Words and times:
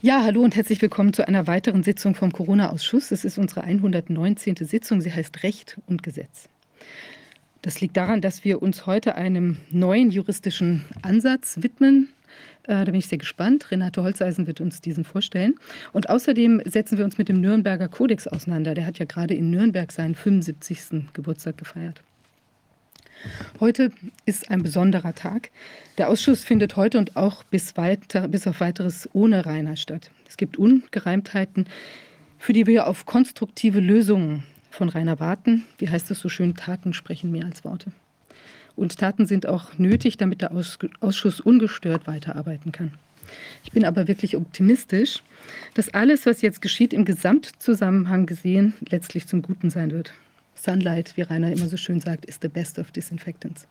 Ja, 0.00 0.22
hallo 0.22 0.42
und 0.42 0.54
herzlich 0.54 0.80
willkommen 0.80 1.12
zu 1.12 1.26
einer 1.26 1.48
weiteren 1.48 1.82
Sitzung 1.82 2.14
vom 2.14 2.30
Corona-Ausschuss. 2.30 3.10
Es 3.10 3.24
ist 3.24 3.36
unsere 3.36 3.64
119. 3.64 4.54
Sitzung. 4.60 5.00
Sie 5.00 5.12
heißt 5.12 5.42
Recht 5.42 5.76
und 5.88 6.04
Gesetz. 6.04 6.48
Das 7.62 7.80
liegt 7.80 7.96
daran, 7.96 8.20
dass 8.20 8.44
wir 8.44 8.62
uns 8.62 8.86
heute 8.86 9.16
einem 9.16 9.56
neuen 9.70 10.12
juristischen 10.12 10.84
Ansatz 11.02 11.58
widmen. 11.62 12.10
Äh, 12.62 12.74
da 12.74 12.84
bin 12.84 12.94
ich 12.94 13.08
sehr 13.08 13.18
gespannt. 13.18 13.72
Renate 13.72 14.00
Holzeisen 14.04 14.46
wird 14.46 14.60
uns 14.60 14.80
diesen 14.80 15.02
vorstellen. 15.02 15.56
Und 15.92 16.08
außerdem 16.08 16.62
setzen 16.64 16.96
wir 16.96 17.04
uns 17.04 17.18
mit 17.18 17.28
dem 17.28 17.40
Nürnberger 17.40 17.88
Kodex 17.88 18.28
auseinander. 18.28 18.74
Der 18.74 18.86
hat 18.86 19.00
ja 19.00 19.04
gerade 19.04 19.34
in 19.34 19.50
Nürnberg 19.50 19.90
seinen 19.90 20.14
75. 20.14 21.12
Geburtstag 21.12 21.58
gefeiert. 21.58 22.04
Heute 23.60 23.90
ist 24.24 24.50
ein 24.50 24.62
besonderer 24.62 25.14
Tag. 25.14 25.50
Der 25.96 26.08
Ausschuss 26.08 26.44
findet 26.44 26.76
heute 26.76 26.98
und 26.98 27.16
auch 27.16 27.42
bis, 27.44 27.76
weiter, 27.76 28.28
bis 28.28 28.46
auf 28.46 28.60
weiteres 28.60 29.08
ohne 29.12 29.44
Rainer 29.46 29.76
statt. 29.76 30.10
Es 30.28 30.36
gibt 30.36 30.56
Ungereimtheiten, 30.56 31.66
für 32.38 32.52
die 32.52 32.66
wir 32.66 32.86
auf 32.86 33.06
konstruktive 33.06 33.80
Lösungen 33.80 34.44
von 34.70 34.88
Rainer 34.88 35.18
warten. 35.18 35.64
Wie 35.78 35.88
heißt 35.88 36.10
es 36.10 36.20
so 36.20 36.28
schön, 36.28 36.54
Taten 36.54 36.92
sprechen 36.92 37.30
mehr 37.32 37.46
als 37.46 37.64
Worte. 37.64 37.90
Und 38.76 38.96
Taten 38.96 39.26
sind 39.26 39.46
auch 39.46 39.76
nötig, 39.76 40.18
damit 40.18 40.40
der 40.40 40.52
Ausschuss 41.00 41.40
ungestört 41.40 42.06
weiterarbeiten 42.06 42.70
kann. 42.70 42.92
Ich 43.64 43.72
bin 43.72 43.84
aber 43.84 44.08
wirklich 44.08 44.36
optimistisch, 44.36 45.22
dass 45.74 45.92
alles, 45.92 46.26
was 46.26 46.42
jetzt 46.42 46.62
geschieht, 46.62 46.92
im 46.92 47.04
Gesamtzusammenhang 47.04 48.26
gesehen 48.26 48.74
letztlich 48.88 49.26
zum 49.26 49.42
Guten 49.42 49.70
sein 49.70 49.90
wird. 49.90 50.12
Sunlight, 50.60 51.16
wie 51.16 51.22
Rainer 51.22 51.52
immer 51.52 51.68
so 51.68 51.76
schön 51.76 52.00
sagt, 52.00 52.26
ist 52.26 52.42
the 52.42 52.48
best 52.48 52.78
of 52.78 52.90
disinfectants. 52.90 53.66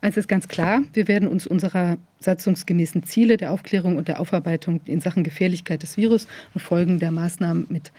Eins 0.00 0.16
ist 0.16 0.28
ganz 0.28 0.48
klar, 0.48 0.82
wir 0.94 1.06
werden 1.06 1.28
uns 1.28 1.46
unserer 1.46 1.96
satzungsgemäßen 2.18 3.04
Ziele 3.04 3.36
der 3.36 3.52
Aufklärung 3.52 3.96
und 3.96 4.08
der 4.08 4.18
Aufarbeitung 4.18 4.80
in 4.86 5.00
Sachen 5.00 5.22
Gefährlichkeit 5.22 5.84
des 5.84 5.96
Virus 5.96 6.26
und 6.54 6.60
Folgen 6.60 6.98
der 6.98 7.12
Maßnahmen 7.12 7.66
mit 7.68 7.92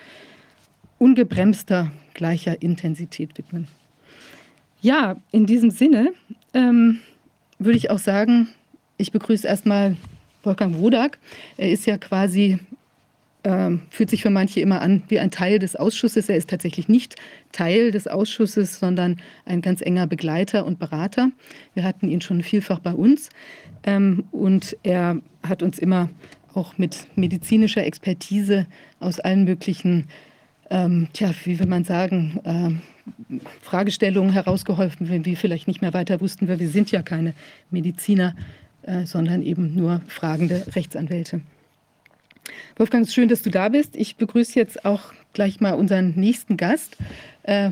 ungebremster 0.98 1.92
gleicher 2.14 2.62
Intensität 2.62 3.38
widmen. 3.38 3.70
Ja, 4.82 5.16
in 5.32 5.46
diesem 5.46 5.72
Sinne 5.72 6.14
ähm, 6.54 7.00
würde 7.58 7.78
ich 7.78 7.90
auch 7.90 8.00
sagen, 8.00 8.50
ich 8.98 9.14
begrüße 9.14 9.48
erstmal 9.48 9.96
Wolfgang 10.44 10.78
Wodak. 10.78 11.20
Er 11.56 11.72
ist 11.72 11.86
ja 11.86 11.98
quasi 11.98 12.60
ähm, 13.44 13.82
fühlt 13.90 14.10
sich 14.10 14.22
für 14.22 14.30
manche 14.30 14.62
immer 14.62 14.82
an 14.82 15.04
wie 15.10 15.20
ein 15.20 15.32
Teil 15.32 15.60
des 15.60 15.76
Ausschusses. 15.76 16.30
Er 16.30 16.38
ist 16.38 16.50
tatsächlich 16.50 16.88
nicht 16.88 17.16
Teil 17.52 17.92
des 17.92 18.08
Ausschusses, 18.08 18.80
sondern 18.80 19.18
ein 19.46 19.62
ganz 19.62 19.82
enger 19.82 20.08
Begleiter 20.08 20.66
und 20.66 20.80
Berater. 20.80 21.30
Wir 21.74 21.84
hatten 21.84 22.10
ihn 22.10 22.22
schon 22.22 22.42
vielfach 22.42 22.80
bei 22.80 22.94
uns 22.94 23.30
ähm, 23.84 24.26
und 24.32 24.78
er 24.84 25.18
hat 25.48 25.62
uns 25.62 25.80
immer 25.80 26.10
auch 26.54 26.78
mit 26.78 27.08
medizinischer 27.16 27.86
Expertise 27.86 28.68
aus 29.00 29.20
allen 29.20 29.44
möglichen, 29.44 30.08
ähm, 30.70 31.08
tja, 31.14 31.34
wie 31.44 31.60
will 31.60 31.68
man 31.68 31.84
sagen, 31.84 32.40
äh, 32.44 33.40
Fragestellungen 33.62 34.32
herausgeholfen, 34.32 35.10
wenn 35.10 35.26
wir 35.26 35.36
vielleicht 35.36 35.68
nicht 35.68 35.82
mehr 35.82 35.94
weiter 35.94 36.22
wussten, 36.22 36.48
weil 36.48 36.60
wir 36.60 36.70
sind 36.70 36.92
ja 36.92 37.02
keine 37.02 37.34
Mediziner, 37.72 38.36
äh, 38.84 39.06
sondern 39.06 39.42
eben 39.42 39.76
nur 39.76 40.02
fragende 40.08 40.66
Rechtsanwälte. 40.76 41.42
Wolfgang, 42.78 43.10
schön, 43.10 43.28
dass 43.28 43.42
du 43.42 43.50
da 43.50 43.70
bist. 43.70 43.96
Ich 43.96 44.18
begrüße 44.18 44.58
jetzt 44.60 44.86
auch 44.86 45.14
gleich 45.34 45.60
mal 45.60 45.74
unseren 45.74 46.12
nächsten 46.16 46.58
Gast, 46.58 46.98
äh, 47.44 47.72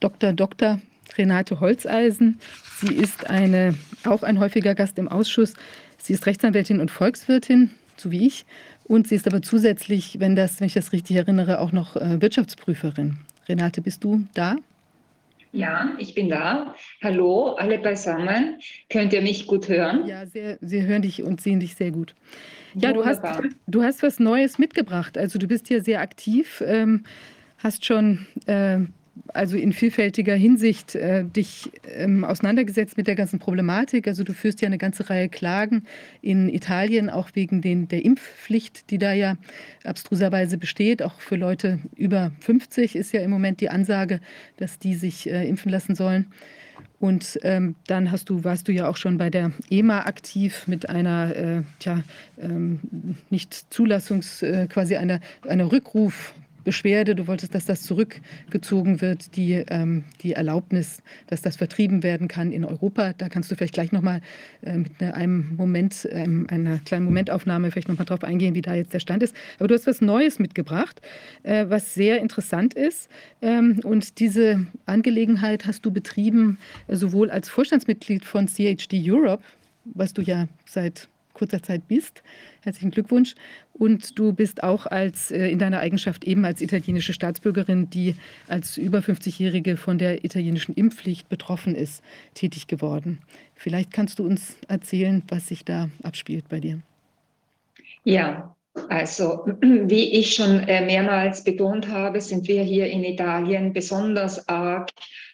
Dr. 0.00 0.32
Dr. 0.32 0.80
Renate 1.16 1.60
Holzeisen. 1.60 2.40
Sie 2.80 2.94
ist 2.94 3.28
eine, 3.28 3.74
auch 4.04 4.22
ein 4.22 4.38
häufiger 4.38 4.74
Gast 4.74 4.98
im 4.98 5.08
Ausschuss. 5.08 5.54
Sie 5.98 6.12
ist 6.12 6.26
Rechtsanwältin 6.26 6.80
und 6.80 6.90
Volkswirtin, 6.90 7.70
so 7.96 8.10
wie 8.10 8.26
ich. 8.26 8.46
Und 8.84 9.08
sie 9.08 9.16
ist 9.16 9.26
aber 9.26 9.42
zusätzlich, 9.42 10.20
wenn, 10.20 10.36
das, 10.36 10.60
wenn 10.60 10.66
ich 10.68 10.74
das 10.74 10.92
richtig 10.92 11.16
erinnere, 11.16 11.60
auch 11.60 11.72
noch 11.72 11.96
äh, 11.96 12.20
Wirtschaftsprüferin. 12.22 13.18
Renate, 13.48 13.82
bist 13.82 14.04
du 14.04 14.26
da? 14.34 14.56
Ja, 15.52 15.94
ich 15.98 16.14
bin 16.14 16.28
da. 16.28 16.74
Hallo, 17.02 17.54
alle 17.54 17.78
beisammen. 17.78 18.60
Könnt 18.90 19.12
ihr 19.12 19.22
mich 19.22 19.46
gut 19.46 19.68
hören? 19.68 20.06
Ja, 20.06 20.26
sehr, 20.26 20.58
wir 20.60 20.82
hören 20.82 21.02
dich 21.02 21.22
und 21.22 21.40
sehen 21.40 21.60
dich 21.60 21.74
sehr 21.74 21.90
gut. 21.90 22.14
Ja, 22.74 22.92
du 22.92 23.04
hast, 23.04 23.22
du 23.66 23.82
hast 23.82 24.02
was 24.02 24.18
Neues 24.18 24.58
mitgebracht. 24.58 25.18
Also 25.18 25.38
du 25.38 25.46
bist 25.46 25.68
hier 25.68 25.82
sehr 25.82 26.00
aktiv, 26.00 26.62
ähm, 26.66 27.04
hast 27.58 27.84
schon 27.84 28.26
äh, 28.46 28.80
also 29.34 29.56
in 29.56 29.72
vielfältiger 29.72 30.34
Hinsicht 30.34 30.94
äh, 30.94 31.24
dich 31.24 31.70
ähm, 31.86 32.24
auseinandergesetzt 32.24 32.96
mit 32.96 33.06
der 33.06 33.14
ganzen 33.14 33.38
Problematik. 33.38 34.06
Also 34.06 34.24
du 34.24 34.32
führst 34.32 34.60
ja 34.60 34.66
eine 34.66 34.78
ganze 34.78 35.08
Reihe 35.10 35.28
Klagen 35.28 35.84
in 36.22 36.48
Italien, 36.48 37.10
auch 37.10 37.30
wegen 37.34 37.60
den, 37.60 37.88
der 37.88 38.04
Impfpflicht, 38.04 38.90
die 38.90 38.98
da 38.98 39.12
ja 39.12 39.36
abstruserweise 39.84 40.58
besteht. 40.58 41.02
Auch 41.02 41.20
für 41.20 41.36
Leute 41.36 41.80
über 41.96 42.32
50 42.40 42.96
ist 42.96 43.12
ja 43.12 43.20
im 43.20 43.30
Moment 43.30 43.60
die 43.60 43.70
Ansage, 43.70 44.20
dass 44.56 44.78
die 44.78 44.94
sich 44.94 45.28
äh, 45.28 45.48
impfen 45.48 45.70
lassen 45.70 45.94
sollen. 45.94 46.26
Und 47.00 47.38
ähm, 47.42 47.76
dann 47.86 48.10
hast 48.10 48.28
du, 48.28 48.42
warst 48.42 48.66
du 48.66 48.72
ja 48.72 48.88
auch 48.88 48.96
schon 48.96 49.18
bei 49.18 49.30
der 49.30 49.52
EMA 49.70 50.00
aktiv 50.00 50.66
mit 50.66 50.88
einer 50.88 51.36
äh, 51.36 51.62
tja, 51.78 52.02
ähm, 52.40 52.80
nicht 53.30 53.72
Zulassungs, 53.72 54.42
äh, 54.42 54.66
quasi 54.68 54.96
einer, 54.96 55.20
einer 55.46 55.70
Rückruf. 55.70 56.34
Beschwerde, 56.68 57.14
du 57.14 57.26
wolltest, 57.26 57.54
dass 57.54 57.64
das 57.64 57.80
zurückgezogen 57.80 59.00
wird, 59.00 59.36
die, 59.36 59.54
ähm, 59.70 60.04
die 60.20 60.34
Erlaubnis, 60.34 61.00
dass 61.26 61.40
das 61.40 61.56
vertrieben 61.56 62.02
werden 62.02 62.28
kann 62.28 62.52
in 62.52 62.62
Europa. 62.62 63.14
Da 63.16 63.30
kannst 63.30 63.50
du 63.50 63.56
vielleicht 63.56 63.72
gleich 63.72 63.90
nochmal 63.90 64.20
äh, 64.60 64.76
mit 64.76 65.02
einem 65.02 65.56
Moment, 65.56 66.06
ähm, 66.12 66.46
einer 66.50 66.78
kleinen 66.80 67.06
Momentaufnahme 67.06 67.70
vielleicht 67.70 67.88
nochmal 67.88 68.04
drauf 68.04 68.22
eingehen, 68.22 68.54
wie 68.54 68.60
da 68.60 68.74
jetzt 68.74 68.92
der 68.92 69.00
Stand 69.00 69.22
ist. 69.22 69.34
Aber 69.58 69.68
du 69.68 69.74
hast 69.74 69.86
was 69.86 70.02
Neues 70.02 70.38
mitgebracht, 70.38 71.00
äh, 71.42 71.64
was 71.70 71.94
sehr 71.94 72.20
interessant 72.20 72.74
ist. 72.74 73.08
Ähm, 73.40 73.80
und 73.82 74.18
diese 74.18 74.66
Angelegenheit 74.84 75.64
hast 75.64 75.86
du 75.86 75.90
betrieben, 75.90 76.58
äh, 76.88 76.96
sowohl 76.96 77.30
als 77.30 77.48
Vorstandsmitglied 77.48 78.26
von 78.26 78.46
CHD 78.46 79.10
Europe, 79.10 79.42
was 79.86 80.12
du 80.12 80.20
ja 80.20 80.48
seit 80.66 81.08
kurzer 81.38 81.62
Zeit 81.62 81.88
bist. 81.88 82.22
Herzlichen 82.62 82.90
Glückwunsch. 82.90 83.34
Und 83.72 84.18
du 84.18 84.32
bist 84.32 84.62
auch 84.62 84.86
als, 84.86 85.30
äh, 85.30 85.48
in 85.48 85.58
deiner 85.58 85.78
Eigenschaft 85.78 86.24
eben 86.24 86.44
als 86.44 86.60
italienische 86.60 87.12
Staatsbürgerin, 87.12 87.88
die 87.90 88.16
als 88.48 88.76
über 88.76 88.98
50-Jährige 88.98 89.76
von 89.76 89.98
der 89.98 90.24
italienischen 90.24 90.74
Impfpflicht 90.74 91.28
betroffen 91.28 91.74
ist, 91.74 92.02
tätig 92.34 92.66
geworden. 92.66 93.18
Vielleicht 93.54 93.92
kannst 93.92 94.18
du 94.18 94.26
uns 94.26 94.56
erzählen, 94.68 95.22
was 95.28 95.48
sich 95.48 95.64
da 95.64 95.88
abspielt 96.02 96.48
bei 96.48 96.60
dir. 96.60 96.80
Ja, 98.04 98.54
also 98.88 99.46
wie 99.60 100.12
ich 100.12 100.34
schon 100.34 100.60
äh, 100.60 100.84
mehrmals 100.84 101.44
betont 101.44 101.88
habe, 101.88 102.20
sind 102.20 102.48
wir 102.48 102.62
hier 102.62 102.86
in 102.86 103.04
Italien 103.04 103.72
besonders 103.72 104.48
arg 104.48 104.90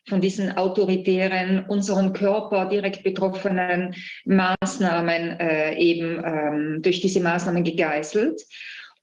von 0.08 0.20
diesen 0.20 0.56
autoritären, 0.56 1.64
unseren 1.68 2.12
Körper 2.12 2.66
direkt 2.66 3.02
betroffenen 3.02 3.94
Maßnahmen 4.24 5.40
äh, 5.40 5.76
eben 5.76 6.22
ähm, 6.24 6.82
durch 6.82 7.00
diese 7.00 7.20
Maßnahmen 7.20 7.64
gegeißelt. 7.64 8.42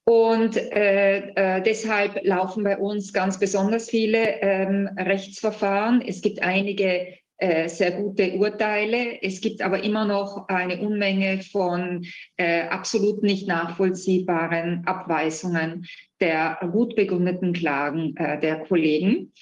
Und 0.04 0.56
äh, 0.56 1.28
äh, 1.34 1.62
deshalb 1.62 2.24
laufen 2.24 2.64
bei 2.64 2.76
uns 2.76 3.12
ganz 3.12 3.38
besonders 3.38 3.88
viele 3.88 4.40
ähm, 4.40 4.88
Rechtsverfahren. 4.96 6.02
Es 6.02 6.22
gibt 6.22 6.42
einige 6.42 7.06
äh, 7.38 7.68
sehr 7.68 7.92
gute 7.92 8.34
Urteile. 8.34 9.22
Es 9.22 9.40
gibt 9.40 9.62
aber 9.62 9.82
immer 9.82 10.04
noch 10.04 10.48
eine 10.48 10.80
Unmenge 10.80 11.42
von 11.42 12.04
äh, 12.36 12.62
absolut 12.62 13.22
nicht 13.22 13.48
nachvollziehbaren 13.48 14.84
Abweisungen 14.86 15.86
der 16.20 16.58
gut 16.72 16.94
begründeten 16.94 17.52
Klagen 17.52 18.16
äh, 18.16 18.40
der 18.40 18.60
Kollegen. 18.60 19.32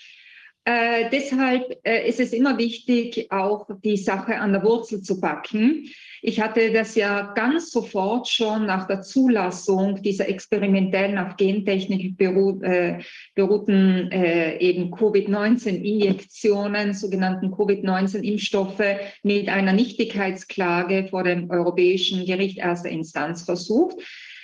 Äh, 0.71 1.11
deshalb 1.11 1.81
äh, 1.85 2.09
ist 2.09 2.21
es 2.21 2.33
immer 2.33 2.57
wichtig, 2.57 3.27
auch 3.33 3.67
die 3.83 3.97
Sache 3.97 4.39
an 4.39 4.53
der 4.53 4.63
Wurzel 4.63 5.03
zu 5.03 5.21
packen. 5.21 5.89
Ich 6.23 6.41
hatte 6.41 6.71
das 6.71 6.95
ja 6.95 7.33
ganz 7.35 7.73
sofort 7.73 8.29
schon 8.29 8.67
nach 8.67 8.87
der 8.87 9.03
Zulassung 9.03 10.01
dieser 10.03 10.29
experimentellen 10.29 11.19
auf 11.19 11.37
Gentechnik 11.37 12.17
beru 12.17 12.63
äh, 12.63 13.01
beruhten 13.35 14.13
äh, 14.13 14.59
eben 14.59 14.93
Covid-19-Injektionen, 14.93 16.95
sogenannten 16.95 17.51
Covid-19-Impfstoffe 17.51 18.85
mit 19.25 19.49
einer 19.49 19.73
Nichtigkeitsklage 19.73 21.09
vor 21.09 21.25
dem 21.25 21.51
Europäischen 21.51 22.25
Gericht 22.27 22.59
erster 22.59 22.91
Instanz 22.91 23.43
versucht. 23.43 23.97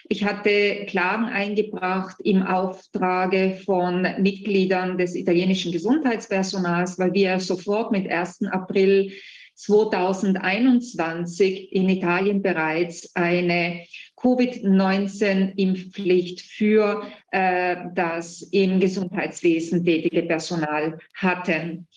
Ich 0.08 0.24
hatte 0.24 0.86
Klagen 0.86 1.24
eingebracht 1.24 2.16
im 2.22 2.42
Auftrage 2.42 3.60
von 3.64 4.06
Mitgliedern 4.18 4.98
des 4.98 5.16
italienischen 5.16 5.72
Gesundheitspersonals, 5.72 6.96
weil 6.98 7.12
wir 7.12 7.40
sofort 7.40 7.90
mit 7.90 8.08
1. 8.08 8.44
April 8.44 9.10
2021 9.56 11.72
in 11.72 11.88
Italien 11.88 12.40
bereits 12.42 13.10
eine 13.16 13.84
Covid-19-Impfpflicht 14.16 16.42
für 16.42 17.02
äh, 17.32 17.76
das 17.94 18.42
im 18.52 18.78
Gesundheitswesen 18.80 19.84
tätige 19.84 20.22
Personal 20.22 20.98
hatten 21.14 21.88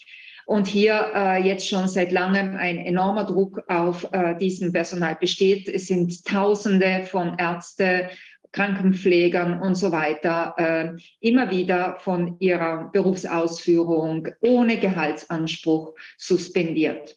und 0.50 0.66
hier 0.66 1.12
äh, 1.13 1.44
jetzt 1.48 1.69
schon 1.69 1.88
seit 1.88 2.12
langem 2.12 2.57
ein 2.57 2.80
enormer 2.80 3.24
Druck 3.24 3.62
auf 3.68 4.12
äh, 4.12 4.36
diesem 4.36 4.74
Personal 4.74 5.16
besteht. 5.16 5.69
Es 5.69 5.86
sind 5.86 6.25
Tausende 6.25 7.04
von 7.06 7.38
Ärzte 7.38 8.10
Krankenpflegern 8.51 9.62
und 9.62 9.75
so 9.75 9.92
weiter 9.92 10.56
äh, 10.57 11.00
immer 11.19 11.51
wieder 11.51 11.98
von 12.00 12.38
ihrer 12.40 12.90
Berufsausführung 12.92 14.30
ohne 14.42 14.80
Gehaltsanspruch 14.80 15.94
suspendiert. 16.18 17.16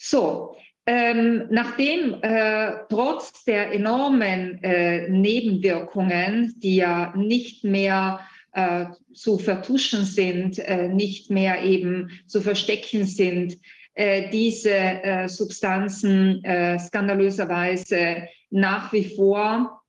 So, 0.00 0.56
ähm, 0.84 1.44
nachdem 1.50 2.16
äh, 2.22 2.72
trotz 2.88 3.44
der 3.44 3.72
enormen 3.72 4.60
äh, 4.64 5.08
Nebenwirkungen, 5.08 6.54
die 6.58 6.74
ja 6.74 7.14
nicht 7.16 7.62
mehr 7.62 8.18
äh, 8.54 8.86
zu 9.12 9.38
vertuschen 9.38 10.04
sind, 10.04 10.58
äh, 10.58 10.88
nicht 10.88 11.30
mehr 11.30 11.62
eben 11.62 12.10
zu 12.26 12.40
verstecken 12.40 13.04
sind, 13.04 13.58
äh, 13.94 14.30
diese 14.30 14.70
äh, 14.70 15.28
Substanzen 15.28 16.42
skandalöserweise 16.78 18.28
nach 18.50 18.92
wie 18.92 19.14
vor 19.16 19.82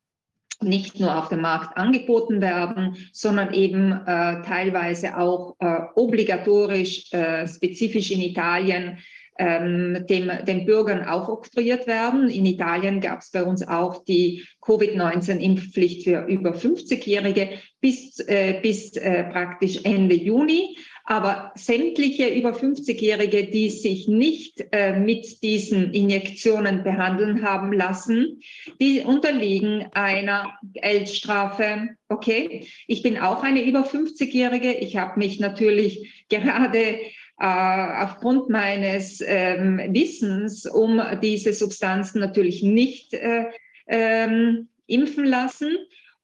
nicht 0.61 0.99
nur 0.99 1.17
auf 1.17 1.29
dem 1.29 1.41
Markt 1.41 1.77
angeboten 1.77 2.41
werden, 2.41 2.95
sondern 3.11 3.53
eben 3.53 3.91
äh, 3.91 4.41
teilweise 4.43 5.17
auch 5.17 5.55
äh, 5.59 5.81
obligatorisch, 5.95 7.11
äh, 7.11 7.47
spezifisch 7.47 8.11
in 8.11 8.21
Italien, 8.21 8.97
ähm, 9.37 10.05
dem, 10.07 10.31
den 10.45 10.65
Bürgern 10.65 11.05
auch 11.05 11.27
oktroyiert 11.27 11.87
werden. 11.87 12.29
In 12.29 12.45
Italien 12.45 13.01
gab 13.01 13.19
es 13.19 13.31
bei 13.31 13.43
uns 13.43 13.67
auch 13.67 14.03
die 14.05 14.45
Covid-19-Impfpflicht 14.61 16.03
für 16.03 16.25
über 16.25 16.51
50-Jährige 16.51 17.49
bis, 17.81 18.19
äh, 18.19 18.59
bis 18.61 18.95
äh, 18.95 19.25
praktisch 19.25 19.79
Ende 19.83 20.15
Juni. 20.15 20.77
Aber 21.07 21.51
sämtliche 21.53 22.29
über 22.29 22.49
50-Jährige, 22.49 23.45
die 23.45 23.69
sich 23.69 24.07
nicht 24.07 24.65
äh, 24.71 24.99
mit 24.99 25.43
diesen 25.43 25.93
Injektionen 25.93 26.83
behandeln 26.83 27.43
haben 27.43 27.71
lassen, 27.71 28.41
die 28.81 29.01
unterliegen 29.01 29.85
einer 29.93 30.57
Geldstrafe. 30.73 31.89
Okay, 32.09 32.67
ich 32.87 33.03
bin 33.03 33.19
auch 33.19 33.43
eine 33.43 33.63
über 33.63 33.85
50-Jährige. 33.85 34.73
Ich 34.73 34.97
habe 34.97 35.19
mich 35.19 35.39
natürlich 35.39 36.25
gerade 36.29 36.97
aufgrund 37.37 38.49
meines 38.49 39.21
ähm, 39.25 39.77
Wissens 39.89 40.65
um 40.65 41.01
diese 41.21 41.53
Substanzen 41.53 42.19
natürlich 42.19 42.63
nicht 42.63 43.13
äh, 43.13 43.47
ähm, 43.87 44.69
impfen 44.87 45.25
lassen 45.25 45.75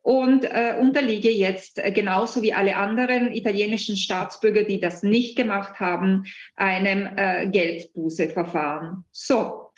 und 0.04 0.46
äh, 0.46 0.78
unterliege 0.80 1.30
jetzt 1.30 1.78
äh, 1.78 1.92
genauso 1.92 2.42
wie 2.42 2.54
alle 2.54 2.76
anderen 2.76 3.32
italienischen 3.34 3.96
Staatsbürger, 3.96 4.64
die 4.64 4.80
das 4.80 5.04
nicht 5.04 5.36
gemacht 5.36 5.80
haben, 5.80 6.26
einem 6.56 7.08
äh, 7.18 7.48
Geldbußeverfahren. 7.48 9.06
So. 9.12 9.72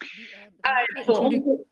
Also, 0.62 1.29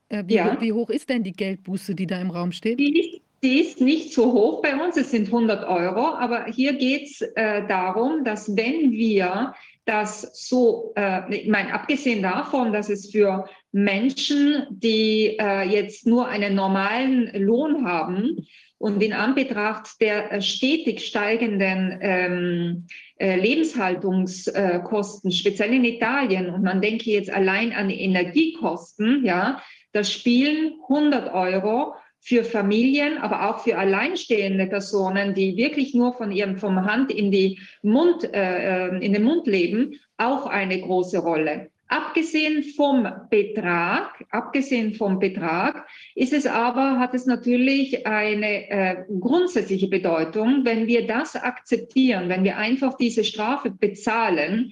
äh, 0.10 0.24
wie, 0.28 0.34
ja. 0.34 0.60
wie, 0.60 0.74
hoch 0.74 0.90
ist 0.90 1.10
denn 1.10 1.24
die 1.24 1.32
Geldbuße, 1.32 1.96
die 1.96 2.08
da 2.08 2.20
im 2.20 2.30
Raum 2.30 2.52
steht? 2.52 2.78
Die, 2.78 3.22
die 3.44 3.60
ist 3.62 3.82
nicht 3.82 4.14
so 4.14 4.32
hoch 4.32 4.62
bei 4.62 4.76
uns, 4.76 4.98
es 4.98 5.12
sind 5.12 5.28
100 5.28 5.68
Euro, 5.68 6.14
aber 6.16 6.46
hier 6.46 6.74
geht 6.74 7.08
es 7.10 7.22
äh, 7.22 7.66
darum, 7.68 8.24
dass 8.24 8.56
wenn 8.56 8.92
wir 8.92 9.54
das 9.86 10.48
so, 10.48 10.94
äh, 10.96 11.36
ich 11.36 11.48
meine, 11.48 11.74
abgesehen 11.74 12.22
davon, 12.22 12.72
dass 12.72 12.90
es 12.90 13.10
für 13.12 13.50
Menschen, 13.72 14.68
die 14.70 15.38
äh, 15.40 15.64
jetzt 15.64 16.06
nur 16.06 16.28
einen 16.28 16.54
normalen 16.54 17.32
Lohn 17.34 17.86
haben 17.86 18.46
und 18.78 19.02
in 19.02 19.14
Anbetracht 19.14 20.00
der 20.02 20.32
äh, 20.32 20.42
stetig 20.42 21.06
steigenden 21.06 21.98
ähm, 22.02 22.88
äh, 23.18 23.40
Lebenshaltungskosten, 23.40 25.32
speziell 25.32 25.74
in 25.74 25.86
Italien, 25.86 26.50
und 26.50 26.62
man 26.64 26.82
denke 26.82 27.10
jetzt 27.10 27.32
allein 27.32 27.74
an 27.74 27.90
Energiekosten, 27.90 29.26
ja, 29.26 29.62
da 29.94 30.04
spielen 30.04 30.74
100 30.88 31.34
Euro 31.34 31.96
für 32.22 32.44
Familien, 32.44 33.18
aber 33.18 33.50
auch 33.50 33.64
für 33.64 33.78
alleinstehende 33.78 34.68
Personen, 34.68 35.34
die 35.34 35.58
wirklich 35.58 35.96
nur 35.96 36.14
von 36.14 36.32
ihrem 36.32 36.58
vom 36.58 36.86
Hand 36.86 37.12
in 37.12 37.32
die 37.32 37.60
Mund 37.82 38.24
äh, 38.34 38.88
äh, 38.88 39.04
in 39.04 39.14
den 39.14 39.24
Mund 39.24 39.48
leben, 39.48 40.00
auch 40.18 40.46
eine 40.46 40.80
große 40.80 41.18
Rolle. 41.18 41.72
Abgesehen 41.88 42.64
vom 42.64 43.06
Betrag, 43.30 44.24
abgesehen 44.30 44.94
vom 44.94 45.20
Betrag, 45.20 45.88
ist 46.16 46.32
es 46.32 46.46
aber, 46.46 47.00
hat 47.00 47.14
es 47.14 47.26
natürlich 47.26 48.08
eine 48.08 48.70
äh, 48.70 48.96
grundsätzliche 49.20 49.90
Bedeutung, 49.90 50.64
wenn 50.64 50.88
wir 50.88 51.06
das 51.06 51.36
akzeptieren, 51.36 52.30
wenn 52.30 52.46
wir 52.46 52.56
einfach 52.58 52.96
diese 52.98 53.26
Strafe 53.26 53.72
bezahlen, 53.72 54.72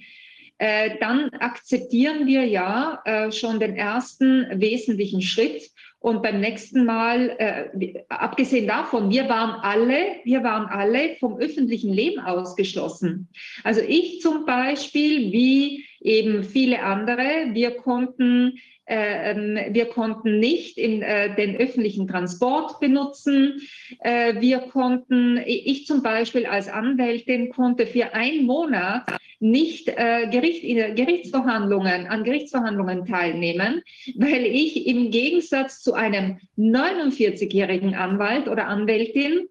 äh, 0.56 0.98
dann 1.00 1.30
akzeptieren 1.40 2.26
wir 2.26 2.44
ja 2.44 3.00
äh, 3.04 3.32
schon 3.32 3.60
den 3.60 3.76
ersten 3.76 4.46
wesentlichen 4.60 5.22
Schritt, 5.22 5.69
und 6.00 6.22
beim 6.22 6.40
nächsten 6.40 6.86
Mal, 6.86 7.36
äh, 7.38 8.02
abgesehen 8.08 8.66
davon, 8.66 9.10
wir 9.10 9.28
waren 9.28 9.60
alle, 9.60 10.16
wir 10.24 10.42
waren 10.42 10.66
alle 10.66 11.16
vom 11.16 11.38
öffentlichen 11.38 11.92
Leben 11.92 12.20
ausgeschlossen. 12.20 13.28
Also 13.64 13.82
ich 13.86 14.20
zum 14.22 14.46
Beispiel, 14.46 15.30
wie 15.30 15.84
eben 16.00 16.42
viele 16.42 16.82
andere, 16.82 17.50
wir 17.52 17.76
konnten 17.76 18.58
wir 18.90 19.86
konnten 19.86 20.40
nicht 20.40 20.76
in, 20.76 21.02
äh, 21.02 21.34
den 21.36 21.56
öffentlichen 21.56 22.08
Transport 22.08 22.80
benutzen. 22.80 23.62
Äh, 24.00 24.40
wir 24.40 24.58
konnten, 24.58 25.40
ich 25.46 25.86
zum 25.86 26.02
Beispiel 26.02 26.46
als 26.46 26.68
Anwältin 26.68 27.50
konnte 27.50 27.86
für 27.86 28.14
einen 28.14 28.46
Monat 28.46 29.04
nicht 29.38 29.88
äh, 29.88 30.28
Gericht, 30.30 30.62
Gerichtsverhandlungen, 30.62 32.08
an 32.08 32.24
Gerichtsverhandlungen 32.24 33.06
teilnehmen, 33.06 33.82
weil 34.16 34.44
ich 34.44 34.86
im 34.86 35.10
Gegensatz 35.10 35.82
zu 35.82 35.94
einem 35.94 36.38
49-jährigen 36.58 37.94
Anwalt 37.94 38.48
oder 38.48 38.66
Anwältin 38.66 39.48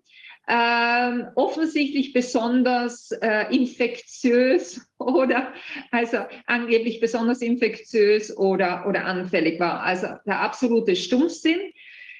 äh, 0.50 1.26
offensichtlich 1.36 2.12
besonders 2.12 3.12
äh, 3.12 3.56
infektiös 3.56 4.82
oder 4.98 5.54
also 5.92 6.18
angeblich 6.48 7.00
besonders 7.00 7.42
infektiös 7.42 8.36
oder, 8.36 8.86
oder 8.88 9.06
anfällig 9.06 9.60
war. 9.60 9.84
Also 9.84 10.08
der 10.26 10.42
absolute 10.42 10.96
Stumpfsinn. 10.96 11.60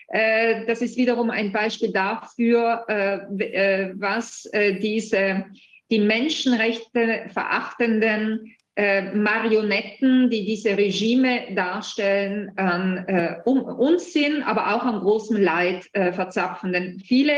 Äh, 0.10 0.66
das 0.68 0.82
ist 0.82 0.96
wiederum 0.96 1.32
ein 1.32 1.52
Beispiel 1.52 1.92
dafür, 1.92 2.86
äh, 2.88 3.44
äh, 3.44 3.94
was 3.96 4.50
diese 4.54 5.46
die 5.92 6.00
Menschenrechte 6.00 7.26
verachtenden 7.34 8.56
Marionetten, 8.76 10.30
die 10.30 10.46
diese 10.46 10.78
Regime 10.78 11.54
darstellen, 11.54 12.52
an 12.56 13.06
Unsinn, 13.44 14.44
aber 14.44 14.76
auch 14.76 14.84
an 14.84 15.02
großem 15.02 15.36
Leid 15.36 15.90
verzapfen. 15.92 16.72
Denn 16.72 17.00
viele 17.00 17.34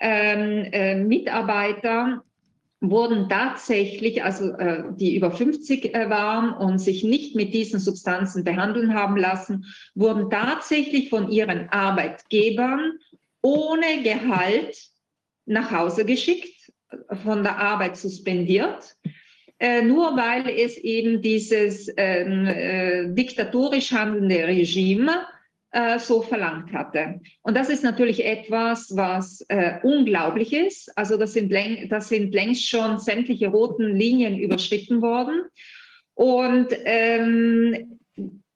ähm, 0.00 0.66
äh, 0.72 0.96
Mitarbeiter 0.96 2.24
wurden 2.80 3.28
tatsächlich, 3.28 4.24
also 4.24 4.52
äh, 4.52 4.84
die 4.92 5.14
über 5.14 5.30
50 5.30 5.94
äh, 5.94 6.08
waren 6.08 6.52
und 6.54 6.78
sich 6.78 7.04
nicht 7.04 7.36
mit 7.36 7.52
diesen 7.52 7.78
Substanzen 7.78 8.42
behandeln 8.42 8.94
haben 8.94 9.16
lassen, 9.16 9.66
wurden 9.94 10.30
tatsächlich 10.30 11.10
von 11.10 11.30
ihren 11.30 11.68
Arbeitgebern 11.68 12.92
ohne 13.42 14.02
Gehalt 14.02 14.76
nach 15.44 15.70
Hause 15.70 16.04
geschickt, 16.04 16.72
von 17.22 17.42
der 17.42 17.58
Arbeit 17.58 17.96
suspendiert, 17.96 18.96
äh, 19.58 19.82
nur 19.82 20.16
weil 20.16 20.48
es 20.48 20.78
eben 20.78 21.20
dieses 21.20 21.92
ähm, 21.96 22.46
äh, 22.46 23.12
diktatorisch 23.12 23.92
handelnde 23.92 24.46
Regime 24.46 25.26
äh, 25.72 25.98
so 25.98 26.22
verlangt 26.22 26.72
hatte. 26.72 27.20
Und 27.42 27.56
das 27.56 27.68
ist 27.68 27.84
natürlich 27.84 28.24
etwas, 28.24 28.96
was 28.96 29.44
äh, 29.48 29.78
unglaublich 29.82 30.52
ist. 30.52 30.96
Also 30.96 31.16
das 31.16 31.32
sind, 31.32 31.52
das 31.90 32.08
sind 32.08 32.34
längst 32.34 32.68
schon 32.68 32.98
sämtliche 32.98 33.48
roten 33.48 33.94
Linien 33.96 34.38
überschritten 34.38 35.00
worden. 35.02 35.42
Und 36.14 36.68
ähm, 36.84 38.00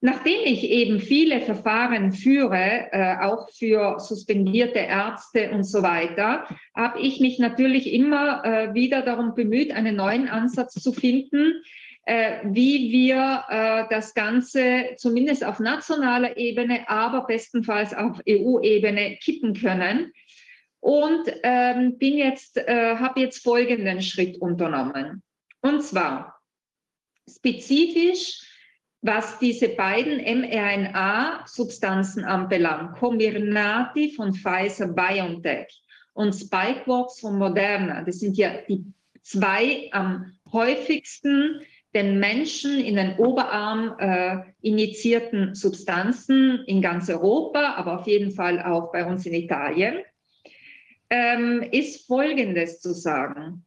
Nachdem 0.00 0.40
ich 0.44 0.62
eben 0.62 1.00
viele 1.00 1.40
Verfahren 1.40 2.12
führe, 2.12 2.88
äh, 2.92 3.16
auch 3.20 3.50
für 3.50 3.98
suspendierte 3.98 4.78
Ärzte 4.78 5.50
und 5.50 5.64
so 5.64 5.82
weiter, 5.82 6.46
habe 6.76 7.00
ich 7.00 7.18
mich 7.18 7.40
natürlich 7.40 7.92
immer 7.92 8.44
äh, 8.44 8.74
wieder 8.74 9.02
darum 9.02 9.34
bemüht, 9.34 9.72
einen 9.72 9.96
neuen 9.96 10.28
Ansatz 10.28 10.74
zu 10.74 10.92
finden, 10.92 11.62
äh, 12.04 12.38
wie 12.44 12.92
wir 12.92 13.44
äh, 13.48 13.84
das 13.90 14.14
Ganze 14.14 14.94
zumindest 14.98 15.44
auf 15.44 15.58
nationaler 15.58 16.36
Ebene, 16.36 16.88
aber 16.88 17.26
bestenfalls 17.26 17.92
auf 17.92 18.20
EU-Ebene 18.28 19.16
kippen 19.16 19.52
können. 19.52 20.12
Und 20.80 21.24
ähm, 21.42 21.98
bin 21.98 22.16
jetzt, 22.16 22.56
äh, 22.56 22.96
habe 22.96 23.20
jetzt 23.20 23.42
folgenden 23.42 24.00
Schritt 24.00 24.40
unternommen. 24.40 25.24
Und 25.60 25.82
zwar 25.82 26.40
spezifisch 27.28 28.47
was 29.02 29.38
diese 29.38 29.68
beiden 29.68 30.18
mRNA-Substanzen 30.18 32.24
anbelangt, 32.24 32.98
Comirnaty 32.98 34.14
von 34.14 34.34
Pfizer 34.34 34.88
BioNTech 34.88 35.68
und 36.14 36.32
Spikeworks 36.32 37.20
von 37.20 37.38
Moderna, 37.38 38.02
das 38.02 38.18
sind 38.18 38.36
ja 38.36 38.54
die 38.68 38.84
zwei 39.22 39.88
am 39.92 40.32
häufigsten 40.52 41.60
den 41.94 42.18
Menschen 42.18 42.80
in 42.80 42.96
den 42.96 43.16
Oberarm 43.16 43.94
äh, 43.98 44.38
injizierten 44.60 45.54
Substanzen 45.54 46.64
in 46.66 46.82
ganz 46.82 47.08
Europa, 47.08 47.74
aber 47.76 48.00
auf 48.00 48.06
jeden 48.06 48.32
Fall 48.32 48.60
auch 48.62 48.92
bei 48.92 49.06
uns 49.06 49.24
in 49.26 49.34
Italien, 49.34 49.98
ähm, 51.08 51.62
ist 51.70 52.06
Folgendes 52.06 52.80
zu 52.80 52.92
sagen 52.92 53.64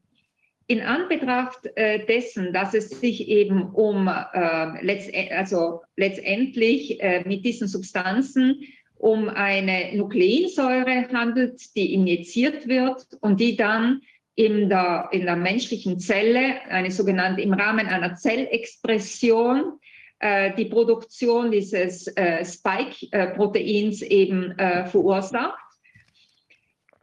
in 0.68 0.82
Anbetracht 0.82 1.68
äh, 1.76 2.06
dessen, 2.06 2.54
dass 2.54 2.74
es 2.74 2.90
sich 2.90 3.28
eben 3.28 3.70
um 3.72 4.08
äh, 4.08 4.86
letzt, 4.86 5.12
also 5.32 5.82
letztendlich 5.98 7.02
äh, 7.02 7.24
mit 7.26 7.44
diesen 7.44 7.68
Substanzen 7.68 8.62
um 8.96 9.30
eine 9.30 9.96
Nukleinsäure 9.96 11.10
handelt, 11.12 11.76
die 11.76 11.94
injiziert 11.94 12.68
wird 12.68 13.06
und 13.20 13.40
die 13.40 13.56
dann 13.56 14.02
in 14.36 14.70
der, 14.70 15.10
in 15.12 15.26
der 15.26 15.36
menschlichen 15.36 16.00
Zelle, 16.00 16.62
eine 16.70 16.92
sogenannte 16.92 17.42
im 17.42 17.54
Rahmen 17.54 17.88
einer 17.88 18.16
Zellexpression, 18.16 19.80
äh, 20.20 20.56
die 20.56 20.66
Produktion 20.66 21.52
dieses 21.52 22.08
äh, 22.16 22.46
Spike-Proteins 22.46 24.04
eben 24.04 24.52
äh, 24.58 24.86
verursacht 24.86 25.71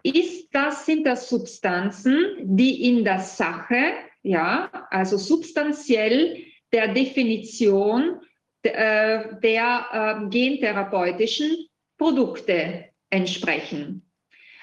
ist 0.03 0.49
das, 0.53 0.87
sind 0.87 1.07
das 1.07 1.29
Substanzen, 1.29 2.37
die 2.41 2.89
in 2.89 3.05
der 3.05 3.21
Sache, 3.21 3.95
ja, 4.23 4.71
also 4.91 5.17
substanziell 5.17 6.43
der 6.73 6.89
Definition 6.89 8.21
äh, 8.63 9.25
der 9.43 9.87
äh, 9.93 10.29
gentherapeutischen 10.29 11.67
Produkte 11.97 12.87
entsprechen. 13.11 14.05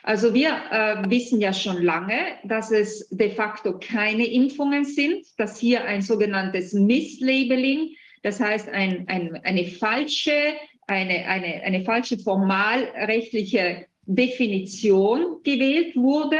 Also 0.04 0.34
wir 0.34 0.50
äh, 0.70 1.10
wissen 1.10 1.42
ja 1.42 1.52
schon 1.52 1.82
lange, 1.82 2.38
dass 2.44 2.72
es 2.72 3.08
de 3.10 3.32
facto 3.32 3.80
keine 3.80 4.26
Impfungen 4.28 4.86
sind, 4.86 5.26
dass 5.38 5.60
hier 5.60 5.84
ein 5.86 6.04
sogenanntes 6.04 6.74
Misslabeling, 6.74 7.96
das 8.22 8.40
heißt 8.40 8.70
ein, 8.70 9.08
ein, 9.08 9.42
eine 9.44 9.66
falsche, 9.66 10.54
eine, 10.86 11.26
eine, 11.26 11.64
eine 11.64 11.84
falsche 11.84 12.20
formalrechtliche 12.20 13.88
Definition 14.06 15.42
gewählt 15.44 15.96
wurde, 15.96 16.38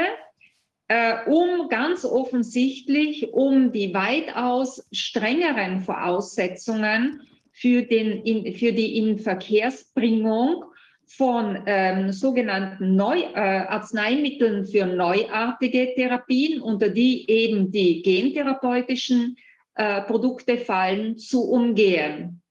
äh, 0.88 1.28
um 1.28 1.68
ganz 1.68 2.04
offensichtlich, 2.04 3.32
um 3.32 3.72
die 3.72 3.92
weitaus 3.92 4.86
strengeren 4.92 5.80
Voraussetzungen 5.80 7.22
für, 7.52 7.82
den, 7.82 8.22
in, 8.22 8.54
für 8.54 8.72
die 8.72 8.98
Inverkehrsbringung 8.98 10.64
von 11.06 11.62
ähm, 11.66 12.12
sogenannten 12.12 12.96
Neu, 12.96 13.20
äh, 13.20 13.34
Arzneimitteln 13.34 14.66
für 14.66 14.86
neuartige 14.86 15.94
Therapien, 15.94 16.60
unter 16.60 16.88
die 16.88 17.28
eben 17.30 17.70
die 17.70 18.02
gentherapeutischen 18.02 19.36
äh, 19.76 20.02
Produkte 20.02 20.58
fallen, 20.58 21.16
zu 21.16 21.48
umgehen. 21.48 22.42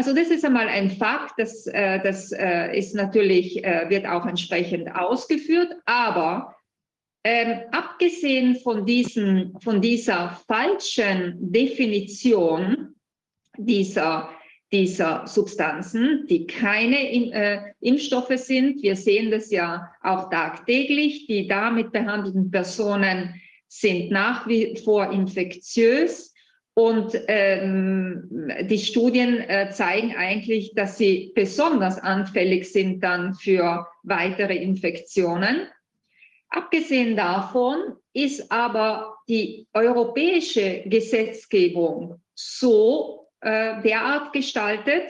Also 0.00 0.14
das 0.14 0.28
ist 0.28 0.46
einmal 0.46 0.66
ein 0.66 0.92
Fakt, 0.92 1.34
das, 1.36 1.66
äh, 1.66 2.02
das 2.02 2.32
äh, 2.32 2.74
ist 2.74 2.94
natürlich, 2.94 3.62
äh, 3.62 3.84
wird 3.90 4.06
auch 4.06 4.24
entsprechend 4.24 4.90
ausgeführt, 4.94 5.76
aber 5.84 6.56
ähm, 7.22 7.60
abgesehen 7.70 8.56
von, 8.60 8.86
diesen, 8.86 9.60
von 9.60 9.82
dieser 9.82 10.40
falschen 10.48 11.52
Definition 11.52 12.94
dieser, 13.58 14.30
dieser 14.72 15.26
Substanzen, 15.26 16.26
die 16.30 16.46
keine 16.46 17.12
in, 17.12 17.32
äh, 17.32 17.60
Impfstoffe 17.82 18.32
sind, 18.36 18.82
wir 18.82 18.96
sehen 18.96 19.30
das 19.30 19.50
ja 19.50 19.92
auch 20.02 20.30
tagtäglich, 20.30 21.26
die 21.26 21.46
damit 21.46 21.92
behandelten 21.92 22.50
Personen 22.50 23.38
sind 23.68 24.10
nach 24.10 24.48
wie 24.48 24.80
vor 24.82 25.12
infektiös, 25.12 26.29
und 26.74 27.18
ähm, 27.26 28.50
die 28.62 28.78
Studien 28.78 29.40
äh, 29.40 29.70
zeigen 29.70 30.14
eigentlich, 30.16 30.72
dass 30.74 30.98
sie 30.98 31.32
besonders 31.34 31.98
anfällig 31.98 32.70
sind 32.72 33.00
dann 33.02 33.34
für 33.34 33.86
weitere 34.02 34.56
Infektionen. 34.56 35.66
Abgesehen 36.48 37.16
davon 37.16 37.96
ist 38.12 38.50
aber 38.50 39.16
die 39.28 39.66
europäische 39.72 40.82
Gesetzgebung 40.86 42.20
so 42.34 43.28
äh, 43.40 43.82
derart 43.82 44.32
gestaltet, 44.32 45.04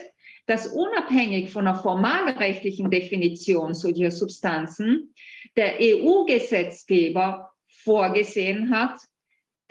dass 0.47 0.67
unabhängig 0.67 1.51
von 1.51 1.65
der 1.65 1.75
formalrechtlichen 1.75 2.89
Definition 2.91 3.73
solcher 3.73 4.11
Substanzen 4.11 5.13
der 5.55 5.75
EU-Gesetzgeber 5.79 7.51
vorgesehen 7.83 8.75
hat, 8.75 8.99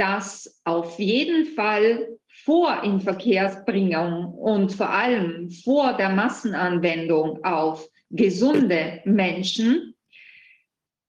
dass 0.01 0.61
auf 0.65 0.99
jeden 0.99 1.55
Fall 1.55 2.09
vor 2.45 2.83
Inverkehrsbringung 2.85 4.33
und 4.33 4.73
vor 4.73 4.89
allem 4.89 5.51
vor 5.51 5.93
der 5.93 6.09
Massenanwendung 6.09 7.45
auf 7.45 7.87
gesunde 8.09 9.03
Menschen 9.05 9.95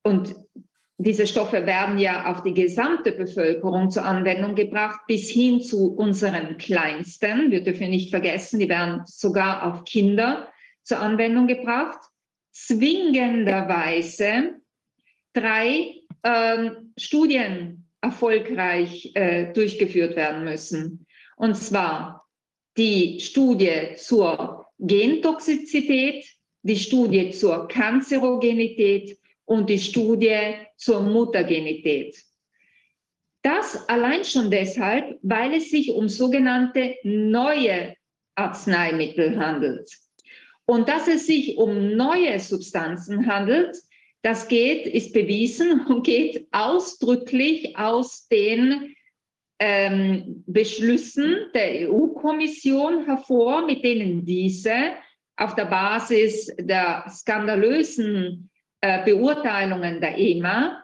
und 0.04 0.36
diese 0.98 1.26
Stoffe 1.26 1.66
werden 1.66 2.00
ja 2.00 2.26
auf 2.26 2.44
die 2.44 2.54
gesamte 2.54 3.14
Bevölkerung 3.14 3.90
zur 3.90 4.04
Anwendung 4.04 4.56
gebracht, 4.56 5.00
bis 5.08 5.30
hin 5.30 5.64
zu 5.64 5.94
unseren 5.94 6.58
Kleinsten. 6.58 7.50
Wir 7.50 7.64
dürfen 7.64 7.92
nicht 7.92 8.10
vergessen, 8.10 8.60
die 8.60 8.68
werden 8.68 9.04
sogar 9.06 9.66
auf 9.66 9.86
Kinder 9.86 10.50
zur 10.84 11.00
Anwendung 11.00 11.48
gebracht. 11.48 12.02
Zwingenderweise 12.52 14.56
drei 15.34 15.96
ähm, 16.24 16.94
Studien 16.98 17.88
erfolgreich 18.02 19.12
äh, 19.16 19.54
durchgeführt 19.54 20.16
werden 20.16 20.44
müssen. 20.44 21.06
Und 21.38 21.56
zwar 21.56 22.28
die 22.78 23.20
Studie 23.20 23.96
zur 23.98 24.68
Gentoxizität, 24.80 26.26
die 26.64 26.78
Studie 26.78 27.32
zur 27.32 27.68
Kanzerogenität 27.68 29.18
und 29.46 29.70
die 29.70 29.80
Studie 29.80 30.56
zur 30.78 31.02
Mutagenität. 31.02 32.18
Das 33.44 33.88
allein 33.90 34.24
schon 34.24 34.52
deshalb, 34.52 35.18
weil 35.24 35.56
es 35.56 35.72
sich 35.72 35.92
um 35.92 36.08
sogenannte 36.10 36.96
neue 37.04 37.96
Arzneimittel 38.36 39.38
handelt. 39.40 39.90
Und 40.66 40.88
dass 40.88 41.08
es 41.08 41.26
sich 41.26 41.58
um 41.58 41.96
neue 41.96 42.40
Substanzen 42.40 43.28
handelt, 43.28 43.76
Das 44.24 44.48
geht, 44.48 44.86
ist 44.86 45.14
bewiesen 45.14 45.86
und 45.88 46.04
geht 46.04 46.48
ausdrücklich 46.52 47.78
aus 47.78 48.28
den 48.28 48.96
ähm, 49.60 50.44
Beschlüssen 50.48 51.48
der 51.54 51.90
EU-Kommission 51.90 53.06
hervor, 53.06 53.66
mit 53.66 53.84
denen 53.84 54.26
diese 54.26 54.94
auf 55.38 55.56
der 55.56 55.66
Basis 55.66 56.52
der 56.60 57.06
skandalösen 57.10 58.50
äh, 58.82 59.04
Beurteilungen 59.06 60.02
der 60.02 60.18
EMA 60.18 60.82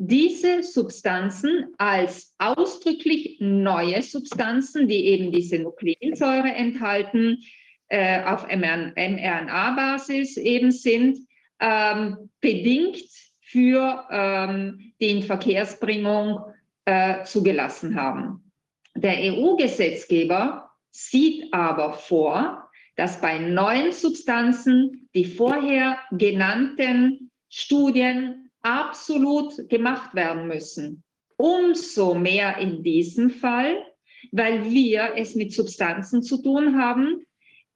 diese 0.00 0.62
Substanzen 0.62 1.74
als 1.76 2.32
ausdrücklich 2.38 3.38
neue 3.40 4.00
Substanzen, 4.02 4.86
die 4.86 5.06
eben 5.06 5.32
diese 5.32 5.58
Nukleinsäure 5.58 6.52
enthalten, 6.54 7.42
äh, 7.88 8.22
auf 8.22 8.46
mRNA-Basis 8.46 10.36
eben 10.36 10.70
sind, 10.70 11.18
ähm, 11.60 12.30
bedingt 12.40 13.02
für 13.40 14.06
ähm, 14.10 14.92
die 15.00 15.10
Inverkehrsbringung 15.10 16.40
äh, 16.84 17.24
zugelassen 17.24 17.94
haben. 17.94 18.52
Der 18.94 19.16
EU-Gesetzgeber 19.32 20.70
sieht 20.90 21.52
aber 21.52 21.94
vor, 21.94 22.68
dass 22.96 23.20
bei 23.20 23.38
neuen 23.38 23.92
Substanzen 23.92 25.08
die 25.14 25.24
vorher 25.24 25.98
genannten 26.10 27.30
Studien 27.48 28.50
absolut 28.62 29.68
gemacht 29.68 30.14
werden 30.14 30.48
müssen. 30.48 31.04
Umso 31.36 32.14
mehr 32.14 32.58
in 32.58 32.82
diesem 32.82 33.30
Fall, 33.30 33.86
weil 34.32 34.64
wir 34.64 35.12
es 35.16 35.36
mit 35.36 35.52
Substanzen 35.52 36.22
zu 36.22 36.42
tun 36.42 36.76
haben, 36.82 37.24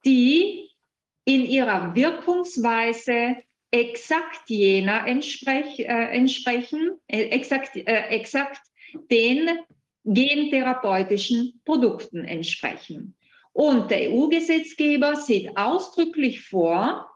die 0.05 0.69
in 1.25 1.45
ihrer 1.45 1.95
Wirkungsweise 1.95 3.37
exakt 3.73 4.49
jener 4.49 5.07
entsprech, 5.07 5.79
äh, 5.79 6.15
entsprechen, 6.15 6.91
äh, 7.07 7.23
exakt, 7.23 7.75
äh, 7.75 8.07
exakt 8.09 8.61
den 9.09 9.49
gentherapeutischen 10.05 11.59
Produkten 11.65 12.23
entsprechen. 12.23 13.15
Und 13.51 13.89
der 13.89 14.11
EU-Gesetzgeber 14.11 15.15
sieht 15.15 15.57
ausdrücklich 15.57 16.41
vor, 16.41 17.09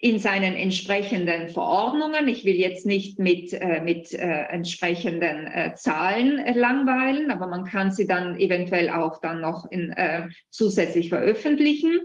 in 0.00 0.18
seinen 0.18 0.54
entsprechenden 0.54 1.48
Verordnungen, 1.48 2.28
ich 2.28 2.44
will 2.44 2.54
jetzt 2.54 2.86
nicht 2.86 3.18
mit, 3.18 3.52
äh, 3.52 3.80
mit 3.82 4.12
äh, 4.12 4.42
entsprechenden 4.50 5.46
äh, 5.46 5.74
Zahlen 5.74 6.38
äh, 6.38 6.52
langweilen, 6.56 7.32
aber 7.32 7.48
man 7.48 7.64
kann 7.64 7.90
sie 7.90 8.06
dann 8.06 8.38
eventuell 8.38 8.90
auch 8.90 9.20
dann 9.20 9.40
noch 9.40 9.68
in, 9.70 9.90
äh, 9.92 10.28
zusätzlich 10.50 11.08
veröffentlichen, 11.08 11.98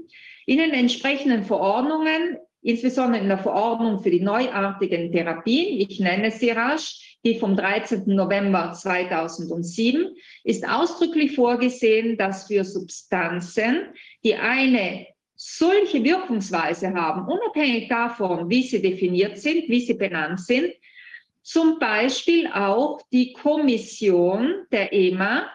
in 0.47 0.57
den 0.57 0.71
entsprechenden 0.71 1.43
Verordnungen, 1.43 2.37
insbesondere 2.63 3.21
in 3.21 3.27
der 3.27 3.37
Verordnung 3.37 4.01
für 4.01 4.09
die 4.09 4.21
neuartigen 4.21 5.11
Therapien, 5.11 5.79
ich 5.79 5.99
nenne 5.99 6.31
sie 6.31 6.49
rasch, 6.49 7.17
die 7.23 7.39
vom 7.39 7.55
13. 7.55 8.03
November 8.07 8.73
2007, 8.73 10.15
ist 10.43 10.67
ausdrücklich 10.67 11.35
vorgesehen, 11.35 12.17
dass 12.17 12.47
für 12.47 12.63
Substanzen, 12.63 13.87
die 14.23 14.35
eine 14.35 15.07
solche 15.35 16.03
Wirkungsweise 16.03 16.93
haben, 16.93 17.27
unabhängig 17.27 17.89
davon, 17.89 18.49
wie 18.49 18.63
sie 18.63 18.81
definiert 18.81 19.37
sind, 19.37 19.67
wie 19.67 19.81
sie 19.81 19.95
benannt 19.95 20.39
sind, 20.39 20.71
zum 21.41 21.79
Beispiel 21.79 22.47
auch 22.47 23.01
die 23.11 23.33
Kommission 23.33 24.65
der 24.71 24.93
EMA 24.93 25.49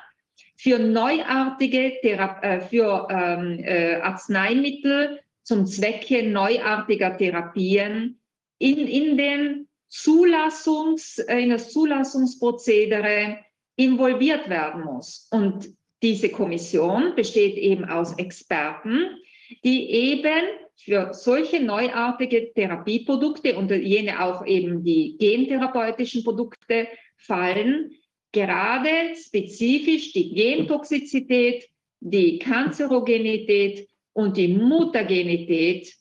für 0.57 0.79
neuartige 0.79 1.95
Thera 2.03 2.43
äh, 2.43 2.61
für 2.61 3.07
ähm, 3.11 3.63
äh, 3.65 3.95
Arzneimittel 3.97 5.21
zum 5.49 5.65
Zwecke 5.65 6.23
neuartiger 6.25 7.17
Therapien 7.17 8.21
in, 8.59 8.77
in 8.87 9.17
den 9.17 9.69
Zulassungs, 9.89 11.19
äh, 11.21 11.39
in 11.39 11.49
das 11.49 11.73
Zulassungsprozedere 11.73 13.39
involviert 13.75 14.51
werden 14.51 14.85
muss. 14.85 15.27
Und 15.31 15.71
diese 16.03 16.29
Kommission 16.29 17.15
besteht 17.17 17.57
eben 17.57 17.87
aus 17.87 18.13
Experten, 18.19 19.17
die 19.65 19.91
eben 19.91 20.45
für 20.77 21.15
solche 21.15 21.61
neuartige 21.61 22.53
Therapieprodukte 22.53 23.57
und 23.57 23.71
jene 23.71 24.23
auch 24.23 24.45
eben 24.45 24.85
die 24.85 25.17
gentherapeutischen 25.19 26.25
Produkte 26.25 26.89
fallen, 27.17 27.93
gerade 28.33 29.17
spezifisch 29.17 30.13
die 30.13 30.35
Gentoxizität, 30.35 31.67
die 32.01 32.39
Kanzerogenität 32.39 33.89
und 34.13 34.37
die 34.37 34.49
Mutagenität 34.49 35.95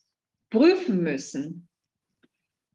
prüfen 0.49 1.01
müssen. 1.03 1.67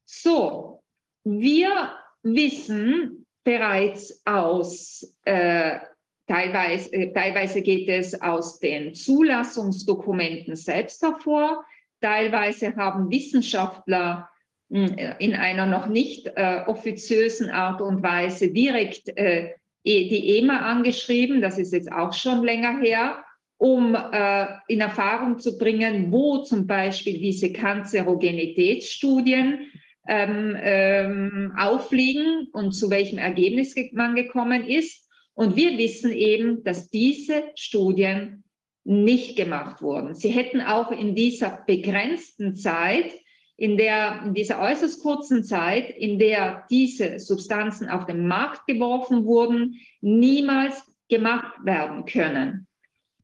So, 0.05 0.83
wir 1.25 1.97
wissen 2.23 3.27
bereits 3.45 4.21
aus, 4.25 5.14
äh, 5.25 5.79
teilweise, 6.27 6.92
äh, 6.92 7.12
teilweise 7.12 7.62
geht 7.62 7.88
es 7.88 8.21
aus 8.21 8.59
den 8.59 8.95
Zulassungsdokumenten 8.95 10.57
selbst 10.57 11.03
hervor, 11.03 11.64
teilweise 12.01 12.77
haben 12.77 13.11
Wissenschaftler 13.11 14.29
hm, 14.71 14.97
in 15.18 15.35
einer 15.35 15.66
noch 15.66 15.87
nicht 15.87 16.27
äh, 16.37 16.62
offiziösen 16.66 17.51
Art 17.51 17.81
und 17.81 18.03
Weise 18.03 18.51
direkt 18.51 19.09
äh, 19.16 19.55
e, 19.85 20.09
die 20.09 20.38
EMA 20.38 20.59
angeschrieben, 20.59 21.40
das 21.40 21.59
ist 21.59 21.73
jetzt 21.73 21.90
auch 21.90 22.12
schon 22.12 22.45
länger 22.45 22.81
her, 22.81 23.25
um 23.62 23.94
äh, 23.94 24.46
in 24.66 24.81
Erfahrung 24.81 25.38
zu 25.38 25.57
bringen, 25.57 26.11
wo 26.11 26.38
zum 26.38 26.66
Beispiel 26.66 27.20
diese 27.20 27.53
Kanzerogenitätsstudien 27.53 29.70
ähm, 30.09 30.57
ähm, 30.61 31.53
aufliegen 31.57 32.48
und 32.53 32.72
zu 32.72 32.90
welchem 32.90 33.18
Ergebnis 33.18 33.77
man 33.92 34.16
gekommen 34.16 34.66
ist. 34.66 35.09
Und 35.35 35.55
wir 35.55 35.79
wissen 35.79 36.11
eben, 36.11 36.64
dass 36.64 36.90
diese 36.90 37.44
Studien 37.55 38.42
nicht 38.83 39.37
gemacht 39.37 39.81
wurden. 39.81 40.16
Sie 40.16 40.31
hätten 40.31 40.61
auch 40.61 40.90
in 40.90 41.14
dieser 41.14 41.62
begrenzten 41.64 42.57
Zeit, 42.57 43.12
in 43.57 43.77
der, 43.77 44.22
in 44.27 44.35
dieser 44.35 44.61
äußerst 44.61 45.01
kurzen 45.01 45.44
Zeit, 45.44 45.88
in 45.88 46.18
der 46.18 46.64
diese 46.68 47.20
Substanzen 47.20 47.88
auf 47.88 48.07
den 48.07 48.27
Markt 48.27 48.66
geworfen 48.66 49.25
wurden, 49.25 49.77
niemals 50.01 50.83
gemacht 51.09 51.64
werden 51.64 52.07
können. 52.07 52.66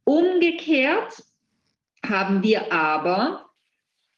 Umgekehrt 0.09 1.23
haben 2.03 2.42
wir 2.42 2.73
aber 2.73 3.51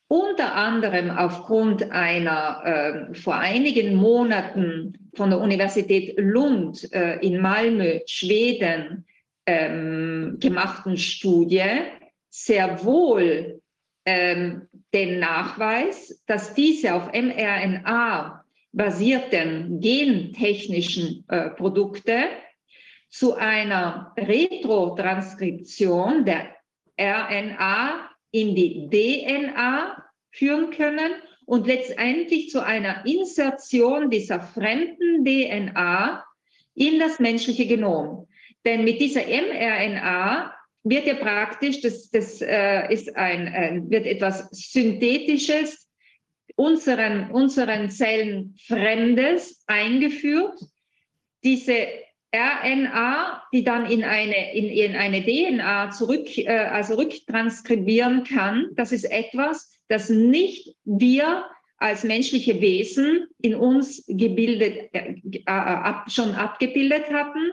unter 0.06 0.54
anderem 0.54 1.10
aufgrund 1.10 1.90
einer 1.90 3.10
äh, 3.10 3.14
vor 3.16 3.34
einigen 3.34 3.96
Monaten 3.96 5.10
von 5.16 5.30
der 5.30 5.40
Universität 5.40 6.14
Lund 6.16 6.92
äh, 6.92 7.18
in 7.26 7.40
Malmö, 7.40 7.98
Schweden, 8.06 9.04
ähm, 9.46 10.36
gemachten 10.38 10.96
Studie 10.96 11.80
sehr 12.28 12.84
wohl 12.84 13.60
ähm, 14.04 14.68
den 14.94 15.18
Nachweis, 15.18 16.22
dass 16.28 16.54
diese 16.54 16.94
auf 16.94 17.10
mRNA 17.12 18.44
basierten 18.70 19.80
gentechnischen 19.80 21.24
äh, 21.26 21.50
Produkte 21.50 22.26
zu 23.10 23.34
einer 23.34 24.14
Retrotranskription 24.16 26.24
der 26.24 26.56
RNA 26.98 28.08
in 28.30 28.54
die 28.54 28.88
DNA 28.88 30.02
führen 30.30 30.70
können 30.70 31.12
und 31.44 31.66
letztendlich 31.66 32.48
zu 32.50 32.64
einer 32.64 33.04
Insertion 33.04 34.08
dieser 34.10 34.40
fremden 34.40 35.24
DNA 35.24 36.24
in 36.74 37.00
das 37.00 37.18
menschliche 37.18 37.66
Genom. 37.66 38.28
Denn 38.64 38.84
mit 38.84 39.00
dieser 39.00 39.22
mRNA 39.22 40.54
wird 40.84 41.06
ja 41.06 41.14
praktisch, 41.14 41.80
das, 41.80 42.10
das 42.10 42.40
äh, 42.40 42.92
ist 42.92 43.16
ein, 43.16 43.46
äh, 43.48 43.80
wird 43.84 44.06
etwas 44.06 44.48
Synthetisches, 44.52 45.88
unseren, 46.56 47.30
unseren 47.30 47.90
Zellen 47.90 48.56
Fremdes 48.66 49.62
eingeführt. 49.66 50.58
Diese 51.42 51.88
RNA, 52.34 53.42
die 53.52 53.64
dann 53.64 53.86
in 53.86 54.04
eine, 54.04 54.54
in, 54.54 54.66
in 54.66 54.96
eine 54.96 55.24
DNA 55.24 55.90
zurück, 55.90 56.38
äh, 56.38 56.48
also 56.48 56.94
rücktranskribieren 56.94 58.24
kann, 58.24 58.68
das 58.74 58.92
ist 58.92 59.04
etwas, 59.04 59.72
das 59.88 60.08
nicht 60.08 60.76
wir 60.84 61.44
als 61.78 62.04
menschliche 62.04 62.60
Wesen 62.60 63.26
in 63.40 63.54
uns 63.54 64.04
gebildet, 64.06 64.94
äh, 64.94 65.14
äh, 65.32 65.42
ab, 65.46 66.10
schon 66.10 66.34
abgebildet 66.34 67.10
hatten. 67.10 67.52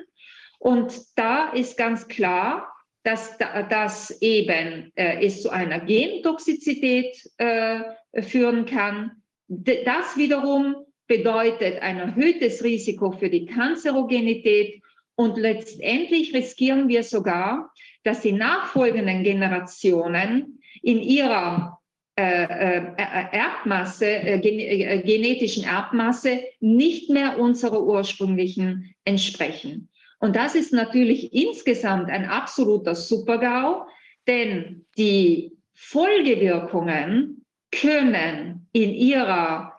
Und 0.60 0.94
da 1.16 1.50
ist 1.52 1.78
ganz 1.78 2.08
klar, 2.08 2.72
dass 3.04 3.38
das 3.70 4.22
eben 4.22 4.92
äh, 4.96 5.26
es 5.26 5.42
zu 5.42 5.50
einer 5.50 5.80
Gentoxizität 5.80 7.18
äh, 7.38 7.82
führen 8.22 8.66
kann. 8.66 9.24
Das 9.48 10.18
wiederum 10.18 10.76
bedeutet 11.08 11.82
ein 11.82 11.98
erhöhtes 12.00 12.64
Risiko 12.64 13.12
für 13.12 13.30
die 13.30 13.46
Kanzerogenität 13.46 14.82
und 15.16 15.38
letztendlich 15.38 16.34
riskieren 16.34 16.88
wir 16.88 17.04
sogar, 17.04 17.72
dass 18.04 18.22
die 18.22 18.34
nachfolgenden 18.34 19.24
Generationen 19.24 20.62
in 20.82 21.00
ihrer 21.00 21.80
Erbmasse, 22.18 24.08
genetischen 24.42 25.64
Erbmasse 25.66 26.44
nicht 26.60 27.12
mehr 27.12 27.40
unserer 27.40 27.84
ursprünglichen 27.84 28.96
entsprechen. 29.06 29.90
Und 30.20 30.36
das 30.36 30.56
ist 30.56 30.74
natürlich 30.74 31.32
insgesamt 31.32 32.10
ein 32.10 32.26
absoluter 32.26 32.96
Supergau, 32.96 33.86
denn 34.26 34.88
die 34.98 35.52
Folgewirkungen 35.76 37.46
können 37.72 38.68
in, 38.72 38.96
ihrer, 38.96 39.77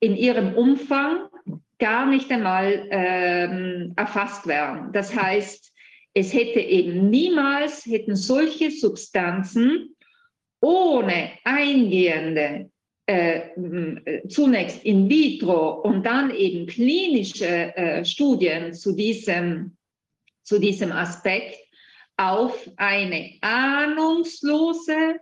in 0.00 0.16
ihrem 0.16 0.54
Umfang 0.54 1.28
gar 1.78 2.06
nicht 2.06 2.30
einmal 2.30 2.86
ähm, 2.90 3.92
erfasst 3.96 4.46
werden. 4.46 4.92
Das 4.92 5.14
heißt, 5.14 5.72
es 6.14 6.32
hätte 6.32 6.60
eben 6.60 7.10
niemals, 7.10 7.84
hätten 7.84 8.16
solche 8.16 8.70
Substanzen 8.70 9.94
ohne 10.62 11.32
eingehende, 11.44 12.70
äh, 13.06 13.50
zunächst 14.28 14.84
in 14.84 15.08
vitro 15.08 15.82
und 15.82 16.04
dann 16.04 16.34
eben 16.34 16.66
klinische 16.66 17.76
äh, 17.76 18.04
Studien 18.04 18.72
zu 18.72 18.92
diesem, 18.92 19.76
zu 20.42 20.58
diesem 20.58 20.90
Aspekt 20.90 21.58
auf 22.16 22.68
eine 22.76 23.34
ahnungslose 23.42 25.20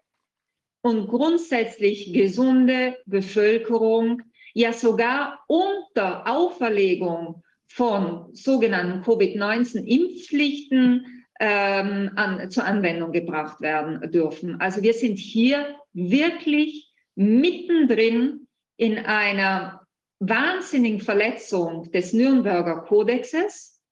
und 0.83 1.09
grundsätzlich 1.09 2.13
gesunde 2.13 2.97
Bevölkerung, 3.07 4.23
ja 4.55 4.73
sogar 4.73 5.45
unter 5.49 6.27
Auferlegung 6.27 7.43
von 7.67 8.35
sogenannten 8.35 9.03
Covid-19-Impfpflichten 9.03 11.27
ähm, 11.41 12.11
an, 12.15 12.51
zur 12.51 12.65
Anwendung 12.65 13.13
gebracht 13.13 13.61
werden 13.61 14.11
dürfen. 14.13 14.59
Also 14.61 14.83
wir 14.83 14.95
sind 14.95 15.19
hier 15.19 15.77
wirklich 15.93 16.91
mittendrin 17.17 18.47
in 18.77 18.99
einer 18.99 19.85
wahnsinnigen 20.21 21.01
Verletzung 21.01 21.91
des 21.91 22.13
Nürnberger 22.13 22.83
Kodexes, 22.83 23.83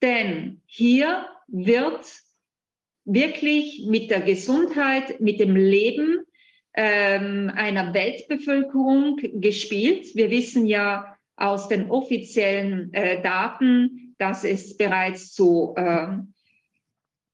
denn 0.00 0.62
hier 0.66 1.26
wird 1.48 2.06
wirklich 3.04 3.84
mit 3.86 4.10
der 4.10 4.22
Gesundheit, 4.22 5.20
mit 5.20 5.40
dem 5.40 5.56
Leben 5.56 6.24
ähm, 6.74 7.52
einer 7.54 7.94
Weltbevölkerung 7.94 9.16
gespielt. 9.34 10.14
Wir 10.14 10.30
wissen 10.30 10.66
ja 10.66 11.16
aus 11.36 11.68
den 11.68 11.90
offiziellen 11.90 12.92
äh, 12.92 13.22
Daten, 13.22 14.14
dass 14.18 14.44
es 14.44 14.76
bereits 14.76 15.32
zu 15.32 15.74
äh, 15.76 16.08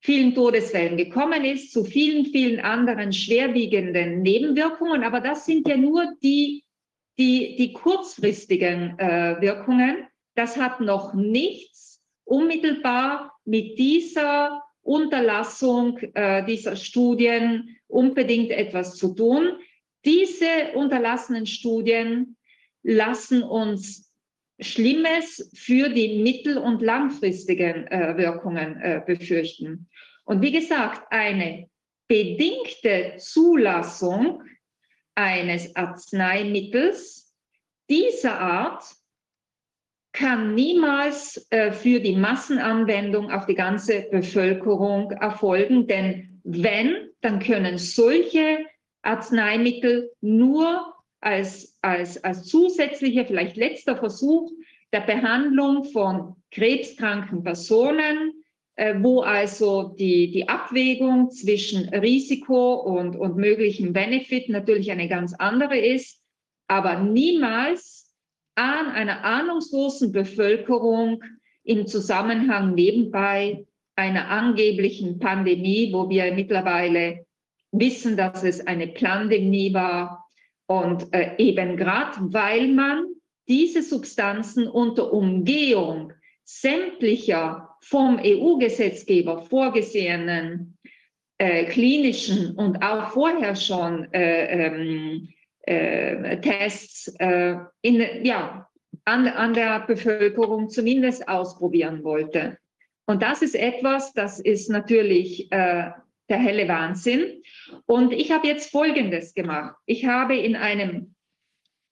vielen 0.00 0.34
Todesfällen 0.34 0.96
gekommen 0.96 1.44
ist, 1.44 1.72
zu 1.72 1.84
vielen, 1.84 2.26
vielen 2.26 2.60
anderen 2.60 3.12
schwerwiegenden 3.12 4.22
Nebenwirkungen. 4.22 5.04
Aber 5.04 5.20
das 5.20 5.44
sind 5.44 5.68
ja 5.68 5.76
nur 5.76 6.14
die, 6.22 6.64
die, 7.18 7.56
die 7.56 7.72
kurzfristigen 7.72 8.98
äh, 8.98 9.36
Wirkungen. 9.40 10.06
Das 10.34 10.56
hat 10.56 10.80
noch 10.80 11.12
nichts 11.14 12.00
unmittelbar 12.24 13.32
mit 13.44 13.78
dieser 13.78 14.62
Unterlassung 14.82 15.98
äh, 16.14 16.44
dieser 16.44 16.76
Studien 16.76 17.76
unbedingt 17.86 18.50
etwas 18.50 18.96
zu 18.96 19.14
tun. 19.14 19.58
Diese 20.04 20.72
unterlassenen 20.74 21.46
Studien 21.46 22.36
lassen 22.82 23.42
uns 23.42 24.10
Schlimmes 24.60 25.50
für 25.54 25.88
die 25.88 26.22
mittel- 26.22 26.58
und 26.58 26.82
langfristigen 26.82 27.86
äh, 27.86 28.16
Wirkungen 28.16 28.80
äh, 28.80 29.02
befürchten. 29.04 29.88
Und 30.24 30.42
wie 30.42 30.52
gesagt, 30.52 31.06
eine 31.10 31.68
bedingte 32.08 33.14
Zulassung 33.18 34.42
eines 35.14 35.74
Arzneimittels 35.76 37.34
dieser 37.88 38.38
Art 38.38 38.84
kann 40.12 40.54
niemals 40.54 41.46
äh, 41.50 41.72
für 41.72 42.00
die 42.00 42.16
Massenanwendung 42.16 43.30
auf 43.30 43.46
die 43.46 43.54
ganze 43.54 44.06
Bevölkerung 44.10 45.12
erfolgen, 45.12 45.86
denn 45.86 46.40
wenn, 46.42 47.10
dann 47.20 47.38
können 47.38 47.78
solche 47.78 48.66
Arzneimittel 49.02 50.10
nur 50.20 50.94
als, 51.20 51.76
als, 51.82 52.22
als 52.24 52.44
zusätzlicher, 52.44 53.24
vielleicht 53.24 53.56
letzter 53.56 53.96
Versuch 53.96 54.50
der 54.92 55.00
Behandlung 55.00 55.84
von 55.84 56.36
krebskranken 56.50 57.44
Personen, 57.44 58.32
äh, 58.76 58.94
wo 58.98 59.20
also 59.20 59.94
die, 59.98 60.30
die 60.32 60.48
Abwägung 60.48 61.30
zwischen 61.30 61.88
Risiko 61.90 62.74
und, 62.74 63.16
und 63.16 63.36
möglichem 63.36 63.92
Benefit 63.92 64.48
natürlich 64.48 64.90
eine 64.90 65.08
ganz 65.08 65.34
andere 65.34 65.78
ist, 65.78 66.20
aber 66.66 67.00
niemals 67.00 67.99
an 68.54 68.90
einer 68.90 69.24
ahnungslosen 69.24 70.12
Bevölkerung 70.12 71.22
im 71.64 71.86
Zusammenhang 71.86 72.74
nebenbei 72.74 73.66
einer 73.96 74.28
angeblichen 74.28 75.18
Pandemie, 75.18 75.92
wo 75.92 76.08
wir 76.08 76.32
mittlerweile 76.32 77.26
wissen, 77.72 78.16
dass 78.16 78.42
es 78.42 78.66
eine 78.66 78.88
Pandemie 78.88 79.72
war. 79.74 80.26
Und 80.66 81.12
äh, 81.12 81.36
eben 81.38 81.76
gerade 81.76 82.32
weil 82.32 82.68
man 82.68 83.06
diese 83.48 83.82
Substanzen 83.82 84.68
unter 84.68 85.12
Umgehung 85.12 86.12
sämtlicher 86.44 87.76
vom 87.80 88.18
EU-Gesetzgeber 88.22 89.42
vorgesehenen 89.42 90.78
äh, 91.38 91.64
klinischen 91.64 92.54
und 92.56 92.82
auch 92.82 93.10
vorher 93.10 93.56
schon 93.56 94.12
äh, 94.12 94.66
ähm, 94.66 95.28
äh, 95.28 95.39
Tests 96.40 97.08
äh, 97.18 97.56
in, 97.82 98.24
ja, 98.24 98.68
an, 99.04 99.28
an 99.28 99.54
der 99.54 99.80
Bevölkerung 99.80 100.68
zumindest 100.68 101.28
ausprobieren 101.28 102.02
wollte. 102.04 102.58
Und 103.06 103.22
das 103.22 103.42
ist 103.42 103.54
etwas, 103.54 104.12
das 104.12 104.40
ist 104.40 104.68
natürlich 104.70 105.50
äh, 105.52 105.90
der 106.28 106.38
helle 106.38 106.68
Wahnsinn. 106.68 107.42
Und 107.86 108.12
ich 108.12 108.30
habe 108.30 108.46
jetzt 108.46 108.70
Folgendes 108.70 109.34
gemacht. 109.34 109.74
Ich 109.86 110.04
habe 110.04 110.36
in 110.36 110.56
einem 110.56 111.14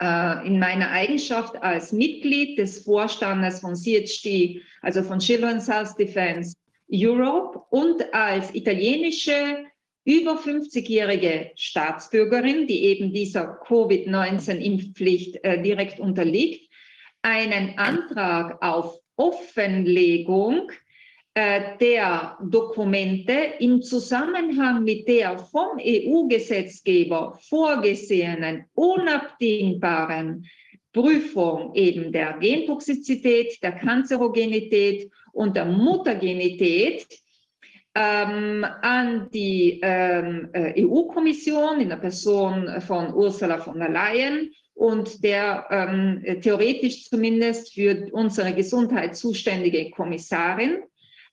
äh, 0.01 0.47
in 0.47 0.59
meiner 0.59 0.91
Eigenschaft 0.91 1.61
als 1.62 1.93
Mitglied 1.93 2.59
des 2.59 2.85
Vorstandes 2.85 3.61
von 3.61 3.75
CHD, 3.75 4.62
also 4.83 5.03
von 5.03 5.19
Children's 5.19 5.69
Health 5.69 5.99
Defense 5.99 6.55
Europe 6.91 7.61
und 7.71 8.14
als 8.14 8.55
italienische 8.55 9.67
über 10.09 10.40
50-jährige 10.40 11.51
Staatsbürgerin, 11.55 12.66
die 12.66 12.85
eben 12.85 13.12
dieser 13.12 13.59
Covid-19-Impfpflicht 13.66 15.44
äh, 15.44 15.61
direkt 15.61 16.01
unterliegt, 16.01 16.73
einen 17.21 17.77
Antrag 17.77 18.57
auf 18.62 18.99
Offenlegung 19.16 20.73
äh, 21.35 21.77
der 21.79 22.38
Dokumente 22.42 23.35
im 23.59 23.83
Zusammenhang 23.83 24.83
mit 24.83 25.07
der 25.07 25.38
vom 25.38 25.79
EU-Gesetzgeber 25.79 27.38
vorgesehenen 27.47 28.64
unabdingbaren 28.73 30.47
Prüfung 30.90 31.75
eben 31.75 32.12
der 32.12 32.38
Gentoxizität, 32.38 33.62
der 33.62 33.73
Kanzerogenität 33.73 35.11
und 35.33 35.55
der 35.55 35.66
Muttergenität 35.66 37.07
ähm, 37.99 38.65
an 38.83 39.29
die 39.31 39.81
ähm, 39.83 40.51
äh, 40.53 40.85
EU-Kommission 40.85 41.81
in 41.81 41.89
der 41.89 41.97
Person 41.97 42.81
von 42.81 43.13
Ursula 43.13 43.59
von 43.59 43.81
der 43.81 43.89
Leyen 43.89 44.53
und 44.75 45.25
der 45.25 45.67
ähm, 45.71 46.23
theoretisch 46.41 47.09
zumindest 47.11 47.75
für 47.75 48.09
unsere 48.13 48.55
Gesundheit 48.55 49.17
zuständige 49.17 49.91
Kommissarin, 49.91 50.79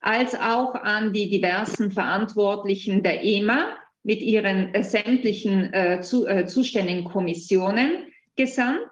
als 0.01 0.33
auch 0.33 0.73
an 0.73 1.13
die 1.13 1.29
diversen 1.29 1.91
Verantwortlichen 1.91 3.03
der 3.03 3.23
EMA 3.23 3.77
mit 4.01 4.21
ihren 4.21 4.73
äh, 4.73 4.83
sämtlichen 4.83 5.71
äh, 5.71 6.01
zu, 6.01 6.25
äh, 6.25 6.47
zuständigen 6.47 7.03
Kommissionen 7.03 8.07
gesandt 8.35 8.87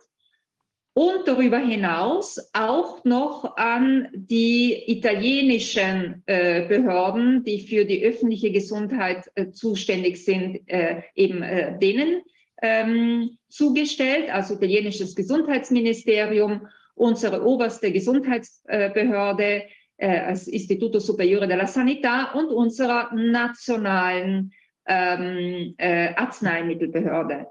und 0.94 1.28
darüber 1.28 1.58
hinaus 1.58 2.40
auch 2.54 3.04
noch 3.04 3.58
an 3.58 4.10
die 4.14 4.92
italienischen 4.92 6.22
äh, 6.28 6.68
Behörden, 6.68 7.44
die 7.44 7.68
für 7.68 7.86
die 7.86 8.04
öffentliche 8.04 8.52
Gesundheit 8.52 9.26
äh, 9.36 9.50
zuständig 9.50 10.24
sind, 10.24 10.62
äh, 10.68 11.02
eben 11.16 11.42
äh, 11.42 11.78
denen 11.80 12.22
ähm, 12.62 13.38
zugestellt, 13.50 14.32
also 14.32 14.54
italienisches 14.54 15.16
Gesundheitsministerium, 15.16 16.68
unsere 16.96 17.44
oberste 17.44 17.92
Gesundheitsbehörde, 17.92 19.64
äh, 19.98 20.30
das 20.30 20.48
Istituto 20.48 21.00
Superiore 21.00 21.48
della 21.48 21.66
Sanità 21.66 22.34
und 22.34 22.52
unserer 22.52 23.12
nationalen 23.16 24.52
ähm, 24.86 25.74
äh, 25.78 26.14
Arzneimittelbehörde. 26.14 27.48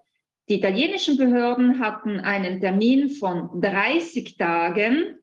Die 0.53 0.59
italienischen 0.59 1.17
Behörden 1.17 1.79
hatten 1.79 2.21
einen 2.21 2.61
Termin 2.61 3.09
von 3.09 3.59
30 3.63 4.37
Tagen 4.37 5.17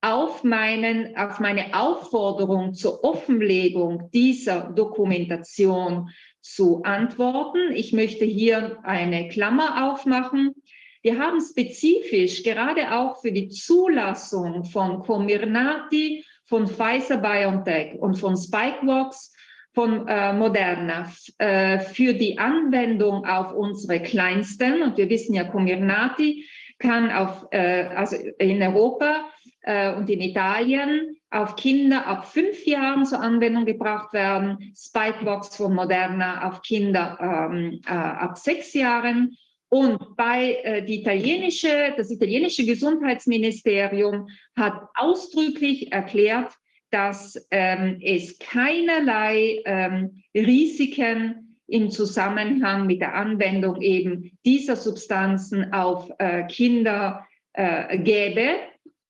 auf, 0.00 0.44
meinen, 0.44 1.16
auf 1.16 1.40
meine 1.40 1.74
Aufforderung 1.74 2.72
zur 2.72 3.02
Offenlegung 3.02 4.08
dieser 4.14 4.70
Dokumentation 4.70 6.10
zu 6.40 6.84
antworten. 6.84 7.72
Ich 7.74 7.92
möchte 7.92 8.24
hier 8.24 8.78
eine 8.84 9.26
Klammer 9.26 9.90
aufmachen. 9.90 10.54
Wir 11.02 11.18
haben 11.18 11.40
spezifisch 11.40 12.44
gerade 12.44 12.94
auch 12.94 13.20
für 13.20 13.32
die 13.32 13.48
Zulassung 13.48 14.66
von 14.66 15.00
Comirnaty, 15.00 16.24
von 16.44 16.68
Pfizer 16.68 17.16
BioNTech 17.16 17.98
und 17.98 18.20
von 18.20 18.36
Spikeworks 18.36 19.32
von 19.76 20.08
äh, 20.08 20.32
Moderna 20.32 21.12
äh, 21.36 21.80
für 21.80 22.14
die 22.14 22.38
Anwendung 22.38 23.26
auf 23.26 23.52
unsere 23.52 24.00
Kleinsten, 24.00 24.82
und 24.82 24.96
wir 24.96 25.10
wissen 25.10 25.34
ja, 25.34 25.44
Comirnaty 25.44 26.46
kann 26.78 27.12
auf, 27.12 27.46
äh, 27.50 27.84
also 27.94 28.16
in 28.38 28.62
Europa 28.62 29.26
äh, 29.60 29.94
und 29.94 30.08
in 30.08 30.22
Italien 30.22 31.18
auf 31.30 31.56
Kinder 31.56 32.06
ab 32.06 32.26
fünf 32.26 32.64
Jahren 32.64 33.04
zur 33.04 33.20
Anwendung 33.20 33.66
gebracht 33.66 34.14
werden, 34.14 34.72
Spikebox 34.74 35.54
von 35.54 35.74
Moderna 35.74 36.48
auf 36.48 36.62
Kinder 36.62 37.18
ähm, 37.20 37.82
äh, 37.86 37.90
ab 37.90 38.38
sechs 38.38 38.72
Jahren. 38.72 39.36
Und 39.68 40.16
bei 40.16 40.54
äh, 40.62 40.86
die 40.86 41.00
italienische, 41.02 41.92
das 41.98 42.10
italienische 42.10 42.64
Gesundheitsministerium 42.64 44.28
hat 44.56 44.88
ausdrücklich 44.94 45.92
erklärt, 45.92 46.54
dass 46.96 47.38
ähm, 47.50 47.98
es 48.00 48.38
keinerlei 48.38 49.60
ähm, 49.66 50.22
Risiken 50.34 51.58
im 51.66 51.90
Zusammenhang 51.90 52.86
mit 52.86 53.02
der 53.02 53.14
Anwendung 53.14 53.82
eben 53.82 54.30
dieser 54.46 54.76
Substanzen 54.76 55.74
auf 55.74 56.10
äh, 56.18 56.44
Kinder 56.44 57.26
äh, 57.52 57.98
gäbe. 57.98 58.48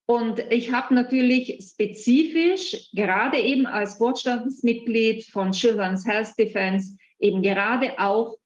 Und 0.07 0.41
ich 0.51 0.73
habe 0.73 0.97
natürlich 0.97 1.63
spezifisch, 1.63 2.91
gerade 2.93 3.39
eben 3.39 3.67
als 3.67 3.95
Vorstandsmitglied 3.99 5.25
von 5.27 5.53
Children's 5.53 6.05
Health 6.05 6.37
Defense, 6.37 6.97
eben 7.21 7.41
gerade 7.41 7.97
auch 8.01 8.37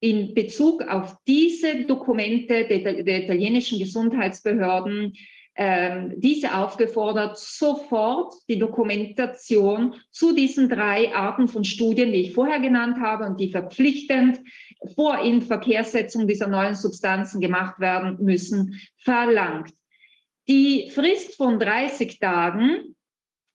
in 0.00 0.34
Bezug 0.34 0.82
auf 0.82 1.16
diese 1.26 1.86
Dokumente 1.86 2.66
der, 2.66 3.02
der 3.02 3.24
italienischen 3.24 3.78
Gesundheitsbehörden 3.78 5.14
diese 5.58 6.54
aufgefordert, 6.54 7.38
sofort 7.38 8.34
die 8.48 8.58
Dokumentation 8.58 9.94
zu 10.10 10.34
diesen 10.34 10.68
drei 10.68 11.14
Arten 11.14 11.48
von 11.48 11.64
Studien, 11.64 12.12
die 12.12 12.22
ich 12.22 12.34
vorher 12.34 12.60
genannt 12.60 12.98
habe 13.00 13.26
und 13.26 13.38
die 13.38 13.50
verpflichtend 13.50 14.40
vor 14.94 15.18
Inverkehrssetzung 15.18 16.26
dieser 16.26 16.46
neuen 16.46 16.76
Substanzen 16.76 17.40
gemacht 17.40 17.78
werden 17.78 18.16
müssen, 18.24 18.80
verlangt. 18.98 19.74
Die 20.48 20.90
Frist 20.90 21.36
von 21.36 21.58
30 21.58 22.18
Tagen 22.18 22.96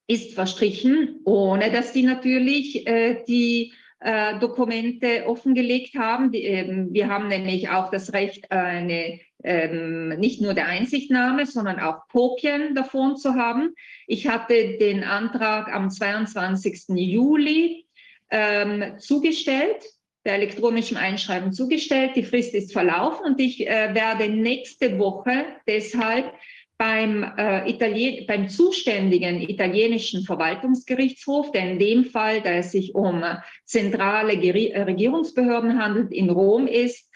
ist 0.06 0.34
verstrichen, 0.34 1.20
ohne 1.24 1.72
dass 1.72 1.92
die 1.92 2.04
natürlich 2.04 2.86
äh, 2.86 3.24
die 3.26 3.72
äh, 4.00 4.38
Dokumente 4.38 5.26
offengelegt 5.26 5.94
haben. 5.94 6.30
Die, 6.30 6.42
ähm, 6.42 6.88
wir 6.92 7.08
haben 7.08 7.28
nämlich 7.28 7.70
auch 7.70 7.90
das 7.90 8.12
Recht, 8.12 8.50
eine, 8.50 9.20
ähm, 9.42 10.08
nicht 10.18 10.40
nur 10.40 10.54
der 10.54 10.66
Einsichtnahme, 10.66 11.46
sondern 11.46 11.80
auch 11.80 12.08
Kopien 12.08 12.74
davon 12.74 13.16
zu 13.16 13.34
haben. 13.34 13.74
Ich 14.06 14.28
hatte 14.28 14.76
den 14.78 15.02
Antrag 15.02 15.72
am 15.74 15.90
22. 15.90 16.88
Juli 16.90 17.86
ähm, 18.30 18.98
zugestellt, 18.98 19.82
der 20.24 20.34
elektronischen 20.34 20.96
Einschreiben 20.96 21.52
zugestellt. 21.52 22.16
Die 22.16 22.24
Frist 22.24 22.54
ist 22.54 22.72
verlaufen 22.72 23.24
und 23.24 23.40
ich 23.40 23.66
äh, 23.66 23.94
werde 23.94 24.28
nächste 24.28 24.98
Woche 24.98 25.46
deshalb 25.66 26.32
beim, 26.78 27.24
äh, 27.36 27.70
Italien 27.70 28.26
beim 28.26 28.48
zuständigen 28.48 29.40
italienischen 29.40 30.24
Verwaltungsgerichtshof, 30.24 31.50
der 31.52 31.72
in 31.72 31.78
dem 31.78 32.04
Fall, 32.04 32.42
da 32.42 32.50
es 32.50 32.72
sich 32.72 32.94
um 32.94 33.22
zentrale 33.64 34.36
Geri 34.36 34.68
äh, 34.68 34.82
Regierungsbehörden 34.82 35.82
handelt, 35.82 36.12
in 36.12 36.30
Rom 36.30 36.66
ist, 36.66 37.10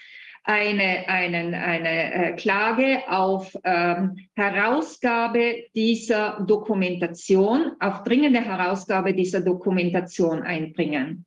eine, 0.45 1.07
einen, 1.09 1.55
eine 1.55 2.15
äh, 2.15 2.33
Klage 2.37 3.03
auf 3.09 3.55
ähm, 3.63 4.17
Herausgabe 4.35 5.65
dieser 5.75 6.45
Dokumentation, 6.47 7.73
auf 7.79 8.05
dringende 8.05 8.41
Herausgabe 8.41 9.13
dieser 9.15 9.43
Dokumentation 9.43 10.43
einbringen. 10.43 11.27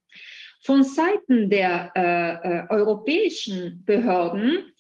Von 0.64 0.84
Seiten 0.84 1.50
der 1.50 1.92
äh, 1.96 2.62
äh 2.62 2.70
europäischen 2.70 3.84
Behörden 3.86 4.73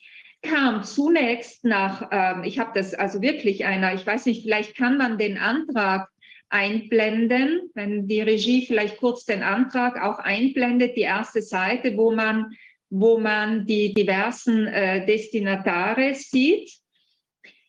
kam 0.43 0.83
zunächst 0.83 1.63
nach, 1.63 2.09
ähm, 2.11 2.43
ich 2.43 2.59
habe 2.59 2.71
das 2.75 2.93
also 2.93 3.21
wirklich 3.21 3.65
einer, 3.65 3.93
ich 3.95 4.05
weiß 4.05 4.25
nicht, 4.25 4.43
vielleicht 4.43 4.77
kann 4.77 4.97
man 4.97 5.17
den 5.17 5.37
Antrag 5.37 6.09
einblenden, 6.49 7.71
wenn 7.73 8.07
die 8.07 8.21
Regie 8.21 8.65
vielleicht 8.65 8.97
kurz 8.97 9.25
den 9.25 9.41
Antrag 9.41 9.99
auch 9.99 10.19
einblendet, 10.19 10.95
die 10.95 11.01
erste 11.01 11.41
Seite, 11.41 11.97
wo 11.97 12.11
man, 12.11 12.55
wo 12.89 13.17
man 13.17 13.65
die 13.65 13.93
diversen 13.93 14.67
äh, 14.67 15.05
Destinatare 15.05 16.13
sieht. 16.13 16.71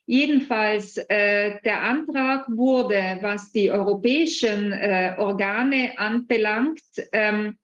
Jedenfalls, 0.07 0.99
äh, 1.09 1.59
der 1.65 1.81
Antrag 1.81 2.47
wurde, 2.49 3.19
was 3.23 3.51
die 3.53 3.71
europäischen 3.71 4.73
äh, 4.73 5.15
Organe 5.17 5.95
anbelangt, 5.97 6.83
ähm, 7.13 7.57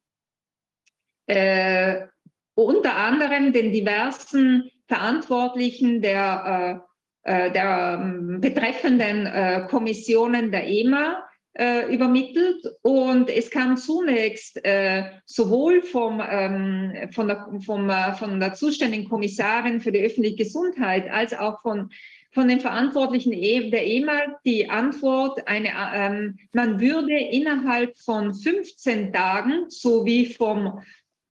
äh, 1.26 2.06
unter 2.54 2.96
anderem 2.96 3.52
den 3.52 3.72
diversen 3.72 4.70
Verantwortlichen 4.90 6.02
der, 6.02 6.82
äh, 7.24 7.46
äh 7.46 7.52
der 7.52 8.00
ähm, 8.02 8.40
betreffenden 8.40 9.26
äh, 9.26 9.66
Kommissionen 9.70 10.50
der 10.50 10.66
EMA 10.66 11.24
übermittelt. 11.88 12.64
Und 12.82 13.28
es 13.28 13.50
kam 13.50 13.76
zunächst 13.76 14.62
sowohl 15.26 15.82
vom, 15.82 16.22
ähm, 16.24 17.10
von, 17.12 17.26
der, 17.26 17.44
vom, 17.66 17.90
von 18.16 18.40
der 18.40 18.54
zuständigen 18.54 19.08
Kommissarin 19.08 19.80
für 19.80 19.90
die 19.90 19.98
öffentliche 19.98 20.36
Gesundheit 20.36 21.10
als 21.10 21.34
auch 21.34 21.60
von, 21.60 21.90
von 22.32 22.46
den 22.46 22.60
Verantwortlichen 22.60 23.32
e, 23.32 23.68
der 23.68 23.84
EMA 23.84 24.38
die 24.44 24.70
Antwort, 24.70 25.46
eine, 25.48 25.70
ähm, 25.92 26.38
man 26.52 26.80
würde 26.80 27.18
innerhalb 27.18 27.98
von 27.98 28.32
15 28.32 29.12
Tagen, 29.12 29.64
so 29.68 30.04
wie 30.04 30.26
vom 30.26 30.80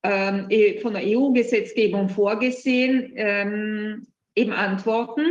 ähm, 0.04 0.46
e, 0.50 0.80
von 0.80 0.94
der 0.94 1.04
EU-Gesetzgebung 1.06 2.10
vorgesehen, 2.10 3.14
ähm, 3.16 4.08
eben 4.36 4.54
antworten. 4.54 5.26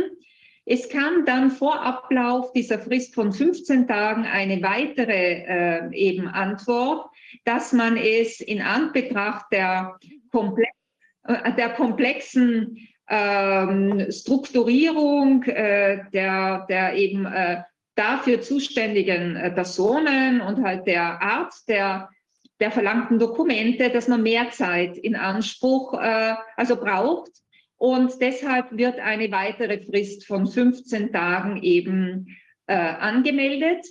Es 0.65 0.87
kam 0.87 1.25
dann 1.25 1.49
vor 1.49 1.81
Ablauf 1.81 2.53
dieser 2.53 2.77
Frist 2.77 3.15
von 3.15 3.33
15 3.33 3.87
Tagen 3.87 4.25
eine 4.25 4.61
weitere 4.61 5.43
äh, 5.47 5.95
eben 5.95 6.27
Antwort, 6.27 7.09
dass 7.43 7.73
man 7.73 7.97
es 7.97 8.39
in 8.39 8.61
Anbetracht 8.61 9.45
der, 9.51 9.97
komplex, 10.31 10.69
äh, 11.23 11.53
der 11.53 11.69
komplexen 11.69 12.87
ähm, 13.09 14.11
Strukturierung 14.11 15.43
äh, 15.43 16.03
der, 16.13 16.67
der 16.69 16.93
eben 16.93 17.25
äh, 17.25 17.63
dafür 17.95 18.41
zuständigen 18.41 19.35
äh, 19.35 19.49
Personen 19.51 20.41
und 20.41 20.63
halt 20.63 20.85
der 20.85 21.21
Art 21.21 21.53
der 21.67 22.09
der 22.59 22.71
verlangten 22.71 23.19
Dokumente, 23.19 23.89
dass 23.89 24.07
man 24.07 24.23
mehr 24.23 24.51
Zeit 24.51 24.97
in 24.97 25.15
Anspruch 25.15 25.93
äh, 25.93 26.35
also 26.55 26.75
braucht. 26.75 27.31
Und 27.77 28.21
deshalb 28.21 28.77
wird 28.77 28.99
eine 28.99 29.31
weitere 29.31 29.81
Frist 29.81 30.27
von 30.27 30.47
15 30.47 31.13
Tagen 31.13 31.63
eben 31.63 32.37
äh, 32.67 32.75
angemeldet. 32.75 33.85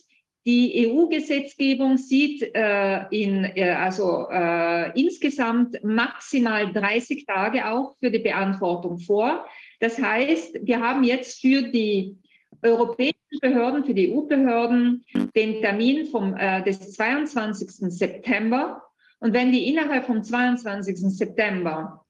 Die 0.47 0.89
EU-Gesetzgebung 0.89 1.99
sieht 1.99 2.43
äh, 2.55 3.05
in, 3.11 3.45
äh, 3.45 3.71
also 3.71 4.29
äh, 4.31 4.99
insgesamt 4.99 5.83
maximal 5.83 6.73
30 6.73 7.27
Tage 7.27 7.69
auch 7.69 7.97
für 7.99 8.11
die 8.11 8.19
Beantwortung 8.19 8.99
vor. 8.99 9.47
Das 9.81 9.99
heißt, 9.99 10.61
wir 10.63 10.81
haben 10.81 11.05
jetzt 11.05 11.41
für 11.41 11.63
die 11.63 12.17
europäischen 12.63 13.18
Behörden, 13.41 13.85
für 13.85 13.95
die 13.95 14.13
EU-Behörden 14.13 15.05
den 15.35 15.61
Termin 15.61 16.07
vom, 16.07 16.35
äh, 16.37 16.63
des 16.63 16.93
22. 16.93 17.91
September. 17.91 18.83
Und 19.21 19.35
wenn 19.35 19.53
die 19.53 19.69
innerhalb 19.69 20.07
vom 20.07 20.23
22. 20.23 20.99
September 21.11 22.05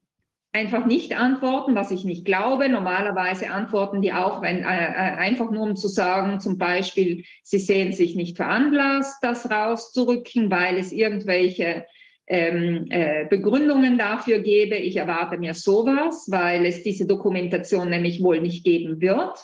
einfach 0.52 0.86
nicht 0.86 1.16
antworten, 1.16 1.74
was 1.74 1.90
ich 1.90 2.04
nicht 2.04 2.24
glaube, 2.24 2.68
normalerweise 2.68 3.50
antworten 3.50 4.00
die 4.00 4.12
auch, 4.12 4.42
wenn, 4.42 4.58
äh, 4.58 4.62
äh 4.62 5.16
einfach 5.16 5.50
nur 5.50 5.62
um 5.62 5.76
zu 5.76 5.88
sagen, 5.88 6.40
zum 6.40 6.58
Beispiel, 6.58 7.24
sie 7.42 7.58
sehen 7.58 7.92
sich 7.92 8.14
nicht 8.14 8.36
veranlasst, 8.36 9.18
das 9.22 9.50
rauszurücken, 9.50 10.50
weil 10.50 10.78
es 10.78 10.92
irgendwelche 10.92 11.84
ähm, 12.26 12.86
äh, 12.90 13.26
Begründungen 13.28 13.98
dafür 13.98 14.40
gäbe. 14.40 14.76
Ich 14.76 14.96
erwarte 14.96 15.38
mir 15.38 15.54
sowas, 15.54 16.28
weil 16.30 16.66
es 16.66 16.82
diese 16.82 17.06
Dokumentation 17.06 17.88
nämlich 17.88 18.22
wohl 18.22 18.40
nicht 18.40 18.64
geben 18.64 19.00
wird. 19.00 19.38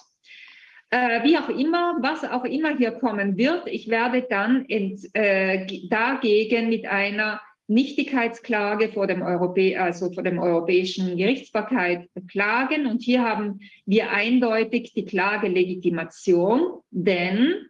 Äh, 0.95 1.25
wie 1.25 1.37
auch 1.37 1.49
immer, 1.49 1.97
was 2.03 2.23
auch 2.23 2.45
immer 2.45 2.77
hier 2.77 2.93
kommen 2.93 3.37
wird, 3.37 3.67
ich 3.67 3.89
werde 3.89 4.25
dann 4.31 4.65
ent, 4.69 5.01
äh, 5.13 5.67
dagegen 5.89 6.69
mit 6.69 6.87
einer 6.87 7.41
Nichtigkeitsklage 7.67 8.91
vor 8.91 9.09
dem, 9.09 9.21
Europä 9.21 9.77
also 9.77 10.13
vor 10.13 10.23
dem 10.23 10.39
Europäischen 10.39 11.17
Gerichtsbarkeit 11.17 12.09
klagen. 12.31 12.87
Und 12.87 13.03
hier 13.03 13.25
haben 13.25 13.59
wir 13.87 14.13
eindeutig 14.13 14.93
die 14.95 15.05
Klagelegitimation, 15.05 16.81
denn 16.93 17.67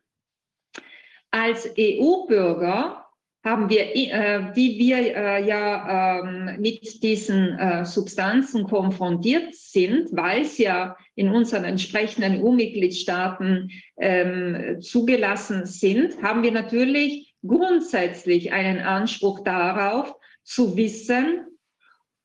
als 1.30 1.72
EU-Bürger 1.78 3.06
haben 3.42 3.70
wir, 3.70 3.96
äh, 3.96 4.52
die 4.54 4.78
wir 4.78 5.16
äh, 5.16 5.48
ja 5.48 6.20
ähm, 6.20 6.60
mit 6.60 7.02
diesen 7.02 7.58
äh, 7.58 7.86
Substanzen 7.86 8.64
konfrontiert 8.64 9.54
sind, 9.54 10.10
weil 10.12 10.42
es 10.42 10.58
ja 10.58 10.94
in 11.16 11.30
unseren 11.30 11.64
entsprechenden 11.64 12.42
EU-Mitgliedstaaten 12.42 13.70
ähm, 13.98 14.80
zugelassen 14.80 15.66
sind, 15.66 16.22
haben 16.22 16.42
wir 16.42 16.52
natürlich 16.52 17.34
grundsätzlich 17.46 18.52
einen 18.52 18.80
Anspruch 18.80 19.44
darauf, 19.44 20.14
zu 20.42 20.76
wissen, 20.76 21.46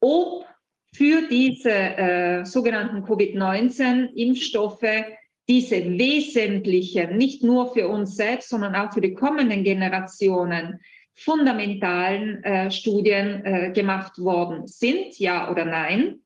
ob 0.02 0.46
für 0.94 1.28
diese 1.30 1.72
äh, 1.72 2.46
sogenannten 2.46 3.04
Covid-19-Impfstoffe 3.04 5.06
diese 5.48 5.98
wesentlichen, 5.98 7.18
nicht 7.18 7.44
nur 7.44 7.74
für 7.74 7.88
uns 7.88 8.16
selbst, 8.16 8.50
sondern 8.50 8.76
auch 8.76 8.94
für 8.94 9.02
die 9.02 9.14
kommenden 9.14 9.64
Generationen, 9.64 10.80
fundamentalen 11.16 12.44
äh, 12.44 12.72
Studien 12.72 13.44
äh, 13.44 13.72
gemacht 13.74 14.20
worden 14.20 14.68
sind, 14.68 15.18
ja 15.20 15.52
oder 15.52 15.66
nein. 15.66 16.22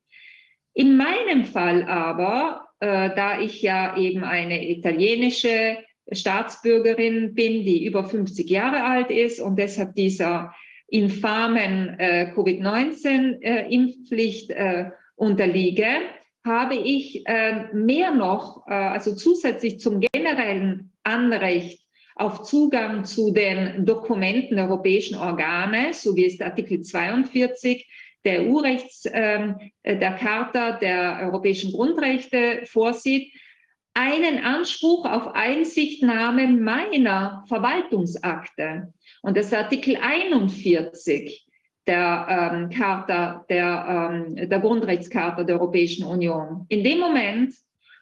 In 0.74 0.96
meinem 0.96 1.44
Fall 1.44 1.84
aber, 1.84 2.66
äh, 2.80 3.10
da 3.14 3.40
ich 3.40 3.62
ja 3.62 3.96
eben 3.96 4.24
eine 4.24 4.68
italienische 4.68 5.78
Staatsbürgerin 6.10 7.34
bin, 7.34 7.64
die 7.64 7.86
über 7.86 8.02
50 8.04 8.50
Jahre 8.50 8.82
alt 8.82 9.10
ist 9.10 9.40
und 9.40 9.56
deshalb 9.56 9.94
dieser 9.94 10.52
infamen 10.88 11.98
äh, 11.98 12.32
Covid-19-Impfpflicht 12.34 14.50
äh, 14.50 14.90
unterliege, 15.16 15.86
habe 16.44 16.74
ich 16.74 17.26
äh, 17.26 17.72
mehr 17.72 18.12
noch, 18.12 18.66
äh, 18.66 18.74
also 18.74 19.14
zusätzlich 19.14 19.80
zum 19.80 20.00
generellen 20.00 20.92
Anrecht 21.02 21.80
auf 22.16 22.42
Zugang 22.42 23.04
zu 23.04 23.32
den 23.32 23.86
Dokumenten 23.86 24.56
der 24.56 24.66
europäischen 24.66 25.16
Organe, 25.16 25.94
so 25.94 26.14
wie 26.16 26.26
es 26.26 26.36
der 26.36 26.48
Artikel 26.48 26.82
42 26.82 27.88
der 28.24 28.42
EU-Rechts, 28.42 29.04
äh, 29.06 29.54
der 29.84 30.16
Charta 30.18 30.72
der 30.72 31.20
europäischen 31.22 31.72
Grundrechte 31.72 32.62
vorsieht, 32.66 33.32
einen 33.94 34.44
Anspruch 34.44 35.04
auf 35.04 35.34
Einsichtnahme 35.34 36.48
meiner 36.48 37.44
Verwaltungsakte. 37.48 38.92
Und 39.22 39.36
das 39.36 39.46
ist 39.46 39.54
Artikel 39.54 39.96
41 39.96 41.46
der 41.86 42.26
ähm, 42.52 42.70
Charta, 42.70 43.44
der, 43.48 44.10
ähm, 44.12 44.48
der 44.48 44.58
Grundrechtscharta 44.58 45.44
der 45.44 45.60
Europäischen 45.60 46.04
Union. 46.04 46.66
In 46.68 46.82
dem 46.82 46.98
Moment, 46.98 47.54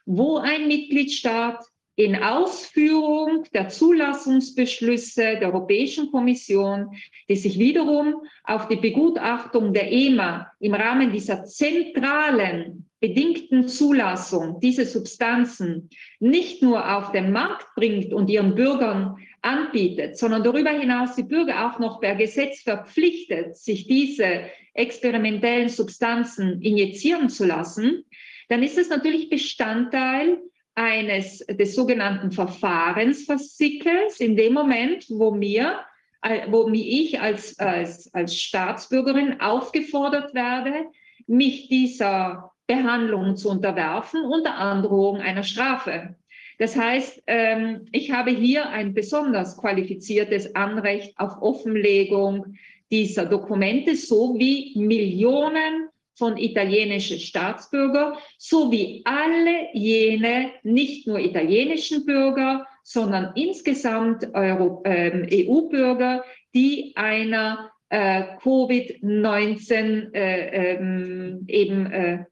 wo 0.05 0.37
ein 0.37 0.67
Mitgliedstaat 0.67 1.63
in 1.95 2.15
Ausführung 2.15 3.45
der 3.53 3.69
Zulassungsbeschlüsse 3.69 5.37
der 5.39 5.53
Europäischen 5.53 6.11
Kommission, 6.11 6.95
die 7.29 7.35
sich 7.35 7.59
wiederum 7.59 8.15
auf 8.43 8.67
die 8.67 8.77
Begutachtung 8.77 9.73
der 9.73 9.91
EMA 9.91 10.47
im 10.59 10.73
Rahmen 10.73 11.11
dieser 11.11 11.45
zentralen 11.45 12.89
bedingten 12.99 13.67
Zulassung 13.67 14.59
diese 14.61 14.85
Substanzen 14.85 15.89
nicht 16.19 16.63
nur 16.63 16.97
auf 16.97 17.11
den 17.11 17.31
Markt 17.31 17.67
bringt 17.75 18.13
und 18.13 18.29
ihren 18.29 18.55
Bürgern 18.55 19.17
anbietet, 19.41 20.17
sondern 20.17 20.41
darüber 20.41 20.71
hinaus 20.71 21.15
die 21.15 21.23
Bürger 21.23 21.69
auch 21.69 21.79
noch 21.79 21.99
per 21.99 22.15
Gesetz 22.15 22.61
verpflichtet, 22.61 23.57
sich 23.57 23.87
diese 23.87 24.45
experimentellen 24.73 25.69
Substanzen 25.69 26.61
injizieren 26.61 27.29
zu 27.29 27.45
lassen, 27.45 28.05
dann 28.47 28.63
ist 28.63 28.77
es 28.77 28.89
natürlich 28.89 29.29
Bestandteil 29.29 30.39
eines 30.75 31.39
des 31.39 31.75
sogenannten 31.75 32.31
Verfahrensversickels 32.31 34.19
in 34.19 34.35
dem 34.35 34.53
Moment, 34.53 35.05
wo 35.09 35.31
mir 35.31 35.79
äh, 36.23 36.49
wo 36.49 36.69
ich 36.69 37.19
als, 37.19 37.59
als, 37.59 38.13
als 38.13 38.39
Staatsbürgerin 38.39 39.41
aufgefordert 39.41 40.33
werde, 40.33 40.85
mich 41.27 41.67
dieser 41.67 42.51
Behandlung 42.65 43.35
zu 43.35 43.49
unterwerfen 43.49 44.23
unter 44.23 44.55
Androhung 44.55 45.17
einer 45.17 45.43
Strafe. 45.43 46.15
Das 46.59 46.77
heißt, 46.77 47.23
ähm, 47.27 47.87
ich 47.91 48.11
habe 48.11 48.31
hier 48.31 48.69
ein 48.69 48.93
besonders 48.93 49.57
qualifiziertes 49.57 50.55
Anrecht 50.55 51.13
auf 51.17 51.41
Offenlegung 51.41 52.55
dieser 52.89 53.25
Dokumente, 53.25 53.95
so 53.95 54.35
wie 54.37 54.73
Millionen 54.77 55.89
von 56.15 56.37
italienischen 56.37 57.19
Staatsbürgern, 57.19 58.13
sowie 58.37 59.01
alle 59.05 59.69
jene 59.73 60.51
nicht 60.63 61.07
nur 61.07 61.19
italienischen 61.19 62.05
Bürger, 62.05 62.67
sondern 62.83 63.31
insgesamt 63.35 64.27
ähm, 64.33 65.27
EU-Bürger, 65.31 66.23
die 66.53 66.93
einer 66.95 67.71
äh, 67.89 68.37
Covid-19 68.41 70.13
äh, 70.13 70.75
ähm, 70.75 71.45
äh, 71.47 72.25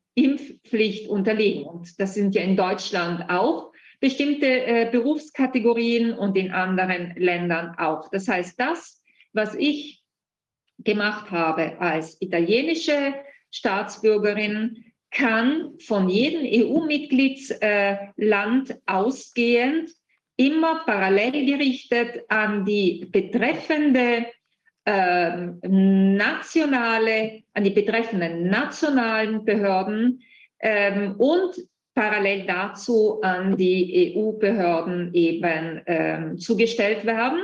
unterliegen. 1.07 1.65
Und 1.65 1.99
das 1.99 2.13
sind 2.15 2.35
ja 2.35 2.41
in 2.41 2.57
Deutschland 2.57 3.29
auch 3.29 3.71
bestimmte 3.99 4.89
Berufskategorien 4.91 6.13
und 6.13 6.35
in 6.35 6.51
anderen 6.51 7.13
Ländern 7.15 7.75
auch. 7.77 8.09
Das 8.09 8.27
heißt, 8.27 8.59
das, 8.59 9.03
was 9.33 9.53
ich 9.53 10.01
gemacht 10.79 11.29
habe 11.29 11.79
als 11.79 12.19
italienische 12.19 13.13
Staatsbürgerin, 13.51 14.91
kann 15.11 15.77
von 15.79 16.09
jedem 16.09 16.41
EU-Mitgliedsland 16.45 18.75
ausgehend 18.85 19.89
immer 20.37 20.85
parallel 20.85 21.45
gerichtet 21.45 22.23
an 22.29 22.63
die 22.65 23.05
betreffende 23.11 24.27
äh, 24.85 25.47
nationale, 25.67 27.43
an 27.53 27.63
die 27.63 27.71
betreffenden 27.71 28.49
nationalen 28.49 29.45
Behörden 29.45 30.21
ähm, 30.59 31.15
und 31.17 31.55
parallel 31.93 32.47
dazu 32.47 33.21
an 33.21 33.57
die 33.57 34.15
EU-Behörden 34.15 35.13
eben 35.13 35.81
ähm, 35.85 36.39
zugestellt 36.39 37.05
werden. 37.05 37.43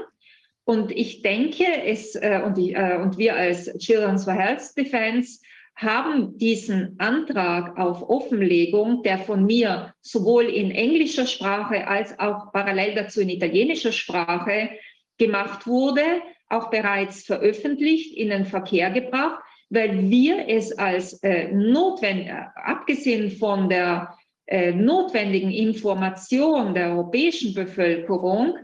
Und 0.64 0.92
ich 0.92 1.22
denke, 1.22 1.66
es, 1.86 2.16
äh, 2.16 2.42
und, 2.44 2.58
die, 2.58 2.74
äh, 2.74 2.98
und 2.98 3.18
wir 3.18 3.36
als 3.36 3.66
Children's 3.78 4.24
for 4.24 4.34
Health 4.34 4.76
Defense 4.76 5.40
haben 5.78 6.40
diesen 6.40 6.96
Antrag 7.00 7.78
auf 7.78 8.10
Offenlegung, 8.10 9.04
der 9.04 9.20
von 9.20 9.46
mir 9.46 9.94
sowohl 10.02 10.46
in 10.46 10.72
englischer 10.72 11.28
Sprache 11.28 11.88
als 11.88 12.18
auch 12.20 12.52
parallel 12.52 12.96
dazu 12.96 13.22
in 13.22 13.30
italienischer 13.30 13.92
Sprache 13.92 14.72
gemacht 15.20 15.68
wurde, 15.68 16.02
auch 16.50 16.72
bereits 16.72 17.24
veröffentlicht, 17.24 18.16
in 18.18 18.30
den 18.30 18.46
Verkehr 18.46 18.90
gebracht, 18.90 19.40
weil 19.70 20.10
wir 20.10 20.48
es 20.50 20.76
als 20.78 21.22
äh, 21.22 21.52
notwendig, 21.52 22.32
abgesehen 22.56 23.32
von 23.32 23.70
der 23.70 24.16
äh, 24.48 24.72
notwendigen 24.72 25.52
Information 25.52 26.74
der 26.74 26.92
europäischen 26.92 27.54
Bevölkerung, 27.54 28.58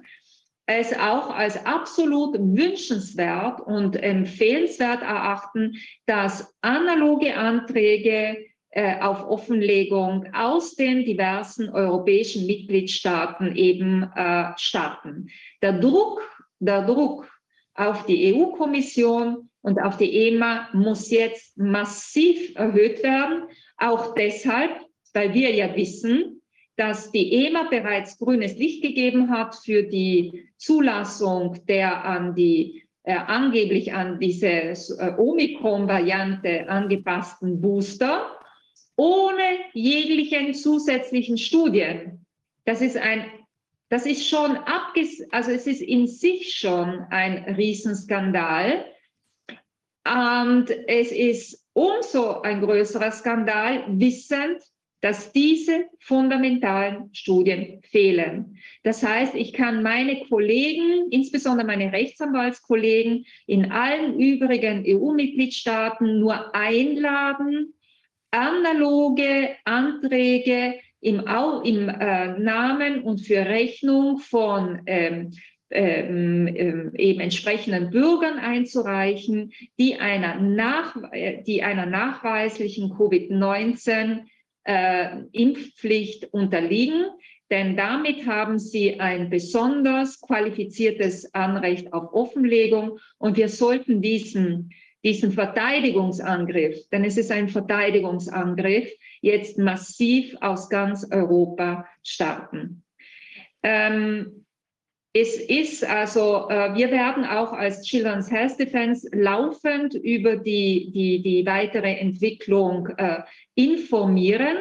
es 0.65 0.93
auch 0.93 1.29
als 1.29 1.65
absolut 1.65 2.35
wünschenswert 2.39 3.59
und 3.61 3.95
empfehlenswert 3.95 5.01
erachten, 5.01 5.75
dass 6.05 6.55
analoge 6.61 7.35
Anträge 7.35 8.45
äh, 8.69 8.99
auf 9.01 9.27
Offenlegung 9.27 10.25
aus 10.33 10.75
den 10.75 11.05
diversen 11.05 11.69
europäischen 11.69 12.47
Mitgliedstaaten 12.47 13.55
eben 13.55 14.03
äh, 14.15 14.51
starten. 14.57 15.29
Der 15.61 15.73
Druck, 15.73 16.21
der 16.59 16.85
Druck 16.85 17.29
auf 17.75 18.05
die 18.05 18.33
EU-Kommission 18.33 19.49
und 19.61 19.81
auf 19.81 19.97
die 19.97 20.27
EMA 20.27 20.69
muss 20.73 21.11
jetzt 21.11 21.57
massiv 21.57 22.55
erhöht 22.55 23.03
werden. 23.03 23.43
Auch 23.77 24.13
deshalb, 24.13 24.71
weil 25.13 25.33
wir 25.33 25.53
ja 25.53 25.75
wissen, 25.75 26.41
dass 26.75 27.11
die 27.11 27.45
EMA 27.45 27.63
bereits 27.69 28.17
grünes 28.17 28.57
Licht 28.57 28.81
gegeben 28.81 29.29
hat 29.29 29.55
für 29.55 29.83
die 29.83 30.49
Zulassung 30.57 31.63
der 31.67 32.03
an 32.03 32.35
die 32.35 32.83
äh, 33.03 33.15
angeblich 33.15 33.93
an 33.93 34.19
diese 34.19 34.47
äh, 34.47 35.13
Omikron-Variante 35.17 36.67
angepassten 36.69 37.61
Booster 37.61 38.31
ohne 38.95 39.59
jeglichen 39.73 40.53
zusätzlichen 40.53 41.37
Studien. 41.37 42.25
Das 42.65 42.81
ist 42.81 42.97
ein 42.97 43.25
das 43.89 44.07
ist 44.07 44.27
schon 44.27 44.57
abges 44.57 45.23
also 45.31 45.51
es 45.51 45.67
ist 45.67 45.81
in 45.81 46.07
sich 46.07 46.55
schon 46.55 47.05
ein 47.11 47.55
Riesenskandal. 47.55 48.85
Und 50.05 50.69
es 50.87 51.11
ist 51.11 51.63
umso 51.73 52.41
ein 52.41 52.61
größerer 52.61 53.11
Skandal, 53.11 53.85
wissend, 53.87 54.61
dass 55.03 55.33
diese 55.33 55.89
fundamentalen 55.99 57.09
Studien 57.13 57.81
fehlen. 57.91 58.57
Das 58.83 59.03
heißt, 59.03 59.35
ich 59.35 59.51
kann 59.51 59.83
meine 59.83 60.23
Kollegen, 60.29 61.09
insbesondere 61.11 61.67
meine 61.67 61.91
Rechtsanwaltskollegen 61.91 63.25
in 63.45 63.69
allen 63.69 64.17
übrigen 64.17 64.85
EU-Mitgliedstaaten 64.87 66.21
nur 66.21 66.55
einladen, 66.55 67.73
analoge 68.31 69.49
Anträge 69.65 70.79
im, 71.01 71.21
im 71.65 71.89
äh, 71.89 72.39
Namen 72.39 73.03
und 73.03 73.27
für 73.27 73.45
Rechnung 73.45 74.19
von 74.19 74.83
ähm, 74.85 75.33
ähm, 75.69 76.47
ähm, 76.55 76.91
eben 76.95 77.19
entsprechenden 77.19 77.89
Bürgern 77.89 78.39
einzureichen, 78.39 79.51
die 79.77 79.95
einer, 79.95 80.39
nach, 80.39 80.95
die 81.45 81.61
einer 81.61 81.87
nachweislichen 81.87 82.91
Covid-19-Impfpflicht 82.91 84.32
äh, 84.63 85.17
unterliegen. 86.31 87.05
Denn 87.51 87.75
damit 87.75 88.25
haben 88.25 88.57
sie 88.57 88.99
ein 88.99 89.29
besonders 89.29 90.19
qualifiziertes 90.21 91.33
Anrecht 91.35 91.93
auf 91.93 92.13
Offenlegung 92.13 92.99
und 93.19 93.37
wir 93.37 93.49
sollten 93.49 94.01
diesen, 94.01 94.71
diesen 95.03 95.31
Verteidigungsangriff, 95.31 96.89
denn 96.91 97.03
es 97.03 97.17
ist 97.17 97.31
ein 97.31 97.49
Verteidigungsangriff, 97.49 98.89
jetzt 99.21 99.57
massiv 99.59 100.35
aus 100.41 100.69
ganz 100.69 101.05
Europa 101.11 101.85
starten. 102.01 102.83
Ähm, 103.61 104.42
es 105.15 105.39
ist 105.39 105.85
also, 105.85 106.49
äh, 106.49 106.73
wir 106.73 106.89
werden 106.89 107.23
auch 107.23 107.53
als 107.53 107.83
Children's 107.83 108.31
Health 108.31 108.59
Defense 108.59 109.07
laufend 109.13 109.93
über 109.93 110.37
die, 110.37 110.91
die, 110.91 111.21
die 111.21 111.45
weitere 111.45 111.93
Entwicklung 111.99 112.87
äh, 112.97 113.21
informieren. 113.53 114.57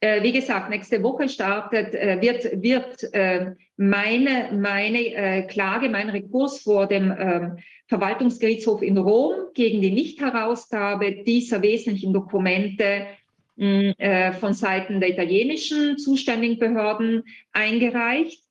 Äh, 0.00 0.24
wie 0.24 0.32
gesagt, 0.32 0.70
nächste 0.70 1.00
Woche 1.04 1.28
startet, 1.28 1.94
äh, 1.94 2.20
wird, 2.20 2.60
wird 2.60 3.14
äh, 3.14 3.52
meine, 3.76 4.50
meine 4.52 4.98
äh, 4.98 5.42
Klage, 5.42 5.88
mein 5.88 6.10
Rekurs 6.10 6.60
vor 6.60 6.88
dem 6.88 7.14
ähm, 7.16 7.58
Verwaltungsgerichtshof 7.86 8.82
in 8.82 8.98
Rom 8.98 9.34
gegen 9.54 9.80
die 9.80 9.92
Nichtherausgabe 9.92 11.22
dieser 11.24 11.62
wesentlichen 11.62 12.12
Dokumente 12.12 13.06
mh, 13.56 14.32
von 14.40 14.54
Seiten 14.54 14.98
der 14.98 15.10
italienischen 15.10 15.98
zuständigen 15.98 16.58
Behörden 16.58 17.22
eingereicht. 17.52 18.41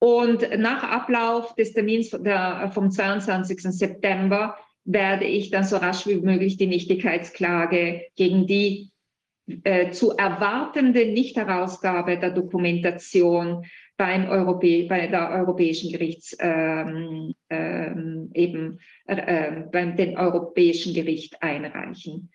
Und 0.00 0.58
nach 0.58 0.84
Ablauf 0.84 1.54
des 1.54 1.72
Termins 1.72 2.10
der, 2.10 2.70
vom 2.72 2.90
22. 2.90 3.62
September 3.62 4.56
werde 4.84 5.24
ich 5.24 5.50
dann 5.50 5.64
so 5.64 5.76
rasch 5.76 6.06
wie 6.06 6.16
möglich 6.16 6.56
die 6.56 6.66
Nichtigkeitsklage 6.66 8.06
gegen 8.16 8.46
die 8.46 8.90
äh, 9.64 9.90
zu 9.90 10.12
erwartende 10.16 11.06
Nichtherausgabe 11.06 12.18
der 12.18 12.30
Dokumentation 12.30 13.64
beim 13.96 14.28
Europä 14.28 14.86
bei 14.88 15.08
der 15.08 15.30
Europäischen 15.30 15.90
Gerichts 15.90 16.36
ähm, 16.38 17.34
ähm, 17.50 18.30
eben 18.34 18.78
äh, 19.06 19.62
beim 19.72 19.96
den 19.96 20.16
Europäischen 20.16 20.94
Gericht 20.94 21.42
einreichen. 21.42 22.30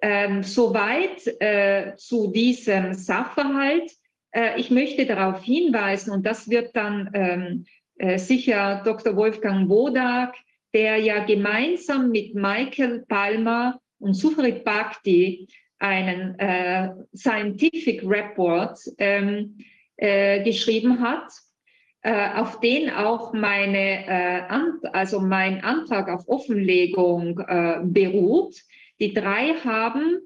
Ähm, 0.00 0.42
soweit 0.42 1.26
äh, 1.40 1.96
zu 1.96 2.30
diesem 2.30 2.94
Sachverhalt. 2.94 3.90
Äh, 4.32 4.58
ich 4.58 4.70
möchte 4.70 5.06
darauf 5.06 5.42
hinweisen, 5.42 6.10
und 6.10 6.26
das 6.26 6.48
wird 6.48 6.74
dann 6.74 7.10
ähm, 7.14 7.64
äh, 7.98 8.18
sicher 8.18 8.82
Dr. 8.84 9.14
Wolfgang 9.16 9.68
Wodak, 9.68 10.34
der 10.74 10.96
ja 10.96 11.24
gemeinsam 11.24 12.10
mit 12.10 12.34
Michael 12.34 13.04
Palmer 13.06 13.80
und 13.98 14.14
Sufrit 14.14 14.64
Bhakti 14.64 15.48
einen 15.78 16.38
äh, 16.38 16.90
Scientific 17.14 18.02
Report 18.04 18.78
ähm, 18.98 19.58
äh, 19.96 20.42
geschrieben 20.42 21.00
hat, 21.00 21.30
äh, 22.02 22.30
auf 22.34 22.60
den 22.60 22.90
auch 22.90 23.32
meine, 23.34 24.06
äh, 24.06 24.42
also 24.92 25.20
mein 25.20 25.62
Antrag 25.62 26.08
auf 26.08 26.26
Offenlegung 26.28 27.36
beruht. 27.84 28.56
Die 28.98 29.12
drei 29.12 29.54
haben 29.64 30.20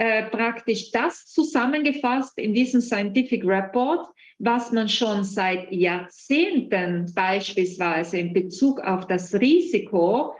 äh, 0.00 0.30
praktisch 0.30 0.92
das 0.92 1.26
zusammengefasst 1.26 2.38
in 2.38 2.54
diesem 2.54 2.80
Scientific 2.80 3.44
Report, 3.44 4.08
was 4.38 4.72
man 4.72 4.88
schon 4.88 5.24
seit 5.24 5.70
Jahrzehnten 5.70 7.12
beispielsweise 7.14 8.16
in 8.16 8.32
Bezug 8.32 8.80
auf 8.80 9.06
das 9.08 9.34
Risiko 9.34 10.32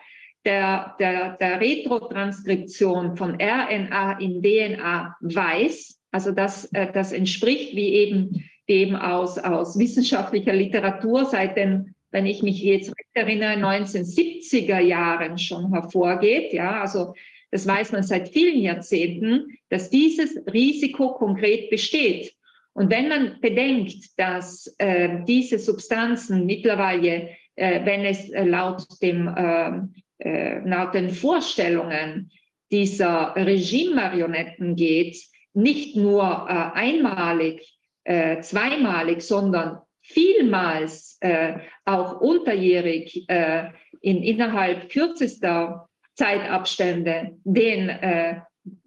der, 0.46 0.96
der, 0.98 1.36
der 1.36 1.60
Retrotranskription 1.60 3.18
von 3.18 3.34
RNA 3.34 4.18
in 4.20 4.40
DNA 4.42 5.14
weiß. 5.20 6.00
Also 6.10 6.32
das, 6.32 6.64
äh, 6.72 6.90
das 6.90 7.12
entspricht 7.12 7.76
wie 7.76 7.92
eben 7.96 8.42
dem 8.66 8.96
aus, 8.96 9.36
aus 9.36 9.78
wissenschaftlicher 9.78 10.54
Literatur 10.54 11.26
seit 11.26 11.58
den, 11.58 11.94
wenn 12.12 12.24
ich 12.24 12.42
mich 12.42 12.62
jetzt 12.62 12.94
erinnere, 13.12 13.56
1970er 13.56 14.78
Jahren 14.80 15.36
schon 15.36 15.70
hervorgeht. 15.70 16.54
Ja, 16.54 16.80
also 16.80 17.12
das 17.50 17.66
weiß 17.66 17.92
man 17.92 18.02
seit 18.02 18.28
vielen 18.28 18.60
Jahrzehnten, 18.60 19.58
dass 19.68 19.90
dieses 19.90 20.36
Risiko 20.52 21.14
konkret 21.14 21.70
besteht. 21.70 22.32
Und 22.72 22.90
wenn 22.90 23.08
man 23.08 23.40
bedenkt, 23.40 24.18
dass 24.18 24.72
äh, 24.78 25.24
diese 25.26 25.58
Substanzen 25.58 26.46
mittlerweile, 26.46 27.30
äh, 27.56 27.84
wenn 27.84 28.04
es 28.04 28.30
äh, 28.30 28.44
laut, 28.44 28.84
dem, 29.02 29.32
ähm, 29.36 29.94
äh, 30.18 30.60
laut 30.60 30.94
den 30.94 31.10
Vorstellungen 31.10 32.30
dieser 32.70 33.34
Regime-Marionetten 33.34 34.76
geht, 34.76 35.20
nicht 35.52 35.96
nur 35.96 36.22
äh, 36.22 36.78
einmalig, 36.78 37.76
äh, 38.04 38.40
zweimalig, 38.40 39.22
sondern 39.22 39.78
vielmals 40.02 41.18
auch 41.84 42.20
unterjährig 42.22 43.26
in, 43.28 44.22
innerhalb 44.22 44.88
kürzester 44.88 45.89
Zeitabstände 46.20 47.36
den 47.44 47.88
äh, 47.88 48.40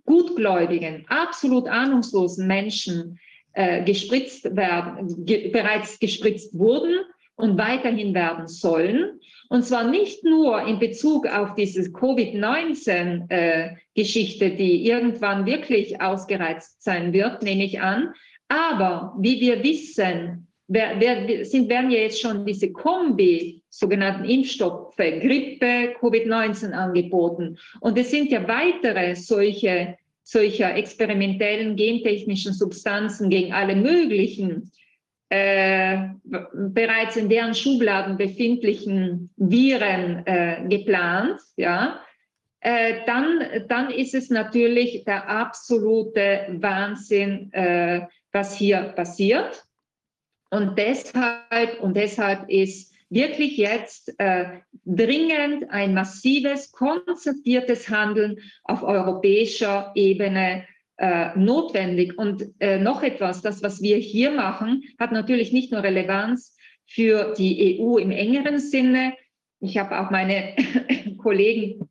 gutgläubigen, 0.05 1.05
absolut 1.07 1.67
ahnungslosen 1.67 2.45
Menschen 2.45 3.17
äh, 3.53 3.83
gespritzt 3.83 4.55
werden, 4.55 5.25
ge 5.25 5.49
bereits 5.49 5.97
gespritzt 5.97 6.55
wurden 6.55 6.99
und 7.35 7.57
weiterhin 7.57 8.13
werden 8.13 8.47
sollen. 8.47 9.19
Und 9.49 9.65
zwar 9.65 9.89
nicht 9.89 10.23
nur 10.23 10.61
in 10.67 10.77
Bezug 10.77 11.25
auf 11.25 11.55
diese 11.55 11.91
Covid-19-Geschichte, 11.91 14.45
äh, 14.45 14.55
die 14.55 14.85
irgendwann 14.85 15.47
wirklich 15.47 15.99
ausgereizt 15.99 16.83
sein 16.83 17.13
wird, 17.13 17.41
nehme 17.41 17.65
ich 17.65 17.81
an. 17.81 18.13
Aber 18.47 19.15
wie 19.17 19.41
wir 19.41 19.63
wissen, 19.63 20.49
wer, 20.67 20.99
wer, 20.99 21.43
sind, 21.45 21.67
werden 21.67 21.89
ja 21.89 22.01
jetzt 22.01 22.21
schon 22.21 22.45
diese 22.45 22.71
Kombi 22.71 23.62
sogenannten 23.73 24.25
Impfstoffe, 24.25 24.95
Grippe, 24.97 25.95
Covid-19 25.99 26.73
angeboten. 26.73 27.57
Und 27.79 27.97
es 27.97 28.11
sind 28.11 28.29
ja 28.29 28.47
weitere 28.47 29.15
solche, 29.15 29.97
solcher 30.23 30.75
experimentellen 30.75 31.75
gentechnischen 31.75 32.53
Substanzen 32.53 33.31
gegen 33.31 33.51
alle 33.51 33.75
möglichen 33.75 34.71
äh, 35.29 36.09
bereits 36.53 37.15
in 37.15 37.29
deren 37.29 37.55
Schubladen 37.55 38.15
befindlichen 38.15 39.31
Viren 39.37 40.23
äh, 40.27 40.63
geplant, 40.69 41.41
ja, 41.57 41.99
äh, 42.59 43.03
dann, 43.07 43.43
dann 43.67 43.89
ist 43.89 44.13
es 44.13 44.29
natürlich 44.29 45.03
der 45.05 45.27
absolute 45.27 46.45
Wahnsinn, 46.59 47.51
äh, 47.53 48.01
was 48.31 48.55
hier 48.55 48.93
passiert. 48.95 49.65
Und 50.51 50.77
deshalb, 50.77 51.81
und 51.81 51.97
deshalb 51.97 52.47
ist 52.47 52.92
wirklich 53.13 53.57
jetzt 53.57 54.13
äh, 54.19 54.59
dringend 54.85 55.69
ein 55.69 55.93
massives, 55.93 56.71
konzertiertes 56.71 57.89
Handeln 57.89 58.39
auf 58.63 58.83
europäischer 58.83 59.91
Ebene 59.95 60.65
äh, 60.97 61.37
notwendig. 61.37 62.17
Und 62.17 62.45
äh, 62.59 62.79
noch 62.79 63.03
etwas, 63.03 63.41
das, 63.41 63.63
was 63.63 63.81
wir 63.81 63.97
hier 63.97 64.31
machen, 64.31 64.83
hat 64.99 65.11
natürlich 65.11 65.51
nicht 65.51 65.71
nur 65.71 65.83
Relevanz 65.83 66.55
für 66.87 67.33
die 67.37 67.79
EU 67.79 67.97
im 67.97 68.11
engeren 68.11 68.59
Sinne. 68.59 69.13
Ich 69.59 69.77
habe 69.77 69.99
auch 69.99 70.11
meine 70.11 70.55
Kollegen 71.17 71.89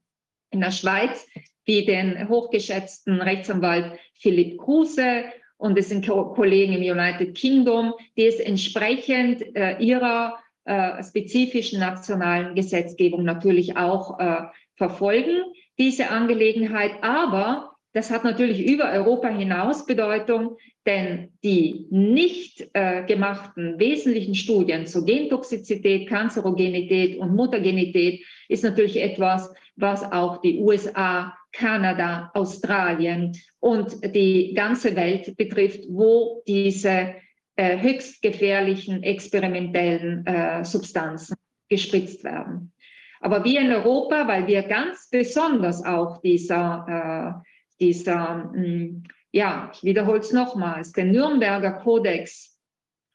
in 0.51 0.61
der 0.61 0.71
Schweiz, 0.71 1.27
wie 1.65 1.85
den 1.85 2.29
hochgeschätzten 2.29 3.21
Rechtsanwalt 3.21 3.99
Philipp 4.15 4.59
Kruse 4.59 5.25
und 5.57 5.79
es 5.79 5.89
sind 5.89 6.07
Kollegen 6.07 6.73
im 6.73 6.83
United 6.83 7.37
Kingdom, 7.37 7.95
die 8.17 8.27
es 8.27 8.41
entsprechend 8.41 9.55
äh, 9.55 9.79
ihrer 9.79 10.42
äh, 10.65 11.03
spezifischen 11.03 11.81
nationalen 11.81 12.55
Gesetzgebung 12.55 13.25
natürlich 13.25 13.77
auch 13.77 14.19
äh, 14.19 14.43
verfolgen, 14.77 15.43
diese 15.79 16.11
Angelegenheit. 16.11 16.93
Aber 17.03 17.73
das 17.93 18.11
hat 18.11 18.25
natürlich 18.25 18.65
über 18.65 18.91
Europa 18.91 19.29
hinaus 19.29 19.85
Bedeutung, 19.85 20.57
denn 20.87 21.33
die 21.45 21.87
nicht 21.91 22.69
äh, 22.73 23.05
gemachten 23.05 23.79
wesentlichen 23.79 24.35
Studien 24.35 24.87
zur 24.87 25.05
Gentoxizität, 25.05 26.09
Kanzerogenität 26.09 27.19
und 27.19 27.37
Mutagenität 27.37 28.25
ist 28.49 28.65
natürlich 28.65 29.01
etwas, 29.01 29.53
was 29.77 30.03
auch 30.05 30.41
die 30.41 30.59
USA 30.59 31.37
Kanada, 31.53 32.31
Australien 32.35 33.37
und 33.61 34.03
die 34.15 34.55
ganze 34.55 34.97
Welt 34.97 35.37
betrifft, 35.37 35.85
wo 35.89 36.43
diese 36.47 37.15
äh, 37.63 37.81
höchst 37.81 38.23
gefährlichen 38.23 39.05
experimentellen 39.05 40.27
äh, 40.27 40.65
Substanzen 40.65 41.37
gespritzt 41.69 42.25
werden. 42.25 42.73
Aber 43.21 43.45
wir 43.45 43.61
in 43.61 43.73
Europa, 43.73 44.27
weil 44.27 44.49
wir 44.49 44.65
ganz 44.65 45.09
besonders 45.09 45.85
auch 45.85 46.21
dieser, 46.23 47.41
äh, 47.41 47.51
dieser 47.81 48.35
mh, 48.35 48.53
hm, 48.55 49.03
ja, 49.31 49.71
ich 49.73 49.85
wiederhole 49.85 50.19
es 50.19 50.33
nochmals, 50.33 50.91
den 50.91 51.13
Nürnberger 51.13 51.73
Kodex 51.73 52.59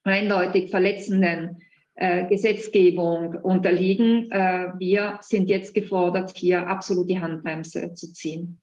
eindeutig 0.03 0.71
verletzenden 0.71 1.61
äh, 1.95 2.25
Gesetzgebung 2.27 3.35
unterliegen. 3.43 4.31
Äh, 4.31 4.71
wir 4.79 5.19
sind 5.21 5.49
jetzt 5.49 5.73
gefordert, 5.73 6.31
hier 6.35 6.65
absolut 6.67 7.09
die 7.09 7.19
Handbremse 7.19 7.93
zu 7.93 8.13
ziehen. 8.13 8.61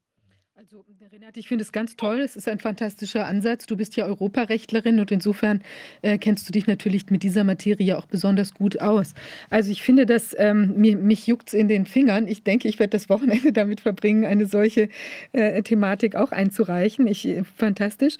Also 0.65 0.83
Renate, 1.13 1.39
ich 1.39 1.47
finde 1.47 1.63
es 1.63 1.71
ganz 1.71 1.95
toll. 1.95 2.21
Es 2.21 2.35
ist 2.35 2.49
ein 2.49 2.57
fantastischer 2.57 3.27
Ansatz. 3.27 3.67
Du 3.67 3.77
bist 3.77 3.95
ja 3.97 4.07
Europarechtlerin 4.07 4.99
und 4.99 5.11
insofern 5.11 5.61
äh, 6.01 6.17
kennst 6.17 6.49
du 6.49 6.51
dich 6.51 6.65
natürlich 6.65 7.07
mit 7.11 7.21
dieser 7.21 7.43
Materie 7.43 7.95
auch 7.95 8.07
besonders 8.07 8.55
gut 8.55 8.81
aus. 8.81 9.13
Also 9.51 9.69
ich 9.71 9.83
finde, 9.83 10.07
dass 10.07 10.35
ähm, 10.39 10.73
mir, 10.75 10.97
mich 10.97 11.27
juckt 11.27 11.49
es 11.49 11.53
in 11.53 11.67
den 11.67 11.85
Fingern. 11.85 12.27
Ich 12.27 12.43
denke, 12.43 12.67
ich 12.67 12.79
werde 12.79 12.91
das 12.91 13.09
Wochenende 13.09 13.51
damit 13.53 13.81
verbringen, 13.81 14.25
eine 14.25 14.47
solche 14.47 14.89
äh, 15.33 15.61
Thematik 15.61 16.15
auch 16.15 16.31
einzureichen. 16.31 17.05
Ich, 17.05 17.27
äh, 17.27 17.43
fantastisch. 17.43 18.15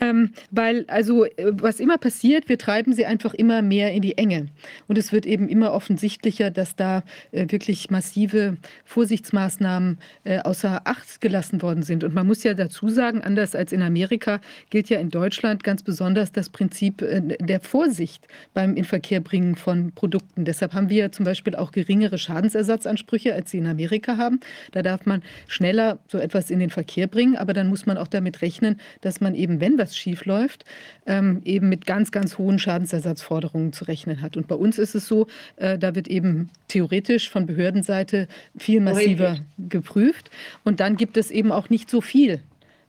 Ähm, 0.00 0.32
weil 0.50 0.86
also 0.88 1.26
äh, 1.26 1.52
was 1.52 1.80
immer 1.80 1.98
passiert, 1.98 2.48
wir 2.48 2.56
treiben 2.56 2.94
sie 2.94 3.04
einfach 3.04 3.34
immer 3.34 3.60
mehr 3.60 3.92
in 3.92 4.00
die 4.00 4.16
Enge. 4.16 4.46
Und 4.88 4.96
es 4.96 5.12
wird 5.12 5.26
eben 5.26 5.50
immer 5.50 5.72
offensichtlicher, 5.72 6.50
dass 6.50 6.76
da 6.76 7.02
äh, 7.30 7.44
wirklich 7.50 7.90
massive 7.90 8.56
Vorsichtsmaßnahmen 8.86 9.98
äh, 10.24 10.38
außer 10.38 10.80
Acht 10.84 11.20
gelassen 11.20 11.60
worden 11.60 11.82
sind. 11.82 11.89
Und 11.90 12.14
man 12.14 12.26
muss 12.26 12.42
ja 12.42 12.54
dazu 12.54 12.88
sagen, 12.88 13.22
anders 13.22 13.54
als 13.54 13.72
in 13.72 13.82
Amerika 13.82 14.40
gilt 14.70 14.88
ja 14.88 15.00
in 15.00 15.10
Deutschland 15.10 15.64
ganz 15.64 15.82
besonders 15.82 16.32
das 16.32 16.48
Prinzip 16.48 17.02
äh, 17.02 17.20
der 17.20 17.60
Vorsicht 17.60 18.26
beim 18.54 18.76
Inverkehrbringen 18.76 19.56
von 19.56 19.92
Produkten. 19.92 20.44
Deshalb 20.44 20.74
haben 20.74 20.88
wir 20.88 21.12
zum 21.12 21.24
Beispiel 21.24 21.56
auch 21.56 21.72
geringere 21.72 22.18
Schadensersatzansprüche, 22.18 23.34
als 23.34 23.50
sie 23.50 23.58
in 23.58 23.66
Amerika 23.66 24.16
haben. 24.16 24.40
Da 24.72 24.82
darf 24.82 25.06
man 25.06 25.22
schneller 25.48 25.98
so 26.08 26.18
etwas 26.18 26.50
in 26.50 26.60
den 26.60 26.70
Verkehr 26.70 27.06
bringen, 27.06 27.36
aber 27.36 27.52
dann 27.52 27.68
muss 27.68 27.86
man 27.86 27.98
auch 27.98 28.08
damit 28.08 28.42
rechnen, 28.42 28.80
dass 29.00 29.20
man 29.20 29.34
eben, 29.34 29.60
wenn 29.60 29.78
was 29.78 29.96
schief 29.96 30.24
läuft, 30.24 30.64
ähm, 31.06 31.40
eben 31.44 31.68
mit 31.68 31.86
ganz, 31.86 32.10
ganz 32.12 32.38
hohen 32.38 32.58
Schadensersatzforderungen 32.58 33.72
zu 33.72 33.84
rechnen 33.84 34.22
hat. 34.22 34.36
Und 34.36 34.46
bei 34.46 34.54
uns 34.54 34.78
ist 34.78 34.94
es 34.94 35.06
so, 35.06 35.26
äh, 35.56 35.78
da 35.78 35.94
wird 35.94 36.08
eben 36.08 36.50
theoretisch 36.68 37.30
von 37.30 37.46
Behördenseite 37.46 38.28
viel 38.56 38.80
massiver 38.80 39.38
geprüft. 39.58 40.30
Und 40.64 40.80
dann 40.80 40.96
gibt 40.96 41.16
es 41.16 41.30
eben 41.30 41.52
auch 41.52 41.70
nicht 41.70 41.79
so 41.88 42.00
viel 42.00 42.42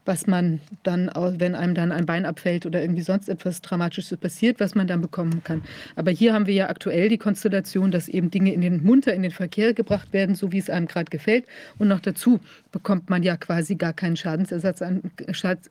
was 0.05 0.25
man 0.25 0.59
dann, 0.83 1.11
wenn 1.37 1.53
einem 1.53 1.75
dann 1.75 1.91
ein 1.91 2.05
Bein 2.05 2.25
abfällt 2.25 2.65
oder 2.65 2.81
irgendwie 2.81 3.01
sonst 3.01 3.29
etwas 3.29 3.61
Dramatisches 3.61 4.17
passiert, 4.17 4.59
was 4.59 4.73
man 4.73 4.87
dann 4.87 5.01
bekommen 5.01 5.43
kann. 5.43 5.61
Aber 5.95 6.11
hier 6.11 6.33
haben 6.33 6.47
wir 6.47 6.53
ja 6.55 6.69
aktuell 6.69 7.07
die 7.09 7.19
Konstellation, 7.19 7.91
dass 7.91 8.07
eben 8.07 8.31
Dinge 8.31 8.51
in 8.53 8.61
den 8.61 8.83
munter 8.83 9.13
in 9.13 9.21
den 9.21 9.31
Verkehr 9.31 9.73
gebracht 9.73 10.11
werden, 10.11 10.35
so 10.35 10.51
wie 10.51 10.57
es 10.57 10.69
einem 10.69 10.87
gerade 10.87 11.09
gefällt. 11.09 11.45
Und 11.77 11.87
noch 11.87 11.99
dazu 11.99 12.39
bekommt 12.71 13.09
man 13.09 13.21
ja 13.21 13.37
quasi 13.37 13.75
gar 13.75 13.93
keinen 13.93 14.17
Schadensersatz 14.17 14.81
an, 14.81 15.03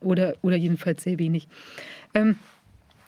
oder, 0.00 0.34
oder 0.42 0.56
jedenfalls 0.56 1.02
sehr 1.02 1.18
wenig. 1.18 1.48
Ähm, 2.14 2.36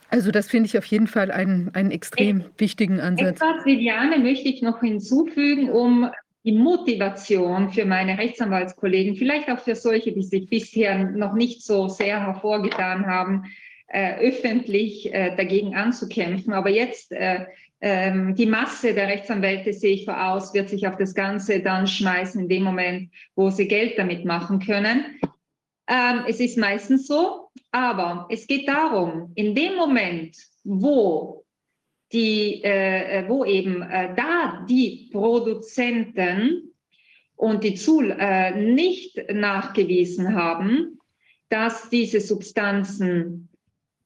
also 0.09 0.31
das 0.31 0.51
finde 0.51 0.67
ich 0.67 0.77
auf 0.77 0.85
jeden 0.87 1.07
Fall 1.07 1.31
einen, 1.31 1.71
einen 1.73 1.91
extrem 1.91 2.45
wichtigen 2.59 3.01
Ansatz. 3.01 3.41
Etwas, 3.41 3.65
Viviane, 3.65 4.19
möchte 4.19 4.49
ich 4.49 4.61
noch 4.61 4.81
hinzufügen, 4.81 5.71
um 5.71 6.11
die 6.45 6.53
Motivation 6.53 7.71
für 7.71 7.85
meine 7.85 8.19
Rechtsanwaltskollegen, 8.19 9.17
vielleicht 9.17 9.49
auch 9.51 9.61
für 9.61 9.77
solche, 9.77 10.13
die 10.13 10.23
sich 10.23 10.49
bisher 10.49 11.11
noch 11.11 11.35
nicht 11.35 11.63
so 11.63 11.89
sehr 11.89 12.21
hervorgetan 12.21 13.07
haben, 13.07 13.45
äh, 13.87 14.17
öffentlich 14.17 15.13
äh, 15.13 15.37
dagegen 15.37 15.77
anzukämpfen. 15.77 16.53
Aber 16.53 16.71
jetzt 16.71 17.13
äh, 17.13 17.47
ähm, 17.81 18.35
die 18.35 18.47
Masse 18.47 18.95
der 18.95 19.09
Rechtsanwälte, 19.09 19.73
sehe 19.73 19.95
ich 19.95 20.05
voraus, 20.05 20.55
wird 20.55 20.69
sich 20.69 20.87
auf 20.87 20.97
das 20.97 21.15
Ganze 21.15 21.61
dann 21.61 21.87
schmeißen 21.87 22.43
in 22.43 22.49
dem 22.49 22.63
Moment, 22.63 23.11
wo 23.35 23.51
sie 23.51 23.69
Geld 23.69 23.99
damit 23.99 24.25
machen 24.25 24.61
können. 24.61 25.21
Ähm, 25.89 26.25
es 26.29 26.41
ist 26.41 26.57
meistens 26.57 27.07
so, 27.07 27.49
aber 27.73 28.27
es 28.31 28.47
geht 28.47 28.69
darum, 28.69 29.33
in 29.35 29.55
dem 29.55 29.75
Moment, 29.75 30.37
wo 30.65 31.42
die, 32.13 32.63
äh, 32.63 33.21
äh, 33.21 33.29
wo 33.29 33.45
eben 33.45 33.83
äh, 33.83 34.15
da 34.15 34.65
die 34.69 35.09
Produzenten 35.11 36.73
und 37.37 37.65
die 37.65 37.75
Zul 37.75 38.15
äh, 38.19 38.55
nicht 38.55 39.19
nachgewiesen 39.33 40.35
haben, 40.35 40.99
dass 41.49 41.89
diese 41.91 42.21
Substanzen 42.21 43.49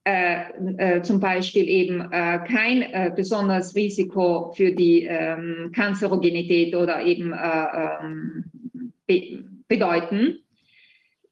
äh, 0.04 0.50
äh, 0.76 1.02
zum 1.02 1.18
Beispiel 1.18 1.68
eben 1.68 2.08
kein 2.10 3.14
besonderes 3.16 3.74
Risiko 3.74 4.52
für 4.52 4.72
die 4.72 5.02
ähm, 5.02 5.72
Kanzerogenität 5.74 6.74
oder 6.76 7.04
eben 7.04 7.32
äh, 7.32 7.66
ähm, 8.02 8.44
be 9.06 9.44
bedeuten. 9.68 10.38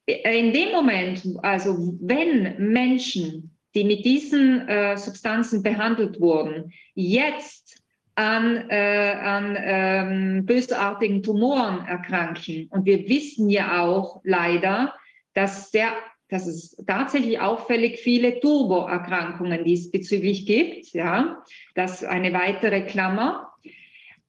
In 0.06 0.52
dem 0.52 0.72
Moment, 0.72 1.22
also 1.42 1.96
wenn 2.00 2.56
Menschen 2.58 3.53
die 3.74 3.84
mit 3.84 4.04
diesen 4.04 4.68
äh, 4.68 4.96
Substanzen 4.96 5.62
behandelt 5.62 6.20
wurden, 6.20 6.72
jetzt 6.94 7.82
an, 8.14 8.70
äh, 8.70 9.16
an 9.20 9.56
ähm, 9.58 10.46
bösartigen 10.46 11.22
Tumoren 11.22 11.84
erkranken. 11.86 12.68
Und 12.70 12.86
wir 12.86 13.08
wissen 13.08 13.50
ja 13.50 13.82
auch 13.82 14.20
leider, 14.22 14.94
dass, 15.34 15.70
der, 15.72 15.92
dass 16.28 16.46
es 16.46 16.76
tatsächlich 16.86 17.40
auffällig 17.40 17.98
viele 17.98 18.38
Turboerkrankungen 18.38 19.64
diesbezüglich 19.64 20.46
gibt. 20.46 20.92
Ja, 20.92 21.42
das 21.74 22.02
ist 22.02 22.08
eine 22.08 22.32
weitere 22.32 22.82
Klammer. 22.82 23.52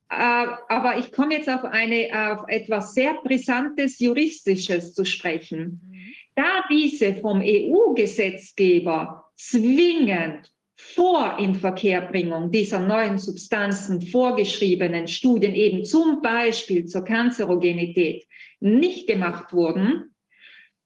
Äh, 0.10 0.48
aber 0.68 0.98
ich 0.98 1.12
komme 1.12 1.36
jetzt 1.36 1.50
auf, 1.50 1.64
eine, 1.64 2.10
auf 2.32 2.48
etwas 2.48 2.96
sehr 2.96 3.14
Brisantes 3.24 4.00
Juristisches 4.00 4.96
zu 4.96 5.06
sprechen. 5.06 5.82
Mhm. 5.88 6.14
Da 6.36 6.64
diese 6.70 7.16
vom 7.16 7.42
EU-Gesetzgeber 7.42 9.25
zwingend 9.36 10.52
vor 10.78 11.38
Inverkehrbringung 11.40 12.52
dieser 12.52 12.80
neuen 12.80 13.18
Substanzen 13.18 14.02
vorgeschriebenen 14.02 15.08
Studien 15.08 15.56
eben 15.56 15.86
zum 15.86 16.22
Beispiel 16.22 16.86
zur 16.86 17.04
Kanzerogenität 17.06 18.26
nicht 18.60 19.08
gemacht 19.08 19.54
wurden, 19.54 20.16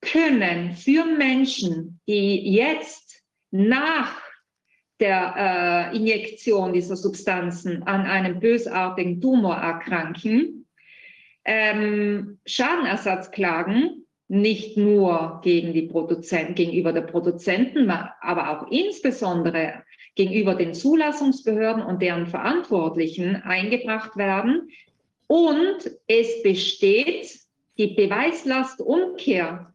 können 0.02 0.76
für 0.76 1.06
Menschen, 1.06 2.00
die 2.08 2.54
jetzt 2.54 3.24
nach 3.52 4.22
der 5.00 5.91
äh, 5.93 5.97
Injektion 5.97 6.74
dieser 6.74 6.95
Substanzen 6.95 7.84
an 7.84 8.06
einem 8.06 8.39
bösartigen 8.39 9.22
Tumor 9.22 9.56
erkranken, 9.56 10.68
ähm, 11.45 12.39
Schadenersatzklagen 12.45 14.06
nicht 14.30 14.78
nur 14.78 15.42
gegen 15.44 15.74
die 15.74 15.88
Produzenten, 15.88 16.54
gegenüber 16.54 16.94
der 16.94 17.02
Produzenten, 17.02 17.90
aber 17.90 18.50
auch 18.52 18.72
insbesondere 18.72 19.84
gegenüber 20.16 20.54
den 20.54 20.76
Zulassungsbehörden 20.76 21.84
und 21.84 22.02
deren 22.02 22.28
Verantwortlichen 22.28 23.38
eingebracht 23.38 24.16
werden. 24.18 24.70
Und 25.26 25.92
es 26.08 26.44
besteht 26.44 27.40
die 27.80 27.88
Beweislastumkehr. 27.88 29.74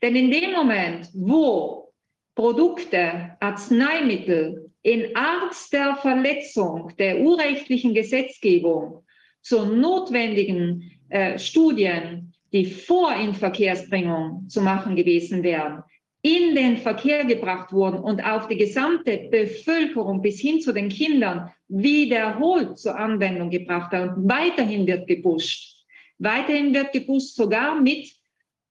Denn 0.00 0.16
in 0.16 0.30
dem 0.30 0.52
Moment, 0.52 1.10
wo 1.12 1.92
Produkte, 2.34 3.36
Arzneimittel 3.40 4.70
in 4.82 5.14
Art 5.14 5.54
der 5.70 5.96
Verletzung 5.96 6.92
der 6.98 7.20
urrechtlichen 7.20 7.92
Gesetzgebung 7.92 9.04
zur 9.42 9.66
notwendigen 9.66 10.92
äh, 11.10 11.38
Studien 11.38 12.31
die 12.52 12.66
vor 12.66 13.14
Inverkehrsbringung 13.14 14.48
zu 14.48 14.60
machen 14.60 14.96
gewesen 14.96 15.42
wären, 15.42 15.82
in 16.22 16.54
den 16.54 16.76
Verkehr 16.76 17.24
gebracht 17.24 17.72
wurden 17.72 17.98
und 17.98 18.24
auf 18.24 18.46
die 18.46 18.56
gesamte 18.56 19.28
Bevölkerung 19.30 20.22
bis 20.22 20.38
hin 20.38 20.60
zu 20.60 20.72
den 20.72 20.88
Kindern 20.88 21.50
wiederholt 21.68 22.78
zur 22.78 22.96
Anwendung 22.96 23.50
gebracht 23.50 23.90
werden. 23.92 24.14
Und 24.14 24.30
weiterhin 24.30 24.86
wird 24.86 25.08
gepusht. 25.08 25.84
Weiterhin 26.18 26.72
wird 26.72 26.92
gepusht, 26.92 27.34
sogar 27.34 27.80
mit, 27.80 28.12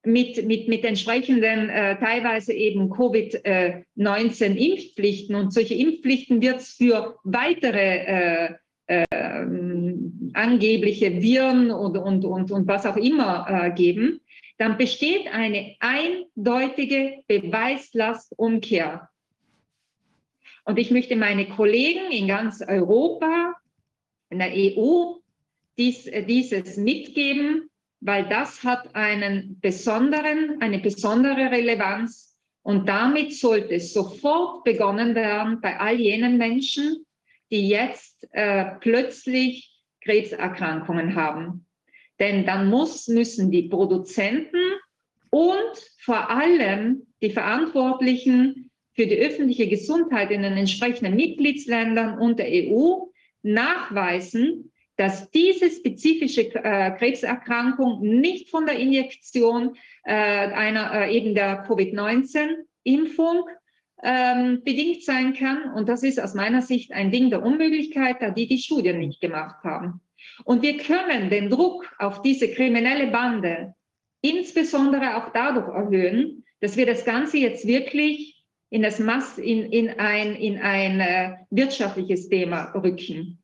mit, 0.05 0.45
mit, 0.45 0.69
mit 0.69 0.85
entsprechenden 0.85 1.69
äh, 1.69 1.99
teilweise 1.99 2.53
eben 2.53 2.89
Covid-19-Impfpflichten. 2.89 5.35
Und 5.35 5.51
solche 5.51 5.73
Impfpflichten 5.73 6.41
wird 6.41 6.61
es 6.61 6.75
für 6.75 7.17
weitere 7.25 7.97
äh, 7.97 8.53
äh, 8.87 9.05
angebliche 10.33 11.21
Viren 11.21 11.71
und, 11.71 11.97
und, 11.97 12.25
und, 12.25 12.51
und 12.51 12.67
was 12.67 12.85
auch 12.85 12.97
immer 12.97 13.45
äh, 13.49 13.71
geben, 13.71 14.21
dann 14.57 14.77
besteht 14.77 15.27
eine 15.27 15.75
eindeutige 15.79 17.23
Beweislastumkehr. 17.27 19.09
Und 20.65 20.77
ich 20.77 20.91
möchte 20.91 21.15
meine 21.15 21.47
Kollegen 21.47 22.11
in 22.11 22.27
ganz 22.27 22.61
Europa, 22.61 23.55
in 24.29 24.39
der 24.39 24.51
EU, 24.53 25.15
dies, 25.77 26.03
dieses 26.27 26.77
mitgeben, 26.77 27.69
weil 28.01 28.27
das 28.27 28.63
hat 28.63 28.93
einen 28.95 29.59
besonderen, 29.59 30.61
eine 30.61 30.79
besondere 30.79 31.51
Relevanz. 31.51 32.35
Und 32.63 32.87
damit 32.87 33.33
sollte 33.33 33.79
sofort 33.79 34.63
begonnen 34.63 35.15
werden 35.15 35.59
bei 35.61 35.79
all 35.79 35.99
jenen 35.99 36.37
Menschen, 36.37 37.05
die 37.49 37.67
jetzt 37.67 38.27
äh, 38.31 38.65
plötzlich 38.79 39.70
Krebserkrankungen 40.01 41.15
haben. 41.15 41.65
Denn 42.19 42.45
dann 42.45 42.69
muss, 42.69 43.07
müssen 43.07 43.51
die 43.51 43.63
Produzenten 43.63 44.57
und 45.29 45.91
vor 45.99 46.29
allem 46.29 47.07
die 47.21 47.31
Verantwortlichen 47.31 48.69
für 48.93 49.07
die 49.07 49.17
öffentliche 49.17 49.67
Gesundheit 49.67 50.31
in 50.31 50.43
den 50.43 50.57
entsprechenden 50.57 51.15
Mitgliedsländern 51.15 52.19
und 52.19 52.39
der 52.39 52.47
EU 52.49 53.05
nachweisen, 53.41 54.71
dass 54.97 55.31
diese 55.31 55.71
spezifische 55.71 56.53
äh, 56.53 56.91
Krebserkrankung 56.91 58.01
nicht 58.01 58.49
von 58.49 58.65
der 58.65 58.77
Injektion 58.77 59.75
äh, 60.03 60.13
einer 60.13 60.93
äh, 60.93 61.15
eben 61.17 61.33
der 61.33 61.63
Covid-19-Impfung 61.67 63.45
ähm, 64.03 64.61
bedingt 64.63 65.03
sein 65.03 65.33
kann. 65.33 65.73
Und 65.73 65.89
das 65.89 66.03
ist 66.03 66.19
aus 66.19 66.33
meiner 66.33 66.61
Sicht 66.61 66.91
ein 66.91 67.11
Ding 67.11 67.29
der 67.29 67.43
Unmöglichkeit, 67.43 68.21
da 68.21 68.29
die 68.31 68.47
die 68.47 68.59
Studien 68.59 68.99
nicht 68.99 69.21
gemacht 69.21 69.63
haben. 69.63 70.01
Und 70.43 70.61
wir 70.61 70.77
können 70.77 71.29
den 71.29 71.49
Druck 71.49 71.91
auf 71.99 72.21
diese 72.21 72.49
kriminelle 72.49 73.07
Bande 73.07 73.73
insbesondere 74.21 75.17
auch 75.17 75.31
dadurch 75.33 75.67
erhöhen, 75.67 76.43
dass 76.59 76.77
wir 76.77 76.85
das 76.85 77.05
Ganze 77.05 77.37
jetzt 77.37 77.65
wirklich 77.65 78.43
in, 78.69 78.83
das 78.83 78.99
Mass, 78.99 79.37
in, 79.37 79.71
in 79.71 79.89
ein, 79.99 80.35
in 80.35 80.59
ein 80.59 80.99
äh, 80.99 81.37
wirtschaftliches 81.49 82.29
Thema 82.29 82.71
rücken. 82.73 83.39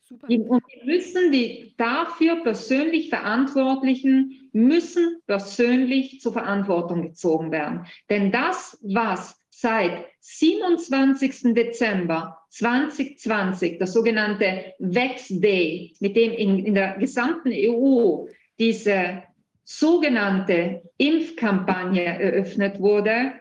Super. 0.00 0.28
Und 0.28 0.62
wir 0.66 0.84
müssen 0.84 1.30
die 1.30 1.74
dafür 1.76 2.42
persönlich 2.42 3.10
Verantwortlichen 3.10 4.50
müssen 4.52 5.18
persönlich 5.26 6.20
zur 6.20 6.32
Verantwortung 6.32 7.02
gezogen 7.02 7.52
werden. 7.52 7.86
Denn 8.08 8.32
das, 8.32 8.78
was 8.82 9.39
seit 9.60 10.06
27. 10.20 11.54
Dezember 11.54 12.38
2020, 12.50 13.78
das 13.78 13.92
sogenannte 13.92 14.72
VEX 14.78 15.28
Day, 15.28 15.94
mit 16.00 16.16
dem 16.16 16.32
in, 16.32 16.64
in 16.64 16.74
der 16.74 16.96
gesamten 16.98 17.50
EU 17.52 18.26
diese 18.58 19.22
sogenannte 19.64 20.82
Impfkampagne 20.96 22.04
eröffnet 22.04 22.80
wurde, 22.80 23.34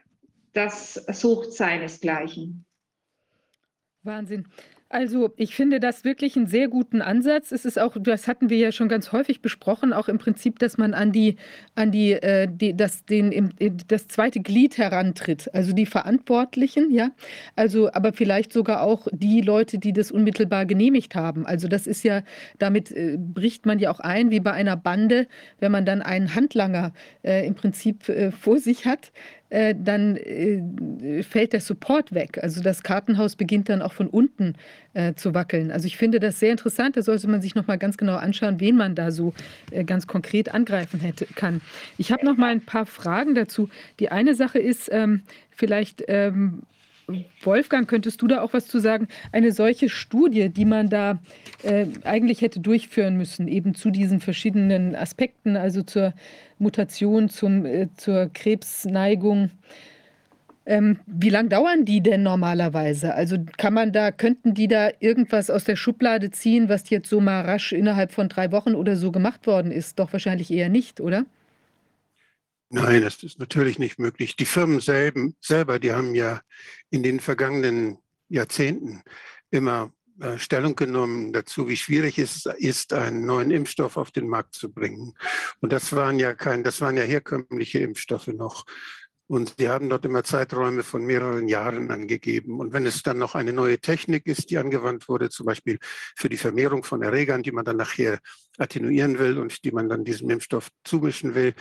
das 0.53 0.93
sucht 0.93 1.53
seinesgleichen. 1.53 2.65
Wahnsinn. 4.03 4.47
Also 4.91 5.31
ich 5.37 5.53
finde 5.53 5.79
das 5.79 6.03
wirklich 6.03 6.35
einen 6.35 6.47
sehr 6.47 6.67
guten 6.67 7.03
Ansatz. 7.03 7.51
Es 7.51 7.63
ist 7.63 7.77
auch, 7.77 7.95
das 7.99 8.27
hatten 8.27 8.49
wir 8.49 8.57
ja 8.57 8.71
schon 8.71 8.89
ganz 8.89 9.11
häufig 9.11 9.39
besprochen, 9.39 9.93
auch 9.93 10.07
im 10.07 10.17
Prinzip, 10.17 10.57
dass 10.57 10.79
man 10.79 10.95
an 10.95 11.11
die, 11.11 11.35
an 11.75 11.91
die, 11.91 12.13
äh, 12.13 12.47
die 12.51 12.75
das, 12.75 13.05
den, 13.05 13.53
das 13.87 14.07
zweite 14.07 14.39
Glied 14.39 14.79
herantritt, 14.79 15.53
also 15.53 15.73
die 15.73 15.85
Verantwortlichen, 15.85 16.89
ja. 16.89 17.11
Also, 17.55 17.93
aber 17.93 18.13
vielleicht 18.13 18.51
sogar 18.51 18.81
auch 18.81 19.07
die 19.11 19.41
Leute, 19.41 19.77
die 19.77 19.93
das 19.93 20.11
unmittelbar 20.11 20.65
genehmigt 20.65 21.13
haben. 21.13 21.45
Also 21.45 21.67
das 21.67 21.85
ist 21.85 22.03
ja, 22.03 22.23
damit 22.57 22.91
äh, 22.91 23.17
bricht 23.19 23.67
man 23.67 23.77
ja 23.77 23.91
auch 23.91 23.99
ein, 23.99 24.31
wie 24.31 24.39
bei 24.39 24.53
einer 24.53 24.75
Bande, 24.75 25.27
wenn 25.59 25.71
man 25.71 25.85
dann 25.85 26.01
einen 26.01 26.33
Handlanger 26.33 26.93
äh, 27.21 27.45
im 27.45 27.53
Prinzip 27.53 28.09
äh, 28.09 28.31
vor 28.31 28.57
sich 28.57 28.87
hat, 28.87 29.11
äh, 29.49 29.75
dann 29.77 30.15
äh, 30.17 31.23
fällt 31.23 31.53
der 31.53 31.61
Support 31.61 32.13
weg. 32.13 32.39
Also 32.41 32.61
das 32.61 32.83
Kartenhaus 32.83 33.35
beginnt 33.35 33.69
dann 33.69 33.81
auch 33.81 33.93
von 33.93 34.07
unten 34.07 34.53
äh, 34.93 35.13
zu 35.15 35.33
wackeln. 35.33 35.71
Also 35.71 35.87
ich 35.87 35.97
finde 35.97 36.19
das 36.19 36.39
sehr 36.39 36.51
interessant. 36.51 36.97
Da 36.97 37.01
sollte 37.01 37.27
man 37.27 37.41
sich 37.41 37.55
noch 37.55 37.67
mal 37.67 37.77
ganz 37.77 37.97
genau 37.97 38.15
anschauen, 38.15 38.59
wen 38.59 38.75
man 38.77 38.95
da 38.95 39.11
so 39.11 39.33
äh, 39.71 39.83
ganz 39.83 40.07
konkret 40.07 40.53
angreifen 40.53 40.99
hätte, 40.99 41.25
kann. 41.25 41.61
Ich 41.97 42.11
habe 42.11 42.25
noch 42.25 42.37
mal 42.37 42.51
ein 42.51 42.61
paar 42.61 42.85
Fragen 42.85 43.35
dazu. 43.35 43.69
Die 43.99 44.09
eine 44.09 44.35
Sache 44.35 44.59
ist 44.59 44.89
ähm, 44.91 45.23
vielleicht 45.55 46.03
ähm, 46.07 46.63
Wolfgang, 47.43 47.89
könntest 47.89 48.21
du 48.21 48.27
da 48.27 48.41
auch 48.41 48.53
was 48.53 48.67
zu 48.67 48.79
sagen? 48.79 49.07
Eine 49.31 49.51
solche 49.51 49.89
Studie, 49.89 50.49
die 50.49 50.65
man 50.65 50.89
da 50.89 51.19
äh, 51.63 51.87
eigentlich 52.03 52.41
hätte 52.41 52.59
durchführen 52.59 53.17
müssen, 53.17 53.47
eben 53.47 53.75
zu 53.75 53.89
diesen 53.89 54.19
verschiedenen 54.19 54.95
Aspekten, 54.95 55.57
also 55.57 55.83
zur 55.83 56.13
Mutation, 56.57 57.29
zum, 57.29 57.65
äh, 57.65 57.87
zur 57.95 58.29
Krebsneigung. 58.33 59.51
Ähm, 60.65 60.99
wie 61.07 61.29
lange 61.29 61.49
dauern 61.49 61.83
die 61.85 62.01
denn 62.01 62.21
normalerweise? 62.21 63.15
Also 63.15 63.37
kann 63.57 63.73
man 63.73 63.91
da, 63.91 64.11
könnten 64.11 64.53
die 64.53 64.67
da 64.67 64.89
irgendwas 64.99 65.49
aus 65.49 65.63
der 65.63 65.75
Schublade 65.75 66.29
ziehen, 66.29 66.69
was 66.69 66.89
jetzt 66.91 67.09
so 67.09 67.19
mal 67.19 67.41
rasch 67.41 67.71
innerhalb 67.71 68.11
von 68.11 68.29
drei 68.29 68.51
Wochen 68.51 68.75
oder 68.75 68.95
so 68.95 69.11
gemacht 69.11 69.47
worden 69.47 69.71
ist? 69.71 69.97
Doch 69.97 70.13
wahrscheinlich 70.13 70.51
eher 70.51 70.69
nicht, 70.69 71.01
oder? 71.01 71.25
Nein, 72.69 73.01
das 73.01 73.23
ist 73.23 73.39
natürlich 73.39 73.79
nicht 73.79 73.97
möglich. 73.97 74.35
Die 74.35 74.45
Firmen 74.45 74.79
selben, 74.79 75.35
selber, 75.41 75.79
die 75.79 75.91
haben 75.91 76.13
ja 76.13 76.41
in 76.91 77.01
den 77.01 77.19
vergangenen 77.19 77.97
Jahrzehnten 78.27 79.01
immer 79.49 79.91
äh, 80.19 80.37
Stellung 80.37 80.75
genommen 80.75 81.33
dazu, 81.33 81.67
wie 81.67 81.77
schwierig 81.77 82.19
es 82.19 82.45
ist, 82.45 82.93
einen 82.93 83.25
neuen 83.25 83.51
Impfstoff 83.51 83.97
auf 83.97 84.11
den 84.11 84.27
Markt 84.27 84.53
zu 84.53 84.71
bringen. 84.71 85.15
Und 85.61 85.71
das 85.71 85.93
waren 85.93 86.19
ja 86.19 86.35
kein, 86.35 86.63
das 86.63 86.79
waren 86.81 86.97
ja 86.97 87.03
herkömmliche 87.03 87.79
Impfstoffe 87.79 88.27
noch. 88.27 88.65
Und 89.29 89.53
sie 89.59 89.69
haben 89.69 89.89
dort 89.89 90.05
immer 90.05 90.23
Zeiträume 90.23 90.81
von 90.81 91.05
mehreren 91.05 91.47
Jahren 91.47 91.91
angegeben. 91.91 92.59
Und 92.59 92.73
wenn 92.73 92.87
es 92.87 93.03
dann 93.03 93.19
noch 93.19 93.35
eine 93.35 93.53
neue 93.53 93.77
Technik 93.77 94.25
ist, 94.25 94.49
die 94.49 94.57
angewandt 94.57 95.07
wurde, 95.07 95.29
zum 95.29 95.45
Beispiel 95.45 95.77
für 96.15 96.29
die 96.29 96.37
Vermehrung 96.37 96.83
von 96.83 97.03
Erregern, 97.03 97.43
die 97.43 97.51
man 97.51 97.63
dann 97.63 97.77
nachher 97.77 98.17
attenuieren 98.57 99.19
will 99.19 99.37
und 99.37 99.63
die 99.63 99.71
man 99.71 99.87
dann 99.87 100.03
diesem 100.03 100.31
Impfstoff 100.31 100.69
zumischen 100.83 101.35
will, 101.35 101.53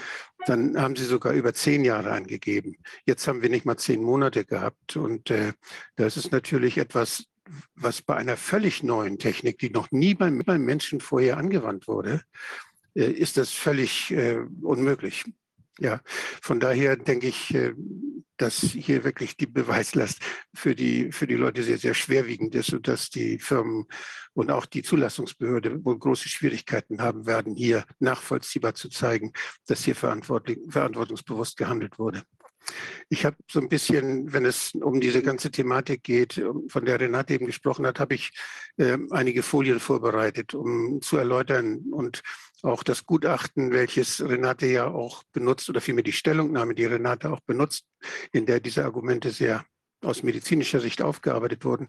dann 0.47 0.81
haben 0.81 0.97
sie 0.97 1.05
sogar 1.05 1.35
über 1.35 1.53
zehn 1.53 1.85
Jahre 1.85 2.13
angegeben. 2.13 2.79
Jetzt 3.05 3.29
haben 3.29 3.43
wir 3.43 3.51
nicht 3.51 3.67
mal 3.67 3.77
zehn 3.77 4.03
Monate 4.03 4.47
gehabt. 4.47 4.97
Und 4.97 5.31
äh, 5.31 5.53
das 5.97 6.17
ist 6.17 6.33
natürlich 6.33 6.79
etwas, 6.79 7.25
was 7.75 8.01
bei 8.01 8.17
einer 8.17 8.39
völlig 8.39 8.83
neuen 8.83 9.19
Technik, 9.19 9.59
die 9.59 9.69
noch 9.69 9.91
nie 9.91 10.15
beim, 10.15 10.39
beim 10.39 10.65
Menschen 10.65 11.01
vorher 11.03 11.37
angewandt 11.37 11.87
wurde, 11.87 12.23
äh, 12.95 13.11
ist 13.11 13.37
das 13.37 13.51
völlig 13.51 14.11
äh, 14.11 14.39
unmöglich. 14.63 15.27
Ja, 15.79 16.01
von 16.43 16.59
daher 16.59 16.97
denke 16.97 17.29
ich, 17.29 17.55
äh, 17.55 17.73
dass 18.37 18.61
hier 18.61 19.05
wirklich 19.05 19.37
die 19.37 19.47
Beweislast 19.47 20.21
für 20.55 20.75
die, 20.75 21.13
für 21.13 21.27
die 21.27 21.35
Leute 21.35 21.63
sehr, 21.63 21.79
sehr 21.79 21.95
schwerwiegend 21.95 22.55
ist 22.55 22.73
und 22.73 22.89
dass 22.89 23.11
die 23.11 23.39
Firmen 23.39 23.87
und 24.33 24.51
auch 24.51 24.67
die 24.67 24.83
Zulassungsbehörde 24.83 25.85
wohl 25.85 25.99
große 25.99 26.29
Schwierigkeiten 26.29 27.01
haben 27.01 27.27
werden, 27.27 27.57
hier 27.57 27.85
nachvollziehbar 27.99 28.75
zu 28.75 28.89
zeigen, 28.89 29.33
dass 29.67 29.85
hier 29.85 29.97
verantwortungsbewusst 29.97 31.57
gehandelt 31.57 31.99
wurde. 31.99 32.23
Ich 33.09 33.25
habe 33.25 33.37
so 33.51 33.61
ein 33.61 33.69
bisschen, 33.69 34.33
wenn 34.33 34.45
es 34.45 34.75
um 34.75 35.01
diese 35.01 35.23
ganze 35.23 35.51
Thematik 35.51 36.05
geht, 36.05 36.43
von 36.69 36.85
der 36.85 37.01
Renate 37.01 37.35
eben 37.35 37.47
gesprochen 37.47 37.87
hat, 37.87 37.99
habe 37.99 38.15
ich 38.15 38.31
äh, 38.77 38.99
einige 39.11 39.43
Folien 39.43 39.81
vorbereitet, 39.81 40.55
um 40.55 41.01
zu 41.01 41.17
erläutern 41.17 41.87
und 41.91 42.23
auch 42.63 42.83
das 42.83 43.07
Gutachten, 43.07 43.71
welches 43.73 44.21
Renate 44.21 44.67
ja 44.67 44.89
auch 44.89 45.23
benutzt, 45.33 45.69
oder 45.69 45.81
vielmehr 45.81 46.05
die 46.05 46.13
Stellungnahme, 46.13 46.75
die 46.75 46.85
Renate 46.85 47.31
auch 47.31 47.41
benutzt, 47.41 47.87
in 48.33 48.47
der 48.47 48.61
diese 48.61 48.85
Argumente 48.85 49.31
sehr 49.31 49.65
aus 50.03 50.23
medizinischer 50.23 50.81
Sicht 50.81 51.03
aufgearbeitet 51.03 51.65
wurden, 51.65 51.89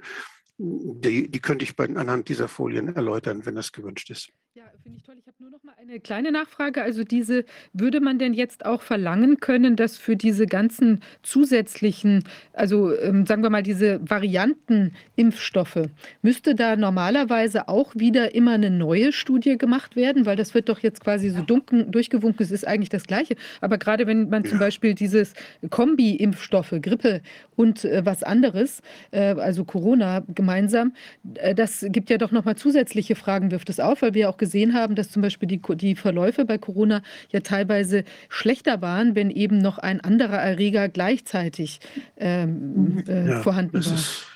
die, 0.58 1.30
die 1.30 1.40
könnte 1.40 1.64
ich 1.64 1.80
anhand 1.80 2.28
dieser 2.28 2.48
Folien 2.48 2.94
erläutern, 2.96 3.46
wenn 3.46 3.56
das 3.56 3.72
gewünscht 3.72 4.10
ist. 4.10 4.30
Ja, 4.56 4.66
finde 4.84 4.98
ich 4.98 5.04
toll. 5.04 5.16
Ich 5.18 5.26
habe 5.26 5.38
nur 5.40 5.49
eine 5.90 6.00
kleine 6.00 6.32
Nachfrage. 6.32 6.84
Also 6.84 7.04
diese, 7.04 7.46
würde 7.74 8.00
man 8.00 8.20
denn 8.20 8.34
jetzt 8.34 8.66
auch 8.66 8.84
verlangen 8.84 9.40
können, 9.40 9.76
dass 9.76 9.98
für 9.98 10.16
diese 10.16 10.46
ganzen 10.46 11.02
zusätzlichen, 11.24 12.24
also 12.54 12.96
ähm, 12.96 13.26
sagen 13.26 13.42
wir 13.42 13.50
mal 13.50 13.64
diese 13.64 14.00
Varianten-Impfstoffe, 14.08 15.90
müsste 16.22 16.54
da 16.54 16.76
normalerweise 16.76 17.68
auch 17.68 17.96
wieder 17.96 18.36
immer 18.36 18.52
eine 18.52 18.70
neue 18.70 19.12
Studie 19.12 19.58
gemacht 19.58 19.96
werden? 19.96 20.28
Weil 20.28 20.36
das 20.36 20.54
wird 20.54 20.70
doch 20.70 20.80
jetzt 20.80 21.04
quasi 21.04 21.30
so 21.30 21.42
dunkel 21.42 21.86
durchgewunken, 21.86 22.44
es 22.44 22.52
ist 22.52 22.68
eigentlich 22.68 22.90
das 22.90 23.06
Gleiche. 23.06 23.36
Aber 23.60 23.78
gerade 23.80 24.06
wenn 24.06 24.30
man 24.30 24.46
zum. 24.46 24.60
Beispiel 24.60 24.94
dieses 24.94 25.34
Kombi-Impfstoffe, 25.70 26.76
Grippe 26.82 27.22
und 27.56 27.86
äh, 27.86 28.06
was 28.06 28.24
anderes, 28.24 28.82
äh, 29.12 29.36
also 29.36 29.64
Corona 29.64 30.24
gemeinsam, 30.28 30.94
äh, 31.36 31.56
das 31.56 31.86
gibt 31.90 32.10
ja 32.10 32.18
doch 32.18 32.32
noch 32.32 32.46
mal 32.46 32.56
zusätzliche 32.56 33.16
Fragen, 33.16 33.52
wirft 33.52 33.70
es 33.70 33.80
auf, 33.80 34.02
weil 34.02 34.14
wir 34.14 34.30
auch 34.30 34.38
gesehen 34.38 34.74
haben, 34.74 34.96
dass 34.96 35.10
zum 35.10 35.22
Beispiel 35.22 35.48
die, 35.48 35.62
die 35.82 35.96
Verläufe 35.96 36.46
bei 36.46 36.58
Corona 36.58 37.02
ja 37.30 37.40
teilweise 37.40 38.04
schlechter 38.30 38.82
waren, 38.82 39.16
wenn 39.16 39.32
eben 39.32 39.58
noch 39.58 39.78
ein 39.78 40.02
anderer 40.02 40.38
Erreger 40.38 40.90
gleichzeitig 40.90 41.80
ähm, 42.18 43.04
äh, 43.08 43.30
ja, 43.30 43.42
vorhanden 43.42 43.84
war. 43.86 43.94
Ist, 43.94 44.28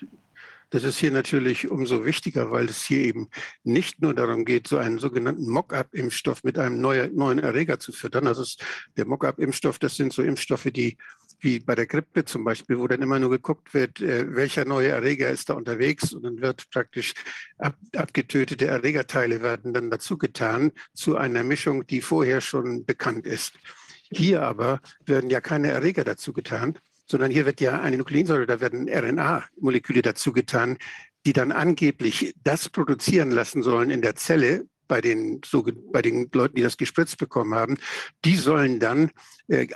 das 0.74 0.84
ist 0.84 0.98
hier 0.98 1.12
natürlich 1.12 1.70
umso 1.70 2.04
wichtiger, 2.04 2.50
weil 2.50 2.66
es 2.66 2.84
hier 2.84 3.02
eben 3.02 3.30
nicht 3.64 4.02
nur 4.02 4.16
darum 4.16 4.44
geht, 4.44 4.68
so 4.68 4.78
einen 4.80 4.98
sogenannten 4.98 5.48
Mock-up-Impfstoff 5.48 6.44
mit 6.44 6.58
einem 6.58 6.82
neuen, 6.82 7.16
neuen 7.16 7.38
Erreger 7.38 7.78
zu 7.78 7.92
füttern. 7.92 8.26
Also 8.26 8.44
der 8.98 9.06
Mock-up-Impfstoff, 9.06 9.78
das 9.78 9.96
sind 9.96 10.14
so 10.14 10.24
Impfstoffe, 10.24 10.72
die 10.74 10.98
wie 11.44 11.60
bei 11.60 11.76
der 11.76 11.86
Grippe 11.86 12.26
zum 12.26 12.44
Beispiel, 12.44 12.80
wo 12.80 12.88
dann 12.88 13.02
immer 13.02 13.20
nur 13.20 13.30
geguckt 13.30 13.74
wird, 13.74 14.02
äh, 14.02 14.34
welcher 14.36 14.66
neue 14.66 14.90
Erreger 14.90 15.30
ist 15.30 15.50
da 15.50 15.54
unterwegs 15.54 16.14
und 16.14 16.24
dann 16.24 16.42
wird 16.42 16.70
praktisch 16.72 17.14
ab, 17.58 17.76
abgetötete 17.96 18.66
Erregerteile 18.66 19.42
werden 19.42 19.74
dann 19.74 19.92
dazu 19.92 20.18
getan 20.18 20.72
zu 20.94 21.18
einer 21.18 21.44
Mischung, 21.44 21.86
die 21.86 22.02
vorher 22.02 22.42
schon 22.42 22.86
bekannt 22.86 23.26
ist. 23.26 23.54
Hier 24.12 24.44
aber 24.44 24.80
werden 25.06 25.30
ja 25.30 25.42
keine 25.42 25.72
Erreger 25.72 26.04
dazu 26.04 26.34
getan, 26.34 26.80
sondern 27.08 27.32
hier 27.32 27.46
wird 27.46 27.60
ja 27.60 27.82
eine 27.82 27.98
Nukleinsäure, 27.98 28.46
da 28.46 28.62
werden 28.62 28.88
RNA-Moleküle 28.88 30.02
dazu 30.02 30.32
getan, 30.32 30.78
die 31.26 31.34
dann 31.34 31.52
angeblich 31.52 32.34
das 32.44 32.70
produzieren 32.70 33.32
lassen 33.32 33.64
sollen 33.64 33.90
in 33.90 34.02
der 34.02 34.16
Zelle, 34.16 34.66
bei 34.88 35.02
den, 35.02 35.42
so, 35.46 35.66
bei 35.92 36.02
den 36.02 36.30
Leuten, 36.34 36.56
die 36.56 36.62
das 36.62 36.78
gespritzt 36.78 37.18
bekommen 37.18 37.56
haben, 37.56 37.78
die 38.26 38.36
sollen 38.36 38.80
dann 38.80 39.12
äh, 39.48 39.68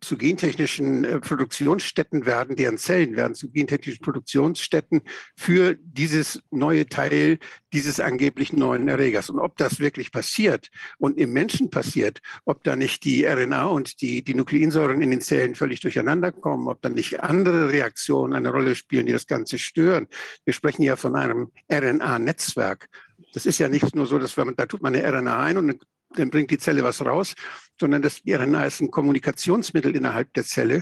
zu 0.00 0.16
gentechnischen 0.16 1.04
äh, 1.04 1.20
Produktionsstätten 1.20 2.26
werden, 2.26 2.56
deren 2.56 2.78
Zellen 2.78 3.16
werden 3.16 3.34
zu 3.34 3.50
gentechnischen 3.50 4.02
Produktionsstätten 4.02 5.02
für 5.36 5.76
dieses 5.76 6.40
neue 6.50 6.86
Teil 6.86 7.38
dieses 7.72 7.98
angeblich 8.00 8.52
neuen 8.52 8.88
Erregers. 8.88 9.30
Und 9.30 9.40
ob 9.40 9.56
das 9.56 9.80
wirklich 9.80 10.12
passiert 10.12 10.68
und 10.98 11.18
im 11.18 11.32
Menschen 11.32 11.70
passiert, 11.70 12.20
ob 12.44 12.62
da 12.64 12.76
nicht 12.76 13.04
die 13.04 13.24
RNA 13.24 13.66
und 13.66 14.00
die, 14.00 14.22
die 14.22 14.34
Nukleinsäuren 14.34 15.02
in 15.02 15.10
den 15.10 15.20
Zellen 15.20 15.54
völlig 15.54 15.80
durcheinander 15.80 16.30
kommen, 16.32 16.68
ob 16.68 16.80
da 16.82 16.88
nicht 16.88 17.20
andere 17.20 17.72
Reaktionen 17.72 18.34
eine 18.34 18.50
Rolle 18.50 18.76
spielen, 18.76 19.06
die 19.06 19.12
das 19.12 19.26
Ganze 19.26 19.58
stören. 19.58 20.06
Wir 20.44 20.54
sprechen 20.54 20.82
ja 20.82 20.96
von 20.96 21.16
einem 21.16 21.50
RNA-Netzwerk. 21.70 22.88
Das 23.32 23.46
ist 23.46 23.58
ja 23.58 23.68
nicht 23.68 23.94
nur 23.94 24.06
so, 24.06 24.18
dass 24.18 24.36
man, 24.36 24.54
da 24.56 24.66
tut 24.66 24.82
man 24.82 24.94
eine 24.94 25.06
RNA 25.06 25.42
ein 25.42 25.56
und 25.58 25.84
dann 26.16 26.30
bringt 26.30 26.50
die 26.50 26.58
Zelle 26.58 26.84
was 26.84 27.04
raus, 27.04 27.34
sondern 27.80 28.02
das 28.02 28.22
RNA 28.26 28.66
ist 28.66 28.80
ein 28.80 28.90
Kommunikationsmittel 28.90 29.94
innerhalb 29.94 30.32
der 30.34 30.44
Zelle. 30.44 30.80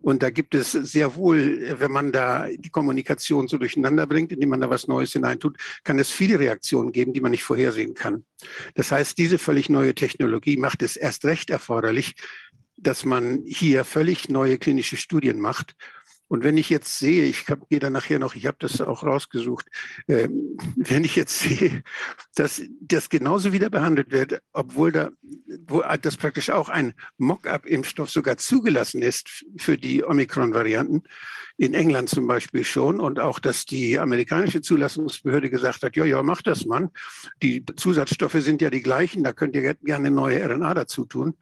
Und 0.00 0.22
da 0.22 0.30
gibt 0.30 0.54
es 0.54 0.72
sehr 0.72 1.14
wohl, 1.14 1.76
wenn 1.78 1.92
man 1.92 2.10
da 2.10 2.48
die 2.48 2.70
Kommunikation 2.70 3.48
so 3.48 3.58
durcheinander 3.58 4.06
bringt, 4.06 4.32
indem 4.32 4.50
man 4.50 4.60
da 4.60 4.70
was 4.70 4.88
Neues 4.88 5.12
hineintut, 5.12 5.56
kann 5.84 5.98
es 5.98 6.10
viele 6.10 6.38
Reaktionen 6.38 6.92
geben, 6.92 7.12
die 7.12 7.20
man 7.20 7.30
nicht 7.30 7.44
vorhersehen 7.44 7.94
kann. 7.94 8.24
Das 8.74 8.90
heißt, 8.90 9.16
diese 9.18 9.38
völlig 9.38 9.68
neue 9.68 9.94
Technologie 9.94 10.56
macht 10.56 10.82
es 10.82 10.96
erst 10.96 11.24
recht 11.24 11.50
erforderlich, 11.50 12.14
dass 12.76 13.04
man 13.04 13.42
hier 13.46 13.84
völlig 13.84 14.28
neue 14.28 14.58
klinische 14.58 14.96
Studien 14.96 15.40
macht 15.40 15.74
und 16.28 16.44
wenn 16.44 16.58
ich 16.58 16.68
jetzt 16.68 16.98
sehe, 16.98 17.24
ich 17.24 17.46
gehe 17.70 17.78
da 17.78 17.88
nachher 17.88 18.18
noch, 18.18 18.34
ich 18.34 18.46
habe 18.46 18.58
das 18.60 18.80
auch 18.80 19.02
rausgesucht, 19.02 19.66
äh, 20.06 20.28
wenn 20.76 21.04
ich 21.04 21.16
jetzt 21.16 21.40
sehe, 21.40 21.82
dass 22.34 22.62
das 22.80 23.08
genauso 23.08 23.52
wieder 23.52 23.70
behandelt 23.70 24.10
wird, 24.10 24.40
obwohl 24.52 24.92
da, 24.92 25.10
wo 25.66 25.82
das 26.00 26.16
praktisch 26.16 26.50
auch 26.50 26.68
ein 26.68 26.94
Mock-up-Impfstoff 27.16 28.10
sogar 28.10 28.36
zugelassen 28.36 29.02
ist 29.02 29.44
für 29.56 29.78
die 29.78 30.04
Omikron-Varianten, 30.04 31.02
in 31.56 31.74
England 31.74 32.08
zum 32.08 32.26
Beispiel 32.26 32.64
schon, 32.64 33.00
und 33.00 33.18
auch, 33.18 33.40
dass 33.40 33.64
die 33.64 33.98
amerikanische 33.98 34.60
Zulassungsbehörde 34.60 35.50
gesagt 35.50 35.82
hat, 35.82 35.96
ja, 35.96 36.04
ja, 36.04 36.22
mach 36.22 36.42
das, 36.42 36.66
Mann. 36.66 36.90
Die 37.42 37.64
Zusatzstoffe 37.64 38.40
sind 38.40 38.62
ja 38.62 38.70
die 38.70 38.82
gleichen, 38.82 39.24
da 39.24 39.32
könnt 39.32 39.56
ihr 39.56 39.74
gerne 39.74 40.10
neue 40.10 40.44
RNA 40.44 40.74
dazu 40.74 41.04
tun 41.04 41.34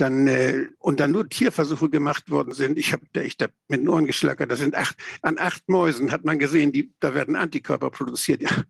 dann 0.00 0.26
äh, 0.26 0.66
und 0.78 1.00
dann 1.00 1.12
nur 1.12 1.28
Tierversuche 1.28 1.90
gemacht 1.90 2.30
worden 2.30 2.54
sind. 2.54 2.78
Ich 2.78 2.92
habe 2.92 3.04
da 3.12 3.20
echt 3.20 3.40
mit 3.68 3.80
den 3.80 3.88
Ohren 3.88 4.06
geschlackert. 4.06 4.50
Da 4.50 4.56
sind 4.56 4.74
acht, 4.74 4.96
an 5.22 5.38
acht 5.38 5.68
Mäusen 5.68 6.10
hat 6.10 6.24
man 6.24 6.38
gesehen, 6.38 6.72
die, 6.72 6.92
da 7.00 7.14
werden 7.14 7.36
Antikörper 7.36 7.90
produziert. 7.90 8.42
Ja. 8.50 8.64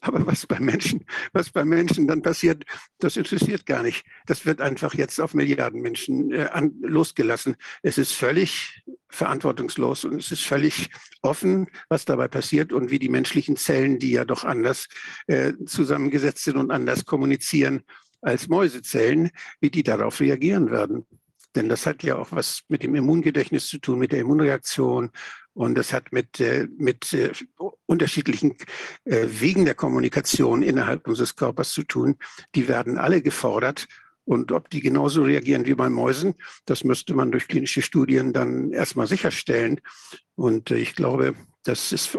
Aber 0.00 0.26
was 0.26 0.46
bei 0.46 0.58
Menschen, 0.58 1.04
was 1.34 1.50
bei 1.50 1.62
Menschen 1.62 2.06
dann 2.06 2.22
passiert, 2.22 2.64
das 2.98 3.18
interessiert 3.18 3.66
gar 3.66 3.82
nicht. 3.82 4.06
Das 4.24 4.46
wird 4.46 4.62
einfach 4.62 4.94
jetzt 4.94 5.20
auf 5.20 5.34
Milliarden 5.34 5.82
Menschen 5.82 6.32
äh, 6.32 6.48
an, 6.50 6.72
losgelassen. 6.80 7.56
Es 7.82 7.98
ist 7.98 8.12
völlig 8.12 8.82
verantwortungslos 9.10 10.06
und 10.06 10.14
es 10.14 10.32
ist 10.32 10.44
völlig 10.44 10.88
offen, 11.20 11.68
was 11.90 12.06
dabei 12.06 12.28
passiert 12.28 12.72
und 12.72 12.90
wie 12.90 12.98
die 12.98 13.10
menschlichen 13.10 13.56
Zellen, 13.56 13.98
die 13.98 14.12
ja 14.12 14.24
doch 14.24 14.44
anders 14.44 14.88
äh, 15.26 15.52
zusammengesetzt 15.66 16.44
sind 16.44 16.56
und 16.56 16.70
anders 16.70 17.04
kommunizieren, 17.04 17.82
als 18.26 18.48
Mäusezellen, 18.48 19.30
wie 19.60 19.70
die 19.70 19.82
darauf 19.82 20.20
reagieren 20.20 20.70
werden. 20.70 21.06
Denn 21.54 21.68
das 21.68 21.86
hat 21.86 22.02
ja 22.02 22.16
auch 22.16 22.32
was 22.32 22.62
mit 22.68 22.82
dem 22.82 22.94
Immungedächtnis 22.94 23.68
zu 23.68 23.78
tun, 23.78 23.98
mit 23.98 24.12
der 24.12 24.20
Immunreaktion. 24.20 25.10
Und 25.54 25.74
das 25.76 25.92
hat 25.92 26.12
mit, 26.12 26.38
äh, 26.40 26.68
mit 26.76 27.12
äh, 27.14 27.32
unterschiedlichen 27.86 28.56
äh, 29.04 29.26
Wegen 29.28 29.64
der 29.64 29.74
Kommunikation 29.74 30.62
innerhalb 30.62 31.08
unseres 31.08 31.34
Körpers 31.36 31.72
zu 31.72 31.84
tun. 31.84 32.16
Die 32.54 32.68
werden 32.68 32.98
alle 32.98 33.22
gefordert. 33.22 33.86
Und 34.24 34.50
ob 34.50 34.68
die 34.70 34.80
genauso 34.80 35.22
reagieren 35.22 35.66
wie 35.66 35.74
bei 35.74 35.88
Mäusen, 35.88 36.34
das 36.64 36.82
müsste 36.82 37.14
man 37.14 37.30
durch 37.30 37.46
klinische 37.46 37.80
Studien 37.80 38.32
dann 38.32 38.72
erstmal 38.72 39.06
sicherstellen. 39.06 39.80
Und 40.34 40.72
ich 40.72 40.96
glaube, 40.96 41.36
das 41.68 41.92
ist, 41.92 42.16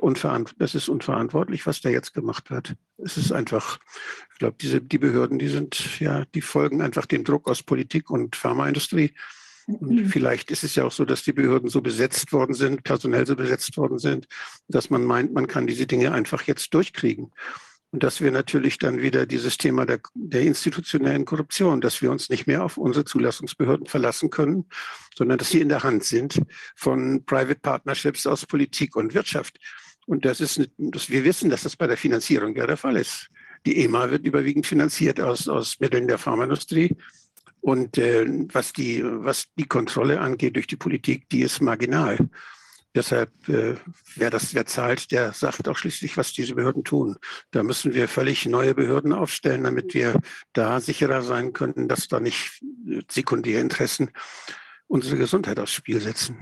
das 0.57 0.75
ist 0.75 0.89
unverantwortlich, 0.89 1.65
was 1.65 1.81
da 1.81 1.89
jetzt 1.89 2.13
gemacht 2.13 2.49
wird. 2.49 2.75
Es 2.97 3.17
ist 3.17 3.31
einfach, 3.31 3.79
ich 4.33 4.39
glaube, 4.39 4.57
diese, 4.59 4.81
die 4.81 4.97
Behörden, 4.97 5.39
die 5.39 5.47
sind, 5.47 5.99
ja, 5.99 6.25
die 6.33 6.41
folgen 6.41 6.81
einfach 6.81 7.05
dem 7.05 7.23
Druck 7.23 7.49
aus 7.49 7.63
Politik 7.63 8.09
und 8.09 8.35
Pharmaindustrie. 8.35 9.13
Und 9.67 9.91
mhm. 9.91 10.09
vielleicht 10.09 10.49
ist 10.51 10.63
es 10.63 10.75
ja 10.75 10.85
auch 10.85 10.91
so, 10.91 11.03
dass 11.03 11.23
die 11.23 11.33
Behörden 11.33 11.69
so 11.69 11.81
besetzt 11.81 12.31
worden 12.31 12.53
sind, 12.53 12.83
personell 12.83 13.27
so 13.27 13.35
besetzt 13.35 13.75
worden 13.77 13.99
sind, 13.99 14.27
dass 14.67 14.89
man 14.89 15.03
meint, 15.03 15.33
man 15.33 15.47
kann 15.47 15.67
diese 15.67 15.87
Dinge 15.87 16.13
einfach 16.13 16.43
jetzt 16.43 16.73
durchkriegen. 16.73 17.33
Und 17.91 18.03
dass 18.03 18.19
wir 18.19 18.31
natürlich 18.31 18.77
dann 18.77 19.01
wieder 19.01 19.25
dieses 19.25 19.57
Thema 19.57 19.85
der, 19.85 19.99
der, 20.13 20.41
institutionellen 20.41 21.23
Korruption, 21.23 21.79
dass 21.79 22.01
wir 22.01 22.11
uns 22.11 22.29
nicht 22.29 22.45
mehr 22.45 22.63
auf 22.63 22.77
unsere 22.77 23.05
Zulassungsbehörden 23.05 23.88
verlassen 23.88 24.29
können, 24.29 24.65
sondern 25.15 25.38
dass 25.38 25.49
sie 25.49 25.61
in 25.61 25.69
der 25.69 25.83
Hand 25.83 26.03
sind 26.03 26.41
von 26.75 27.23
Private 27.25 27.59
Partnerships 27.61 28.27
aus 28.27 28.45
Politik 28.45 28.95
und 28.97 29.13
Wirtschaft. 29.13 29.57
Und 30.05 30.25
das 30.25 30.41
ist, 30.41 30.69
dass 30.77 31.09
wir 31.09 31.23
wissen, 31.23 31.49
dass 31.49 31.63
das 31.63 31.77
bei 31.77 31.88
der 31.88 31.97
Finanzierung 31.97 32.55
ja 32.55 32.67
der 32.67 32.77
Fall 32.77 32.97
ist. 32.97 33.29
Die 33.65 33.83
EMA 33.83 34.11
wird 34.11 34.25
überwiegend 34.25 34.65
finanziert 34.65 35.19
aus, 35.19 35.47
aus 35.47 35.79
Mitteln 35.79 36.07
der 36.07 36.17
Pharmaindustrie. 36.17 36.95
Und 37.61 37.97
äh, 37.97 38.25
was, 38.53 38.71
die, 38.73 39.03
was 39.03 39.45
die 39.57 39.65
Kontrolle 39.65 40.21
angeht 40.21 40.55
durch 40.55 40.67
die 40.67 40.77
Politik, 40.77 41.27
die 41.29 41.41
ist 41.41 41.61
marginal. 41.61 42.17
Deshalb, 42.97 43.29
äh, 43.47 43.75
wer 44.15 44.31
das, 44.31 44.55
wer 44.55 44.65
zahlt, 44.65 45.11
der 45.11 45.31
sagt 45.31 45.67
auch 45.67 45.77
schließlich, 45.77 46.17
was 46.17 46.33
diese 46.33 46.55
Behörden 46.55 46.83
tun. 46.83 47.17
Da 47.51 47.61
müssen 47.61 47.93
wir 47.93 48.07
völlig 48.07 48.47
neue 48.47 48.73
Behörden 48.73 49.13
aufstellen, 49.13 49.65
damit 49.65 49.93
wir 49.93 50.19
da 50.53 50.79
sicherer 50.79 51.21
sein 51.21 51.53
können, 51.53 51.87
dass 51.87 52.07
da 52.07 52.19
nicht 52.19 52.59
äh, 52.89 53.01
sekundäre 53.07 53.61
Interessen 53.61 54.09
unsere 54.87 55.15
Gesundheit 55.15 55.59
aufs 55.59 55.73
Spiel 55.73 55.99
setzen. 55.99 56.39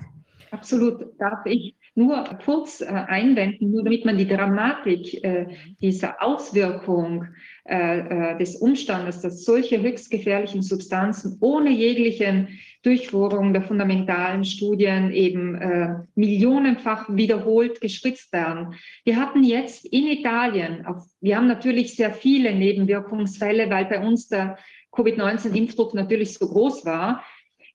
Absolut. 0.51 1.19
Darf 1.19 1.45
ich 1.45 1.75
nur 1.93 2.23
kurz 2.45 2.79
äh, 2.79 2.85
einwenden, 2.85 3.71
nur 3.71 3.83
damit 3.83 4.05
man 4.05 4.17
die 4.17 4.27
Dramatik 4.27 5.21
äh, 5.25 5.47
dieser 5.81 6.23
Auswirkung 6.23 7.25
äh, 7.65 8.33
äh, 8.33 8.37
des 8.37 8.55
Umstandes, 8.55 9.19
dass 9.19 9.43
solche 9.43 9.81
höchst 9.81 10.09
gefährlichen 10.09 10.61
Substanzen 10.61 11.37
ohne 11.41 11.71
jeglichen 11.71 12.47
Durchführung 12.85 13.51
der 13.51 13.63
fundamentalen 13.63 14.45
Studien 14.45 15.11
eben 15.11 15.55
äh, 15.55 15.95
millionenfach 16.13 17.07
wiederholt 17.09 17.81
gespritzt 17.81 18.31
werden. 18.31 18.75
Wir 19.03 19.19
hatten 19.19 19.43
jetzt 19.43 19.85
in 19.85 20.05
Italien, 20.05 20.85
auf, 20.85 21.03
wir 21.19 21.35
haben 21.35 21.47
natürlich 21.47 21.95
sehr 21.95 22.13
viele 22.13 22.53
Nebenwirkungsfälle, 22.53 23.71
weil 23.71 23.85
bei 23.85 23.99
uns 23.99 24.27
der 24.27 24.59
Covid-19-Impfdruck 24.91 25.95
natürlich 25.95 26.35
so 26.35 26.47
groß 26.47 26.85
war. 26.85 27.23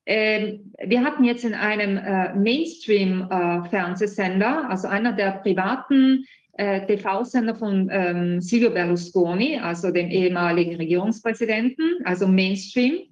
Ähm, 0.06 0.72
wir 0.82 1.02
hatten 1.02 1.24
jetzt 1.24 1.44
in 1.44 1.54
einem 1.54 1.96
äh, 1.96 2.32
Mainstream-Fernsehsender, 2.34 4.64
äh, 4.64 4.66
also 4.70 4.86
einer 4.86 5.12
der 5.12 5.32
privaten 5.42 6.24
äh, 6.52 6.86
TV-Sender 6.86 7.56
von 7.56 7.90
ähm, 7.92 8.40
Silvio 8.40 8.70
Berlusconi, 8.70 9.58
also 9.58 9.90
dem 9.90 10.08
ehemaligen 10.08 10.76
Regierungspräsidenten, 10.76 11.98
also 12.04 12.28
Mainstream, 12.28 13.09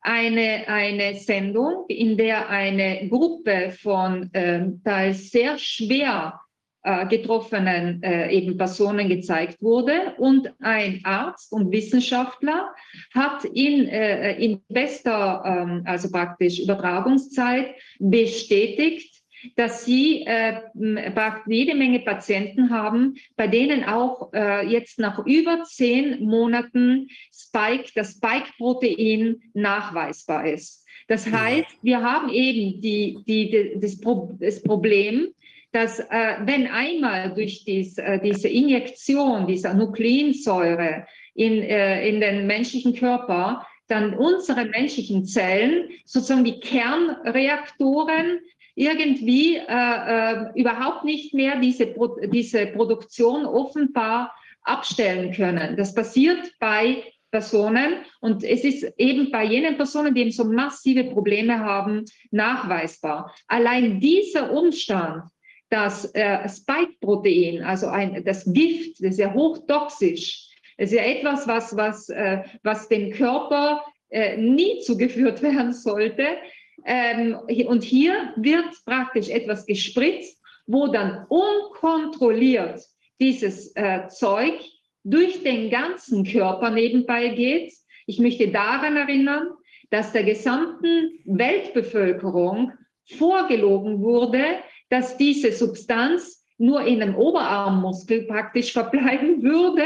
eine, 0.00 0.68
eine 0.68 1.16
Sendung, 1.16 1.84
in 1.88 2.16
der 2.16 2.48
eine 2.48 3.08
Gruppe 3.08 3.72
von 3.80 4.30
ähm, 4.32 4.80
teils 4.84 5.30
sehr 5.30 5.58
schwer 5.58 6.40
äh, 6.82 7.06
getroffenen 7.06 8.02
äh, 8.02 8.30
eben 8.30 8.56
Personen 8.56 9.08
gezeigt 9.08 9.60
wurde. 9.60 10.14
Und 10.16 10.50
ein 10.60 11.00
Arzt 11.04 11.52
und 11.52 11.72
Wissenschaftler 11.72 12.72
hat 13.12 13.44
in, 13.44 13.88
äh, 13.88 14.34
in 14.38 14.62
bester, 14.68 15.42
ähm, 15.44 15.82
also 15.84 16.10
praktisch 16.10 16.60
Übertragungszeit 16.60 17.74
bestätigt, 17.98 19.17
dass 19.56 19.84
sie 19.84 20.22
äh, 20.26 20.60
jede 21.46 21.74
Menge 21.74 22.00
Patienten 22.00 22.70
haben, 22.70 23.16
bei 23.36 23.46
denen 23.46 23.84
auch 23.84 24.32
äh, 24.32 24.66
jetzt 24.66 24.98
nach 24.98 25.24
über 25.26 25.64
zehn 25.64 26.24
Monaten 26.24 27.08
Spike, 27.32 27.90
das 27.94 28.12
Spike-Protein 28.12 29.40
nachweisbar 29.54 30.46
ist. 30.46 30.84
Das 31.08 31.30
heißt, 31.30 31.78
wir 31.82 32.02
haben 32.02 32.28
eben 32.28 32.80
die, 32.82 33.18
die, 33.26 33.78
das, 33.80 33.98
das 34.38 34.62
Problem, 34.62 35.28
dass 35.72 36.00
äh, 36.00 36.36
wenn 36.44 36.66
einmal 36.66 37.34
durch 37.34 37.64
dies, 37.64 37.98
äh, 37.98 38.20
diese 38.22 38.48
Injektion 38.48 39.46
dieser 39.46 39.74
Nukleinsäure 39.74 41.06
in, 41.34 41.62
äh, 41.62 42.08
in 42.08 42.20
den 42.20 42.46
menschlichen 42.46 42.94
Körper 42.94 43.66
dann 43.86 44.14
unsere 44.14 44.66
menschlichen 44.66 45.24
Zellen, 45.24 45.88
sozusagen 46.04 46.44
die 46.44 46.60
Kernreaktoren, 46.60 48.40
irgendwie 48.78 49.56
äh, 49.56 49.62
äh, 49.68 50.52
überhaupt 50.54 51.04
nicht 51.04 51.34
mehr 51.34 51.58
diese, 51.58 51.88
Pro 51.88 52.16
diese 52.32 52.66
Produktion 52.66 53.44
offenbar 53.44 54.32
abstellen 54.62 55.32
können. 55.32 55.76
Das 55.76 55.94
passiert 55.94 56.52
bei 56.60 57.02
Personen 57.32 58.04
und 58.20 58.44
es 58.44 58.62
ist 58.62 58.84
eben 58.96 59.32
bei 59.32 59.44
jenen 59.44 59.76
Personen, 59.76 60.14
die 60.14 60.20
eben 60.20 60.30
so 60.30 60.44
massive 60.44 61.04
Probleme 61.04 61.58
haben, 61.58 62.04
nachweisbar. 62.30 63.34
Allein 63.48 63.98
dieser 64.00 64.52
Umstand, 64.52 65.24
dass 65.70 66.04
äh, 66.14 66.48
Spike-Protein, 66.48 67.64
also 67.64 67.88
ein, 67.88 68.24
das 68.24 68.44
Gift, 68.52 69.02
das 69.02 69.12
ist 69.12 69.18
ja 69.18 69.34
hochtoxisch, 69.34 70.48
ist 70.76 70.92
ja 70.92 71.02
etwas, 71.02 71.48
was, 71.48 71.76
was, 71.76 72.08
äh, 72.10 72.44
was 72.62 72.88
dem 72.88 73.10
Körper 73.10 73.84
äh, 74.10 74.36
nie 74.36 74.78
zugeführt 74.80 75.42
werden 75.42 75.72
sollte, 75.72 76.38
Ähm, 76.84 77.36
und 77.66 77.82
hier 77.82 78.32
wird 78.36 78.66
praktisch 78.84 79.28
etwas 79.28 79.66
gespritzt, 79.66 80.40
wo 80.66 80.86
dann 80.88 81.26
unkontrolliert 81.28 82.80
dieses 83.20 83.74
äh, 83.74 84.08
Zeug 84.08 84.54
durch 85.04 85.42
den 85.42 85.70
ganzen 85.70 86.24
Körper 86.24 86.70
nebenbei 86.70 87.28
geht. 87.28 87.72
Ich 88.06 88.18
möchte 88.18 88.48
daran 88.48 88.96
erinnern, 88.96 89.48
dass 89.90 90.12
der 90.12 90.24
gesamten 90.24 91.18
Weltbevölkerung 91.24 92.72
vorgelogen 93.16 94.02
wurde, 94.02 94.44
dass 94.90 95.16
diese 95.16 95.52
Substanz 95.52 96.44
nur 96.58 96.82
in 96.82 97.00
einem 97.00 97.14
Oberarmmuskel 97.14 98.24
praktisch 98.24 98.72
verbleiben 98.72 99.42
würde 99.42 99.84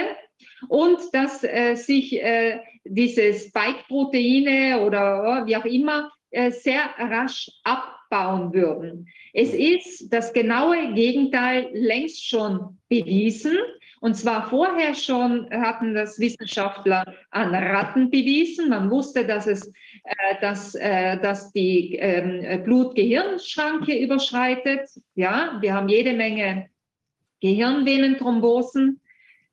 und 0.68 0.99
dass 1.12 1.45
äh, 1.45 1.74
sich 1.76 2.20
äh, 2.20 2.61
diese 2.84 3.34
Spike-Proteine 3.34 4.80
oder 4.80 5.45
wie 5.47 5.57
auch 5.57 5.64
immer 5.64 6.07
äh, 6.07 6.21
sehr 6.32 6.82
rasch 6.98 7.50
abbauen 7.64 8.52
würden. 8.54 9.06
Es 9.32 9.52
ist 9.52 10.12
das 10.12 10.32
genaue 10.32 10.94
Gegenteil 10.94 11.70
längst 11.72 12.26
schon 12.26 12.78
bewiesen. 12.88 13.58
Und 14.00 14.16
zwar 14.16 14.50
vorher 14.50 14.96
schon 14.96 15.48
hatten 15.50 15.94
das 15.94 16.18
Wissenschaftler 16.18 17.14
an 17.30 17.54
Ratten 17.54 18.10
bewiesen. 18.10 18.68
Man 18.68 18.90
wusste, 18.90 19.24
dass 19.24 19.46
es, 19.46 19.68
äh, 19.68 20.40
dass, 20.40 20.74
äh, 20.74 21.20
dass 21.20 21.52
die 21.52 21.94
ähm, 21.94 22.64
Blut-Gehirn-Schranke 22.64 23.96
überschreitet. 23.96 24.90
Ja, 25.14 25.56
wir 25.60 25.74
haben 25.74 25.88
jede 25.88 26.14
Menge 26.14 26.68
Gehirnvenenthrombosen. 27.40 29.01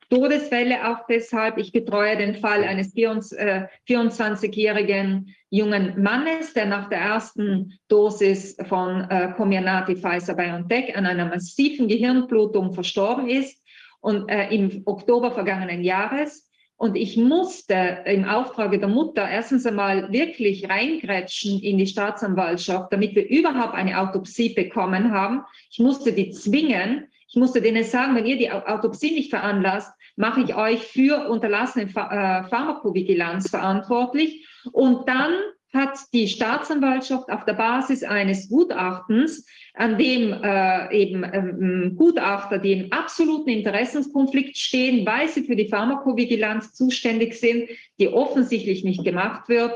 Todesfälle 0.09 0.89
auch 0.89 1.05
deshalb. 1.07 1.57
Ich 1.57 1.71
betreue 1.71 2.17
den 2.17 2.35
Fall 2.35 2.63
eines 2.63 2.95
24-jährigen 2.95 5.27
äh, 5.27 5.31
jungen 5.51 6.01
Mannes, 6.01 6.53
der 6.53 6.65
nach 6.65 6.89
der 6.89 6.99
ersten 6.99 7.79
Dosis 7.87 8.57
von 8.67 9.07
äh, 9.09 9.31
Comirnaty 9.37 9.95
Pfizer 9.95 10.33
BioNTech 10.33 10.97
an 10.97 11.05
einer 11.05 11.25
massiven 11.25 11.87
Gehirnblutung 11.87 12.73
verstorben 12.73 13.29
ist 13.29 13.63
und 14.01 14.29
äh, 14.29 14.49
im 14.49 14.81
Oktober 14.85 15.31
vergangenen 15.31 15.83
Jahres. 15.83 16.47
Und 16.75 16.95
ich 16.95 17.17
musste 17.17 18.03
im 18.05 18.23
Auftrage 18.23 18.79
der 18.79 18.87
Mutter 18.87 19.29
erstens 19.29 19.65
einmal 19.65 20.13
wirklich 20.13 20.69
reingrätschen 20.69 21.59
in 21.59 21.77
die 21.77 21.87
Staatsanwaltschaft, 21.87 22.93
damit 22.93 23.15
wir 23.15 23.27
überhaupt 23.27 23.75
eine 23.75 23.99
Autopsie 23.99 24.53
bekommen 24.53 25.11
haben. 25.11 25.43
Ich 25.71 25.79
musste 25.79 26.13
die 26.13 26.31
zwingen. 26.31 27.09
Ich 27.27 27.35
musste 27.35 27.61
denen 27.61 27.83
sagen, 27.83 28.15
wenn 28.15 28.25
ihr 28.25 28.37
die 28.37 28.49
Autopsie 28.49 29.11
nicht 29.11 29.29
veranlasst, 29.29 29.91
mache 30.19 30.41
ich 30.41 30.53
euch 30.53 30.83
für 30.83 31.29
unterlassene 31.29 31.85
äh, 31.85 32.43
Pharmakovigilanz 32.49 33.49
verantwortlich. 33.49 34.45
Und 34.73 35.07
dann 35.07 35.33
hat 35.73 35.97
die 36.13 36.27
Staatsanwaltschaft 36.27 37.31
auf 37.31 37.45
der 37.45 37.53
Basis 37.53 38.03
eines 38.03 38.49
Gutachtens, 38.49 39.45
an 39.75 39.97
dem 39.97 40.33
äh, 40.43 40.93
eben 40.93 41.23
ähm, 41.23 41.95
Gutachter, 41.95 42.57
die 42.57 42.73
im 42.73 42.91
absoluten 42.91 43.49
Interessenskonflikt 43.49 44.57
stehen, 44.57 45.05
weil 45.05 45.29
sie 45.29 45.43
für 45.43 45.55
die 45.55 45.69
Pharmakovigilanz 45.69 46.73
zuständig 46.73 47.35
sind, 47.35 47.69
die 47.97 48.09
offensichtlich 48.09 48.83
nicht 48.83 49.05
gemacht 49.05 49.47
wird, 49.47 49.73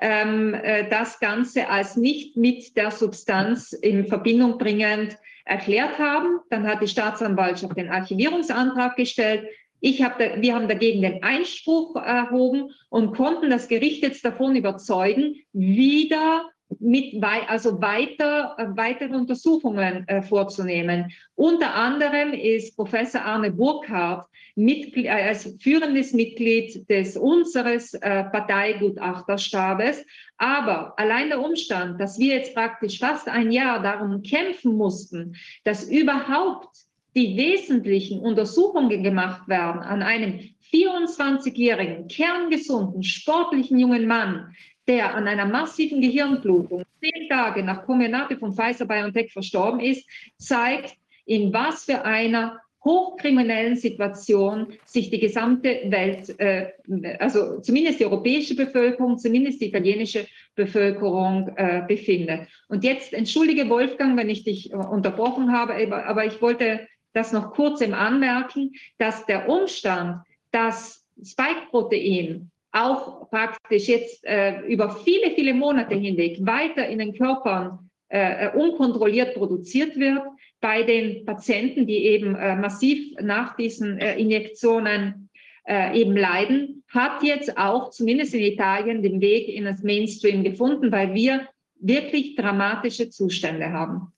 ähm, 0.00 0.54
äh, 0.54 0.88
das 0.88 1.20
Ganze 1.20 1.68
als 1.68 1.96
nicht 1.96 2.36
mit 2.36 2.76
der 2.76 2.90
Substanz 2.90 3.72
in 3.72 4.08
Verbindung 4.08 4.58
bringend 4.58 5.16
erklärt 5.44 5.98
haben. 6.00 6.40
Dann 6.50 6.66
hat 6.66 6.82
die 6.82 6.88
Staatsanwaltschaft 6.88 7.76
den 7.76 7.90
Archivierungsantrag 7.90 8.96
gestellt. 8.96 9.46
Ich 9.86 10.02
hab 10.02 10.18
da, 10.18 10.40
wir 10.40 10.54
haben 10.54 10.66
dagegen 10.66 11.02
den 11.02 11.22
Einspruch 11.22 11.94
erhoben 11.96 12.70
und 12.88 13.14
konnten 13.14 13.50
das 13.50 13.68
Gericht 13.68 14.02
jetzt 14.02 14.24
davon 14.24 14.56
überzeugen, 14.56 15.36
wieder 15.52 16.48
mit 16.80 17.22
also 17.22 17.82
weiter 17.82 18.56
weitere 18.76 19.14
Untersuchungen 19.14 20.08
äh, 20.08 20.22
vorzunehmen. 20.22 21.12
Unter 21.34 21.74
anderem 21.74 22.32
ist 22.32 22.74
Professor 22.76 23.20
Arne 23.20 23.52
Burkhardt 23.52 24.26
Mitglied, 24.54 25.04
äh, 25.04 25.10
als 25.10 25.54
führendes 25.60 26.14
Mitglied 26.14 26.88
des 26.88 27.18
unseres 27.18 27.92
äh, 27.92 28.24
Parteigutachterstabes. 28.24 30.02
Aber 30.38 30.98
allein 30.98 31.28
der 31.28 31.44
Umstand, 31.44 32.00
dass 32.00 32.18
wir 32.18 32.36
jetzt 32.36 32.54
praktisch 32.54 32.98
fast 32.98 33.28
ein 33.28 33.52
Jahr 33.52 33.82
darum 33.82 34.22
kämpfen 34.22 34.78
mussten, 34.78 35.36
dass 35.64 35.84
überhaupt 35.84 36.70
die 37.14 37.36
wesentlichen 37.36 38.20
Untersuchungen 38.20 39.02
gemacht 39.02 39.48
werden 39.48 39.80
an 39.80 40.02
einem 40.02 40.40
24-jährigen, 40.72 42.08
kerngesunden, 42.08 43.02
sportlichen 43.02 43.78
jungen 43.78 44.06
Mann, 44.06 44.54
der 44.88 45.14
an 45.14 45.28
einer 45.28 45.46
massiven 45.46 46.00
Gehirnblutung 46.00 46.82
zehn 47.00 47.28
Tage 47.28 47.62
nach 47.62 47.86
Kombinate 47.86 48.36
von 48.36 48.52
Pfizer 48.52 48.86
BioNTech 48.86 49.32
verstorben 49.32 49.80
ist, 49.80 50.06
zeigt, 50.38 50.96
in 51.26 51.52
was 51.52 51.84
für 51.84 52.04
einer 52.04 52.60
hochkriminellen 52.84 53.76
Situation 53.76 54.74
sich 54.84 55.08
die 55.08 55.20
gesamte 55.20 55.80
Welt, 55.86 56.38
äh, 56.38 56.70
also 57.18 57.60
zumindest 57.60 58.00
die 58.00 58.04
europäische 58.04 58.54
Bevölkerung, 58.54 59.16
zumindest 59.16 59.62
die 59.62 59.68
italienische 59.68 60.26
Bevölkerung 60.54 61.48
äh, 61.56 61.82
befindet. 61.88 62.48
Und 62.68 62.84
jetzt 62.84 63.14
entschuldige 63.14 63.70
Wolfgang, 63.70 64.18
wenn 64.18 64.28
ich 64.28 64.44
dich 64.44 64.74
unterbrochen 64.74 65.50
habe, 65.52 65.74
aber 66.06 66.26
ich 66.26 66.42
wollte 66.42 66.86
das 67.14 67.32
noch 67.32 67.54
kurz 67.54 67.80
im 67.80 67.94
Anmerken, 67.94 68.72
dass 68.98 69.24
der 69.26 69.48
Umstand, 69.48 70.22
dass 70.50 71.04
Spike-Protein 71.22 72.50
auch 72.72 73.30
praktisch 73.30 73.86
jetzt 73.86 74.24
äh, 74.24 74.60
über 74.66 74.96
viele, 75.04 75.30
viele 75.34 75.54
Monate 75.54 75.94
hinweg 75.94 76.38
weiter 76.40 76.86
in 76.86 76.98
den 76.98 77.14
Körpern 77.14 77.90
äh, 78.08 78.50
unkontrolliert 78.50 79.34
produziert 79.34 79.96
wird, 79.96 80.22
bei 80.60 80.82
den 80.82 81.24
Patienten, 81.24 81.86
die 81.86 82.06
eben 82.06 82.34
äh, 82.34 82.56
massiv 82.56 83.14
nach 83.20 83.56
diesen 83.56 83.98
äh, 83.98 84.18
Injektionen 84.18 85.28
äh, 85.66 86.00
eben 86.00 86.16
leiden, 86.16 86.82
hat 86.88 87.22
jetzt 87.22 87.56
auch 87.58 87.90
zumindest 87.90 88.34
in 88.34 88.40
Italien 88.40 89.02
den 89.02 89.20
Weg 89.20 89.48
in 89.48 89.64
das 89.64 89.82
Mainstream 89.82 90.42
gefunden, 90.42 90.90
weil 90.90 91.14
wir 91.14 91.48
wirklich 91.80 92.34
dramatische 92.34 93.10
Zustände 93.10 93.72
haben. 93.72 94.12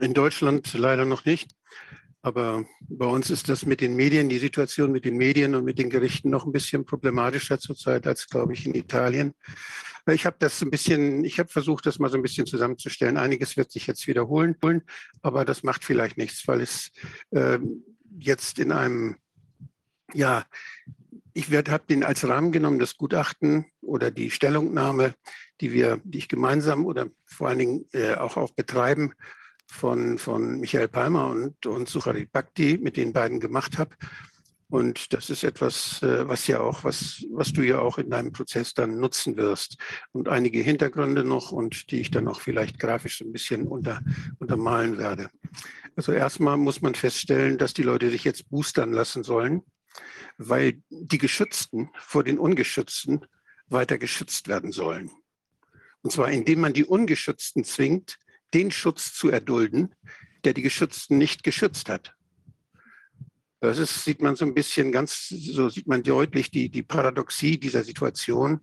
In 0.00 0.14
Deutschland 0.14 0.72
leider 0.72 1.04
noch 1.04 1.24
nicht. 1.24 1.50
Aber 2.22 2.66
bei 2.80 3.06
uns 3.06 3.30
ist 3.30 3.48
das 3.48 3.64
mit 3.64 3.80
den 3.80 3.96
Medien, 3.96 4.28
die 4.28 4.38
Situation 4.38 4.92
mit 4.92 5.04
den 5.04 5.16
Medien 5.16 5.54
und 5.54 5.64
mit 5.64 5.78
den 5.78 5.88
Gerichten 5.88 6.28
noch 6.28 6.44
ein 6.44 6.52
bisschen 6.52 6.84
problematischer 6.84 7.58
zurzeit 7.58 8.06
als, 8.06 8.28
glaube 8.28 8.52
ich, 8.52 8.66
in 8.66 8.74
Italien. 8.74 9.34
Ich 10.06 10.26
habe 10.26 10.36
das 10.38 10.60
ein 10.60 10.70
bisschen, 10.70 11.24
ich 11.24 11.38
habe 11.38 11.48
versucht, 11.48 11.86
das 11.86 11.98
mal 11.98 12.10
so 12.10 12.16
ein 12.16 12.22
bisschen 12.22 12.46
zusammenzustellen. 12.46 13.16
Einiges 13.16 13.56
wird 13.56 13.70
sich 13.70 13.86
jetzt 13.86 14.06
wiederholen, 14.06 14.56
aber 15.22 15.44
das 15.44 15.62
macht 15.62 15.84
vielleicht 15.84 16.18
nichts, 16.18 16.46
weil 16.46 16.60
es 16.60 16.90
äh, 17.30 17.58
jetzt 18.18 18.58
in 18.58 18.72
einem, 18.72 19.16
ja, 20.12 20.44
ich 21.32 21.50
habe 21.50 21.84
den 21.88 22.04
als 22.04 22.26
Rahmen 22.26 22.52
genommen, 22.52 22.78
das 22.78 22.96
Gutachten 22.96 23.66
oder 23.80 24.10
die 24.10 24.30
Stellungnahme, 24.30 25.14
die 25.60 25.72
wir, 25.72 26.00
die 26.04 26.18
ich 26.18 26.28
gemeinsam 26.28 26.84
oder 26.84 27.06
vor 27.24 27.48
allen 27.48 27.58
Dingen 27.58 27.84
äh, 27.92 28.14
auch, 28.14 28.36
auch 28.36 28.50
betreiben 28.50 29.14
von, 29.70 30.18
von 30.18 30.60
Michael 30.60 30.88
Palmer 30.88 31.28
und, 31.28 31.66
und 31.66 31.88
Sucharit 31.88 32.32
Bhakti, 32.32 32.78
mit 32.80 32.96
den 32.96 33.12
beiden 33.12 33.40
gemacht 33.40 33.78
habe. 33.78 33.94
Und 34.68 35.12
das 35.12 35.30
ist 35.30 35.42
etwas, 35.42 36.00
äh, 36.02 36.28
was 36.28 36.46
ja 36.46 36.60
auch, 36.60 36.84
was, 36.84 37.24
was 37.32 37.52
du 37.52 37.62
ja 37.62 37.80
auch 37.80 37.98
in 37.98 38.08
deinem 38.08 38.32
Prozess 38.32 38.72
dann 38.72 39.00
nutzen 39.00 39.36
wirst. 39.36 39.76
Und 40.12 40.28
einige 40.28 40.60
Hintergründe 40.60 41.24
noch 41.24 41.50
und 41.50 41.90
die 41.90 42.00
ich 42.00 42.10
dann 42.12 42.28
auch 42.28 42.40
vielleicht 42.40 42.78
grafisch 42.78 43.20
ein 43.20 43.32
bisschen 43.32 43.66
unter, 43.66 44.00
untermalen 44.38 44.96
werde. 44.96 45.28
Also 45.96 46.12
erstmal 46.12 46.56
muss 46.56 46.82
man 46.82 46.94
feststellen, 46.94 47.58
dass 47.58 47.74
die 47.74 47.82
Leute 47.82 48.10
sich 48.10 48.22
jetzt 48.22 48.48
boostern 48.48 48.92
lassen 48.92 49.24
sollen, 49.24 49.62
weil 50.38 50.80
die 50.88 51.18
Geschützten 51.18 51.90
vor 51.98 52.22
den 52.22 52.38
Ungeschützten 52.38 53.26
weiter 53.66 53.98
geschützt 53.98 54.46
werden 54.46 54.70
sollen. 54.70 55.10
Und 56.02 56.12
zwar 56.12 56.30
indem 56.30 56.60
man 56.60 56.72
die 56.72 56.84
Ungeschützten 56.84 57.64
zwingt, 57.64 58.18
den 58.54 58.70
Schutz 58.70 59.12
zu 59.12 59.30
erdulden, 59.30 59.94
der 60.44 60.54
die 60.54 60.62
Geschützten 60.62 61.18
nicht 61.18 61.42
geschützt 61.42 61.88
hat. 61.88 62.14
Das 63.60 63.78
ist, 63.78 64.04
sieht 64.04 64.22
man 64.22 64.36
so 64.36 64.46
ein 64.46 64.54
bisschen 64.54 64.90
ganz, 64.90 65.28
so 65.28 65.68
sieht 65.68 65.86
man 65.86 66.02
deutlich 66.02 66.50
die, 66.50 66.70
die 66.70 66.82
Paradoxie 66.82 67.58
dieser 67.58 67.84
Situation. 67.84 68.60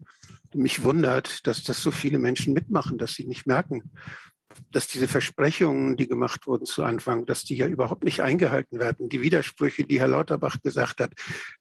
Mich 0.56 0.84
wundert, 0.84 1.46
dass 1.46 1.64
das 1.64 1.84
so 1.84 1.92
viele 1.92 2.18
Menschen 2.18 2.54
mitmachen, 2.54 2.98
dass 2.98 3.14
sie 3.14 3.26
nicht 3.26 3.46
merken, 3.46 3.92
dass 4.72 4.88
diese 4.88 5.08
Versprechungen, 5.08 5.98
die 5.98 6.08
gemacht 6.08 6.48
wurden 6.48 6.66
zu 6.66 6.84
Anfang, 6.84 7.28
dass 7.28 7.44
die 7.44 7.56
ja 7.56 7.68
überhaupt 7.68 8.04
nicht 8.04 8.22
eingehalten 8.22 8.80
werden. 8.80 9.08
Die 9.10 9.22
Widersprüche, 9.22 9.84
die 9.84 10.00
Herr 10.00 10.08
Lauterbach 10.08 10.62
gesagt 10.64 11.00
hat, 11.00 11.12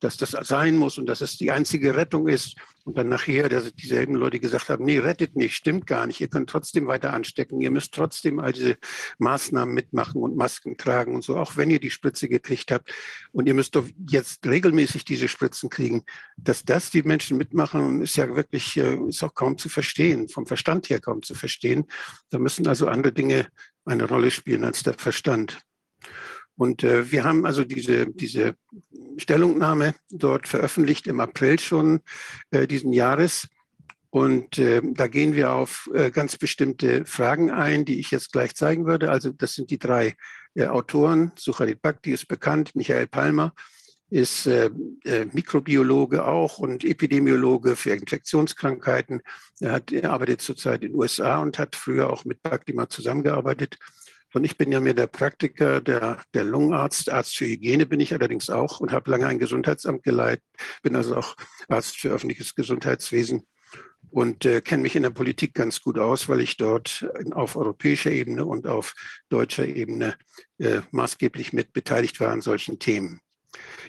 dass 0.00 0.16
das 0.16 0.30
sein 0.30 0.76
muss 0.76 0.96
und 0.96 1.06
dass 1.06 1.20
es 1.20 1.36
die 1.36 1.50
einzige 1.50 1.94
Rettung 1.94 2.28
ist. 2.28 2.56
Und 2.86 2.96
dann 2.96 3.08
nachher 3.08 3.48
dass 3.48 3.74
dieselben 3.74 4.14
Leute 4.14 4.38
gesagt 4.38 4.68
haben, 4.68 4.84
nee, 4.84 5.00
rettet 5.00 5.34
nicht, 5.34 5.56
stimmt 5.56 5.88
gar 5.88 6.06
nicht. 6.06 6.20
Ihr 6.20 6.28
könnt 6.28 6.48
trotzdem 6.48 6.86
weiter 6.86 7.12
anstecken. 7.12 7.60
Ihr 7.60 7.72
müsst 7.72 7.92
trotzdem 7.92 8.38
all 8.38 8.52
diese 8.52 8.76
Maßnahmen 9.18 9.74
mitmachen 9.74 10.22
und 10.22 10.36
Masken 10.36 10.76
tragen 10.76 11.16
und 11.16 11.24
so, 11.24 11.36
auch 11.36 11.56
wenn 11.56 11.68
ihr 11.68 11.80
die 11.80 11.90
Spritze 11.90 12.28
gekriegt 12.28 12.70
habt. 12.70 12.94
Und 13.32 13.48
ihr 13.48 13.54
müsst 13.54 13.74
doch 13.74 13.88
jetzt 14.08 14.46
regelmäßig 14.46 15.04
diese 15.04 15.26
Spritzen 15.26 15.68
kriegen. 15.68 16.04
Dass 16.36 16.64
das 16.64 16.90
die 16.90 17.02
Menschen 17.02 17.38
mitmachen, 17.38 18.02
ist 18.02 18.14
ja 18.14 18.36
wirklich, 18.36 18.76
äh, 18.76 18.96
ist 19.08 19.24
auch 19.24 19.34
kaum 19.34 19.58
zu 19.58 19.68
verstehen, 19.68 20.28
vom 20.28 20.46
Verstand 20.46 20.88
her 20.88 21.00
kaum 21.00 21.22
zu 21.22 21.34
verstehen. 21.34 21.86
Da 22.30 22.38
müssen 22.38 22.68
also 22.68 22.86
andere 22.86 23.12
Dinge 23.12 23.48
eine 23.84 24.04
Rolle 24.04 24.30
spielen 24.30 24.62
als 24.62 24.84
der 24.84 24.94
Verstand. 24.94 25.58
Und 26.56 26.82
äh, 26.84 27.10
wir 27.10 27.24
haben 27.24 27.44
also 27.44 27.64
diese, 27.64 28.06
diese 28.06 28.56
Stellungnahme 29.18 29.94
dort 30.10 30.48
veröffentlicht 30.48 31.06
im 31.06 31.20
April 31.20 31.58
schon 31.58 32.00
äh, 32.50 32.66
diesen 32.66 32.92
Jahres. 32.92 33.48
Und 34.10 34.58
äh, 34.58 34.80
da 34.82 35.08
gehen 35.08 35.34
wir 35.34 35.52
auf 35.52 35.90
äh, 35.94 36.10
ganz 36.10 36.38
bestimmte 36.38 37.04
Fragen 37.04 37.50
ein, 37.50 37.84
die 37.84 38.00
ich 38.00 38.10
jetzt 38.10 38.32
gleich 38.32 38.54
zeigen 38.54 38.86
würde. 38.86 39.10
Also 39.10 39.30
das 39.30 39.54
sind 39.54 39.70
die 39.70 39.78
drei 39.78 40.16
äh, 40.54 40.66
Autoren. 40.66 41.32
Sucharit 41.36 41.82
Bhakti 41.82 42.12
ist 42.12 42.26
bekannt, 42.26 42.74
Michael 42.74 43.06
Palmer 43.06 43.52
ist 44.08 44.46
äh, 44.46 44.70
Mikrobiologe 45.32 46.24
auch 46.24 46.58
und 46.58 46.84
Epidemiologe 46.84 47.74
für 47.74 47.90
Infektionskrankheiten. 47.90 49.20
Er, 49.60 49.72
hat, 49.72 49.90
er 49.90 50.12
arbeitet 50.12 50.42
zurzeit 50.42 50.82
in 50.82 50.92
den 50.92 51.00
USA 51.00 51.38
und 51.38 51.58
hat 51.58 51.74
früher 51.74 52.08
auch 52.10 52.24
mit 52.24 52.40
Bhakti 52.42 52.72
mal 52.72 52.88
zusammengearbeitet. 52.88 53.78
Und 54.34 54.44
ich 54.44 54.56
bin 54.58 54.72
ja 54.72 54.80
mehr 54.80 54.94
der 54.94 55.06
Praktiker, 55.06 55.80
der, 55.80 56.22
der 56.34 56.44
Lungenarzt, 56.44 57.10
Arzt 57.10 57.36
für 57.36 57.46
Hygiene 57.46 57.86
bin 57.86 58.00
ich 58.00 58.12
allerdings 58.12 58.50
auch 58.50 58.80
und 58.80 58.92
habe 58.92 59.10
lange 59.10 59.26
ein 59.26 59.38
Gesundheitsamt 59.38 60.02
geleitet, 60.02 60.44
bin 60.82 60.96
also 60.96 61.16
auch 61.16 61.36
Arzt 61.68 61.96
für 61.98 62.10
öffentliches 62.10 62.54
Gesundheitswesen 62.54 63.46
und 64.10 64.44
äh, 64.44 64.60
kenne 64.60 64.82
mich 64.82 64.96
in 64.96 65.02
der 65.02 65.10
Politik 65.10 65.54
ganz 65.54 65.80
gut 65.80 65.98
aus, 65.98 66.28
weil 66.28 66.40
ich 66.40 66.56
dort 66.56 67.08
auf 67.32 67.56
europäischer 67.56 68.10
Ebene 68.10 68.44
und 68.44 68.66
auf 68.66 68.94
deutscher 69.28 69.66
Ebene 69.66 70.16
äh, 70.58 70.80
maßgeblich 70.90 71.52
mit 71.52 71.72
beteiligt 71.72 72.20
war 72.20 72.30
an 72.30 72.40
solchen 72.40 72.78
Themen. 72.78 73.20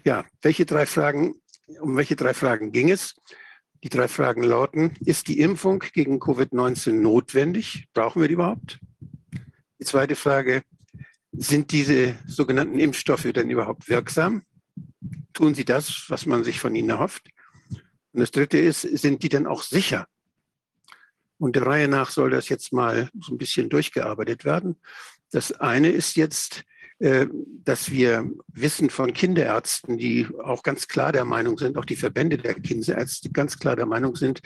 Ja, 0.03 0.25
welche 0.41 0.65
drei 0.65 0.85
Fragen, 0.85 1.35
um 1.81 1.97
welche 1.97 2.15
drei 2.15 2.33
Fragen 2.33 2.71
ging 2.71 2.89
es? 2.89 3.15
Die 3.83 3.89
drei 3.89 4.07
Fragen 4.07 4.43
lauten, 4.43 4.95
ist 5.05 5.27
die 5.27 5.39
Impfung 5.39 5.83
gegen 5.93 6.19
Covid-19 6.19 6.93
notwendig? 6.93 7.85
Brauchen 7.93 8.21
wir 8.21 8.27
die 8.27 8.33
überhaupt? 8.33 8.79
Die 9.79 9.85
zweite 9.85 10.15
Frage, 10.15 10.63
sind 11.31 11.71
diese 11.71 12.15
sogenannten 12.25 12.79
Impfstoffe 12.79 13.31
denn 13.31 13.49
überhaupt 13.49 13.89
wirksam? 13.89 14.43
Tun 15.33 15.53
sie 15.53 15.65
das, 15.65 16.05
was 16.09 16.25
man 16.25 16.43
sich 16.43 16.59
von 16.59 16.75
ihnen 16.75 16.89
erhofft? 16.89 17.27
Und 18.13 18.21
das 18.21 18.31
dritte 18.31 18.57
ist, 18.57 18.81
sind 18.81 19.21
die 19.21 19.29
denn 19.29 19.45
auch 19.45 19.61
sicher? 19.61 20.07
Und 21.37 21.55
der 21.55 21.67
Reihe 21.67 21.87
nach 21.87 22.09
soll 22.09 22.31
das 22.31 22.49
jetzt 22.49 22.73
mal 22.73 23.09
so 23.21 23.33
ein 23.33 23.37
bisschen 23.37 23.69
durchgearbeitet 23.69 24.43
werden. 24.43 24.77
Das 25.31 25.51
eine 25.51 25.89
ist 25.89 26.15
jetzt, 26.15 26.63
äh, 26.97 27.27
dass 27.63 27.91
wir 27.91 28.27
wissen 28.47 28.89
von 28.89 29.13
Kinderärzten, 29.13 29.99
die 29.99 30.27
auch 30.43 30.63
ganz 30.63 30.87
klar 30.87 31.11
der 31.11 31.25
Meinung 31.25 31.59
sind, 31.59 31.77
auch 31.77 31.85
die 31.85 31.95
Verbände 31.95 32.37
der 32.37 32.55
Kinderärzte 32.55 33.29
ganz 33.29 33.59
klar 33.59 33.75
der 33.75 33.85
Meinung 33.85 34.15
sind, 34.15 34.41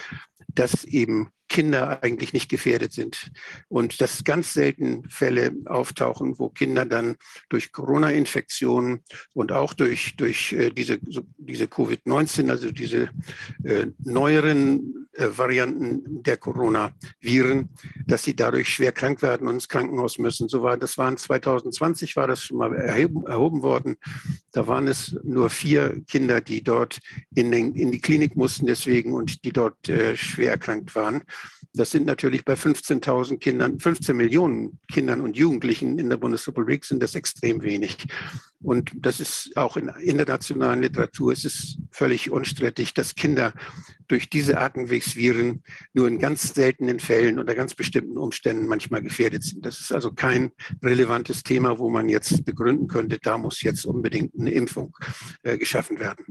dass 0.47 0.83
eben 0.83 1.31
Kinder 1.51 2.01
eigentlich 2.01 2.31
nicht 2.31 2.49
gefährdet 2.49 2.93
sind 2.93 3.29
und 3.67 3.99
dass 3.99 4.23
ganz 4.23 4.53
selten 4.53 5.03
Fälle 5.09 5.51
auftauchen, 5.65 6.39
wo 6.39 6.47
Kinder 6.47 6.85
dann 6.85 7.17
durch 7.49 7.73
Corona-Infektionen 7.73 9.01
und 9.33 9.51
auch 9.51 9.73
durch, 9.73 10.15
durch 10.15 10.53
äh, 10.53 10.69
diese, 10.69 10.99
diese 11.37 11.65
Covid-19, 11.65 12.49
also 12.49 12.71
diese 12.71 13.09
äh, 13.65 13.87
neueren 13.99 15.09
äh, 15.13 15.27
Varianten 15.37 16.23
der 16.23 16.37
Coronaviren, 16.37 17.67
dass 18.07 18.23
sie 18.23 18.33
dadurch 18.33 18.69
schwer 18.69 18.93
krank 18.93 19.21
werden 19.21 19.45
und 19.45 19.55
ins 19.55 19.67
Krankenhaus 19.67 20.17
müssen. 20.19 20.47
So 20.47 20.63
war, 20.63 20.77
das 20.77 20.97
waren 20.97 21.17
2020 21.17 22.15
war 22.15 22.27
das 22.27 22.43
schon 22.43 22.59
mal 22.59 22.73
erheben, 22.73 23.25
erhoben 23.25 23.61
worden. 23.61 23.97
Da 24.53 24.67
waren 24.67 24.87
es 24.87 25.17
nur 25.23 25.49
vier 25.49 26.01
Kinder, 26.07 26.39
die 26.39 26.63
dort 26.63 26.99
in, 27.35 27.51
den, 27.51 27.75
in 27.75 27.91
die 27.91 27.99
Klinik 27.99 28.37
mussten 28.37 28.67
deswegen 28.67 29.11
und 29.11 29.43
die 29.43 29.51
dort 29.51 29.89
äh, 29.89 30.15
schwer 30.31 30.51
erkrankt 30.51 30.95
waren. 30.95 31.21
Das 31.73 31.91
sind 31.91 32.05
natürlich 32.05 32.43
bei 32.43 32.53
15.000 32.53 33.37
Kindern, 33.37 33.79
15 33.79 34.15
Millionen 34.15 34.79
Kindern 34.91 35.21
und 35.21 35.37
Jugendlichen 35.37 35.99
in 35.99 36.09
der 36.09 36.17
Bundesrepublik 36.17 36.83
sind 36.83 37.01
das 37.01 37.15
extrem 37.15 37.61
wenig. 37.61 38.07
Und 38.61 38.91
das 38.95 39.19
ist 39.19 39.51
auch 39.55 39.77
in 39.77 39.87
internationalen 39.87 40.81
Literatur, 40.81 41.31
es 41.31 41.45
ist 41.45 41.77
völlig 41.91 42.29
unstrittig, 42.29 42.93
dass 42.93 43.15
Kinder 43.15 43.53
durch 44.07 44.29
diese 44.29 44.59
Atemwegsviren 44.59 45.63
nur 45.93 46.07
in 46.07 46.19
ganz 46.19 46.53
seltenen 46.53 46.99
Fällen 46.99 47.39
unter 47.39 47.55
ganz 47.55 47.73
bestimmten 47.73 48.17
Umständen 48.17 48.67
manchmal 48.67 49.01
gefährdet 49.01 49.43
sind. 49.43 49.65
Das 49.65 49.79
ist 49.79 49.91
also 49.93 50.11
kein 50.11 50.51
relevantes 50.83 51.43
Thema, 51.43 51.79
wo 51.79 51.89
man 51.89 52.09
jetzt 52.09 52.43
begründen 52.43 52.87
könnte, 52.87 53.17
da 53.19 53.37
muss 53.37 53.61
jetzt 53.61 53.85
unbedingt 53.85 54.33
eine 54.37 54.51
Impfung 54.51 54.95
äh, 55.43 55.57
geschaffen 55.57 55.99
werden. 55.99 56.25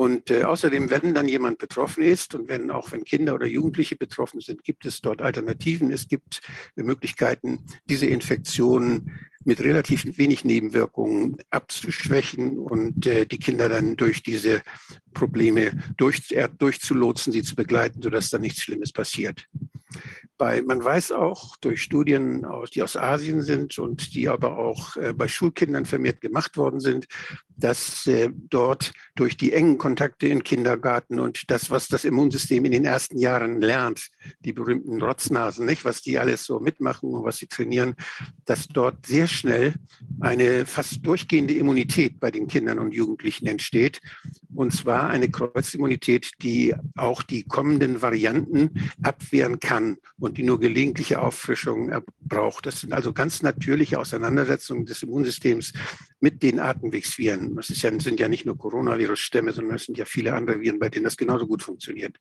Und 0.00 0.30
äh, 0.30 0.44
außerdem, 0.44 0.88
wenn 0.88 1.12
dann 1.12 1.28
jemand 1.28 1.58
betroffen 1.58 2.02
ist 2.02 2.34
und 2.34 2.48
wenn 2.48 2.70
auch 2.70 2.90
wenn 2.90 3.04
Kinder 3.04 3.34
oder 3.34 3.44
Jugendliche 3.44 3.96
betroffen 3.96 4.40
sind, 4.40 4.64
gibt 4.64 4.86
es 4.86 5.02
dort 5.02 5.20
Alternativen. 5.20 5.90
Es 5.90 6.08
gibt 6.08 6.40
Möglichkeiten, 6.74 7.66
diese 7.84 8.06
Infektionen 8.06 9.12
mit 9.44 9.60
relativ 9.60 10.16
wenig 10.16 10.42
Nebenwirkungen 10.42 11.36
abzuschwächen 11.50 12.56
und 12.56 13.06
äh, 13.06 13.26
die 13.26 13.38
Kinder 13.38 13.68
dann 13.68 13.96
durch 13.96 14.22
diese 14.22 14.62
Probleme 15.12 15.72
durch, 15.98 16.32
äh, 16.32 16.48
durchzulotsen, 16.48 17.30
sie 17.30 17.42
zu 17.42 17.54
begleiten, 17.54 18.00
sodass 18.00 18.30
da 18.30 18.38
nichts 18.38 18.62
Schlimmes 18.62 18.92
passiert. 18.92 19.48
Bei, 20.38 20.62
man 20.62 20.82
weiß 20.82 21.12
auch 21.12 21.58
durch 21.58 21.82
Studien, 21.82 22.46
die 22.74 22.82
aus 22.82 22.96
Asien 22.96 23.42
sind 23.42 23.78
und 23.78 24.14
die 24.14 24.30
aber 24.30 24.56
auch 24.56 24.96
äh, 24.96 25.12
bei 25.12 25.28
Schulkindern 25.28 25.84
vermehrt 25.84 26.22
gemacht 26.22 26.56
worden 26.56 26.80
sind, 26.80 27.06
dass 27.60 28.06
äh, 28.06 28.30
dort 28.32 28.92
durch 29.14 29.36
die 29.36 29.52
engen 29.52 29.78
Kontakte 29.78 30.26
im 30.28 30.42
Kindergarten 30.42 31.20
und 31.20 31.50
das, 31.50 31.70
was 31.70 31.88
das 31.88 32.04
Immunsystem 32.04 32.64
in 32.64 32.72
den 32.72 32.84
ersten 32.84 33.18
Jahren 33.18 33.60
lernt, 33.60 34.08
die 34.40 34.52
berühmten 34.52 35.00
Rotznasen, 35.02 35.66
nicht, 35.66 35.84
was 35.84 36.02
die 36.02 36.18
alles 36.18 36.44
so 36.44 36.58
mitmachen 36.58 37.10
und 37.10 37.24
was 37.24 37.36
sie 37.36 37.46
trainieren, 37.46 37.94
dass 38.46 38.66
dort 38.66 39.06
sehr 39.06 39.26
schnell 39.26 39.74
eine 40.20 40.66
fast 40.66 41.04
durchgehende 41.04 41.54
Immunität 41.54 42.18
bei 42.18 42.30
den 42.30 42.48
Kindern 42.48 42.78
und 42.78 42.92
Jugendlichen 42.92 43.46
entsteht. 43.46 44.00
Und 44.54 44.72
zwar 44.72 45.10
eine 45.10 45.30
Kreuzimmunität, 45.30 46.32
die 46.42 46.74
auch 46.96 47.22
die 47.22 47.44
kommenden 47.44 48.02
Varianten 48.02 48.90
abwehren 49.02 49.60
kann 49.60 49.98
und 50.18 50.38
die 50.38 50.42
nur 50.42 50.58
gelegentliche 50.58 51.20
Auffrischungen 51.20 52.02
braucht. 52.20 52.66
Das 52.66 52.80
sind 52.80 52.92
also 52.92 53.12
ganz 53.12 53.42
natürliche 53.42 53.98
Auseinandersetzungen 53.98 54.86
des 54.86 55.02
Immunsystems 55.02 55.72
mit 56.20 56.42
den 56.42 56.60
Atemwegsviren. 56.60 57.49
Das 57.56 57.68
ja, 57.82 57.98
sind 57.98 58.20
ja 58.20 58.28
nicht 58.28 58.46
nur 58.46 58.58
Coronavirus-Stämme, 58.58 59.52
sondern 59.52 59.76
es 59.76 59.84
sind 59.84 59.98
ja 59.98 60.04
viele 60.04 60.34
andere 60.34 60.60
Viren, 60.60 60.78
bei 60.78 60.88
denen 60.88 61.04
das 61.04 61.16
genauso 61.16 61.46
gut 61.46 61.62
funktioniert. 61.62 62.18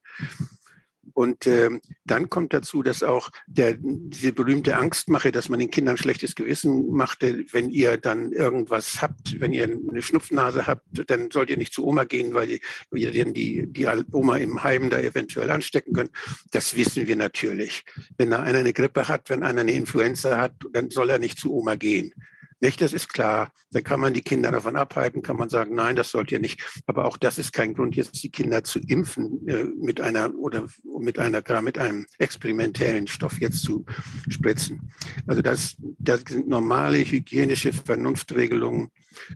Und 1.13 1.47
äh, 1.47 1.69
dann 2.05 2.29
kommt 2.29 2.53
dazu, 2.53 2.83
dass 2.83 3.03
auch 3.03 3.29
der, 3.47 3.75
diese 3.77 4.33
berühmte 4.33 4.77
Angstmache, 4.77 5.31
dass 5.31 5.49
man 5.49 5.59
den 5.59 5.71
Kindern 5.71 5.97
schlechtes 5.97 6.35
Gewissen 6.35 6.91
machte, 6.91 7.45
wenn 7.51 7.69
ihr 7.69 7.97
dann 7.97 8.31
irgendwas 8.31 9.01
habt, 9.01 9.39
wenn 9.39 9.53
ihr 9.53 9.63
eine 9.63 10.01
Schnupfnase 10.01 10.67
habt, 10.67 11.09
dann 11.09 11.31
sollt 11.31 11.49
ihr 11.49 11.57
nicht 11.57 11.73
zu 11.73 11.85
Oma 11.85 12.03
gehen, 12.03 12.33
weil 12.33 12.59
ihr 12.93 13.11
dann 13.11 13.33
die, 13.33 13.67
die 13.67 13.87
Oma 14.11 14.37
im 14.37 14.63
Heim 14.63 14.89
da 14.89 14.99
eventuell 14.99 15.49
anstecken 15.49 15.93
könnt. 15.93 16.11
Das 16.51 16.75
wissen 16.75 17.07
wir 17.07 17.15
natürlich. 17.15 17.83
Wenn 18.17 18.31
da 18.31 18.41
einer 18.41 18.59
eine 18.59 18.73
Grippe 18.73 19.07
hat, 19.07 19.29
wenn 19.29 19.43
einer 19.43 19.61
eine 19.61 19.73
Influenza 19.73 20.37
hat, 20.37 20.53
dann 20.73 20.89
soll 20.89 21.09
er 21.09 21.19
nicht 21.19 21.39
zu 21.39 21.53
Oma 21.53 21.75
gehen. 21.75 22.13
Nicht, 22.61 22.81
das 22.81 22.93
ist 22.93 23.09
klar. 23.09 23.51
Dann 23.71 23.83
kann 23.83 23.99
man 23.99 24.13
die 24.13 24.21
Kinder 24.21 24.51
davon 24.51 24.75
abhalten, 24.75 25.21
kann 25.21 25.37
man 25.37 25.49
sagen, 25.49 25.75
nein, 25.75 25.95
das 25.95 26.11
sollt 26.11 26.31
ihr 26.31 26.39
nicht. 26.39 26.61
Aber 26.87 27.05
auch 27.05 27.17
das 27.17 27.37
ist 27.37 27.53
kein 27.53 27.73
Grund, 27.73 27.95
jetzt 27.95 28.21
die 28.23 28.31
Kinder 28.31 28.63
zu 28.63 28.79
impfen 28.79 29.47
äh, 29.47 29.63
mit 29.63 30.01
einer 30.01 30.33
oder 30.35 30.67
mit 30.99 31.19
einer 31.19 31.41
gar 31.41 31.61
mit 31.61 31.77
einem 31.77 32.05
experimentellen 32.17 33.07
Stoff 33.07 33.39
jetzt 33.39 33.61
zu 33.61 33.85
spritzen. 34.27 34.91
Also 35.27 35.41
das, 35.41 35.75
das 35.99 36.21
sind 36.27 36.47
normale 36.47 36.97
hygienische 36.99 37.71
Vernunftregelungen. 37.71 38.89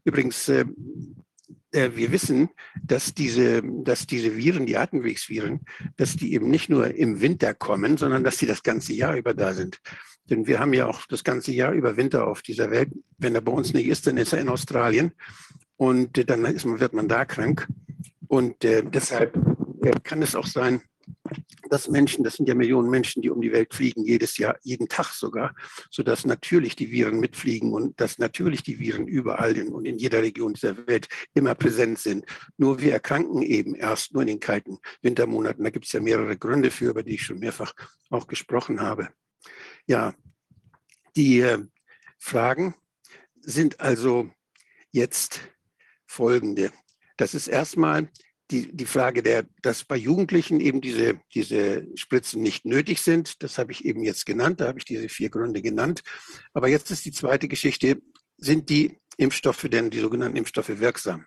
Übrigens, 0.04 0.50
äh, 0.50 0.66
äh, 1.74 1.92
wir 1.96 2.12
wissen, 2.12 2.50
dass 2.84 3.14
diese, 3.14 3.64
dass 3.64 4.06
diese 4.06 4.38
Viren, 4.38 4.66
die 4.66 4.78
Atemwegsviren, 4.78 5.62
dass 5.98 6.16
die 6.16 6.34
eben 6.34 6.50
nicht 6.50 6.70
nur 6.70 6.94
im 6.94 7.20
Winter 7.22 7.54
kommen, 7.54 7.98
sondern 7.98 8.24
dass 8.24 8.38
sie 8.38 8.46
das 8.46 8.64
ganze 8.64 8.94
Jahr 8.94 9.16
über 9.16 9.34
da 9.34 9.54
sind. 9.54 9.80
Denn 10.30 10.48
wir 10.48 10.60
haben 10.60 10.74
ja 10.74 10.88
auch 10.88 11.06
das 11.08 11.24
ganze 11.24 11.52
Jahr 11.52 11.74
über 11.74 11.98
Winter 11.98 12.28
auf 12.28 12.42
dieser 12.42 12.72
Welt. 12.72 12.90
Wenn 13.18 13.36
er 13.36 13.42
bei 13.42 13.52
uns 13.52 13.74
nicht 13.74 13.88
ist, 13.88 14.08
dann 14.08 14.18
ist 14.18 14.34
er 14.34 14.40
in 14.40 14.50
Australien. 14.50 15.12
Und 15.76 16.30
dann 16.30 16.46
ist 16.46 16.66
wird 16.66 16.94
man 16.94 17.08
da 17.08 17.26
krank. 17.26 17.68
Und 18.28 18.64
äh, 18.64 18.84
deshalb 18.84 19.36
äh, 19.82 19.92
kann 20.04 20.22
es 20.22 20.36
auch 20.36 20.48
sein, 20.48 20.82
dass 21.70 21.90
Menschen, 21.90 22.24
das 22.24 22.36
sind 22.36 22.48
ja 22.48 22.56
Millionen 22.56 22.90
Menschen, 22.90 23.22
die 23.22 23.30
um 23.30 23.42
die 23.42 23.52
Welt 23.52 23.74
fliegen, 23.74 24.04
jedes 24.04 24.38
Jahr, 24.38 24.58
jeden 24.62 24.88
Tag 24.88 25.14
sogar, 25.14 25.56
sodass 25.90 26.26
natürlich 26.26 26.76
die 26.76 26.92
Viren 26.92 27.20
mitfliegen 27.20 27.74
und 27.74 28.00
dass 28.00 28.20
natürlich 28.20 28.64
die 28.64 28.80
Viren 28.80 29.08
überall 29.08 29.58
in, 29.58 29.70
und 29.70 29.86
in 29.86 29.98
jeder 29.98 30.22
Region 30.22 30.54
dieser 30.54 30.88
Welt 30.88 31.08
immer 31.34 31.56
präsent 31.56 32.00
sind. 32.00 32.26
Nur 32.58 32.80
wir 32.80 32.94
erkranken 32.94 33.42
eben 33.42 33.76
erst 33.76 34.14
nur 34.14 34.22
in 34.22 34.28
den 34.28 34.40
kalten 34.40 34.78
Wintermonaten. 35.02 35.64
Da 35.64 35.70
gibt 35.70 35.86
es 35.86 35.92
ja 35.92 36.00
mehrere 36.00 36.38
Gründe 36.38 36.70
für, 36.70 36.90
über 36.90 37.04
die 37.04 37.16
ich 37.16 37.24
schon 37.24 37.40
mehrfach 37.40 37.74
auch 38.10 38.28
gesprochen 38.28 38.82
habe. 38.82 39.10
Ja, 39.86 40.14
die 41.16 41.42
äh, 41.42 41.60
Fragen 42.18 42.76
sind 43.42 43.80
also 43.80 44.30
jetzt 44.92 45.42
folgende. 46.06 46.72
Das 47.18 47.34
ist 47.34 47.48
erstmal 47.48 48.10
die, 48.52 48.76
die 48.76 48.86
Frage, 48.86 49.24
der, 49.24 49.46
dass 49.62 49.84
bei 49.84 49.96
Jugendlichen 49.96 50.60
eben 50.60 50.80
diese, 50.80 51.20
diese 51.34 51.88
Spritzen 51.96 52.42
nicht 52.42 52.66
nötig 52.66 53.02
sind. 53.02 53.42
Das 53.44 53.58
habe 53.58 53.72
ich 53.72 53.84
eben 53.84 54.04
jetzt 54.04 54.26
genannt, 54.26 54.62
da 54.62 54.68
habe 54.68 54.80
ich 54.80 54.86
diese 54.86 55.10
vier 55.10 55.30
Gründe 55.30 55.62
genannt. 55.62 56.04
Aber 56.54 56.68
jetzt 56.68 56.92
ist 56.92 57.06
die 57.06 57.12
zweite 57.12 57.48
Geschichte, 57.48 58.02
sind 58.38 58.70
die 58.70 59.00
Impfstoffe 59.18 59.68
denn, 59.70 59.90
die 59.90 60.00
sogenannten 60.00 60.38
Impfstoffe 60.38 60.80
wirksam? 60.80 61.26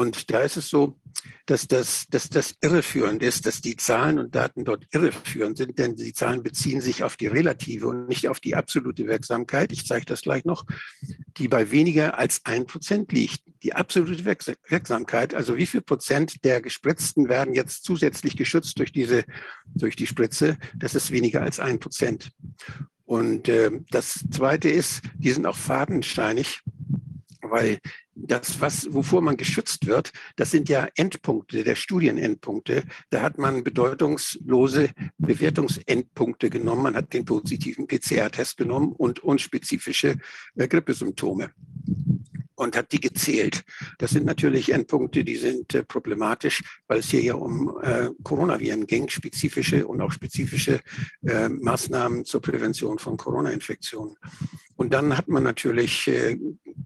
Und 0.00 0.30
da 0.30 0.40
ist 0.40 0.56
es 0.56 0.70
so, 0.70 0.98
dass 1.44 1.68
das, 1.68 2.06
dass 2.08 2.30
das 2.30 2.54
irreführend 2.62 3.22
ist, 3.22 3.44
dass 3.44 3.60
die 3.60 3.76
Zahlen 3.76 4.18
und 4.18 4.34
Daten 4.34 4.64
dort 4.64 4.86
irreführend 4.92 5.58
sind, 5.58 5.78
denn 5.78 5.94
die 5.94 6.14
Zahlen 6.14 6.42
beziehen 6.42 6.80
sich 6.80 7.04
auf 7.04 7.18
die 7.18 7.26
relative 7.26 7.86
und 7.86 8.08
nicht 8.08 8.26
auf 8.26 8.40
die 8.40 8.56
absolute 8.56 9.06
Wirksamkeit. 9.06 9.72
Ich 9.72 9.84
zeige 9.86 10.06
das 10.06 10.22
gleich 10.22 10.46
noch, 10.46 10.64
die 11.36 11.48
bei 11.48 11.70
weniger 11.70 12.16
als 12.16 12.40
ein 12.44 12.64
Prozent 12.64 13.12
liegt. 13.12 13.42
Die 13.62 13.74
absolute 13.74 14.24
Wirksamkeit, 14.24 15.34
also 15.34 15.58
wie 15.58 15.66
viel 15.66 15.82
Prozent 15.82 16.46
der 16.46 16.62
Gespritzten 16.62 17.28
werden 17.28 17.52
jetzt 17.52 17.84
zusätzlich 17.84 18.38
geschützt 18.38 18.78
durch 18.78 18.92
diese, 18.92 19.24
durch 19.66 19.96
die 19.96 20.06
Spritze, 20.06 20.56
das 20.74 20.94
ist 20.94 21.10
weniger 21.10 21.42
als 21.42 21.60
ein 21.60 21.78
Prozent. 21.78 22.30
Und 23.04 23.50
äh, 23.50 23.70
das 23.90 24.24
Zweite 24.30 24.70
ist, 24.70 25.02
die 25.18 25.32
sind 25.32 25.44
auch 25.44 25.58
fadensteinig 25.58 26.62
weil 27.50 27.78
das, 28.14 28.60
was, 28.60 28.92
wovor 28.92 29.22
man 29.22 29.36
geschützt 29.36 29.86
wird, 29.86 30.12
das 30.36 30.50
sind 30.50 30.68
ja 30.68 30.88
Endpunkte 30.96 31.64
der 31.64 31.74
Studienendpunkte. 31.74 32.84
Da 33.10 33.22
hat 33.22 33.38
man 33.38 33.64
bedeutungslose 33.64 34.90
Bewertungsendpunkte 35.18 36.50
genommen. 36.50 36.82
Man 36.82 36.96
hat 36.96 37.12
den 37.12 37.24
positiven 37.24 37.86
PCR-Test 37.86 38.56
genommen 38.56 38.92
und 38.92 39.20
unspezifische 39.20 40.16
äh, 40.56 40.68
Grippesymptome 40.68 41.50
und 42.60 42.76
hat 42.76 42.92
die 42.92 43.00
gezählt. 43.00 43.64
Das 43.98 44.10
sind 44.10 44.26
natürlich 44.26 44.70
Endpunkte, 44.70 45.24
die 45.24 45.36
sind 45.36 45.74
äh, 45.74 45.82
problematisch, 45.82 46.62
weil 46.88 46.98
es 46.98 47.08
hier 47.08 47.22
ja 47.22 47.34
um 47.34 47.78
äh, 47.82 48.10
Coronaviren 48.22 48.86
ging, 48.86 49.08
spezifische 49.08 49.86
und 49.86 50.00
auch 50.02 50.12
spezifische 50.12 50.80
äh, 51.26 51.48
Maßnahmen 51.48 52.26
zur 52.26 52.42
Prävention 52.42 52.98
von 52.98 53.16
Corona-Infektionen. 53.16 54.16
Und 54.76 54.92
dann 54.92 55.16
hat 55.16 55.28
man 55.28 55.42
natürlich, 55.42 56.06
äh, 56.08 56.38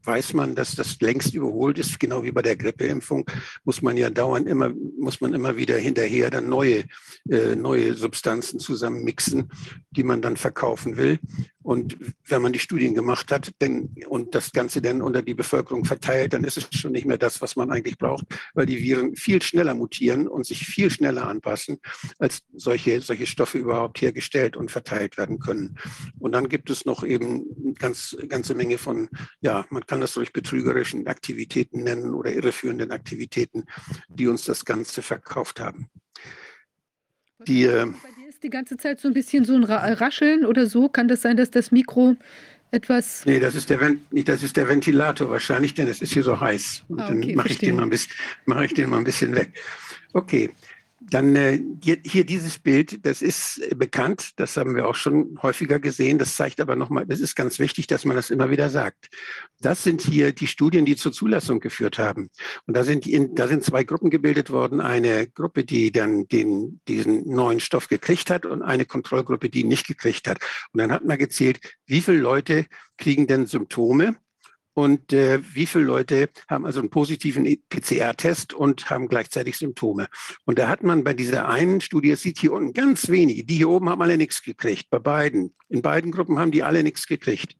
weiß 0.04 0.34
man, 0.34 0.54
dass 0.54 0.74
das 0.74 1.00
längst 1.00 1.34
überholt 1.34 1.78
ist, 1.78 1.98
genau 1.98 2.22
wie 2.22 2.32
bei 2.32 2.42
der 2.42 2.56
Grippeimpfung, 2.56 3.24
muss 3.64 3.82
man 3.82 3.96
ja 3.96 4.10
dauernd 4.10 4.46
immer, 4.48 4.70
muss 4.98 5.20
man 5.20 5.34
immer 5.34 5.56
wieder 5.56 5.76
hinterher 5.76 6.30
dann 6.30 6.48
neue, 6.48 6.84
äh, 7.28 7.56
neue 7.56 7.94
Substanzen 7.94 8.60
zusammenmixen, 8.60 9.50
die 9.90 10.02
man 10.02 10.22
dann 10.22 10.36
verkaufen 10.36 10.96
will. 10.96 11.18
Und 11.64 11.96
wenn 12.26 12.42
man 12.42 12.52
die 12.52 12.58
Studien 12.58 12.94
gemacht 12.94 13.32
hat 13.32 13.50
denn, 13.62 13.94
und 14.06 14.34
das 14.34 14.52
Ganze 14.52 14.82
dann 14.82 15.00
unter 15.00 15.22
die 15.22 15.32
Bevölkerung 15.32 15.86
verteilt, 15.86 16.34
dann 16.34 16.44
ist 16.44 16.58
es 16.58 16.68
schon 16.78 16.92
nicht 16.92 17.06
mehr 17.06 17.16
das, 17.16 17.40
was 17.40 17.56
man 17.56 17.70
eigentlich 17.70 17.96
braucht, 17.96 18.26
weil 18.52 18.66
die 18.66 18.82
Viren 18.82 19.16
viel 19.16 19.40
schneller 19.40 19.74
mutieren 19.74 20.28
und 20.28 20.44
sich 20.44 20.66
viel 20.66 20.90
schneller 20.90 21.26
anpassen, 21.26 21.78
als 22.18 22.40
solche, 22.52 23.00
solche 23.00 23.26
Stoffe 23.26 23.56
überhaupt 23.56 24.02
hergestellt 24.02 24.58
und 24.58 24.70
verteilt 24.70 25.16
werden 25.16 25.38
können. 25.38 25.78
Und 26.18 26.32
dann 26.32 26.50
gibt 26.50 26.68
es 26.68 26.84
noch 26.84 27.02
eben 27.02 27.74
ganz, 27.78 28.14
ganze 28.28 28.54
Menge 28.54 28.76
von, 28.76 29.08
ja, 29.40 29.64
man 29.70 29.86
kann 29.86 30.02
das 30.02 30.12
durch 30.12 30.34
betrügerischen 30.34 31.06
Aktivitäten 31.06 31.82
nennen 31.82 32.12
oder 32.12 32.30
irreführenden 32.30 32.90
Aktivitäten, 32.90 33.64
die 34.08 34.28
uns 34.28 34.44
das 34.44 34.66
Ganze 34.66 35.00
verkauft 35.00 35.60
haben. 35.60 35.88
Die, 37.48 37.66
die 38.44 38.50
ganze 38.50 38.76
Zeit 38.76 39.00
so 39.00 39.08
ein 39.08 39.14
bisschen 39.14 39.44
so 39.44 39.54
ein 39.54 39.64
Rascheln 39.64 40.44
oder 40.44 40.66
so? 40.66 40.88
Kann 40.88 41.08
das 41.08 41.22
sein, 41.22 41.36
dass 41.36 41.50
das 41.50 41.72
Mikro 41.72 42.16
etwas. 42.70 43.24
Nee, 43.24 43.40
das 43.40 43.54
ist 43.54 43.70
der, 43.70 43.78
das 44.10 44.42
ist 44.42 44.56
der 44.56 44.68
Ventilator 44.68 45.30
wahrscheinlich, 45.30 45.74
denn 45.74 45.88
es 45.88 46.02
ist 46.02 46.12
hier 46.12 46.22
so 46.22 46.38
heiß. 46.38 46.84
Und 46.88 47.00
ah, 47.00 47.08
okay, 47.08 47.26
dann 47.28 47.34
mache 47.36 47.48
ich, 47.48 47.58
den 47.58 47.76
mal 47.76 47.82
ein 47.82 47.90
bisschen, 47.90 48.12
mach 48.46 48.62
ich 48.62 48.74
den 48.74 48.90
mal 48.90 48.98
ein 48.98 49.04
bisschen 49.04 49.34
weg. 49.34 49.52
Okay. 50.12 50.50
Dann 51.10 51.36
äh, 51.36 51.60
hier 51.82 52.24
dieses 52.24 52.58
Bild, 52.58 53.04
das 53.04 53.22
ist 53.22 53.58
äh, 53.58 53.74
bekannt, 53.74 54.32
das 54.36 54.56
haben 54.56 54.74
wir 54.74 54.88
auch 54.88 54.94
schon 54.94 55.38
häufiger 55.42 55.78
gesehen. 55.78 56.18
Das 56.18 56.36
zeigt 56.36 56.60
aber 56.60 56.76
nochmal, 56.76 57.06
das 57.06 57.20
ist 57.20 57.34
ganz 57.34 57.58
wichtig, 57.58 57.86
dass 57.86 58.04
man 58.04 58.16
das 58.16 58.30
immer 58.30 58.50
wieder 58.50 58.70
sagt. 58.70 59.10
Das 59.60 59.82
sind 59.82 60.00
hier 60.00 60.32
die 60.32 60.46
Studien, 60.46 60.84
die 60.84 60.96
zur 60.96 61.12
Zulassung 61.12 61.60
geführt 61.60 61.98
haben. 61.98 62.30
Und 62.66 62.76
da 62.76 62.84
sind, 62.84 63.04
die, 63.04 63.28
da 63.34 63.48
sind 63.48 63.64
zwei 63.64 63.84
Gruppen 63.84 64.10
gebildet 64.10 64.50
worden. 64.50 64.80
Eine 64.80 65.26
Gruppe, 65.26 65.64
die 65.64 65.92
dann 65.92 66.26
den, 66.28 66.80
diesen 66.88 67.28
neuen 67.28 67.60
Stoff 67.60 67.88
gekriegt 67.88 68.30
hat 68.30 68.46
und 68.46 68.62
eine 68.62 68.86
Kontrollgruppe, 68.86 69.50
die 69.50 69.60
ihn 69.60 69.68
nicht 69.68 69.86
gekriegt 69.86 70.28
hat. 70.28 70.38
Und 70.72 70.78
dann 70.80 70.92
hat 70.92 71.04
man 71.04 71.18
gezählt, 71.18 71.60
wie 71.86 72.00
viele 72.00 72.18
Leute 72.18 72.66
kriegen 72.96 73.26
denn 73.26 73.46
Symptome 73.46 74.16
und 74.74 75.12
äh, 75.12 75.40
wie 75.54 75.66
viele 75.66 75.84
Leute 75.84 76.28
haben 76.48 76.66
also 76.66 76.80
einen 76.80 76.90
positiven 76.90 77.44
PCR-Test 77.68 78.52
und 78.52 78.90
haben 78.90 79.08
gleichzeitig 79.08 79.56
Symptome. 79.56 80.08
Und 80.44 80.58
da 80.58 80.68
hat 80.68 80.82
man 80.82 81.04
bei 81.04 81.14
dieser 81.14 81.48
einen 81.48 81.80
Studie, 81.80 82.10
es 82.10 82.22
sieht 82.22 82.38
hier 82.38 82.52
unten 82.52 82.72
ganz 82.72 83.08
wenige, 83.08 83.44
die 83.44 83.56
hier 83.56 83.68
oben 83.70 83.88
haben 83.88 84.02
alle 84.02 84.16
nichts 84.16 84.42
gekriegt, 84.42 84.90
bei 84.90 84.98
beiden. 84.98 85.54
In 85.68 85.80
beiden 85.80 86.10
Gruppen 86.10 86.38
haben 86.38 86.50
die 86.50 86.64
alle 86.64 86.82
nichts 86.82 87.06
gekriegt. 87.06 87.56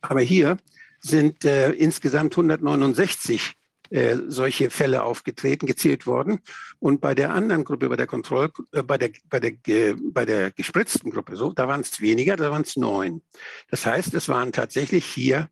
Aber 0.00 0.20
hier 0.20 0.58
sind 1.00 1.44
äh, 1.44 1.72
insgesamt 1.72 2.32
169 2.34 3.54
äh, 3.90 4.16
solche 4.28 4.70
Fälle 4.70 5.02
aufgetreten, 5.02 5.66
gezählt 5.66 6.06
worden. 6.06 6.40
Und 6.78 7.00
bei 7.00 7.14
der 7.14 7.32
anderen 7.32 7.64
Gruppe, 7.64 7.88
bei 7.88 7.96
der 7.96 8.06
Kontroll, 8.06 8.50
äh, 8.72 8.82
bei 8.82 8.98
der, 8.98 9.10
bei 9.28 9.40
der, 9.40 9.52
äh, 9.66 9.94
bei 9.98 10.24
der 10.24 10.52
gespritzten 10.52 11.10
Gruppe, 11.10 11.36
so, 11.36 11.52
da 11.52 11.66
waren 11.66 11.80
es 11.80 12.00
weniger, 12.00 12.36
da 12.36 12.50
waren 12.50 12.62
es 12.62 12.76
neun. 12.76 13.22
Das 13.70 13.86
heißt, 13.86 14.14
es 14.14 14.28
waren 14.28 14.52
tatsächlich 14.52 15.04
hier 15.04 15.48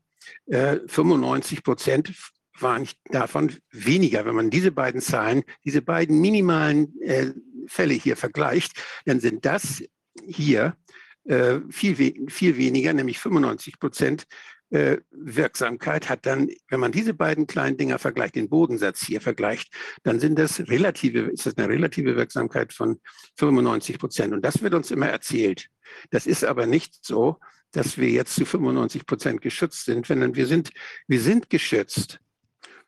95 0.48 1.58
äh, 1.58 1.62
Prozent 1.62 2.12
waren 2.58 2.88
davon 3.10 3.52
weniger. 3.70 4.24
Wenn 4.24 4.34
man 4.34 4.50
diese 4.50 4.72
beiden 4.72 5.00
Zahlen, 5.00 5.42
diese 5.64 5.82
beiden 5.82 6.20
minimalen 6.20 7.00
äh, 7.02 7.32
Fälle 7.66 7.94
hier 7.94 8.16
vergleicht, 8.16 8.72
dann 9.04 9.20
sind 9.20 9.44
das 9.44 9.82
hier 10.24 10.76
äh, 11.24 11.58
viel, 11.70 12.30
viel 12.30 12.56
weniger, 12.56 12.92
nämlich 12.92 13.18
95 13.18 13.78
Prozent 13.78 14.26
Wirksamkeit 14.68 16.08
hat 16.08 16.26
dann, 16.26 16.50
wenn 16.68 16.80
man 16.80 16.90
diese 16.90 17.14
beiden 17.14 17.46
kleinen 17.46 17.76
Dinger 17.76 18.00
vergleicht, 18.00 18.34
den 18.34 18.48
Bodensatz 18.48 19.00
hier 19.00 19.20
vergleicht, 19.20 19.72
dann 20.02 20.18
sind 20.18 20.40
das 20.40 20.58
relative, 20.58 21.20
ist 21.20 21.46
das 21.46 21.56
eine 21.56 21.68
relative 21.68 22.16
Wirksamkeit 22.16 22.72
von 22.72 23.00
95 23.36 23.96
Prozent. 24.00 24.34
Und 24.34 24.42
das 24.44 24.62
wird 24.62 24.74
uns 24.74 24.90
immer 24.90 25.06
erzählt. 25.06 25.68
Das 26.10 26.26
ist 26.26 26.44
aber 26.44 26.66
nicht 26.66 26.96
so, 27.04 27.38
dass 27.76 27.98
wir 27.98 28.08
jetzt 28.08 28.34
zu 28.34 28.46
95 28.46 29.04
Prozent 29.04 29.42
geschützt 29.42 29.84
sind, 29.84 30.06
sondern 30.06 30.34
wir 30.34 30.46
sind, 30.46 30.70
wir 31.08 31.20
sind 31.20 31.50
geschützt. 31.50 32.20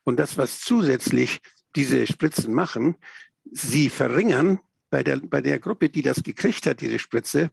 Und 0.02 0.18
das, 0.18 0.38
was 0.38 0.60
zusätzlich 0.60 1.40
diese 1.76 2.06
Spritzen 2.06 2.54
machen, 2.54 2.96
sie 3.52 3.90
verringern 3.90 4.60
bei 4.88 5.02
der, 5.02 5.18
bei 5.18 5.42
der 5.42 5.58
Gruppe, 5.58 5.90
die 5.90 6.00
das 6.00 6.22
gekriegt 6.22 6.64
hat, 6.64 6.80
diese 6.80 6.98
Spritze, 6.98 7.50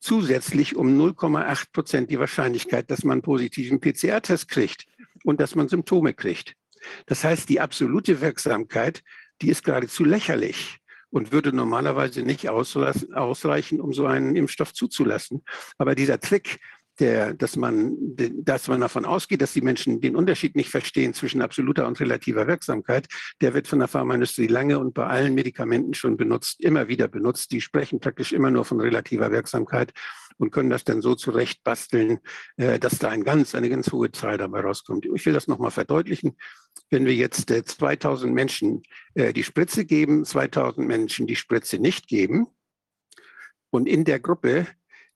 zusätzlich 0.00 0.74
um 0.74 1.00
0,8 1.00 1.66
Prozent 1.72 2.10
die 2.10 2.18
Wahrscheinlichkeit, 2.18 2.90
dass 2.90 3.04
man 3.04 3.12
einen 3.12 3.22
positiven 3.22 3.80
PCR-Test 3.80 4.48
kriegt 4.48 4.86
und 5.22 5.40
dass 5.40 5.54
man 5.54 5.68
Symptome 5.68 6.14
kriegt. 6.14 6.56
Das 7.06 7.22
heißt, 7.22 7.48
die 7.48 7.60
absolute 7.60 8.20
Wirksamkeit, 8.20 9.04
die 9.40 9.50
ist 9.50 9.62
geradezu 9.62 10.02
lächerlich 10.02 10.80
und 11.10 11.30
würde 11.30 11.52
normalerweise 11.52 12.22
nicht 12.22 12.48
ausreichen, 12.48 13.80
um 13.80 13.92
so 13.92 14.06
einen 14.06 14.34
Impfstoff 14.34 14.72
zuzulassen. 14.72 15.44
Aber 15.78 15.94
dieser 15.94 16.18
Trick, 16.18 16.58
der, 17.00 17.34
dass, 17.34 17.56
man, 17.56 17.96
dass 18.16 18.68
man 18.68 18.80
davon 18.80 19.04
ausgeht, 19.04 19.40
dass 19.40 19.52
die 19.52 19.62
Menschen 19.62 20.00
den 20.00 20.16
Unterschied 20.16 20.56
nicht 20.56 20.70
verstehen 20.70 21.14
zwischen 21.14 21.42
absoluter 21.42 21.86
und 21.86 21.98
relativer 22.00 22.46
Wirksamkeit, 22.46 23.06
der 23.40 23.54
wird 23.54 23.66
von 23.66 23.78
der 23.78 23.88
Pharmaindustrie 23.88 24.46
lange 24.46 24.78
und 24.78 24.94
bei 24.94 25.06
allen 25.06 25.34
Medikamenten 25.34 25.94
schon 25.94 26.16
benutzt, 26.16 26.60
immer 26.60 26.88
wieder 26.88 27.08
benutzt. 27.08 27.52
Die 27.52 27.60
sprechen 27.60 28.00
praktisch 28.00 28.32
immer 28.32 28.50
nur 28.50 28.64
von 28.64 28.80
relativer 28.80 29.30
Wirksamkeit 29.30 29.92
und 30.38 30.50
können 30.50 30.70
das 30.70 30.84
dann 30.84 31.02
so 31.02 31.14
zurecht 31.14 31.62
basteln, 31.64 32.18
äh, 32.56 32.78
dass 32.78 32.98
da 32.98 33.08
ein 33.08 33.24
ganz, 33.24 33.54
eine 33.54 33.70
ganz 33.70 33.90
hohe 33.92 34.12
Zahl 34.12 34.38
dabei 34.38 34.60
rauskommt. 34.60 35.06
Ich 35.06 35.24
will 35.24 35.32
das 35.32 35.48
nochmal 35.48 35.70
verdeutlichen. 35.70 36.36
Wenn 36.90 37.06
wir 37.06 37.14
jetzt 37.14 37.48
2000 37.48 38.30
äh, 38.30 38.34
Menschen 38.34 38.82
äh, 39.14 39.32
die 39.32 39.44
Spritze 39.44 39.84
geben, 39.84 40.24
2000 40.24 40.86
Menschen 40.86 41.26
die 41.26 41.36
Spritze 41.36 41.78
nicht 41.78 42.06
geben 42.06 42.48
und 43.70 43.88
in 43.88 44.04
der 44.04 44.20
Gruppe, 44.20 44.66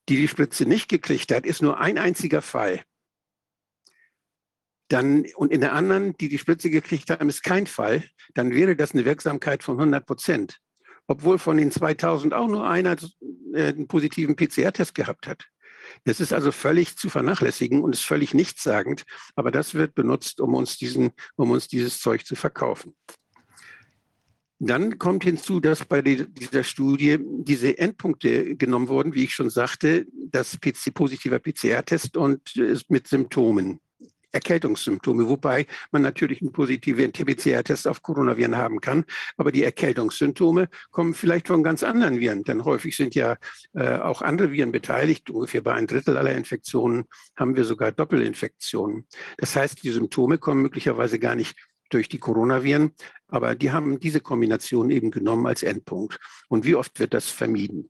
die 0.09 0.17
die 0.17 0.27
Spritze 0.27 0.65
nicht 0.65 0.89
gekriegt 0.89 1.31
hat, 1.33 1.45
ist 1.45 1.61
nur 1.61 1.79
ein 1.79 1.97
einziger 1.97 2.41
Fall. 2.41 2.83
Dann, 4.89 5.25
und 5.35 5.51
in 5.51 5.61
der 5.61 5.73
anderen, 5.73 6.15
die 6.17 6.29
die 6.29 6.37
Spritze 6.37 6.69
gekriegt 6.69 7.09
haben, 7.09 7.27
ist 7.27 7.43
kein 7.43 7.67
Fall, 7.67 8.05
dann 8.35 8.51
wäre 8.51 8.75
das 8.75 8.93
eine 8.93 9.03
Wirksamkeit 9.03 9.63
von 9.63 9.77
100 9.77 10.05
Prozent. 10.05 10.59
obwohl 11.07 11.39
von 11.39 11.57
den 11.57 11.71
2000 11.71 12.33
auch 12.33 12.47
nur 12.47 12.69
einer 12.69 12.97
äh, 13.53 13.67
einen 13.69 13.87
positiven 13.87 14.35
PCR-Test 14.35 14.93
gehabt 14.93 15.27
hat. 15.27 15.45
Das 16.03 16.19
ist 16.19 16.33
also 16.33 16.51
völlig 16.51 16.97
zu 16.97 17.09
vernachlässigen 17.09 17.81
und 17.81 17.93
ist 17.93 18.03
völlig 18.05 18.33
nichtssagend, 18.33 19.05
aber 19.35 19.51
das 19.51 19.73
wird 19.73 19.95
benutzt, 19.95 20.41
um 20.41 20.53
uns, 20.53 20.77
diesen, 20.77 21.11
um 21.37 21.51
uns 21.51 21.69
dieses 21.69 21.99
Zeug 22.01 22.25
zu 22.25 22.35
verkaufen. 22.35 22.93
Dann 24.59 24.97
kommt 24.97 25.23
hinzu, 25.23 25.59
dass 25.59 25.85
bei 25.85 26.01
dieser 26.01 26.63
Studie 26.63 27.19
diese 27.21 27.77
Endpunkte 27.77 28.55
genommen 28.55 28.87
wurden, 28.87 29.13
wie 29.13 29.25
ich 29.25 29.33
schon 29.33 29.51
sagte, 29.51 30.07
das 30.31 30.57
PC, 30.59 30.93
positiver 30.93 31.39
PCR-Test 31.39 32.17
und 32.17 32.41
mit 32.89 33.07
Symptomen. 33.07 33.79
Erkältungssymptome, 34.31 35.27
wobei 35.27 35.65
man 35.91 36.01
natürlich 36.01 36.41
einen 36.41 36.51
positiven 36.51 37.11
PCR-Test 37.11 37.87
auf 37.87 38.01
Coronaviren 38.01 38.57
haben 38.57 38.81
kann. 38.81 39.05
Aber 39.37 39.51
die 39.51 39.63
Erkältungssymptome 39.63 40.69
kommen 40.91 41.13
vielleicht 41.13 41.47
von 41.47 41.63
ganz 41.63 41.81
anderen 41.83 42.19
Viren, 42.19 42.43
denn 42.43 42.65
häufig 42.65 42.95
sind 42.95 43.15
ja 43.15 43.37
äh, 43.73 43.97
auch 43.97 44.21
andere 44.21 44.51
Viren 44.51 44.71
beteiligt. 44.71 45.29
Ungefähr 45.29 45.61
bei 45.61 45.73
ein 45.73 45.87
Drittel 45.87 46.17
aller 46.17 46.35
Infektionen 46.35 47.05
haben 47.35 47.55
wir 47.55 47.63
sogar 47.63 47.91
Doppelinfektionen. 47.91 49.07
Das 49.37 49.55
heißt, 49.55 49.83
die 49.83 49.91
Symptome 49.91 50.37
kommen 50.37 50.61
möglicherweise 50.61 51.19
gar 51.19 51.35
nicht 51.35 51.55
durch 51.89 52.09
die 52.09 52.19
Coronaviren, 52.19 52.91
aber 53.27 53.55
die 53.55 53.71
haben 53.71 53.99
diese 53.99 54.21
Kombination 54.21 54.89
eben 54.89 55.11
genommen 55.11 55.47
als 55.47 55.63
Endpunkt. 55.63 56.19
Und 56.47 56.65
wie 56.65 56.75
oft 56.75 56.99
wird 56.99 57.13
das 57.13 57.29
vermieden? 57.29 57.89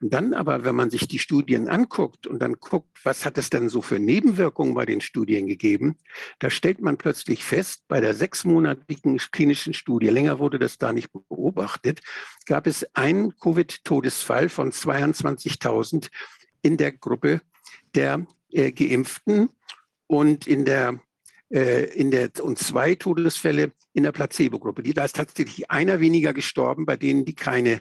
Und 0.00 0.12
dann 0.12 0.34
aber, 0.34 0.64
wenn 0.64 0.74
man 0.74 0.90
sich 0.90 1.06
die 1.06 1.18
Studien 1.18 1.68
anguckt 1.68 2.26
und 2.26 2.40
dann 2.40 2.54
guckt, 2.54 2.98
was 3.04 3.24
hat 3.24 3.38
es 3.38 3.48
denn 3.48 3.68
so 3.68 3.80
für 3.80 3.98
Nebenwirkungen 3.98 4.74
bei 4.74 4.84
den 4.84 5.00
Studien 5.00 5.46
gegeben, 5.46 5.96
da 6.40 6.50
stellt 6.50 6.80
man 6.80 6.98
plötzlich 6.98 7.44
fest, 7.44 7.84
bei 7.88 8.00
der 8.00 8.14
sechsmonatigen 8.14 9.18
klinischen 9.30 9.72
Studie, 9.72 10.08
länger 10.08 10.38
wurde 10.38 10.58
das 10.58 10.78
da 10.78 10.92
nicht 10.92 11.10
beobachtet, 11.12 12.00
gab 12.46 12.66
es 12.66 12.84
einen 12.94 13.36
Covid-Todesfall 13.38 14.48
von 14.48 14.72
22.000 14.72 16.10
in 16.62 16.76
der 16.76 16.92
Gruppe 16.92 17.40
der 17.94 18.26
äh, 18.50 18.72
Geimpften 18.72 19.50
und 20.06 20.46
in 20.46 20.64
der 20.64 21.00
äh, 21.54 21.84
in 21.94 22.10
der, 22.10 22.30
und 22.42 22.58
zwei 22.58 22.96
Todesfälle 22.96 23.72
in 23.92 24.02
der 24.02 24.12
Placebo-Gruppe. 24.12 24.82
Da 24.82 25.04
ist 25.04 25.14
tatsächlich 25.16 25.70
einer 25.70 26.00
weniger 26.00 26.34
gestorben, 26.34 26.84
bei 26.84 26.96
denen 26.96 27.24
die 27.24 27.34
keine 27.34 27.80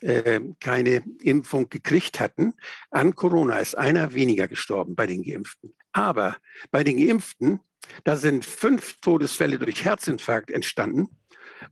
äh, 0.00 0.40
keine 0.60 1.04
Impfung 1.20 1.68
gekriegt 1.68 2.20
hatten. 2.20 2.54
An 2.90 3.14
Corona 3.14 3.58
ist 3.58 3.76
einer 3.76 4.14
weniger 4.14 4.48
gestorben 4.48 4.94
bei 4.94 5.06
den 5.06 5.22
Geimpften. 5.22 5.74
Aber 5.92 6.38
bei 6.70 6.82
den 6.82 6.96
Geimpften, 6.96 7.60
da 8.04 8.16
sind 8.16 8.46
fünf 8.46 8.98
Todesfälle 9.00 9.58
durch 9.58 9.84
Herzinfarkt 9.84 10.50
entstanden 10.50 11.08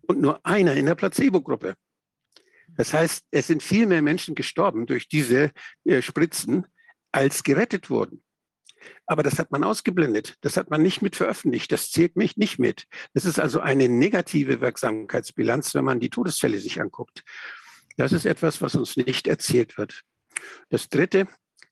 und 0.02 0.20
nur 0.20 0.44
einer 0.44 0.74
in 0.74 0.84
der 0.84 0.94
Placebo-Gruppe. 0.94 1.74
Das 2.76 2.92
heißt, 2.92 3.24
es 3.30 3.46
sind 3.46 3.62
viel 3.62 3.86
mehr 3.86 4.02
Menschen 4.02 4.34
gestorben 4.34 4.84
durch 4.84 5.08
diese 5.08 5.52
äh, 5.84 6.02
Spritzen, 6.02 6.66
als 7.10 7.42
gerettet 7.42 7.88
wurden. 7.88 8.22
Aber 9.06 9.22
das 9.22 9.38
hat 9.38 9.50
man 9.50 9.64
ausgeblendet. 9.64 10.36
Das 10.40 10.56
hat 10.56 10.70
man 10.70 10.82
nicht 10.82 11.02
mit 11.02 11.16
veröffentlicht. 11.16 11.72
Das 11.72 11.90
zählt 11.90 12.16
mich 12.16 12.36
nicht 12.36 12.58
mit. 12.58 12.84
Das 13.14 13.24
ist 13.24 13.38
also 13.40 13.60
eine 13.60 13.88
negative 13.88 14.60
Wirksamkeitsbilanz, 14.60 15.74
wenn 15.74 15.84
man 15.84 16.00
die 16.00 16.10
Todesfälle 16.10 16.58
sich 16.58 16.80
anguckt. 16.80 17.22
Das 17.96 18.12
ist 18.12 18.26
etwas, 18.26 18.62
was 18.62 18.74
uns 18.74 18.96
nicht 18.96 19.26
erzählt 19.26 19.76
wird. 19.76 20.02
Das 20.70 20.88
Dritte 20.88 21.26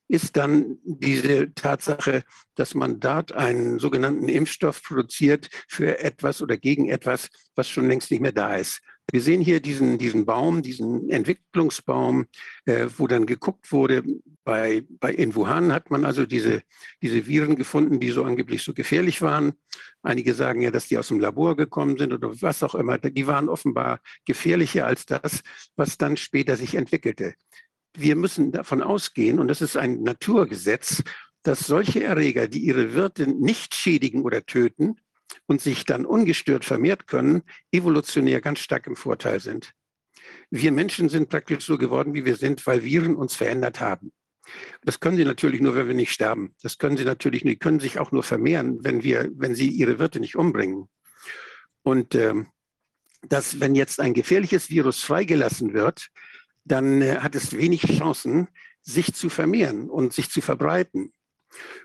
ist 0.09 0.37
dann 0.37 0.79
diese 0.85 1.53
Tatsache, 1.55 2.23
dass 2.55 2.75
man 2.75 3.01
dort 3.01 3.33
einen 3.33 3.79
sogenannten 3.79 4.29
Impfstoff 4.29 4.83
produziert 4.83 5.49
für 5.69 5.99
etwas 5.99 6.43
oder 6.43 6.57
gegen 6.57 6.89
etwas, 6.89 7.29
was 7.55 7.69
schon 7.69 7.89
längst 7.89 8.11
nicht 8.11 8.21
mehr 8.21 8.33
da 8.33 8.57
ist. 8.57 8.81
Wir 9.13 9.23
sehen 9.23 9.41
hier 9.41 9.61
diesen, 9.61 9.99
diesen 9.99 10.27
Baum, 10.27 10.63
diesen 10.63 11.11
Entwicklungsbaum, 11.11 12.27
äh, 12.65 12.87
wo 12.97 13.07
dann 13.07 13.25
geguckt 13.25 13.71
wurde, 13.71 14.03
bei, 14.43 14.83
bei 15.01 15.13
in 15.13 15.35
Wuhan 15.37 15.73
hat 15.73 15.91
man 15.91 16.05
also 16.05 16.27
diese, 16.27 16.63
diese 17.03 17.27
Viren 17.27 17.55
gefunden, 17.55 18.01
die 18.01 18.11
so 18.11 18.25
angeblich 18.25 18.63
so 18.65 18.75
gefährlich 18.75 19.23
waren. 19.23 19.53
Einige 20.03 20.35
sagen 20.35 20.61
ja, 20.63 20.73
dass 20.73 20.89
die 20.89 20.99
aus 20.99 21.09
dem 21.09 21.21
Labor 21.21 21.57
gekommen 21.57 21.97
sind 21.99 22.13
oder 22.13 22.41
was 22.43 22.63
auch 22.65 22.75
immer. 22.75 22.99
Die 22.99 23.27
waren 23.27 23.49
offenbar 23.49 24.01
gefährlicher 24.25 24.87
als 24.87 25.07
das, 25.07 25.43
was 25.77 25.99
dann 25.99 26.17
später 26.17 26.57
sich 26.57 26.75
entwickelte. 26.75 27.35
Wir 27.97 28.17
müssen 28.17 28.53
davon 28.53 28.83
ausgehen, 28.83 29.39
und 29.39 29.49
das 29.49 29.63
ist 29.63 29.77
ein 29.77 30.03
Naturgesetz, 30.03 31.03
dass 31.43 31.61
solche 31.61 32.03
Erreger, 32.03 32.49
die 32.49 32.59
ihre 32.59 32.93
Wirte 32.95 33.29
nicht 33.29 33.75
schädigen 33.75 34.23
oder 34.23 34.45
töten, 34.45 34.97
und 35.47 35.61
sich 35.61 35.85
dann 35.85 36.07
ungestört 36.07 36.65
vermehrt 36.65 37.07
können, 37.07 37.43
evolutionär 37.73 38.41
ganz 38.41 38.61
stark 38.61 38.87
im 38.87 38.97
Vorteil 38.97 39.41
sind. 39.41 39.73
Wir 40.51 40.73
Menschen 40.73 41.09
sind 41.09 41.29
praktisch 41.29 41.65
so 41.65 41.79
geworden, 41.79 42.15
wie 42.15 42.25
wir 42.25 42.37
sind, 42.37 42.67
weil 42.67 42.85
Viren 42.85 43.17
uns 43.17 43.35
verändert 43.35 43.81
haben. 43.81 44.13
Das 44.83 45.01
können 45.01 45.17
sie 45.17 45.25
natürlich 45.25 45.61
nur, 45.61 45.75
wenn 45.75 45.89
wir 45.89 45.95
nicht 45.95 46.13
sterben. 46.13 46.55
Das 46.63 46.79
können 46.79 46.97
sie 46.97 47.05
natürlich 47.05 47.45
nicht, 47.45 47.61
können 47.61 47.81
sich 47.81 47.99
auch 47.99 48.13
nur 48.13 48.23
vermehren, 48.23 48.79
wenn 48.85 49.03
wir, 49.03 49.29
wenn 49.35 49.55
sie 49.55 49.69
ihre 49.69 49.99
Wirte 49.99 50.21
nicht 50.21 50.37
umbringen. 50.37 50.89
Und 51.83 52.15
ähm, 52.15 52.49
dass, 53.23 53.61
wenn 53.61 53.75
jetzt 53.75 54.01
ein 54.01 54.15
gefährliches 54.15 54.71
Virus 54.71 55.03
freigelassen 55.03 55.73
wird, 55.73 56.09
dann 56.65 57.03
äh, 57.03 57.17
hat 57.19 57.35
es 57.35 57.57
wenig 57.57 57.83
Chancen, 57.83 58.49
sich 58.83 59.15
zu 59.15 59.29
vermehren 59.29 59.91
und 59.91 60.13
sich 60.13 60.31
zu 60.31 60.41
verbreiten. 60.41 61.13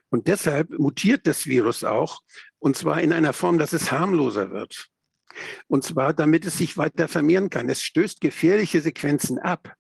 Und 0.10 0.28
deshalb 0.28 0.70
mutiert 0.78 1.26
das 1.26 1.46
Virus 1.46 1.84
auch, 1.84 2.22
und 2.62 2.78
zwar 2.78 3.02
in 3.02 3.12
einer 3.12 3.34
Form, 3.34 3.58
dass 3.58 3.74
es 3.74 3.92
harmloser 3.92 4.52
wird. 4.52 4.88
Und 5.68 5.84
zwar, 5.84 6.14
damit 6.14 6.46
es 6.46 6.60
sich 6.60 6.78
weiter 6.78 7.08
vermehren 7.08 7.50
kann. 7.50 7.70
Es 7.70 7.82
stößt 7.82 8.22
gefährliche 8.22 8.82
Sequenzen 8.82 9.40
ab. 9.40 9.76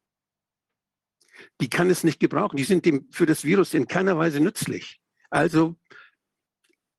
Die 1.60 1.70
kann 1.70 1.91
es 1.91 2.03
nicht 2.03 2.20
gebrauchen. 2.20 2.58
Die 2.58 2.64
sind 2.64 2.86
dem, 2.86 3.08
für 3.12 3.28
das 3.28 3.44
Virus 3.44 3.76
in 3.76 3.88
keiner 3.88 4.18
Weise 4.18 4.40
nützlich. 4.40 4.99
Also 5.30 5.76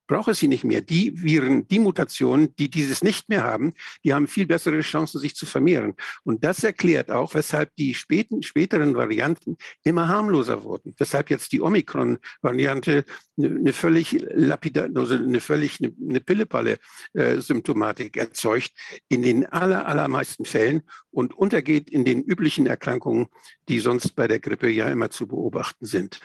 braucht 0.06 0.28
es 0.28 0.38
sie 0.38 0.48
nicht 0.48 0.64
mehr. 0.64 0.80
Die 0.80 1.22
Viren, 1.22 1.66
die 1.68 1.78
Mutationen, 1.78 2.54
die 2.56 2.68
dieses 2.68 3.02
nicht 3.02 3.28
mehr 3.28 3.44
haben, 3.44 3.74
die 4.04 4.12
haben 4.12 4.26
viel 4.26 4.46
bessere 4.46 4.80
Chancen, 4.80 5.20
sich 5.20 5.34
zu 5.34 5.46
vermehren. 5.46 5.94
Und 6.24 6.44
das 6.44 6.64
erklärt 6.64 7.10
auch, 7.10 7.34
weshalb 7.34 7.74
die 7.76 7.94
späten, 7.94 8.42
späteren 8.42 8.94
Varianten 8.94 9.56
immer 9.84 10.08
harmloser 10.08 10.64
wurden. 10.64 10.94
Weshalb 10.98 11.30
jetzt 11.30 11.52
die 11.52 11.60
Omikron-Variante 11.60 13.04
eine, 13.38 13.46
eine, 13.48 13.72
völlig 13.72 14.24
lapidar, 14.34 14.88
also 14.94 15.14
eine 15.14 15.40
völlig 15.40 15.80
eine, 15.80 15.92
eine 16.08 16.20
Pillepalle-Symptomatik 16.20 18.16
äh, 18.16 18.20
erzeugt 18.20 18.72
in 19.08 19.22
den 19.22 19.46
aller, 19.46 19.86
allermeisten 19.86 20.44
Fällen 20.44 20.82
und 21.10 21.34
untergeht 21.34 21.90
in 21.90 22.04
den 22.04 22.22
üblichen 22.22 22.66
Erkrankungen, 22.66 23.28
die 23.68 23.80
sonst 23.80 24.14
bei 24.16 24.28
der 24.28 24.40
Grippe 24.40 24.68
ja 24.68 24.88
immer 24.88 25.10
zu 25.10 25.26
beobachten 25.26 25.86
sind. 25.86 26.20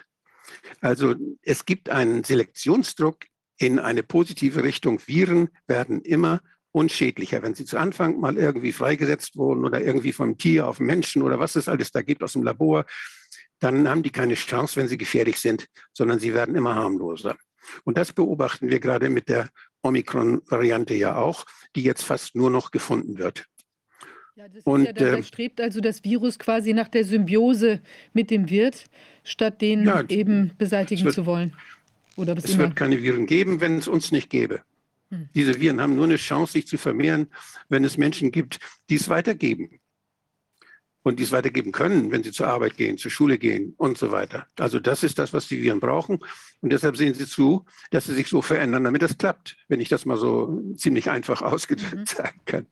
Also 0.80 1.14
es 1.42 1.64
gibt 1.64 1.88
einen 1.88 2.24
Selektionsdruck 2.24 3.18
in 3.58 3.78
eine 3.78 4.02
positive 4.02 4.62
Richtung. 4.62 5.00
Viren 5.06 5.48
werden 5.66 6.00
immer 6.02 6.40
unschädlicher. 6.72 7.42
Wenn 7.42 7.54
sie 7.54 7.64
zu 7.64 7.78
Anfang 7.78 8.20
mal 8.20 8.36
irgendwie 8.36 8.72
freigesetzt 8.72 9.36
wurden 9.36 9.64
oder 9.64 9.80
irgendwie 9.80 10.12
vom 10.12 10.38
Tier 10.38 10.66
auf 10.68 10.80
Menschen 10.80 11.22
oder 11.22 11.38
was 11.38 11.56
es 11.56 11.68
alles 11.68 11.90
da 11.90 12.02
gibt 12.02 12.22
aus 12.22 12.34
dem 12.34 12.44
Labor, 12.44 12.84
dann 13.58 13.88
haben 13.88 14.02
die 14.02 14.10
keine 14.10 14.34
Chance, 14.34 14.76
wenn 14.76 14.88
sie 14.88 14.98
gefährlich 14.98 15.38
sind, 15.38 15.66
sondern 15.92 16.20
sie 16.20 16.34
werden 16.34 16.54
immer 16.54 16.76
harmloser. 16.76 17.36
Und 17.84 17.98
das 17.98 18.12
beobachten 18.12 18.70
wir 18.70 18.80
gerade 18.80 19.10
mit 19.10 19.28
der 19.28 19.48
Omikron-Variante 19.82 20.94
ja 20.94 21.16
auch, 21.16 21.44
die 21.74 21.82
jetzt 21.82 22.02
fast 22.02 22.34
nur 22.34 22.50
noch 22.50 22.70
gefunden 22.70 23.18
wird. 23.18 23.44
Ja, 24.36 24.48
das 24.48 24.62
und, 24.62 24.84
ja, 24.84 24.92
äh, 24.92 25.22
strebt 25.24 25.60
also 25.60 25.80
das 25.80 26.04
Virus 26.04 26.38
quasi 26.38 26.72
nach 26.72 26.88
der 26.88 27.04
Symbiose 27.04 27.82
mit 28.12 28.30
dem 28.30 28.48
Wirt, 28.48 28.84
statt 29.24 29.60
den 29.60 29.84
ja, 29.84 30.04
eben 30.08 30.52
beseitigen 30.56 31.04
wird, 31.04 31.14
zu 31.14 31.26
wollen. 31.26 31.56
Oder 32.18 32.36
es 32.36 32.50
immer? 32.50 32.64
wird 32.64 32.76
keine 32.76 33.00
Viren 33.00 33.26
geben, 33.26 33.60
wenn 33.60 33.78
es 33.78 33.86
uns 33.86 34.10
nicht 34.10 34.28
gäbe. 34.28 34.62
Hm. 35.10 35.28
Diese 35.36 35.60
Viren 35.60 35.80
haben 35.80 35.94
nur 35.94 36.04
eine 36.04 36.16
Chance, 36.16 36.54
sich 36.54 36.66
zu 36.66 36.76
vermehren, 36.76 37.28
wenn 37.68 37.84
es 37.84 37.96
Menschen 37.96 38.32
gibt, 38.32 38.58
die 38.90 38.96
es 38.96 39.08
weitergeben. 39.08 39.78
Und 41.04 41.20
die 41.20 41.22
es 41.22 41.30
weitergeben 41.30 41.70
können, 41.70 42.10
wenn 42.10 42.24
sie 42.24 42.32
zur 42.32 42.48
Arbeit 42.48 42.76
gehen, 42.76 42.98
zur 42.98 43.12
Schule 43.12 43.38
gehen 43.38 43.72
und 43.78 43.96
so 43.96 44.10
weiter. 44.10 44.48
Also 44.58 44.80
das 44.80 45.04
ist 45.04 45.18
das, 45.18 45.32
was 45.32 45.46
die 45.46 45.62
Viren 45.62 45.78
brauchen. 45.78 46.18
Und 46.60 46.72
deshalb 46.72 46.96
sehen 46.96 47.14
sie 47.14 47.26
zu, 47.26 47.64
dass 47.92 48.06
sie 48.06 48.14
sich 48.14 48.26
so 48.26 48.42
verändern, 48.42 48.82
damit 48.82 49.02
das 49.02 49.16
klappt, 49.16 49.56
wenn 49.68 49.80
ich 49.80 49.88
das 49.88 50.04
mal 50.04 50.16
so 50.16 50.74
ziemlich 50.76 51.08
einfach 51.08 51.40
ausgedrückt 51.52 51.94
mhm. 51.94 52.06
sagen 52.06 52.40
kann. 52.44 52.66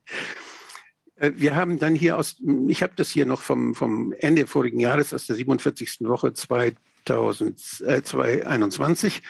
Äh, 1.14 1.32
wir 1.36 1.54
haben 1.54 1.78
dann 1.78 1.94
hier 1.94 2.18
aus, 2.18 2.36
ich 2.66 2.82
habe 2.82 2.94
das 2.96 3.10
hier 3.10 3.26
noch 3.26 3.42
vom, 3.42 3.76
vom 3.76 4.12
Ende 4.18 4.48
vorigen 4.48 4.80
Jahres, 4.80 5.14
aus 5.14 5.26
der 5.26 5.36
47. 5.36 6.00
Woche 6.00 6.32
2000. 6.32 6.76
2021. 7.06 9.22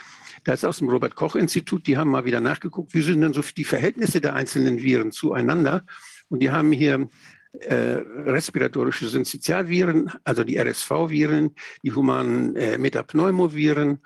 Da 0.45 0.53
ist 0.53 0.65
aus 0.65 0.79
dem 0.79 0.89
Robert-Koch-Institut, 0.89 1.87
die 1.87 1.99
haben 1.99 2.11
mal 2.11 2.25
wieder 2.25 2.41
nachgeguckt, 2.41 2.95
wie 2.95 3.03
sind 3.03 3.21
denn 3.21 3.33
so 3.33 3.43
die 3.57 3.65
Verhältnisse 3.65 4.21
der 4.21 4.35
einzelnen 4.35 4.83
Viren 4.83 5.13
zueinander. 5.13 5.85
Und 6.29 6.41
die 6.41 6.51
haben 6.51 6.73
hier 6.73 7.09
äh, 7.61 8.01
respiratorische 8.27 9.09
Syncytialviren, 9.09 10.11
also 10.25 10.45
die 10.45 10.59
RSV-Viren, 10.59 11.55
die 11.83 11.93
humanen 11.93 12.57
äh, 12.57 12.79
Metapneumoviren, 12.79 14.03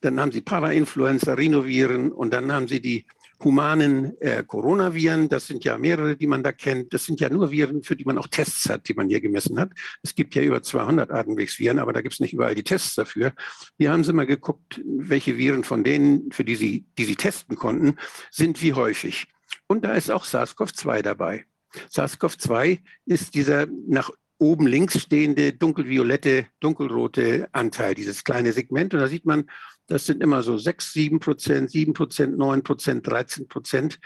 dann 0.00 0.20
haben 0.20 0.32
sie 0.32 0.42
Parainfluenza, 0.42 1.34
Rhinoviren 1.34 2.12
und 2.12 2.32
dann 2.32 2.52
haben 2.52 2.68
sie 2.68 2.80
die 2.80 3.06
humanen 3.44 4.20
äh, 4.20 4.42
Coronaviren. 4.44 5.28
Das 5.28 5.46
sind 5.46 5.64
ja 5.64 5.78
mehrere, 5.78 6.16
die 6.16 6.26
man 6.26 6.42
da 6.42 6.52
kennt. 6.52 6.92
Das 6.94 7.04
sind 7.04 7.20
ja 7.20 7.28
nur 7.28 7.50
Viren, 7.50 7.82
für 7.82 7.94
die 7.94 8.04
man 8.04 8.18
auch 8.18 8.26
Tests 8.26 8.68
hat, 8.68 8.88
die 8.88 8.94
man 8.94 9.08
hier 9.08 9.20
gemessen 9.20 9.60
hat. 9.60 9.70
Es 10.02 10.14
gibt 10.14 10.34
ja 10.34 10.42
über 10.42 10.62
200 10.62 11.10
Atemwegsviren, 11.10 11.78
aber 11.78 11.92
da 11.92 12.00
gibt 12.00 12.14
es 12.14 12.20
nicht 12.20 12.32
überall 12.32 12.54
die 12.54 12.64
Tests 12.64 12.94
dafür. 12.94 13.32
Hier 13.78 13.92
haben 13.92 14.04
sie 14.04 14.12
mal 14.12 14.26
geguckt, 14.26 14.80
welche 14.84 15.36
Viren 15.36 15.64
von 15.64 15.84
denen, 15.84 16.32
für 16.32 16.44
die 16.44 16.56
sie, 16.56 16.86
die 16.98 17.04
sie 17.04 17.16
testen 17.16 17.56
konnten, 17.56 17.96
sind 18.30 18.62
wie 18.62 18.72
häufig. 18.72 19.26
Und 19.66 19.84
da 19.84 19.94
ist 19.94 20.10
auch 20.10 20.24
SARS-CoV-2 20.24 21.02
dabei. 21.02 21.44
SARS-CoV-2 21.90 22.80
ist 23.06 23.34
dieser 23.34 23.66
nach 23.86 24.10
oben 24.38 24.66
links 24.66 25.00
stehende 25.00 25.52
dunkelviolette, 25.52 26.46
dunkelrote 26.60 27.48
Anteil, 27.52 27.94
dieses 27.94 28.24
kleine 28.24 28.52
Segment. 28.52 28.92
Und 28.94 29.00
da 29.00 29.08
sieht 29.08 29.24
man, 29.24 29.48
das 29.86 30.06
sind 30.06 30.22
immer 30.22 30.42
so 30.42 30.56
6, 30.56 30.92
7 30.92 31.20
Prozent, 31.20 31.70
7 31.70 31.92
Prozent, 31.92 32.38
9 32.38 32.62
Prozent, 32.62 33.06
13 33.06 33.48
Prozent. 33.48 33.98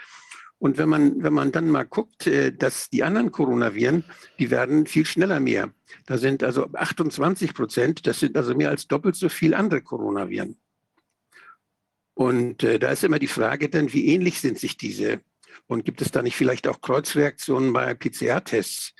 Und 0.57 0.77
wenn 0.77 0.89
man, 0.89 1.23
wenn 1.23 1.33
man 1.33 1.53
dann 1.53 1.69
mal 1.69 1.85
guckt, 1.85 2.27
äh, 2.27 2.51
dass 2.51 2.89
die 2.89 3.03
anderen 3.03 3.31
Coronaviren, 3.31 4.03
die 4.39 4.51
werden 4.51 4.85
viel 4.85 5.05
schneller 5.05 5.39
mehr. 5.39 5.73
Da 6.05 6.17
sind 6.17 6.43
also 6.43 6.67
28 6.73 7.53
Prozent, 7.53 8.05
das 8.05 8.19
sind 8.19 8.35
also 8.35 8.53
mehr 8.53 8.69
als 8.69 8.87
doppelt 8.87 9.15
so 9.15 9.29
viel 9.29 9.53
andere 9.53 9.81
Coronaviren. 9.81 10.57
Und 12.13 12.63
äh, 12.63 12.77
da 12.79 12.91
ist 12.91 13.05
immer 13.05 13.19
die 13.19 13.27
Frage 13.27 13.69
dann, 13.69 13.93
wie 13.93 14.07
ähnlich 14.07 14.41
sind 14.41 14.59
sich 14.59 14.75
diese? 14.75 15.21
Und 15.67 15.85
gibt 15.85 16.01
es 16.01 16.11
da 16.11 16.21
nicht 16.21 16.35
vielleicht 16.35 16.67
auch 16.67 16.81
Kreuzreaktionen 16.81 17.71
bei 17.71 17.93
PCR-Tests? 17.93 18.93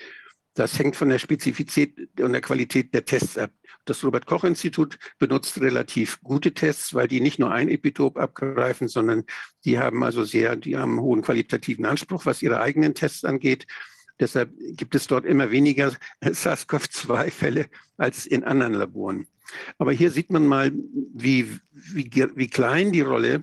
Das 0.54 0.80
hängt 0.80 0.96
von 0.96 1.10
der 1.10 1.20
Spezifität 1.20 1.98
und 2.22 2.32
der 2.32 2.42
Qualität 2.42 2.94
der 2.94 3.04
Tests 3.04 3.38
ab. 3.38 3.52
Das 3.90 4.04
Robert-Koch-Institut 4.04 5.00
benutzt 5.18 5.60
relativ 5.60 6.22
gute 6.22 6.54
Tests, 6.54 6.94
weil 6.94 7.08
die 7.08 7.22
nicht 7.22 7.40
nur 7.40 7.52
ein 7.52 7.70
Epitop 7.70 8.18
abgreifen, 8.18 8.88
sondern 8.88 9.24
die 9.66 9.80
haben 9.80 10.04
also 10.04 10.24
sehr, 10.24 10.56
die 10.56 10.78
haben 10.78 10.92
einen 10.92 11.02
hohen 11.02 11.22
qualitativen 11.24 11.86
Anspruch, 11.86 12.28
was 12.28 12.44
ihre 12.44 12.62
eigenen 12.62 12.94
Tests 12.94 13.26
angeht. 13.26 13.66
Deshalb 14.20 14.52
gibt 14.74 14.94
es 14.94 15.08
dort 15.08 15.26
immer 15.26 15.50
weniger 15.50 15.92
SARS-CoV-2-Fälle 16.22 17.66
als 17.98 18.28
in 18.28 18.44
anderen 18.44 18.74
Laboren. 18.74 19.26
Aber 19.80 19.92
hier 19.92 20.12
sieht 20.12 20.32
man 20.32 20.46
mal, 20.46 20.72
wie, 21.16 21.58
wie, 21.72 22.12
wie 22.36 22.48
klein 22.48 22.92
die 22.92 23.02
Rolle 23.02 23.42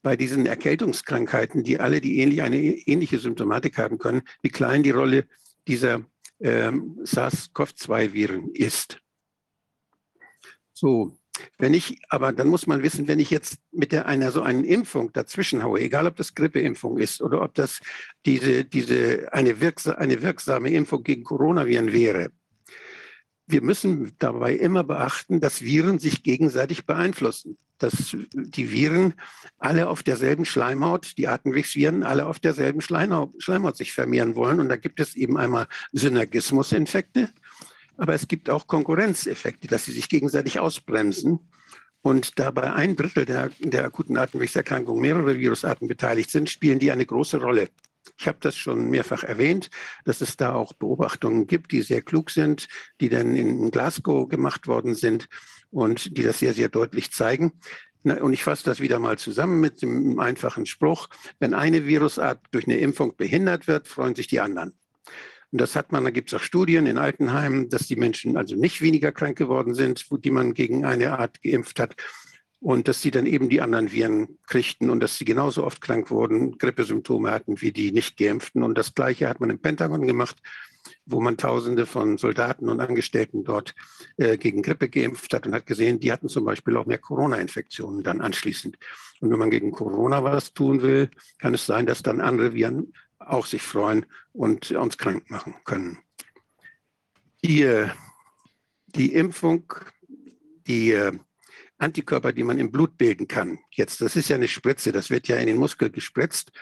bei 0.00 0.16
diesen 0.16 0.46
Erkältungskrankheiten, 0.46 1.64
die 1.64 1.80
alle 1.80 2.00
die 2.00 2.18
ähnlich, 2.20 2.40
eine 2.40 2.56
ähnliche 2.56 3.18
Symptomatik 3.18 3.76
haben 3.76 3.98
können, 3.98 4.22
wie 4.40 4.48
klein 4.48 4.82
die 4.82 4.90
Rolle 4.90 5.26
dieser 5.68 6.02
ähm, 6.40 6.98
SARS-CoV-2-Viren 7.04 8.52
ist. 8.54 9.01
So, 10.82 11.16
wenn 11.58 11.74
ich, 11.74 12.00
aber 12.08 12.32
dann 12.32 12.48
muss 12.48 12.66
man 12.66 12.82
wissen, 12.82 13.06
wenn 13.06 13.20
ich 13.20 13.30
jetzt 13.30 13.58
mit 13.70 13.92
der, 13.92 14.06
einer 14.06 14.32
so 14.32 14.42
einen 14.42 14.64
Impfung 14.64 15.12
dazwischen 15.12 15.62
haue, 15.62 15.78
egal 15.78 16.08
ob 16.08 16.16
das 16.16 16.34
Grippeimpfung 16.34 16.98
ist 16.98 17.22
oder 17.22 17.40
ob 17.40 17.54
das 17.54 17.78
diese, 18.26 18.64
diese, 18.64 19.32
eine, 19.32 19.60
wirksa, 19.60 19.92
eine 19.92 20.22
wirksame 20.22 20.70
Impfung 20.70 21.04
gegen 21.04 21.22
Coronaviren 21.22 21.92
wäre, 21.92 22.32
wir 23.46 23.62
müssen 23.62 24.16
dabei 24.18 24.56
immer 24.56 24.82
beachten, 24.82 25.40
dass 25.40 25.62
Viren 25.62 26.00
sich 26.00 26.24
gegenseitig 26.24 26.84
beeinflussen. 26.84 27.58
Dass 27.78 28.16
die 28.32 28.72
Viren 28.72 29.14
alle 29.58 29.88
auf 29.88 30.02
derselben 30.02 30.44
Schleimhaut, 30.44 31.16
die 31.16 31.28
Atemwegsviren, 31.28 32.02
alle 32.02 32.26
auf 32.26 32.40
derselben 32.40 32.80
Schleimhaut 32.80 33.76
sich 33.76 33.92
vermehren 33.92 34.34
wollen. 34.34 34.58
Und 34.58 34.68
da 34.68 34.76
gibt 34.76 34.98
es 34.98 35.14
eben 35.14 35.36
einmal 35.36 35.68
Synergismusinfekte, 35.92 37.28
aber 37.96 38.14
es 38.14 38.28
gibt 38.28 38.50
auch 38.50 38.66
Konkurrenzeffekte, 38.66 39.68
dass 39.68 39.84
sie 39.84 39.92
sich 39.92 40.08
gegenseitig 40.08 40.60
ausbremsen. 40.60 41.40
Und 42.02 42.38
da 42.38 42.50
bei 42.50 42.72
ein 42.72 42.96
Drittel 42.96 43.24
der, 43.24 43.50
der 43.60 43.84
akuten 43.84 44.16
Atemwegserkrankung 44.16 45.00
mehrere 45.00 45.38
Virusarten 45.38 45.86
beteiligt 45.86 46.30
sind, 46.30 46.50
spielen 46.50 46.80
die 46.80 46.90
eine 46.90 47.06
große 47.06 47.40
Rolle. 47.40 47.68
Ich 48.18 48.26
habe 48.26 48.38
das 48.40 48.56
schon 48.56 48.90
mehrfach 48.90 49.22
erwähnt, 49.22 49.70
dass 50.04 50.20
es 50.20 50.36
da 50.36 50.54
auch 50.54 50.72
Beobachtungen 50.72 51.46
gibt, 51.46 51.70
die 51.70 51.82
sehr 51.82 52.02
klug 52.02 52.30
sind, 52.30 52.66
die 53.00 53.08
dann 53.08 53.36
in 53.36 53.70
Glasgow 53.70 54.28
gemacht 54.28 54.66
worden 54.66 54.94
sind 54.96 55.28
und 55.70 56.16
die 56.16 56.22
das 56.22 56.40
sehr, 56.40 56.54
sehr 56.54 56.68
deutlich 56.68 57.12
zeigen. 57.12 57.52
Und 58.02 58.32
ich 58.32 58.42
fasse 58.42 58.64
das 58.64 58.80
wieder 58.80 58.98
mal 58.98 59.16
zusammen 59.18 59.60
mit 59.60 59.80
dem 59.82 60.18
einfachen 60.18 60.66
Spruch, 60.66 61.08
wenn 61.38 61.54
eine 61.54 61.86
Virusart 61.86 62.40
durch 62.50 62.66
eine 62.66 62.78
Impfung 62.78 63.16
behindert 63.16 63.68
wird, 63.68 63.86
freuen 63.86 64.16
sich 64.16 64.26
die 64.26 64.40
anderen. 64.40 64.74
Und 65.52 65.60
das 65.60 65.76
hat 65.76 65.92
man, 65.92 66.04
da 66.04 66.10
gibt 66.10 66.32
es 66.32 66.34
auch 66.34 66.42
Studien 66.42 66.86
in 66.86 66.98
Altenheimen, 66.98 67.68
dass 67.68 67.86
die 67.86 67.96
Menschen 67.96 68.36
also 68.36 68.56
nicht 68.56 68.80
weniger 68.80 69.12
krank 69.12 69.36
geworden 69.36 69.74
sind, 69.74 70.06
die 70.24 70.30
man 70.30 70.54
gegen 70.54 70.84
eine 70.84 71.18
Art 71.18 71.42
geimpft 71.42 71.78
hat, 71.78 71.94
und 72.62 72.86
dass 72.86 73.02
sie 73.02 73.10
dann 73.10 73.26
eben 73.26 73.48
die 73.48 73.60
anderen 73.60 73.90
Viren 73.90 74.38
kriegten 74.46 74.88
und 74.88 75.00
dass 75.00 75.18
sie 75.18 75.24
genauso 75.24 75.64
oft 75.64 75.80
krank 75.80 76.10
wurden, 76.12 76.58
Grippesymptome 76.58 77.32
hatten 77.32 77.60
wie 77.60 77.72
die 77.72 77.90
nicht 77.90 78.16
geimpften. 78.16 78.62
Und 78.62 78.78
das 78.78 78.94
Gleiche 78.94 79.28
hat 79.28 79.40
man 79.40 79.50
im 79.50 79.58
Pentagon 79.58 80.06
gemacht, 80.06 80.36
wo 81.04 81.20
man 81.20 81.36
Tausende 81.36 81.86
von 81.86 82.18
Soldaten 82.18 82.68
und 82.68 82.80
Angestellten 82.80 83.42
dort 83.42 83.74
äh, 84.16 84.38
gegen 84.38 84.62
Grippe 84.62 84.88
geimpft 84.88 85.34
hat 85.34 85.44
und 85.44 85.54
hat 85.54 85.66
gesehen, 85.66 85.98
die 85.98 86.12
hatten 86.12 86.28
zum 86.28 86.44
Beispiel 86.44 86.76
auch 86.76 86.86
mehr 86.86 86.98
Corona-Infektionen 86.98 88.04
dann 88.04 88.20
anschließend. 88.20 88.78
Und 89.20 89.30
wenn 89.30 89.38
man 89.40 89.50
gegen 89.50 89.72
Corona 89.72 90.22
was 90.22 90.52
tun 90.52 90.82
will, 90.82 91.10
kann 91.38 91.54
es 91.54 91.66
sein, 91.66 91.86
dass 91.86 92.02
dann 92.02 92.20
andere 92.20 92.54
Viren 92.54 92.92
auch 93.26 93.46
sich 93.46 93.62
freuen 93.62 94.06
und 94.32 94.70
uns 94.70 94.98
krank 94.98 95.30
machen 95.30 95.54
können. 95.64 95.98
Die, 97.44 97.86
die 98.86 99.14
Impfung, 99.14 99.72
die 100.66 100.92
äh, 100.92 101.12
Antikörper, 101.78 102.32
die 102.32 102.44
man 102.44 102.58
im 102.58 102.70
Blut 102.70 102.96
bilden 102.96 103.26
kann. 103.26 103.58
Jetzt, 103.72 104.00
das 104.00 104.14
ist 104.16 104.28
ja 104.28 104.36
eine 104.36 104.48
Spritze, 104.48 104.92
das 104.92 105.10
wird 105.10 105.28
ja 105.28 105.36
in 105.36 105.48
den 105.48 105.56
Muskel 105.56 105.90
gespritzt 105.90 106.52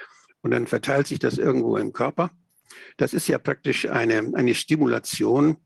und 0.40 0.52
dann 0.52 0.66
verteilt 0.66 1.06
sich 1.06 1.18
das 1.18 1.38
irgendwo 1.38 1.76
im 1.76 1.92
Körper. 1.92 2.30
Das 2.96 3.12
ist 3.12 3.28
ja 3.28 3.38
praktisch 3.38 3.86
eine, 3.86 4.32
eine 4.34 4.54
Stimulation 4.54 5.56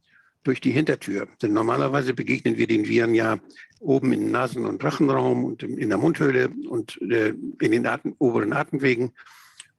durch 0.43 0.61
die 0.61 0.73
Hintertür. 0.73 1.29
Denn 1.41 1.53
normalerweise 1.53 2.15
begegnen 2.15 2.57
wir 2.57 2.67
den 2.67 2.87
Viren 2.87 3.15
ja 3.15 3.39
oben 3.81 4.13
im 4.13 4.31
Nasen- 4.31 4.67
und 4.67 4.83
Rachenraum 4.83 5.45
und 5.45 5.63
in 5.63 5.89
der 5.89 5.99
Mundhöhle 5.99 6.51
und 6.69 7.01
äh, 7.03 7.35
in 7.61 7.73
den 7.73 7.87
Atem, 7.87 8.15
oberen 8.19 8.53
Atemwegen. 8.53 9.13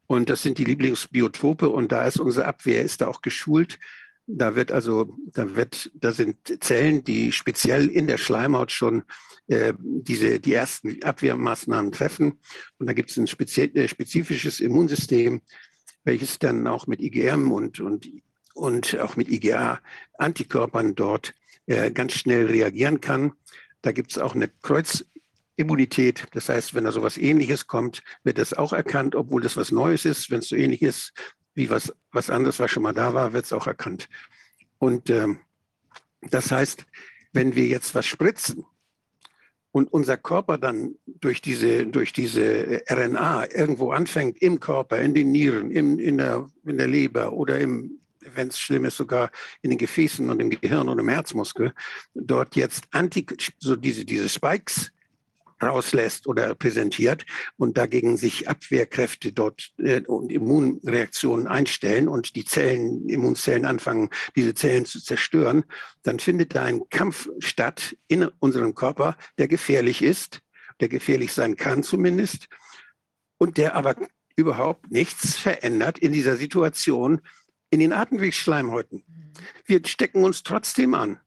Und 0.07 0.30
das 0.30 0.44
sind 0.44 0.57
die 0.57 0.65
Lieblingsbiotope 0.65 1.69
und 1.69 1.91
da 1.91 2.06
ist 2.06 2.19
unsere 2.19 2.45
Abwehr, 2.45 2.84
ist 2.84 3.02
da 3.02 3.07
auch 3.07 3.22
geschult. 3.22 3.80
Da 4.27 4.56
wird 4.56 4.72
also, 4.72 5.15
da 5.34 5.56
wird, 5.56 5.91
da 5.94 6.11
sind 6.11 6.38
Zellen, 6.64 7.03
die 7.03 7.32
speziell 7.32 7.88
in 7.88 8.07
der 8.07 8.18
Schleimhaut 8.18 8.72
schon 8.72 9.03
äh, 9.48 9.73
diese, 9.80 10.40
die 10.40 10.53
ersten 10.53 11.03
Abwehrmaßnahmen 11.03 11.91
treffen. 11.91 12.40
Und 12.80 12.88
da 12.88 12.94
gibt 12.94 13.11
es 13.11 13.18
ein 13.18 13.27
äh, 13.27 13.88
spezifisches 13.88 14.60
Immunsystem, 14.60 15.41
welches 16.03 16.40
dann 16.40 16.65
auch 16.68 16.88
mit 16.88 17.02
IgM 17.02 17.52
und, 17.52 17.80
und, 17.80 18.10
und 18.53 18.99
auch 18.99 19.15
mit 19.15 19.30
IgA-Antikörpern 19.30 20.95
dort 20.95 21.36
äh, 21.68 21.91
ganz 21.91 22.14
schnell 22.14 22.48
reagieren 22.48 23.02
kann. 23.02 23.34
Da 23.82 23.91
gibt 23.91 24.11
es 24.11 24.18
auch 24.18 24.34
eine 24.34 24.48
Kreuzimmunität. 25.56 26.27
Das 26.32 26.49
heißt, 26.49 26.73
wenn 26.73 26.84
da 26.84 26.91
so 26.91 26.99
etwas 26.99 27.18
Ähnliches 27.18 27.68
kommt, 27.68 28.03
wird 28.23 28.38
das 28.38 28.53
auch 28.53 28.73
erkannt, 28.73 29.15
obwohl 29.15 29.41
das 29.41 29.57
was 29.57 29.72
Neues 29.72 30.06
ist. 30.06 30.30
Wenn 30.30 30.40
es 30.40 30.49
so 30.49 30.56
ähnlich 30.56 30.82
ist 30.82 31.14
wie 31.53 31.69
was, 31.69 31.94
was 32.11 32.30
anderes, 32.30 32.60
was 32.60 32.72
schon 32.72 32.84
mal 32.84 32.94
da 32.94 33.14
war, 33.14 33.34
wird 33.34 33.45
es 33.45 33.53
auch 33.53 33.68
erkannt. 33.68 34.10
Und 34.77 35.10
ähm, 35.10 35.40
das 36.30 36.52
heißt, 36.52 36.86
wenn 37.34 37.56
wir 37.56 37.65
jetzt 37.65 37.95
was 37.95 38.06
spritzen, 38.06 38.65
und 39.72 39.91
unser 39.91 40.15
Körper 40.15 40.57
dann 40.57 40.95
durch 41.06 41.41
diese, 41.41 41.86
durch 41.86 42.14
diese 42.14 42.82
RNA 42.90 43.48
irgendwo 43.53 43.91
anfängt 43.91 44.41
im 44.41 44.61
Körper, 44.61 45.02
in 45.02 45.14
den 45.14 45.34
Nieren, 45.34 45.69
im, 45.69 45.99
in, 45.99 46.18
der, 46.18 46.49
in 46.65 46.77
der 46.77 46.88
Leber 46.88 47.34
oder 47.34 47.60
im, 47.60 47.99
wenn 48.22 48.48
es 48.48 48.57
schlimm 48.57 48.86
ist, 48.86 48.95
sogar 48.95 49.32
in 49.64 49.72
den 49.72 49.77
Gefäßen 49.77 50.30
und 50.30 50.40
im 50.40 50.49
Gehirn 50.49 50.88
und 50.88 50.98
im 50.98 51.10
Herzmuskel, 51.10 51.73
dort 52.14 52.56
jetzt 52.56 52.86
Anti, 52.91 53.26
so 53.57 53.76
diese, 53.76 54.06
diese 54.06 54.30
Spikes 54.30 54.94
rauslässt 55.61 56.27
oder 56.27 56.53
präsentiert 56.56 57.26
und 57.57 57.77
dagegen 57.77 58.18
sich 58.18 58.49
Abwehrkräfte 58.49 59.32
dort 59.32 59.72
äh, 59.77 60.02
und 60.02 60.32
Immunreaktionen 60.32 61.48
einstellen 61.48 62.07
und 62.07 62.36
die 62.36 62.45
Zellen, 62.45 63.07
Immunzellen 63.10 63.65
anfangen, 63.65 64.10
diese 64.36 64.53
Zellen 64.53 64.86
zu 64.86 65.02
zerstören, 65.02 65.64
dann 66.03 66.19
findet 66.19 66.56
da 66.56 66.64
ein 66.64 66.82
Kampf 66.90 67.30
statt 67.40 67.95
in 68.07 68.26
unserem 68.40 68.76
Körper, 68.76 69.18
der 69.38 69.48
gefährlich 69.48 70.02
ist, 70.02 70.41
der 70.80 70.90
gefährlich 70.90 71.34
sein 71.34 71.56
kann 71.56 71.84
zumindest 71.84 72.48
und 73.38 73.57
der 73.57 73.76
aber 73.76 73.95
überhaupt 74.36 74.91
nichts 74.91 75.38
verändert 75.38 75.98
in 75.98 76.11
dieser 76.11 76.36
Situation 76.36 77.22
in 77.69 77.80
den 77.80 77.94
Atemwegsschleimhäuten. 77.94 79.03
Mhm. 79.06 79.32
Wir 79.65 79.82
stecken 79.86 80.23
uns 80.23 80.44
trotzdem 80.44 80.94
an. 80.94 81.19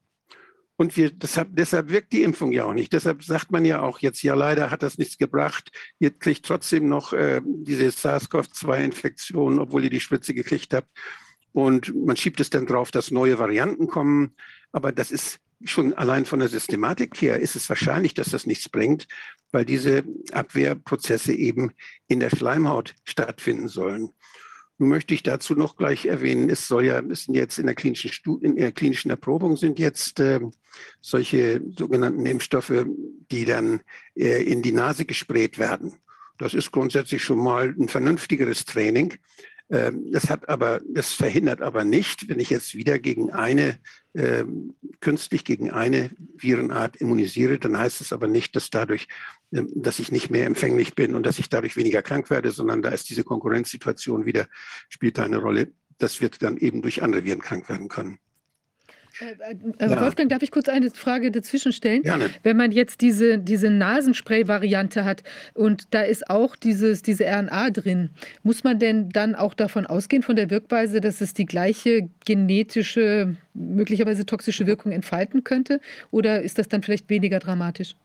Und 0.81 0.97
wir, 0.97 1.11
deshalb, 1.11 1.49
deshalb 1.51 1.91
wirkt 1.91 2.13
die 2.13 2.23
Impfung 2.23 2.53
ja 2.53 2.65
auch 2.65 2.73
nicht. 2.73 2.93
Deshalb 2.93 3.25
sagt 3.25 3.51
man 3.51 3.65
ja 3.65 3.83
auch 3.83 3.99
jetzt, 3.99 4.23
ja 4.23 4.35
leider 4.35 4.71
hat 4.71 4.85
das 4.85 4.97
nichts 4.97 5.19
gebracht. 5.19 5.73
Ihr 5.99 6.17
kriegt 6.17 6.47
trotzdem 6.47 6.89
noch 6.89 7.13
äh, 7.13 7.41
diese 7.45 7.91
SARS-CoV-2-Infektion, 7.91 9.59
obwohl 9.59 9.83
ihr 9.83 9.91
die 9.91 9.99
Spritze 9.99 10.35
gekriegt 10.35 10.73
habt. 10.73 10.89
Und 11.51 11.93
man 12.07 12.17
schiebt 12.17 12.39
es 12.39 12.51
dann 12.51 12.67
drauf, 12.67 12.93
dass 12.93 13.11
neue 13.11 13.41
Varianten 13.41 13.89
kommen. 13.89 14.37
Aber 14.71 14.93
das 14.93 15.11
ist 15.11 15.41
schon 15.65 15.95
allein 15.95 16.25
von 16.25 16.39
der 16.39 16.49
Systematik 16.49 17.21
her 17.21 17.41
ist 17.41 17.57
es 17.57 17.69
wahrscheinlich, 17.69 18.15
dass 18.15 18.31
das 18.31 18.47
nichts 18.47 18.69
bringt, 18.69 19.09
weil 19.51 19.65
diese 19.65 20.05
Abwehrprozesse 20.31 21.33
eben 21.33 21.73
in 22.07 22.21
der 22.21 22.31
Schleimhaut 22.31 22.95
stattfinden 23.03 23.67
sollen. 23.67 24.11
Nun 24.79 24.91
möchte 24.91 25.13
ich 25.13 25.25
dazu 25.25 25.55
noch 25.55 25.77
gleich 25.77 26.07
erwähnen, 26.07 26.49
es 26.49 26.69
soll 26.69 26.87
ja, 26.87 27.01
es 27.01 27.25
sind 27.25 27.35
jetzt 27.35 27.59
in 27.59 27.67
der 27.67 27.75
klinischen, 27.75 28.13
Studie, 28.13 28.47
in 28.47 28.57
der 28.57 28.73
klinischen 28.73 29.11
Erprobung 29.11 29.57
sind 29.57 29.79
jetzt 29.79 30.21
äh, 30.21 30.41
solche 31.01 31.61
sogenannten 31.77 32.25
Impfstoffe, 32.25 32.87
die 33.31 33.45
dann 33.45 33.81
äh, 34.17 34.43
in 34.45 34.63
die 34.63 34.73
Nase 34.73 35.05
gesprayt 35.05 35.59
werden. 35.59 35.95
Das 36.39 36.55
ist 36.55 36.71
grundsätzlich 36.71 37.25
schon 37.25 37.39
mal 37.39 37.75
ein 37.77 37.89
vernünftigeres 37.89 38.65
Training. 38.65 39.15
Ähm, 39.71 40.13
das 40.13 40.31
hat 40.31 40.49
aber, 40.49 40.81
das 40.89 41.13
verhindert 41.13 41.61
aber 41.61 41.85
nicht, 41.85 42.29
wenn 42.29 42.41
ich 42.41 42.51
jetzt 42.51 42.75
wieder 42.75 42.99
gegen 42.99 43.33
eine, 43.33 43.79
äh, 44.15 44.45
künstlich 45.01 45.45
gegen 45.45 45.71
eine 45.71 46.11
Virenart 46.37 46.97
immunisiere, 46.97 47.59
dann 47.59 47.77
heißt 47.77 48.01
es 48.01 48.13
aber 48.13 48.29
nicht, 48.29 48.57
dass 48.57 48.71
dadurch, 48.71 49.09
dass 49.51 49.99
ich 49.99 50.13
nicht 50.13 50.31
mehr 50.31 50.47
empfänglich 50.47 50.95
bin 50.95 51.15
und 51.15 51.25
dass 51.25 51.39
ich 51.39 51.49
dadurch 51.49 51.77
weniger 51.77 52.03
krank 52.03 52.31
werde, 52.31 52.51
sondern 52.51 52.83
da 52.83 52.91
ist 52.91 53.09
diese 53.09 53.25
Konkurrenzsituation 53.25 54.27
wieder, 54.27 54.47
spielt 54.89 55.19
da 55.19 55.25
eine 55.25 55.39
Rolle. 55.39 55.73
Das 55.99 56.21
wird 56.21 56.43
dann 56.43 56.59
eben 56.59 56.83
durch 56.83 57.03
andere 57.03 57.25
Viren 57.25 57.41
krank 57.41 57.69
werden 57.69 57.89
können. 57.89 58.19
Äh, 59.21 59.35
äh, 59.79 59.91
ja. 59.91 60.01
Wolfgang, 60.01 60.31
darf 60.31 60.43
ich 60.43 60.51
kurz 60.51 60.69
eine 60.69 60.91
Frage 60.91 61.31
dazwischen 61.31 61.73
stellen? 61.73 62.03
Gerne. 62.03 62.31
Wenn 62.43 62.57
man 62.57 62.73
jetzt 62.73 63.01
diese, 63.01 63.39
diese 63.39 63.71
Nasenspray-Variante 63.71 65.05
hat 65.05 65.23
und 65.55 65.93
da 65.95 66.03
ist 66.03 66.31
auch 66.31 66.57
dieses, 66.57 67.03
diese 67.03 67.25
RNA 67.25 67.71
drin, 67.71 68.11
muss 68.43 68.65
man 68.65 68.79
denn 68.79 69.09
dann 69.11 69.35
auch 69.35 69.55
davon 69.55 69.87
ausgehen, 69.87 70.23
von 70.23 70.37
der 70.37 70.51
Wirkweise, 70.51 71.01
dass 71.01 71.21
es 71.21 71.35
die 71.35 71.47
gleiche 71.47 72.09
genetische, 72.25 73.37
möglicherweise 73.55 74.27
toxische 74.27 74.67
Wirkung 74.67 74.93
entfalten 74.93 75.45
könnte? 75.45 75.81
Oder 76.11 76.43
ist 76.43 76.59
das 76.59 76.69
dann 76.69 76.83
vielleicht 76.83 77.11
weniger 77.11 77.39
dramatisch? 77.39 77.97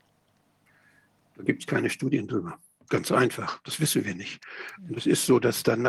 Da 1.35 1.43
gibt 1.43 1.61
es 1.61 1.67
keine 1.67 1.89
Studien 1.89 2.27
drüber. 2.27 2.59
Ganz 2.89 3.11
einfach, 3.11 3.61
das 3.63 3.79
wissen 3.79 4.05
wir 4.05 4.13
nicht. 4.13 4.43
Und 4.87 4.97
es 4.97 5.05
ist 5.07 5.25
so, 5.25 5.39
dass 5.39 5.63
dann 5.63 5.81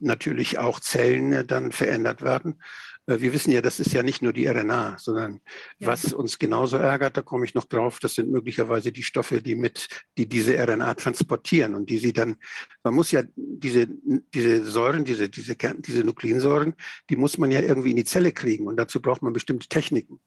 natürlich 0.00 0.58
auch 0.58 0.80
Zellen 0.80 1.32
äh, 1.32 1.44
dann 1.44 1.70
verändert 1.70 2.22
werden. 2.22 2.60
Äh, 3.06 3.20
wir 3.20 3.32
wissen 3.32 3.52
ja, 3.52 3.60
das 3.60 3.80
ist 3.80 3.92
ja 3.92 4.02
nicht 4.02 4.22
nur 4.22 4.32
die 4.32 4.46
RNA, 4.46 4.98
sondern 4.98 5.40
ja. 5.78 5.88
was 5.88 6.12
uns 6.12 6.38
genauso 6.38 6.76
ärgert, 6.76 7.16
da 7.16 7.22
komme 7.22 7.44
ich 7.44 7.54
noch 7.54 7.64
drauf, 7.64 7.98
das 8.00 8.14
sind 8.14 8.30
möglicherweise 8.30 8.92
die 8.92 9.02
Stoffe, 9.02 9.42
die 9.42 9.54
mit, 9.54 9.88
die 10.16 10.28
diese 10.28 10.56
RNA 10.58 10.94
transportieren 10.94 11.74
und 11.74 11.90
die 11.90 11.98
sie 11.98 12.12
dann, 12.12 12.36
man 12.82 12.94
muss 12.94 13.10
ja 13.10 13.22
diese, 13.36 13.86
diese 14.34 14.64
Säuren, 14.64 15.04
diese, 15.04 15.28
diese, 15.28 15.56
diese 15.56 16.04
Nukleinsäuren, 16.04 16.74
die 17.10 17.16
muss 17.16 17.38
man 17.38 17.50
ja 17.50 17.60
irgendwie 17.60 17.90
in 17.90 17.96
die 17.96 18.04
Zelle 18.04 18.32
kriegen 18.32 18.66
und 18.66 18.76
dazu 18.76 19.00
braucht 19.00 19.22
man 19.22 19.32
bestimmte 19.32 19.68
Techniken. 19.68 20.20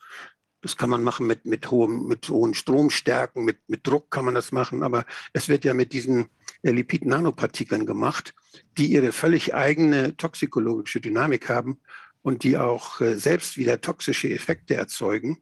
Das 0.63 0.77
kann 0.77 0.89
man 0.89 1.03
machen 1.03 1.27
mit, 1.27 1.45
mit, 1.45 1.69
hohem, 1.69 2.07
mit 2.07 2.29
hohen 2.29 2.53
Stromstärken, 2.53 3.43
mit, 3.43 3.59
mit 3.67 3.85
Druck 3.85 4.09
kann 4.09 4.23
man 4.23 4.33
das 4.33 4.53
machen, 4.53 4.81
aber 4.81 5.05
es 5.33 5.49
wird 5.49 5.65
ja 5.65 5.73
mit 5.73 5.91
diesen 5.91 6.29
äh, 6.61 6.71
Lipid-Nanopartikeln 6.71 7.85
gemacht, 7.85 8.33
die 8.77 8.87
ihre 8.87 9.11
völlig 9.11 9.53
eigene 9.53 10.15
toxikologische 10.15 11.01
Dynamik 11.01 11.49
haben 11.49 11.81
und 12.21 12.43
die 12.43 12.57
auch 12.57 13.01
äh, 13.01 13.17
selbst 13.17 13.57
wieder 13.57 13.81
toxische 13.81 14.29
Effekte 14.29 14.75
erzeugen. 14.75 15.39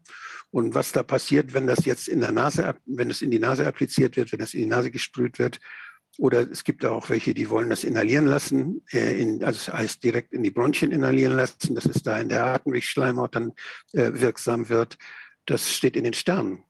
Und 0.49 0.73
was 0.73 0.91
da 0.91 1.03
passiert, 1.03 1.53
wenn 1.53 1.67
das 1.67 1.85
jetzt 1.85 2.07
in 2.07 2.19
der 2.19 2.31
Nase, 2.31 2.75
wenn 2.85 3.11
es 3.11 3.21
in 3.21 3.29
die 3.29 3.39
Nase 3.39 3.67
appliziert 3.67 4.17
wird, 4.17 4.31
wenn 4.31 4.39
das 4.39 4.55
in 4.55 4.61
die 4.61 4.65
Nase 4.65 4.89
gesprüht 4.89 5.37
wird, 5.37 5.59
oder 6.17 6.49
es 6.49 6.63
gibt 6.63 6.85
auch 6.85 7.09
welche, 7.09 7.33
die 7.33 7.49
wollen 7.49 7.69
das 7.69 7.83
inhalieren 7.83 8.25
lassen, 8.25 8.83
äh, 8.91 9.19
in, 9.21 9.43
also 9.43 9.65
das 9.65 9.73
heißt 9.73 10.03
direkt 10.03 10.33
in 10.33 10.43
die 10.43 10.51
Bronchien 10.51 10.91
inhalieren 10.91 11.35
lassen, 11.35 11.75
dass 11.75 11.85
es 11.85 12.03
da 12.03 12.19
in 12.19 12.29
der 12.29 12.45
Atemwegsschleimhaut 12.45 13.35
dann 13.35 13.53
äh, 13.93 14.11
wirksam 14.13 14.69
wird. 14.69 14.97
Das 15.45 15.71
steht 15.71 15.95
in 15.95 16.03
den 16.03 16.13
Sternen. 16.13 16.63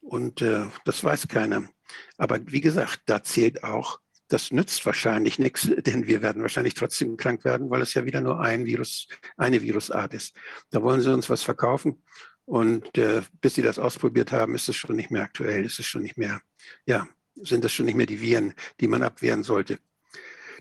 Und 0.00 0.42
äh, 0.42 0.66
das 0.84 1.02
weiß 1.02 1.28
keiner. 1.28 1.68
Aber 2.16 2.40
wie 2.46 2.60
gesagt, 2.60 3.02
da 3.06 3.22
zählt 3.22 3.64
auch 3.64 4.00
das 4.28 4.50
nützt 4.50 4.84
wahrscheinlich 4.84 5.38
nichts, 5.38 5.70
denn 5.86 6.06
wir 6.06 6.22
werden 6.22 6.42
wahrscheinlich 6.42 6.74
trotzdem 6.74 7.16
krank 7.16 7.44
werden, 7.44 7.70
weil 7.70 7.82
es 7.82 7.94
ja 7.94 8.04
wieder 8.04 8.20
nur 8.20 8.40
ein 8.40 8.66
Virus, 8.66 9.08
eine 9.36 9.62
Virusart 9.62 10.14
ist. 10.14 10.34
Da 10.70 10.82
wollen 10.82 11.00
sie 11.00 11.12
uns 11.12 11.30
was 11.30 11.42
verkaufen. 11.42 12.02
Und 12.44 12.96
äh, 12.96 13.22
bis 13.40 13.54
sie 13.54 13.62
das 13.62 13.78
ausprobiert 13.78 14.30
haben, 14.30 14.54
ist 14.54 14.68
es 14.68 14.76
schon 14.76 14.94
nicht 14.94 15.10
mehr 15.10 15.22
aktuell, 15.22 15.64
ist 15.64 15.80
es 15.80 15.86
schon 15.86 16.02
nicht 16.02 16.16
mehr, 16.16 16.40
ja, 16.86 17.08
sind 17.42 17.64
das 17.64 17.72
schon 17.72 17.86
nicht 17.86 17.96
mehr 17.96 18.06
die 18.06 18.20
Viren, 18.20 18.54
die 18.80 18.88
man 18.88 19.02
abwehren 19.02 19.42
sollte. 19.42 19.78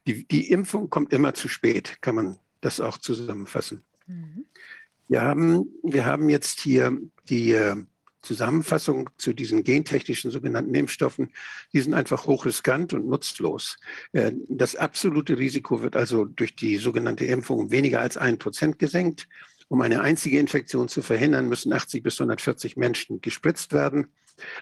Die, 0.07 0.27
die 0.27 0.52
Impfung 0.52 0.89
kommt 0.89 1.14
immer 1.14 1.34
zu 1.34 1.47
spät, 1.47 1.97
kann 2.02 2.15
man 2.15 2.39
das 2.61 2.80
auch 2.80 2.97
zusammenfassen. 2.97 3.84
Mhm. 4.07 4.45
Wir, 5.07 5.22
haben, 5.22 5.68
wir 5.84 6.06
haben 6.06 6.30
jetzt 6.30 6.60
hier 6.60 6.97
die 7.30 7.52
äh, 7.52 7.76
Zusammenfassung 8.26 9.10
zu 9.18 9.34
diesen 9.34 9.64
gentechnischen 9.64 10.31
sogenannten 10.31 10.73
Impfstoffen, 10.76 11.31
die 11.73 11.81
sind 11.81 11.93
einfach 11.93 12.26
hochriskant 12.26 12.93
und 12.93 13.07
nutzlos. 13.07 13.77
Äh, 14.11 14.34
das 14.49 14.76
absolute 14.76 15.38
Risiko 15.38 15.81
wird 15.81 15.95
also 15.95 16.26
durch 16.26 16.56
die 16.56 16.77
sogenannte 16.77 17.26
Impfung 17.26 17.60
um 17.60 17.72
weniger 17.72 18.02
als 18.02 18.18
ein 18.18 18.38
Prozent 18.38 18.80
gesenkt. 18.80 19.27
Um 19.68 19.81
eine 19.81 20.02
einzige 20.02 20.39
Infektion 20.39 20.89
zu 20.89 21.02
verhindern, 21.02 21.49
müssen 21.49 21.73
80 21.73 22.03
bis 22.03 22.19
140 22.19 22.77
Menschen 22.77 23.22
gespritzt 23.22 23.73
werden. 23.73 24.07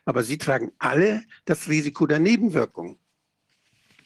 Aber 0.05 0.23
sie 0.23 0.37
tragen 0.37 0.71
alle 0.79 1.23
das 1.45 1.67
Risiko 1.67 2.05
der 2.07 2.19
Nebenwirkungen 2.19 2.97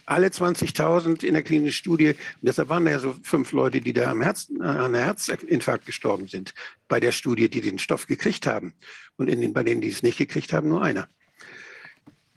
alle 0.08 0.28
20.000 0.28 1.24
in 1.24 1.34
der 1.34 1.44
klinischen 1.44 1.74
Studie. 1.74 2.10
Und 2.10 2.18
deshalb 2.42 2.70
waren 2.70 2.86
da 2.86 2.92
ja 2.92 3.00
so 3.00 3.16
fünf 3.24 3.52
Leute, 3.52 3.82
die 3.82 3.94
da 3.94 4.10
am 4.10 4.22
Herz, 4.22 4.50
äh, 4.50 4.64
an 4.64 4.96
einem 4.96 4.96
Herzinfarkt 4.96 5.86
gestorben 5.86 6.28
sind, 6.28 6.54
bei 6.88 7.00
der 7.00 7.12
Studie, 7.12 7.50
die 7.50 7.62
den 7.62 7.78
Stoff 7.78 8.08
gekriegt 8.08 8.48
haben. 8.48 8.74
Und 9.18 9.28
in 9.28 9.42
den, 9.42 9.54
bei 9.54 9.64
denen, 9.64 9.82
die 9.82 9.90
es 9.90 10.04
nicht 10.04 10.18
gekriegt 10.18 10.54
haben, 10.54 10.70
nur 10.70 10.82
einer. 10.82 11.10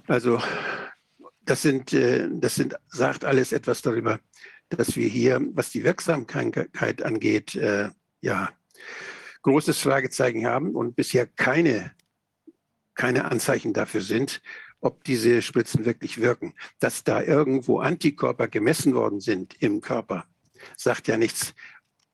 Also 0.08 0.42
das, 1.44 1.62
sind, 1.62 1.92
äh, 1.92 2.28
das 2.30 2.56
sind, 2.56 2.74
sagt 2.88 3.24
alles 3.24 3.52
etwas 3.52 3.82
darüber, 3.82 4.18
dass 4.68 4.96
wir 4.96 5.08
hier, 5.08 5.40
was 5.52 5.70
die 5.70 5.84
Wirksamkeit 5.84 7.02
angeht, 7.02 7.54
äh, 7.54 7.90
ja, 8.20 8.50
großes 9.42 9.78
Fragezeichen 9.78 10.46
haben 10.46 10.74
und 10.74 10.96
bisher 10.96 11.26
keine, 11.26 11.92
keine 13.00 13.24
Anzeichen 13.24 13.72
dafür 13.72 14.02
sind, 14.02 14.42
ob 14.82 15.04
diese 15.04 15.40
Spritzen 15.40 15.86
wirklich 15.86 16.20
wirken. 16.20 16.52
Dass 16.80 17.02
da 17.02 17.22
irgendwo 17.22 17.78
Antikörper 17.78 18.46
gemessen 18.46 18.94
worden 18.94 19.20
sind 19.20 19.54
im 19.58 19.80
Körper, 19.80 20.26
sagt 20.76 21.08
ja 21.08 21.16
nichts, 21.16 21.54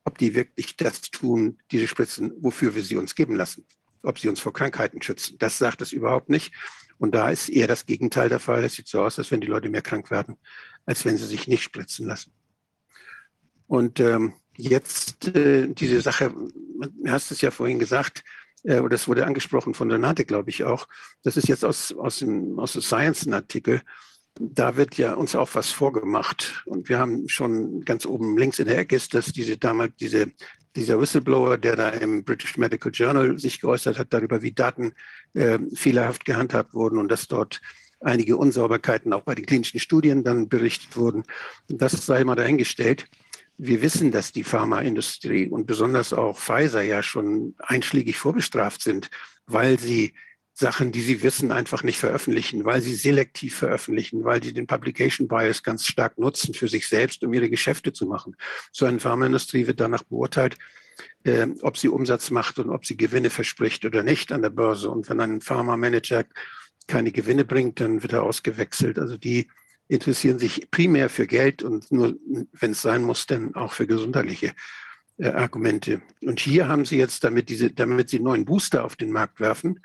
ob 0.04 0.16
die 0.16 0.36
wirklich 0.36 0.76
das 0.76 1.00
tun, 1.00 1.58
diese 1.72 1.88
Spritzen, 1.88 2.32
wofür 2.38 2.76
wir 2.76 2.84
sie 2.84 2.96
uns 2.96 3.16
geben 3.16 3.34
lassen. 3.34 3.66
Ob 4.02 4.20
sie 4.20 4.28
uns 4.28 4.38
vor 4.38 4.52
Krankheiten 4.52 5.02
schützen. 5.02 5.36
Das 5.38 5.58
sagt 5.58 5.82
es 5.82 5.90
überhaupt 5.90 6.28
nicht. 6.28 6.54
Und 6.98 7.16
da 7.16 7.30
ist 7.30 7.48
eher 7.48 7.66
das 7.66 7.86
Gegenteil 7.86 8.28
der 8.28 8.38
Fall. 8.38 8.62
Es 8.62 8.74
sieht 8.74 8.86
so 8.86 9.02
aus, 9.02 9.18
als 9.18 9.32
wenn 9.32 9.40
die 9.40 9.48
Leute 9.48 9.68
mehr 9.68 9.82
krank 9.82 10.12
werden, 10.12 10.36
als 10.84 11.04
wenn 11.04 11.16
sie 11.16 11.26
sich 11.26 11.48
nicht 11.48 11.64
spritzen 11.64 12.06
lassen. 12.06 12.30
Und 13.66 13.98
ähm, 13.98 14.34
jetzt 14.56 15.26
äh, 15.34 15.66
diese 15.66 16.00
Sache, 16.00 16.30
du 16.30 17.10
hast 17.10 17.32
es 17.32 17.40
ja 17.40 17.50
vorhin 17.50 17.80
gesagt, 17.80 18.22
äh, 18.64 18.82
das 18.88 19.08
wurde 19.08 19.26
angesprochen 19.26 19.74
von 19.74 19.90
Renate, 19.90 20.24
glaube 20.24 20.50
ich 20.50 20.64
auch. 20.64 20.86
Das 21.22 21.36
ist 21.36 21.48
jetzt 21.48 21.64
aus, 21.64 21.92
aus, 21.92 22.18
dem, 22.18 22.58
aus 22.58 22.72
dem 22.72 22.82
Science 22.82 23.26
ein 23.26 23.34
Artikel. 23.34 23.82
Da 24.38 24.76
wird 24.76 24.98
ja 24.98 25.14
uns 25.14 25.34
auch 25.34 25.54
was 25.54 25.70
vorgemacht. 25.70 26.62
Und 26.66 26.88
wir 26.88 26.98
haben 26.98 27.28
schon 27.28 27.84
ganz 27.84 28.04
oben 28.04 28.36
links 28.36 28.58
in 28.58 28.66
der 28.66 28.78
Ecke 28.78 28.96
ist 28.96 29.14
das 29.14 29.32
diese 29.32 29.56
damals 29.56 29.94
diese 29.96 30.30
dieser 30.76 31.00
Whistleblower, 31.00 31.56
der 31.56 31.74
da 31.74 31.88
im 31.88 32.22
British 32.22 32.58
Medical 32.58 32.92
Journal 32.92 33.38
sich 33.38 33.60
geäußert 33.60 33.98
hat 33.98 34.12
darüber, 34.12 34.42
wie 34.42 34.52
Daten 34.52 34.92
äh, 35.32 35.58
fehlerhaft 35.74 36.26
gehandhabt 36.26 36.74
wurden 36.74 36.98
und 36.98 37.08
dass 37.08 37.28
dort 37.28 37.62
einige 38.00 38.36
Unsauberkeiten 38.36 39.12
auch 39.14 39.22
bei 39.22 39.34
den 39.34 39.46
klinischen 39.46 39.80
Studien 39.80 40.22
dann 40.22 40.48
berichtet 40.48 40.96
wurden. 40.96 41.24
Das 41.68 41.92
sei 41.92 42.22
mal 42.24 42.36
dahingestellt 42.36 43.06
wir 43.58 43.82
wissen, 43.82 44.12
dass 44.12 44.32
die 44.32 44.44
Pharmaindustrie 44.44 45.48
und 45.48 45.66
besonders 45.66 46.12
auch 46.12 46.38
Pfizer 46.38 46.82
ja 46.82 47.02
schon 47.02 47.54
einschlägig 47.58 48.18
vorbestraft 48.18 48.82
sind, 48.82 49.10
weil 49.46 49.78
sie 49.78 50.14
Sachen, 50.52 50.90
die 50.90 51.02
sie 51.02 51.22
wissen, 51.22 51.52
einfach 51.52 51.82
nicht 51.82 51.98
veröffentlichen, 51.98 52.64
weil 52.64 52.80
sie 52.80 52.94
selektiv 52.94 53.56
veröffentlichen, 53.56 54.24
weil 54.24 54.42
sie 54.42 54.54
den 54.54 54.66
Publication 54.66 55.28
Bias 55.28 55.62
ganz 55.62 55.84
stark 55.84 56.16
nutzen 56.18 56.54
für 56.54 56.68
sich 56.68 56.88
selbst, 56.88 57.22
um 57.22 57.34
ihre 57.34 57.50
Geschäfte 57.50 57.92
zu 57.92 58.06
machen. 58.06 58.36
So 58.72 58.86
eine 58.86 58.98
Pharmaindustrie 58.98 59.66
wird 59.66 59.80
danach 59.80 60.02
beurteilt, 60.04 60.56
äh, 61.24 61.46
ob 61.60 61.76
sie 61.76 61.88
Umsatz 61.88 62.30
macht 62.30 62.58
und 62.58 62.70
ob 62.70 62.86
sie 62.86 62.96
Gewinne 62.96 63.28
verspricht 63.28 63.84
oder 63.84 64.02
nicht 64.02 64.32
an 64.32 64.40
der 64.40 64.50
Börse. 64.50 64.88
Und 64.90 65.10
wenn 65.10 65.20
ein 65.20 65.40
Pharma-Manager 65.42 66.24
keine 66.86 67.12
Gewinne 67.12 67.44
bringt, 67.44 67.80
dann 67.80 68.02
wird 68.02 68.14
er 68.14 68.22
ausgewechselt. 68.22 68.98
Also 68.98 69.18
die 69.18 69.48
interessieren 69.88 70.38
sich 70.38 70.70
primär 70.70 71.08
für 71.08 71.26
Geld 71.26 71.62
und 71.62 71.90
nur, 71.92 72.16
wenn 72.52 72.72
es 72.72 72.82
sein 72.82 73.02
muss, 73.02 73.26
dann 73.26 73.54
auch 73.54 73.72
für 73.72 73.86
gesundheitliche 73.86 74.52
äh, 75.18 75.28
Argumente. 75.28 76.02
Und 76.20 76.40
hier 76.40 76.68
haben 76.68 76.84
sie 76.84 76.98
jetzt, 76.98 77.24
damit, 77.24 77.48
diese, 77.48 77.70
damit 77.70 78.10
sie 78.10 78.20
neuen 78.20 78.44
Booster 78.44 78.84
auf 78.84 78.96
den 78.96 79.12
Markt 79.12 79.40
werfen, 79.40 79.80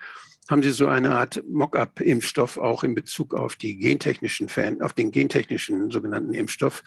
haben 0.49 0.63
sie 0.63 0.71
so 0.71 0.87
eine 0.87 1.15
Art 1.15 1.41
Mock-up-Impfstoff 1.47 2.57
auch 2.57 2.83
in 2.83 2.95
Bezug 2.95 3.33
auf 3.33 3.55
die 3.55 3.77
gentechnischen 3.77 4.49
auf 4.81 4.93
den 4.93 5.11
gentechnischen 5.11 5.89
sogenannten 5.91 6.33
Impfstoff 6.33 6.83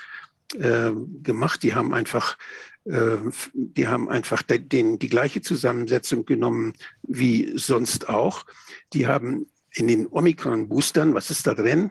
äh, 0.59 0.91
gemacht. 1.23 1.63
Die 1.63 1.75
haben 1.75 1.95
einfach, 1.95 2.37
äh, 2.85 3.17
die 3.55 3.89
haben 3.89 4.11
einfach 4.11 4.43
den, 4.43 4.99
die 4.99 5.09
gleiche 5.09 5.41
Zusammensetzung 5.41 6.27
genommen 6.27 6.75
wie 7.03 7.57
sonst 7.57 8.09
auch. 8.09 8.45
Die 8.93 9.07
haben 9.07 9.47
in 9.75 9.89
den 9.89 10.07
Omicron-Boostern, 10.07 11.15
was 11.15 11.31
ist 11.31 11.47
da 11.47 11.55
drin? 11.55 11.91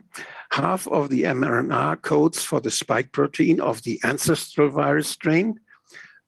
Half 0.52 0.86
of 0.86 1.08
the 1.10 1.24
mRNA 1.26 1.96
codes 1.96 2.42
for 2.42 2.60
the 2.62 2.70
spike 2.70 3.12
protein 3.12 3.60
of 3.60 3.80
the 3.84 4.00
ancestral 4.02 4.70
virus 4.70 5.10
strain 5.10 5.60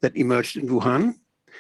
that 0.00 0.16
emerged 0.16 0.56
in 0.56 0.68
Wuhan. 0.68 1.14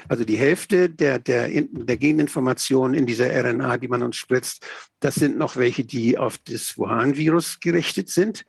Also 0.08 0.24
die 0.24 0.36
Hälfte 0.36 0.90
der, 0.90 1.18
der, 1.18 1.48
der 1.48 1.96
Geninformationen 1.96 2.94
in 2.94 3.06
dieser 3.06 3.30
RNA, 3.30 3.78
die 3.78 3.88
man 3.88 4.02
uns 4.02 4.16
spritzt, 4.16 4.66
das 5.00 5.14
sind 5.14 5.38
noch 5.38 5.56
welche, 5.56 5.84
die 5.84 6.18
auf 6.18 6.38
das 6.38 6.76
Wuhan-Virus 6.76 7.60
gerichtet 7.60 8.10
sind. 8.10 8.44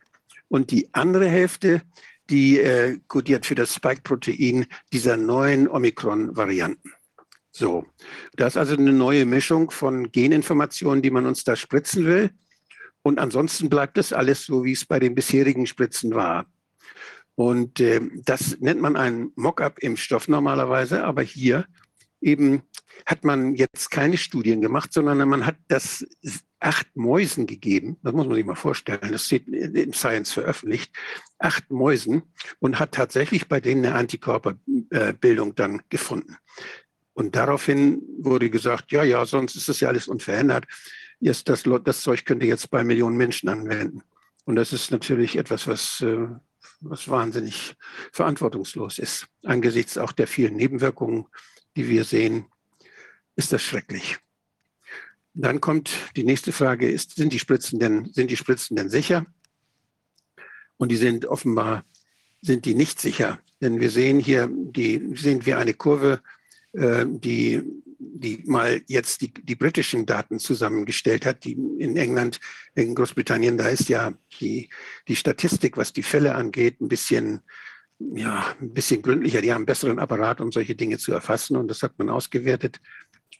Und 0.49 0.71
die 0.71 0.89
andere 0.93 1.27
Hälfte, 1.27 1.81
die 2.29 2.59
äh, 2.59 2.99
kodiert 3.07 3.45
für 3.45 3.55
das 3.55 3.73
Spike-Protein 3.73 4.65
dieser 4.91 5.15
neuen 5.15 5.67
Omikron-Varianten. 5.69 6.91
So, 7.57 7.87
das 8.35 8.53
ist 8.53 8.57
also 8.57 8.75
eine 8.75 8.93
neue 8.93 9.25
Mischung 9.25 9.71
von 9.71 10.11
Geninformationen, 10.11 11.01
die 11.01 11.09
man 11.09 11.25
uns 11.25 11.43
da 11.43 11.55
spritzen 11.55 12.05
will. 12.05 12.29
Und 13.01 13.17
ansonsten 13.17 13.67
bleibt 13.67 13.97
das 13.97 14.13
alles 14.13 14.45
so, 14.45 14.63
wie 14.63 14.73
es 14.73 14.85
bei 14.85 14.99
den 14.99 15.15
bisherigen 15.15 15.65
Spritzen 15.65 16.13
war. 16.13 16.45
Und 17.33 17.79
äh, 17.79 17.99
das 18.25 18.59
nennt 18.59 18.79
man 18.79 18.95
einen 18.95 19.31
Mock-up-Impfstoff 19.35 20.27
normalerweise, 20.27 21.03
aber 21.03 21.23
hier 21.23 21.65
eben 22.21 22.61
hat 23.07 23.23
man 23.23 23.55
jetzt 23.55 23.89
keine 23.89 24.17
Studien 24.17 24.61
gemacht, 24.61 24.93
sondern 24.93 25.27
man 25.27 25.47
hat 25.47 25.57
das 25.67 26.05
acht 26.59 26.95
Mäusen 26.95 27.47
gegeben, 27.47 27.97
das 28.03 28.13
muss 28.13 28.27
man 28.27 28.35
sich 28.35 28.45
mal 28.45 28.55
vorstellen, 28.55 29.11
das 29.11 29.25
steht 29.25 29.47
in 29.47 29.93
Science 29.93 30.31
veröffentlicht, 30.31 30.91
acht 31.39 31.71
Mäusen 31.71 32.21
und 32.59 32.79
hat 32.79 32.91
tatsächlich 32.91 33.47
bei 33.47 33.59
denen 33.59 33.85
eine 33.85 33.95
Antikörperbildung 33.95 35.55
dann 35.55 35.81
gefunden. 35.89 36.37
Und 37.17 37.35
daraufhin 37.35 38.03
wurde 38.19 38.51
gesagt, 38.51 38.91
ja, 38.91 39.03
ja, 39.03 39.25
sonst 39.25 39.55
ist 39.55 39.67
das 39.67 39.79
ja 39.79 39.87
alles 39.87 40.07
unverändert. 40.07 40.65
Jetzt 41.19 41.49
das, 41.49 41.63
das 41.83 42.01
Zeug 42.01 42.25
könnt 42.25 42.43
ihr 42.43 42.47
jetzt 42.47 42.69
bei 42.69 42.83
Millionen 42.83 43.17
Menschen 43.17 43.49
anwenden. 43.49 44.03
Und 44.45 44.55
das 44.55 44.71
ist 44.71 44.91
natürlich 44.91 45.35
etwas, 45.35 45.65
was, 45.65 45.99
äh, 46.01 46.27
was 46.79 47.09
wahnsinnig 47.09 47.73
verantwortungslos 48.11 48.99
ist. 48.99 49.25
Angesichts 49.43 49.97
auch 49.97 50.11
der 50.11 50.27
vielen 50.27 50.57
Nebenwirkungen, 50.57 51.25
die 51.75 51.89
wir 51.89 52.03
sehen, 52.03 52.45
ist 53.35 53.51
das 53.51 53.63
schrecklich. 53.63 54.19
Dann 55.33 55.59
kommt 55.59 55.89
die 56.15 56.23
nächste 56.23 56.51
Frage, 56.51 56.87
ist, 56.87 57.15
sind, 57.15 57.33
die 57.33 57.39
Spritzen 57.39 57.79
denn, 57.79 58.13
sind 58.13 58.29
die 58.29 58.37
Spritzen 58.37 58.77
denn 58.77 58.89
sicher? 58.89 59.25
Und 60.77 60.89
die 60.89 60.97
sind 60.97 61.25
offenbar, 61.25 61.83
sind 62.43 62.65
die 62.65 62.75
nicht 62.75 63.01
sicher. 63.01 63.39
Denn 63.59 63.79
wir 63.79 63.89
sehen 63.89 64.19
hier, 64.19 64.47
die 64.51 65.15
sehen 65.15 65.47
wir 65.47 65.57
eine 65.57 65.73
Kurve, 65.73 66.21
äh, 66.77 67.05
die, 67.07 67.63
die 67.97 68.43
mal 68.45 68.81
jetzt 68.85 69.21
die, 69.21 69.33
die 69.33 69.55
britischen 69.55 70.05
Daten 70.05 70.37
zusammengestellt 70.37 71.25
hat, 71.25 71.43
die 71.43 71.53
in 71.53 71.97
England, 71.97 72.39
in 72.75 72.93
Großbritannien, 72.93 73.57
da 73.57 73.67
ist 73.67 73.89
ja 73.89 74.13
die, 74.39 74.69
die 75.07 75.15
Statistik, 75.15 75.75
was 75.75 75.91
die 75.91 76.03
Fälle 76.03 76.35
angeht, 76.35 76.79
ein 76.79 76.87
bisschen, 76.87 77.41
ja, 77.99 78.55
ein 78.61 78.73
bisschen 78.73 79.01
gründlicher. 79.01 79.41
Die 79.41 79.51
haben 79.51 79.61
einen 79.61 79.65
besseren 79.65 79.97
Apparat, 79.97 80.39
um 80.39 80.51
solche 80.51 80.75
Dinge 80.75 80.99
zu 80.99 81.11
erfassen. 81.11 81.57
Und 81.57 81.67
das 81.67 81.81
hat 81.81 81.97
man 81.97 82.09
ausgewertet 82.09 82.79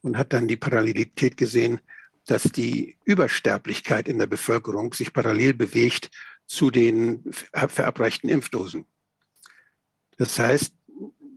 und 0.02 0.18
hat 0.18 0.34
dann 0.34 0.48
die 0.48 0.58
Parallelität 0.58 1.38
gesehen, 1.38 1.80
dass 2.26 2.44
die 2.44 2.98
Übersterblichkeit 3.06 4.08
in 4.08 4.18
der 4.18 4.28
Bevölkerung 4.28 4.94
sich 4.94 5.14
parallel 5.14 5.54
bewegt 5.54 6.10
zu 6.48 6.72
den 6.72 7.24
verabreichten 7.54 8.30
Impfdosen. 8.30 8.86
Das 10.18 10.40
heißt, 10.40 10.74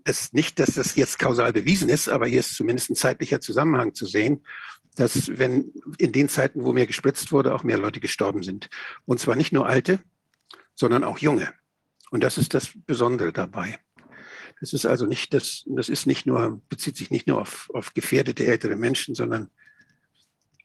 das 0.05 0.33
nicht, 0.33 0.59
dass 0.59 0.75
das 0.75 0.97
jetzt 0.97 1.19
kausal 1.19 1.53
bewiesen 1.53 1.89
ist, 1.89 2.09
aber 2.09 2.27
hier 2.27 2.41
ist 2.41 2.55
zumindest 2.55 2.91
ein 2.91 2.97
zeitlicher 2.97 3.41
Zusammenhang 3.41 3.95
zu 3.95 4.07
sehen, 4.07 4.45
dass 4.97 5.39
wenn 5.39 5.73
in 5.99 6.13
den 6.13 6.29
Zeiten, 6.29 6.65
wo 6.65 6.73
mehr 6.73 6.87
gespritzt 6.87 7.33
wurde, 7.33 7.55
auch 7.55 7.63
mehr 7.63 7.79
Leute 7.79 8.01
gestorben 8.01 8.43
sind. 8.43 8.69
Und 9.07 9.21
zwar 9.21 9.37
nicht 9.37 9.53
nur 9.53 9.67
alte, 9.67 10.01
sondern 10.75 11.05
auch 11.05 11.19
junge. 11.19 11.53
Und 12.11 12.25
das 12.25 12.39
ist 12.39 12.55
das 12.55 12.71
Besondere 12.87 13.33
dabei. 13.33 13.79
Das 14.61 14.73
ist 14.73 14.85
also 14.85 15.07
nicht, 15.07 15.33
das, 15.33 15.63
das 15.67 15.89
ist 15.89 16.07
nicht 16.07 16.27
nur, 16.27 16.61
bezieht 16.69 16.97
sich 16.97 17.11
nicht 17.11 17.27
nur 17.27 17.41
auf, 17.41 17.71
auf 17.73 17.95
gefährdete 17.95 18.47
ältere 18.47 18.77
Menschen, 18.77 19.15
sondern 19.15 19.51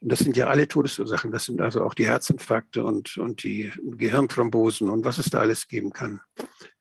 das 0.02 0.18
sind 0.18 0.36
ja 0.36 0.48
alle 0.48 0.68
Todesursachen. 0.68 1.30
Das 1.30 1.44
sind 1.44 1.60
also 1.60 1.82
auch 1.82 1.94
die 1.94 2.06
Herzinfarkte 2.06 2.84
und, 2.84 3.16
und 3.16 3.42
die 3.42 3.72
Gehirnthrombosen 3.82 4.90
und 4.90 5.04
was 5.04 5.18
es 5.18 5.30
da 5.30 5.38
alles 5.38 5.68
geben 5.68 5.92
kann 5.92 6.20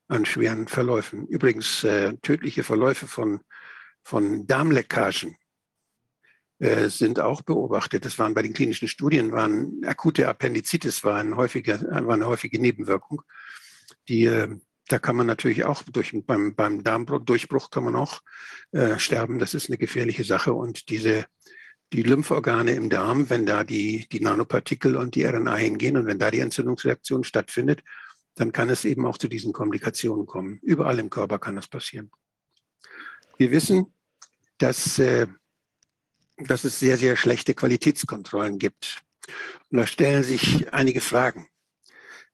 an 0.08 0.26
schweren 0.26 0.68
Verläufen. 0.68 1.28
Übrigens 1.28 1.84
äh, 1.84 2.14
tödliche 2.22 2.64
Verläufe 2.64 3.08
von, 3.08 3.42
von 4.04 4.46
Darmleckagen 4.46 5.38
äh, 6.60 6.90
sind 6.90 7.20
auch 7.20 7.42
beobachtet. 7.42 8.06
Das 8.06 8.18
waren 8.20 8.34
bei 8.34 8.42
den 8.42 8.54
klinischen 8.54 8.88
Studien, 8.88 9.32
waren 9.32 9.84
akute 9.86 10.28
Appendizitis, 10.28 11.04
war, 11.04 11.16
ein 11.16 11.36
häufiger, 11.36 11.82
war 11.82 12.14
eine 12.14 12.28
häufige 12.28 12.60
Nebenwirkung. 12.60 13.24
Die, 14.08 14.26
äh, 14.26 14.56
da 14.88 15.00
kann 15.00 15.16
man 15.16 15.28
natürlich 15.28 15.66
auch 15.66 15.82
durch, 15.84 16.14
beim, 16.26 16.56
beim 16.56 16.84
Darmdurchbruch 16.84 17.72
kann 17.72 17.86
man 17.86 17.96
auch 17.96 18.22
äh, 18.72 19.00
sterben. 19.00 19.40
Das 19.40 19.54
ist 19.54 19.70
eine 19.70 19.78
gefährliche 19.78 20.24
Sache. 20.24 20.54
Und 20.54 20.90
diese, 20.90 21.26
die 21.92 22.04
Lymphorgane 22.04 22.72
im 22.72 22.90
Darm, 22.90 23.30
wenn 23.30 23.46
da 23.46 23.64
die, 23.64 24.08
die 24.12 24.20
Nanopartikel 24.20 24.96
und 24.96 25.16
die 25.16 25.26
RNA 25.26 25.56
hingehen 25.56 25.98
und 25.98 26.06
wenn 26.06 26.20
da 26.20 26.30
die 26.30 26.40
Entzündungsreaktion 26.40 27.24
stattfindet, 27.24 27.82
dann 28.36 28.52
kann 28.52 28.70
es 28.70 28.86
eben 28.86 29.06
auch 29.06 29.18
zu 29.18 29.28
diesen 29.28 29.54
Komplikationen 29.54 30.26
kommen. 30.26 30.60
Überall 30.62 31.00
im 31.00 31.10
Körper 31.10 31.40
kann 31.40 31.56
das 31.56 31.68
passieren. 31.68 32.12
Wir 33.38 33.52
wissen, 33.52 33.94
dass, 34.58 35.00
äh, 35.00 35.28
dass 36.38 36.64
es 36.64 36.80
sehr, 36.80 36.98
sehr 36.98 37.16
schlechte 37.16 37.54
Qualitätskontrollen 37.54 38.60
gibt. 38.60 39.02
Und 39.70 39.80
da 39.80 39.88
stellen 39.88 40.24
sich 40.24 40.72
einige 40.74 41.02
Fragen 41.02 41.48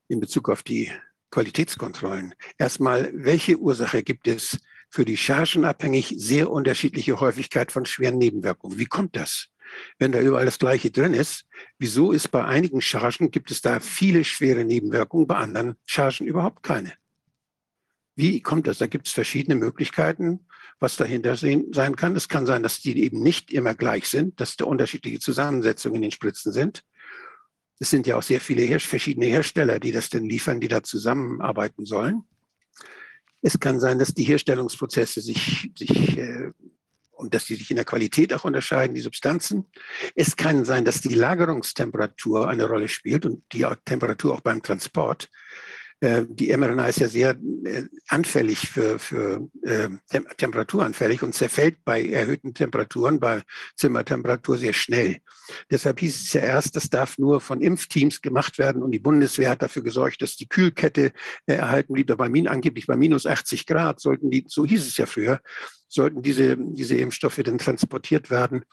in 0.08 0.20
Bezug 0.20 0.50
auf 0.50 0.64
die 0.64 0.92
Qualitätskontrollen. 1.30 2.36
Erstmal, 2.58 3.12
welche 3.14 3.58
Ursache 3.58 4.04
gibt 4.04 4.28
es 4.28 4.60
für 4.90 5.06
die 5.06 5.18
chargenabhängig 5.18 6.14
sehr 6.18 6.52
unterschiedliche 6.52 7.20
Häufigkeit 7.20 7.72
von 7.72 7.86
schweren 7.86 8.18
Nebenwirkungen? 8.18 8.78
Wie 8.78 8.86
kommt 8.86 9.16
das? 9.16 9.48
Wenn 10.00 10.12
da 10.12 10.20
überall 10.20 10.46
das 10.46 10.60
Gleiche 10.60 10.92
drin 10.92 11.14
ist, 11.14 11.46
wieso 11.78 12.12
ist 12.12 12.30
bei 12.30 12.44
einigen 12.44 12.82
Chargen, 12.82 13.32
gibt 13.32 13.52
es 13.52 13.62
da 13.62 13.80
viele 13.80 14.24
schwere 14.24 14.66
Nebenwirkungen, 14.66 15.28
bei 15.28 15.36
anderen 15.36 15.76
Chargen 15.86 16.28
überhaupt 16.28 16.64
keine? 16.64 16.94
Wie 18.16 18.42
kommt 18.42 18.68
das? 18.68 18.78
Da 18.78 18.88
gibt 18.88 19.08
es 19.08 19.14
verschiedene 19.14 19.56
Möglichkeiten, 19.56 20.42
was 20.80 20.98
dahinter 20.98 21.36
sein 21.38 21.96
kann. 21.96 22.16
Es 22.16 22.28
kann 22.28 22.46
sein, 22.46 22.64
dass 22.64 22.82
die 22.82 23.02
eben 23.02 23.22
nicht 23.22 23.52
immer 23.52 23.74
gleich 23.76 24.08
sind, 24.08 24.40
dass 24.40 24.58
da 24.58 24.66
unterschiedliche 24.66 25.20
Zusammensetzungen 25.20 25.96
in 25.98 26.02
den 26.04 26.12
Spritzen 26.12 26.52
sind. 26.52 26.84
Es 27.80 27.90
sind 27.90 28.06
ja 28.06 28.18
auch 28.18 28.24
sehr 28.24 28.42
viele 28.42 28.62
Her 28.62 28.80
verschiedene 28.80 29.26
Hersteller, 29.26 29.80
die 29.80 29.92
das 29.92 30.10
denn 30.10 30.26
liefern, 30.26 30.60
die 30.60 30.68
da 30.68 30.84
zusammenarbeiten 30.84 31.86
sollen. 31.86 32.24
Es 33.42 33.60
kann 33.60 33.80
sein, 33.80 33.98
dass 33.98 34.14
die 34.14 34.24
Herstellungsprozesse 34.24 35.20
sich, 35.20 35.72
sich 35.76 36.18
äh, 36.18 36.52
und 37.22 37.34
dass 37.34 37.46
die 37.46 37.56
sich 37.56 37.70
in 37.70 37.76
der 37.76 37.86
Qualität 37.86 38.34
auch 38.34 38.44
unterscheiden, 38.44 38.96
die 38.96 39.02
Substanzen. 39.02 39.66
Es 40.16 40.36
kann 40.36 40.66
sein, 40.66 40.84
dass 40.84 41.02
die 41.02 41.14
Lagerungstemperatur 41.14 42.50
eine 42.50 42.66
Rolle 42.66 42.88
spielt 42.88 43.26
und 43.26 43.44
die 43.54 43.66
Temperatur 43.86 44.34
auch 44.34 44.42
beim 44.42 44.62
Transport. 44.62 45.30
Äh, 46.02 46.26
die 46.28 46.56
mRNA 46.56 46.88
ist 46.88 47.00
ja 47.00 47.08
sehr 47.08 47.38
äh, 47.64 47.84
anfällig 48.08 48.68
für, 48.68 48.98
für 48.98 49.48
äh, 49.62 49.88
temperaturanfällig 50.38 51.22
und 51.22 51.36
zerfällt 51.36 51.86
bei 51.86 52.04
erhöhten 52.04 52.56
Temperaturen, 52.56 53.20
bei 53.20 53.44
Zimmertemperatur 53.76 54.58
sehr 54.58 54.74
schnell. 54.74 55.20
Deshalb 55.70 56.00
hieß 56.00 56.22
es 56.24 56.34
ja 56.34 56.42
erst, 56.42 56.76
das 56.76 56.90
darf 56.90 57.20
nur 57.20 57.40
von 57.40 57.62
Impfteams 57.62 58.22
gemacht 58.22 58.58
werden 58.58 58.82
und 58.82 58.92
die 58.92 59.00
Bundeswehr 59.00 59.52
hat 59.52 59.62
dafür 59.62 59.84
gesorgt, 59.84 60.24
dass 60.24 60.36
die 60.36 60.48
Kühlkette 60.48 61.12
erhalten 61.46 61.94
blieb, 61.94 62.16
bei 62.18 62.30
min, 62.30 62.48
angeblich 62.48 62.88
bei 62.88 62.96
minus 62.96 63.28
80 63.28 63.68
Grad 63.68 64.00
sollten 64.00 64.32
die, 64.32 64.46
so 64.48 64.66
hieß 64.66 64.88
es 64.88 64.98
ja 64.98 65.06
früher, 65.06 65.40
sollten 65.92 66.22
diese, 66.22 66.58
diese 66.58 66.96
Impfstoffe 66.96 67.42
dann 67.44 67.58
transportiert 67.58 68.30
werden. 68.30 68.64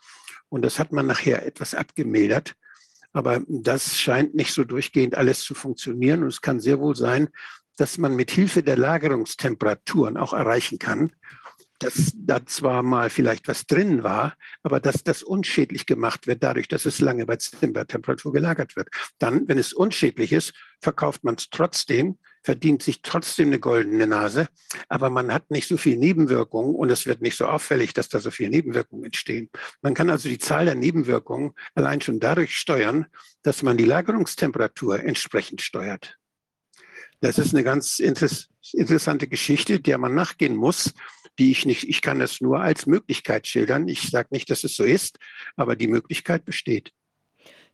Und 0.49 0.63
das 0.63 0.79
hat 0.79 0.93
man 0.93 1.07
nachher 1.07 1.45
etwas 1.45 1.75
abgemildert. 1.75 2.55
Aber 3.13 3.43
das 3.49 3.99
scheint 3.99 4.35
nicht 4.35 4.53
so 4.53 4.65
durchgehend 4.65 5.17
alles 5.17 5.41
zu 5.41 5.55
funktionieren. 5.55 6.23
Und 6.23 6.29
es 6.29 6.41
kann 6.41 6.61
sehr 6.61 6.79
wohl 6.79 6.95
sein, 6.95 7.29
dass 7.77 7.99
man 7.99 8.15
mit 8.15 8.31
Hilfe 8.31 8.63
der 8.63 8.77
Lagerungstemperaturen 8.77 10.17
auch 10.17 10.33
erreichen 10.33 10.79
kann, 10.79 11.13
dass 11.79 12.13
da 12.15 12.45
zwar 12.45 12.83
mal 12.83 13.09
vielleicht 13.09 13.47
was 13.47 13.67
drin 13.67 14.03
war, 14.03 14.35
aber 14.63 14.81
dass 14.81 15.05
das 15.05 15.23
unschädlich 15.23 15.87
gemacht 15.87 16.27
wird, 16.27 16.43
dadurch, 16.43 16.67
dass 16.67 16.87
es 16.87 17.01
lange 17.01 17.25
bei 17.25 17.37
Zimmertemperatur 17.37 18.33
gelagert 18.33 18.75
wird. 18.75 18.89
Dann, 19.19 19.47
wenn 19.49 19.59
es 19.59 19.73
unschädlich 19.73 20.33
ist, 20.33 20.55
verkauft 20.81 21.23
man 21.23 21.37
es 21.37 21.51
trotzdem, 21.51 22.19
verdient 22.43 22.83
sich 22.83 23.03
trotzdem 23.03 23.49
eine 23.49 23.59
goldene 23.59 24.07
Nase, 24.07 24.49
aber 24.89 25.11
man 25.11 25.33
hat 25.33 25.51
nicht 25.51 25.69
so 25.69 25.77
viel 25.77 25.97
Nebenwirkungen 25.97 26.75
und 26.75 26.91
es 26.91 27.07
wird 27.07 27.21
nicht 27.21 27.37
so 27.37 27.47
auffällig, 27.47 27.95
dass 27.95 28.09
da 28.09 28.21
so 28.21 28.31
viele 28.31 28.51
Nebenwirkungen 28.51 29.05
entstehen. 29.05 29.51
Man 29.83 29.95
kann 29.95 30.11
also 30.11 30.29
die 30.29 30.39
Zahl 30.39 30.65
der 30.65 30.75
Nebenwirkungen 30.75 31.53
allein 31.75 32.01
schon 32.01 32.21
dadurch 32.21 32.57
steuern, 32.57 33.07
dass 33.43 33.63
man 33.63 33.77
die 33.77 33.85
Lagerungstemperatur 33.85 35.01
entsprechend 35.01 35.63
steuert. 35.63 36.19
Das 37.21 37.39
ist 37.39 37.53
eine 37.53 37.65
ganz 37.65 37.99
interessante 37.99 39.27
Geschichte, 39.27 39.81
der 39.81 39.99
man 39.99 40.15
nachgehen 40.15 40.55
muss, 40.55 40.95
die 41.39 41.51
ich 41.51 41.67
nicht, 41.67 41.89
ich 41.89 42.01
kann 42.01 42.21
das 42.21 42.41
nur 42.41 42.61
als 42.61 42.87
Möglichkeit 42.87 43.47
schildern. 43.47 43.89
Ich 43.89 44.11
sage 44.11 44.29
nicht, 44.31 44.51
dass 44.51 44.65
es 44.65 44.77
so 44.77 44.85
ist, 44.85 45.19
aber 45.57 45.75
die 45.75 45.89
Möglichkeit 45.89 46.45
besteht. 46.45 46.93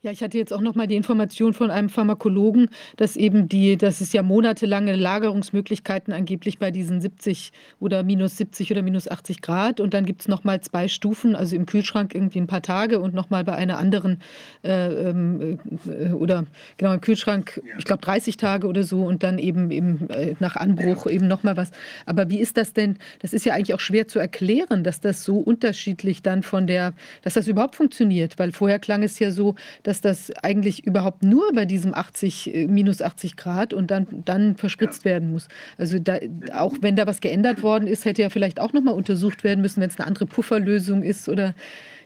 Ja, 0.05 0.11
ich 0.11 0.23
hatte 0.23 0.37
jetzt 0.37 0.53
auch 0.53 0.61
noch 0.61 0.75
mal 0.75 0.87
die 0.87 0.97
Information 0.97 1.55
von 1.55 1.71
einem 1.71 1.89
Pharmakologen, 1.89 2.69
dass 2.99 3.17
eben 3.17 3.49
die 3.49 3.79
dass 3.79 4.03
es 4.03 4.13
ja 4.13 4.23
monatelange 4.23 4.97
Lagerungsmöglichkeiten 4.97 6.13
angeblich 6.13 6.59
bei 6.59 6.71
diesen 6.71 7.01
70 7.01 7.53
oder 7.81 8.03
minus 8.03 8.37
70 8.37 8.71
oder 8.71 8.83
minus 8.83 9.09
80 9.09 9.41
Grad 9.41 9.81
und 9.81 9.95
dann 9.95 10.05
gibt 10.05 10.21
es 10.21 10.29
noch 10.29 10.45
mal 10.45 10.61
zwei 10.61 10.89
Stufen, 10.89 11.35
also 11.35 11.57
im 11.57 11.65
Kühlschrank 11.65 12.15
irgendwie 12.15 12.39
ein 12.39 12.47
paar 12.47 12.61
Tage 12.61 13.01
und 13.01 13.15
noch 13.15 13.31
mal 13.31 13.45
bei 13.45 13.55
einer 13.55 13.79
anderen 13.79 14.21
äh, 14.63 15.09
ähm, 15.09 15.59
äh, 15.89 16.11
oder 16.11 16.45
genau 16.77 16.93
im 16.93 17.01
Kühlschrank, 17.01 17.63
ich 17.79 17.87
glaube 17.87 18.03
30 18.03 18.37
Tage 18.37 18.67
oder 18.67 18.83
so 18.83 19.07
und 19.07 19.23
dann 19.23 19.39
eben 19.39 19.71
eben 19.71 20.11
äh, 20.11 20.35
nach 20.39 20.57
Anbruch 20.57 21.07
eben 21.07 21.29
noch 21.29 21.45
mal 21.45 21.57
was. 21.57 21.71
Aber 22.05 22.29
wie 22.29 22.41
ist 22.41 22.59
das 22.59 22.75
denn? 22.75 22.99
Das 23.21 23.33
ist 23.33 23.47
ja 23.47 23.55
eigentlich 23.55 23.73
auch 23.73 23.81
schwer 23.81 24.07
zu 24.07 24.19
erklären, 24.19 24.85
dass 24.85 25.01
das 25.01 25.25
so 25.25 25.39
unterschiedlich 25.39 26.21
dann 26.21 26.43
von 26.43 26.67
der 26.67 26.93
dass 27.23 27.33
das 27.33 27.49
überhaupt 27.49 27.77
funktioniert, 27.77 28.39
weil 28.39 28.53
vorher 28.53 28.79
klang 28.79 29.03
es 29.03 29.19
ja 29.19 29.31
so, 29.31 29.55
dass 29.83 29.94
dass 29.95 30.01
das 30.01 30.37
eigentlich 30.43 30.87
überhaupt 30.87 31.23
nur 31.23 31.53
bei 31.53 31.67
diesem 31.67 31.95
80, 31.95 32.55
äh, 32.55 32.67
minus 32.67 33.01
80 33.01 33.37
Grad 33.37 33.73
und 33.73 33.91
dann, 33.91 34.07
dann 34.25 34.57
verspritzt 34.57 35.05
ja. 35.05 35.13
werden 35.13 35.31
muss. 35.31 35.49
Also 35.79 35.99
da, 35.99 36.19
auch 36.53 36.75
wenn 36.81 36.97
da 36.97 37.07
was 37.07 37.21
geändert 37.21 37.63
worden 37.63 37.87
ist, 37.87 38.05
hätte 38.05 38.23
ja 38.23 38.31
vielleicht 38.31 38.61
auch 38.61 38.73
nochmal 38.73 38.95
untersucht 38.95 39.45
werden 39.45 39.61
müssen, 39.61 39.81
wenn 39.81 39.91
es 39.91 39.99
eine 39.99 40.07
andere 40.07 40.27
Pufferlösung 40.27 41.03
ist 41.03 41.29
oder 41.29 41.55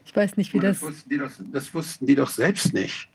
ich 0.05 0.15
weiß 0.15 0.37
nicht, 0.37 0.53
wie 0.53 0.59
das. 0.59 0.79
Das 0.79 0.89
wussten, 0.89 1.17
doch, 1.17 1.31
das 1.51 1.73
wussten 1.73 2.05
die 2.05 2.15
doch 2.15 2.29
selbst 2.29 2.73
nicht. 2.73 3.09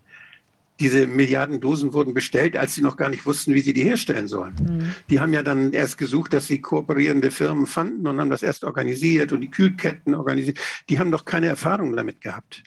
Diese 0.81 1.07
Milliarden 1.07 1.61
Dosen 1.61 1.93
wurden 1.93 2.15
bestellt, 2.15 2.57
als 2.57 2.75
sie 2.75 2.83
noch 2.83 2.97
gar 2.97 3.09
nicht 3.09 3.25
wussten, 3.27 3.55
wie 3.55 3.61
sie 3.61 3.73
die 3.73 3.85
herstellen 3.85 4.27
sollen. 4.27 4.55
Mhm. 4.55 4.95
Die 5.09 5.21
haben 5.21 5.33
ja 5.33 5.45
dann 5.45 5.73
erst 5.73 5.99
gesucht, 5.99 6.33
dass 6.33 6.49
sie 6.49 6.61
kooperierende 6.61 7.31
Firmen 7.31 7.67
fanden 7.67 8.09
und 8.09 8.21
haben 8.21 8.31
das 8.31 8.43
erst 8.43 8.65
organisiert 8.65 9.33
und 9.33 9.41
die 9.41 9.51
Kühlketten 9.51 10.17
organisiert. 10.17 10.59
Die 10.89 10.99
haben 10.99 11.13
doch 11.13 11.25
keine 11.25 11.47
Erfahrung 11.47 11.95
damit 11.95 12.21
gehabt 12.21 12.65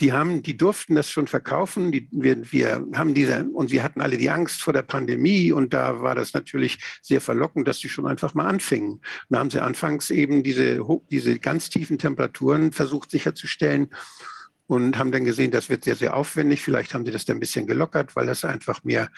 die 0.00 0.12
haben, 0.12 0.42
die 0.42 0.56
durften 0.56 0.94
das 0.94 1.10
schon 1.10 1.26
verkaufen. 1.26 1.92
Die, 1.92 2.08
wir, 2.10 2.50
wir 2.50 2.86
haben 2.94 3.14
diese, 3.14 3.44
und 3.52 3.70
wir 3.70 3.82
hatten 3.82 4.00
alle 4.00 4.16
die 4.16 4.30
Angst 4.30 4.62
vor 4.62 4.72
der 4.72 4.82
Pandemie 4.82 5.52
und 5.52 5.74
da 5.74 6.00
war 6.02 6.14
das 6.14 6.32
natürlich 6.32 6.78
sehr 7.02 7.20
verlockend, 7.20 7.68
dass 7.68 7.78
sie 7.78 7.88
schon 7.88 8.06
einfach 8.06 8.34
mal 8.34 8.46
anfingen. 8.46 9.00
da 9.28 9.38
haben 9.38 9.50
sie 9.50 9.62
anfangs 9.62 10.10
eben 10.10 10.42
diese, 10.42 10.80
diese 11.10 11.38
ganz 11.38 11.68
tiefen 11.68 11.98
Temperaturen 11.98 12.72
versucht 12.72 13.10
sicherzustellen 13.10 13.90
und 14.66 14.96
haben 14.96 15.12
dann 15.12 15.24
gesehen, 15.24 15.50
das 15.50 15.68
wird 15.68 15.84
sehr, 15.84 15.96
sehr 15.96 16.16
aufwendig. 16.16 16.62
Vielleicht 16.62 16.94
haben 16.94 17.04
sie 17.04 17.12
das 17.12 17.24
dann 17.24 17.36
ein 17.36 17.40
bisschen 17.40 17.66
gelockert, 17.66 18.16
weil 18.16 18.26
das 18.26 18.44
einfach 18.44 18.84
mehr 18.84 19.10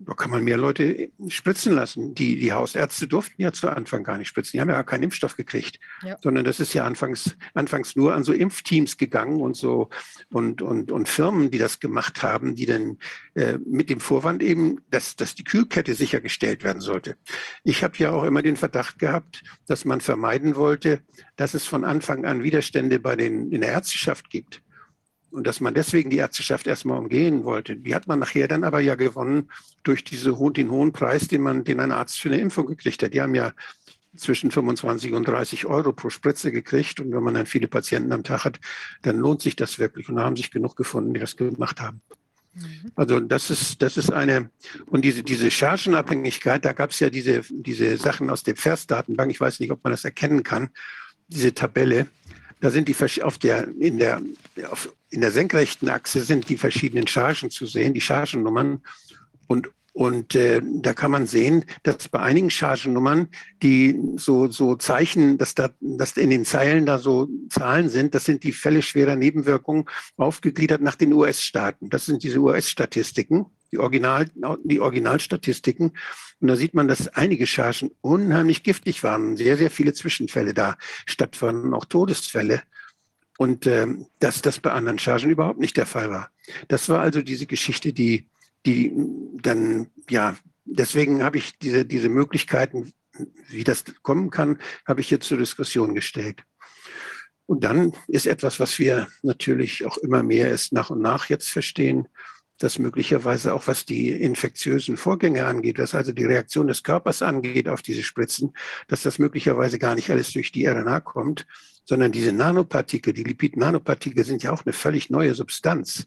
da 0.00 0.14
kann 0.14 0.30
man 0.30 0.42
mehr 0.42 0.56
Leute 0.56 1.10
spritzen 1.28 1.74
lassen. 1.74 2.14
Die, 2.14 2.38
die 2.38 2.52
Hausärzte 2.52 3.06
durften 3.06 3.40
ja 3.40 3.52
zu 3.52 3.68
Anfang 3.68 4.02
gar 4.02 4.16
nicht 4.16 4.28
spritzen. 4.28 4.52
Die 4.52 4.60
haben 4.60 4.70
ja 4.70 4.82
keinen 4.82 5.04
Impfstoff 5.04 5.36
gekriegt, 5.36 5.78
ja. 6.02 6.16
sondern 6.22 6.44
das 6.44 6.58
ist 6.58 6.72
ja 6.72 6.84
anfangs, 6.84 7.36
anfangs 7.52 7.96
nur 7.96 8.14
an 8.14 8.24
so 8.24 8.32
Impfteams 8.32 8.96
gegangen 8.96 9.40
und 9.40 9.56
so 9.56 9.90
und, 10.30 10.62
und, 10.62 10.90
und 10.90 11.08
Firmen, 11.08 11.50
die 11.50 11.58
das 11.58 11.80
gemacht 11.80 12.22
haben, 12.22 12.54
die 12.54 12.66
dann 12.66 12.98
äh, 13.34 13.58
mit 13.66 13.90
dem 13.90 14.00
Vorwand 14.00 14.42
eben, 14.42 14.80
dass, 14.90 15.16
dass 15.16 15.34
die 15.34 15.44
Kühlkette 15.44 15.94
sichergestellt 15.94 16.64
werden 16.64 16.80
sollte. 16.80 17.16
Ich 17.62 17.84
habe 17.84 17.96
ja 17.98 18.10
auch 18.10 18.24
immer 18.24 18.42
den 18.42 18.56
Verdacht 18.56 18.98
gehabt, 18.98 19.42
dass 19.66 19.84
man 19.84 20.00
vermeiden 20.00 20.56
wollte, 20.56 21.02
dass 21.36 21.52
es 21.52 21.66
von 21.66 21.84
Anfang 21.84 22.24
an 22.24 22.42
Widerstände 22.42 23.00
bei 23.00 23.16
den, 23.16 23.52
in 23.52 23.60
der 23.60 23.72
Ärzteschaft 23.72 24.30
gibt 24.30 24.62
und 25.30 25.46
dass 25.46 25.60
man 25.60 25.74
deswegen 25.74 26.10
die 26.10 26.18
Ärzteschaft 26.18 26.66
erstmal 26.66 26.98
umgehen 26.98 27.44
wollte. 27.44 27.76
Die 27.76 27.94
hat 27.94 28.06
man 28.06 28.18
nachher 28.18 28.48
dann 28.48 28.64
aber 28.64 28.80
ja 28.80 28.94
gewonnen 28.94 29.50
durch 29.82 30.04
diese, 30.04 30.36
den 30.52 30.70
hohen 30.70 30.92
Preis, 30.92 31.28
den 31.28 31.42
man, 31.42 31.64
den 31.64 31.80
ein 31.80 31.92
Arzt 31.92 32.20
für 32.20 32.28
eine 32.28 32.40
Impfung 32.40 32.66
gekriegt 32.66 33.02
hat. 33.02 33.14
Die 33.14 33.20
haben 33.20 33.34
ja 33.34 33.52
zwischen 34.16 34.50
25 34.50 35.12
und 35.12 35.28
30 35.28 35.66
Euro 35.66 35.92
pro 35.92 36.10
Spritze 36.10 36.50
gekriegt. 36.50 37.00
Und 37.00 37.12
wenn 37.12 37.22
man 37.22 37.34
dann 37.34 37.46
viele 37.46 37.68
Patienten 37.68 38.12
am 38.12 38.24
Tag 38.24 38.44
hat, 38.44 38.60
dann 39.02 39.18
lohnt 39.18 39.42
sich 39.42 39.56
das 39.56 39.78
wirklich. 39.78 40.08
Und 40.08 40.16
da 40.16 40.24
haben 40.24 40.36
sich 40.36 40.50
genug 40.50 40.76
gefunden, 40.76 41.14
die 41.14 41.20
das 41.20 41.36
gemacht 41.36 41.80
haben. 41.80 42.02
Mhm. 42.54 42.92
Also 42.96 43.20
das 43.20 43.50
ist, 43.50 43.80
das 43.82 43.96
ist 43.96 44.12
eine, 44.12 44.50
und 44.86 45.04
diese, 45.04 45.22
diese 45.22 45.50
Chargenabhängigkeit, 45.50 46.64
da 46.64 46.72
gab 46.72 46.90
es 46.90 47.00
ja 47.00 47.10
diese, 47.10 47.42
diese 47.48 47.96
Sachen 47.96 48.30
aus 48.30 48.42
der 48.42 48.56
Versdatenbank, 48.56 49.30
ich 49.30 49.40
weiß 49.40 49.60
nicht, 49.60 49.70
ob 49.70 49.84
man 49.84 49.92
das 49.92 50.04
erkennen 50.04 50.42
kann, 50.42 50.70
diese 51.28 51.54
Tabelle, 51.54 52.08
da 52.60 52.70
sind 52.70 52.88
die 52.88 53.22
auf 53.22 53.38
der, 53.38 53.68
in 53.78 53.98
der, 53.98 54.22
auf, 54.70 54.92
in 55.10 55.20
der 55.20 55.32
senkrechten 55.32 55.88
Achse 55.88 56.22
sind 56.22 56.48
die 56.48 56.58
verschiedenen 56.58 57.06
Chargen 57.06 57.50
zu 57.50 57.66
sehen, 57.66 57.94
die 57.94 58.00
Chargennummern. 58.00 58.82
Und, 59.46 59.70
und 60.00 60.34
äh, 60.34 60.62
da 60.64 60.94
kann 60.94 61.10
man 61.10 61.26
sehen, 61.26 61.66
dass 61.82 62.08
bei 62.08 62.20
einigen 62.20 62.48
Chargennummern, 62.48 63.28
die 63.62 64.00
so, 64.16 64.50
so 64.50 64.76
Zeichen, 64.76 65.36
dass 65.36 65.54
da, 65.54 65.68
dass 65.78 66.16
in 66.16 66.30
den 66.30 66.46
Zeilen 66.46 66.86
da 66.86 66.96
so 66.96 67.28
Zahlen 67.50 67.90
sind, 67.90 68.14
das 68.14 68.24
sind 68.24 68.42
die 68.42 68.52
Fälle 68.52 68.80
schwerer 68.80 69.14
Nebenwirkungen 69.14 69.84
aufgegliedert 70.16 70.80
nach 70.80 70.94
den 70.94 71.12
US-Staaten. 71.12 71.90
Das 71.90 72.06
sind 72.06 72.22
diese 72.22 72.38
US-Statistiken, 72.38 73.44
die, 73.72 73.78
Original, 73.78 74.24
die 74.64 74.80
Originalstatistiken. 74.80 75.92
Und 76.40 76.48
da 76.48 76.56
sieht 76.56 76.72
man, 76.72 76.88
dass 76.88 77.08
einige 77.08 77.46
Chargen 77.46 77.90
unheimlich 78.00 78.62
giftig 78.62 79.02
waren, 79.04 79.36
sehr, 79.36 79.58
sehr 79.58 79.70
viele 79.70 79.92
Zwischenfälle 79.92 80.54
da 80.54 80.78
stattfanden, 81.04 81.74
auch 81.74 81.84
Todesfälle. 81.84 82.62
Und 83.36 83.66
ähm, 83.66 84.06
dass 84.18 84.40
das 84.40 84.60
bei 84.60 84.72
anderen 84.72 84.98
Chargen 84.98 85.28
überhaupt 85.28 85.60
nicht 85.60 85.76
der 85.76 85.84
Fall 85.84 86.08
war. 86.08 86.30
Das 86.68 86.88
war 86.88 87.00
also 87.00 87.20
diese 87.20 87.44
Geschichte, 87.44 87.92
die, 87.92 88.29
die 88.66 88.92
dann, 89.40 89.90
ja, 90.08 90.36
deswegen 90.64 91.22
habe 91.22 91.38
ich 91.38 91.58
diese, 91.58 91.84
diese 91.84 92.08
Möglichkeiten, 92.08 92.92
wie 93.48 93.64
das 93.64 93.84
kommen 94.02 94.30
kann, 94.30 94.58
habe 94.86 95.00
ich 95.00 95.10
jetzt 95.10 95.26
zur 95.26 95.38
Diskussion 95.38 95.94
gestellt. 95.94 96.42
Und 97.46 97.64
dann 97.64 97.94
ist 98.06 98.26
etwas, 98.26 98.60
was 98.60 98.78
wir 98.78 99.08
natürlich 99.22 99.84
auch 99.84 99.98
immer 99.98 100.22
mehr 100.22 100.48
erst 100.48 100.72
nach 100.72 100.90
und 100.90 101.00
nach 101.00 101.28
jetzt 101.28 101.48
verstehen, 101.48 102.06
dass 102.58 102.78
möglicherweise 102.78 103.54
auch 103.54 103.66
was 103.66 103.86
die 103.86 104.10
infektiösen 104.10 104.96
Vorgänge 104.96 105.46
angeht, 105.46 105.78
was 105.78 105.94
also 105.94 106.12
die 106.12 106.26
Reaktion 106.26 106.68
des 106.68 106.82
Körpers 106.82 107.22
angeht 107.22 107.68
auf 107.68 107.82
diese 107.82 108.02
Spritzen, 108.02 108.52
dass 108.86 109.02
das 109.02 109.18
möglicherweise 109.18 109.78
gar 109.78 109.94
nicht 109.94 110.10
alles 110.10 110.32
durch 110.32 110.52
die 110.52 110.66
RNA 110.66 111.00
kommt, 111.00 111.46
sondern 111.84 112.12
diese 112.12 112.32
Nanopartikel, 112.32 113.14
die 113.14 113.24
Lipid-Nanopartikel 113.24 114.24
sind 114.24 114.42
ja 114.42 114.52
auch 114.52 114.64
eine 114.64 114.74
völlig 114.74 115.10
neue 115.10 115.34
Substanz. 115.34 116.06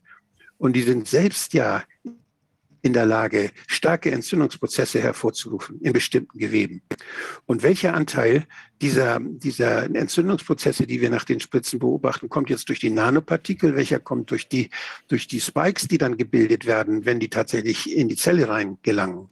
Und 0.57 0.77
die 0.77 0.83
sind 0.83 1.07
selbst 1.07 1.53
ja 1.53 1.83
in 2.83 2.93
der 2.93 3.05
Lage, 3.05 3.51
starke 3.65 4.11
Entzündungsprozesse 4.11 5.01
hervorzurufen 5.01 5.79
in 5.81 5.93
bestimmten 5.93 6.37
Geweben. 6.37 6.83
Und 7.45 7.63
welcher 7.63 7.93
Anteil 7.93 8.45
dieser, 8.81 9.19
dieser 9.21 9.83
Entzündungsprozesse, 9.85 10.85
die 10.85 10.99
wir 10.99 11.09
nach 11.09 11.23
den 11.23 11.39
Spritzen 11.39 11.79
beobachten, 11.79 12.27
kommt 12.27 12.49
jetzt 12.49 12.67
durch 12.67 12.81
die 12.81 12.89
Nanopartikel, 12.89 13.75
welcher 13.75 13.99
kommt 13.99 14.29
durch 14.31 14.49
die, 14.49 14.69
durch 15.07 15.27
die 15.27 15.39
Spikes, 15.39 15.87
die 15.87 15.97
dann 15.97 16.17
gebildet 16.17 16.65
werden, 16.65 17.05
wenn 17.05 17.21
die 17.21 17.29
tatsächlich 17.29 17.91
in 17.91 18.09
die 18.09 18.17
Zelle 18.17 18.49
rein 18.49 18.77
gelangen. 18.83 19.29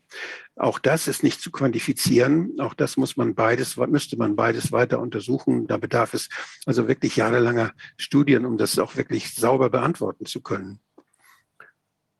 Auch 0.55 0.79
das 0.79 1.09
ist 1.09 1.21
nicht 1.21 1.41
zu 1.41 1.51
quantifizieren. 1.51 2.59
Auch 2.59 2.73
das 2.73 2.95
muss 2.95 3.17
man 3.17 3.35
beides, 3.35 3.75
müsste 3.75 4.15
man 4.15 4.37
beides 4.37 4.71
weiter 4.71 4.99
untersuchen. 4.99 5.67
Da 5.67 5.77
bedarf 5.77 6.13
es 6.13 6.29
also 6.65 6.87
wirklich 6.87 7.17
jahrelanger 7.17 7.73
Studien, 7.97 8.45
um 8.45 8.57
das 8.57 8.79
auch 8.79 8.95
wirklich 8.95 9.33
sauber 9.33 9.69
beantworten 9.69 10.25
zu 10.25 10.41
können. 10.41 10.79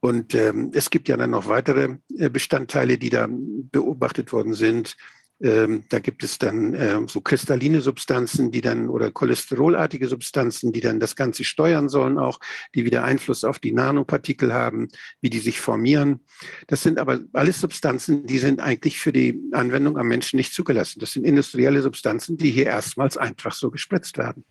Und 0.01 0.33
ähm, 0.33 0.71
es 0.73 0.89
gibt 0.89 1.07
ja 1.07 1.15
dann 1.15 1.29
noch 1.29 1.47
weitere 1.47 1.97
äh, 2.17 2.29
Bestandteile, 2.29 2.97
die 2.97 3.11
da 3.11 3.27
beobachtet 3.29 4.33
worden 4.33 4.55
sind. 4.55 4.97
Ähm, 5.43 5.85
da 5.89 5.99
gibt 5.99 6.23
es 6.23 6.39
dann 6.39 6.73
äh, 6.73 6.99
so 7.07 7.21
kristalline 7.21 7.81
Substanzen, 7.81 8.51
die 8.51 8.61
dann 8.61 8.89
oder 8.89 9.11
cholesterolartige 9.11 10.07
Substanzen, 10.07 10.71
die 10.71 10.81
dann 10.81 10.99
das 10.99 11.15
Ganze 11.15 11.43
steuern 11.43 11.87
sollen, 11.87 12.17
auch 12.17 12.39
die 12.73 12.83
wieder 12.83 13.03
Einfluss 13.03 13.43
auf 13.43 13.59
die 13.59 13.71
Nanopartikel 13.71 14.53
haben, 14.53 14.89
wie 15.21 15.29
die 15.29 15.39
sich 15.39 15.61
formieren. 15.61 16.21
Das 16.65 16.81
sind 16.81 16.97
aber 16.97 17.19
alles 17.33 17.61
Substanzen, 17.61 18.25
die 18.25 18.39
sind 18.39 18.59
eigentlich 18.59 18.99
für 18.99 19.13
die 19.13 19.39
Anwendung 19.51 19.99
am 19.99 20.07
Menschen 20.07 20.37
nicht 20.37 20.53
zugelassen. 20.53 20.99
Das 20.99 21.13
sind 21.13 21.25
industrielle 21.25 21.83
Substanzen, 21.83 22.37
die 22.37 22.49
hier 22.49 22.65
erstmals 22.65 23.17
einfach 23.17 23.53
so 23.53 23.69
gespritzt 23.69 24.17
werden. 24.17 24.45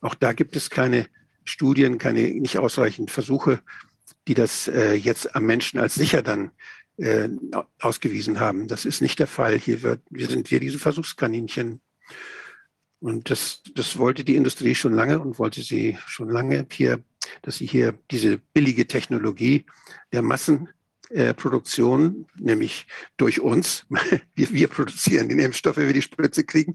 Auch 0.00 0.14
da 0.14 0.32
gibt 0.32 0.54
es 0.54 0.70
keine 0.70 1.06
Studien, 1.44 1.98
keine 1.98 2.22
nicht 2.22 2.58
ausreichend 2.58 3.10
Versuche, 3.10 3.60
die 4.28 4.34
das 4.34 4.68
äh, 4.68 4.94
jetzt 4.94 5.34
am 5.34 5.44
Menschen 5.44 5.78
als 5.78 5.94
sicher 5.94 6.22
dann 6.22 6.50
äh, 6.96 7.28
ausgewiesen 7.80 8.40
haben. 8.40 8.68
Das 8.68 8.84
ist 8.84 9.00
nicht 9.00 9.18
der 9.18 9.26
Fall. 9.26 9.58
Hier 9.58 9.82
wird, 9.82 10.00
wir 10.10 10.28
sind 10.28 10.50
wir 10.50 10.60
diese 10.60 10.78
Versuchskaninchen. 10.78 11.80
Und 12.98 13.30
das, 13.30 13.62
das 13.74 13.98
wollte 13.98 14.24
die 14.24 14.36
Industrie 14.36 14.74
schon 14.74 14.94
lange 14.94 15.20
und 15.20 15.38
wollte 15.38 15.62
sie 15.62 15.98
schon 16.06 16.30
lange 16.30 16.66
hier, 16.72 17.04
dass 17.42 17.58
sie 17.58 17.66
hier 17.66 17.98
diese 18.10 18.38
billige 18.38 18.86
Technologie 18.86 19.66
der 20.12 20.22
Massen 20.22 20.68
äh, 21.10 21.34
Produktion, 21.34 22.26
nämlich 22.36 22.86
durch 23.16 23.40
uns, 23.40 23.86
wir, 24.34 24.50
wir 24.50 24.68
produzieren 24.68 25.28
den 25.28 25.38
Impfstoff, 25.38 25.76
wenn 25.76 25.86
wir 25.86 25.94
die 25.94 26.02
Spritze 26.02 26.44
kriegen, 26.44 26.74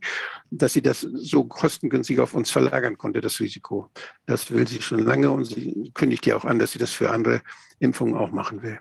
dass 0.49 0.73
sie 0.73 0.81
das 0.81 1.01
so 1.01 1.43
kostengünstig 1.43 2.19
auf 2.19 2.33
uns 2.33 2.49
verlagern 2.51 2.97
konnte, 2.97 3.21
das 3.21 3.39
Risiko. 3.39 3.89
Das 4.25 4.51
will 4.51 4.67
sie 4.67 4.81
schon 4.81 4.99
lange 4.99 5.31
und 5.31 5.45
sie 5.45 5.91
kündigt 5.93 6.25
ja 6.25 6.35
auch 6.35 6.45
an, 6.45 6.59
dass 6.59 6.71
sie 6.71 6.79
das 6.79 6.91
für 6.91 7.11
andere 7.11 7.41
Impfungen 7.79 8.15
auch 8.15 8.31
machen 8.31 8.63
will. 8.63 8.79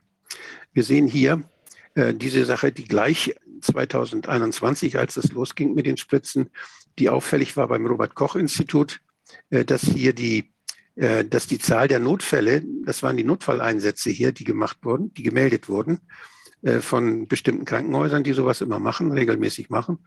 Wir 0.72 0.84
sehen 0.84 1.06
hier 1.06 1.42
äh, 1.94 2.14
diese 2.14 2.44
Sache, 2.44 2.72
die 2.72 2.84
gleich 2.84 3.34
2021, 3.62 4.98
als 4.98 5.16
es 5.16 5.32
losging 5.32 5.74
mit 5.74 5.86
den 5.86 5.96
Spritzen, 5.96 6.50
die 6.98 7.08
auffällig 7.08 7.56
war 7.56 7.68
beim 7.68 7.86
Robert 7.86 8.14
Koch 8.14 8.36
Institut, 8.36 9.00
äh, 9.50 9.64
dass 9.64 9.82
hier 9.82 10.12
die, 10.12 10.52
dass 11.24 11.46
die 11.46 11.58
Zahl 11.58 11.88
der 11.88 11.98
Notfälle, 11.98 12.62
das 12.84 13.02
waren 13.02 13.16
die 13.16 13.24
Notfalleinsätze 13.24 14.10
hier, 14.10 14.32
die 14.32 14.44
gemacht 14.44 14.78
wurden, 14.82 15.14
die 15.14 15.22
gemeldet 15.22 15.68
wurden 15.68 16.00
äh, 16.62 16.80
von 16.80 17.26
bestimmten 17.26 17.64
Krankenhäusern, 17.64 18.22
die 18.22 18.34
sowas 18.34 18.60
immer 18.60 18.78
machen, 18.78 19.10
regelmäßig 19.10 19.70
machen. 19.70 19.98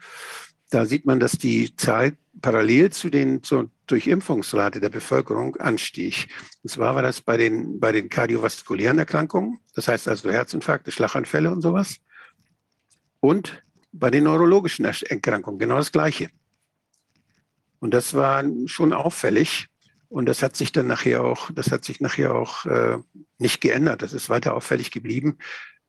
Da 0.69 0.85
sieht 0.85 1.05
man, 1.05 1.19
dass 1.19 1.33
die 1.33 1.75
Zahl 1.75 2.13
parallel 2.41 2.91
zu 2.91 3.09
den 3.09 3.41
zur 3.43 3.71
Durchimpfungsrate 3.87 4.79
der 4.79 4.89
Bevölkerung 4.89 5.55
anstieg. 5.57 6.27
Und 6.61 6.69
zwar 6.69 6.95
war 6.95 7.01
das 7.01 7.21
bei 7.21 7.37
den, 7.37 7.79
bei 7.79 7.91
den 7.91 8.09
kardiovaskulären 8.09 8.99
Erkrankungen, 8.99 9.59
das 9.75 9.87
heißt 9.87 10.07
also 10.07 10.31
Herzinfarkte, 10.31 10.91
Schlaganfälle 10.91 11.51
und 11.51 11.61
sowas. 11.61 11.97
Und 13.19 13.63
bei 13.91 14.09
den 14.09 14.25
neurologischen 14.25 14.85
Erkrankungen 14.85 15.59
genau 15.59 15.77
das 15.77 15.91
Gleiche. 15.91 16.29
Und 17.79 17.93
das 17.93 18.13
war 18.13 18.43
schon 18.65 18.93
auffällig. 18.93 19.67
Und 20.13 20.27
das 20.27 20.43
hat 20.43 20.55
sich 20.55 20.71
dann 20.71 20.85
nachher 20.85 21.23
auch, 21.23 21.49
das 21.49 21.71
hat 21.71 21.83
sich 21.83 21.99
nachher 21.99 22.35
auch 22.35 22.67
äh, 22.67 22.99
nicht 23.39 23.61
geändert. 23.61 24.03
Das 24.03 24.13
ist 24.13 24.29
weiter 24.29 24.53
auffällig 24.53 24.91
geblieben. 24.91 25.39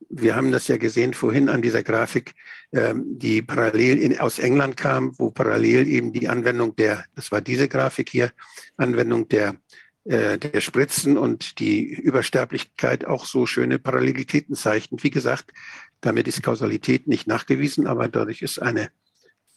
Wir 0.09 0.35
haben 0.35 0.51
das 0.51 0.67
ja 0.67 0.77
gesehen 0.77 1.13
vorhin 1.13 1.47
an 1.47 1.61
dieser 1.61 1.83
Grafik, 1.83 2.33
ähm, 2.73 3.03
die 3.19 3.43
parallel 3.43 3.99
in, 3.99 4.19
aus 4.19 4.39
England 4.39 4.77
kam, 4.77 5.13
wo 5.19 5.29
parallel 5.29 5.87
eben 5.87 6.11
die 6.11 6.27
Anwendung 6.27 6.75
der, 6.75 7.05
das 7.13 7.31
war 7.31 7.39
diese 7.39 7.67
Grafik 7.67 8.09
hier, 8.09 8.31
Anwendung 8.77 9.27
der, 9.27 9.57
äh, 10.05 10.39
der 10.39 10.59
Spritzen 10.59 11.19
und 11.19 11.59
die 11.59 11.93
Übersterblichkeit 11.93 13.05
auch 13.05 13.27
so 13.27 13.45
schöne 13.45 13.77
Parallelitäten 13.77 14.55
zeichnet. 14.55 15.03
Wie 15.03 15.11
gesagt, 15.11 15.51
damit 16.01 16.27
ist 16.27 16.41
Kausalität 16.41 17.05
nicht 17.07 17.27
nachgewiesen, 17.27 17.85
aber 17.85 18.07
dadurch 18.07 18.41
ist 18.41 18.59
eine 18.59 18.89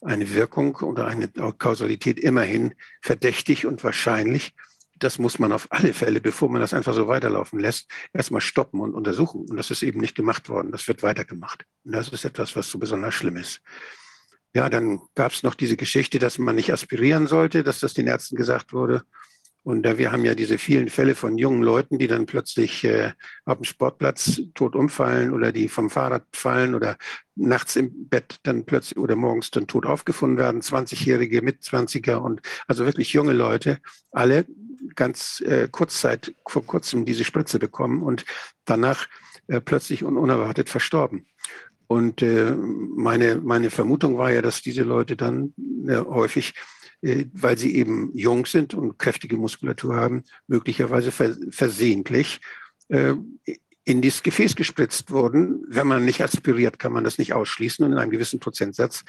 eine 0.00 0.32
Wirkung 0.34 0.76
oder 0.76 1.06
eine 1.06 1.28
Kausalität 1.28 2.18
immerhin 2.20 2.74
verdächtig 3.02 3.66
und 3.66 3.82
wahrscheinlich. 3.84 4.54
Das 4.94 5.18
muss 5.18 5.38
man 5.38 5.52
auf 5.52 5.68
alle 5.70 5.94
Fälle, 5.94 6.20
bevor 6.20 6.48
man 6.48 6.60
das 6.60 6.74
einfach 6.74 6.94
so 6.94 7.06
weiterlaufen 7.06 7.60
lässt, 7.60 7.88
erstmal 8.12 8.40
stoppen 8.40 8.80
und 8.80 8.94
untersuchen. 8.94 9.46
Und 9.48 9.56
das 9.56 9.70
ist 9.70 9.82
eben 9.82 10.00
nicht 10.00 10.16
gemacht 10.16 10.48
worden. 10.48 10.72
Das 10.72 10.88
wird 10.88 11.02
weitergemacht. 11.02 11.64
Und 11.84 11.92
das 11.92 12.08
ist 12.08 12.24
etwas, 12.24 12.56
was 12.56 12.68
so 12.68 12.78
besonders 12.78 13.14
schlimm 13.14 13.36
ist. 13.36 13.60
Ja, 14.54 14.68
dann 14.68 15.00
gab 15.14 15.32
es 15.32 15.42
noch 15.42 15.54
diese 15.54 15.76
Geschichte, 15.76 16.18
dass 16.18 16.38
man 16.38 16.56
nicht 16.56 16.72
aspirieren 16.72 17.26
sollte, 17.26 17.62
dass 17.62 17.80
das 17.80 17.94
den 17.94 18.06
Ärzten 18.06 18.34
gesagt 18.34 18.72
wurde. 18.72 19.04
Und 19.68 19.84
äh, 19.84 19.98
wir 19.98 20.12
haben 20.12 20.24
ja 20.24 20.34
diese 20.34 20.56
vielen 20.56 20.88
Fälle 20.88 21.14
von 21.14 21.36
jungen 21.36 21.62
Leuten, 21.62 21.98
die 21.98 22.06
dann 22.06 22.24
plötzlich 22.24 22.84
äh, 22.84 23.12
auf 23.44 23.58
dem 23.58 23.64
Sportplatz 23.64 24.40
tot 24.54 24.74
umfallen 24.74 25.34
oder 25.34 25.52
die 25.52 25.68
vom 25.68 25.90
Fahrrad 25.90 26.24
fallen 26.32 26.74
oder 26.74 26.96
nachts 27.34 27.76
im 27.76 28.08
Bett 28.08 28.38
dann 28.44 28.64
plötzlich 28.64 28.96
oder 28.96 29.14
morgens 29.14 29.50
dann 29.50 29.66
tot 29.66 29.84
aufgefunden 29.84 30.38
werden. 30.38 30.62
20-Jährige, 30.62 31.42
Mitzwanziger 31.42 32.22
und 32.22 32.40
also 32.66 32.86
wirklich 32.86 33.12
junge 33.12 33.34
Leute, 33.34 33.76
alle 34.10 34.46
ganz 34.94 35.42
äh, 35.42 35.68
kurzzeit 35.70 36.34
vor 36.48 36.64
kurzem 36.64 37.04
diese 37.04 37.24
Spritze 37.24 37.58
bekommen 37.58 38.02
und 38.02 38.24
danach 38.64 39.06
äh, 39.48 39.60
plötzlich 39.60 40.02
und 40.02 40.16
unerwartet 40.16 40.70
verstorben. 40.70 41.26
Und 41.88 42.22
äh, 42.22 42.54
meine, 42.54 43.36
meine 43.36 43.68
Vermutung 43.68 44.16
war 44.16 44.32
ja, 44.32 44.40
dass 44.40 44.62
diese 44.62 44.82
Leute 44.82 45.14
dann 45.14 45.52
äh, 45.86 45.96
häufig 45.96 46.54
weil 47.00 47.58
sie 47.58 47.76
eben 47.76 48.10
jung 48.16 48.46
sind 48.46 48.74
und 48.74 48.98
kräftige 48.98 49.36
Muskulatur 49.36 49.96
haben, 49.96 50.24
möglicherweise 50.46 51.12
versehentlich 51.12 52.40
äh, 52.88 53.14
in 53.84 54.02
dieses 54.02 54.22
Gefäß 54.22 54.56
gespritzt 54.56 55.10
wurden. 55.10 55.64
Wenn 55.68 55.86
man 55.86 56.04
nicht 56.04 56.22
aspiriert, 56.22 56.78
kann 56.78 56.92
man 56.92 57.04
das 57.04 57.18
nicht 57.18 57.32
ausschließen 57.32 57.84
und 57.84 57.92
in 57.92 57.98
einem 57.98 58.10
gewissen 58.10 58.40
Prozentsatz 58.40 59.04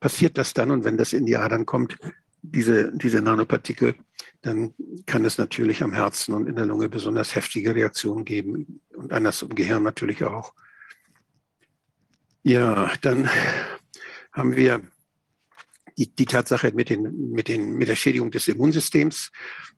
passiert 0.00 0.38
das 0.38 0.54
dann 0.54 0.70
und 0.70 0.84
wenn 0.84 0.96
das 0.96 1.12
in 1.12 1.26
die 1.26 1.36
Adern 1.36 1.66
kommt, 1.66 1.96
diese, 2.42 2.92
diese 2.96 3.22
Nanopartikel, 3.22 3.94
dann 4.42 4.74
kann 5.06 5.24
es 5.24 5.38
natürlich 5.38 5.82
am 5.82 5.92
Herzen 5.92 6.34
und 6.34 6.46
in 6.46 6.56
der 6.56 6.66
Lunge 6.66 6.88
besonders 6.88 7.34
heftige 7.34 7.74
Reaktionen 7.74 8.24
geben 8.24 8.80
und 8.94 9.12
anders 9.12 9.42
im 9.42 9.54
Gehirn 9.54 9.82
natürlich 9.82 10.22
auch. 10.24 10.52
Ja, 12.42 12.92
dann 13.00 13.28
haben 14.32 14.56
wir 14.56 14.82
die, 15.98 16.14
die 16.14 16.26
Tatsache 16.26 16.72
mit, 16.74 16.90
den, 16.90 17.30
mit, 17.30 17.48
den, 17.48 17.76
mit 17.76 17.88
der 17.88 17.96
Schädigung 17.96 18.30
des 18.30 18.48
Immunsystems, 18.48 19.30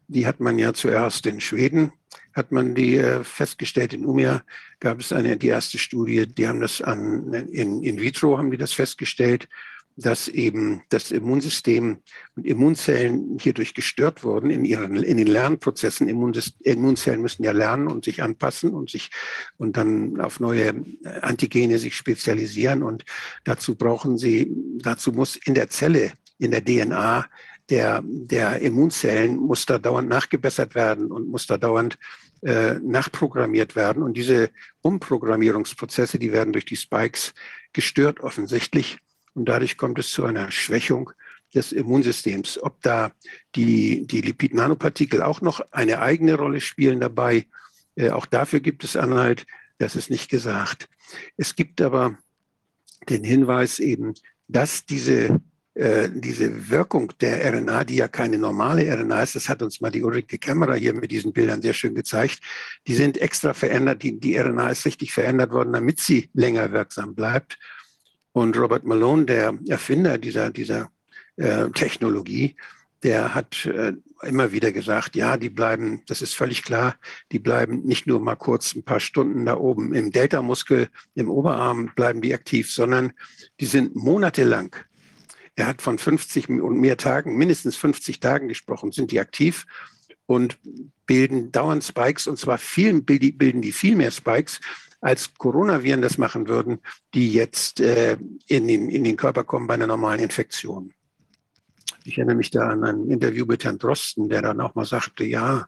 die 0.09 0.27
hat 0.27 0.41
man 0.41 0.59
ja 0.59 0.73
zuerst 0.73 1.27
in 1.27 1.41
Schweden, 1.41 1.93
hat 2.33 2.53
man 2.53 2.75
die 2.75 2.97
äh, 2.97 3.25
festgestellt. 3.25 3.93
In 3.93 4.05
Umia 4.05 4.43
gab 4.81 5.01
es 5.01 5.13
eine, 5.13 5.37
die 5.37 5.49
erste 5.49 5.79
Studie, 5.79 6.27
die 6.27 6.47
haben 6.47 6.61
das 6.61 6.81
an, 6.81 7.33
in, 7.33 7.83
in 7.83 8.01
vitro 8.01 8.39
haben 8.39 8.51
die 8.51 8.57
das 8.57 8.73
festgestellt 8.73 9.49
dass 9.97 10.29
eben 10.29 10.83
das 10.91 11.11
Immunsystem 11.11 11.99
und 12.37 12.47
Immunzellen 12.47 13.39
hierdurch 13.41 13.73
gestört 13.73 14.25
wurden 14.25 14.51
in 14.51 14.65
ihren 14.65 14.97
in 15.03 15.17
den 15.17 15.27
Lernprozessen. 15.27 16.07
Immunzellen 16.09 17.23
müssen 17.23 17.43
ja 17.43 17.53
lernen 17.53 17.89
und 17.89 18.05
sich 18.05 18.23
anpassen 18.23 18.75
und 18.75 18.91
sich 18.91 19.11
und 19.57 19.79
dann 19.79 20.21
auf 20.21 20.39
neue 20.39 20.85
Antigene 21.23 21.79
sich 21.79 21.97
spezialisieren. 21.97 22.83
Und 22.83 23.05
dazu 23.45 23.75
brauchen 23.75 24.19
sie 24.19 24.53
dazu 24.79 25.13
muss 25.13 25.37
in 25.37 25.55
der 25.55 25.71
Zelle 25.71 26.13
in 26.39 26.51
der 26.51 26.63
DNA 26.65 27.27
der 27.71 28.03
der 28.05 28.61
Immunzellen 28.61 29.37
muss 29.37 29.67
da 29.67 29.79
dauernd 29.79 30.09
nachgebessert 30.09 30.75
werden 30.75 31.11
und 31.11 31.29
muss 31.29 31.47
da 31.47 31.57
dauernd 31.57 31.99
äh, 32.43 32.75
nachprogrammiert 32.75 33.75
werden. 33.77 34.03
Und 34.03 34.17
diese 34.17 34.51
Umprogrammierungsprozesse 34.83 36.19
die 36.19 36.33
werden 36.33 36.53
durch 36.53 36.67
die 36.67 36.77
Spikes 36.77 37.33
gestört 37.73 38.21
offensichtlich 38.21 38.99
und 39.37 39.49
dadurch 39.49 39.77
kommt 39.77 39.99
es 39.99 40.11
zu 40.11 40.25
einer 40.25 40.51
Schwächung 40.51 41.11
des 41.55 41.73
Immunsystems. 41.73 42.63
Ob 42.63 42.81
da 42.83 43.13
die, 43.55 44.07
die 44.07 44.23
Lipid-Nanopartikel 44.23 45.23
auch 45.23 45.43
noch 45.43 45.61
eine 45.71 46.01
eigene 46.01 46.35
Rolle 46.35 46.61
spielen 46.61 47.01
dabei, 47.01 47.47
äh, 47.97 48.11
auch 48.11 48.27
dafür 48.27 48.61
gibt 48.61 48.83
es 48.83 48.97
Anhalt, 48.97 49.47
das 49.79 49.95
ist 49.95 50.11
nicht 50.11 50.31
gesagt. 50.31 50.89
Es 51.37 51.55
gibt 51.55 51.83
aber 51.83 52.19
den 53.09 53.25
Hinweis 53.25 53.79
eben, 53.79 54.15
dass 54.49 54.87
diese, 54.87 55.41
äh, 55.75 56.09
diese 56.13 56.71
Wirkung 56.71 57.13
der 57.21 57.45
RNA, 57.53 57.85
die 57.85 57.97
ja 57.97 58.09
keine 58.09 58.39
normale 58.39 58.91
RNA 58.91 59.23
ist, 59.23 59.37
das 59.37 59.51
hat 59.51 59.63
uns 59.63 59.83
mal 59.83 59.91
die 59.91 60.03
Ulrike 60.03 60.39
Kämmerer 60.39 60.77
hier 60.77 60.95
mit 60.95 61.11
diesen 61.11 61.35
Bildern 61.35 61.61
sehr 61.61 61.75
schön 61.75 61.95
gezeigt, 61.95 62.41
die 62.87 62.95
sind 62.95 63.19
extra 63.19 63.53
verändert, 63.53 64.03
die, 64.03 64.19
die 64.19 64.39
RNA 64.39 64.71
ist 64.71 64.87
richtig 64.87 65.13
verändert 65.13 65.53
worden, 65.53 65.75
damit 65.75 66.01
sie 66.01 66.31
länger 66.33 66.73
wirksam 66.73 67.15
bleibt. 67.15 67.59
Und 68.37 68.55
Robert 68.59 68.85
Malone, 68.85 69.25
der 69.25 69.59
Erfinder 69.67 70.19
dieser, 70.19 70.51
dieser 70.51 70.91
äh, 71.37 71.71
Technologie, 71.71 72.55
der 73.03 73.35
hat 73.35 73.65
äh, 73.65 73.95
immer 74.25 74.53
wieder 74.53 74.73
gesagt, 74.73 75.17
ja, 75.17 75.39
die 75.39 75.49
bleiben, 75.49 76.03
das 76.07 76.21
ist 76.21 76.35
völlig 76.35 76.63
klar, 76.63 76.97
die 77.33 77.39
bleiben 77.39 77.85
nicht 77.85 78.07
nur 78.07 78.21
mal 78.21 78.37
kurz 78.37 78.75
ein 78.75 78.83
paar 78.83 79.01
Stunden 79.01 79.47
da 79.47 79.57
oben 79.57 79.95
im 79.95 80.11
Delta-Muskel, 80.11 80.91
im 81.15 81.31
Oberarm 81.31 81.93
bleiben 81.97 82.21
die 82.21 82.35
aktiv, 82.35 82.71
sondern 82.71 83.15
die 83.59 83.65
sind 83.65 83.97
monatelang. 83.97 84.77
Er 85.55 85.69
hat 85.69 85.81
von 85.81 85.97
50 85.97 86.51
und 86.51 86.79
mehr 86.79 86.99
Tagen, 86.99 87.39
mindestens 87.39 87.77
50 87.77 88.21
Tagen 88.21 88.49
gesprochen, 88.49 88.93
sind 88.93 89.13
die 89.13 89.21
aktiv 89.21 89.65
und 90.27 90.59
bilden 91.07 91.53
dauernd 91.53 91.85
Spikes 91.85 92.27
und 92.27 92.39
zwar 92.39 92.59
viel, 92.59 93.01
bilden 93.01 93.63
die 93.63 93.73
viel 93.73 93.97
mehr 93.97 94.11
Spikes, 94.11 94.61
als 95.01 95.35
Coronaviren 95.35 96.03
das 96.03 96.19
machen 96.19 96.49
würden, 96.49 96.81
die 97.15 97.33
jetzt 97.33 97.81
äh, 97.81 98.17
in, 98.47 98.69
den, 98.69 98.91
in 98.91 99.05
den 99.05 99.17
Körper 99.17 99.45
kommen 99.45 99.67
bei 99.67 99.75
einer 99.75 99.87
normalen 99.87 100.21
Infektion. 100.21 100.93
Ich 102.05 102.19
erinnere 102.19 102.37
mich 102.37 102.51
da 102.51 102.69
an 102.69 102.85
ein 102.85 103.11
Interview 103.11 103.47
mit 103.47 103.65
Herrn 103.65 103.79
Drosten, 103.79 104.29
der 104.29 104.43
dann 104.43 104.61
auch 104.61 104.75
mal 104.75 104.85
sagte, 104.85 105.25
ja, 105.25 105.67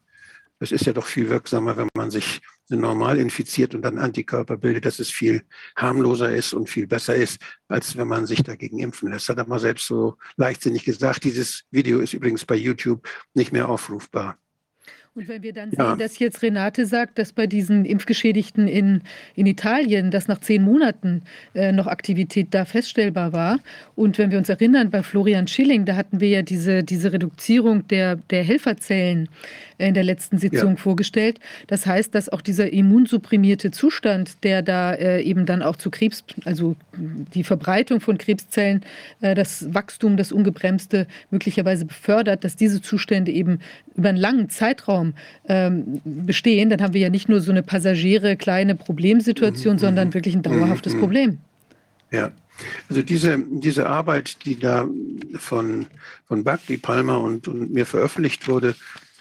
es 0.60 0.72
ist 0.72 0.86
ja 0.86 0.92
doch 0.92 1.06
viel 1.06 1.28
wirksamer, 1.28 1.76
wenn 1.76 1.88
man 1.94 2.10
sich 2.10 2.40
normal 2.68 3.18
infiziert 3.18 3.74
und 3.74 3.82
dann 3.82 3.98
Antikörper 3.98 4.56
bildet, 4.56 4.84
dass 4.84 4.98
es 4.98 5.10
viel 5.10 5.42
harmloser 5.76 6.34
ist 6.34 6.52
und 6.52 6.68
viel 6.68 6.86
besser 6.86 7.14
ist, 7.14 7.40
als 7.68 7.96
wenn 7.96 8.08
man 8.08 8.26
sich 8.26 8.42
dagegen 8.42 8.78
impfen 8.78 9.10
lässt. 9.10 9.28
Hat 9.28 9.38
er 9.38 9.46
mal 9.46 9.60
selbst 9.60 9.86
so 9.86 10.16
leichtsinnig 10.36 10.84
gesagt. 10.84 11.24
Dieses 11.24 11.64
Video 11.70 12.00
ist 12.00 12.12
übrigens 12.12 12.44
bei 12.44 12.56
YouTube 12.56 13.08
nicht 13.34 13.52
mehr 13.52 13.68
aufrufbar. 13.68 14.36
Und 15.18 15.26
wenn 15.26 15.42
wir 15.42 15.52
dann 15.52 15.72
ja. 15.72 15.90
sehen, 15.90 15.98
dass 15.98 16.20
jetzt 16.20 16.42
Renate 16.42 16.86
sagt, 16.86 17.18
dass 17.18 17.32
bei 17.32 17.48
diesen 17.48 17.84
Impfgeschädigten 17.84 18.68
in, 18.68 19.02
in 19.34 19.46
Italien, 19.46 20.12
dass 20.12 20.28
nach 20.28 20.38
zehn 20.38 20.62
Monaten 20.62 21.22
äh, 21.54 21.72
noch 21.72 21.88
Aktivität 21.88 22.54
da 22.54 22.64
feststellbar 22.64 23.32
war. 23.32 23.58
Und 23.96 24.16
wenn 24.16 24.30
wir 24.30 24.38
uns 24.38 24.48
erinnern, 24.48 24.90
bei 24.90 25.02
Florian 25.02 25.48
Schilling, 25.48 25.84
da 25.86 25.96
hatten 25.96 26.20
wir 26.20 26.28
ja 26.28 26.42
diese, 26.42 26.84
diese 26.84 27.12
Reduzierung 27.12 27.88
der, 27.88 28.14
der 28.30 28.44
Helferzellen 28.44 29.28
in 29.78 29.94
der 29.94 30.04
letzten 30.04 30.38
Sitzung 30.38 30.70
ja. 30.70 30.76
vorgestellt. 30.76 31.38
Das 31.68 31.86
heißt, 31.86 32.14
dass 32.14 32.28
auch 32.28 32.40
dieser 32.40 32.72
immunsupprimierte 32.72 33.70
Zustand, 33.70 34.42
der 34.44 34.62
da 34.62 34.92
äh, 34.94 35.22
eben 35.22 35.46
dann 35.46 35.62
auch 35.62 35.76
zu 35.76 35.90
Krebs, 35.90 36.24
also 36.44 36.76
die 36.96 37.44
Verbreitung 37.44 38.00
von 38.00 38.18
Krebszellen, 38.18 38.82
äh, 39.20 39.34
das 39.34 39.72
Wachstum, 39.72 40.16
das 40.16 40.32
ungebremste 40.32 41.06
möglicherweise 41.30 41.84
befördert, 41.84 42.44
dass 42.44 42.56
diese 42.56 42.82
Zustände 42.82 43.30
eben 43.30 43.60
über 43.94 44.08
einen 44.08 44.18
langen 44.18 44.50
Zeitraum 44.50 45.14
ähm, 45.48 46.00
bestehen, 46.04 46.70
dann 46.70 46.82
haben 46.82 46.94
wir 46.94 47.00
ja 47.00 47.10
nicht 47.10 47.28
nur 47.28 47.40
so 47.40 47.50
eine 47.50 47.62
passagiere 47.62 48.36
kleine 48.36 48.74
Problemsituation, 48.74 49.74
mhm. 49.74 49.78
sondern 49.78 50.14
wirklich 50.14 50.34
ein 50.34 50.42
dauerhaftes 50.42 50.94
mhm. 50.94 51.00
Problem. 51.00 51.38
Ja, 52.10 52.32
also 52.88 53.02
diese, 53.02 53.38
diese 53.38 53.88
Arbeit, 53.88 54.44
die 54.44 54.58
da 54.58 54.88
von, 55.38 55.86
von 56.26 56.44
Buckley, 56.44 56.78
Palmer 56.78 57.20
und, 57.20 57.48
und 57.48 57.72
mir 57.72 57.86
veröffentlicht 57.86 58.48
wurde, 58.48 58.74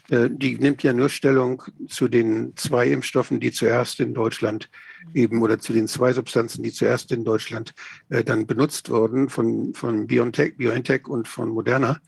die 0.09 0.57
nimmt 0.57 0.83
ja 0.83 0.93
nur 0.93 1.09
Stellung 1.09 1.63
zu 1.89 2.07
den 2.07 2.55
zwei 2.55 2.87
Impfstoffen, 2.87 3.39
die 3.39 3.51
zuerst 3.51 3.99
in 3.99 4.13
Deutschland 4.13 4.69
eben 5.13 5.41
oder 5.41 5.59
zu 5.59 5.73
den 5.73 5.87
zwei 5.87 6.13
Substanzen, 6.13 6.63
die 6.63 6.71
zuerst 6.71 7.11
in 7.11 7.23
Deutschland 7.23 7.73
äh, 8.09 8.23
dann 8.23 8.47
benutzt 8.47 8.89
wurden 8.89 9.29
von, 9.29 9.73
von 9.73 10.07
BioNTech, 10.07 10.57
BioNTech 10.57 11.07
und 11.07 11.27
von 11.27 11.49
Moderna 11.49 11.99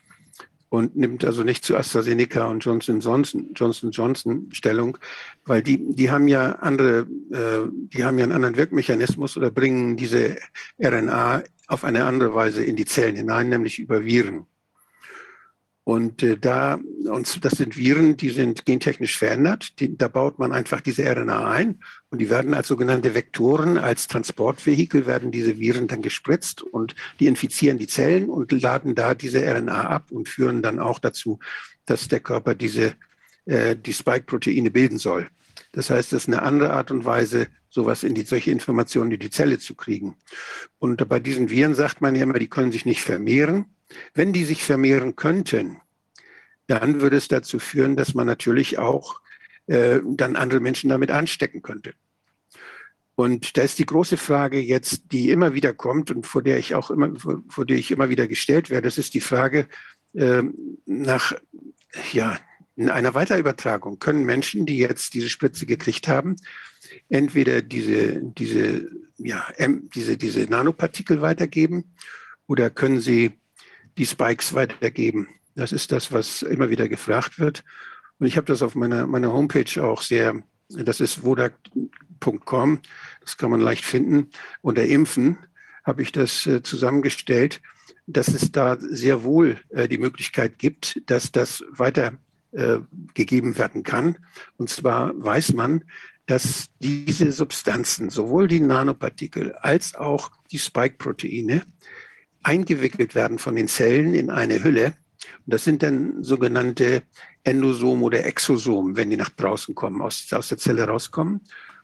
und 0.70 0.96
nimmt 0.96 1.26
also 1.26 1.44
nicht 1.44 1.66
zu 1.66 1.76
AstraZeneca 1.76 2.46
und 2.46 2.64
Johnson 2.64 3.00
Johnson, 3.00 3.50
Johnson, 3.54 3.92
Johnson 3.92 4.50
Stellung, 4.54 4.98
weil 5.46 5.64
die, 5.64 5.94
die 5.96 6.12
haben 6.12 6.28
ja 6.28 6.54
andere, 6.54 7.08
äh, 7.32 7.68
die 7.72 8.04
haben 8.04 8.18
ja 8.18 8.24
einen 8.24 8.34
anderen 8.34 8.56
Wirkmechanismus 8.56 9.36
oder 9.36 9.52
bringen 9.52 9.98
diese 9.98 10.38
RNA 10.82 11.44
auf 11.68 11.84
eine 11.84 12.06
andere 12.06 12.34
Weise 12.34 12.64
in 12.64 12.76
die 12.76 12.86
Zellen 12.86 13.16
hinein, 13.16 13.50
nämlich 13.50 13.80
über 13.80 14.06
Viren. 14.06 14.46
Und 15.90 16.22
äh, 16.22 16.38
da, 16.38 16.80
und 17.06 17.44
das 17.44 17.53
sind 17.53 17.76
Viren, 17.76 18.16
die 18.16 18.30
sind 18.30 18.64
gentechnisch 18.64 19.18
verändert. 19.18 19.80
Die, 19.80 19.98
da 19.98 20.07
baut 20.07 20.38
man 20.38 20.52
einfach 20.52 20.82
diese 20.82 21.03
RNA 21.03 21.49
ein 21.49 21.80
und 22.11 22.20
die 22.20 22.30
werden 22.30 22.53
als 22.53 22.68
sogenannte 22.68 23.16
Vektoren, 23.16 23.80
als 23.80 24.07
Transportvehikel 24.07 25.07
werden 25.07 25.32
diese 25.32 25.57
Viren 25.57 25.88
dann 25.88 26.03
gespritzt 26.03 26.61
und 26.61 26.94
die 27.20 27.26
infizieren 27.26 27.80
die 27.80 27.88
Zellen 27.88 28.30
und 28.30 28.52
laden 28.52 28.94
da 28.94 29.16
diese 29.16 29.40
RNA 29.41 29.82
ab 29.82 30.11
und 30.11 30.30
führen 30.30 30.61
dann 30.61 30.78
auch 30.78 30.99
dazu, 30.99 31.40
dass 31.88 32.07
der 32.07 32.20
Körper 32.20 32.53
diese, 32.53 32.94
äh, 33.45 33.76
die 33.76 33.94
Spike-Proteine 33.94 34.70
bilden 34.70 34.99
soll. 34.99 35.28
Das 35.72 35.90
heißt, 35.90 36.14
das 36.14 36.22
ist 36.22 36.28
eine 36.28 36.44
andere 36.44 36.72
Art 36.72 36.91
und 36.91 37.03
Weise, 37.03 37.48
sowas 37.72 38.03
in 38.03 38.14
die, 38.14 38.26
solche 38.26 38.52
Informationen 38.52 39.10
in 39.10 39.20
die 39.20 39.32
Zelle 39.32 39.57
zu 39.57 39.74
kriegen. 39.74 40.18
Und 40.78 41.10
bei 41.10 41.20
diesen 41.20 41.49
Viren 41.49 41.74
sagt 41.74 41.99
man 41.99 42.14
ja 42.14 42.22
immer, 42.22 42.38
die 42.38 42.48
können 42.48 42.72
sich 42.72 42.86
nicht 42.86 43.02
vermehren 43.02 43.66
wenn 44.14 44.34
die 44.34 44.45
sich 44.45 44.64
vermehren 44.64 45.16
könnten, 45.16 45.82
dann 46.68 47.02
würde 47.02 47.18
es 47.18 47.28
dazu 47.28 47.60
führen, 47.60 47.95
dass 47.95 48.14
man 48.14 48.28
natürlich 48.28 48.78
auch 48.78 49.22
äh, 49.68 49.99
dann 50.03 50.36
andere 50.36 50.60
Menschen 50.60 50.90
damit 50.90 51.11
anstecken 51.11 51.61
könnte. 51.61 51.94
Und 53.16 53.57
da 53.57 53.64
ist 53.64 53.80
die 53.80 53.86
große 53.86 54.18
Frage 54.18 54.60
jetzt, 54.60 55.11
die 55.11 55.30
immer 55.30 55.53
wieder 55.53 55.74
kommt 55.74 56.10
und 56.10 56.26
vor 56.26 56.41
der 56.41 56.57
ich 56.57 56.74
auch 56.76 56.90
immer, 56.90 57.20
vor, 57.20 57.44
vor 57.49 57.66
der 57.66 57.78
ich 57.78 57.91
immer 57.91 58.10
wieder 58.10 58.28
gestellt 58.28 58.70
werde, 58.70 58.88
das 58.88 58.98
ist 58.98 59.14
die 59.14 59.20
Frage 59.22 59.68
äh, 60.14 60.44
nach, 60.86 61.34
ja, 62.14 62.40
in 62.78 62.90
einer 62.90 63.14
Weiterübertragung 63.14 63.99
können 63.99 64.24
Menschen, 64.24 64.66
die 64.66 64.78
jetzt 64.78 65.14
diese 65.14 65.28
Spritze 65.28 65.66
gekriegt 65.66 66.07
haben, 66.07 66.38
entweder 67.10 67.61
diese, 67.61 68.22
diese, 68.24 68.90
ja, 69.18 69.45
diese, 69.94 70.16
diese 70.16 70.44
Nanopartikel 70.45 71.22
weitergeben 71.22 71.94
oder 72.48 72.70
können 72.70 73.02
sie 73.02 73.34
die 73.98 74.06
Spikes 74.06 74.53
weitergeben. 74.53 75.28
Das 75.56 75.72
ist 75.72 75.91
das, 75.91 76.11
was 76.11 76.41
immer 76.41 76.70
wieder 76.70 76.88
gefragt 76.88 77.40
wird. 77.40 77.64
Und 78.20 78.28
ich 78.28 78.38
habe 78.38 78.48
das 78.48 78.61
auf 78.61 78.76
meiner, 78.76 79.07
meiner 79.07 79.34
Homepage 79.34 79.84
auch 79.84 80.02
sehr, 80.02 80.41
das 80.70 80.99
ist 80.99 81.24
wodak.com, 81.24 82.80
das 83.22 83.38
kann 83.38 83.49
man 83.49 83.61
leicht 83.61 83.86
finden. 83.86 84.30
Unter 84.61 84.86
Impfen 84.86 85.38
habe 85.84 86.02
ich 86.02 86.11
das 86.11 86.45
äh, 86.45 86.61
zusammengestellt, 86.61 87.61
dass 88.07 88.28
es 88.30 88.52
da 88.52 88.78
sehr 88.80 89.24
wohl 89.24 89.60
äh, 89.70 89.88
die 89.88 89.98
Möglichkeit 89.98 90.60
gibt, 90.60 91.02
dass 91.10 91.32
das 91.32 91.64
weitergegeben 91.72 93.53
äh, 93.53 93.57
werden 93.57 93.84
kann. 93.84 94.18
Und 94.57 94.70
zwar 94.70 95.14
weiß 95.16 95.53
man, 95.53 95.84
dass 96.26 96.68
diese 96.80 97.32
Substanzen, 97.32 98.10
sowohl 98.10 98.48
die 98.48 98.60
Nanopartikel 98.60 99.53
als 99.53 99.95
auch 99.95 100.32
die 100.52 100.60
Spike-Proteine, 100.60 101.64
eingewickelt 102.44 103.16
werden 103.16 103.40
von 103.40 103.56
den 103.56 103.68
Zellen 103.68 104.14
in 104.14 104.30
eine 104.30 104.64
Hülle. 104.64 104.94
Und 105.45 105.53
das 105.53 105.64
sind 105.64 105.84
dann 105.84 106.24
sogenannte 106.24 107.03
Endosomen 107.44 108.03
oder 108.03 108.26
Exosomen, 108.26 108.95
wenn 108.95 109.10
die 109.10 109.18
nach 109.18 109.30
draußen 109.30 109.76
kommen, 109.76 110.02
aus, 110.02 110.32
aus 110.32 110.49
der 110.49 110.57
Zelle 110.57 110.86
rauskommen. 110.86 111.41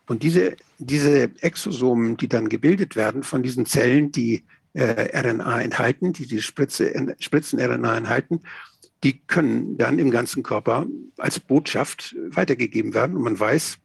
Und 0.08 0.24
diese, 0.24 0.56
diese 0.78 1.32
Exosomen, 1.42 2.18
die 2.18 2.28
dann 2.28 2.50
gebildet 2.50 2.96
werden 2.96 3.24
von 3.24 3.42
diesen 3.42 3.66
Zellen, 3.66 4.12
die 4.12 4.46
äh, 4.74 5.20
RNA 5.20 5.62
enthalten, 5.62 6.14
die 6.14 6.28
die 6.28 6.42
Spritze, 6.42 7.16
Spritzen-RNA 7.20 7.98
enthalten, 7.98 8.42
die 9.04 9.20
können 9.20 9.78
dann 9.78 10.00
im 10.00 10.12
ganzen 10.12 10.44
Körper 10.44 10.86
als 11.18 11.40
Botschaft 11.40 12.16
weitergegeben 12.30 12.94
werden. 12.94 13.16
Und 13.16 13.24
man 13.24 13.40
weiß, 13.40 13.78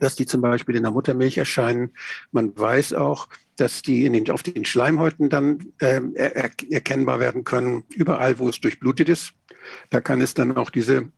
dass 0.00 0.16
die 0.16 0.26
zum 0.26 0.40
Beispiel 0.40 0.76
in 0.76 0.82
der 0.82 0.92
Muttermilch 0.92 1.38
erscheinen. 1.38 1.92
Man 2.32 2.56
weiß 2.56 2.94
auch, 2.94 3.28
dass 3.56 3.82
die 3.82 4.08
den, 4.08 4.30
auf 4.30 4.42
den 4.42 4.64
Schleimhäuten 4.64 5.28
dann 5.28 5.72
äh, 5.78 6.00
er, 6.14 6.50
erkennbar 6.70 7.20
werden 7.20 7.44
können, 7.44 7.84
überall, 7.90 8.38
wo 8.38 8.48
es 8.48 8.60
durchblutet 8.60 9.08
ist. 9.08 9.32
Da 9.90 10.00
kann 10.00 10.20
es 10.20 10.34
dann 10.34 10.56
auch 10.56 10.70
diese 10.70 11.10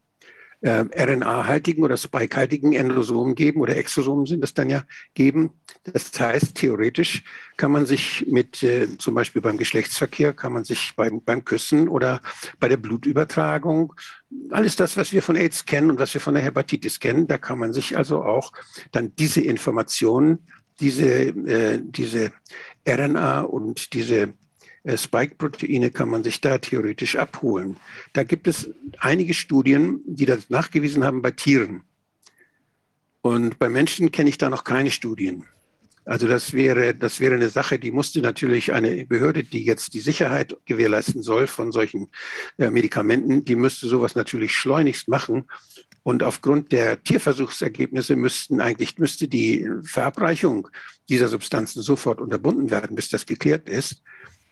äh, 0.61 0.85
RNA-haltigen 0.95 1.83
oder 1.83 1.97
Spike-haltigen 1.97 2.73
Endosomen 2.73 3.35
geben 3.35 3.61
oder 3.61 3.77
Exosomen 3.77 4.25
sind 4.25 4.43
es 4.43 4.53
dann 4.53 4.69
ja 4.69 4.83
geben. 5.13 5.51
Das 5.83 6.11
heißt, 6.19 6.55
theoretisch 6.55 7.23
kann 7.57 7.71
man 7.71 7.85
sich 7.85 8.25
mit, 8.27 8.63
äh, 8.63 8.97
zum 8.97 9.13
Beispiel 9.13 9.41
beim 9.41 9.57
Geschlechtsverkehr, 9.57 10.33
kann 10.33 10.53
man 10.53 10.63
sich 10.63 10.93
beim, 10.95 11.21
beim 11.23 11.45
Küssen 11.45 11.87
oder 11.87 12.21
bei 12.59 12.69
der 12.69 12.77
Blutübertragung, 12.77 13.93
alles 14.49 14.75
das, 14.75 14.97
was 14.97 15.13
wir 15.13 15.21
von 15.21 15.35
AIDS 15.35 15.65
kennen 15.65 15.91
und 15.91 15.99
was 15.99 16.13
wir 16.13 16.21
von 16.21 16.33
der 16.33 16.43
Hepatitis 16.43 16.99
kennen, 16.99 17.27
da 17.27 17.37
kann 17.37 17.59
man 17.59 17.71
sich 17.71 17.95
also 17.95 18.23
auch 18.23 18.51
dann 18.91 19.15
diese 19.15 19.41
Informationen 19.41 20.47
diese, 20.79 21.05
äh, 21.05 21.79
diese 21.81 22.31
RNA 22.87 23.41
und 23.41 23.93
diese 23.93 24.33
äh, 24.83 24.97
Spike-Proteine 24.97 25.91
kann 25.91 26.09
man 26.09 26.23
sich 26.23 26.41
da 26.41 26.57
theoretisch 26.57 27.15
abholen. 27.15 27.77
Da 28.13 28.23
gibt 28.23 28.47
es 28.47 28.69
einige 28.99 29.33
Studien, 29.33 30.01
die 30.05 30.25
das 30.25 30.49
nachgewiesen 30.49 31.03
haben 31.03 31.21
bei 31.21 31.31
Tieren. 31.31 31.83
Und 33.21 33.59
bei 33.59 33.69
Menschen 33.69 34.11
kenne 34.11 34.29
ich 34.29 34.37
da 34.37 34.49
noch 34.49 34.63
keine 34.63 34.91
Studien. 34.91 35.43
Also 36.05 36.25
das 36.25 36.53
wäre, 36.53 36.95
das 36.95 37.19
wäre 37.19 37.35
eine 37.35 37.49
Sache, 37.49 37.79
die 37.79 37.91
musste 37.91 38.21
natürlich 38.21 38.71
eine 38.71 39.05
Behörde, 39.05 39.43
die 39.43 39.65
jetzt 39.65 39.93
die 39.93 39.99
Sicherheit 39.99 40.55
gewährleisten 40.63 41.21
soll 41.21 41.47
von 41.47 41.73
solchen 41.73 42.07
äh, 42.57 42.69
Medikamenten, 42.69 43.43
die 43.43 43.57
müsste 43.57 43.87
sowas 43.87 44.15
natürlich 44.15 44.53
schleunigst 44.53 45.09
machen 45.09 45.47
und 46.07 46.23
aufgrund 46.23 46.71
der 46.71 47.03
Tierversuchsergebnisse 47.03 48.15
müssten 48.15 48.61
eigentlich, 48.61 48.97
müsste 48.97 49.27
die 49.27 49.69
Verabreichung 49.83 50.69
dieser 51.09 51.27
Substanzen 51.27 51.81
sofort 51.81 52.21
unterbunden 52.21 52.71
werden, 52.71 52.95
bis 52.95 53.09
das 53.09 53.25
geklärt 53.25 53.67
ist. 53.67 54.01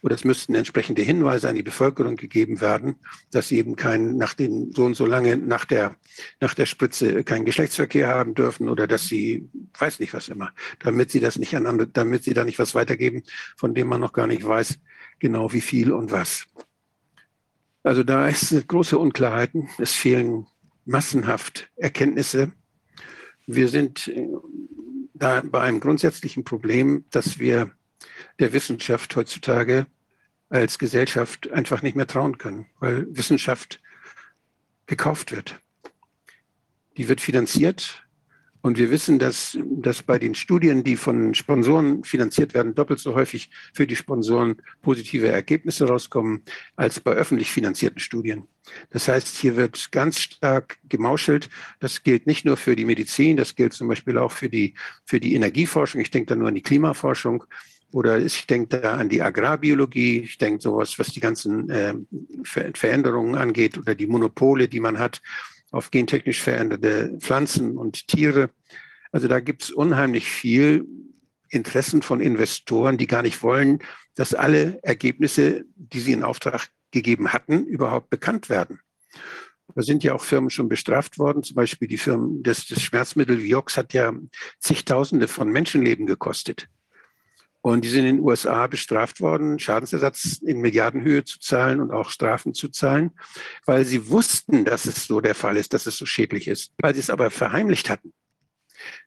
Oder 0.01 0.15
es 0.15 0.25
müssten 0.25 0.53
entsprechende 0.53 1.01
Hinweise 1.01 1.47
an 1.47 1.55
die 1.55 1.63
Bevölkerung 1.63 2.17
gegeben 2.17 2.59
werden, 2.59 2.97
dass 3.31 3.47
sie 3.47 3.57
eben 3.57 3.77
kein, 3.77 4.17
nach 4.17 4.33
den, 4.33 4.73
so 4.73 4.83
und 4.83 4.95
so 4.95 5.05
lange 5.05 5.37
nach 5.37 5.63
der, 5.63 5.95
nach 6.41 6.55
der 6.55 6.65
Spritze 6.65 7.23
keinen 7.23 7.45
Geschlechtsverkehr 7.45 8.09
haben 8.09 8.33
dürfen 8.33 8.67
oder 8.67 8.85
dass 8.85 9.07
sie, 9.07 9.47
weiß 9.79 10.01
nicht 10.01 10.13
was 10.13 10.27
immer, 10.27 10.51
damit 10.79 11.09
sie 11.11 11.21
das 11.21 11.37
nicht 11.37 11.55
an 11.55 11.89
damit 11.93 12.25
sie 12.25 12.33
da 12.33 12.43
nicht 12.43 12.59
was 12.59 12.75
weitergeben, 12.75 13.23
von 13.55 13.73
dem 13.73 13.87
man 13.87 14.01
noch 14.01 14.11
gar 14.11 14.27
nicht 14.27 14.45
weiß, 14.45 14.77
genau 15.19 15.53
wie 15.53 15.61
viel 15.61 15.93
und 15.93 16.11
was. 16.11 16.47
Also 17.81 18.03
da 18.03 18.27
ist 18.27 18.67
große 18.67 18.97
Unklarheiten. 18.97 19.69
Es 19.77 19.93
fehlen 19.93 20.47
massenhaft 20.85 21.69
Erkenntnisse. 21.75 22.51
Wir 23.47 23.67
sind 23.67 24.07
äh, 24.07 24.27
da 25.13 25.41
bei 25.41 25.61
einem 25.61 25.79
grundsätzlichen 25.79 26.43
Problem, 26.43 27.05
dass 27.11 27.39
wir 27.39 27.71
der 28.39 28.53
Wissenschaft 28.53 29.15
heutzutage 29.15 29.87
als 30.49 30.77
Gesellschaft 30.79 31.51
einfach 31.51 31.81
nicht 31.81 31.95
mehr 31.95 32.07
trauen 32.07 32.37
können, 32.37 32.67
weil 32.79 33.07
Wissenschaft 33.15 33.81
gekauft 34.85 35.31
wird. 35.31 35.59
Die 36.97 37.09
wird 37.09 37.19
finanziert 37.19 38.04
und 38.65 38.79
wir 38.79 38.89
wissen, 38.89 39.19
dass, 39.19 39.55
dass 39.63 40.01
bei 40.01 40.17
den 40.17 40.33
Studien, 40.33 40.83
die 40.83 40.95
von 40.95 41.35
Sponsoren 41.35 42.03
finanziert 42.03 42.55
werden, 42.55 42.73
doppelt 42.73 42.97
so 42.97 43.13
häufig 43.13 43.51
für 43.75 43.85
die 43.85 43.95
Sponsoren 43.95 44.55
positive 44.81 45.27
Ergebnisse 45.27 45.87
rauskommen 45.87 46.41
als 46.75 46.99
bei 46.99 47.11
öffentlich 47.11 47.51
finanzierten 47.51 47.99
Studien. 47.99 48.47
Das 48.89 49.07
heißt, 49.07 49.37
hier 49.37 49.55
wird 49.55 49.91
ganz 49.91 50.19
stark 50.19 50.79
gemauschelt. 50.89 51.47
Das 51.79 52.01
gilt 52.01 52.25
nicht 52.25 52.43
nur 52.43 52.57
für 52.57 52.75
die 52.75 52.85
Medizin, 52.85 53.37
das 53.37 53.53
gilt 53.53 53.73
zum 53.73 53.87
Beispiel 53.87 54.17
auch 54.17 54.31
für 54.31 54.49
die, 54.49 54.73
für 55.05 55.19
die 55.19 55.35
Energieforschung. 55.35 56.01
Ich 56.01 56.09
denke 56.09 56.29
da 56.29 56.35
nur 56.35 56.47
an 56.47 56.55
die 56.55 56.63
Klimaforschung. 56.63 57.43
Oder 57.91 58.17
ich 58.17 58.47
denke 58.47 58.79
da 58.79 58.95
an 58.95 59.09
die 59.09 59.21
Agrarbiologie, 59.21 60.21
ich 60.21 60.39
denke 60.39 60.59
sowas, 60.59 60.97
was 60.97 61.09
die 61.09 61.19
ganzen 61.19 61.69
äh, 61.69 61.93
Veränderungen 62.43 63.35
angeht 63.35 63.77
oder 63.77 63.93
die 63.93 64.07
Monopole, 64.07 64.67
die 64.67 64.79
man 64.79 64.97
hat 64.97 65.21
auf 65.75 65.91
gentechnisch 65.91 66.41
veränderte 66.41 67.17
Pflanzen 67.19 67.77
und 67.77 68.07
Tiere. 68.07 68.49
Also 69.11 69.27
da 69.27 69.41
gibt 69.41 69.63
es 69.63 69.71
unheimlich 69.71 70.29
viel 70.29 70.85
Interessen 71.49 72.01
von 72.01 72.21
Investoren, 72.21 72.97
die 72.97 73.07
gar 73.07 73.21
nicht 73.21 73.43
wollen, 73.43 73.79
dass 74.15 74.33
alle 74.33 74.79
Ergebnisse, 74.83 75.65
die 75.75 75.99
sie 75.99 76.13
in 76.13 76.23
Auftrag 76.23 76.69
gegeben 76.91 77.33
hatten, 77.33 77.65
überhaupt 77.65 78.09
bekannt 78.09 78.49
werden. 78.49 78.79
Da 79.73 79.81
sind 79.81 80.03
ja 80.03 80.13
auch 80.13 80.23
Firmen 80.23 80.49
schon 80.49 80.69
bestraft 80.69 81.19
worden. 81.19 81.43
Zum 81.43 81.55
Beispiel 81.55 81.89
die 81.89 81.97
Firmen, 81.97 82.41
das, 82.41 82.65
das 82.67 82.81
Schmerzmittel 82.81 83.43
Vioxx 83.43 83.75
hat 83.75 83.93
ja 83.93 84.13
zigtausende 84.59 85.27
von 85.27 85.49
Menschenleben 85.49 86.05
gekostet. 86.05 86.69
Und 87.65 87.83
die 87.83 87.89
sind 87.89 88.05
in 88.05 88.17
den 88.17 88.23
USA 88.23 88.67
bestraft 88.67 89.21
worden, 89.21 89.57
Schadensersatz 89.57 90.37
in 90.37 90.61
Milliardenhöhe 90.61 91.23
zu 91.23 91.39
zahlen 91.39 91.81
und 91.81 91.89
auch 91.89 92.11
Strafen 92.11 92.53
zu 92.53 92.69
zahlen, 92.69 93.09
weil 93.65 93.85
sie 93.85 94.07
wussten, 94.07 94.65
dass 94.65 94.85
es 94.85 95.07
so 95.07 95.19
der 95.19 95.33
Fall 95.33 95.57
ist, 95.57 95.73
dass 95.73 95.87
es 95.87 95.97
so 95.97 96.05
schädlich 96.05 96.47
ist, 96.47 96.73
weil 96.77 96.93
sie 96.93 96.99
es 96.99 97.09
aber 97.09 97.31
verheimlicht 97.31 97.89
hatten. 97.89 98.13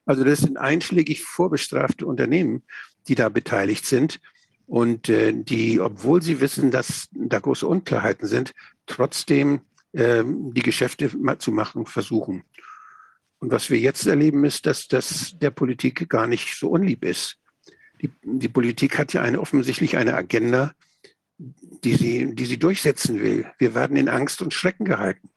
Also 0.05 0.25
das 0.25 0.39
sind 0.39 0.57
einschlägig 0.57 1.23
vorbestrafte 1.23 2.05
Unternehmen, 2.05 2.63
die 3.07 3.15
da 3.15 3.29
beteiligt 3.29 3.85
sind 3.85 4.19
und 4.67 5.07
äh, 5.07 5.31
die, 5.33 5.79
obwohl 5.79 6.21
sie 6.21 6.41
wissen, 6.41 6.69
dass 6.69 7.07
da 7.13 7.39
große 7.39 7.65
Unklarheiten 7.65 8.27
sind, 8.27 8.51
trotzdem 8.87 9.61
äh, 9.93 10.21
die 10.25 10.63
Geschäfte 10.63 11.09
zu 11.37 11.51
machen 11.53 11.85
versuchen. 11.85 12.43
Und 13.39 13.51
was 13.53 13.69
wir 13.69 13.79
jetzt 13.79 14.05
erleben, 14.05 14.43
ist, 14.43 14.65
dass 14.65 14.89
das 14.89 15.39
der 15.39 15.51
Politik 15.51 16.09
gar 16.09 16.27
nicht 16.27 16.59
so 16.59 16.67
unlieb 16.67 17.05
ist 17.05 17.38
die, 18.01 18.11
die 18.23 18.49
Politik 18.49 18.97
hat 18.97 19.13
ja 19.13 19.21
eine, 19.21 19.39
offensichtlich 19.39 19.97
eine 19.97 20.15
Agenda, 20.15 20.73
die 21.37 21.95
sie, 21.95 22.35
die 22.35 22.45
sie 22.45 22.57
durchsetzen 22.57 23.21
will. 23.21 23.45
Wir 23.57 23.75
werden 23.75 23.97
in 23.97 24.09
Angst 24.09 24.41
und 24.41 24.53
Schrecken 24.53 24.85
gehalten 24.85 25.29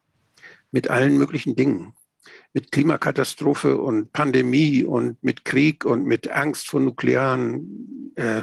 mit 0.70 0.88
allen 0.88 1.16
möglichen 1.16 1.54
Dingen. 1.54 1.94
Mit 2.54 2.70
Klimakatastrophe 2.70 3.78
und 3.78 4.12
Pandemie 4.12 4.84
und 4.84 5.22
mit 5.22 5.44
Krieg 5.44 5.84
und 5.84 6.04
mit 6.04 6.30
Angst 6.30 6.68
vor 6.68 6.80
nuklearen, 6.80 8.12
äh, 8.16 8.42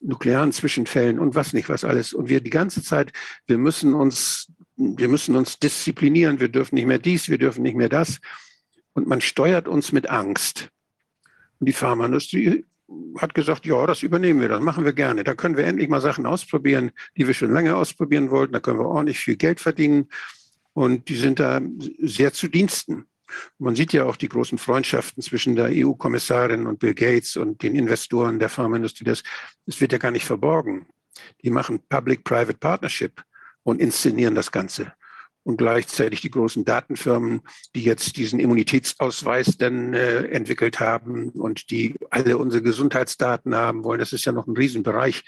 nuklearen 0.00 0.52
Zwischenfällen 0.52 1.18
und 1.18 1.34
was 1.34 1.52
nicht, 1.52 1.68
was 1.68 1.84
alles. 1.84 2.12
Und 2.12 2.28
wir 2.28 2.40
die 2.40 2.50
ganze 2.50 2.82
Zeit, 2.82 3.12
wir 3.46 3.58
müssen 3.58 3.94
uns, 3.94 4.52
wir 4.76 5.08
müssen 5.08 5.34
uns 5.34 5.58
disziplinieren. 5.58 6.40
Wir 6.40 6.48
dürfen 6.48 6.74
nicht 6.76 6.86
mehr 6.86 6.98
dies, 6.98 7.28
wir 7.28 7.38
dürfen 7.38 7.62
nicht 7.62 7.76
mehr 7.76 7.88
das. 7.88 8.20
Und 8.92 9.08
man 9.08 9.20
steuert 9.20 9.66
uns 9.66 9.92
mit 9.92 10.08
Angst. 10.08 10.68
Und 11.58 11.66
die 11.66 11.72
Pharmaindustrie 11.72 12.64
hat 13.18 13.34
gesagt, 13.34 13.66
ja, 13.66 13.86
das 13.86 14.02
übernehmen 14.02 14.40
wir, 14.40 14.48
das 14.48 14.60
machen 14.60 14.84
wir 14.84 14.92
gerne. 14.92 15.24
Da 15.24 15.34
können 15.34 15.56
wir 15.56 15.64
endlich 15.64 15.88
mal 15.88 16.00
Sachen 16.00 16.26
ausprobieren, 16.26 16.92
die 17.16 17.26
wir 17.26 17.34
schon 17.34 17.52
lange 17.52 17.76
ausprobieren 17.76 18.30
wollten. 18.30 18.52
Da 18.52 18.60
können 18.60 18.78
wir 18.78 18.86
ordentlich 18.86 19.18
viel 19.18 19.36
Geld 19.36 19.60
verdienen. 19.60 20.08
Und 20.72 21.08
die 21.08 21.16
sind 21.16 21.38
da 21.38 21.60
sehr 22.00 22.32
zu 22.32 22.48
Diensten. 22.48 23.06
Man 23.58 23.76
sieht 23.76 23.92
ja 23.92 24.04
auch 24.04 24.16
die 24.16 24.28
großen 24.28 24.58
Freundschaften 24.58 25.22
zwischen 25.22 25.56
der 25.56 25.70
EU-Kommissarin 25.70 26.66
und 26.66 26.78
Bill 26.78 26.94
Gates 26.94 27.36
und 27.36 27.62
den 27.62 27.74
Investoren 27.74 28.38
der 28.38 28.48
Pharmaindustrie. 28.48 29.04
Das, 29.04 29.22
das 29.66 29.80
wird 29.80 29.92
ja 29.92 29.98
gar 29.98 30.10
nicht 30.10 30.26
verborgen. 30.26 30.86
Die 31.42 31.50
machen 31.50 31.80
Public-Private 31.88 32.58
Partnership 32.58 33.22
und 33.62 33.80
inszenieren 33.80 34.34
das 34.34 34.50
Ganze 34.50 34.92
und 35.44 35.56
gleichzeitig 35.56 36.20
die 36.20 36.30
großen 36.30 36.64
Datenfirmen, 36.64 37.40
die 37.74 37.82
jetzt 37.82 38.16
diesen 38.16 38.38
Immunitätsausweis 38.38 39.56
dann 39.58 39.94
äh, 39.94 40.24
entwickelt 40.28 40.80
haben 40.80 41.30
und 41.30 41.70
die 41.70 41.96
alle 42.10 42.38
unsere 42.38 42.62
Gesundheitsdaten 42.62 43.54
haben 43.54 43.84
wollen. 43.84 43.98
Das 43.98 44.12
ist 44.12 44.24
ja 44.24 44.32
noch 44.32 44.46
ein 44.46 44.56
Riesenbereich, 44.56 45.24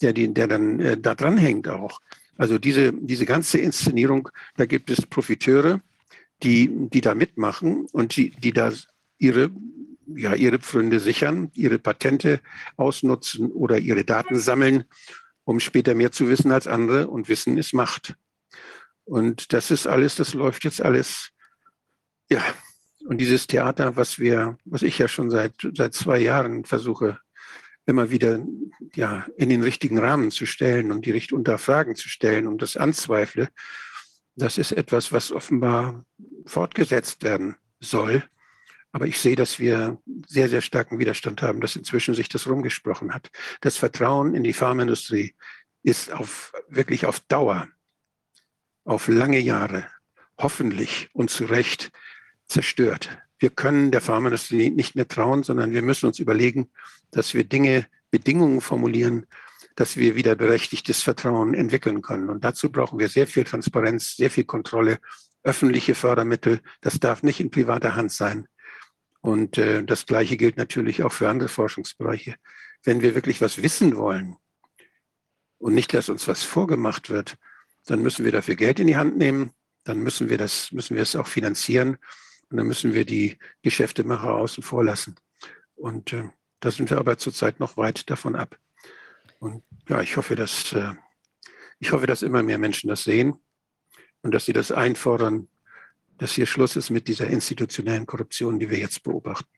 der, 0.00 0.12
der 0.12 0.46
dann 0.46 0.80
äh, 0.80 0.96
da 0.96 1.14
dran 1.14 1.38
hängt 1.38 1.68
auch. 1.68 2.00
Also 2.36 2.58
diese, 2.58 2.92
diese 2.92 3.26
ganze 3.26 3.58
Inszenierung, 3.58 4.28
da 4.56 4.66
gibt 4.66 4.90
es 4.90 5.04
Profiteure, 5.04 5.80
die, 6.44 6.70
die 6.72 7.00
da 7.00 7.14
mitmachen 7.14 7.86
und 7.92 8.16
die, 8.16 8.30
die 8.30 8.52
da 8.52 8.72
ihre, 9.18 9.50
ja, 10.06 10.34
ihre 10.34 10.60
Pfründe 10.60 11.00
sichern, 11.00 11.50
ihre 11.54 11.80
Patente 11.80 12.40
ausnutzen 12.76 13.50
oder 13.50 13.78
ihre 13.78 14.04
Daten 14.04 14.38
sammeln, 14.38 14.84
um 15.44 15.58
später 15.58 15.96
mehr 15.96 16.12
zu 16.12 16.28
wissen 16.28 16.52
als 16.52 16.68
andere. 16.68 17.08
Und 17.08 17.28
Wissen 17.28 17.58
ist 17.58 17.74
Macht. 17.74 18.14
Und 19.08 19.54
das 19.54 19.70
ist 19.70 19.86
alles, 19.86 20.16
das 20.16 20.34
läuft 20.34 20.64
jetzt 20.64 20.82
alles, 20.82 21.30
ja. 22.30 22.44
Und 23.06 23.18
dieses 23.18 23.46
Theater, 23.46 23.96
was 23.96 24.18
wir, 24.18 24.58
was 24.66 24.82
ich 24.82 24.98
ja 24.98 25.08
schon 25.08 25.30
seit, 25.30 25.54
seit 25.74 25.94
zwei 25.94 26.18
Jahren 26.18 26.66
versuche, 26.66 27.18
immer 27.86 28.10
wieder 28.10 28.44
ja, 28.94 29.26
in 29.38 29.48
den 29.48 29.62
richtigen 29.62 29.98
Rahmen 29.98 30.30
zu 30.30 30.44
stellen 30.44 30.92
und 30.92 31.06
die 31.06 31.12
Richt 31.12 31.32
unter 31.32 31.56
Fragen 31.56 31.96
zu 31.96 32.10
stellen 32.10 32.46
und 32.46 32.60
das 32.60 32.76
anzweifle, 32.76 33.48
das 34.36 34.58
ist 34.58 34.72
etwas, 34.72 35.10
was 35.10 35.32
offenbar 35.32 36.04
fortgesetzt 36.44 37.22
werden 37.22 37.56
soll. 37.80 38.22
Aber 38.92 39.06
ich 39.06 39.18
sehe, 39.18 39.36
dass 39.36 39.58
wir 39.58 39.98
sehr, 40.26 40.50
sehr 40.50 40.60
starken 40.60 40.98
Widerstand 40.98 41.40
haben, 41.40 41.62
dass 41.62 41.76
inzwischen 41.76 42.12
sich 42.12 42.28
das 42.28 42.46
rumgesprochen 42.46 43.14
hat. 43.14 43.30
Das 43.62 43.78
Vertrauen 43.78 44.34
in 44.34 44.44
die 44.44 44.52
Pharmaindustrie 44.52 45.34
ist 45.82 46.12
auf, 46.12 46.52
wirklich 46.68 47.06
auf 47.06 47.20
Dauer 47.20 47.68
auf 48.88 49.06
lange 49.08 49.38
Jahre 49.38 49.86
hoffentlich 50.38 51.10
und 51.12 51.30
zu 51.30 51.44
Recht 51.44 51.90
zerstört. 52.46 53.18
Wir 53.38 53.50
können 53.50 53.90
der 53.90 54.00
Pharmaindustrie 54.00 54.70
nicht 54.70 54.96
mehr 54.96 55.06
trauen, 55.06 55.42
sondern 55.42 55.72
wir 55.72 55.82
müssen 55.82 56.06
uns 56.06 56.18
überlegen, 56.18 56.70
dass 57.10 57.34
wir 57.34 57.44
Dinge, 57.44 57.86
Bedingungen 58.10 58.62
formulieren, 58.62 59.26
dass 59.76 59.96
wir 59.96 60.16
wieder 60.16 60.34
berechtigtes 60.34 61.02
Vertrauen 61.02 61.52
entwickeln 61.52 62.00
können. 62.00 62.30
Und 62.30 62.44
dazu 62.44 62.72
brauchen 62.72 62.98
wir 62.98 63.08
sehr 63.08 63.26
viel 63.26 63.44
Transparenz, 63.44 64.16
sehr 64.16 64.30
viel 64.30 64.44
Kontrolle, 64.44 64.98
öffentliche 65.42 65.94
Fördermittel. 65.94 66.60
Das 66.80 66.98
darf 66.98 67.22
nicht 67.22 67.40
in 67.40 67.50
privater 67.50 67.94
Hand 67.94 68.10
sein. 68.10 68.48
Und 69.20 69.58
äh, 69.58 69.84
das 69.84 70.06
Gleiche 70.06 70.38
gilt 70.38 70.56
natürlich 70.56 71.02
auch 71.02 71.12
für 71.12 71.28
andere 71.28 71.50
Forschungsbereiche. 71.50 72.36
Wenn 72.84 73.02
wir 73.02 73.14
wirklich 73.14 73.42
was 73.42 73.62
wissen 73.62 73.96
wollen 73.96 74.36
und 75.58 75.74
nicht, 75.74 75.92
dass 75.92 76.08
uns 76.08 76.26
was 76.26 76.42
vorgemacht 76.42 77.10
wird, 77.10 77.36
dann 77.88 78.02
müssen 78.02 78.24
wir 78.24 78.32
dafür 78.32 78.54
Geld 78.54 78.80
in 78.80 78.86
die 78.86 78.96
Hand 78.96 79.16
nehmen, 79.16 79.52
dann 79.84 79.98
müssen 79.98 80.28
wir 80.28 80.38
das, 80.38 80.72
müssen 80.72 80.94
wir 80.94 81.02
es 81.02 81.16
auch 81.16 81.26
finanzieren 81.26 81.96
und 82.50 82.56
dann 82.58 82.66
müssen 82.66 82.94
wir 82.94 83.04
die 83.04 83.38
Geschäftemacher 83.62 84.34
außen 84.34 84.62
vor 84.62 84.84
lassen. 84.84 85.16
Und 85.74 86.12
äh, 86.12 86.24
da 86.60 86.70
sind 86.70 86.90
wir 86.90 86.98
aber 86.98 87.18
zurzeit 87.18 87.60
noch 87.60 87.76
weit 87.76 88.10
davon 88.10 88.36
ab. 88.36 88.58
Und 89.38 89.62
ja, 89.88 90.02
ich 90.02 90.16
hoffe, 90.16 90.36
dass 90.36 90.72
äh, 90.72 90.94
ich 91.78 91.92
hoffe, 91.92 92.06
dass 92.06 92.22
immer 92.22 92.42
mehr 92.42 92.58
Menschen 92.58 92.88
das 92.88 93.04
sehen 93.04 93.34
und 94.22 94.32
dass 94.34 94.46
sie 94.46 94.52
das 94.52 94.72
einfordern, 94.72 95.48
dass 96.18 96.32
hier 96.32 96.46
Schluss 96.46 96.74
ist 96.76 96.90
mit 96.90 97.06
dieser 97.06 97.28
institutionellen 97.28 98.06
Korruption, 98.06 98.58
die 98.58 98.68
wir 98.68 98.78
jetzt 98.78 99.02
beobachten. 99.04 99.48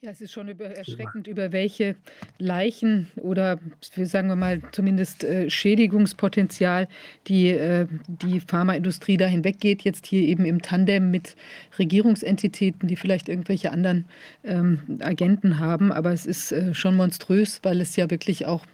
Ja, 0.00 0.12
es 0.12 0.20
ist 0.20 0.30
schon 0.30 0.46
über 0.46 0.66
erschreckend, 0.66 1.26
über 1.26 1.50
welche 1.50 1.96
Leichen 2.38 3.10
oder 3.16 3.58
sagen 3.80 4.28
wir 4.28 4.36
mal 4.36 4.62
zumindest 4.70 5.24
äh, 5.24 5.50
Schädigungspotenzial 5.50 6.86
die, 7.26 7.48
äh, 7.48 7.88
die 8.06 8.38
Pharmaindustrie 8.38 9.16
da 9.16 9.26
hinweggeht. 9.26 9.82
Jetzt 9.82 10.06
hier 10.06 10.22
eben 10.22 10.44
im 10.44 10.62
Tandem 10.62 11.10
mit 11.10 11.34
Regierungsentitäten, 11.80 12.86
die 12.86 12.94
vielleicht 12.94 13.28
irgendwelche 13.28 13.72
anderen 13.72 14.04
ähm, 14.44 15.00
Agenten 15.00 15.58
haben. 15.58 15.90
Aber 15.90 16.12
es 16.12 16.26
ist 16.26 16.52
äh, 16.52 16.74
schon 16.74 16.94
monströs, 16.94 17.58
weil 17.64 17.80
es 17.80 17.96
ja 17.96 18.08
wirklich 18.08 18.46
auch 18.46 18.64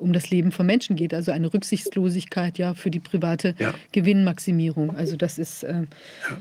um 0.00 0.12
das 0.12 0.30
Leben 0.30 0.50
von 0.50 0.66
Menschen 0.66 0.96
geht. 0.96 1.14
Also 1.14 1.30
eine 1.30 1.54
Rücksichtslosigkeit 1.54 2.58
ja 2.58 2.74
für 2.74 2.90
die 2.90 2.98
private 2.98 3.54
ja. 3.60 3.72
Gewinnmaximierung. 3.92 4.96
Also 4.96 5.14
das 5.14 5.38
ist 5.38 5.62
äh, 5.62 5.82
ja 6.28 6.38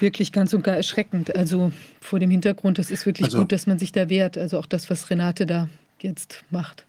wirklich 0.00 0.32
ganz 0.32 0.52
und 0.54 0.62
gar 0.62 0.76
erschreckend. 0.76 1.34
Also 1.36 1.72
vor 2.00 2.18
dem 2.18 2.30
Hintergrund, 2.30 2.78
es 2.78 2.90
ist 2.90 3.06
wirklich 3.06 3.26
also, 3.26 3.38
gut, 3.38 3.52
dass 3.52 3.66
man 3.66 3.78
sich 3.78 3.92
da 3.92 4.08
wehrt. 4.08 4.38
Also 4.38 4.58
auch 4.58 4.66
das, 4.66 4.90
was 4.90 5.10
Renate 5.10 5.46
da 5.46 5.68
jetzt 6.00 6.44
macht. 6.50 6.86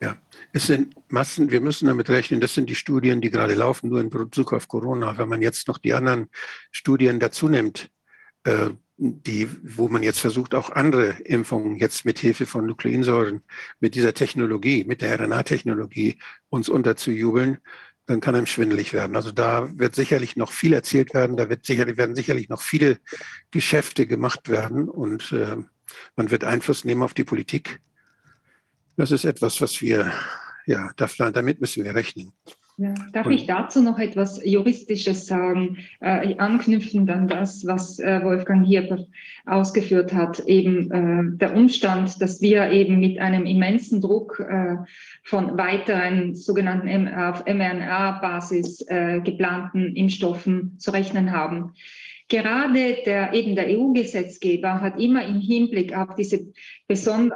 Ja, 0.00 0.16
es 0.52 0.66
sind 0.66 0.94
Massen, 1.10 1.50
wir 1.50 1.60
müssen 1.60 1.86
damit 1.86 2.10
rechnen, 2.10 2.40
das 2.40 2.54
sind 2.54 2.68
die 2.68 2.74
Studien, 2.74 3.20
die 3.20 3.30
gerade 3.30 3.54
laufen, 3.54 3.88
nur 3.88 4.00
in 4.00 4.10
Bezug 4.10 4.52
auf 4.52 4.68
Corona. 4.68 5.16
Wenn 5.16 5.28
man 5.28 5.40
jetzt 5.40 5.68
noch 5.68 5.78
die 5.78 5.94
anderen 5.94 6.28
Studien 6.70 7.20
dazu 7.20 7.48
nimmt, 7.48 7.88
äh, 8.44 8.70
die, 8.96 9.48
wo 9.62 9.88
man 9.88 10.02
jetzt 10.02 10.20
versucht, 10.20 10.54
auch 10.54 10.70
andere 10.70 11.10
Impfungen 11.24 11.76
jetzt 11.76 12.04
mit 12.04 12.18
Hilfe 12.18 12.46
von 12.46 12.66
Nukleinsäuren, 12.66 13.42
mit 13.80 13.94
dieser 13.94 14.14
Technologie, 14.14 14.84
mit 14.84 15.02
der 15.02 15.18
RNA-Technologie 15.18 16.18
uns 16.48 16.68
unterzujubeln, 16.68 17.58
dann 18.06 18.20
kann 18.20 18.34
einem 18.34 18.46
schwindelig 18.46 18.92
werden. 18.92 19.16
Also 19.16 19.32
da 19.32 19.68
wird 19.78 19.94
sicherlich 19.94 20.36
noch 20.36 20.52
viel 20.52 20.72
erzählt 20.72 21.14
werden, 21.14 21.36
da 21.36 21.48
wird 21.48 21.64
sicherlich, 21.64 21.96
werden 21.96 22.14
sicherlich 22.14 22.48
noch 22.48 22.60
viele 22.60 22.98
Geschäfte 23.50 24.06
gemacht 24.06 24.48
werden 24.48 24.88
und 24.88 25.32
äh, 25.32 25.56
man 26.16 26.30
wird 26.30 26.44
Einfluss 26.44 26.84
nehmen 26.84 27.02
auf 27.02 27.14
die 27.14 27.24
Politik. 27.24 27.80
Das 28.96 29.10
ist 29.10 29.24
etwas, 29.24 29.60
was 29.60 29.80
wir, 29.80 30.12
ja, 30.66 30.90
damit 30.96 31.60
müssen 31.60 31.84
wir 31.84 31.94
rechnen. 31.94 32.32
Ja, 32.76 32.92
darf 33.12 33.30
ich 33.30 33.46
dazu 33.46 33.80
noch 33.80 34.00
etwas 34.00 34.44
Juristisches 34.44 35.26
sagen, 35.26 35.78
äh, 36.00 36.36
anknüpfend 36.38 37.08
an 37.08 37.28
das, 37.28 37.64
was 37.64 38.00
äh, 38.00 38.20
Wolfgang 38.24 38.66
hier 38.66 39.06
ausgeführt 39.46 40.12
hat, 40.12 40.40
eben 40.40 40.90
äh, 40.90 41.36
der 41.38 41.54
Umstand, 41.54 42.20
dass 42.20 42.42
wir 42.42 42.72
eben 42.72 42.98
mit 42.98 43.20
einem 43.20 43.46
immensen 43.46 44.00
Druck 44.00 44.40
äh, 44.40 44.76
von 45.22 45.56
weiteren 45.56 46.34
sogenannten 46.34 47.06
auf 47.14 47.44
mRNA-Basis 47.46 48.84
äh, 48.88 49.20
geplanten 49.20 49.94
Impfstoffen 49.94 50.76
zu 50.80 50.90
rechnen 50.90 51.30
haben. 51.30 51.74
Gerade 52.28 52.96
der, 53.04 53.34
eben 53.34 53.54
der 53.54 53.66
EU-Gesetzgeber 53.68 54.80
hat 54.80 54.98
immer 54.98 55.24
im 55.24 55.40
Hinblick 55.40 55.94
auf, 55.96 56.16
diese, 56.16 56.40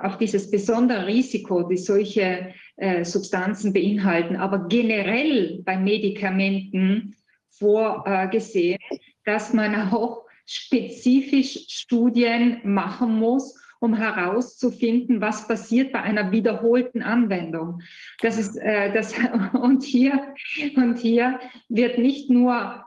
auf 0.02 0.18
dieses 0.18 0.50
besondere 0.50 1.06
Risiko, 1.06 1.62
die 1.68 1.76
solche 1.76 2.54
äh, 2.78 3.04
Substanzen 3.04 3.72
beinhalten, 3.72 4.36
aber 4.36 4.68
generell 4.68 5.62
bei 5.64 5.76
Medikamenten 5.76 7.16
vorgesehen, 7.50 8.78
dass 9.24 9.52
man 9.52 9.92
auch 9.92 10.24
spezifisch 10.46 11.66
Studien 11.68 12.60
machen 12.64 13.18
muss, 13.18 13.54
um 13.80 13.94
herauszufinden, 13.94 15.20
was 15.20 15.46
passiert 15.46 15.92
bei 15.92 16.02
einer 16.02 16.32
wiederholten 16.32 17.02
Anwendung. 17.02 17.82
Das 18.20 18.38
ist 18.38 18.56
äh, 18.56 18.92
das 18.92 19.14
und 19.52 19.82
hier 19.82 20.34
und 20.76 20.98
hier 20.98 21.38
wird 21.68 21.98
nicht 21.98 22.30
nur 22.30 22.84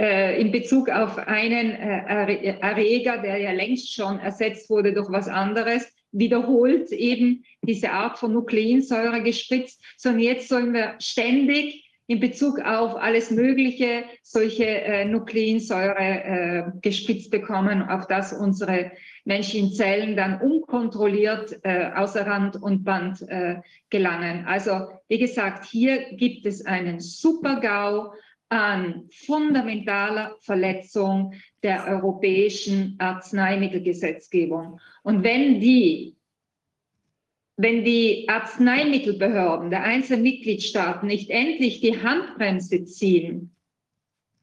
äh, 0.00 0.40
in 0.40 0.52
Bezug 0.52 0.88
auf 0.90 1.18
einen 1.18 1.70
äh, 1.70 2.58
Erreger, 2.60 3.18
der 3.18 3.38
ja 3.38 3.52
längst 3.52 3.94
schon 3.94 4.18
ersetzt 4.18 4.68
wurde 4.68 4.92
durch 4.92 5.10
was 5.10 5.28
anderes, 5.28 5.91
wiederholt 6.12 6.92
eben 6.92 7.44
diese 7.62 7.90
Art 7.90 8.18
von 8.18 8.32
Nukleinsäure 8.32 9.22
gespritzt, 9.22 9.82
sondern 9.96 10.20
jetzt 10.20 10.48
sollen 10.48 10.72
wir 10.72 10.94
ständig 10.98 11.82
in 12.06 12.20
Bezug 12.20 12.60
auf 12.60 12.96
alles 12.96 13.30
Mögliche 13.30 14.04
solche 14.22 14.66
äh, 14.66 15.04
Nukleinsäure 15.04 15.96
äh, 15.98 16.62
gespritzt 16.82 17.30
bekommen, 17.30 17.82
auf 17.82 18.06
das 18.06 18.32
unsere 18.32 18.92
menschlichen 19.24 19.72
Zellen 19.72 20.16
dann 20.16 20.40
unkontrolliert 20.40 21.58
äh, 21.62 21.90
außer 21.94 22.26
Rand 22.26 22.56
und 22.60 22.84
Band 22.84 23.22
äh, 23.28 23.60
gelangen. 23.88 24.44
Also 24.46 24.88
wie 25.08 25.18
gesagt, 25.18 25.64
hier 25.64 26.16
gibt 26.16 26.44
es 26.44 26.66
einen 26.66 27.00
Super-GAU 27.00 28.12
an 28.52 29.08
fundamentaler 29.10 30.36
Verletzung 30.42 31.32
der 31.62 31.86
europäischen 31.86 32.96
Arzneimittelgesetzgebung. 32.98 34.78
Und 35.02 35.24
wenn 35.24 35.58
die 35.58 36.16
wenn 37.56 37.84
die 37.84 38.28
Arzneimittelbehörden 38.28 39.70
der 39.70 39.84
einzelnen 39.84 40.22
Mitgliedstaaten 40.22 41.06
nicht 41.06 41.30
endlich 41.30 41.80
die 41.80 42.02
Handbremse 42.02 42.84
ziehen, 42.84 43.54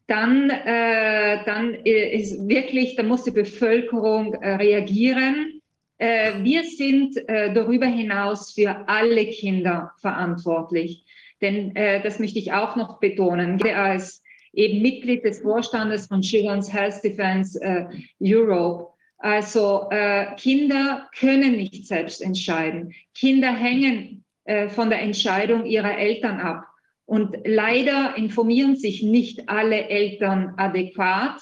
dann, 0.08 0.50
äh, 0.50 1.44
dann 1.46 1.74
ist 1.74 2.48
wirklich, 2.48 2.96
da 2.96 3.04
muss 3.04 3.24
die 3.24 3.32
Bevölkerung 3.32 4.36
äh, 4.36 4.56
reagieren. 4.56 5.62
Äh, 5.98 6.44
wir 6.44 6.64
sind 6.64 7.18
äh, 7.28 7.54
darüber 7.54 7.88
hinaus 7.88 8.54
für 8.54 8.88
alle 8.88 9.26
Kinder 9.28 9.92
verantwortlich. 10.00 11.04
Denn 11.42 11.76
äh, 11.76 12.02
das 12.02 12.20
möchte 12.20 12.40
ich 12.40 12.52
auch 12.54 12.76
noch 12.76 13.00
betonen. 13.00 13.62
Als 13.64 14.22
eben 14.54 14.82
Mitglied 14.82 15.24
des 15.24 15.42
Vorstandes 15.42 16.08
von 16.08 16.22
Children's 16.22 16.72
Health 16.72 17.04
Defense 17.04 17.60
äh, 17.62 17.86
Europe 18.20 18.90
also 19.20 19.90
äh, 19.92 20.34
Kinder 20.38 21.10
können 21.18 21.58
nicht 21.58 21.86
selbst 21.86 22.22
entscheiden. 22.22 22.94
Kinder 23.14 23.54
hängen 23.54 24.24
äh, 24.46 24.70
von 24.70 24.90
der 24.90 25.02
Entscheidung 25.02 25.66
ihrer 25.66 25.98
Eltern 25.98 26.40
ab. 26.40 26.66
Und 27.06 27.36
leider 27.44 28.16
informieren 28.16 28.78
sich 28.78 29.04
nicht 29.04 29.50
alle 29.50 29.90
Eltern 29.90 30.54
adäquat. 30.58 31.42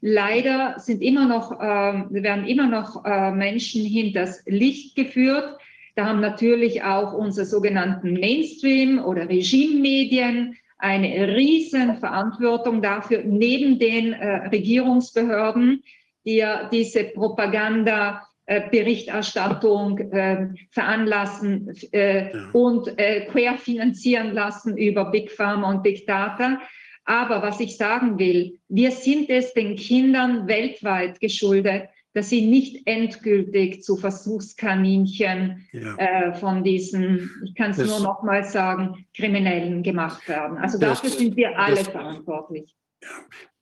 Leider 0.00 0.78
sind 0.78 1.02
immer 1.02 1.26
noch, 1.26 1.52
äh, 1.52 2.22
werden 2.22 2.46
immer 2.46 2.66
noch 2.66 3.04
äh, 3.04 3.30
Menschen 3.30 3.84
hinters 3.84 4.42
Licht 4.46 4.96
geführt. 4.96 5.58
Da 5.98 6.06
haben 6.06 6.20
natürlich 6.20 6.84
auch 6.84 7.12
unsere 7.12 7.44
sogenannten 7.44 8.12
Mainstream- 8.12 9.04
oder 9.04 9.28
Regimemedien 9.28 10.56
eine 10.78 11.36
riesen 11.36 11.96
Verantwortung 11.96 12.80
dafür, 12.80 13.24
neben 13.24 13.80
den 13.80 14.12
äh, 14.12 14.46
Regierungsbehörden, 14.46 15.82
die 16.24 16.44
diese 16.70 17.02
Propaganda-Berichterstattung 17.02 19.98
äh, 19.98 20.46
veranlassen 20.70 21.74
äh, 21.90 22.32
ja. 22.32 22.48
und 22.52 22.96
äh, 22.96 23.22
querfinanzieren 23.22 24.34
lassen 24.34 24.76
über 24.76 25.06
Big 25.06 25.32
Pharma 25.32 25.68
und 25.68 25.82
Big 25.82 26.06
Data. 26.06 26.60
Aber 27.06 27.42
was 27.42 27.58
ich 27.58 27.76
sagen 27.76 28.20
will, 28.20 28.60
wir 28.68 28.92
sind 28.92 29.30
es 29.30 29.52
den 29.52 29.74
Kindern 29.74 30.46
weltweit 30.46 31.18
geschuldet, 31.18 31.88
dass 32.14 32.30
sie 32.30 32.46
nicht 32.46 32.86
endgültig 32.86 33.82
zu 33.82 33.96
Versuchskaninchen 33.96 35.68
ja. 35.72 35.96
äh, 35.96 36.34
von 36.34 36.64
diesen, 36.64 37.30
ich 37.44 37.54
kann 37.54 37.72
es 37.72 37.78
nur 37.78 38.00
noch 38.00 38.22
mal 38.22 38.44
sagen, 38.44 39.06
Kriminellen 39.14 39.82
gemacht 39.82 40.26
werden. 40.28 40.58
Also 40.58 40.78
dafür 40.78 41.10
das, 41.10 41.18
sind 41.18 41.36
wir 41.36 41.58
alle 41.58 41.76
das, 41.76 41.88
verantwortlich. 41.88 42.74
Ja. 43.02 43.08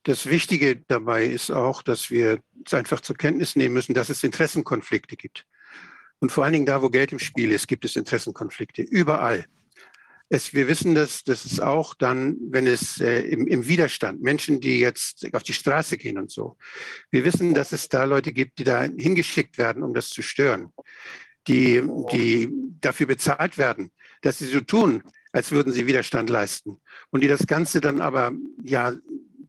Das 0.03 0.25
Wichtige 0.25 0.77
dabei 0.87 1.25
ist 1.25 1.51
auch, 1.51 1.81
dass 1.81 2.09
wir 2.09 2.39
einfach 2.71 3.01
zur 3.01 3.17
Kenntnis 3.17 3.57
nehmen 3.57 3.73
müssen, 3.73 3.93
dass 3.93 4.09
es 4.09 4.23
Interessenkonflikte 4.23 5.17
gibt. 5.17 5.45
Und 6.19 6.31
vor 6.31 6.45
allen 6.45 6.53
Dingen 6.53 6.65
da, 6.65 6.81
wo 6.81 6.89
Geld 6.89 7.11
im 7.11 7.19
Spiel 7.19 7.51
ist, 7.51 7.67
gibt 7.67 7.83
es 7.85 7.95
Interessenkonflikte. 7.95 8.81
Überall. 8.81 9.45
Es, 10.29 10.53
wir 10.53 10.67
wissen 10.67 10.93
das, 10.93 11.23
das 11.23 11.45
ist 11.45 11.61
auch 11.61 11.93
dann, 11.93 12.35
wenn 12.49 12.67
es 12.67 12.99
äh, 12.99 13.21
im, 13.21 13.47
im 13.47 13.67
Widerstand, 13.67 14.21
Menschen, 14.21 14.59
die 14.59 14.79
jetzt 14.79 15.27
auf 15.33 15.43
die 15.43 15.53
Straße 15.53 15.97
gehen 15.97 16.17
und 16.17 16.31
so. 16.31 16.57
Wir 17.11 17.23
wissen, 17.23 17.53
dass 17.53 17.71
es 17.71 17.87
da 17.87 18.03
Leute 18.03 18.33
gibt, 18.33 18.59
die 18.59 18.65
da 18.65 18.83
hingeschickt 18.83 19.57
werden, 19.57 19.83
um 19.83 19.93
das 19.93 20.09
zu 20.09 20.21
stören, 20.21 20.73
die, 21.47 21.81
die 22.11 22.49
dafür 22.81 23.07
bezahlt 23.07 23.57
werden, 23.57 23.91
dass 24.21 24.39
sie 24.39 24.47
so 24.47 24.59
tun, 24.59 25.01
als 25.31 25.51
würden 25.51 25.71
sie 25.71 25.87
Widerstand 25.87 26.29
leisten. 26.29 26.81
Und 27.09 27.21
die 27.21 27.27
das 27.27 27.47
Ganze 27.47 27.79
dann 27.79 28.01
aber 28.01 28.33
ja 28.63 28.93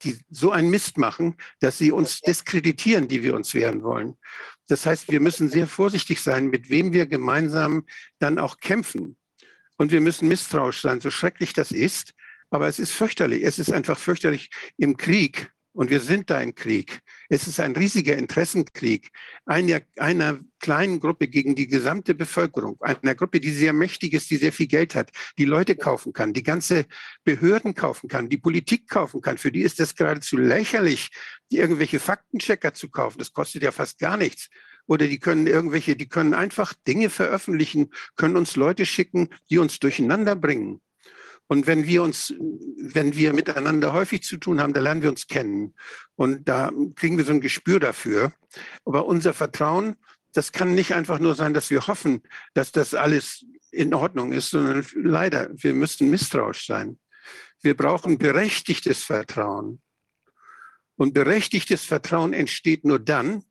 die 0.02 0.18
so 0.30 0.50
einen 0.50 0.70
Mist 0.70 0.96
machen, 0.96 1.34
dass 1.60 1.78
sie 1.78 1.92
uns 1.92 2.20
diskreditieren, 2.20 3.09
die 3.09 3.22
wir 3.22 3.34
uns 3.34 3.55
wehren 3.55 3.82
wollen. 3.82 4.16
Das 4.68 4.86
heißt, 4.86 5.10
wir 5.10 5.20
müssen 5.20 5.48
sehr 5.48 5.66
vorsichtig 5.66 6.20
sein, 6.20 6.48
mit 6.48 6.70
wem 6.70 6.92
wir 6.92 7.06
gemeinsam 7.06 7.84
dann 8.18 8.38
auch 8.38 8.59
kämpfen. 8.59 9.16
Und 9.78 9.90
wir 9.92 10.02
müssen 10.02 10.28
misstrauisch 10.28 10.82
sein, 10.82 11.00
so 11.00 11.10
schrecklich 11.10 11.55
das 11.55 11.72
ist. 11.72 12.12
Aber 12.50 12.68
es 12.68 12.78
ist 12.78 12.92
fürchterlich. 12.92 13.42
Es 13.42 13.59
ist 13.59 13.72
einfach 13.72 13.98
fürchterlich 13.98 14.50
im 14.76 14.96
Krieg 14.96 15.50
und 15.78 15.90
wir 15.90 16.00
sind 16.00 16.28
da 16.28 16.40
im 16.40 16.56
Krieg. 16.56 17.02
Es 17.28 17.46
ist 17.46 17.60
ein 17.60 17.76
riesiger 17.76 18.16
Interessenkrieg 18.16 19.10
einer, 19.46 19.80
einer 19.96 20.40
kleinen 20.59 20.98
Gruppe 20.98 21.28
gegen 21.28 21.55
die 21.55 21.68
gesamte 21.68 22.16
Bevölkerung, 22.16 22.76
einer 22.80 23.14
Gruppe, 23.14 23.38
die 23.38 23.52
sehr 23.52 23.72
mächtig 23.72 24.14
ist, 24.14 24.28
die 24.30 24.38
sehr 24.38 24.52
viel 24.52 24.66
Geld 24.66 24.96
hat, 24.96 25.12
die 25.38 25.44
Leute 25.44 25.76
kaufen 25.76 26.12
kann, 26.12 26.32
die 26.32 26.42
ganze 26.42 26.86
Behörden 27.22 27.74
kaufen 27.74 28.09
kann, 28.09 28.28
die 28.28 28.38
Politik 28.38 28.88
kaufen 28.88 29.20
kann. 29.20 29.38
Für 29.38 29.52
die 29.52 29.62
ist 29.62 29.78
das 29.78 29.94
geradezu 29.94 30.36
lächerlich, 30.36 31.10
irgendwelche 31.48 32.00
Faktenchecker 32.00 32.74
zu 32.74 32.88
kaufen. 32.88 33.18
Das 33.18 33.32
kostet 33.32 33.62
ja 33.62 33.70
fast 33.70 34.00
gar 34.00 34.16
nichts 34.16 34.48
oder 34.89 35.06
die 35.06 35.20
können 35.20 35.47
irgendwelche, 35.47 35.94
die 35.94 36.09
können 36.09 36.35
einfach 36.35 36.73
Dinge 36.86 37.10
veröffentlichen, 37.10 37.90
können 38.16 38.36
uns 38.36 38.56
Leute 38.56 38.86
schicken, 38.86 39.28
die 39.51 39.59
uns 39.59 39.78
durcheinander 39.78 40.35
bringen. 40.35 40.81
Und 41.47 41.66
wenn 41.66 41.86
wir 41.86 42.02
uns, 42.02 42.35
wenn 42.39 43.15
wir 43.15 43.32
miteinander 43.32 43.93
häufig 43.93 44.23
zu 44.23 44.39
tun 44.39 44.60
haben, 44.60 44.73
da 44.73 44.81
lernen 44.81 45.02
wir 45.02 45.10
uns 45.10 45.27
kennen. 45.27 45.74
Und 46.16 46.48
da 46.48 46.73
kriegen 46.97 47.16
wir 47.16 47.24
so 47.24 47.32
ein 47.32 47.40
Gespür 47.40 47.81
dafür. 47.81 48.32
Aber 48.85 49.06
unser 49.06 49.32
Vertrauen, 49.32 49.97
das 50.32 50.52
kann 50.52 50.74
nicht 50.74 50.94
einfach 50.94 51.19
nur 51.19 51.35
sein, 51.35 51.55
dass 51.55 51.70
wir 51.70 51.86
hoffen, 51.86 52.23
dass 52.55 52.73
das 52.73 52.94
alles 52.94 53.44
in 53.70 53.94
Ordnung 53.94 54.32
ist, 54.32 54.51
sondern 54.51 54.86
leider, 54.94 55.51
wir 55.55 55.74
müssen 55.74 56.10
misstrauisch 56.10 56.66
sein. 56.66 56.98
Wir 57.60 57.77
brauchen 57.77 58.19
berechtigtes 58.19 59.02
Vertrauen. 59.02 59.81
Und 60.97 61.15
berechtigtes 61.15 61.85
Vertrauen 61.85 62.32
entsteht 62.32 62.85
nur 62.85 62.98
dann, 62.98 63.44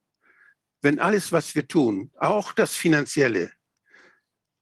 wenn 0.87 0.99
alles, 0.99 1.33
was 1.33 1.53
wir 1.53 1.67
tun, 1.67 2.11
auch 2.17 2.53
das 2.53 2.73
Finanzielle, 2.73 3.51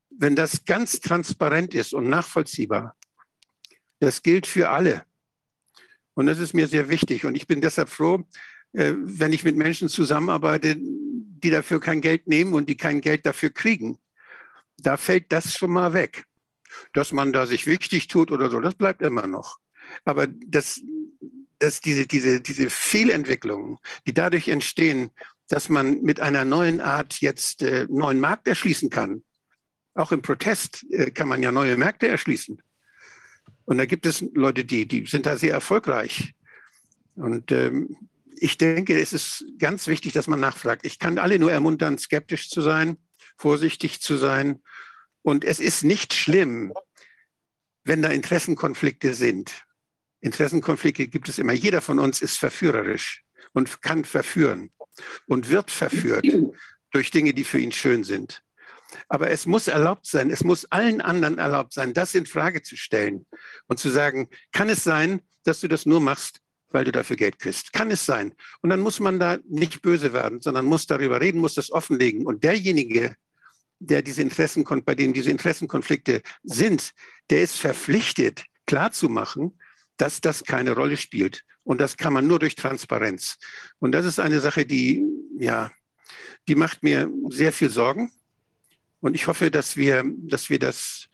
wenn 0.09 0.35
das 0.35 0.65
ganz 0.65 0.99
transparent 0.99 1.75
ist 1.75 1.93
und 1.93 2.09
nachvollziehbar, 2.09 2.97
das 3.99 4.23
gilt 4.23 4.47
für 4.47 4.71
alle. 4.71 5.05
Und 6.15 6.25
das 6.25 6.39
ist 6.39 6.55
mir 6.55 6.67
sehr 6.67 6.89
wichtig. 6.89 7.25
Und 7.25 7.35
ich 7.35 7.45
bin 7.45 7.61
deshalb 7.61 7.89
froh, 7.89 8.23
äh, 8.73 8.93
wenn 8.97 9.33
ich 9.33 9.43
mit 9.43 9.55
Menschen 9.55 9.87
zusammenarbeite, 9.87 10.77
die 10.79 11.51
dafür 11.51 11.79
kein 11.79 12.01
Geld 12.01 12.25
nehmen 12.25 12.55
und 12.55 12.69
die 12.69 12.77
kein 12.77 13.01
Geld 13.01 13.27
dafür 13.27 13.51
kriegen. 13.51 13.99
Da 14.77 14.97
fällt 14.97 15.31
das 15.31 15.53
schon 15.53 15.69
mal 15.69 15.93
weg. 15.93 16.25
Dass 16.93 17.11
man 17.11 17.33
da 17.33 17.45
sich 17.45 17.67
wichtig 17.67 18.07
tut 18.07 18.31
oder 18.31 18.49
so, 18.49 18.59
das 18.59 18.73
bleibt 18.73 19.03
immer 19.03 19.27
noch. 19.27 19.59
Aber 20.05 20.25
das, 20.25 20.81
dass 21.59 21.81
diese, 21.81 22.07
diese, 22.07 22.41
diese 22.41 22.71
Fehlentwicklungen, 22.71 23.77
die 24.07 24.13
dadurch 24.15 24.47
entstehen, 24.47 25.11
dass 25.47 25.69
man 25.69 26.01
mit 26.01 26.19
einer 26.19 26.45
neuen 26.45 26.81
Art 26.81 27.21
jetzt 27.21 27.61
äh, 27.61 27.87
neuen 27.89 28.19
Markt 28.19 28.47
erschließen 28.47 28.89
kann. 28.89 29.23
Auch 29.93 30.11
im 30.11 30.21
Protest 30.21 30.85
äh, 30.89 31.11
kann 31.11 31.27
man 31.27 31.43
ja 31.43 31.51
neue 31.51 31.77
Märkte 31.77 32.07
erschließen. 32.07 32.61
Und 33.65 33.77
da 33.77 33.85
gibt 33.85 34.05
es 34.05 34.21
Leute, 34.33 34.65
die, 34.65 34.87
die 34.87 35.05
sind 35.05 35.25
da 35.25 35.37
sehr 35.37 35.53
erfolgreich. 35.53 36.33
Und 37.15 37.51
ähm, 37.51 37.97
ich 38.37 38.57
denke, 38.57 38.99
es 38.99 39.13
ist 39.13 39.45
ganz 39.57 39.87
wichtig, 39.87 40.13
dass 40.13 40.27
man 40.27 40.39
nachfragt. 40.39 40.85
Ich 40.85 40.99
kann 40.99 41.17
alle 41.17 41.39
nur 41.39 41.51
ermuntern, 41.51 41.97
skeptisch 41.97 42.49
zu 42.49 42.61
sein, 42.61 42.97
vorsichtig 43.37 44.01
zu 44.01 44.17
sein. 44.17 44.61
Und 45.21 45.45
es 45.45 45.59
ist 45.59 45.83
nicht 45.83 46.13
schlimm, 46.13 46.73
wenn 47.83 48.01
da 48.01 48.09
Interessenkonflikte 48.09 49.13
sind. 49.13 49.65
Interessenkonflikte 50.19 51.07
gibt 51.07 51.29
es 51.29 51.39
immer. 51.39 51.53
Jeder 51.53 51.81
von 51.81 51.99
uns 51.99 52.21
ist 52.21 52.37
verführerisch 52.37 53.23
und 53.53 53.81
kann 53.81 54.03
verführen 54.05 54.71
und 55.27 55.49
wird 55.49 55.71
verführt 55.71 56.25
durch 56.91 57.11
Dinge, 57.11 57.33
die 57.33 57.43
für 57.43 57.59
ihn 57.59 57.71
schön 57.71 58.03
sind. 58.03 58.41
Aber 59.09 59.29
es 59.29 59.45
muss 59.45 59.67
erlaubt 59.67 60.05
sein, 60.05 60.29
es 60.29 60.43
muss 60.43 60.65
allen 60.65 61.01
anderen 61.01 61.37
erlaubt 61.37 61.73
sein, 61.73 61.93
das 61.93 62.15
in 62.15 62.25
Frage 62.25 62.61
zu 62.61 62.77
stellen 62.77 63.25
und 63.67 63.79
zu 63.79 63.89
sagen, 63.89 64.29
kann 64.51 64.69
es 64.69 64.83
sein, 64.83 65.21
dass 65.43 65.59
du 65.59 65.67
das 65.67 65.85
nur 65.85 65.99
machst, 65.99 66.39
weil 66.69 66.85
du 66.85 66.91
dafür 66.91 67.15
Geld 67.15 67.39
kriegst. 67.39 67.73
Kann 67.73 67.91
es 67.91 68.05
sein. 68.05 68.33
Und 68.61 68.69
dann 68.69 68.79
muss 68.79 68.99
man 68.99 69.19
da 69.19 69.37
nicht 69.47 69.81
böse 69.81 70.13
werden, 70.13 70.41
sondern 70.41 70.65
muss 70.65 70.87
darüber 70.87 71.21
reden, 71.21 71.39
muss 71.39 71.55
das 71.55 71.71
offenlegen. 71.71 72.25
Und 72.25 72.43
derjenige, 72.43 73.15
der 73.79 74.01
diese 74.01 74.21
Interessen, 74.21 74.63
bei 74.85 74.95
dem 74.95 75.13
diese 75.13 75.31
Interessenkonflikte 75.31 76.21
sind, 76.43 76.91
der 77.29 77.41
ist 77.41 77.57
verpflichtet, 77.57 78.43
klarzumachen, 78.65 79.59
dass 79.97 80.21
das 80.21 80.43
keine 80.43 80.73
Rolle 80.73 80.97
spielt. 80.97 81.43
Und 81.63 81.81
das 81.81 81.97
kann 81.97 82.13
man 82.13 82.27
nur 82.27 82.39
durch 82.39 82.55
Transparenz. 82.55 83.37
Und 83.79 83.91
das 83.91 84.05
ist 84.05 84.19
eine 84.19 84.39
Sache, 84.39 84.65
die, 84.65 85.03
ja, 85.39 85.71
die 86.47 86.55
macht 86.55 86.83
mir 86.83 87.09
sehr 87.29 87.51
viel 87.51 87.69
Sorgen. 87.69 88.11
Und 88.99 89.15
ich 89.15 89.27
hoffe, 89.27 89.51
dass 89.51 89.75
wir, 89.75 90.03
dass 90.05 90.49
wir 90.49 90.59
das 90.59 91.07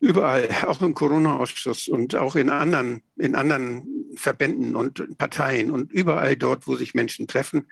überall, 0.00 0.48
auch 0.66 0.80
im 0.82 0.94
Corona-Ausschuss 0.94 1.88
und 1.88 2.14
auch 2.14 2.36
in 2.36 2.50
anderen, 2.50 3.02
in 3.16 3.34
anderen 3.34 4.14
Verbänden 4.16 4.76
und 4.76 5.18
Parteien 5.18 5.70
und 5.70 5.92
überall 5.92 6.36
dort, 6.36 6.66
wo 6.66 6.76
sich 6.76 6.94
Menschen 6.94 7.26
treffen, 7.26 7.68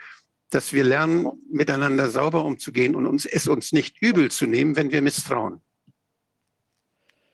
dass 0.50 0.72
wir 0.72 0.84
lernen, 0.84 1.26
miteinander 1.50 2.10
sauber 2.10 2.44
umzugehen 2.44 2.94
und 2.94 3.06
uns, 3.06 3.26
es 3.26 3.48
uns 3.48 3.72
nicht 3.72 4.00
übel 4.00 4.30
zu 4.30 4.46
nehmen, 4.46 4.76
wenn 4.76 4.92
wir 4.92 5.02
misstrauen. 5.02 5.60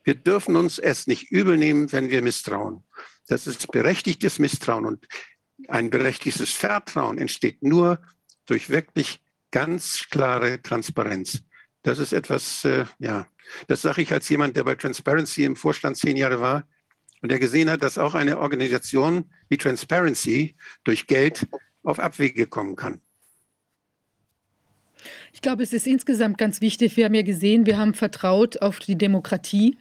Wir 0.05 0.15
dürfen 0.15 0.57
uns 0.57 0.79
es 0.79 1.07
nicht 1.07 1.31
übel 1.31 1.57
nehmen, 1.57 1.91
wenn 1.93 2.11
wir 2.11 2.23
misstrauen. 2.23 2.83
Das 3.29 3.47
ist 3.47 3.71
berechtigtes 3.71 4.39
Misstrauen 4.39 4.85
und 4.85 5.07
ein 5.69 5.91
berechtigtes 5.91 6.53
Vertrauen 6.53 7.19
entsteht 7.19 7.63
nur 7.63 8.01
durch 8.47 8.69
wirklich 8.69 9.21
ganz 9.51 10.07
klare 10.11 10.61
Transparenz. 10.61 11.43
Das 11.83 11.99
ist 11.99 12.13
etwas, 12.13 12.65
äh, 12.65 12.85
ja, 12.99 13.27
das 13.69 13.83
sage 13.83 14.03
ich 14.03 14.13
als 14.13 14.29
jemand, 14.29 14.57
der 14.57 14.65
bei 14.65 14.75
Transparency 14.75 15.45
im 15.45 15.57
Vorstand 15.57 15.97
zehn 15.97 16.17
Jahre 16.17 16.41
war 16.41 16.67
und 17.21 17.31
der 17.31 17.39
gesehen 17.39 17.71
hat, 17.71 17.83
dass 17.83 17.99
auch 17.99 18.15
eine 18.15 18.39
Organisation 18.39 19.31
wie 19.49 19.57
Transparency 19.57 20.57
durch 20.85 21.07
Geld 21.07 21.47
auf 21.83 21.99
Abwege 21.99 22.47
kommen 22.47 22.77
kann. 22.77 23.01
Ich 25.33 25.41
glaube, 25.41 25.63
es 25.63 25.73
ist 25.73 25.87
insgesamt 25.87 26.39
ganz 26.39 26.61
wichtig. 26.61 26.97
Wir 26.97 27.07
haben 27.07 27.15
ja 27.15 27.23
gesehen, 27.23 27.67
wir 27.67 27.79
haben 27.79 27.95
vertraut 27.95 28.63
auf 28.63 28.79
die 28.79 28.97
Demokratie 28.97 29.77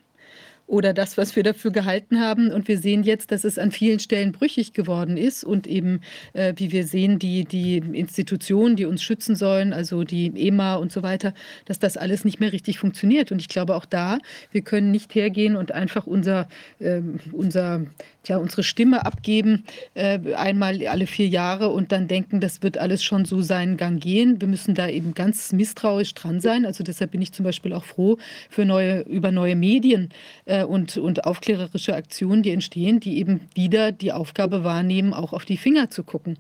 oder 0.71 0.93
das, 0.93 1.17
was 1.17 1.35
wir 1.35 1.43
dafür 1.43 1.71
gehalten 1.71 2.21
haben. 2.21 2.49
Und 2.49 2.69
wir 2.69 2.77
sehen 2.77 3.03
jetzt, 3.03 3.31
dass 3.31 3.43
es 3.43 3.59
an 3.59 3.71
vielen 3.71 3.99
Stellen 3.99 4.31
brüchig 4.31 4.71
geworden 4.71 5.17
ist 5.17 5.43
und 5.43 5.67
eben, 5.67 5.99
äh, 6.31 6.53
wie 6.55 6.71
wir 6.71 6.87
sehen, 6.87 7.19
die, 7.19 7.43
die 7.43 7.77
Institutionen, 7.77 8.77
die 8.77 8.85
uns 8.85 9.03
schützen 9.03 9.35
sollen, 9.35 9.73
also 9.73 10.05
die 10.05 10.31
EMA 10.33 10.75
und 10.75 10.93
so 10.93 11.03
weiter, 11.03 11.33
dass 11.65 11.77
das 11.79 11.97
alles 11.97 12.23
nicht 12.23 12.39
mehr 12.39 12.53
richtig 12.53 12.79
funktioniert. 12.79 13.33
Und 13.33 13.41
ich 13.41 13.49
glaube 13.49 13.75
auch 13.75 13.85
da, 13.85 14.19
wir 14.53 14.61
können 14.61 14.91
nicht 14.91 15.13
hergehen 15.13 15.57
und 15.57 15.73
einfach 15.73 16.07
unser, 16.07 16.47
äh, 16.79 17.01
unser 17.33 17.85
tja, 18.23 18.37
unsere 18.37 18.63
Stimme 18.63 19.05
abgeben, 19.05 19.65
äh, 19.93 20.19
einmal 20.35 20.85
alle 20.87 21.07
vier 21.07 21.27
Jahre 21.27 21.69
und 21.69 21.91
dann 21.91 22.07
denken, 22.07 22.39
das 22.39 22.61
wird 22.61 22.77
alles 22.77 23.03
schon 23.03 23.25
so 23.25 23.41
seinen 23.41 23.77
Gang 23.77 24.01
gehen. 24.01 24.39
Wir 24.39 24.47
müssen 24.47 24.75
da 24.75 24.87
eben 24.87 25.13
ganz 25.13 25.51
misstrauisch 25.51 26.13
dran 26.13 26.39
sein. 26.39 26.65
Also 26.65 26.83
deshalb 26.83 27.11
bin 27.11 27.21
ich 27.21 27.33
zum 27.33 27.43
Beispiel 27.43 27.73
auch 27.73 27.85
froh 27.85 28.17
für 28.49 28.65
neue, 28.65 29.01
über 29.01 29.31
neue 29.31 29.55
Medien 29.55 30.09
äh, 30.45 30.63
und, 30.63 30.97
und 30.97 31.25
aufklärerische 31.25 31.95
Aktionen, 31.95 32.43
die 32.43 32.51
entstehen, 32.51 32.99
die 32.99 33.17
eben 33.17 33.41
wieder 33.55 33.91
die 33.91 34.11
Aufgabe 34.11 34.63
wahrnehmen, 34.63 35.13
auch 35.13 35.33
auf 35.33 35.45
die 35.45 35.57
Finger 35.57 35.89
zu 35.89 36.03
gucken 36.03 36.37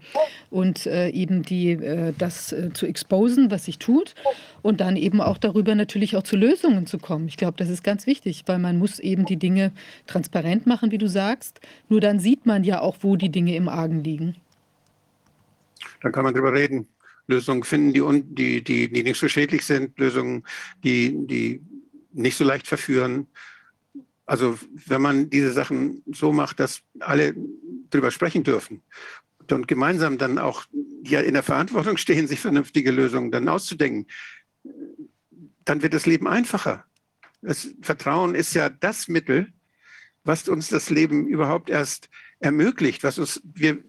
und 0.49 0.85
äh, 0.85 1.09
eben 1.09 1.43
die, 1.43 1.71
äh, 1.71 2.13
das 2.17 2.51
äh, 2.51 2.71
zu 2.73 2.85
exposen, 2.85 3.51
was 3.51 3.65
sich 3.65 3.79
tut 3.79 4.15
und 4.61 4.81
dann 4.81 4.95
eben 4.95 5.21
auch 5.21 5.37
darüber 5.37 5.75
natürlich 5.75 6.15
auch 6.15 6.23
zu 6.23 6.35
Lösungen 6.35 6.85
zu 6.85 6.97
kommen. 6.97 7.27
Ich 7.27 7.37
glaube, 7.37 7.57
das 7.57 7.69
ist 7.69 7.83
ganz 7.83 8.05
wichtig, 8.05 8.43
weil 8.45 8.59
man 8.59 8.77
muss 8.77 8.99
eben 8.99 9.25
die 9.25 9.37
Dinge 9.37 9.71
transparent 10.07 10.67
machen, 10.67 10.91
wie 10.91 10.97
du 10.97 11.07
sagst. 11.07 11.59
Nur 11.89 12.01
dann 12.01 12.19
sieht 12.19 12.45
man 12.45 12.63
ja 12.63 12.81
auch, 12.81 12.97
wo 13.01 13.15
die 13.15 13.29
Dinge 13.29 13.55
im 13.55 13.69
Argen 13.69 14.03
liegen. 14.03 14.35
Dann 16.01 16.11
kann 16.11 16.23
man 16.23 16.33
darüber 16.33 16.53
reden. 16.53 16.87
Lösungen 17.27 17.63
finden, 17.63 17.93
die, 17.93 18.01
die, 18.35 18.63
die, 18.63 18.91
die 18.91 19.03
nicht 19.03 19.19
so 19.19 19.27
schädlich 19.27 19.65
sind, 19.65 19.97
Lösungen, 19.97 20.43
die, 20.83 21.15
die 21.27 21.61
nicht 22.11 22.37
so 22.37 22.43
leicht 22.43 22.67
verführen. 22.67 23.27
Also 24.25 24.57
wenn 24.87 25.01
man 25.01 25.29
diese 25.29 25.51
Sachen 25.51 26.03
so 26.11 26.31
macht, 26.31 26.59
dass 26.59 26.81
alle 26.99 27.35
darüber 27.89 28.11
sprechen 28.11 28.43
dürfen 28.43 28.81
und 29.49 29.67
gemeinsam 29.67 30.17
dann 30.17 30.39
auch 30.39 30.65
ja 31.03 31.19
in 31.21 31.33
der 31.33 31.43
Verantwortung 31.43 31.97
stehen, 31.97 32.27
sich 32.27 32.39
vernünftige 32.39 32.91
Lösungen 32.91 33.31
dann 33.31 33.49
auszudenken, 33.49 34.07
dann 35.65 35.81
wird 35.81 35.93
das 35.93 36.05
Leben 36.05 36.27
einfacher. 36.27 36.85
Das 37.41 37.69
Vertrauen 37.81 38.35
ist 38.35 38.53
ja 38.53 38.69
das 38.69 39.07
Mittel, 39.07 39.51
was 40.23 40.47
uns 40.47 40.69
das 40.69 40.89
Leben 40.89 41.27
überhaupt 41.27 41.69
erst 41.69 42.09
ermöglicht, 42.39 43.03
was 43.03 43.19
uns, 43.19 43.41
wir, 43.43 43.79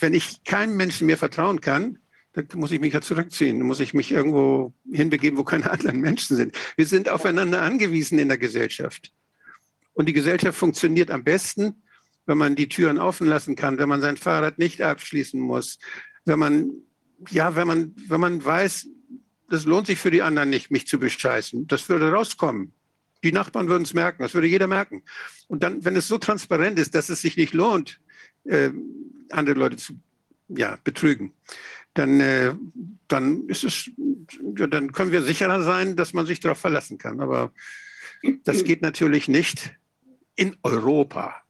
wenn 0.00 0.14
ich 0.14 0.44
keinem 0.44 0.76
Menschen 0.76 1.06
mehr 1.06 1.18
vertrauen 1.18 1.60
kann, 1.60 1.98
dann 2.34 2.46
muss 2.54 2.72
ich 2.72 2.80
mich 2.80 2.92
ja 2.92 3.00
zurückziehen, 3.00 3.58
dann 3.58 3.66
muss 3.66 3.80
ich 3.80 3.94
mich 3.94 4.10
irgendwo 4.10 4.74
hinbegeben, 4.90 5.38
wo 5.38 5.44
keine 5.44 5.70
anderen 5.72 6.00
Menschen 6.00 6.36
sind. 6.36 6.56
Wir 6.76 6.86
sind 6.86 7.08
aufeinander 7.08 7.62
angewiesen 7.62 8.18
in 8.18 8.28
der 8.28 8.38
Gesellschaft. 8.38 9.12
Und 9.92 10.06
die 10.06 10.12
Gesellschaft 10.12 10.58
funktioniert 10.58 11.10
am 11.10 11.24
besten, 11.24 11.82
wenn 12.26 12.38
man 12.38 12.56
die 12.56 12.68
Türen 12.68 12.98
offen 12.98 13.26
lassen 13.26 13.54
kann, 13.54 13.78
wenn 13.78 13.88
man 13.88 14.00
sein 14.00 14.16
Fahrrad 14.16 14.58
nicht 14.58 14.82
abschließen 14.82 15.38
muss, 15.38 15.78
wenn 16.24 16.38
man, 16.38 16.70
ja, 17.30 17.54
wenn 17.54 17.66
man, 17.66 17.94
wenn 18.08 18.20
man 18.20 18.44
weiß, 18.44 18.88
das 19.50 19.66
lohnt 19.66 19.86
sich 19.86 19.98
für 19.98 20.10
die 20.10 20.22
anderen 20.22 20.50
nicht, 20.50 20.70
mich 20.70 20.86
zu 20.86 20.98
bescheißen. 20.98 21.66
Das 21.68 21.88
würde 21.88 22.10
rauskommen. 22.10 22.72
Die 23.24 23.32
Nachbarn 23.32 23.68
würden 23.68 23.84
es 23.84 23.94
merken, 23.94 24.22
das 24.22 24.34
würde 24.34 24.46
jeder 24.46 24.66
merken. 24.66 25.02
Und 25.48 25.62
dann, 25.62 25.84
wenn 25.84 25.96
es 25.96 26.06
so 26.06 26.18
transparent 26.18 26.78
ist, 26.78 26.94
dass 26.94 27.08
es 27.08 27.22
sich 27.22 27.38
nicht 27.38 27.54
lohnt, 27.54 27.98
äh, 28.44 28.70
andere 29.30 29.58
Leute 29.58 29.76
zu 29.76 29.94
ja, 30.48 30.78
betrügen, 30.84 31.32
dann, 31.94 32.20
äh, 32.20 32.54
dann 33.08 33.48
ist 33.48 33.64
es, 33.64 33.90
ja, 34.58 34.66
dann 34.66 34.92
können 34.92 35.10
wir 35.10 35.22
sicherer 35.22 35.62
sein, 35.62 35.96
dass 35.96 36.12
man 36.12 36.26
sich 36.26 36.38
darauf 36.40 36.58
verlassen 36.58 36.98
kann. 36.98 37.20
Aber 37.20 37.52
das 38.44 38.62
geht 38.62 38.82
natürlich 38.82 39.26
nicht 39.26 39.74
in 40.36 40.56
Europa 40.62 41.42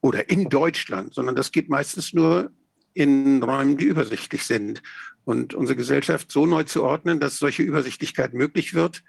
oder 0.00 0.28
in 0.30 0.48
Deutschland, 0.48 1.14
sondern 1.14 1.36
das 1.36 1.52
geht 1.52 1.68
meistens 1.68 2.12
nur 2.12 2.50
in 2.92 3.40
Räumen, 3.40 3.76
die 3.76 3.84
übersichtlich 3.84 4.42
sind. 4.42 4.82
Und 5.24 5.54
unsere 5.54 5.76
Gesellschaft 5.76 6.32
so 6.32 6.46
neu 6.46 6.64
zu 6.64 6.82
ordnen, 6.82 7.20
dass 7.20 7.38
solche 7.38 7.62
Übersichtlichkeit 7.62 8.34
möglich 8.34 8.74
wird 8.74 9.04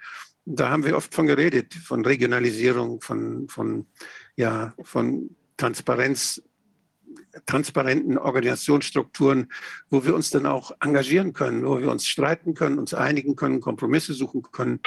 da 0.51 0.69
haben 0.69 0.83
wir 0.83 0.97
oft 0.97 1.13
von 1.13 1.27
geredet, 1.27 1.75
von 1.75 2.03
Regionalisierung, 2.03 3.01
von, 3.01 3.47
von, 3.49 3.85
ja, 4.35 4.73
von 4.81 5.35
Transparenz, 5.57 6.41
transparenten 7.45 8.17
Organisationsstrukturen, 8.17 9.51
wo 9.91 10.03
wir 10.03 10.15
uns 10.15 10.31
dann 10.31 10.47
auch 10.47 10.71
engagieren 10.79 11.33
können, 11.33 11.65
wo 11.65 11.79
wir 11.79 11.91
uns 11.91 12.07
streiten 12.07 12.55
können, 12.55 12.79
uns 12.79 12.95
einigen 12.95 13.35
können, 13.35 13.61
Kompromisse 13.61 14.13
suchen 14.13 14.41
können. 14.51 14.79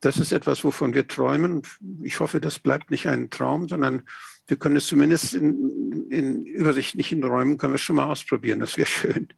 Das 0.00 0.18
ist 0.18 0.32
etwas, 0.32 0.64
wovon 0.64 0.94
wir 0.94 1.06
träumen. 1.06 1.62
Ich 2.02 2.20
hoffe, 2.20 2.40
das 2.40 2.58
bleibt 2.58 2.90
nicht 2.90 3.06
ein 3.06 3.28
Traum, 3.28 3.68
sondern 3.68 4.04
wir 4.46 4.56
können 4.56 4.76
es 4.76 4.86
zumindest 4.86 5.34
in, 5.34 6.10
in 6.10 6.46
übersichtlichen 6.46 7.22
Räumen 7.24 7.58
können 7.58 7.74
wir 7.74 7.78
schon 7.78 7.96
mal 7.96 8.06
ausprobieren. 8.06 8.60
Das 8.60 8.78
wäre 8.78 8.88
schön. 8.88 9.28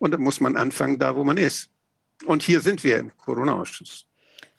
Und 0.00 0.10
dann 0.10 0.20
muss 0.20 0.40
man 0.40 0.56
anfangen, 0.56 0.98
da 0.98 1.14
wo 1.14 1.22
man 1.22 1.36
ist. 1.36 1.70
Und 2.24 2.42
hier 2.42 2.60
sind 2.60 2.82
wir 2.82 2.98
im 2.98 3.16
Corona-Ausschuss. 3.16 4.06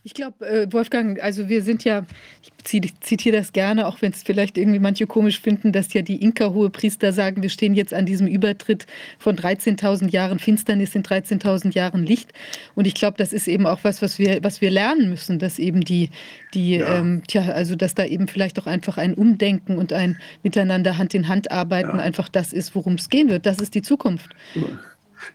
Ich 0.06 0.14
glaube, 0.14 0.46
äh, 0.46 0.68
Wolfgang, 0.74 1.24
also 1.24 1.48
wir 1.48 1.64
sind 1.64 1.86
ja, 1.86 2.06
ich 2.42 2.94
zitiere 3.00 3.38
das 3.38 3.54
gerne, 3.54 3.88
auch 3.88 4.02
wenn 4.02 4.12
es 4.12 4.22
vielleicht 4.22 4.58
irgendwie 4.58 4.80
manche 4.80 5.08
komisch 5.08 5.40
finden, 5.40 5.72
dass 5.72 5.94
ja 5.94 6.02
die 6.02 6.22
Inka-Hohepriester 6.22 7.14
sagen, 7.14 7.42
wir 7.42 7.50
stehen 7.50 7.74
jetzt 7.74 7.94
an 7.94 8.06
diesem 8.06 8.28
Übertritt 8.28 8.86
von 9.18 9.38
13.000 9.38 10.10
Jahren 10.10 10.40
Finsternis 10.40 10.94
in 10.94 11.04
13.000 11.04 11.74
Jahren 11.74 12.06
Licht. 12.06 12.34
Und 12.76 12.86
ich 12.86 12.96
glaube, 12.96 13.16
das 13.18 13.32
ist 13.32 13.48
eben 13.48 13.66
auch 13.66 13.80
was, 13.84 14.02
was 14.02 14.20
wir, 14.20 14.44
was 14.44 14.60
wir 14.60 14.72
lernen 14.72 15.10
müssen, 15.10 15.40
dass 15.40 15.58
eben 15.58 15.80
die, 15.80 16.10
die, 16.54 16.76
ja. 16.76 16.98
ähm, 16.98 17.24
tja, 17.26 17.44
also 17.54 17.78
dass 17.78 17.96
da 17.96 18.04
eben 18.04 18.28
vielleicht 18.28 18.60
auch 18.60 18.68
einfach 18.68 18.98
ein 18.98 19.14
Umdenken 19.14 19.78
und 19.78 19.94
ein 19.94 20.20
Miteinander 20.44 20.98
Hand 20.98 21.14
in 21.14 21.30
Hand 21.30 21.50
arbeiten 21.50 21.98
ja. 21.98 22.04
einfach 22.04 22.28
das 22.28 22.52
ist, 22.52 22.76
worum 22.76 22.96
es 22.96 23.10
gehen 23.10 23.30
wird. 23.30 23.46
Das 23.46 23.60
ist 23.60 23.74
die 23.74 23.82
Zukunft. 23.82 24.32
Ja. 24.54 24.64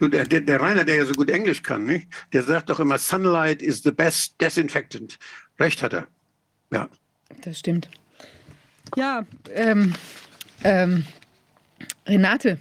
Der, 0.00 0.24
der, 0.24 0.40
der 0.40 0.60
Rainer, 0.60 0.84
der 0.84 0.96
ja 0.96 1.04
so 1.04 1.12
gut 1.14 1.30
Englisch 1.30 1.62
kann, 1.62 1.84
nicht? 1.84 2.08
der 2.32 2.42
sagt 2.42 2.70
doch 2.70 2.80
immer, 2.80 2.98
Sunlight 2.98 3.62
is 3.62 3.82
the 3.82 3.90
best 3.90 4.40
disinfectant. 4.40 5.18
Recht 5.58 5.82
hat 5.82 5.92
er. 5.92 6.06
Ja. 6.72 6.88
Das 7.42 7.58
stimmt. 7.58 7.88
Ja, 8.96 9.26
ähm, 9.54 9.94
ähm, 10.64 11.04
Renate, 12.06 12.58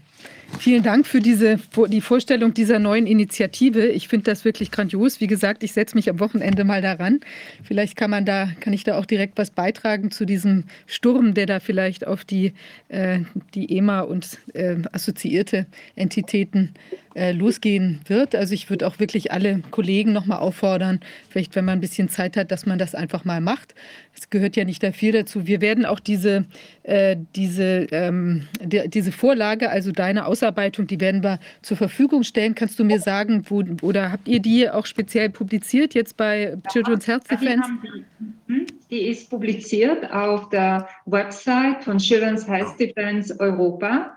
Vielen 0.59 0.81
Dank 0.81 1.05
für 1.05 1.19
diese, 1.19 1.59
die 1.89 2.01
Vorstellung 2.01 2.53
dieser 2.53 2.79
neuen 2.79 3.05
Initiative. 3.05 3.87
Ich 3.87 4.07
finde 4.07 4.23
das 4.23 4.43
wirklich 4.43 4.71
grandios. 4.71 5.21
Wie 5.21 5.27
gesagt, 5.27 5.61
ich 5.61 5.73
setze 5.73 5.95
mich 5.95 6.09
am 6.09 6.19
Wochenende 6.19 6.63
mal 6.63 6.81
daran. 6.81 7.19
Vielleicht 7.63 7.95
kann 7.95 8.09
man 8.09 8.25
da, 8.25 8.49
kann 8.59 8.73
ich 8.73 8.83
da 8.83 8.97
auch 8.97 9.05
direkt 9.05 9.37
was 9.37 9.51
beitragen 9.51 10.09
zu 10.09 10.25
diesem 10.25 10.63
Sturm, 10.87 11.35
der 11.35 11.45
da 11.45 11.59
vielleicht 11.59 12.07
auf 12.07 12.25
die, 12.25 12.53
äh, 12.87 13.19
die 13.53 13.77
EMA 13.77 14.01
und 14.01 14.39
äh, 14.53 14.77
assoziierte 14.91 15.67
Entitäten 15.95 16.73
äh, 16.93 16.97
losgehen 17.17 17.99
wird. 18.07 18.35
Also 18.35 18.53
ich 18.53 18.69
würde 18.69 18.87
auch 18.87 18.99
wirklich 18.99 19.31
alle 19.31 19.61
Kollegen 19.71 20.13
nochmal 20.13 20.39
auffordern, 20.39 20.99
vielleicht 21.29 21.55
wenn 21.55 21.65
man 21.65 21.79
ein 21.79 21.81
bisschen 21.81 22.09
Zeit 22.09 22.37
hat, 22.37 22.51
dass 22.51 22.65
man 22.65 22.77
das 22.77 22.93
einfach 22.93 23.25
mal 23.25 23.41
macht. 23.41 23.73
Es 24.15 24.29
gehört 24.29 24.55
ja 24.55 24.65
nicht 24.65 24.83
da 24.83 24.91
viel 24.91 25.11
dazu. 25.11 25.47
Wir 25.47 25.61
werden 25.61 25.85
auch 25.85 25.99
diese, 25.99 26.45
äh, 26.83 27.15
diese, 27.35 27.87
ähm, 27.91 28.47
die, 28.61 28.87
diese 28.87 29.11
Vorlage, 29.11 29.69
also 29.69 29.91
deine 29.91 30.25
Ausarbeitung, 30.25 30.87
die 30.87 30.99
werden 30.99 31.23
wir 31.23 31.39
zur 31.61 31.77
Verfügung 31.77 32.23
stellen. 32.23 32.55
Kannst 32.55 32.79
du 32.79 32.83
mir 32.83 32.99
sagen, 32.99 33.45
wo, 33.49 33.63
oder 33.81 34.11
habt 34.11 34.27
ihr 34.27 34.39
die 34.39 34.69
auch 34.69 34.85
speziell 34.85 35.29
publiziert 35.29 35.93
jetzt 35.93 36.17
bei 36.17 36.57
Children's 36.71 37.07
Health 37.07 37.29
Defense? 37.29 37.69
Die, 37.83 38.53
hm, 38.53 38.65
die 38.89 39.01
ist 39.07 39.29
publiziert 39.29 40.11
auf 40.11 40.49
der 40.49 40.87
Website 41.05 41.83
von 41.83 41.97
Children's 41.97 42.47
Health 42.47 42.79
Defense 42.79 43.39
Europa. 43.39 44.16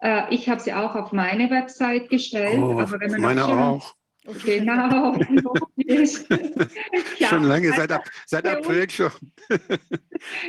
Äh, 0.00 0.34
ich 0.34 0.48
habe 0.48 0.60
sie 0.60 0.72
auch 0.72 0.94
auf 0.94 1.12
meine 1.12 1.50
Website 1.50 2.08
gestellt. 2.08 2.58
Oh, 2.58 2.78
aber 2.78 3.00
wenn 3.00 3.10
man 3.12 3.20
meine 3.20 3.44
auch. 3.46 3.94
Okay, 4.26 4.58
genau. 4.58 5.16
ja, 7.18 7.28
schon 7.28 7.44
lange, 7.44 7.72
seit, 7.72 7.90
ab, 7.90 8.04
seit 8.26 8.46
April 8.46 8.88
schon. 8.90 9.10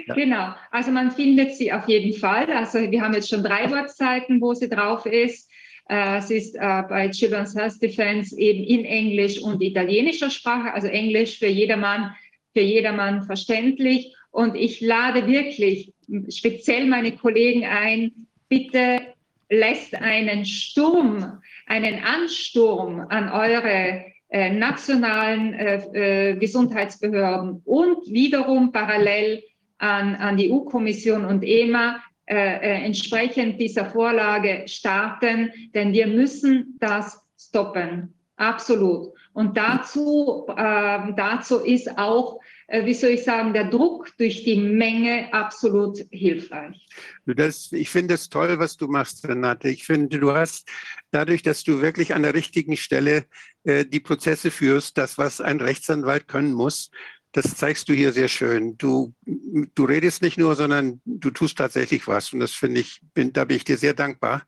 ja. 0.07 0.13
Genau, 0.15 0.53
also 0.69 0.91
man 0.91 1.11
findet 1.11 1.55
sie 1.55 1.71
auf 1.71 1.87
jeden 1.87 2.19
Fall. 2.19 2.51
Also 2.51 2.79
wir 2.79 3.01
haben 3.01 3.13
jetzt 3.13 3.29
schon 3.29 3.41
drei 3.41 3.71
Webseiten, 3.71 4.41
wo 4.41 4.53
sie 4.53 4.67
drauf 4.67 5.05
ist. 5.05 5.49
Äh, 5.87 6.17
es 6.17 6.29
ist 6.29 6.55
äh, 6.55 6.83
bei 6.89 7.09
Children's 7.09 7.55
Health 7.55 7.81
Defense 7.81 8.37
eben 8.37 8.65
in 8.65 8.83
Englisch 8.83 9.39
und 9.39 9.61
italienischer 9.61 10.29
Sprache, 10.29 10.73
also 10.73 10.87
Englisch 10.87 11.39
für 11.39 11.47
jedermann, 11.47 12.13
für 12.53 12.61
jedermann 12.61 13.23
verständlich. 13.23 14.13
Und 14.31 14.55
ich 14.55 14.81
lade 14.81 15.25
wirklich 15.25 15.93
speziell 16.29 16.85
meine 16.85 17.15
Kollegen 17.15 17.63
ein, 17.65 18.27
bitte 18.49 19.13
lässt 19.49 19.95
einen 19.95 20.45
Sturm, 20.45 21.41
einen 21.65 22.03
Ansturm 22.03 23.05
an 23.09 23.29
eure 23.29 24.05
äh, 24.29 24.51
nationalen 24.51 25.53
äh, 25.53 26.31
äh, 26.31 26.35
Gesundheitsbehörden 26.35 27.61
und 27.65 28.05
wiederum 28.07 28.71
parallel 28.71 29.43
an, 29.79 30.15
an 30.15 30.37
die 30.37 30.51
EU-Kommission 30.51 31.25
und 31.25 31.43
EMA 31.43 31.99
äh, 32.27 32.35
äh, 32.35 32.85
entsprechend 32.85 33.59
dieser 33.59 33.85
Vorlage 33.85 34.63
starten, 34.67 35.51
denn 35.73 35.93
wir 35.93 36.05
müssen 36.05 36.77
das 36.79 37.19
stoppen. 37.39 38.13
Absolut. 38.35 39.13
Und 39.33 39.57
dazu, 39.57 40.45
äh, 40.49 41.13
dazu 41.15 41.59
ist 41.59 41.97
auch 41.97 42.39
wie 42.71 42.93
soll 42.93 43.11
ich 43.11 43.23
sagen, 43.23 43.53
der 43.53 43.65
Druck 43.65 44.15
durch 44.17 44.43
die 44.43 44.57
Menge 44.57 45.33
absolut 45.33 45.99
hilfreich. 46.11 46.87
Das, 47.25 47.71
ich 47.71 47.89
finde 47.89 48.13
es 48.13 48.29
toll, 48.29 48.59
was 48.59 48.77
du 48.77 48.87
machst, 48.87 49.27
Renate. 49.27 49.69
Ich 49.69 49.85
finde, 49.85 50.19
du 50.19 50.33
hast 50.33 50.69
dadurch, 51.11 51.41
dass 51.41 51.63
du 51.63 51.81
wirklich 51.81 52.13
an 52.13 52.23
der 52.23 52.33
richtigen 52.33 52.77
Stelle 52.77 53.25
äh, 53.63 53.85
die 53.85 53.99
Prozesse 53.99 54.51
führst, 54.51 54.97
das, 54.97 55.17
was 55.17 55.41
ein 55.41 55.61
Rechtsanwalt 55.61 56.27
können 56.27 56.53
muss, 56.53 56.91
das 57.31 57.55
zeigst 57.55 57.87
du 57.89 57.93
hier 57.93 58.11
sehr 58.11 58.27
schön. 58.27 58.77
Du, 58.77 59.13
du 59.25 59.85
redest 59.85 60.21
nicht 60.21 60.37
nur, 60.37 60.55
sondern 60.55 61.01
du 61.05 61.29
tust 61.29 61.57
tatsächlich 61.57 62.07
was. 62.07 62.33
Und 62.33 62.39
das 62.39 62.53
finde 62.53 62.81
ich, 62.81 63.01
bin, 63.13 63.33
da 63.33 63.45
bin 63.45 63.57
ich 63.57 63.63
dir 63.63 63.77
sehr 63.77 63.93
dankbar. 63.93 64.43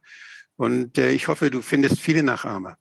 Und 0.56 0.98
äh, 0.98 1.12
ich 1.12 1.28
hoffe, 1.28 1.50
du 1.50 1.62
findest 1.62 2.00
viele 2.00 2.24
Nachahmer. 2.24 2.78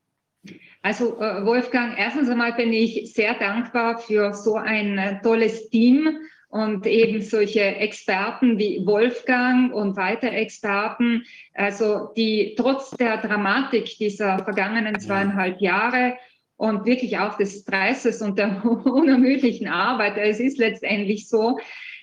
Also 0.82 1.20
äh, 1.20 1.44
Wolfgang, 1.44 1.98
erstens 1.98 2.30
einmal 2.30 2.54
bin 2.54 2.72
ich 2.72 3.12
sehr 3.12 3.34
dankbar 3.34 3.98
für 3.98 4.32
so 4.32 4.56
ein 4.56 4.96
äh, 4.96 5.20
tolles 5.22 5.68
Team 5.68 6.18
und 6.48 6.86
eben 6.86 7.22
solche 7.22 7.60
Experten 7.60 8.58
wie 8.58 8.84
Wolfgang 8.84 9.72
und 9.72 9.96
weitere 9.96 10.36
Experten, 10.36 11.24
also 11.54 12.12
die 12.16 12.54
trotz 12.56 12.90
der 12.90 13.18
Dramatik 13.18 13.96
dieser 13.98 14.42
vergangenen 14.42 14.98
zweieinhalb 14.98 15.60
Jahre 15.60 16.16
und 16.56 16.84
wirklich 16.86 17.18
auch 17.18 17.36
des 17.36 17.60
Stresses 17.60 18.20
und 18.20 18.38
der 18.38 18.64
unermüdlichen 18.84 19.68
Arbeit, 19.68 20.16
es 20.16 20.40
ist 20.40 20.58
letztendlich 20.58 21.28
so, 21.28 21.58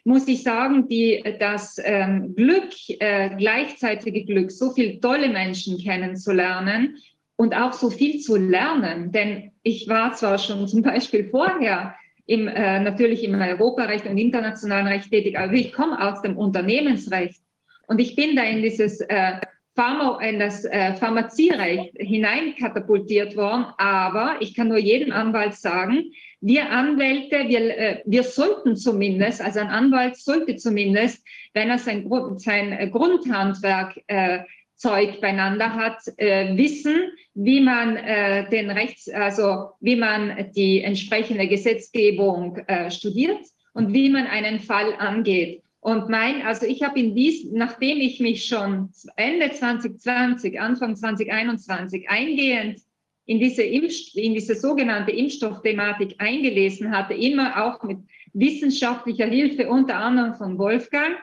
muss 0.06 0.28
ich 0.28 0.44
sagen, 0.44 0.88
die, 0.88 1.22
das 1.40 1.82
ähm, 1.84 2.34
Glück, 2.34 2.70
äh, 2.88 3.36
gleichzeitige 3.36 4.24
Glück, 4.24 4.52
so 4.52 4.72
viele 4.72 5.02
tolle 5.02 5.28
Menschen 5.28 5.78
kennenzulernen, 5.78 6.96
und 7.38 7.56
auch 7.56 7.72
so 7.72 7.90
viel 7.90 8.20
zu 8.20 8.36
lernen. 8.36 9.14
Denn 9.14 9.52
ich 9.64 9.88
war 9.88 10.14
zwar 10.14 10.38
schon 10.38 10.68
zum 10.68 10.82
Beispiel 10.82 11.30
vorher 11.30 11.96
im, 12.26 12.48
äh, 12.50 12.82
natürlich 12.82 13.24
im 13.24 13.40
Europarecht 13.40 14.06
und 14.06 14.18
internationalen 14.18 14.88
Recht 14.88 15.10
tätig, 15.10 15.40
aber 15.40 15.54
ich 15.54 15.72
komme 15.72 16.02
aus 16.02 16.22
dem 16.22 16.38
Unternehmensrecht 16.38 17.40
und 17.88 18.00
ich 18.00 18.16
bin 18.16 18.36
da 18.36 18.44
in 18.44 18.62
dieses 18.62 19.00
äh, 19.00 19.40
Pharma, 19.78 20.20
in 20.22 20.40
das 20.40 20.66
äh, 20.66 20.96
Pharmazierecht 20.96 21.94
hineinkatapultiert 21.98 23.38
worden. 23.38 23.68
Aber 23.78 24.38
ich 24.40 24.56
kann 24.56 24.70
nur 24.70 24.80
jedem 24.80 25.12
Anwalt 25.12 25.54
sagen, 25.54 26.12
wir 26.42 26.72
Anwälte, 26.72 27.48
wir, 27.48 27.78
äh, 27.78 28.02
wir 28.06 28.24
sollten 28.24 28.76
zumindest, 28.76 29.40
also 29.40 29.60
ein 29.60 29.68
Anwalt 29.68 30.18
sollte 30.18 30.58
zumindest, 30.58 31.24
wenn 31.54 31.70
er 31.70 31.78
sein, 31.78 32.10
sein 32.38 32.92
Grundhandwerk 32.92 34.02
äh, 34.08 34.40
Zeug 34.78 35.20
beieinander 35.22 35.74
hat, 35.74 36.02
äh, 36.18 36.56
wissen, 36.56 37.12
wie 37.34 37.62
man 37.62 37.98
äh, 37.98 38.50
den 38.50 38.70
Rechts, 38.70 39.10
also 39.10 39.72
wie 39.80 39.96
man 39.96 40.52
die 40.56 40.82
entsprechende 40.82 41.48
Gesetzgebung 41.48 42.58
äh, 42.68 42.90
studiert 42.92 43.42
und 43.74 43.94
wie 43.94 44.10
man 44.10 44.28
einen 44.28 44.60
Fall 44.60 44.94
angeht. 44.98 45.64
Und 45.80 46.10
mein, 46.10 46.42
also 46.42 46.66
ich 46.66 46.84
habe 46.84 47.00
in 47.00 47.16
dies, 47.16 47.46
nachdem 47.52 48.00
ich 48.00 48.20
mich 48.20 48.46
schon 48.46 48.90
Ende 49.16 49.52
2020, 49.52 50.60
Anfang 50.60 50.96
2021 50.96 52.10
eingehend 52.10 52.82
in 53.26 53.40
diese, 53.40 53.64
Impf 53.64 54.16
in 54.16 54.34
diese 54.34 54.56
sogenannte 54.56 55.12
Impfstoffthematik 55.12 56.16
eingelesen 56.18 56.92
hatte, 56.92 57.14
immer 57.14 57.64
auch 57.64 57.84
mit 57.84 58.00
wissenschaftlicher 58.34 59.26
Hilfe, 59.26 59.70
unter 59.70 59.96
anderem 59.96 60.36
von 60.36 60.58
Wolfgang, 60.58 61.18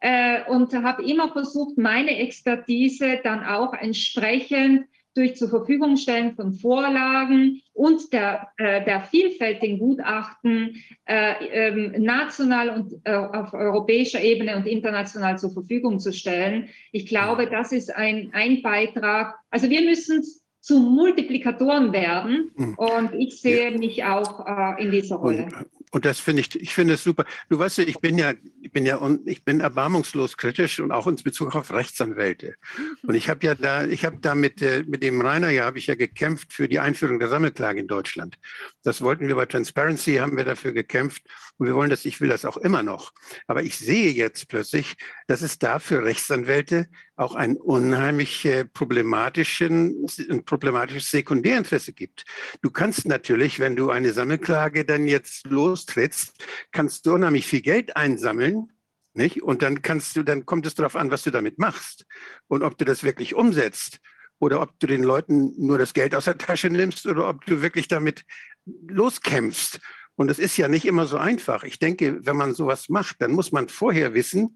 äh, 0.00 0.44
und 0.48 0.72
habe 0.74 1.04
immer 1.04 1.32
versucht, 1.32 1.78
meine 1.78 2.18
Expertise 2.18 3.20
dann 3.22 3.44
auch 3.44 3.72
entsprechend 3.74 4.86
durch 5.14 5.36
zur 5.36 5.48
Verfügung 5.48 5.96
stellen 5.96 6.34
von 6.34 6.52
Vorlagen 6.52 7.60
und 7.72 8.12
der, 8.12 8.48
äh, 8.58 8.84
der 8.84 9.02
vielfältigen 9.02 9.78
Gutachten 9.78 10.82
äh, 11.04 11.32
ähm, 11.50 12.02
national 12.02 12.70
und 12.70 12.94
äh, 13.04 13.14
auf 13.14 13.52
europäischer 13.52 14.22
Ebene 14.22 14.56
und 14.56 14.66
international 14.66 15.38
zur 15.38 15.52
Verfügung 15.52 15.98
zu 15.98 16.12
stellen. 16.12 16.68
Ich 16.92 17.06
glaube, 17.06 17.48
das 17.48 17.72
ist 17.72 17.94
ein, 17.94 18.30
ein 18.32 18.62
Beitrag. 18.62 19.34
Also 19.50 19.68
wir 19.68 19.82
müssen 19.82 20.22
zu 20.60 20.78
Multiplikatoren 20.78 21.92
werden 21.92 22.50
hm. 22.56 22.74
und 22.74 23.14
ich 23.14 23.40
sehe 23.40 23.76
mich 23.76 24.04
auch 24.04 24.46
äh, 24.46 24.82
in 24.82 24.90
dieser 24.92 25.16
Rolle. 25.16 25.44
Und, 25.44 25.79
und 25.90 26.04
das 26.04 26.20
finde 26.20 26.42
ich, 26.42 26.54
ich 26.54 26.72
finde 26.72 26.94
es 26.94 27.02
super. 27.02 27.24
Du 27.48 27.58
weißt 27.58 27.78
ja, 27.78 27.84
ich 27.84 27.98
bin 27.98 28.16
ja, 28.16 28.32
ich 28.62 28.70
bin 28.70 28.86
ja, 28.86 29.00
ich 29.24 29.44
bin 29.44 29.60
erbarmungslos 29.60 30.36
kritisch 30.36 30.78
und 30.78 30.92
auch 30.92 31.08
in 31.08 31.16
Bezug 31.16 31.56
auf 31.56 31.72
Rechtsanwälte. 31.72 32.54
Und 33.02 33.16
ich 33.16 33.28
habe 33.28 33.44
ja 33.44 33.56
da, 33.56 33.84
ich 33.86 34.04
habe 34.04 34.18
da 34.20 34.36
mit, 34.36 34.62
äh, 34.62 34.84
mit 34.86 35.02
dem 35.02 35.20
Rainer 35.20 35.50
ja, 35.50 35.64
habe 35.64 35.78
ich 35.78 35.88
ja 35.88 35.96
gekämpft 35.96 36.52
für 36.52 36.68
die 36.68 36.78
Einführung 36.78 37.18
der 37.18 37.28
Sammelklage 37.28 37.80
in 37.80 37.88
Deutschland. 37.88 38.38
Das 38.84 39.02
wollten 39.02 39.26
wir 39.26 39.34
bei 39.34 39.46
Transparency, 39.46 40.16
haben 40.16 40.36
wir 40.36 40.44
dafür 40.44 40.72
gekämpft. 40.72 41.22
Und 41.60 41.66
wir 41.66 41.74
wollen 41.74 41.90
das, 41.90 42.06
ich 42.06 42.22
will 42.22 42.30
das 42.30 42.46
auch 42.46 42.56
immer 42.56 42.82
noch. 42.82 43.12
Aber 43.46 43.62
ich 43.62 43.76
sehe 43.76 44.10
jetzt 44.12 44.48
plötzlich, 44.48 44.96
dass 45.26 45.42
es 45.42 45.58
da 45.58 45.78
für 45.78 46.02
Rechtsanwälte 46.02 46.88
auch 47.16 47.34
ein 47.34 47.58
unheimlich 47.58 48.46
äh, 48.46 48.64
problematisches 48.64 51.10
Sekundärinteresse 51.10 51.92
gibt. 51.92 52.24
Du 52.62 52.70
kannst 52.70 53.06
natürlich, 53.06 53.58
wenn 53.58 53.76
du 53.76 53.90
eine 53.90 54.14
Sammelklage 54.14 54.86
dann 54.86 55.06
jetzt 55.06 55.48
lostrittst, 55.48 56.42
kannst 56.72 57.04
du 57.04 57.12
unheimlich 57.12 57.46
viel 57.46 57.60
Geld 57.60 57.94
einsammeln, 57.94 58.72
nicht? 59.12 59.42
Und 59.42 59.60
dann 59.60 59.82
kannst 59.82 60.16
du, 60.16 60.22
dann 60.22 60.46
kommt 60.46 60.64
es 60.64 60.74
darauf 60.74 60.96
an, 60.96 61.10
was 61.10 61.24
du 61.24 61.30
damit 61.30 61.58
machst 61.58 62.06
und 62.48 62.62
ob 62.62 62.78
du 62.78 62.86
das 62.86 63.02
wirklich 63.02 63.34
umsetzt 63.34 63.98
oder 64.38 64.62
ob 64.62 64.80
du 64.80 64.86
den 64.86 65.02
Leuten 65.02 65.52
nur 65.58 65.76
das 65.76 65.92
Geld 65.92 66.14
aus 66.14 66.24
der 66.24 66.38
Tasche 66.38 66.70
nimmst 66.70 67.04
oder 67.04 67.28
ob 67.28 67.44
du 67.44 67.60
wirklich 67.60 67.86
damit 67.86 68.24
loskämpfst. 68.64 69.78
Und 70.20 70.28
das 70.28 70.38
ist 70.38 70.58
ja 70.58 70.68
nicht 70.68 70.84
immer 70.84 71.06
so 71.06 71.16
einfach. 71.16 71.64
Ich 71.64 71.78
denke, 71.78 72.20
wenn 72.26 72.36
man 72.36 72.52
sowas 72.52 72.90
macht, 72.90 73.22
dann 73.22 73.32
muss 73.32 73.52
man 73.52 73.70
vorher 73.70 74.12
wissen, 74.12 74.54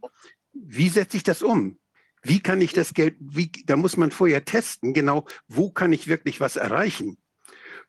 wie 0.52 0.90
setze 0.90 1.16
ich 1.16 1.22
das 1.22 1.40
um? 1.40 1.78
Wie 2.22 2.40
kann 2.40 2.60
ich 2.60 2.74
das 2.74 2.92
Geld, 2.92 3.16
wie, 3.18 3.50
da 3.64 3.74
muss 3.76 3.96
man 3.96 4.10
vorher 4.10 4.44
testen, 4.44 4.92
genau, 4.92 5.24
wo 5.48 5.70
kann 5.70 5.94
ich 5.94 6.06
wirklich 6.06 6.38
was 6.38 6.56
erreichen? 6.56 7.16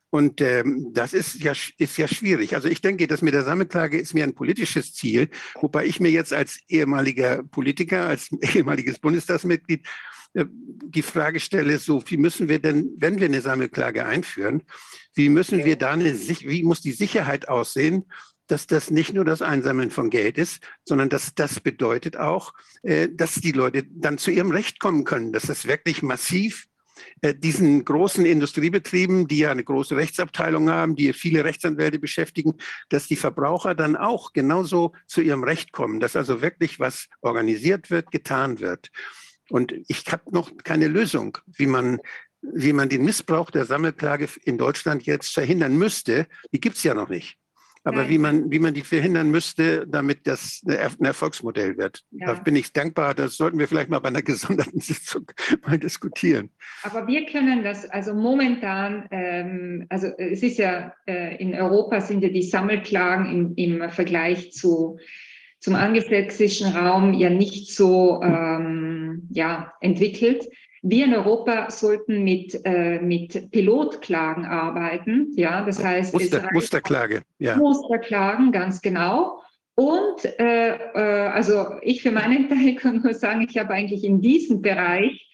Und 0.09 0.39
ähm, 0.39 0.91
das 0.93 1.11
ist 1.11 1.43
ja, 1.43 1.51
ist 1.77 1.97
ja 1.97 2.07
schwierig. 2.07 2.55
Also 2.55 2.69
ich 2.69 2.79
denke, 2.79 3.07
das 3.07 3.21
mit 3.21 3.33
der 3.33 3.43
Sammelklage 3.43 3.99
ist 3.99 4.13
mir 4.13 4.23
ein 4.23 4.35
politisches 4.35 4.93
Ziel, 4.93 5.27
wobei 5.55 5.85
ich 5.85 5.99
mir 5.99 6.11
jetzt 6.11 6.31
als 6.31 6.61
ehemaliger 6.69 7.43
Politiker, 7.43 8.07
als 8.07 8.31
ehemaliges 8.55 8.99
Bundestagsmitglied 8.99 9.85
die 10.35 11.01
Frage 11.01 11.39
stelle, 11.39 11.79
so 11.79 12.03
wie 12.07 12.17
müssen 12.17 12.49
wir 12.49 12.59
denn, 12.59 12.91
wenn 12.97 13.19
wir 13.19 13.27
eine 13.27 13.41
Sammelklage 13.41 14.05
einführen, 14.05 14.63
wie 15.13 15.29
müssen 15.29 15.63
wir 15.63 15.77
da 15.77 15.91
eine, 15.91 16.13
wie 16.13 16.63
muss 16.63 16.81
die 16.81 16.91
Sicherheit 16.91 17.47
aussehen, 17.47 18.05
dass 18.47 18.67
das 18.67 18.91
nicht 18.91 19.13
nur 19.13 19.25
das 19.25 19.41
Einsammeln 19.41 19.89
von 19.89 20.09
Geld 20.09 20.37
ist, 20.37 20.61
sondern 20.83 21.09
dass 21.09 21.33
das 21.33 21.59
bedeutet 21.59 22.17
auch, 22.17 22.53
äh, 22.83 23.09
dass 23.11 23.35
die 23.35 23.53
Leute 23.53 23.83
dann 23.89 24.17
zu 24.17 24.29
ihrem 24.29 24.51
Recht 24.51 24.79
kommen 24.79 25.03
können, 25.03 25.33
dass 25.33 25.43
das 25.43 25.65
wirklich 25.65 26.03
massiv 26.03 26.67
äh, 27.21 27.33
diesen 27.33 27.83
großen 27.83 28.25
Industriebetrieben, 28.25 29.27
die 29.27 29.39
ja 29.39 29.51
eine 29.51 29.63
große 29.63 29.95
Rechtsabteilung 29.95 30.69
haben, 30.69 30.95
die 30.95 31.13
viele 31.13 31.43
Rechtsanwälte 31.43 31.97
beschäftigen, 31.97 32.55
dass 32.89 33.07
die 33.07 33.15
Verbraucher 33.15 33.73
dann 33.73 33.95
auch 33.95 34.33
genauso 34.33 34.93
zu 35.07 35.21
ihrem 35.21 35.43
Recht 35.43 35.71
kommen, 35.71 35.99
dass 35.99 36.15
also 36.15 36.41
wirklich 36.41 36.79
was 36.79 37.07
organisiert 37.21 37.89
wird, 37.89 38.11
getan 38.11 38.59
wird. 38.59 38.91
Und 39.49 39.73
ich 39.87 40.05
habe 40.11 40.23
noch 40.31 40.51
keine 40.63 40.87
Lösung, 40.87 41.37
wie 41.45 41.67
man, 41.67 41.99
wie 42.41 42.73
man 42.73 42.89
den 42.89 43.03
Missbrauch 43.05 43.51
der 43.51 43.65
Sammelklage 43.65 44.27
in 44.43 44.57
Deutschland 44.57 45.05
jetzt 45.05 45.33
verhindern 45.33 45.77
müsste. 45.77 46.27
Die 46.51 46.59
gibt 46.59 46.77
es 46.77 46.83
ja 46.83 46.93
noch 46.93 47.09
nicht. 47.09 47.37
Aber 47.85 48.09
wie 48.09 48.17
man, 48.17 48.49
wie 48.49 48.57
man 48.57 48.73
die 48.73 48.81
verhindern 48.81 49.29
müsste, 49.29 49.85
damit 49.87 50.25
das 50.25 50.63
ein 50.67 51.05
Erfolgsmodell 51.05 51.77
wird. 51.77 52.01
Ja. 52.09 52.33
Da 52.33 52.41
bin 52.41 52.55
ich 52.55 52.73
dankbar. 52.73 53.13
Das 53.13 53.37
sollten 53.37 53.59
wir 53.59 53.67
vielleicht 53.67 53.91
mal 53.91 53.99
bei 53.99 54.09
einer 54.09 54.23
gesonderten 54.23 54.79
Sitzung 54.81 55.27
mal 55.63 55.77
diskutieren. 55.77 56.49
Aber 56.81 57.05
wir 57.07 57.27
können 57.27 57.63
das, 57.63 57.87
also 57.91 58.15
momentan, 58.15 59.07
ähm, 59.11 59.85
also 59.89 60.07
es 60.17 60.41
ist 60.41 60.57
ja, 60.57 60.95
äh, 61.05 61.35
in 61.37 61.53
Europa 61.53 62.01
sind 62.01 62.23
ja 62.23 62.29
die 62.29 62.41
Sammelklagen 62.41 63.53
im, 63.55 63.81
im 63.81 63.91
Vergleich 63.91 64.51
zu, 64.51 64.97
zum 65.65 65.73
angelsächsischen 65.73 66.75
Raum 66.75 67.15
ja 67.15 67.31
nicht 67.31 67.73
so 67.73 68.21
ähm, 68.21 69.27
ja, 69.31 69.73
entwickelt. 69.81 70.47
Wir 70.83 71.05
in 71.05 71.15
Europa 71.15 71.71
sollten 71.71 72.23
mit, 72.23 72.61
äh, 72.65 72.99
mit 72.99 73.49
Pilotklagen 73.49 74.45
arbeiten. 74.45 75.33
Ja, 75.35 75.65
das 75.65 75.83
heißt, 75.83 76.13
Muster, 76.13 76.47
Musterklage. 76.53 77.23
Ja. 77.39 77.57
Musterklagen, 77.57 78.51
ganz 78.51 78.79
genau. 78.79 79.41
Und 79.73 80.23
äh, 80.37 80.75
äh, 80.75 81.29
also 81.29 81.65
ich 81.81 82.03
für 82.03 82.11
meinen 82.11 82.47
Teil 82.49 82.75
kann 82.75 83.01
nur 83.01 83.15
sagen, 83.15 83.47
ich 83.49 83.57
habe 83.57 83.73
eigentlich 83.73 84.03
in 84.03 84.21
diesem 84.21 84.61
Bereich 84.61 85.27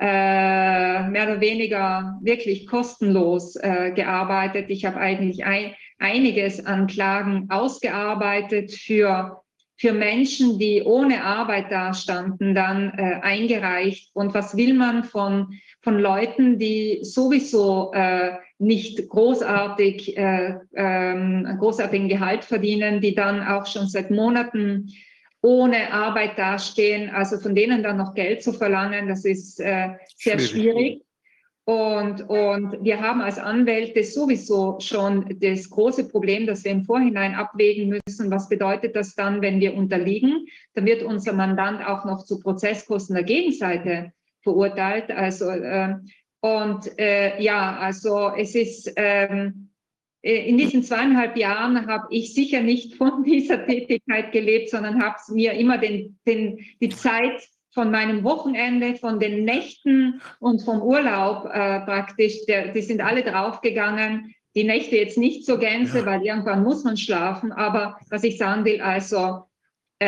äh, 0.00 1.06
mehr 1.06 1.24
oder 1.24 1.40
weniger 1.42 2.18
wirklich 2.22 2.66
kostenlos 2.66 3.56
äh, 3.56 3.92
gearbeitet. 3.94 4.70
Ich 4.70 4.86
habe 4.86 4.96
eigentlich 4.96 5.44
ein, 5.44 5.74
einiges 5.98 6.64
an 6.64 6.86
Klagen 6.86 7.50
ausgearbeitet 7.50 8.72
für 8.72 9.42
für 9.78 9.92
Menschen, 9.92 10.58
die 10.58 10.82
ohne 10.82 11.22
Arbeit 11.22 11.70
dastanden, 11.70 12.54
dann 12.54 12.92
äh, 12.96 13.20
eingereicht. 13.22 14.10
Und 14.14 14.32
was 14.32 14.56
will 14.56 14.74
man 14.74 15.04
von, 15.04 15.58
von 15.82 15.98
Leuten, 15.98 16.58
die 16.58 17.00
sowieso 17.02 17.92
äh, 17.92 18.32
nicht 18.58 19.08
großartig, 19.08 20.16
äh, 20.16 20.54
ähm, 20.74 21.56
großartigen 21.58 22.08
Gehalt 22.08 22.44
verdienen, 22.44 23.00
die 23.02 23.14
dann 23.14 23.46
auch 23.46 23.66
schon 23.66 23.86
seit 23.88 24.10
Monaten 24.10 24.92
ohne 25.42 25.92
Arbeit 25.92 26.38
dastehen. 26.38 27.10
Also 27.10 27.38
von 27.38 27.54
denen 27.54 27.82
dann 27.82 27.98
noch 27.98 28.14
Geld 28.14 28.42
zu 28.42 28.54
verlangen, 28.54 29.08
das 29.08 29.24
ist 29.26 29.60
äh, 29.60 29.90
sehr 30.16 30.38
schwierig. 30.38 30.48
schwierig. 30.48 31.05
Und, 31.68 32.22
und 32.28 32.84
wir 32.84 33.00
haben 33.00 33.20
als 33.20 33.38
Anwälte 33.38 34.04
sowieso 34.04 34.78
schon 34.78 35.36
das 35.40 35.68
große 35.68 36.06
Problem, 36.08 36.46
dass 36.46 36.62
wir 36.62 36.70
im 36.70 36.84
Vorhinein 36.84 37.34
abwägen 37.34 37.88
müssen, 37.88 38.30
was 38.30 38.48
bedeutet 38.48 38.94
das 38.94 39.16
dann, 39.16 39.42
wenn 39.42 39.58
wir 39.58 39.74
unterliegen. 39.74 40.46
Dann 40.74 40.86
wird 40.86 41.02
unser 41.02 41.32
Mandant 41.32 41.84
auch 41.84 42.04
noch 42.04 42.24
zu 42.24 42.38
Prozesskosten 42.38 43.16
der 43.16 43.24
Gegenseite 43.24 44.12
verurteilt. 44.42 45.10
Also, 45.10 45.50
äh, 45.50 45.96
und 46.38 46.96
äh, 47.00 47.42
ja, 47.42 47.76
also 47.78 48.30
es 48.36 48.54
ist, 48.54 48.92
ähm, 48.94 49.70
äh, 50.22 50.48
in 50.48 50.58
diesen 50.58 50.84
zweieinhalb 50.84 51.36
Jahren 51.36 51.88
habe 51.88 52.06
ich 52.10 52.32
sicher 52.32 52.60
nicht 52.60 52.94
von 52.94 53.24
dieser 53.24 53.66
Tätigkeit 53.66 54.30
gelebt, 54.30 54.70
sondern 54.70 55.02
habe 55.02 55.16
mir 55.32 55.54
immer 55.54 55.78
den, 55.78 56.16
den, 56.28 56.60
die 56.80 56.90
Zeit 56.90 57.42
von 57.76 57.90
meinem 57.90 58.24
Wochenende, 58.24 58.96
von 58.96 59.20
den 59.20 59.44
Nächten 59.44 60.22
und 60.40 60.62
vom 60.62 60.80
Urlaub 60.80 61.44
äh, 61.44 61.80
praktisch, 61.80 62.46
der, 62.46 62.68
die 62.68 62.80
sind 62.80 63.02
alle 63.02 63.22
draufgegangen. 63.22 64.34
Die 64.54 64.64
Nächte 64.64 64.96
jetzt 64.96 65.18
nicht 65.18 65.44
so 65.44 65.58
Gänse, 65.58 65.98
ja. 65.98 66.06
weil 66.06 66.22
irgendwann 66.22 66.62
muss 66.62 66.84
man 66.84 66.96
schlafen. 66.96 67.52
Aber 67.52 67.98
was 68.08 68.24
ich 68.24 68.38
sagen 68.38 68.64
will, 68.64 68.80
also 68.80 69.42
äh, 70.00 70.06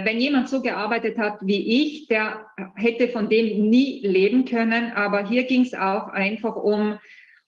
äh, 0.00 0.04
wenn 0.04 0.20
jemand 0.20 0.48
so 0.48 0.62
gearbeitet 0.62 1.18
hat 1.18 1.38
wie 1.40 1.82
ich, 1.82 2.06
der 2.06 2.46
hätte 2.76 3.08
von 3.08 3.28
dem 3.28 3.68
nie 3.68 4.06
leben 4.06 4.44
können. 4.44 4.92
Aber 4.92 5.26
hier 5.26 5.42
ging 5.42 5.62
es 5.62 5.74
auch 5.74 6.06
einfach 6.06 6.54
um, 6.54 7.00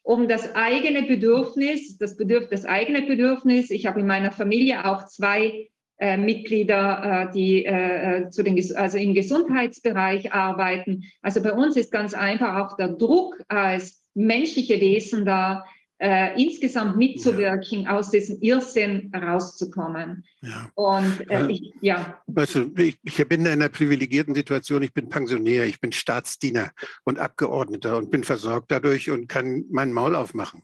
um 0.03 0.27
das 0.27 0.53
eigene 0.57 1.05
Bedürfnis, 1.05 1.97
das, 1.97 2.17
Bedürf 2.17 2.49
das 2.51 2.65
eigene 2.65 3.03
Bedürfnis. 3.03 3.71
Ich 3.71 3.87
habe 3.87 4.01
in 4.01 4.09
meiner 4.09 4.33
Familie 4.33 4.85
auch 4.85 5.07
zwei 5.07 5.69
äh, 6.05 6.19
Mitglieder, 6.19 7.29
äh, 7.29 7.33
die 7.33 7.65
äh, 7.65 8.29
zu 8.29 8.43
den, 8.43 8.59
also 8.77 8.99
im 8.99 9.15
Gesundheitsbereich 9.15 10.35
arbeiten. 10.35 11.05
Also 11.23 11.43
bei 11.43 11.53
uns 11.53 11.77
ist 11.77 11.91
ganz 11.91 12.13
einfach 12.13 12.57
auch 12.57 12.77
der 12.77 12.89
Druck 12.89 13.43
als 13.49 14.03
menschliche 14.13 14.79
Wesen 14.83 15.25
da, 15.25 15.65
äh, 15.99 16.39
insgesamt 16.43 16.99
mitzuwirken, 16.99 17.85
ja. 17.85 17.97
aus 17.97 18.11
diesem 18.11 18.39
Irrsinn 18.43 19.11
rauszukommen. 19.15 20.25
Ja. 20.43 20.69
Und 20.75 21.31
äh, 21.31 21.47
ich, 21.47 21.73
ja. 21.81 22.21
Weißt 22.27 22.57
du, 22.57 22.71
ich, 22.77 22.99
ich, 23.03 23.27
bin 23.27 23.41
in 23.41 23.53
einer 23.53 23.71
privilegierten 23.71 24.35
Situation. 24.35 24.83
Ich 24.83 24.93
bin 24.93 25.09
Pensionär, 25.09 25.65
ich 25.65 25.81
bin 25.81 25.91
Staatsdiener 25.91 26.73
und 27.05 27.19
Abgeordneter 27.19 27.97
und 27.97 28.11
bin 28.11 28.25
versorgt 28.25 28.71
dadurch 28.71 29.11
und 29.11 29.27
kann 29.27 29.65
mein 29.71 29.91
Maul 29.91 30.15
aufmachen. 30.15 30.61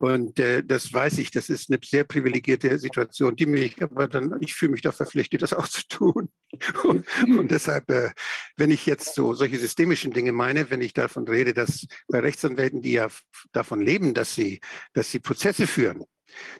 Und 0.00 0.38
äh, 0.38 0.64
das 0.64 0.90
weiß 0.90 1.18
ich, 1.18 1.30
das 1.30 1.50
ist 1.50 1.70
eine 1.70 1.78
sehr 1.84 2.04
privilegierte 2.04 2.78
Situation, 2.78 3.36
die 3.36 3.44
mich 3.44 3.82
aber 3.82 4.08
dann, 4.08 4.34
ich 4.40 4.54
fühle 4.54 4.72
mich 4.72 4.80
da 4.80 4.92
verpflichtet, 4.92 5.42
das 5.42 5.52
auch 5.52 5.68
zu 5.68 5.86
tun. 5.88 6.30
Und, 6.84 7.06
und 7.38 7.50
deshalb, 7.50 7.88
äh, 7.90 8.10
wenn 8.56 8.72
ich 8.72 8.84
jetzt 8.84 9.14
so 9.14 9.34
solche 9.34 9.58
systemischen 9.58 10.12
Dinge 10.12 10.32
meine, 10.32 10.68
wenn 10.68 10.80
ich 10.80 10.92
davon 10.94 11.28
rede, 11.28 11.54
dass 11.54 11.86
bei 12.08 12.18
Rechtsanwälten, 12.18 12.82
die 12.82 12.92
ja 12.92 13.08
davon 13.52 13.80
leben, 13.80 14.14
dass 14.14 14.34
sie, 14.34 14.60
dass 14.94 15.12
sie 15.12 15.20
Prozesse 15.20 15.68
führen, 15.68 16.04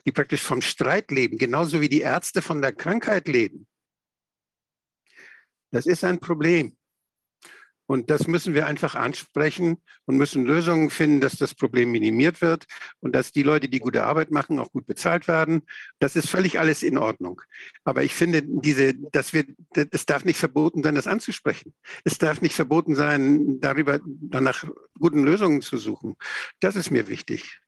die 0.05 0.13
praktisch 0.13 0.43
vom 0.43 0.61
Streit 0.61 1.11
leben, 1.11 1.37
genauso 1.37 1.81
wie 1.81 1.89
die 1.89 2.01
Ärzte 2.01 2.41
von 2.41 2.61
der 2.61 2.71
Krankheit 2.71 3.27
leben, 3.27 3.67
das 5.71 5.85
ist 5.87 6.05
ein 6.05 6.19
Problem. 6.19 6.77
Und 7.91 8.09
das 8.09 8.25
müssen 8.25 8.53
wir 8.53 8.67
einfach 8.67 8.95
ansprechen 8.95 9.81
und 10.05 10.15
müssen 10.15 10.45
Lösungen 10.45 10.89
finden, 10.89 11.19
dass 11.19 11.35
das 11.35 11.53
Problem 11.53 11.91
minimiert 11.91 12.41
wird 12.41 12.63
und 13.01 13.13
dass 13.13 13.33
die 13.33 13.43
Leute, 13.43 13.67
die 13.67 13.79
gute 13.79 14.05
Arbeit 14.05 14.31
machen, 14.31 14.59
auch 14.59 14.71
gut 14.71 14.85
bezahlt 14.85 15.27
werden. 15.27 15.63
Das 15.99 16.15
ist 16.15 16.29
völlig 16.29 16.57
alles 16.57 16.83
in 16.83 16.97
Ordnung. 16.97 17.41
Aber 17.83 18.03
ich 18.03 18.13
finde, 18.13 18.43
diese, 18.43 18.93
dass 18.93 19.33
wir, 19.33 19.43
es 19.91 20.05
darf 20.05 20.23
nicht 20.23 20.39
verboten 20.39 20.83
sein, 20.83 20.95
das 20.95 21.05
anzusprechen. 21.05 21.73
Es 22.05 22.17
darf 22.17 22.39
nicht 22.39 22.55
verboten 22.55 22.95
sein, 22.95 23.59
darüber 23.59 23.99
nach 24.05 24.63
guten 24.97 25.25
Lösungen 25.25 25.61
zu 25.61 25.75
suchen. 25.75 26.15
Das 26.61 26.77
ist 26.77 26.91
mir 26.91 27.09
wichtig. 27.09 27.59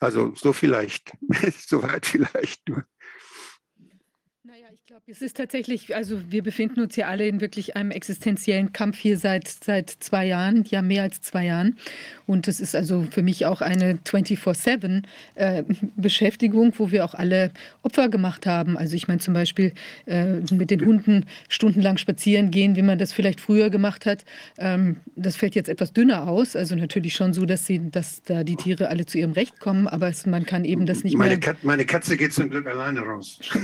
Also 0.00 0.34
so 0.34 0.52
vielleicht, 0.52 1.12
soweit 1.66 2.04
vielleicht 2.04 2.68
nur. 2.68 2.84
Es 5.08 5.22
ist 5.22 5.36
tatsächlich, 5.36 5.94
also 5.94 6.20
wir 6.30 6.42
befinden 6.42 6.80
uns 6.80 6.96
ja 6.96 7.06
alle 7.06 7.28
in 7.28 7.40
wirklich 7.40 7.76
einem 7.76 7.92
existenziellen 7.92 8.72
Kampf 8.72 8.98
hier 8.98 9.18
seit, 9.18 9.46
seit 9.46 9.88
zwei 9.88 10.26
Jahren, 10.26 10.64
ja 10.64 10.82
mehr 10.82 11.04
als 11.04 11.20
zwei 11.20 11.44
Jahren. 11.44 11.78
Und 12.26 12.48
es 12.48 12.58
ist 12.58 12.74
also 12.74 13.06
für 13.08 13.22
mich 13.22 13.46
auch 13.46 13.60
eine 13.60 14.00
24-7-Beschäftigung, 14.04 16.70
äh, 16.70 16.78
wo 16.78 16.90
wir 16.90 17.04
auch 17.04 17.14
alle 17.14 17.52
Opfer 17.82 18.08
gemacht 18.08 18.46
haben. 18.46 18.76
Also 18.76 18.96
ich 18.96 19.06
meine 19.06 19.20
zum 19.20 19.32
Beispiel 19.32 19.74
äh, 20.06 20.40
mit 20.52 20.72
den 20.72 20.84
Hunden 20.84 21.26
stundenlang 21.48 21.98
spazieren 21.98 22.50
gehen, 22.50 22.74
wie 22.74 22.82
man 22.82 22.98
das 22.98 23.12
vielleicht 23.12 23.40
früher 23.40 23.70
gemacht 23.70 24.06
hat. 24.06 24.24
Ähm, 24.58 24.96
das 25.14 25.36
fällt 25.36 25.54
jetzt 25.54 25.68
etwas 25.68 25.92
dünner 25.92 26.26
aus. 26.26 26.56
Also 26.56 26.74
natürlich 26.74 27.14
schon 27.14 27.32
so, 27.32 27.46
dass, 27.46 27.64
sie, 27.64 27.92
dass 27.92 28.24
da 28.24 28.42
die 28.42 28.56
Tiere 28.56 28.88
alle 28.88 29.06
zu 29.06 29.18
ihrem 29.18 29.30
Recht 29.30 29.60
kommen, 29.60 29.86
aber 29.86 30.08
es, 30.08 30.26
man 30.26 30.46
kann 30.46 30.64
eben 30.64 30.84
das 30.84 31.04
nicht 31.04 31.16
meine 31.16 31.30
mehr... 31.30 31.38
Kat 31.38 31.62
meine 31.62 31.86
Katze 31.86 32.16
geht 32.16 32.32
zum 32.32 32.50
Glück 32.50 32.66
alleine 32.66 33.02
raus. 33.02 33.38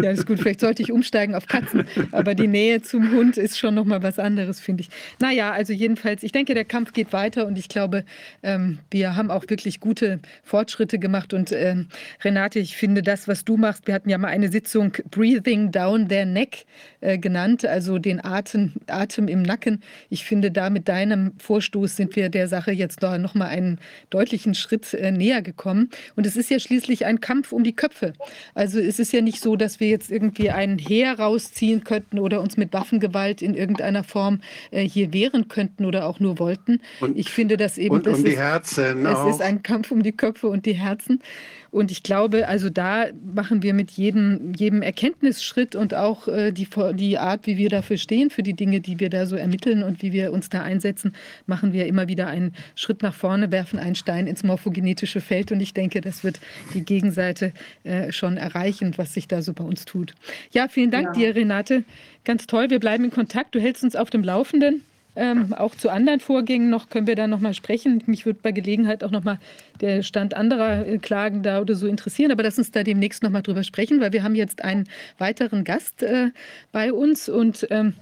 ja, 0.00 0.12
ist 0.12 0.26
gut 0.26 0.38
vielleicht 0.38 0.59
sollte 0.60 0.82
ich 0.82 0.92
umsteigen 0.92 1.34
auf 1.34 1.46
Katzen. 1.46 1.84
Aber 2.12 2.34
die 2.34 2.46
Nähe 2.46 2.82
zum 2.82 3.10
Hund 3.12 3.36
ist 3.36 3.58
schon 3.58 3.74
noch 3.74 3.84
mal 3.84 4.02
was 4.02 4.18
anderes, 4.18 4.60
finde 4.60 4.82
ich. 4.82 4.90
Naja, 5.18 5.52
also 5.52 5.72
jedenfalls, 5.72 6.22
ich 6.22 6.32
denke, 6.32 6.54
der 6.54 6.64
Kampf 6.64 6.92
geht 6.92 7.12
weiter 7.12 7.46
und 7.46 7.58
ich 7.58 7.68
glaube, 7.68 8.04
ähm, 8.42 8.78
wir 8.90 9.16
haben 9.16 9.30
auch 9.30 9.44
wirklich 9.48 9.80
gute 9.80 10.20
Fortschritte 10.44 10.98
gemacht. 10.98 11.32
Und 11.34 11.52
ähm, 11.52 11.88
Renate, 12.22 12.58
ich 12.58 12.76
finde 12.76 13.02
das, 13.02 13.28
was 13.28 13.44
du 13.44 13.56
machst, 13.56 13.86
wir 13.86 13.94
hatten 13.94 14.08
ja 14.08 14.18
mal 14.18 14.28
eine 14.28 14.50
Sitzung 14.50 14.92
Breathing 15.10 15.72
Down 15.72 16.08
Their 16.08 16.26
Neck 16.26 16.66
äh, 17.00 17.18
genannt, 17.18 17.64
also 17.64 17.98
den 17.98 18.24
Atem, 18.24 18.72
Atem 18.86 19.28
im 19.28 19.42
Nacken. 19.42 19.82
Ich 20.08 20.24
finde, 20.24 20.50
da 20.50 20.70
mit 20.70 20.88
deinem 20.88 21.32
Vorstoß 21.38 21.96
sind 21.96 22.16
wir 22.16 22.28
der 22.28 22.48
Sache 22.48 22.72
jetzt 22.72 23.02
noch 23.02 23.34
mal 23.34 23.46
einen 23.46 23.78
deutlichen 24.10 24.54
Schritt 24.54 24.94
äh, 24.94 25.10
näher 25.10 25.42
gekommen. 25.42 25.90
Und 26.16 26.26
es 26.26 26.36
ist 26.36 26.50
ja 26.50 26.60
schließlich 26.60 27.06
ein 27.06 27.20
Kampf 27.20 27.52
um 27.52 27.64
die 27.64 27.74
Köpfe. 27.74 28.12
Also 28.54 28.78
es 28.78 28.98
ist 28.98 29.12
ja 29.12 29.20
nicht 29.20 29.40
so, 29.40 29.56
dass 29.56 29.80
wir 29.80 29.88
jetzt 29.88 30.10
irgendwie 30.10 30.49
wir 30.50 30.56
ein 30.56 30.78
Heer 30.78 31.18
rausziehen 31.18 31.84
könnten 31.84 32.18
oder 32.18 32.40
uns 32.40 32.56
mit 32.56 32.72
Waffengewalt 32.72 33.42
in 33.42 33.54
irgendeiner 33.54 34.04
Form 34.04 34.40
äh, 34.70 34.82
hier 34.82 35.12
wehren 35.12 35.48
könnten 35.48 35.84
oder 35.84 36.06
auch 36.06 36.20
nur 36.20 36.38
wollten. 36.38 36.80
Und, 37.00 37.16
ich 37.16 37.30
finde 37.30 37.56
das 37.56 37.78
eben. 37.78 37.94
Und 37.94 38.06
das 38.06 38.18
um 38.18 38.24
die 38.24 38.32
ist, 38.32 38.38
Herzen. 38.38 39.06
Es 39.06 39.16
auch. 39.16 39.30
ist 39.30 39.42
ein 39.42 39.62
Kampf 39.62 39.90
um 39.90 40.02
die 40.02 40.12
Köpfe 40.12 40.48
und 40.48 40.66
die 40.66 40.74
Herzen. 40.74 41.22
Und 41.70 41.92
ich 41.92 42.02
glaube, 42.02 42.48
also 42.48 42.68
da 42.68 43.06
machen 43.34 43.62
wir 43.62 43.74
mit 43.74 43.92
jedem, 43.92 44.54
jedem 44.54 44.82
Erkenntnisschritt 44.82 45.76
und 45.76 45.94
auch 45.94 46.26
äh, 46.26 46.50
die, 46.50 46.66
die 46.94 47.18
Art, 47.18 47.46
wie 47.46 47.56
wir 47.56 47.68
dafür 47.68 47.96
stehen, 47.96 48.30
für 48.30 48.42
die 48.42 48.54
Dinge, 48.54 48.80
die 48.80 48.98
wir 48.98 49.08
da 49.08 49.26
so 49.26 49.36
ermitteln 49.36 49.84
und 49.84 50.02
wie 50.02 50.12
wir 50.12 50.32
uns 50.32 50.48
da 50.48 50.62
einsetzen, 50.62 51.14
machen 51.46 51.72
wir 51.72 51.86
immer 51.86 52.08
wieder 52.08 52.26
einen 52.26 52.54
Schritt 52.74 53.02
nach 53.02 53.14
vorne, 53.14 53.52
werfen 53.52 53.78
einen 53.78 53.94
Stein 53.94 54.26
ins 54.26 54.42
morphogenetische 54.42 55.20
Feld. 55.20 55.52
Und 55.52 55.60
ich 55.60 55.72
denke, 55.72 56.00
das 56.00 56.24
wird 56.24 56.40
die 56.74 56.84
Gegenseite 56.84 57.52
äh, 57.84 58.10
schon 58.10 58.36
erreichen, 58.36 58.94
was 58.96 59.14
sich 59.14 59.28
da 59.28 59.40
so 59.40 59.52
bei 59.52 59.64
uns 59.64 59.84
tut. 59.84 60.14
Ja, 60.50 60.66
vielen 60.68 60.90
Dank 60.90 61.08
ja. 61.08 61.12
dir, 61.12 61.36
Renate. 61.36 61.84
Ganz 62.24 62.46
toll. 62.46 62.70
Wir 62.70 62.80
bleiben 62.80 63.04
in 63.04 63.10
Kontakt. 63.10 63.54
Du 63.54 63.60
hältst 63.60 63.84
uns 63.84 63.94
auf 63.94 64.10
dem 64.10 64.24
Laufenden. 64.24 64.82
Ähm, 65.16 65.52
auch 65.54 65.74
zu 65.74 65.90
anderen 65.90 66.20
Vorgängen 66.20 66.70
noch 66.70 66.88
können 66.88 67.06
wir 67.06 67.16
da 67.16 67.26
noch 67.26 67.40
mal 67.40 67.54
sprechen. 67.54 68.02
Mich 68.06 68.26
würde 68.26 68.38
bei 68.42 68.52
Gelegenheit 68.52 69.02
auch 69.02 69.10
noch 69.10 69.24
mal 69.24 69.38
der 69.80 70.02
Stand 70.02 70.34
anderer 70.34 70.86
äh, 70.86 70.98
Klagen 70.98 71.42
da 71.42 71.60
oder 71.60 71.74
so 71.74 71.86
interessieren. 71.86 72.30
Aber 72.30 72.42
lass 72.42 72.58
uns 72.58 72.70
da 72.70 72.84
demnächst 72.84 73.22
noch 73.22 73.30
mal 73.30 73.42
drüber 73.42 73.64
sprechen, 73.64 74.00
weil 74.00 74.12
wir 74.12 74.22
haben 74.22 74.34
jetzt 74.34 74.62
einen 74.62 74.88
weiteren 75.18 75.64
Gast 75.64 76.02
äh, 76.02 76.30
bei 76.72 76.92
uns 76.92 77.28
und 77.28 77.66
ähm, 77.70 77.94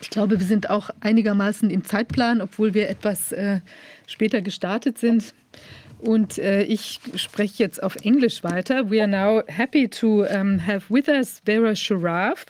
ich 0.00 0.10
glaube, 0.10 0.38
wir 0.38 0.46
sind 0.46 0.70
auch 0.70 0.90
einigermaßen 1.00 1.70
im 1.70 1.84
Zeitplan, 1.84 2.40
obwohl 2.40 2.72
wir 2.72 2.88
etwas 2.88 3.32
äh, 3.32 3.60
später 4.06 4.42
gestartet 4.42 4.98
sind. 4.98 5.34
Und 5.98 6.38
äh, 6.38 6.62
ich 6.62 7.00
spreche 7.16 7.62
jetzt 7.62 7.82
auf 7.82 7.96
Englisch 7.96 8.44
weiter. 8.44 8.90
We 8.90 9.00
are 9.00 9.08
now 9.08 9.42
happy 9.48 9.88
to 9.88 10.24
um, 10.24 10.64
have 10.64 10.82
with 10.88 11.08
us 11.08 11.42
Vera 11.44 11.74
Sharaf. 11.74 12.46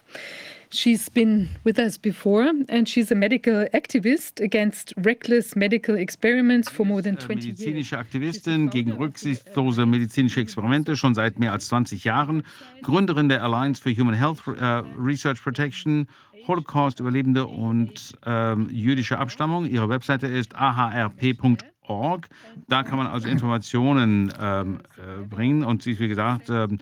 She's 0.71 1.09
been 1.09 1.49
with 1.65 1.79
us 1.79 1.97
before 1.97 2.53
and 2.69 2.87
she's 2.87 3.11
a 3.11 3.15
medical 3.15 3.67
activist 3.73 4.41
against 4.41 4.93
reckless 4.99 5.57
medical 5.57 5.97
experiments 5.97 6.69
for 6.69 6.85
more 6.85 7.01
than 7.01 7.17
20 7.17 7.47
years. 7.47 7.59
Medizinische 7.59 7.97
Aktivistin 7.97 8.69
gegen 8.69 8.93
rücksichtslose 8.93 9.87
medizinische 9.87 10.41
Experimente 10.41 10.97
schon 10.97 11.15
seit 11.15 11.39
mehr 11.39 11.53
als 11.53 11.69
20 11.69 12.05
Jahren, 12.05 12.43
Gründerin 12.83 13.31
der 13.31 13.43
Alliance 13.43 13.83
for 13.83 13.93
Human 13.93 14.15
Health 14.15 14.47
uh, 14.47 14.85
Research 14.99 15.43
Protection, 15.43 16.07
Holocaust-Überlebende 16.47 17.47
und 17.47 18.13
ähm, 18.27 18.69
jüdische 18.71 19.19
Abstammung. 19.19 19.67
Ihre 19.67 19.89
Webseite 19.89 20.27
ist 20.27 20.55
ahrp.org. 20.55 22.29
Da 22.69 22.83
kann 22.83 22.99
man 22.99 23.07
also 23.07 23.29
Informationen 23.29 24.33
ähm, 24.39 24.81
äh, 24.97 25.25
bringen 25.25 25.65
und 25.65 25.83
sie 25.83 25.93
ist, 25.93 26.01
wie 26.01 26.09
gesagt, 26.09 26.51
ähm, 26.51 26.79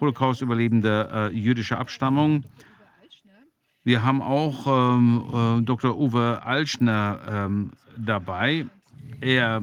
Holocaust-Überlebende 0.00 1.30
äh, 1.32 1.36
jüdische 1.36 1.78
Abstammung. 1.78 2.44
Wir 3.90 4.04
haben 4.04 4.22
auch 4.22 4.68
ähm, 4.68 5.24
äh, 5.34 5.62
Dr. 5.62 5.98
Uwe 5.98 6.44
Alschner 6.44 7.18
ähm, 7.28 7.72
dabei. 7.96 8.66
Er 9.20 9.60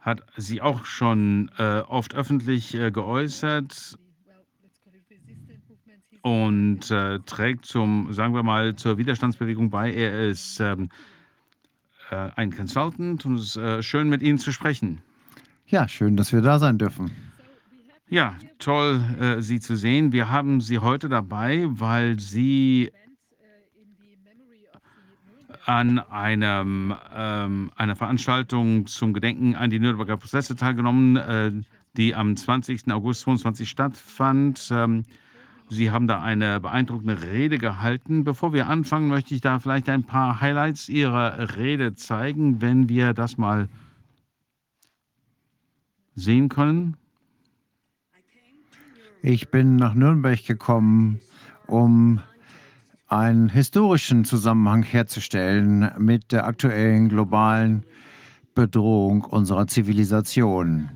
hat 0.00 0.22
sie 0.38 0.62
auch 0.62 0.86
schon 0.86 1.50
äh, 1.58 1.80
oft 1.80 2.14
öffentlich 2.14 2.74
äh, 2.74 2.90
geäußert 2.90 3.98
und 6.22 6.90
äh, 6.90 7.18
trägt 7.26 7.66
zum, 7.66 8.10
sagen 8.14 8.34
wir 8.34 8.42
mal, 8.42 8.74
zur 8.76 8.96
Widerstandsbewegung 8.96 9.68
bei. 9.68 9.92
Er 9.92 10.26
ist 10.30 10.60
ähm, 10.60 10.88
äh, 12.10 12.30
ein 12.36 12.56
Consultant 12.56 13.26
und 13.26 13.34
es 13.34 13.48
ist 13.48 13.56
äh, 13.56 13.82
schön, 13.82 14.08
mit 14.08 14.22
Ihnen 14.22 14.38
zu 14.38 14.50
sprechen. 14.50 15.02
Ja, 15.66 15.88
schön, 15.88 16.16
dass 16.16 16.32
wir 16.32 16.40
da 16.40 16.58
sein 16.58 16.78
dürfen. 16.78 17.33
Ja, 18.10 18.36
toll, 18.58 19.02
äh, 19.18 19.40
Sie 19.40 19.60
zu 19.60 19.76
sehen. 19.76 20.12
Wir 20.12 20.30
haben 20.30 20.60
Sie 20.60 20.78
heute 20.78 21.08
dabei, 21.08 21.66
weil 21.68 22.20
Sie 22.20 22.90
an 25.64 25.98
einem, 25.98 26.94
ähm, 27.14 27.70
einer 27.76 27.96
Veranstaltung 27.96 28.86
zum 28.86 29.14
Gedenken 29.14 29.54
an 29.54 29.70
die 29.70 29.78
Nürnberger 29.78 30.18
Prozesse 30.18 30.54
teilgenommen, 30.54 31.16
äh, 31.16 31.52
die 31.96 32.14
am 32.14 32.36
20. 32.36 32.92
August 32.92 33.22
2022 33.22 33.70
stattfand. 33.70 34.68
Ähm, 34.70 35.04
Sie 35.70 35.90
haben 35.90 36.06
da 36.06 36.22
eine 36.22 36.60
beeindruckende 36.60 37.22
Rede 37.22 37.56
gehalten. 37.56 38.24
Bevor 38.24 38.52
wir 38.52 38.68
anfangen, 38.68 39.08
möchte 39.08 39.34
ich 39.34 39.40
da 39.40 39.58
vielleicht 39.58 39.88
ein 39.88 40.04
paar 40.04 40.42
Highlights 40.42 40.90
Ihrer 40.90 41.56
Rede 41.56 41.94
zeigen, 41.94 42.60
wenn 42.60 42.90
wir 42.90 43.14
das 43.14 43.38
mal 43.38 43.70
sehen 46.14 46.50
können. 46.50 46.98
Ich 49.26 49.48
bin 49.48 49.76
nach 49.76 49.94
Nürnberg 49.94 50.44
gekommen, 50.44 51.18
um 51.66 52.20
einen 53.08 53.48
historischen 53.48 54.26
Zusammenhang 54.26 54.82
herzustellen 54.82 55.90
mit 55.96 56.30
der 56.30 56.44
aktuellen 56.46 57.08
globalen 57.08 57.84
Bedrohung 58.54 59.24
unserer 59.24 59.66
Zivilisation. 59.66 60.90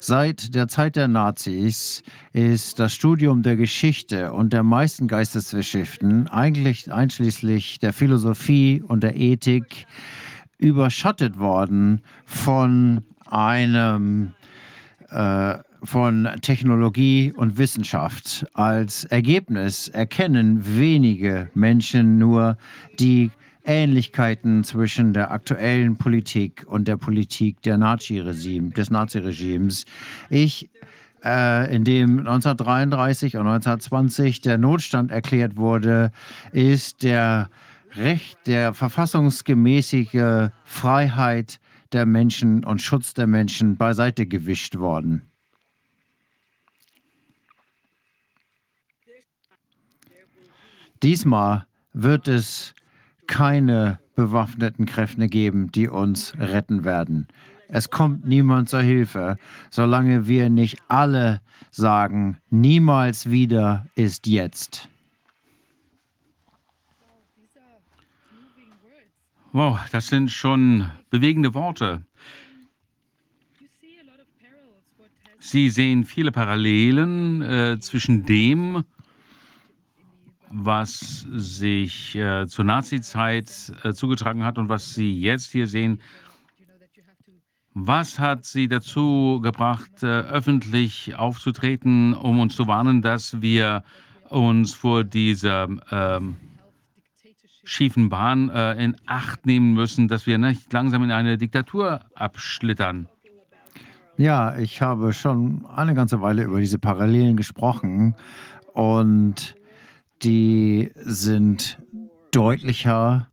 Seit 0.00 0.56
der 0.56 0.66
Zeit 0.66 0.96
der 0.96 1.06
Nazis 1.06 2.02
ist 2.32 2.80
das 2.80 2.94
Studium 2.94 3.44
der 3.44 3.54
Geschichte 3.54 4.32
und 4.32 4.52
der 4.52 4.64
meisten 4.64 5.06
Geisteswissenschaften, 5.06 6.26
eigentlich 6.26 6.92
einschließlich 6.92 7.78
der 7.78 7.92
Philosophie 7.92 8.82
und 8.82 9.04
der 9.04 9.14
Ethik, 9.14 9.86
überschattet 10.58 11.38
worden 11.38 12.02
von 12.26 13.04
einem 13.30 14.32
äh, 15.10 15.58
von 15.82 16.28
Technologie 16.42 17.32
und 17.36 17.58
Wissenschaft. 17.58 18.46
Als 18.54 19.04
Ergebnis 19.04 19.88
erkennen 19.88 20.60
wenige 20.76 21.50
Menschen 21.54 22.18
nur 22.18 22.56
die 22.98 23.30
Ähnlichkeiten 23.64 24.64
zwischen 24.64 25.12
der 25.12 25.30
aktuellen 25.30 25.96
Politik 25.96 26.64
und 26.66 26.88
der 26.88 26.96
Politik 26.96 27.60
der 27.62 27.76
Nazi-Regime, 27.76 28.70
des 28.70 28.90
Naziregimes. 28.90 29.84
Ich 30.30 30.70
äh, 31.24 31.74
in 31.74 31.84
dem 31.84 32.20
1933 32.20 33.36
und 33.36 33.46
1920 33.46 34.40
der 34.40 34.58
Notstand 34.58 35.10
erklärt 35.10 35.56
wurde, 35.56 36.12
ist 36.52 37.02
der 37.02 37.50
Recht, 37.94 38.38
der 38.46 38.74
verfassungsgemäßige 38.74 40.50
Freiheit 40.64 41.60
der 41.92 42.06
Menschen 42.06 42.64
und 42.64 42.82
Schutz 42.82 43.14
der 43.14 43.26
Menschen 43.26 43.76
beiseite 43.76 44.26
gewischt 44.26 44.78
worden. 44.78 45.27
Diesmal 51.02 51.66
wird 51.92 52.28
es 52.28 52.74
keine 53.26 53.98
bewaffneten 54.16 54.86
Kräfte 54.86 55.28
geben, 55.28 55.70
die 55.70 55.88
uns 55.88 56.34
retten 56.38 56.84
werden. 56.84 57.28
Es 57.68 57.90
kommt 57.90 58.26
niemand 58.26 58.68
zur 58.68 58.80
Hilfe, 58.80 59.36
solange 59.70 60.26
wir 60.26 60.48
nicht 60.48 60.78
alle 60.88 61.40
sagen, 61.70 62.38
niemals 62.50 63.30
wieder 63.30 63.86
ist 63.94 64.26
jetzt. 64.26 64.88
Wow, 69.52 69.78
das 69.92 70.08
sind 70.08 70.30
schon 70.30 70.90
bewegende 71.10 71.54
Worte. 71.54 72.04
Sie 75.40 75.70
sehen 75.70 76.04
viele 76.04 76.32
Parallelen 76.32 77.42
äh, 77.42 77.78
zwischen 77.80 78.24
dem, 78.24 78.84
was 80.50 81.26
sich 81.30 82.14
äh, 82.16 82.46
zur 82.46 82.64
Nazi-Zeit 82.64 83.72
äh, 83.84 83.92
zugetragen 83.92 84.44
hat 84.44 84.58
und 84.58 84.68
was 84.68 84.94
Sie 84.94 85.20
jetzt 85.20 85.52
hier 85.52 85.66
sehen. 85.66 86.00
Was 87.74 88.18
hat 88.18 88.44
Sie 88.44 88.66
dazu 88.66 89.40
gebracht, 89.42 90.02
äh, 90.02 90.06
öffentlich 90.06 91.14
aufzutreten, 91.16 92.14
um 92.14 92.40
uns 92.40 92.56
zu 92.56 92.66
warnen, 92.66 93.02
dass 93.02 93.40
wir 93.40 93.84
uns 94.30 94.74
vor 94.74 95.04
dieser 95.04 95.68
ähm, 95.90 96.36
schiefen 97.64 98.08
Bahn 98.08 98.48
äh, 98.50 98.82
in 98.82 98.96
Acht 99.06 99.46
nehmen 99.46 99.74
müssen, 99.74 100.08
dass 100.08 100.26
wir 100.26 100.38
nicht 100.38 100.72
langsam 100.72 101.04
in 101.04 101.12
eine 101.12 101.38
Diktatur 101.38 102.00
abschlittern? 102.14 103.08
Ja, 104.16 104.56
ich 104.58 104.82
habe 104.82 105.12
schon 105.12 105.64
eine 105.66 105.94
ganze 105.94 106.20
Weile 106.20 106.42
über 106.42 106.58
diese 106.58 106.78
Parallelen 106.78 107.36
gesprochen 107.36 108.16
und 108.74 109.54
die 110.22 110.90
sind 110.96 111.78
deutlicher 112.30 113.28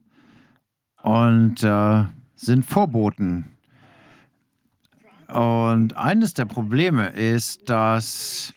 und 1.01 1.63
äh, 1.63 2.03
sind 2.35 2.65
Vorboten. 2.65 3.45
Und 5.27 5.97
eines 5.97 6.33
der 6.33 6.45
Probleme 6.45 7.09
ist, 7.09 7.69
dass 7.69 8.53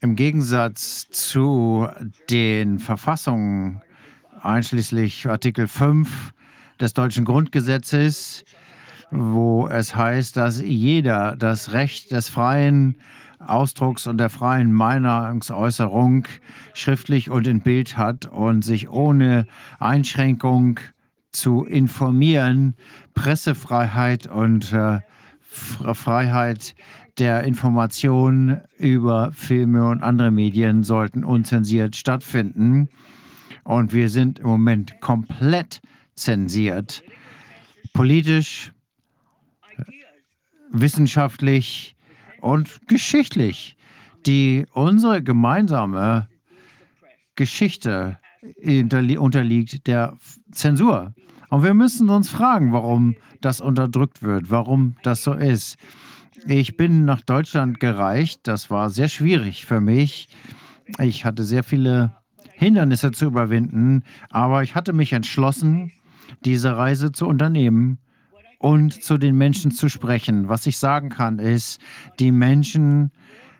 im 0.00 0.14
Gegensatz 0.14 1.08
zu 1.10 1.88
den 2.30 2.78
Verfassungen, 2.78 3.82
einschließlich 4.40 5.28
Artikel 5.28 5.66
5 5.66 6.32
des 6.80 6.94
deutschen 6.94 7.24
Grundgesetzes, 7.24 8.44
wo 9.10 9.66
es 9.66 9.96
heißt, 9.96 10.36
dass 10.36 10.60
jeder 10.60 11.34
das 11.36 11.72
Recht 11.72 12.12
des 12.12 12.28
freien 12.28 12.96
Ausdrucks 13.38 14.06
und 14.06 14.18
der 14.18 14.30
freien 14.30 14.72
Meinungsäußerung 14.72 16.26
schriftlich 16.74 17.30
und 17.30 17.46
in 17.46 17.60
Bild 17.60 17.96
hat 17.96 18.26
und 18.26 18.62
sich 18.62 18.88
ohne 18.88 19.46
Einschränkung 19.78 20.80
zu 21.32 21.64
informieren, 21.64 22.74
Pressefreiheit 23.14 24.26
und 24.26 24.72
äh, 24.72 25.00
Freiheit 25.50 26.74
der 27.18 27.44
Information 27.44 28.60
über 28.78 29.32
Filme 29.32 29.88
und 29.88 30.02
andere 30.02 30.30
Medien 30.30 30.84
sollten 30.84 31.24
unzensiert 31.24 31.96
stattfinden. 31.96 32.88
Und 33.64 33.92
wir 33.92 34.08
sind 34.08 34.38
im 34.38 34.46
Moment 34.46 35.00
komplett 35.00 35.80
zensiert, 36.14 37.02
politisch, 37.92 38.72
wissenschaftlich 40.70 41.96
und 42.48 42.86
geschichtlich, 42.86 43.76
die 44.26 44.66
unsere 44.72 45.22
gemeinsame 45.22 46.28
Geschichte 47.36 48.18
unterliegt 49.18 49.86
der 49.86 50.16
Zensur. 50.50 51.14
Und 51.50 51.62
wir 51.62 51.74
müssen 51.74 52.08
uns 52.08 52.28
fragen, 52.28 52.72
warum 52.72 53.16
das 53.40 53.60
unterdrückt 53.60 54.22
wird, 54.22 54.50
warum 54.50 54.96
das 55.02 55.22
so 55.22 55.34
ist. 55.34 55.76
Ich 56.46 56.76
bin 56.76 57.04
nach 57.04 57.20
Deutschland 57.20 57.80
gereicht. 57.80 58.40
Das 58.44 58.70
war 58.70 58.90
sehr 58.90 59.08
schwierig 59.08 59.66
für 59.66 59.80
mich. 59.80 60.28
Ich 60.98 61.24
hatte 61.24 61.44
sehr 61.44 61.64
viele 61.64 62.14
Hindernisse 62.52 63.12
zu 63.12 63.26
überwinden, 63.26 64.02
aber 64.30 64.62
ich 64.62 64.74
hatte 64.74 64.92
mich 64.92 65.12
entschlossen, 65.12 65.92
diese 66.44 66.76
Reise 66.76 67.12
zu 67.12 67.26
unternehmen 67.26 67.98
und 68.58 69.02
zu 69.02 69.18
den 69.18 69.36
Menschen 69.36 69.70
zu 69.70 69.88
sprechen. 69.88 70.48
Was 70.48 70.66
ich 70.66 70.78
sagen 70.78 71.08
kann, 71.08 71.38
ist, 71.38 71.80
die 72.18 72.32
Menschen 72.32 73.12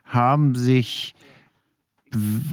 haben 0.04 0.54
sich 0.54 1.14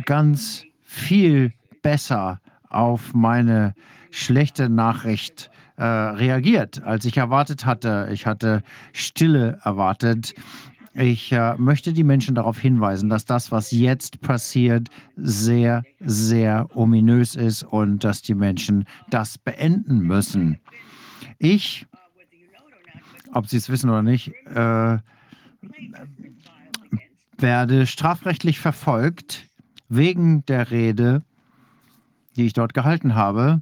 ganz 0.05 0.63
viel 0.84 1.53
besser 1.81 2.41
auf 2.69 3.13
meine 3.13 3.73
schlechte 4.11 4.69
Nachricht 4.69 5.49
äh, 5.77 5.84
reagiert, 5.84 6.84
als 6.84 7.05
ich 7.05 7.17
erwartet 7.17 7.65
hatte. 7.65 8.09
Ich 8.11 8.26
hatte 8.26 8.63
Stille 8.93 9.59
erwartet. 9.63 10.34
Ich 10.93 11.31
äh, 11.34 11.55
möchte 11.57 11.91
die 11.91 12.05
Menschen 12.05 12.35
darauf 12.35 12.57
hinweisen, 12.57 13.09
dass 13.09 13.26
das, 13.26 13.51
was 13.51 13.72
jetzt 13.72 14.22
passiert, 14.22 14.88
sehr, 15.17 15.84
sehr 15.99 16.67
ominös 16.73 17.35
ist 17.35 17.63
und 17.63 18.03
dass 18.05 18.22
die 18.22 18.35
Menschen 18.35 18.85
das 19.09 19.38
beenden 19.38 19.99
müssen. 19.99 20.59
Ich, 21.38 21.85
ob 23.36 23.48
Sie 23.48 23.57
es 23.57 23.70
wissen 23.70 23.90
oder 23.90 24.02
nicht, 24.02 24.30
äh, 24.45 24.98
werde 27.38 27.86
strafrechtlich 27.86 28.60
verfolgt 28.60 29.49
wegen 29.90 30.45
der 30.45 30.72
Rede, 30.72 31.22
die 32.38 32.45
ich 32.45 32.53
dort 32.53 32.74
gehalten 32.74 33.14
habe. 33.14 33.62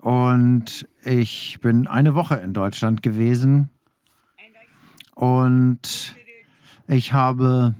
Und 0.00 0.88
ich 1.04 1.58
bin 1.60 1.86
eine 1.86 2.14
Woche 2.14 2.36
in 2.36 2.54
Deutschland 2.54 3.02
gewesen 3.02 3.68
und 5.14 6.16
ich 6.86 7.12
habe 7.12 7.74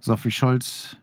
Sophie 0.00 0.30
Scholz, 0.30 0.98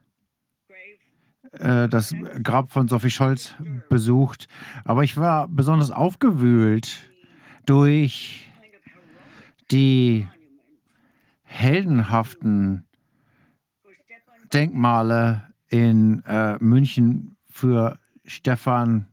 äh, 1.53 1.89
das 1.89 2.13
Grab 2.43 2.71
von 2.71 2.87
Sophie 2.87 3.09
Scholz 3.09 3.55
besucht. 3.89 4.47
Aber 4.83 5.03
ich 5.03 5.17
war 5.17 5.47
besonders 5.47 5.89
aufgewühlt 5.89 7.09
durch 7.65 8.45
die 9.71 10.27
heldenhaften 11.43 12.87
Denkmale 14.53 15.53
in 15.69 16.23
äh, 16.25 16.57
München 16.59 17.37
für 17.49 17.97
Stefan 18.25 19.07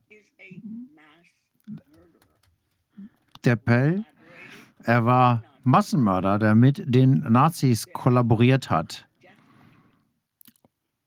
Deppel. 3.44 4.04
Er 4.84 5.04
war 5.04 5.42
Massenmörder, 5.64 6.38
der 6.38 6.54
mit 6.54 6.82
den 6.86 7.20
Nazis 7.20 7.86
kollaboriert 7.92 8.70
hat. 8.70 9.06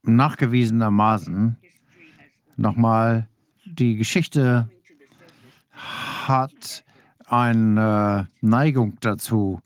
Nachgewiesenermaßen 0.03 1.57
nochmal, 2.55 3.27
die 3.65 3.95
Geschichte 3.95 4.69
hat 5.71 6.84
eine 7.27 8.29
Neigung 8.41 8.97
dazu, 9.01 9.61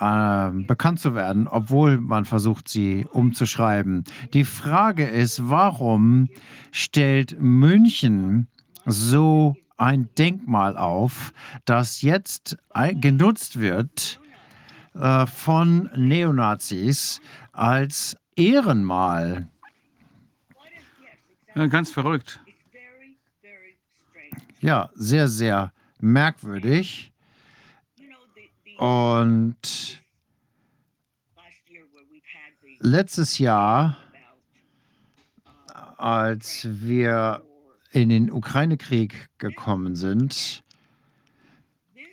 äh, 0.00 0.50
bekannt 0.50 1.00
zu 1.00 1.14
werden, 1.14 1.48
obwohl 1.48 1.98
man 1.98 2.24
versucht, 2.24 2.68
sie 2.68 3.06
umzuschreiben. 3.10 4.04
Die 4.32 4.44
Frage 4.44 5.06
ist, 5.06 5.48
warum 5.48 6.28
stellt 6.70 7.40
München 7.40 8.48
so 8.86 9.56
ein 9.76 10.08
Denkmal 10.16 10.76
auf, 10.76 11.32
das 11.64 12.02
jetzt 12.02 12.58
genutzt 13.00 13.60
wird 13.60 14.20
äh, 14.94 15.26
von 15.26 15.90
Neonazis 15.96 17.20
als 17.52 18.16
Ehrenmal. 18.36 19.48
Ja, 21.54 21.66
ganz 21.66 21.90
verrückt. 21.90 22.40
Ja, 24.60 24.90
sehr, 24.94 25.28
sehr 25.28 25.72
merkwürdig. 26.00 27.12
Und 28.78 30.00
letztes 32.80 33.38
Jahr, 33.38 33.96
als 35.96 36.66
wir 36.70 37.42
in 37.90 38.08
den 38.08 38.30
Ukraine-Krieg 38.30 39.26
gekommen 39.38 39.96
sind, 39.96 40.62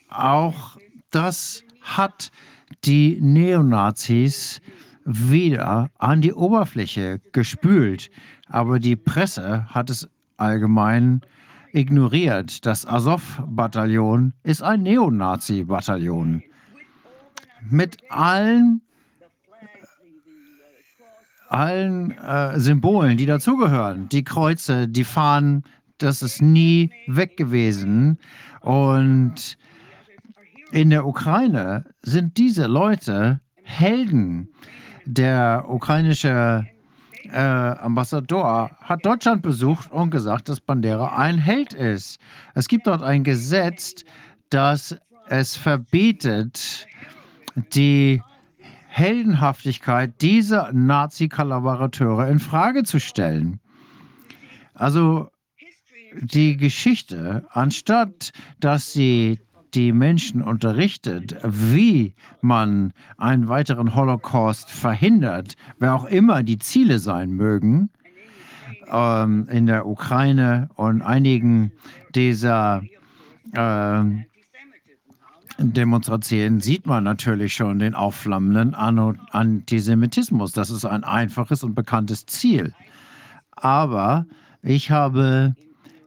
auch 0.10 0.78
das 1.12 1.64
hat 1.82 2.32
die 2.84 3.20
Neonazis 3.22 4.62
wieder 5.06 5.91
an 5.99 6.22
die 6.22 6.34
Oberfläche 6.34 7.22
gespült. 7.32 8.10
Aber 8.48 8.80
die 8.80 8.95
Presse 8.95 9.68
hat 9.70 9.90
es 9.90 10.10
allgemein 10.38 11.22
ignoriert. 11.76 12.66
Das 12.66 12.88
Azov-Bataillon 12.88 14.34
ist 14.44 14.64
ein 14.64 14.84
Neonazi-Bataillon. 14.84 16.42
Mit 17.70 17.98
allen 18.10 18.82
allen 21.50 22.12
äh, 22.18 22.60
Symbolen, 22.60 23.18
die 23.18 23.26
dazugehören. 23.26 24.10
Die 24.10 24.24
Kreuze, 24.24 24.88
die 24.88 25.04
Fahnen, 25.04 25.64
das 26.00 26.22
ist 26.22 26.42
nie 26.42 26.92
weg 27.08 27.38
gewesen. 27.38 28.18
Und 28.62 29.58
in 30.72 30.90
der 30.90 31.06
Ukraine 31.06 31.86
sind 32.02 32.38
diese 32.38 32.68
Leute 32.68 33.40
Helden. 33.64 34.50
Der 35.06 35.66
ukrainische 35.68 36.66
äh, 37.32 37.38
Ambassador 37.38 38.72
hat 38.82 39.06
Deutschland 39.06 39.42
besucht 39.42 39.92
und 39.92 40.10
gesagt, 40.10 40.50
dass 40.50 40.62
Bandera 40.62 41.18
ein 41.18 41.38
Held 41.38 41.74
ist. 41.74 42.20
Es 42.54 42.68
gibt 42.68 42.88
dort 42.88 43.02
ein 43.02 43.24
Gesetz, 43.24 44.04
das 44.50 44.98
es 45.30 45.56
verbietet, 45.56 46.88
die 47.74 48.22
Heldenhaftigkeit 48.88 50.14
dieser 50.22 50.72
Nazi-Kollaborateure 50.72 52.30
in 52.30 52.40
Frage 52.40 52.84
zu 52.84 53.00
stellen. 53.00 53.60
Also 54.74 55.30
die 56.22 56.56
Geschichte, 56.56 57.45
anstatt 57.50 58.32
dass 58.60 58.94
sie 58.94 59.40
die 59.76 59.92
Menschen 59.92 60.42
unterrichtet, 60.42 61.36
wie 61.44 62.14
man 62.42 62.94
einen 63.18 63.50
weiteren 63.50 63.94
Holocaust 63.94 64.70
verhindert, 64.70 65.56
wer 65.80 65.94
auch 65.95 66.06
immer 66.06 66.44
die 66.44 66.58
Ziele 66.58 67.00
sein 67.00 67.32
mögen, 67.32 67.90
ähm, 68.90 69.48
in 69.50 69.66
der 69.66 69.86
Ukraine 69.86 70.70
und 70.76 71.02
einigen 71.02 71.72
dieser 72.14 72.84
äh, 73.52 74.04
Demonstrationen 75.58 76.60
sieht 76.60 76.86
man 76.86 77.04
natürlich 77.04 77.54
schon 77.54 77.80
den 77.80 77.95
aufflammenden 77.95 78.76
Antisemitismus. 78.76 80.52
Das 80.52 80.70
ist 80.70 80.86
ein 80.86 81.04
einfaches 81.04 81.64
und 81.64 81.76
bekanntes 81.76 82.26
Ziel. 82.26 82.74
Aber 83.52 84.26
ich 84.62 84.92
habe 84.92 85.56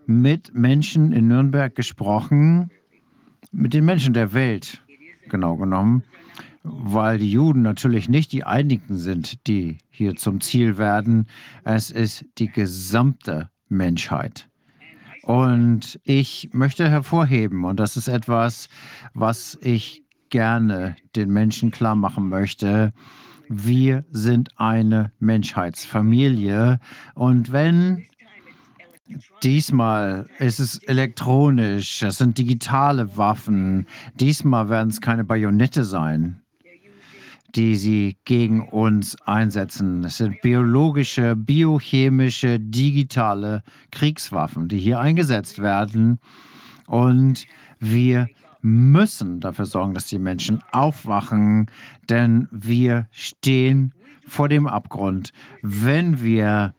mit 0.07 0.55
Menschen 0.55 1.13
in 1.13 1.29
Nürnberg 1.29 1.75
gesprochen, 1.75 2.71
mit 3.59 3.75
den 3.75 3.85
Menschen 3.85 4.15
der 4.15 4.33
Welt, 4.33 4.81
genau 5.29 5.57
genommen, 5.57 6.05
weil 6.63 7.19
die 7.19 7.31
Juden 7.31 7.63
natürlich 7.63 8.09
nicht 8.09 8.33
die 8.33 8.45
einigen 8.45 8.99
sind, 8.99 9.47
die 9.47 9.79
hier 9.91 10.15
zum 10.15 10.41
Ziel 10.41 10.79
werden. 10.79 11.27
Es 11.65 11.91
ist 11.91 12.25
die 12.39 12.49
gesamte 12.49 13.51
Menschheit. 13.69 14.49
Und 15.23 16.01
ich 16.05 16.51
möchte 16.53 16.89
hervorheben, 16.89 17.65
und 17.65 17.81
das 17.81 17.97
ist 17.97 18.09
etwas, 18.09 18.69
was 19.13 19.59
ich 19.61 20.05
gerne 20.31 20.97
den 21.17 21.31
Menschen 21.31 21.71
klar 21.71 21.97
machen 21.97 22.29
möchte, 22.29 22.93
Wir 23.49 24.05
sind 24.11 24.51
eine 24.57 25.11
Menschheitsfamilie. 25.21 26.81
Und 27.15 27.51
wenn 27.51 28.07
diesmal 29.43 30.27
ist 30.39 30.59
es 30.59 30.79
elektronisch, 30.85 32.03
es 32.03 32.19
sind 32.19 32.39
digitale 32.39 33.17
Waffen, 33.17 33.87
diesmal 34.15 34.69
werden 34.69 34.91
es 34.91 35.01
keine 35.01 35.25
Bajonette 35.25 35.85
sein, 35.85 36.43
die 37.55 37.77
sie 37.77 38.17
gegen 38.25 38.69
uns 38.69 39.17
einsetzen. 39.23 40.05
Es 40.05 40.19
sind 40.19 40.41
biologische, 40.43 41.35
biochemische, 41.35 42.61
digitale 42.61 43.63
Kriegswaffen, 43.91 44.69
die 44.69 44.79
hier 44.79 45.01
eingesetzt 45.01 45.59
werden. 45.59 46.19
Und 46.87 47.47
wir 47.81 48.29
müssen 48.61 49.41
dafür 49.41 49.67
sorgen, 49.67 49.95
dass 49.95 50.07
die 50.07 50.19
Menschen 50.19 50.63
aufwachen, 50.73 51.71
denn 52.09 52.49
wir 52.51 53.07
stehen 53.13 53.95
vor 54.27 54.49
dem 54.49 54.67
Abgrund. 54.67 55.33
Wenn 55.63 56.23
wir 56.23 56.75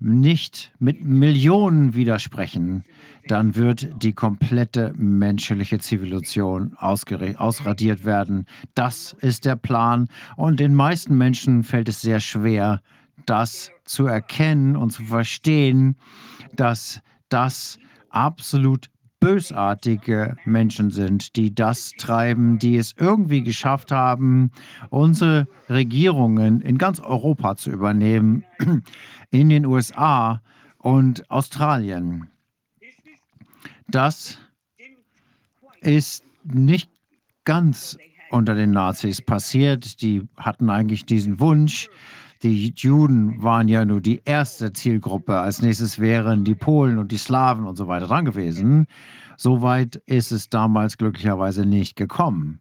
nicht 0.00 0.72
mit 0.78 1.04
Millionen 1.04 1.94
widersprechen, 1.94 2.84
dann 3.26 3.56
wird 3.56 3.88
die 4.02 4.12
komplette 4.12 4.94
menschliche 4.96 5.78
Zivilisation 5.78 6.74
ausradiert 6.76 8.04
werden. 8.04 8.46
Das 8.74 9.16
ist 9.20 9.44
der 9.44 9.56
Plan. 9.56 10.08
Und 10.36 10.60
den 10.60 10.74
meisten 10.74 11.16
Menschen 11.16 11.62
fällt 11.62 11.88
es 11.88 12.00
sehr 12.00 12.20
schwer, 12.20 12.80
das 13.26 13.70
zu 13.84 14.06
erkennen 14.06 14.76
und 14.76 14.90
zu 14.90 15.04
verstehen, 15.04 15.96
dass 16.54 17.00
das 17.28 17.78
absolut 18.10 18.88
bösartige 19.20 20.36
Menschen 20.44 20.90
sind, 20.90 21.36
die 21.36 21.54
das 21.54 21.92
treiben, 21.98 22.58
die 22.58 22.76
es 22.76 22.94
irgendwie 22.96 23.42
geschafft 23.42 23.90
haben, 23.90 24.50
unsere 24.90 25.48
Regierungen 25.68 26.60
in 26.60 26.78
ganz 26.78 27.00
Europa 27.00 27.56
zu 27.56 27.70
übernehmen, 27.70 28.44
in 29.30 29.48
den 29.48 29.66
USA 29.66 30.40
und 30.78 31.28
Australien. 31.30 32.28
Das 33.88 34.38
ist 35.80 36.24
nicht 36.44 36.90
ganz 37.44 37.98
unter 38.30 38.54
den 38.54 38.72
Nazis 38.72 39.22
passiert. 39.22 40.02
Die 40.02 40.28
hatten 40.36 40.70
eigentlich 40.70 41.06
diesen 41.06 41.40
Wunsch, 41.40 41.88
die 42.42 42.72
Juden 42.76 43.42
waren 43.42 43.68
ja 43.68 43.84
nur 43.84 44.00
die 44.00 44.22
erste 44.24 44.72
Zielgruppe. 44.72 45.38
Als 45.38 45.60
nächstes 45.60 45.98
wären 45.98 46.44
die 46.44 46.54
Polen 46.54 46.98
und 46.98 47.10
die 47.10 47.18
Slawen 47.18 47.66
und 47.66 47.76
so 47.76 47.88
weiter 47.88 48.06
dran 48.06 48.24
gewesen. 48.24 48.86
Soweit 49.36 49.96
ist 50.06 50.30
es 50.30 50.48
damals 50.48 50.98
glücklicherweise 50.98 51.66
nicht 51.66 51.96
gekommen. 51.96 52.60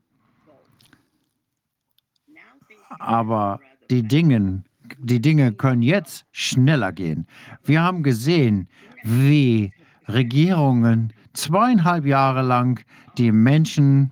Aber 2.99 3.59
die 3.89 4.03
Dinge, 4.03 4.63
die 4.97 5.21
Dinge 5.21 5.53
können 5.53 5.83
jetzt 5.83 6.25
schneller 6.31 6.91
gehen. 6.91 7.27
Wir 7.63 7.81
haben 7.81 8.01
gesehen, 8.01 8.67
wie 9.03 9.73
Regierungen 10.07 11.13
zweieinhalb 11.33 12.05
Jahre 12.05 12.41
lang 12.41 12.83
die 13.17 13.31
Menschen 13.31 14.11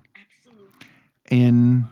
in 1.28 1.86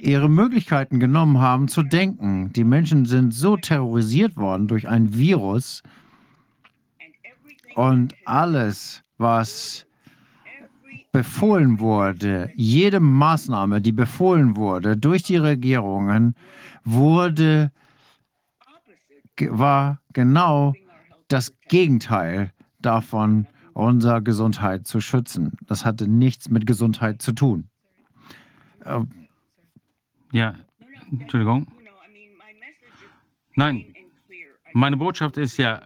ihre 0.00 0.28
Möglichkeiten 0.28 1.00
genommen 1.00 1.38
haben 1.38 1.68
zu 1.68 1.82
denken. 1.82 2.52
Die 2.52 2.64
Menschen 2.64 3.04
sind 3.04 3.34
so 3.34 3.56
terrorisiert 3.56 4.36
worden 4.36 4.68
durch 4.68 4.88
ein 4.88 5.14
Virus 5.14 5.82
und 7.74 8.14
alles, 8.24 9.02
was 9.18 9.86
befohlen 11.12 11.80
wurde, 11.80 12.50
jede 12.54 13.00
Maßnahme, 13.00 13.80
die 13.80 13.92
befohlen 13.92 14.56
wurde 14.56 14.96
durch 14.96 15.22
die 15.22 15.36
Regierungen, 15.36 16.34
wurde, 16.84 17.72
war 19.40 20.00
genau 20.12 20.74
das 21.28 21.54
Gegenteil 21.68 22.52
davon, 22.80 23.46
unsere 23.72 24.22
Gesundheit 24.22 24.86
zu 24.86 25.00
schützen. 25.00 25.52
Das 25.66 25.84
hatte 25.84 26.08
nichts 26.08 26.50
mit 26.50 26.66
Gesundheit 26.66 27.22
zu 27.22 27.32
tun. 27.32 27.68
Ja, 30.32 30.54
Entschuldigung. 31.10 31.66
Nein, 33.54 33.94
meine 34.72 34.96
Botschaft 34.96 35.36
ist 35.36 35.56
ja 35.56 35.82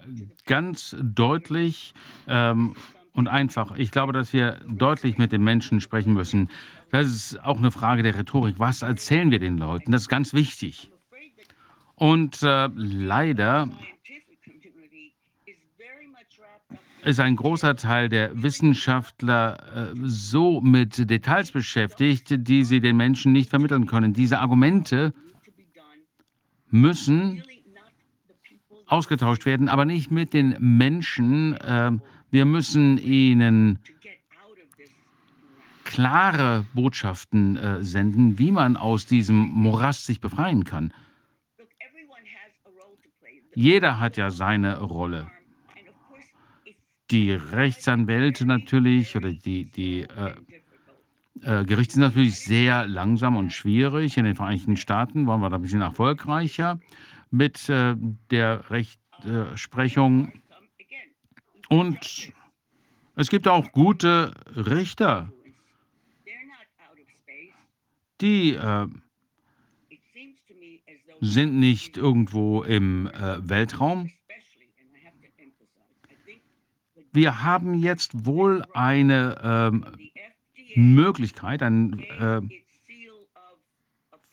ganz 0.47 0.97
deutlich 1.01 1.95
ähm, 2.27 2.75
und 3.15 3.29
einfach. 3.29 3.77
Ich 3.77 3.91
glaube, 3.91 4.13
dass 4.13 4.33
wir 4.33 4.61
deutlich 4.69 5.19
mit 5.19 5.33
den 5.33 5.43
Menschen 5.43 5.81
sprechen 5.81 6.13
müssen. 6.13 6.51
Das 6.91 7.07
ist 7.07 7.43
auch 7.43 7.59
eine 7.59 7.71
Frage 7.71 8.03
der 8.03 8.17
Rhetorik. 8.19 8.59
Was 8.59 8.83
erzählen 8.83 9.31
wir 9.31 9.39
den 9.39 9.57
Leuten? 9.59 9.93
Das 9.93 10.03
ist 10.03 10.09
ganz 10.09 10.35
wichtig. 10.35 10.91
Und 11.95 12.43
äh, 12.43 12.69
leider 12.75 13.69
ist 17.05 17.21
ein 17.21 17.37
großer 17.37 17.77
Teil 17.77 18.09
der 18.09 18.43
Wissenschaftler 18.43 19.93
äh, 19.93 19.95
so 20.03 20.61
mit 20.61 21.11
Details 21.11 21.51
beschäftigt, 21.51 22.47
die 22.47 22.65
sie 22.65 22.81
den 22.81 22.97
Menschen 22.97 23.33
nicht 23.33 23.51
vermitteln 23.51 23.87
können. 23.87 24.13
Diese 24.13 24.39
Argumente 24.39 25.13
müssen 26.71 27.43
ausgetauscht 28.87 29.47
werden, 29.47 29.69
aber 29.69 29.85
nicht 29.85 30.11
mit 30.11 30.33
den 30.33 30.57
Menschen. 30.61 31.55
Äh, 31.57 31.93
wir 32.31 32.45
müssen 32.45 32.99
ihnen 32.99 33.81
klare 35.83 36.65
Botschaften 36.73 37.57
äh, 37.57 37.83
senden, 37.83 38.39
wie 38.39 38.53
man 38.53 38.77
aus 38.77 39.07
diesem 39.07 39.37
Morast 39.37 40.07
sich 40.07 40.21
befreien 40.21 40.65
kann. 40.65 40.95
Jeder 43.55 43.99
hat 43.99 44.17
ja 44.17 44.31
seine 44.31 44.81
Rolle 44.81 45.31
die 47.13 47.33
Rechtsanwälte 47.33 48.47
natürlich 48.47 49.15
oder 49.15 49.33
die, 49.33 49.67
die 49.67 50.01
äh, 50.01 50.35
äh, 51.43 51.65
Gerichte 51.65 51.95
sind 51.95 52.03
natürlich 52.03 52.41
sehr 52.41 52.87
langsam 52.87 53.37
und 53.37 53.53
schwierig. 53.53 54.17
In 54.17 54.25
den 54.25 54.35
Vereinigten 54.35 54.77
Staaten 54.79 55.27
waren 55.27 55.41
wir 55.41 55.51
da 55.51 55.57
ein 55.57 55.63
bisschen 55.63 55.83
erfolgreicher 55.83 56.81
mit 57.31 57.69
äh, 57.69 57.95
der 58.31 58.71
Rechtsprechung. 58.71 60.33
Und 61.69 62.33
es 63.17 63.29
gibt 63.29 63.47
auch 63.47 63.71
gute 63.73 64.33
Richter, 64.57 65.31
die 68.21 68.55
äh, 68.55 68.87
sind 71.21 71.55
nicht 71.55 71.97
irgendwo 71.97 72.63
im 72.63 73.07
äh, 73.09 73.49
Weltraum, 73.49 74.11
wir 77.13 77.43
haben 77.43 77.75
jetzt 77.75 78.27
wohl 78.27 78.65
eine 78.73 79.39
ähm, 79.43 79.85
Möglichkeit, 80.75 81.63
ein 81.63 82.01
äh, 82.01 82.41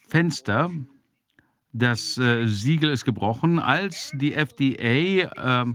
Fenster. 0.07 0.71
Das 1.71 2.17
äh, 2.17 2.47
Siegel 2.47 2.89
ist 2.89 3.05
gebrochen, 3.05 3.59
als 3.59 4.11
die 4.15 4.33
FDA 4.33 5.63
äh, 5.63 5.73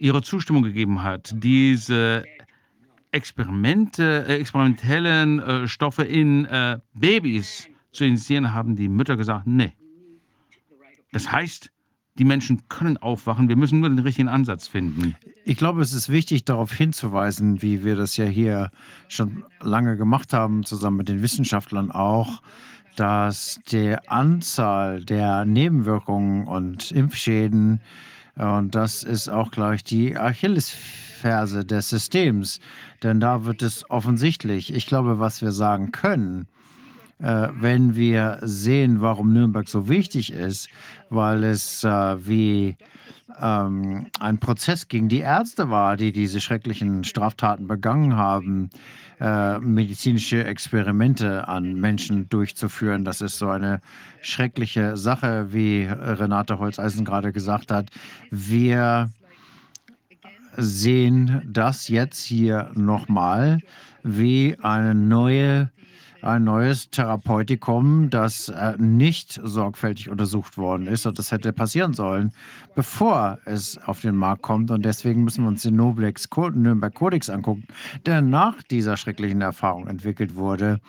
ihre 0.00 0.22
Zustimmung 0.22 0.64
gegeben 0.64 1.02
hat, 1.02 1.32
diese 1.36 2.24
Experimente, 3.12 4.24
äh, 4.26 4.40
experimentellen 4.40 5.38
äh, 5.38 5.68
Stoffe 5.68 6.02
in 6.02 6.46
äh, 6.46 6.80
Babys 6.94 7.68
zu 7.92 8.04
injizieren, 8.04 8.52
haben 8.52 8.74
die 8.74 8.88
Mütter 8.88 9.16
gesagt, 9.16 9.46
nee. 9.46 9.72
Das 11.12 11.30
heißt, 11.30 11.70
die 12.18 12.24
Menschen 12.24 12.68
können 12.68 12.98
aufwachen. 12.98 13.48
Wir 13.48 13.56
müssen 13.56 13.80
nur 13.80 13.88
den 13.88 13.98
richtigen 13.98 14.28
Ansatz 14.28 14.68
finden. 14.68 15.16
Ich 15.44 15.56
glaube, 15.56 15.80
es 15.80 15.92
ist 15.92 16.08
wichtig, 16.08 16.44
darauf 16.44 16.72
hinzuweisen, 16.72 17.62
wie 17.62 17.84
wir 17.84 17.96
das 17.96 18.16
ja 18.16 18.26
hier 18.26 18.70
schon 19.08 19.44
lange 19.60 19.96
gemacht 19.96 20.32
haben, 20.32 20.64
zusammen 20.64 20.98
mit 20.98 21.08
den 21.08 21.22
Wissenschaftlern 21.22 21.90
auch, 21.90 22.42
dass 22.96 23.60
die 23.70 23.96
Anzahl 24.06 25.02
der 25.02 25.44
Nebenwirkungen 25.46 26.46
und 26.46 26.92
Impfschäden, 26.92 27.80
und 28.36 28.74
das 28.74 29.02
ist 29.02 29.28
auch 29.28 29.50
gleich 29.50 29.82
die 29.82 30.16
Achillesferse 30.16 31.64
des 31.64 31.88
Systems, 31.88 32.60
denn 33.02 33.20
da 33.20 33.44
wird 33.44 33.62
es 33.62 33.88
offensichtlich. 33.90 34.74
Ich 34.74 34.86
glaube, 34.86 35.18
was 35.18 35.40
wir 35.40 35.52
sagen 35.52 35.92
können, 35.92 36.42
äh, 36.42 36.61
wenn 37.22 37.94
wir 37.94 38.38
sehen, 38.42 39.00
warum 39.00 39.32
Nürnberg 39.32 39.68
so 39.68 39.88
wichtig 39.88 40.32
ist, 40.32 40.68
weil 41.10 41.44
es 41.44 41.84
äh, 41.84 41.88
wie 42.26 42.76
ähm, 43.40 44.06
ein 44.20 44.38
Prozess 44.38 44.88
gegen 44.88 45.08
die 45.08 45.20
Ärzte 45.20 45.70
war, 45.70 45.96
die 45.96 46.12
diese 46.12 46.40
schrecklichen 46.40 47.04
Straftaten 47.04 47.66
begangen 47.66 48.16
haben, 48.16 48.70
äh, 49.20 49.58
medizinische 49.58 50.44
Experimente 50.44 51.46
an 51.46 51.74
Menschen 51.74 52.28
durchzuführen. 52.28 53.04
Das 53.04 53.20
ist 53.20 53.38
so 53.38 53.48
eine 53.48 53.80
schreckliche 54.20 54.96
Sache, 54.96 55.52
wie 55.52 55.84
Renate 55.84 56.58
Holzeisen 56.58 57.04
gerade 57.04 57.32
gesagt 57.32 57.70
hat. 57.70 57.90
Wir 58.30 59.10
sehen 60.56 61.42
das 61.46 61.88
jetzt 61.88 62.22
hier 62.24 62.70
nochmal 62.74 63.60
wie 64.02 64.56
eine 64.62 64.94
neue 64.94 65.70
ein 66.22 66.44
neues 66.44 66.88
Therapeutikum, 66.90 68.08
das 68.08 68.48
äh, 68.48 68.74
nicht 68.78 69.40
sorgfältig 69.42 70.08
untersucht 70.08 70.56
worden 70.56 70.86
ist. 70.86 71.04
Und 71.04 71.18
das 71.18 71.32
hätte 71.32 71.52
passieren 71.52 71.94
sollen, 71.94 72.32
bevor 72.74 73.38
es 73.44 73.78
auf 73.86 74.00
den 74.00 74.16
Markt 74.16 74.42
kommt. 74.42 74.70
Und 74.70 74.84
deswegen 74.84 75.24
müssen 75.24 75.44
wir 75.44 75.48
uns 75.48 75.62
den 75.62 75.76
Noblex 75.76 76.28
Nürnberg 76.54 76.94
Kodex 76.94 77.28
angucken, 77.28 77.66
der 78.06 78.22
nach 78.22 78.62
dieser 78.62 78.96
schrecklichen 78.96 79.40
Erfahrung 79.40 79.88
entwickelt 79.88 80.36
wurde, 80.36 80.80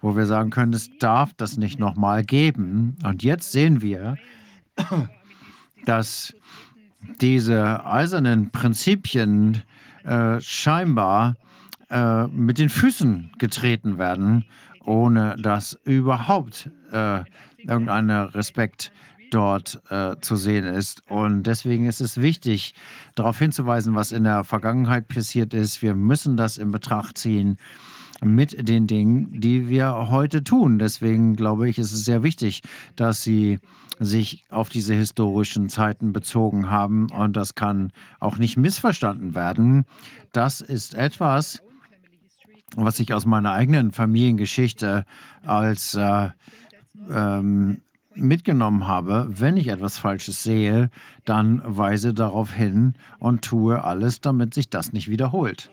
wo 0.00 0.16
wir 0.16 0.26
sagen 0.26 0.50
können, 0.50 0.72
es 0.72 0.90
darf 0.98 1.32
das 1.36 1.56
nicht 1.56 1.78
nochmal 1.78 2.24
geben. 2.24 2.96
Und 3.04 3.22
jetzt 3.22 3.52
sehen 3.52 3.82
wir, 3.82 4.16
dass 5.86 6.34
diese 7.20 7.86
eisernen 7.86 8.50
Prinzipien 8.50 9.62
äh, 10.04 10.40
scheinbar 10.40 11.36
äh, 11.90 12.26
mit 12.28 12.58
den 12.58 12.68
Füßen 12.68 13.32
getreten 13.38 13.98
werden, 13.98 14.44
ohne 14.84 15.36
dass 15.38 15.78
überhaupt 15.84 16.70
äh, 16.92 17.22
irgendein 17.58 18.10
Respekt 18.10 18.92
dort 19.30 19.80
äh, 19.90 20.16
zu 20.20 20.36
sehen 20.36 20.64
ist. 20.64 21.02
Und 21.08 21.44
deswegen 21.44 21.86
ist 21.86 22.00
es 22.00 22.20
wichtig, 22.20 22.74
darauf 23.14 23.38
hinzuweisen, 23.38 23.94
was 23.94 24.12
in 24.12 24.24
der 24.24 24.44
Vergangenheit 24.44 25.08
passiert 25.08 25.54
ist. 25.54 25.82
Wir 25.82 25.94
müssen 25.94 26.36
das 26.36 26.58
in 26.58 26.70
Betracht 26.70 27.16
ziehen 27.18 27.56
mit 28.22 28.68
den 28.68 28.86
Dingen, 28.86 29.40
die 29.40 29.68
wir 29.68 30.10
heute 30.10 30.44
tun. 30.44 30.78
Deswegen 30.78 31.36
glaube 31.36 31.68
ich, 31.68 31.78
ist 31.78 31.92
es 31.92 32.04
sehr 32.04 32.22
wichtig, 32.22 32.62
dass 32.96 33.22
Sie 33.22 33.58
sich 33.98 34.44
auf 34.48 34.70
diese 34.70 34.94
historischen 34.94 35.68
Zeiten 35.68 36.12
bezogen 36.12 36.70
haben. 36.70 37.10
Und 37.10 37.36
das 37.36 37.54
kann 37.54 37.92
auch 38.18 38.38
nicht 38.38 38.56
missverstanden 38.56 39.34
werden. 39.34 39.84
Das 40.32 40.60
ist 40.60 40.94
etwas, 40.94 41.62
was 42.76 43.00
ich 43.00 43.12
aus 43.12 43.26
meiner 43.26 43.52
eigenen 43.52 43.92
Familiengeschichte 43.92 45.04
als 45.44 45.94
äh, 45.94 46.30
ähm, 47.10 47.82
mitgenommen 48.14 48.86
habe. 48.86 49.26
Wenn 49.30 49.56
ich 49.56 49.68
etwas 49.68 49.98
Falsches 49.98 50.42
sehe, 50.42 50.90
dann 51.24 51.62
weise 51.64 52.14
darauf 52.14 52.52
hin 52.52 52.94
und 53.18 53.42
tue 53.42 53.82
alles, 53.82 54.20
damit 54.20 54.54
sich 54.54 54.68
das 54.70 54.92
nicht 54.92 55.08
wiederholt. 55.08 55.70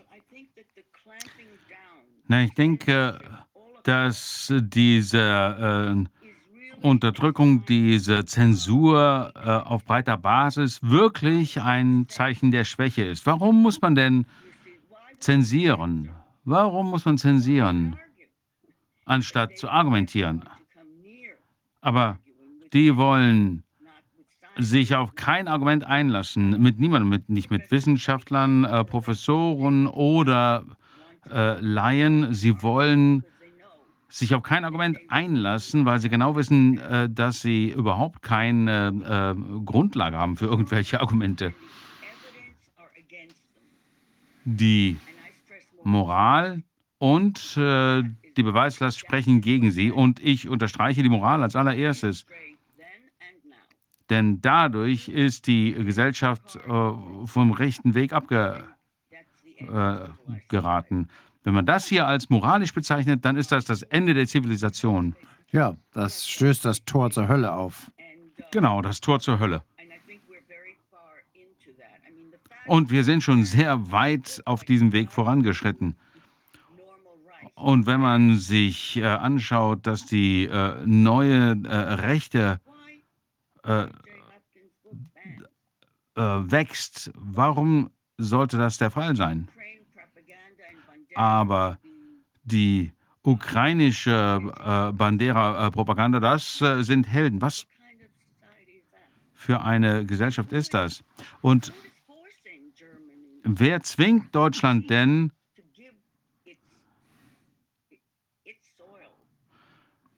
Na, 2.26 2.42
ich 2.42 2.54
denke, 2.54 3.18
dass 3.84 4.52
diese 4.60 5.18
äh, 5.18 6.84
Unterdrückung, 6.86 7.64
diese 7.64 8.24
Zensur 8.24 9.32
äh, 9.34 9.48
auf 9.48 9.84
breiter 9.84 10.16
Basis 10.16 10.80
wirklich 10.82 11.60
ein 11.60 12.06
Zeichen 12.08 12.50
der 12.50 12.64
Schwäche 12.64 13.04
ist. 13.04 13.26
Warum 13.26 13.62
muss 13.62 13.80
man 13.80 13.94
denn 13.94 14.26
zensieren? 15.18 16.10
Warum 16.50 16.88
muss 16.88 17.04
man 17.04 17.18
zensieren, 17.18 17.98
anstatt 19.04 19.58
zu 19.58 19.68
argumentieren? 19.68 20.48
Aber 21.82 22.18
die 22.72 22.96
wollen 22.96 23.64
sich 24.56 24.94
auf 24.96 25.14
kein 25.14 25.46
Argument 25.46 25.84
einlassen, 25.84 26.58
mit 26.62 26.80
niemandem, 26.80 27.10
mit, 27.10 27.28
nicht 27.28 27.50
mit 27.50 27.70
Wissenschaftlern, 27.70 28.64
äh, 28.64 28.82
Professoren 28.82 29.86
oder 29.88 30.64
äh, 31.30 31.60
Laien. 31.60 32.32
Sie 32.32 32.62
wollen 32.62 33.24
sich 34.08 34.34
auf 34.34 34.42
kein 34.42 34.64
Argument 34.64 34.98
einlassen, 35.08 35.84
weil 35.84 36.00
sie 36.00 36.08
genau 36.08 36.34
wissen, 36.34 36.78
äh, 36.78 37.10
dass 37.10 37.42
sie 37.42 37.72
überhaupt 37.72 38.22
keine 38.22 39.36
äh, 39.36 39.60
Grundlage 39.66 40.16
haben 40.16 40.38
für 40.38 40.46
irgendwelche 40.46 40.98
Argumente. 41.02 41.52
Die 44.46 44.96
Moral 45.84 46.62
und 46.98 47.56
äh, 47.56 48.02
die 48.36 48.42
Beweislast 48.42 48.98
sprechen 48.98 49.40
gegen 49.40 49.70
sie 49.70 49.90
und 49.90 50.20
ich 50.20 50.48
unterstreiche 50.48 51.02
die 51.02 51.08
Moral 51.08 51.42
als 51.42 51.56
allererstes. 51.56 52.26
Denn 54.10 54.40
dadurch 54.40 55.08
ist 55.08 55.46
die 55.46 55.72
Gesellschaft 55.72 56.56
äh, 56.56 56.92
vom 57.26 57.50
rechten 57.52 57.94
Weg 57.94 58.12
abgeraten. 58.12 58.64
Äh, 61.04 61.06
wenn 61.44 61.54
man 61.54 61.66
das 61.66 61.86
hier 61.86 62.06
als 62.06 62.30
moralisch 62.30 62.72
bezeichnet, 62.72 63.24
dann 63.24 63.36
ist 63.36 63.52
das 63.52 63.64
das 63.64 63.82
Ende 63.82 64.14
der 64.14 64.26
Zivilisation. 64.26 65.14
Ja, 65.50 65.76
das 65.92 66.28
stößt 66.28 66.64
das 66.64 66.84
Tor 66.84 67.10
zur 67.10 67.28
Hölle 67.28 67.52
auf. 67.52 67.90
Genau, 68.50 68.82
das 68.82 69.00
Tor 69.00 69.20
zur 69.20 69.38
Hölle. 69.38 69.62
Und 72.68 72.90
wir 72.90 73.04
sind 73.04 73.22
schon 73.22 73.44
sehr 73.44 73.90
weit 73.90 74.42
auf 74.44 74.64
diesem 74.64 74.92
Weg 74.92 75.10
vorangeschritten. 75.10 75.96
Und 77.54 77.86
wenn 77.86 78.00
man 78.00 78.38
sich 78.38 78.96
äh, 78.98 79.04
anschaut, 79.04 79.86
dass 79.86 80.06
die 80.06 80.44
äh, 80.44 80.74
neue 80.86 81.60
äh, 81.64 81.76
Rechte 81.94 82.60
äh, 83.64 83.82
äh, 83.84 83.88
wächst, 86.14 87.10
warum 87.14 87.90
sollte 88.16 88.58
das 88.58 88.78
der 88.78 88.90
Fall 88.90 89.16
sein? 89.16 89.48
aber 91.18 91.78
die 92.44 92.92
ukrainische 93.22 94.40
äh, 94.64 94.92
Bandera-Propaganda, 94.92 96.20
das 96.20 96.58
sind 96.58 97.08
Helden. 97.08 97.42
Was 97.42 97.66
für 99.34 99.60
eine 99.60 100.06
Gesellschaft 100.06 100.52
ist 100.52 100.74
das? 100.74 101.02
Und 101.40 101.72
wer 103.48 103.82
zwingt 103.82 104.34
Deutschland 104.34 104.90
denn, 104.90 105.32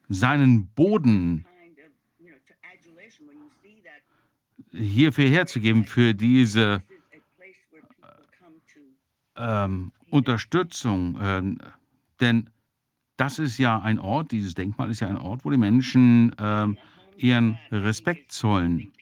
seinen 0.08 0.66
Boden 0.74 1.46
hierfür 4.72 5.28
herzugeben, 5.28 5.84
für 5.84 6.14
diese 6.14 6.82
ähm, 9.36 9.92
Unterstützung. 10.10 11.20
Äh, 11.20 11.56
denn 12.20 12.50
das 13.16 13.38
ist 13.38 13.58
ja 13.58 13.80
ein 13.80 13.98
Ort, 13.98 14.32
dieses 14.32 14.54
Denkmal 14.54 14.90
ist 14.90 15.00
ja 15.00 15.08
ein 15.08 15.16
Ort, 15.16 15.44
wo 15.44 15.50
die 15.50 15.56
Menschen 15.56 16.36
äh, 16.38 16.66
ihren 17.16 17.58
Respekt 17.70 18.32
zollen. 18.32 18.92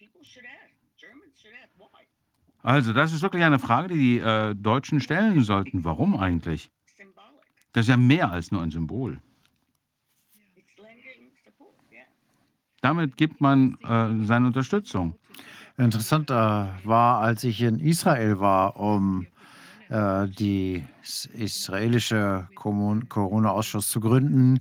Also 2.68 2.92
das 2.92 3.14
ist 3.14 3.22
wirklich 3.22 3.44
eine 3.44 3.58
Frage, 3.58 3.88
die 3.88 3.98
die 3.98 4.18
äh, 4.18 4.54
Deutschen 4.54 5.00
stellen 5.00 5.42
sollten. 5.42 5.86
Warum 5.86 6.14
eigentlich? 6.18 6.70
Das 7.72 7.86
ist 7.86 7.88
ja 7.88 7.96
mehr 7.96 8.30
als 8.30 8.52
nur 8.52 8.60
ein 8.60 8.70
Symbol. 8.70 9.18
Damit 12.82 13.16
gibt 13.16 13.40
man 13.40 13.78
äh, 13.84 14.22
seine 14.26 14.48
Unterstützung. 14.48 15.14
Interessant 15.78 16.28
äh, 16.28 16.34
war, 16.34 17.20
als 17.20 17.42
ich 17.42 17.62
in 17.62 17.80
Israel 17.80 18.38
war, 18.38 18.78
um 18.78 19.26
äh, 19.88 20.28
die 20.28 20.84
israelische 21.32 22.50
Corona-Ausschuss 22.54 23.88
zu 23.88 23.98
gründen, 23.98 24.60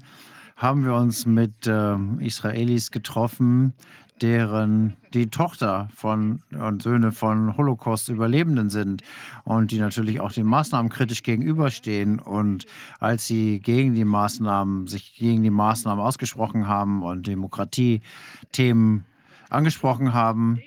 haben 0.56 0.86
wir 0.86 0.94
uns 0.94 1.26
mit 1.26 1.68
äh, 1.68 1.98
Israelis 2.22 2.90
getroffen, 2.90 3.74
deren 4.22 4.98
die 5.14 5.30
Tochter 5.30 5.90
von 5.96 6.42
und 6.52 6.82
Söhne 6.82 7.12
von 7.12 7.56
Holocaust-Überlebenden 7.56 8.70
sind 8.70 9.04
und 9.44 9.72
die 9.72 9.80
natürlich 9.80 10.20
auch 10.20 10.32
den 10.32 10.46
Maßnahmen 10.46 10.92
kritisch 10.92 11.24
gegenüberstehen. 11.24 12.20
Und 12.20 12.66
als 13.00 13.28
sie 13.28 13.60
gegen 13.60 13.96
die 13.96 14.06
Maßnahmen, 14.06 14.88
sich 14.88 15.16
gegen 15.16 15.44
die 15.44 15.50
Maßnahmen 15.50 16.04
ausgesprochen 16.04 16.68
haben 16.68 17.04
und 17.04 17.28
Demokratie-Themen 17.28 19.06
angesprochen 19.50 20.14
haben, 20.14 20.62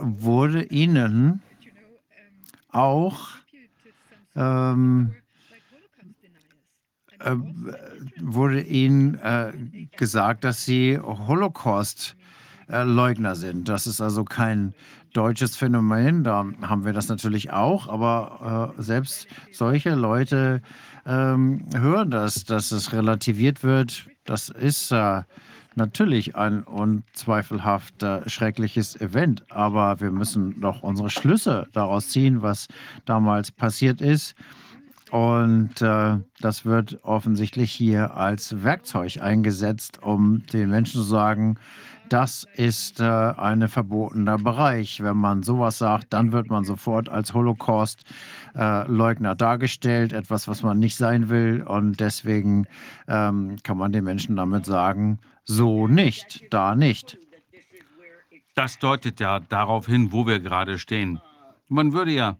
wurde 0.00 0.64
ihnen 0.64 1.42
auch 2.70 3.28
ähm, 4.34 5.14
äh, 7.20 7.36
wurde 8.20 8.60
ihnen 8.62 9.18
äh, 9.18 9.52
gesagt, 9.96 10.44
dass 10.44 10.64
sie 10.64 10.98
Holocaust-Leugner 12.68 13.34
sind. 13.34 13.68
Das 13.68 13.86
ist 13.86 14.00
also 14.00 14.24
kein 14.24 14.74
deutsches 15.12 15.56
Phänomen. 15.56 16.24
Da 16.24 16.44
haben 16.62 16.84
wir 16.84 16.92
das 16.92 17.08
natürlich 17.08 17.52
auch, 17.52 17.88
aber 17.88 18.74
äh, 18.78 18.82
selbst 18.82 19.26
solche 19.52 19.94
Leute 19.94 20.62
ähm, 21.06 21.66
hören 21.74 22.10
das, 22.10 22.44
dass 22.44 22.72
es 22.72 22.92
relativiert 22.92 23.62
wird. 23.62 24.06
Das 24.24 24.48
ist 24.48 24.90
äh, 24.92 25.22
natürlich 25.74 26.36
ein 26.36 26.62
unzweifelhaft 26.62 28.04
schreckliches 28.26 29.00
Event, 29.00 29.44
aber 29.50 30.00
wir 30.00 30.10
müssen 30.10 30.60
doch 30.60 30.82
unsere 30.82 31.10
Schlüsse 31.10 31.68
daraus 31.72 32.08
ziehen, 32.08 32.42
was 32.42 32.66
damals 33.04 33.52
passiert 33.52 34.00
ist. 34.00 34.34
Und 35.12 35.80
äh, 35.82 36.18
das 36.40 36.64
wird 36.64 36.98
offensichtlich 37.04 37.70
hier 37.70 38.16
als 38.16 38.64
Werkzeug 38.64 39.18
eingesetzt, 39.22 40.02
um 40.02 40.44
den 40.46 40.68
Menschen 40.70 41.00
zu 41.00 41.02
sagen, 41.02 41.58
das 42.08 42.46
ist 42.54 43.00
äh, 43.00 43.04
ein 43.04 43.68
verbotener 43.68 44.38
Bereich. 44.38 45.02
Wenn 45.02 45.16
man 45.16 45.42
sowas 45.42 45.78
sagt, 45.78 46.12
dann 46.12 46.32
wird 46.32 46.48
man 46.48 46.64
sofort 46.64 47.08
als 47.08 47.34
Holocaust-Leugner 47.34 49.32
äh, 49.32 49.36
dargestellt, 49.36 50.12
etwas, 50.12 50.48
was 50.48 50.62
man 50.62 50.78
nicht 50.78 50.96
sein 50.96 51.28
will. 51.28 51.62
Und 51.62 52.00
deswegen 52.00 52.66
ähm, 53.08 53.56
kann 53.62 53.78
man 53.78 53.92
den 53.92 54.04
Menschen 54.04 54.36
damit 54.36 54.66
sagen, 54.66 55.18
so 55.44 55.88
nicht, 55.88 56.44
da 56.50 56.74
nicht. 56.74 57.18
Das 58.54 58.78
deutet 58.78 59.20
ja 59.20 59.40
darauf 59.40 59.86
hin, 59.86 60.12
wo 60.12 60.26
wir 60.26 60.40
gerade 60.40 60.78
stehen. 60.78 61.20
Man 61.68 61.92
würde 61.92 62.12
ja 62.12 62.36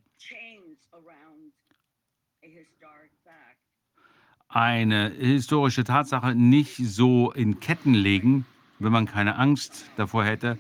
eine 4.49 5.11
historische 5.11 5.85
Tatsache 5.85 6.35
nicht 6.35 6.77
so 6.77 7.31
in 7.33 7.61
Ketten 7.61 7.93
legen, 7.93 8.47
wenn 8.79 8.93
man 8.93 9.07
keine 9.07 9.37
Angst 9.37 9.91
davor 9.97 10.25
hätte, 10.25 10.59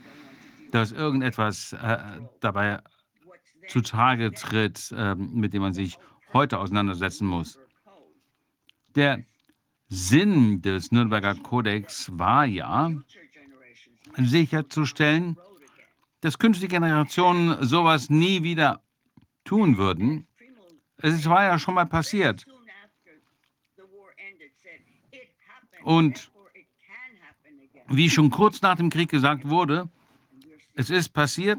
dass 0.70 0.92
irgendetwas 0.92 1.72
äh, 1.72 1.98
dabei 2.40 2.80
zutage 3.68 4.32
tritt, 4.32 4.92
äh, 4.96 5.14
mit 5.14 5.52
dem 5.52 5.62
man 5.62 5.74
sich 5.74 5.98
heute 6.32 6.58
auseinandersetzen 6.58 7.26
muss. 7.26 7.58
Der 8.94 9.24
Sinn 9.88 10.62
des 10.62 10.90
Nürnberger 10.90 11.34
Kodex 11.34 12.10
war 12.12 12.44
ja, 12.46 12.90
sicherzustellen, 14.16 15.36
dass 16.20 16.38
künftige 16.38 16.68
Generationen 16.68 17.62
sowas 17.64 18.10
nie 18.10 18.42
wieder 18.42 18.82
tun 19.44 19.76
würden. 19.76 20.26
Es 20.98 21.28
war 21.28 21.44
ja 21.44 21.58
schon 21.58 21.74
mal 21.74 21.86
passiert. 21.86 22.44
Und 25.82 26.32
wie 27.88 28.10
schon 28.10 28.30
kurz 28.30 28.62
nach 28.62 28.76
dem 28.76 28.90
Krieg 28.90 29.10
gesagt 29.10 29.48
wurde, 29.48 29.88
es 30.74 30.90
ist 30.90 31.10
passiert, 31.10 31.58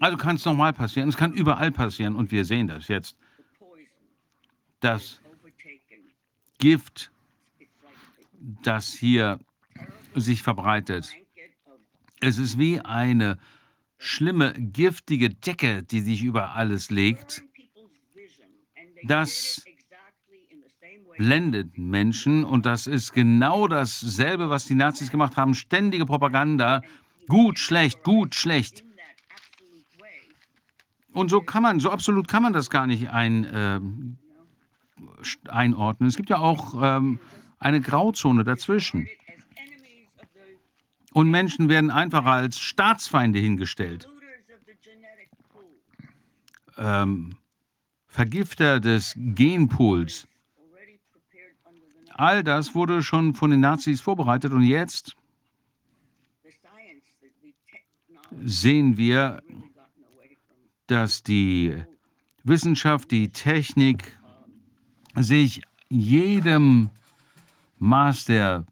also 0.00 0.16
kann 0.16 0.36
es 0.36 0.44
nochmal 0.44 0.72
passieren. 0.72 1.08
Es 1.08 1.16
kann 1.16 1.32
überall 1.32 1.70
passieren 1.72 2.16
und 2.16 2.30
wir 2.30 2.44
sehen 2.44 2.68
das 2.68 2.88
jetzt. 2.88 3.16
Das 4.80 5.20
Gift, 6.58 7.10
das 8.62 8.92
hier 8.92 9.38
sich 10.14 10.42
verbreitet, 10.42 11.12
es 12.20 12.38
ist 12.38 12.58
wie 12.58 12.80
eine 12.80 13.38
schlimme, 13.98 14.52
giftige 14.54 15.30
Decke, 15.30 15.82
die 15.82 16.00
sich 16.00 16.22
über 16.22 16.54
alles 16.54 16.90
legt. 16.90 17.42
Das 19.04 19.64
blendet 21.16 21.78
Menschen 21.78 22.44
und 22.44 22.66
das 22.66 22.86
ist 22.86 23.12
genau 23.12 23.68
dasselbe, 23.68 24.50
was 24.50 24.66
die 24.66 24.74
Nazis 24.74 25.10
gemacht 25.10 25.36
haben. 25.36 25.54
Ständige 25.54 26.06
Propaganda. 26.06 26.82
Gut, 27.28 27.58
schlecht, 27.58 28.02
gut, 28.02 28.34
schlecht. 28.34 28.84
Und 31.12 31.30
so 31.30 31.40
kann 31.40 31.62
man, 31.62 31.80
so 31.80 31.90
absolut 31.90 32.28
kann 32.28 32.42
man 32.42 32.52
das 32.52 32.68
gar 32.68 32.86
nicht 32.86 33.08
ein, 33.08 33.44
äh, 33.44 33.80
einordnen. 35.48 36.08
Es 36.08 36.16
gibt 36.16 36.28
ja 36.28 36.38
auch 36.38 36.74
ähm, 36.80 37.18
eine 37.58 37.80
Grauzone 37.80 38.44
dazwischen. 38.44 39.08
Und 41.12 41.30
Menschen 41.30 41.70
werden 41.70 41.90
einfach 41.90 42.26
als 42.26 42.58
Staatsfeinde 42.58 43.38
hingestellt. 43.38 44.06
Ähm, 46.76 47.36
Vergifter 48.06 48.80
des 48.80 49.14
Genpools. 49.16 50.28
All 52.18 52.42
das 52.42 52.74
wurde 52.74 53.02
schon 53.02 53.34
von 53.34 53.50
den 53.50 53.60
Nazis 53.60 54.00
vorbereitet 54.00 54.50
und 54.52 54.62
jetzt 54.62 55.14
sehen 58.42 58.96
wir, 58.96 59.42
dass 60.86 61.22
die 61.22 61.76
Wissenschaft, 62.42 63.10
die 63.10 63.28
Technik 63.28 64.16
sich 65.14 65.60
jedem 65.90 66.88
Maß 67.80 68.24
der 68.24 68.64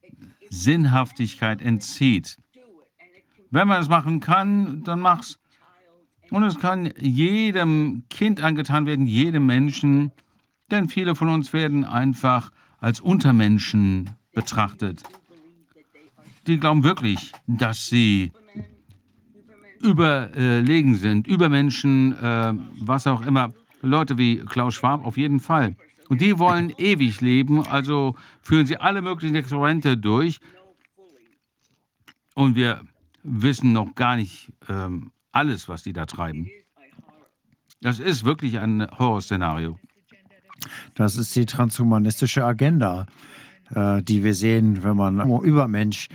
Sinnhaftigkeit 0.49 1.61
entzieht. 1.61 2.39
Wenn 3.51 3.69
man 3.69 3.83
es 3.83 3.91
machen 3.91 4.21
kann, 4.21 4.85
dann 4.85 5.01
mach's. 5.01 5.39
Und 6.31 6.45
es 6.45 6.59
kann 6.59 6.91
jedem 6.99 8.05
Kind 8.09 8.43
angetan 8.43 8.87
werden, 8.87 9.07
jedem 9.07 9.45
Menschen, 9.45 10.13
denn 10.71 10.89
viele 10.89 11.15
von 11.15 11.29
uns 11.29 11.53
werden 11.53 11.85
einfach 11.85 12.51
als 12.85 13.01
Untermenschen 13.01 14.11
betrachtet. 14.35 15.03
Die 16.47 16.59
glauben 16.59 16.85
wirklich, 16.85 17.33
dass 17.47 17.87
sie 17.87 18.31
überlegen 19.81 20.95
sind, 20.97 21.27
Übermenschen, 21.27 22.13
äh, 22.19 22.53
was 22.81 23.07
auch 23.07 23.23
immer. 23.25 23.55
Leute 23.81 24.19
wie 24.19 24.39
Klaus 24.39 24.75
Schwab 24.75 25.05
auf 25.07 25.17
jeden 25.17 25.41
Fall. 25.41 25.77
Und 26.11 26.21
die 26.21 26.39
wollen 26.39 26.75
ewig 26.77 27.23
leben, 27.23 27.67
also 27.67 28.17
führen 28.43 28.67
sie 28.67 28.77
alle 28.77 29.01
möglichen 29.01 29.35
Experimente 29.35 29.97
durch. 29.97 30.39
Und 32.35 32.55
wir 32.55 32.83
wissen 33.23 33.73
noch 33.73 33.95
gar 33.95 34.17
nicht 34.17 34.53
ähm, 34.69 35.11
alles, 35.33 35.69
was 35.71 35.83
die 35.83 35.95
da 35.95 36.05
treiben. 36.05 36.51
Das 37.81 37.99
ist 37.99 38.25
wirklich 38.25 38.59
ein 38.59 38.87
Horrorszenario. 38.99 39.79
Das 40.95 41.17
ist 41.17 41.35
die 41.37 41.47
transhumanistische 41.47 42.45
Agenda, 42.45 43.07
äh, 43.75 44.03
die 44.03 44.23
wir 44.25 44.35
sehen, 44.35 44.83
wenn 44.83 44.97
man 44.97 45.21
Übermensch, 45.43 46.09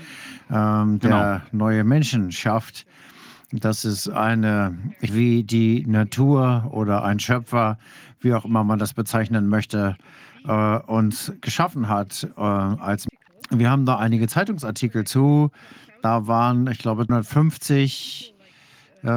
ähm, 0.52 1.00
der 1.00 1.44
genau. 1.50 1.66
neue 1.66 1.84
Menschen 1.84 2.32
schafft. 2.32 2.86
Das 3.52 3.84
ist 3.84 4.10
eine, 4.10 4.78
wie 5.00 5.44
die 5.44 5.86
Natur 5.88 6.70
oder 6.72 7.04
ein 7.04 7.20
Schöpfer, 7.20 7.80
wie 8.22 8.34
auch 8.34 8.46
immer 8.46 8.64
man 8.64 8.78
das 8.78 8.94
bezeichnen 8.94 9.48
möchte, 9.50 9.98
äh, 10.48 10.78
uns 10.80 11.34
geschaffen 11.42 11.90
hat. 11.90 12.28
Äh, 12.38 12.42
als 12.42 13.08
wir 13.50 13.70
haben 13.72 13.86
da 13.86 13.98
einige 13.98 14.28
Zeitungsartikel 14.28 15.06
zu. 15.06 15.50
Da 16.02 16.28
waren, 16.28 16.68
ich 16.68 16.78
glaube, 16.78 17.02
150 17.02 18.34
äh, 19.04 19.08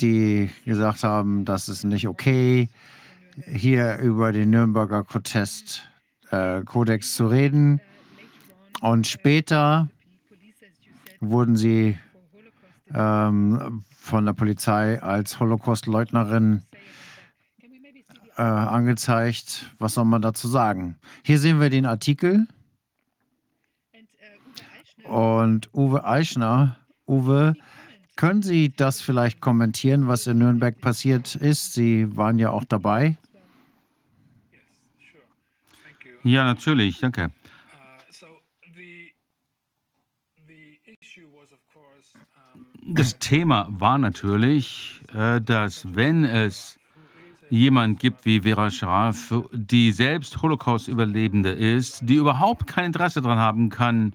die 0.00 0.50
gesagt 0.64 1.04
haben, 1.04 1.44
das 1.44 1.68
ist 1.68 1.84
nicht 1.84 2.08
okay, 2.08 2.68
hier 3.46 3.98
über 3.98 4.32
den 4.32 4.50
Nürnberger 4.50 5.04
Protest, 5.04 5.88
äh, 6.30 6.62
Kodex 6.62 7.14
zu 7.14 7.26
reden. 7.26 7.80
Und 8.80 9.06
später 9.06 9.88
wurden 11.20 11.56
sie 11.56 11.98
ähm, 12.94 13.84
von 13.96 14.26
der 14.26 14.32
Polizei 14.32 15.00
als 15.02 15.38
Holocaust-Leugnerin 15.38 16.62
äh, 18.36 18.42
angezeigt. 18.42 19.70
Was 19.78 19.94
soll 19.94 20.06
man 20.06 20.22
dazu 20.22 20.48
sagen? 20.48 20.96
Hier 21.22 21.38
sehen 21.38 21.60
wir 21.60 21.70
den 21.70 21.86
Artikel. 21.86 22.46
Und 25.04 25.68
Uwe 25.74 26.04
Eichner, 26.04 26.76
Uwe, 27.06 27.54
können 28.16 28.42
Sie 28.42 28.72
das 28.74 29.00
vielleicht 29.00 29.40
kommentieren, 29.40 30.08
was 30.08 30.26
in 30.26 30.38
Nürnberg 30.38 30.80
passiert 30.80 31.34
ist? 31.36 31.72
Sie 31.74 32.16
waren 32.16 32.38
ja 32.38 32.50
auch 32.50 32.64
dabei. 32.64 33.16
Ja, 36.22 36.44
natürlich, 36.44 37.00
danke. 37.00 37.30
Das 42.82 43.18
Thema 43.18 43.68
war 43.70 43.98
natürlich, 43.98 45.00
äh, 45.14 45.40
dass 45.40 45.94
wenn 45.94 46.24
es 46.24 46.78
jemand 47.50 48.00
gibt 48.00 48.24
wie 48.24 48.40
Vera 48.40 48.70
Scharaf, 48.70 49.32
die 49.52 49.92
selbst 49.92 50.40
Holocaust-Überlebende 50.40 51.50
ist, 51.50 52.08
die 52.08 52.16
überhaupt 52.16 52.66
kein 52.66 52.86
Interesse 52.86 53.22
daran 53.22 53.38
haben 53.38 53.68
kann, 53.68 54.12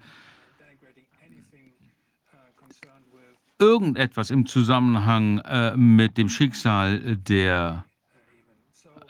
irgendetwas 3.60 4.32
im 4.32 4.46
Zusammenhang 4.46 5.40
äh, 5.40 5.76
mit 5.76 6.18
dem 6.18 6.30
Schicksal 6.30 7.18
der 7.18 7.86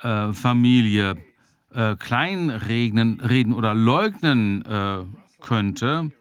äh, 0.02 0.34
Familie 0.34 1.16
äh, 1.74 1.96
kleinreden 1.96 3.20
reden 3.22 3.54
oder 3.54 3.74
leugnen 3.74 4.64
äh, 4.66 5.04
könnte. 5.42 6.12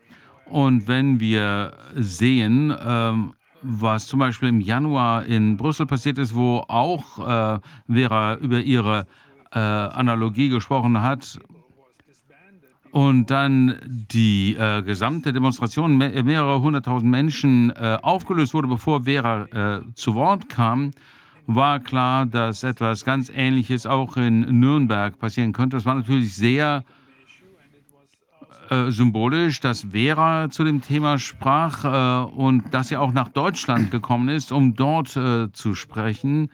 Und 0.46 0.88
wenn 0.88 1.20
wir 1.20 1.72
sehen, 1.94 2.74
ähm, 2.84 3.34
was 3.62 4.06
zum 4.06 4.18
Beispiel 4.20 4.50
im 4.50 4.60
Januar 4.60 5.24
in 5.24 5.56
Brüssel 5.56 5.86
passiert 5.86 6.18
ist, 6.18 6.34
wo 6.34 6.64
auch 6.68 7.18
äh, 7.18 7.60
Vera 7.90 8.36
über 8.36 8.60
ihre 8.60 9.06
äh, 9.52 9.58
Analogie 9.58 10.50
gesprochen 10.50 11.00
hat, 11.00 11.38
und 12.94 13.28
dann 13.28 13.74
die 13.86 14.54
äh, 14.54 14.80
gesamte 14.82 15.32
Demonstration, 15.32 15.96
me 15.96 16.22
mehrere 16.22 16.62
hunderttausend 16.62 17.10
Menschen 17.10 17.70
äh, 17.70 17.98
aufgelöst 18.00 18.54
wurde, 18.54 18.68
bevor 18.68 19.02
Vera 19.02 19.46
äh, 19.46 19.80
zu 19.96 20.14
Wort 20.14 20.48
kam. 20.48 20.92
war 21.48 21.80
klar, 21.80 22.24
dass 22.24 22.62
etwas 22.62 23.04
ganz 23.04 23.32
Ähnliches 23.34 23.84
auch 23.84 24.16
in 24.16 24.60
Nürnberg 24.60 25.18
passieren 25.18 25.52
könnte. 25.52 25.76
Das 25.76 25.84
war 25.84 25.96
natürlich 25.96 26.36
sehr 26.36 26.84
äh, 28.70 28.92
symbolisch, 28.92 29.58
dass 29.58 29.88
Vera 29.90 30.48
zu 30.50 30.62
dem 30.62 30.80
Thema 30.80 31.18
sprach 31.18 31.84
äh, 31.84 32.30
und 32.32 32.72
dass 32.72 32.90
sie 32.90 32.96
auch 32.96 33.12
nach 33.12 33.28
Deutschland 33.28 33.90
gekommen 33.90 34.28
ist, 34.28 34.52
um 34.52 34.76
dort 34.76 35.16
äh, 35.16 35.50
zu 35.50 35.74
sprechen, 35.74 36.48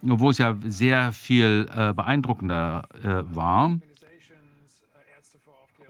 wo 0.00 0.30
es 0.30 0.38
ja 0.38 0.56
sehr 0.64 1.12
viel 1.12 1.66
beeindruckender 1.94 2.88
war. 3.30 3.78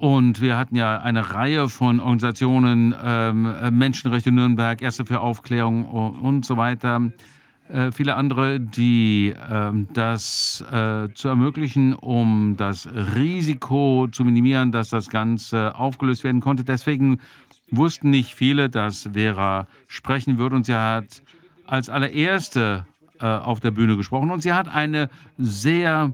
Und 0.02 0.40
wir 0.40 0.58
hatten 0.58 0.74
ja 0.74 1.00
eine 1.00 1.32
Reihe 1.32 1.68
von 1.68 2.00
Organisationen, 2.00 2.92
ähm, 3.05 3.55
Menschenrechte 3.70 4.32
Nürnberg, 4.32 4.82
Erste 4.82 5.06
für 5.06 5.20
Aufklärung 5.20 5.84
und 5.84 6.44
so 6.44 6.56
weiter, 6.56 7.12
äh, 7.68 7.92
viele 7.92 8.16
andere, 8.16 8.58
die 8.58 9.32
ähm, 9.48 9.86
das 9.92 10.60
äh, 10.72 11.06
zu 11.14 11.28
ermöglichen, 11.28 11.94
um 11.94 12.56
das 12.56 12.89
Risiko 13.14 14.08
zu 14.10 14.24
minimieren, 14.24 14.72
dass 14.72 14.89
das 14.89 15.08
Ganze 15.08 15.72
aufgelöst 15.76 16.24
werden 16.24 16.40
konnte. 16.40 16.64
Deswegen 16.64 17.20
wussten 17.70 18.10
nicht 18.10 18.34
viele, 18.34 18.68
dass 18.68 19.08
Vera 19.12 19.68
sprechen 19.86 20.36
würde. 20.36 20.56
Und 20.56 20.66
sie 20.66 20.74
hat 20.74 21.22
als 21.68 21.89
allererste 21.89 22.86
äh, 23.20 23.26
auf 23.26 23.60
der 23.60 23.70
Bühne 23.70 23.97
gesprochen. 23.97 24.32
Und 24.32 24.42
sie 24.42 24.52
hat 24.52 24.66
eine 24.66 25.08
sehr 25.39 26.12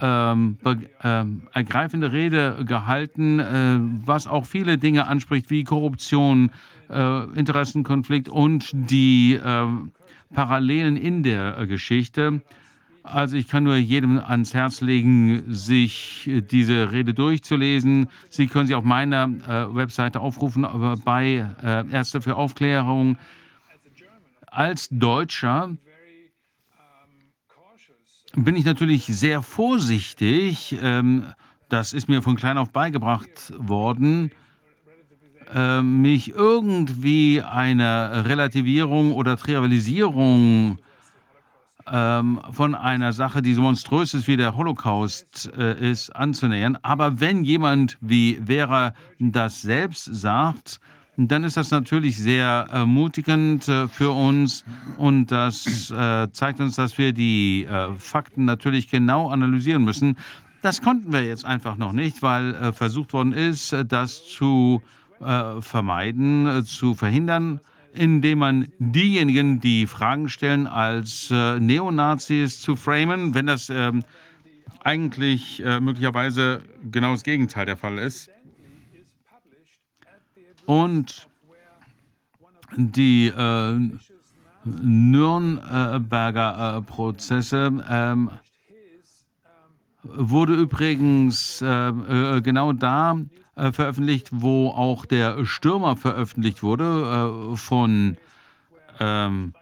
ähm, 0.00 0.58
ähm, 1.02 1.42
ergreifende 1.52 2.12
Rede 2.12 2.64
gehalten, 2.66 3.38
äh, 3.38 3.78
was 4.06 4.26
auch 4.26 4.46
viele 4.46 4.78
Dinge 4.78 5.06
anspricht, 5.06 5.50
wie 5.50 5.64
Korruption, 5.64 6.50
äh, 6.90 7.24
Interessenkonflikt 7.34 8.28
und 8.28 8.70
die 8.72 9.34
äh, 9.34 9.66
Parallelen 10.34 10.96
in 10.96 11.22
der 11.22 11.58
äh, 11.58 11.66
Geschichte. 11.66 12.40
Also 13.04 13.36
ich 13.36 13.48
kann 13.48 13.64
nur 13.64 13.76
jedem 13.76 14.18
ans 14.20 14.54
Herz 14.54 14.80
legen, 14.80 15.42
sich 15.48 16.30
diese 16.50 16.92
Rede 16.92 17.12
durchzulesen. 17.14 18.08
Sie 18.30 18.46
können 18.46 18.68
sie 18.68 18.76
auf 18.76 18.84
meiner 18.84 19.24
äh, 19.24 19.74
Webseite 19.74 20.20
aufrufen, 20.20 20.64
bei 21.04 21.48
äh, 21.62 21.84
Ärzte 21.90 22.20
für 22.20 22.36
Aufklärung. 22.36 23.18
Als 24.46 24.88
Deutscher 24.90 25.76
bin 28.34 28.56
ich 28.56 28.64
natürlich 28.64 29.06
sehr 29.06 29.42
vorsichtig. 29.42 30.76
Ähm, 30.82 31.26
das 31.68 31.92
ist 31.92 32.08
mir 32.08 32.22
von 32.22 32.36
klein 32.36 32.58
auf 32.58 32.70
beigebracht 32.70 33.52
worden 33.56 34.30
äh, 35.54 35.82
mich 35.82 36.30
irgendwie 36.30 37.42
einer 37.42 38.24
Relativierung 38.26 39.12
oder 39.12 39.36
Trivialisierung 39.36 40.78
ähm, 41.90 42.40
von 42.52 42.74
einer 42.74 43.12
Sache, 43.12 43.42
die 43.42 43.54
so 43.54 43.62
monströs 43.62 44.14
ist 44.14 44.28
wie 44.28 44.36
der 44.36 44.56
Holocaust 44.56 45.50
äh, 45.56 45.90
ist, 45.90 46.10
anzunähern. 46.10 46.78
Aber 46.82 47.20
wenn 47.20 47.44
jemand 47.44 47.98
wie 48.00 48.40
Vera 48.46 48.94
das 49.18 49.62
selbst 49.62 50.04
sagt, 50.04 50.80
dann 51.16 51.44
ist 51.44 51.56
das 51.56 51.70
natürlich 51.70 52.16
sehr 52.16 52.66
ermutigend 52.70 53.68
äh, 53.68 53.86
für 53.88 54.10
uns 54.10 54.64
und 54.96 55.26
das 55.26 55.90
äh, 55.90 56.28
zeigt 56.32 56.60
uns, 56.60 56.76
dass 56.76 56.96
wir 56.96 57.12
die 57.12 57.64
äh, 57.64 57.94
Fakten 57.98 58.44
natürlich 58.44 58.88
genau 58.88 59.28
analysieren 59.28 59.84
müssen. 59.84 60.16
Das 60.62 60.80
konnten 60.80 61.12
wir 61.12 61.24
jetzt 61.24 61.44
einfach 61.44 61.76
noch 61.76 61.92
nicht, 61.92 62.22
weil 62.22 62.54
äh, 62.54 62.72
versucht 62.72 63.12
worden 63.12 63.32
ist, 63.32 63.76
das 63.88 64.24
zu 64.26 64.80
äh, 65.20 65.60
vermeiden, 65.60 66.46
äh, 66.46 66.64
zu 66.64 66.94
verhindern, 66.94 67.60
indem 67.94 68.38
man 68.38 68.68
diejenigen, 68.78 69.60
die 69.60 69.86
Fragen 69.86 70.28
stellen, 70.28 70.66
als 70.66 71.30
äh, 71.30 71.60
Neonazis 71.60 72.60
zu 72.60 72.74
framen, 72.76 73.34
wenn 73.34 73.46
das 73.46 73.68
ähm, 73.68 74.02
eigentlich 74.82 75.62
äh, 75.64 75.78
möglicherweise 75.80 76.62
genau 76.90 77.12
das 77.12 77.22
Gegenteil 77.22 77.66
der 77.66 77.76
Fall 77.76 77.98
ist. 77.98 78.30
Und 80.66 81.28
die 82.76 83.26
äh, 83.28 83.78
Nürnberger 84.64 85.58
äh, 86.78 86.82
Prozesse 86.82 87.84
ähm, 87.88 88.30
wurde 90.04 90.54
übrigens 90.54 91.58
genau 91.60 92.72
da 92.72 93.16
äh, 93.54 93.70
veröffentlicht, 93.70 94.28
wo 94.32 94.70
auch 94.70 95.04
der 95.04 95.44
Stürmer 95.44 95.96
veröffentlicht 95.96 96.62
wurde 96.62 97.52
äh, 97.52 97.56
von 97.56 98.16
ähm, 98.98 99.52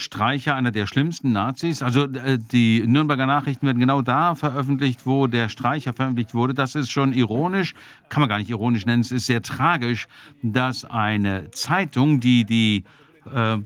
Streicher, 0.00 0.54
einer 0.56 0.70
der 0.70 0.86
schlimmsten 0.86 1.32
Nazis. 1.32 1.82
Also 1.82 2.04
äh, 2.04 2.38
die 2.38 2.82
Nürnberger 2.86 3.26
Nachrichten 3.26 3.66
werden 3.66 3.78
genau 3.78 4.02
da 4.02 4.34
veröffentlicht, 4.34 5.06
wo 5.06 5.26
der 5.26 5.48
Streicher 5.48 5.92
veröffentlicht 5.92 6.34
wurde. 6.34 6.54
Das 6.54 6.74
ist 6.74 6.90
schon 6.90 7.12
ironisch, 7.12 7.74
kann 8.08 8.20
man 8.20 8.28
gar 8.28 8.38
nicht 8.38 8.50
ironisch 8.50 8.86
nennen. 8.86 9.02
Es 9.02 9.12
ist 9.12 9.26
sehr 9.26 9.42
tragisch, 9.42 10.08
dass 10.42 10.84
eine 10.84 11.50
Zeitung, 11.52 12.20
die 12.20 12.44
die 12.44 12.84
äh, 13.32 13.58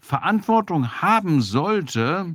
Verantwortung 0.00 0.88
haben 1.02 1.40
sollte, 1.40 2.34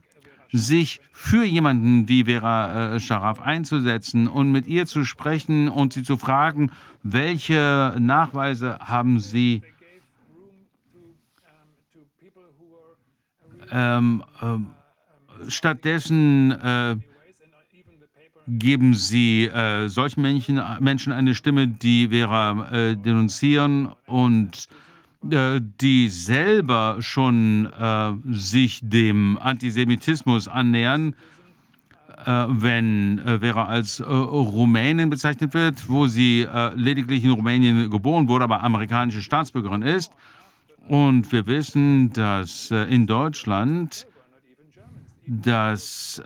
sich 0.52 1.02
für 1.12 1.44
jemanden 1.44 2.08
wie 2.08 2.26
Vera 2.26 2.96
äh, 2.96 3.00
Scharaf 3.00 3.42
einzusetzen 3.42 4.28
und 4.28 4.52
mit 4.52 4.68
ihr 4.68 4.86
zu 4.86 5.04
sprechen 5.06 5.70
und 5.70 5.94
sie 5.94 6.04
zu 6.04 6.18
fragen, 6.18 6.72
welche 7.04 7.96
Nachweise 8.00 8.80
haben 8.80 9.20
Sie 9.20 9.62
ähm, 13.76 14.24
äh, 14.42 15.50
stattdessen 15.52 16.52
äh, 16.52 16.96
geben 18.48 18.94
Sie 18.94 19.46
äh, 19.48 19.90
solchen 19.90 20.22
Menschen, 20.22 20.62
Menschen 20.80 21.12
eine 21.12 21.36
Stimme, 21.36 21.68
die 21.68 22.08
Vera 22.08 22.70
äh, 22.72 22.96
denunzieren 22.96 23.90
und 24.06 24.70
äh, 25.32 25.60
die 25.82 26.10
selber 26.10 26.98
schon 27.00 27.72
äh, 27.80 28.14
sich 28.32 28.80
dem 28.84 29.38
Antisemitismus 29.42 30.48
annähern, 30.48 31.16
äh, 32.26 32.46
wenn 32.48 33.20
Vera 33.42 33.66
als 33.66 34.02
Rumänin 34.02 35.10
bezeichnet 35.10 35.54
wird, 35.54 35.90
wo 35.90 36.08
sie 36.08 36.48
lediglich 36.76 37.24
in 37.24 37.32
Rumänien 37.32 37.90
geboren 37.90 38.28
wurde, 38.28 38.46
aber 38.46 38.64
amerikanische 38.64 39.22
Staatsbürgerin 39.22 39.82
ist. 39.82 40.12
Und 40.88 41.32
wir 41.32 41.48
wissen, 41.48 42.14
dass 42.14 42.70
in 42.72 43.08
Deutschland, 43.08 44.08
dass 45.26 46.22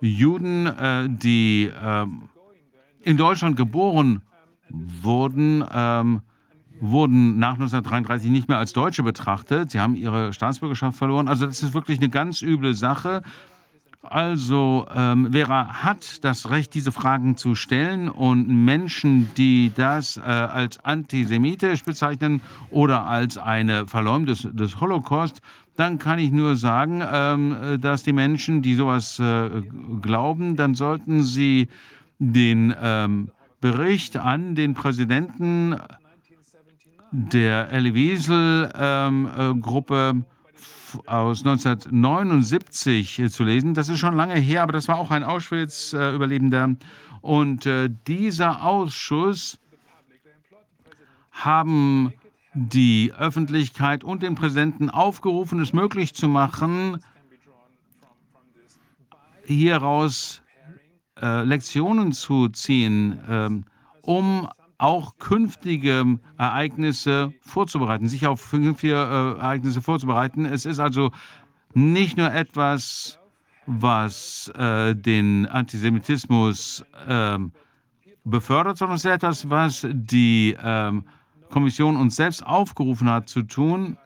Juden, 0.00 1.18
die 1.20 1.70
in 3.02 3.16
Deutschland 3.16 3.56
geboren 3.56 4.22
wurden, 4.70 5.64
ähm, 5.72 6.22
wurden 6.80 7.38
nach 7.38 7.54
1933 7.54 8.30
nicht 8.30 8.48
mehr 8.48 8.58
als 8.58 8.72
Deutsche 8.72 9.02
betrachtet. 9.02 9.70
Sie 9.70 9.80
haben 9.80 9.94
ihre 9.94 10.32
Staatsbürgerschaft 10.32 10.98
verloren. 10.98 11.28
Also 11.28 11.46
das 11.46 11.62
ist 11.62 11.74
wirklich 11.74 11.98
eine 11.98 12.08
ganz 12.08 12.42
üble 12.42 12.74
Sache. 12.74 13.22
Also 14.02 14.86
ähm, 14.94 15.32
Vera 15.32 15.84
hat 15.84 16.24
das 16.24 16.50
Recht, 16.50 16.74
diese 16.74 16.90
Fragen 16.90 17.36
zu 17.36 17.54
stellen 17.54 18.08
und 18.08 18.48
Menschen, 18.48 19.30
die 19.36 19.70
das 19.74 20.16
äh, 20.16 20.22
als 20.22 20.84
antisemitisch 20.84 21.84
bezeichnen 21.84 22.40
oder 22.70 23.06
als 23.06 23.38
eine 23.38 23.86
Verleumdung 23.86 24.26
des, 24.26 24.48
des 24.52 24.80
Holocaust, 24.80 25.40
dann 25.76 25.98
kann 25.98 26.18
ich 26.18 26.32
nur 26.32 26.56
sagen, 26.56 27.02
ähm, 27.10 27.78
dass 27.80 28.02
die 28.02 28.12
Menschen, 28.12 28.60
die 28.60 28.74
sowas 28.74 29.20
äh, 29.20 29.62
glauben, 30.02 30.56
dann 30.56 30.74
sollten 30.74 31.22
sie 31.22 31.68
den 32.18 32.74
ähm, 32.82 33.30
Bericht 33.60 34.16
an 34.16 34.56
den 34.56 34.74
Präsidenten 34.74 35.76
der 37.12 37.70
Elie 37.70 37.94
Wiesel-Gruppe 37.94 40.10
ähm, 40.10 40.20
äh, 40.20 40.24
aus 41.06 41.40
1979 41.40 43.22
zu 43.30 43.44
lesen. 43.44 43.74
Das 43.74 43.88
ist 43.88 43.98
schon 43.98 44.16
lange 44.16 44.34
her, 44.34 44.62
aber 44.62 44.72
das 44.72 44.88
war 44.88 44.98
auch 44.98 45.10
ein 45.10 45.24
Auschwitz-Überlebender. 45.24 46.76
Und 47.20 47.66
äh, 47.66 47.88
dieser 48.06 48.64
Ausschuss 48.64 49.58
haben 51.30 52.12
die 52.54 53.12
Öffentlichkeit 53.16 54.04
und 54.04 54.22
den 54.22 54.34
Präsidenten 54.34 54.90
aufgerufen, 54.90 55.60
es 55.60 55.72
möglich 55.72 56.14
zu 56.14 56.28
machen, 56.28 57.02
hieraus 59.44 60.42
äh, 61.20 61.42
Lektionen 61.44 62.12
zu 62.12 62.48
ziehen, 62.48 63.18
äh, 63.28 63.50
um 64.02 64.48
auch 64.82 65.16
künftige 65.18 66.18
Ereignisse 66.38 67.32
vorzubereiten, 67.40 68.08
sich 68.08 68.26
auf 68.26 68.50
künftige 68.50 68.94
äh, 68.94 69.38
Ereignisse 69.38 69.80
vorzubereiten. 69.80 70.44
Es 70.44 70.66
ist 70.66 70.80
also 70.80 71.12
nicht 71.72 72.16
nur 72.16 72.32
etwas, 72.32 73.20
was 73.66 74.52
äh, 74.56 74.96
den 74.96 75.46
Antisemitismus 75.46 76.84
äh, 77.06 77.38
befördert, 78.24 78.76
sondern 78.76 78.96
es 78.96 79.04
ist 79.04 79.10
etwas, 79.12 79.48
was 79.48 79.86
die 79.88 80.56
ähm, 80.60 81.04
Kommission 81.50 81.96
uns 81.96 82.16
selbst 82.16 82.44
aufgerufen 82.44 83.08
hat 83.08 83.28
zu 83.28 83.42
tun. 83.42 83.96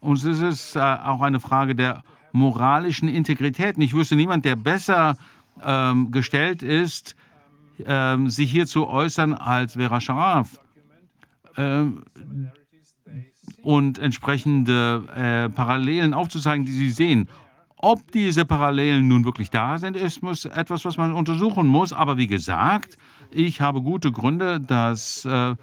Und 0.00 0.22
es 0.22 0.40
ist 0.40 0.76
äh, 0.76 0.80
auch 0.80 1.22
eine 1.22 1.40
Frage 1.40 1.74
der 1.74 2.02
moralischen 2.32 3.08
Integrität. 3.08 3.78
Ich 3.78 3.94
wüsste 3.94 4.14
niemand, 4.14 4.44
der 4.44 4.56
besser 4.56 5.16
ähm, 5.64 6.10
gestellt 6.10 6.62
ist, 6.62 7.16
ähm, 7.86 8.30
sich 8.30 8.50
hier 8.50 8.66
zu 8.66 8.86
äußern 8.86 9.34
als 9.34 9.74
Vera 9.74 10.00
Sharaf. 10.00 10.58
Ähm, 11.56 12.04
und 13.62 13.98
entsprechende 13.98 15.04
äh, 15.14 15.48
Parallelen 15.48 16.14
aufzuzeigen, 16.14 16.64
die 16.64 16.72
Sie 16.72 16.90
sehen. 16.90 17.28
Ob 17.76 18.10
diese 18.12 18.44
Parallelen 18.44 19.06
nun 19.08 19.24
wirklich 19.24 19.50
da 19.50 19.78
sind, 19.78 19.96
ist 19.96 20.22
muss 20.22 20.44
etwas, 20.44 20.84
was 20.84 20.96
man 20.96 21.12
untersuchen 21.12 21.66
muss. 21.66 21.92
Aber 21.92 22.16
wie 22.16 22.26
gesagt, 22.26 22.98
ich 23.30 23.60
habe 23.60 23.82
gute 23.82 24.10
Gründe, 24.10 24.60
dass 24.60 25.24
äh, 25.24 25.54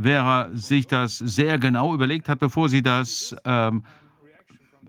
Vera 0.00 0.48
sich 0.52 0.86
das 0.86 1.18
sehr 1.18 1.58
genau 1.58 1.94
überlegt 1.94 2.28
hat, 2.28 2.40
bevor 2.40 2.68
sie 2.68 2.82
das 2.82 3.36
ähm, 3.44 3.84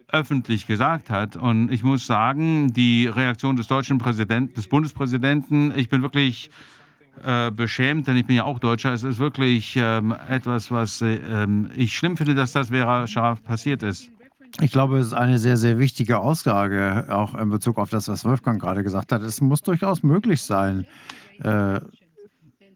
öffentlich 0.07 0.67
gesagt 0.67 1.09
hat. 1.09 1.35
Und 1.35 1.71
ich 1.71 1.83
muss 1.83 2.05
sagen, 2.05 2.73
die 2.73 3.07
Reaktion 3.07 3.55
des 3.55 3.67
deutschen 3.67 3.97
Präsidenten, 3.97 4.53
des 4.53 4.67
Bundespräsidenten, 4.67 5.73
ich 5.75 5.89
bin 5.89 6.01
wirklich 6.01 6.49
äh, 7.23 7.51
beschämt, 7.51 8.07
denn 8.07 8.17
ich 8.17 8.25
bin 8.25 8.35
ja 8.35 8.43
auch 8.43 8.59
Deutscher. 8.59 8.93
Es 8.93 9.03
ist 9.03 9.19
wirklich 9.19 9.75
ähm, 9.77 10.15
etwas, 10.29 10.69
was 10.71 11.01
äh, 11.01 11.47
ich 11.75 11.95
schlimm 11.95 12.17
finde, 12.17 12.35
dass 12.35 12.51
das 12.51 12.69
Vera 12.69 13.07
scharf 13.07 13.43
passiert 13.43 13.83
ist. 13.83 14.09
Ich 14.61 14.71
glaube, 14.71 14.99
es 14.99 15.07
ist 15.07 15.13
eine 15.13 15.37
sehr, 15.37 15.57
sehr 15.57 15.79
wichtige 15.79 16.19
Aussage, 16.19 17.07
auch 17.09 17.35
in 17.35 17.49
Bezug 17.49 17.77
auf 17.77 17.89
das, 17.89 18.07
was 18.07 18.23
Wolfgang 18.23 18.61
gerade 18.61 18.83
gesagt 18.83 19.11
hat. 19.11 19.21
Es 19.21 19.41
muss 19.41 19.61
durchaus 19.61 20.01
möglich 20.01 20.41
sein, 20.41 20.85
äh, 21.43 21.81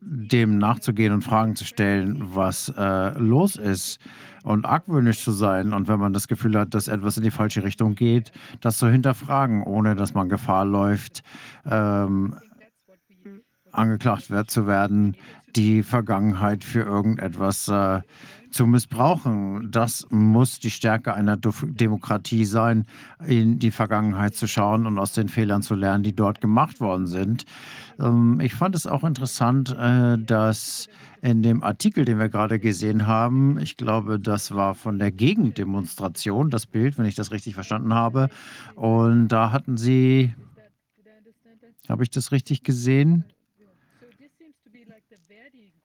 dem 0.02 0.58
nachzugehen 0.58 1.14
und 1.14 1.24
Fragen 1.24 1.56
zu 1.56 1.66
stellen, 1.66 2.22
was 2.34 2.74
äh, 2.76 3.18
los 3.18 3.56
ist 3.56 4.00
und 4.44 4.66
argwöhnisch 4.66 5.24
zu 5.24 5.32
sein. 5.32 5.74
Und 5.74 5.88
wenn 5.88 6.00
man 6.00 6.14
das 6.14 6.28
Gefühl 6.28 6.58
hat, 6.58 6.74
dass 6.74 6.88
etwas 6.88 7.18
in 7.18 7.24
die 7.24 7.32
falsche 7.32 7.64
Richtung 7.64 7.96
geht, 7.96 8.32
das 8.62 8.78
zu 8.78 8.90
hinterfragen, 8.90 9.64
ohne 9.64 9.96
dass 9.96 10.14
man 10.14 10.30
Gefahr 10.30 10.66
läuft, 10.66 11.24
ähm, 11.70 12.36
angeklagt 13.72 14.30
wird, 14.30 14.50
zu 14.50 14.68
werden, 14.68 15.16
die 15.56 15.84
Vergangenheit 15.84 16.64
für 16.64 16.82
irgendetwas 16.82 17.68
äh, 17.68 18.02
zu 18.52 18.66
missbrauchen. 18.66 19.70
Das 19.72 20.08
muss 20.10 20.60
die 20.60 20.72
Stärke 20.72 21.14
einer 21.14 21.38
Demokratie 21.38 22.46
sein, 22.46 22.86
in 23.26 23.60
die 23.60 23.72
Vergangenheit 23.72 24.36
zu 24.36 24.48
schauen 24.48 24.86
und 24.86 24.98
aus 24.98 25.14
den 25.14 25.30
Fehlern 25.30 25.62
zu 25.62 25.76
lernen, 25.76 26.04
die 26.04 26.16
dort 26.16 26.42
gemacht 26.42 26.80
worden 26.80 27.08
sind. 27.08 27.46
Ähm, 28.00 28.40
ich 28.42 28.56
fand 28.56 28.76
es 28.76 28.88
auch 28.88 29.04
interessant, 29.04 29.76
äh, 29.78 30.18
dass 30.18 30.88
in 31.22 31.44
dem 31.44 31.64
Artikel, 31.64 32.06
den 32.06 32.20
wir 32.20 32.30
gerade 32.30 32.60
gesehen 32.60 33.06
haben, 33.06 33.60
ich 33.60 33.78
glaube, 33.78 34.20
das 34.20 34.54
war 34.54 34.76
von 34.76 35.00
der 35.00 35.12
Gegendemonstration, 35.12 36.50
das 36.50 36.66
Bild, 36.66 36.98
wenn 36.98 37.06
ich 37.06 37.16
das 37.16 37.32
richtig 37.32 37.56
verstanden 37.56 37.94
habe. 37.94 38.30
Und 38.76 39.28
da 39.28 39.52
hatten 39.52 39.78
Sie, 39.78 40.34
habe 41.88 42.04
ich 42.04 42.10
das 42.10 42.32
richtig 42.32 42.64
gesehen? 42.64 43.26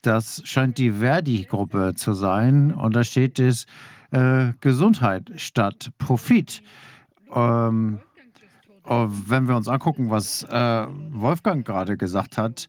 Das 0.03 0.43
scheint 0.45 0.77
die 0.79 0.93
Verdi-Gruppe 0.93 1.95
zu 1.97 2.13
sein. 2.13 2.73
Und 2.73 2.95
da 2.95 3.05
steht 3.05 3.39
es 3.39 3.67
äh, 4.11 4.53
Gesundheit 4.61 5.33
statt 5.37 5.91
Profit. 5.99 6.63
Ähm, 7.35 8.01
wenn 8.85 9.49
wir 9.49 9.57
uns 9.57 9.69
angucken, 9.69 10.11
was 10.11 10.43
äh, 10.45 10.87
Wolfgang 11.11 11.67
gerade 11.67 11.97
gesagt 11.97 12.37
hat, 12.37 12.69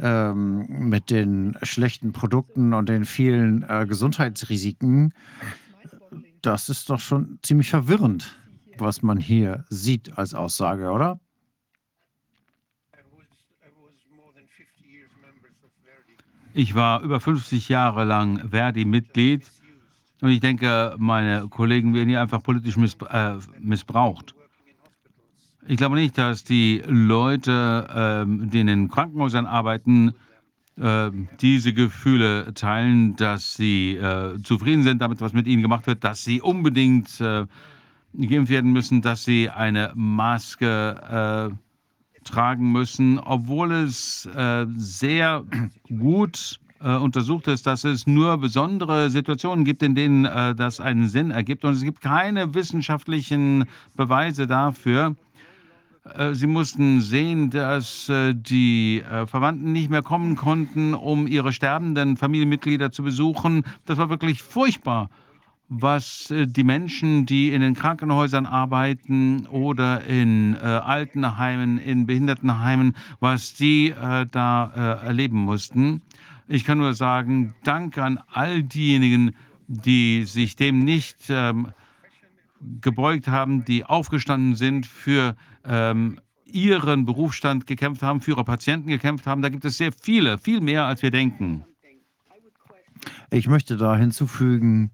ähm, 0.00 0.66
mit 0.68 1.10
den 1.10 1.56
schlechten 1.62 2.12
Produkten 2.12 2.72
und 2.72 2.88
den 2.88 3.04
vielen 3.04 3.64
äh, 3.68 3.86
Gesundheitsrisiken, 3.86 5.12
das 6.42 6.68
ist 6.68 6.88
doch 6.88 7.00
schon 7.00 7.38
ziemlich 7.42 7.70
verwirrend, 7.70 8.38
was 8.78 9.02
man 9.02 9.18
hier 9.18 9.64
sieht 9.68 10.16
als 10.16 10.34
Aussage, 10.34 10.90
oder? 10.90 11.18
Ich 16.54 16.74
war 16.74 17.02
über 17.02 17.20
50 17.20 17.68
Jahre 17.68 18.04
lang 18.04 18.48
Verdi-Mitglied 18.48 19.42
und 20.22 20.30
ich 20.30 20.40
denke, 20.40 20.94
meine 20.96 21.48
Kollegen 21.48 21.92
werden 21.92 22.08
hier 22.08 22.22
einfach 22.22 22.42
politisch 22.42 22.76
äh, 23.10 23.34
missbraucht. 23.58 24.34
Ich 25.68 25.78
glaube 25.78 25.96
nicht, 25.96 26.16
dass 26.16 26.44
die 26.44 26.80
Leute, 26.86 28.24
äh, 28.24 28.46
die 28.48 28.60
in 28.60 28.68
den 28.68 28.88
Krankenhäusern 28.88 29.46
arbeiten, 29.46 30.14
äh, 30.78 31.10
diese 31.40 31.72
Gefühle 31.72 32.54
teilen, 32.54 33.16
dass 33.16 33.54
sie 33.54 33.96
äh, 33.96 34.40
zufrieden 34.42 34.84
sind 34.84 35.02
damit, 35.02 35.20
was 35.20 35.32
mit 35.32 35.48
ihnen 35.48 35.62
gemacht 35.62 35.88
wird, 35.88 36.04
dass 36.04 36.22
sie 36.22 36.40
unbedingt 36.40 37.20
äh, 37.20 37.46
geimpft 38.14 38.50
werden 38.50 38.72
müssen, 38.72 39.02
dass 39.02 39.24
sie 39.24 39.50
eine 39.50 39.90
Maske 39.96 41.50
äh, 41.50 42.22
tragen 42.24 42.70
müssen, 42.72 43.18
obwohl 43.20 43.70
es 43.72 44.28
sehr 44.76 45.44
gut 45.88 46.58
untersucht 46.80 47.46
ist, 47.46 47.68
dass 47.68 47.84
es 47.84 48.08
nur 48.08 48.36
besondere 48.38 49.10
Situationen 49.10 49.64
gibt, 49.64 49.80
in 49.84 49.94
denen 49.94 50.24
das 50.24 50.80
einen 50.80 51.08
Sinn 51.08 51.30
ergibt. 51.30 51.64
Und 51.64 51.74
es 51.74 51.82
gibt 51.82 52.00
keine 52.00 52.52
wissenschaftlichen 52.52 53.66
Beweise 53.94 54.48
dafür. 54.48 55.14
Äh, 56.14 56.34
sie 56.34 56.46
mussten 56.46 57.00
sehen, 57.00 57.50
dass 57.50 58.08
äh, 58.08 58.34
die 58.34 59.02
äh, 59.02 59.26
Verwandten 59.26 59.72
nicht 59.72 59.90
mehr 59.90 60.02
kommen 60.02 60.36
konnten, 60.36 60.94
um 60.94 61.26
ihre 61.26 61.52
sterbenden 61.52 62.16
Familienmitglieder 62.16 62.92
zu 62.92 63.02
besuchen. 63.02 63.64
Das 63.84 63.98
war 63.98 64.10
wirklich 64.10 64.42
furchtbar 64.42 65.10
was 65.68 66.32
die 66.32 66.62
Menschen, 66.62 67.26
die 67.26 67.52
in 67.52 67.60
den 67.60 67.74
Krankenhäusern 67.74 68.46
arbeiten 68.46 69.48
oder 69.48 70.04
in 70.04 70.56
Altenheimen, 70.56 71.78
in 71.78 72.06
Behindertenheimen, 72.06 72.94
was 73.18 73.54
die 73.54 73.92
da 74.30 75.00
erleben 75.02 75.40
mussten. 75.40 76.02
Ich 76.46 76.64
kann 76.64 76.78
nur 76.78 76.94
sagen, 76.94 77.56
danke 77.64 78.04
an 78.04 78.20
all 78.32 78.62
diejenigen, 78.62 79.34
die 79.66 80.22
sich 80.22 80.54
dem 80.54 80.84
nicht 80.84 81.16
ähm, 81.30 81.72
gebeugt 82.80 83.28
haben, 83.28 83.64
die 83.64 83.84
aufgestanden 83.84 84.56
sind, 84.56 84.86
für 84.86 85.36
ähm, 85.66 86.20
ihren 86.44 87.04
Berufsstand 87.04 87.66
gekämpft 87.66 88.02
haben, 88.02 88.20
für 88.20 88.32
ihre 88.32 88.44
Patienten 88.44 88.88
gekämpft 88.88 89.26
haben. 89.26 89.42
Da 89.42 89.48
gibt 89.48 89.64
es 89.64 89.76
sehr 89.76 89.92
viele, 89.92 90.38
viel 90.38 90.60
mehr, 90.60 90.84
als 90.84 91.02
wir 91.02 91.10
denken. 91.10 91.64
Ich 93.30 93.48
möchte 93.48 93.76
da 93.76 93.96
hinzufügen, 93.96 94.90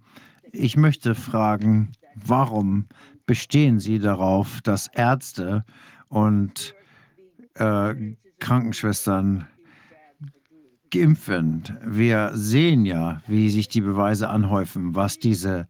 ich 0.51 0.77
möchte 0.77 1.15
fragen, 1.15 1.93
warum 2.15 2.87
bestehen 3.27 3.81
Sie 3.81 3.99
darauf, 3.99 4.61
dass 4.63 4.89
Ärzte 4.89 5.65
und 6.09 6.75
äh, 7.55 7.95
Krankenschwestern 8.39 9.47
geimpft 10.91 11.29
werden? 11.29 11.63
Wir 11.85 12.31
sehen 12.35 12.85
ja, 12.85 13.23
wie 13.27 13.51
sich 13.51 13.69
die 13.69 13.81
Beweise 13.81 14.29
anhäufen, 14.29 14.95
was 14.95 15.19
diese 15.19 15.69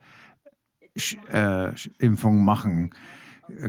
äh, 1.31 1.73
Impfungen 1.99 2.45
machen. 2.45 2.91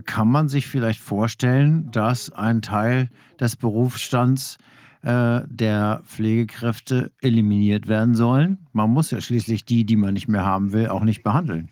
Kann 0.06 0.30
man 0.30 0.50
sich 0.50 0.68
vielleicht 0.68 1.00
vorstellen, 1.00 1.92
dass 1.92 2.32
ein 2.32 2.62
Teil 2.62 3.10
des 3.40 3.56
Berufsstands 3.56 4.58
äh, 5.04 5.42
der 5.48 6.02
Pflegekräfte 6.06 7.12
eliminiert 7.22 7.88
werden 7.88 8.16
sollen. 8.16 8.60
Man 8.72 8.90
muss 8.90 9.12
ja 9.12 9.20
schließlich 9.20 9.66
die, 9.66 9.86
die 9.86 9.98
man 9.98 10.14
nicht 10.14 10.30
mehr 10.30 10.46
haben 10.46 10.72
will, 10.72 10.88
auch 10.88 11.04
nicht 11.04 11.24
behandeln. 11.24 11.70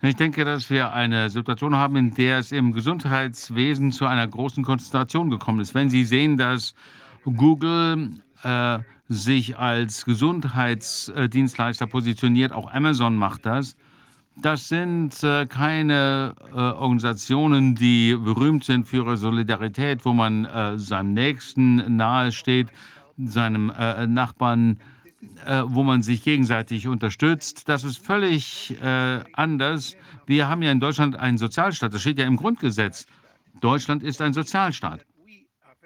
Ich 0.00 0.16
denke, 0.16 0.44
dass 0.44 0.68
wir 0.68 0.92
eine 0.92 1.30
Situation 1.30 1.76
haben, 1.76 1.94
in 1.96 2.14
der 2.14 2.38
es 2.38 2.50
im 2.50 2.72
Gesundheitswesen 2.72 3.92
zu 3.92 4.06
einer 4.06 4.26
großen 4.26 4.64
Konzentration 4.64 5.30
gekommen 5.30 5.60
ist. 5.60 5.74
Wenn 5.74 5.90
Sie 5.90 6.04
sehen, 6.04 6.36
dass 6.36 6.74
Google 7.24 8.10
äh, 8.42 8.78
sich 9.08 9.58
als 9.58 10.04
Gesundheitsdienstleister 10.04 11.86
positioniert, 11.86 12.52
auch 12.52 12.72
Amazon 12.72 13.14
macht 13.14 13.46
das, 13.46 13.76
das 14.36 14.68
sind 14.68 15.22
äh, 15.22 15.46
keine 15.46 16.34
äh, 16.50 16.56
Organisationen, 16.56 17.74
die 17.74 18.16
berühmt 18.16 18.64
sind 18.64 18.88
für 18.88 18.98
ihre 18.98 19.16
Solidarität, 19.16 20.04
wo 20.04 20.12
man 20.12 20.46
äh, 20.46 20.78
seinem 20.78 21.12
Nächsten 21.12 21.96
nahesteht, 21.96 22.68
seinem 23.18 23.70
äh, 23.70 24.06
Nachbarn, 24.06 24.80
äh, 25.44 25.62
wo 25.66 25.82
man 25.82 26.02
sich 26.02 26.24
gegenseitig 26.24 26.88
unterstützt. 26.88 27.68
Das 27.68 27.84
ist 27.84 27.98
völlig 28.04 28.76
äh, 28.82 29.20
anders. 29.34 29.96
Wir 30.26 30.48
haben 30.48 30.62
ja 30.62 30.72
in 30.72 30.80
Deutschland 30.80 31.16
einen 31.16 31.38
Sozialstaat. 31.38 31.92
Das 31.92 32.00
steht 32.00 32.18
ja 32.18 32.26
im 32.26 32.36
Grundgesetz. 32.36 33.06
Deutschland 33.60 34.02
ist 34.02 34.20
ein 34.22 34.32
Sozialstaat. 34.32 35.04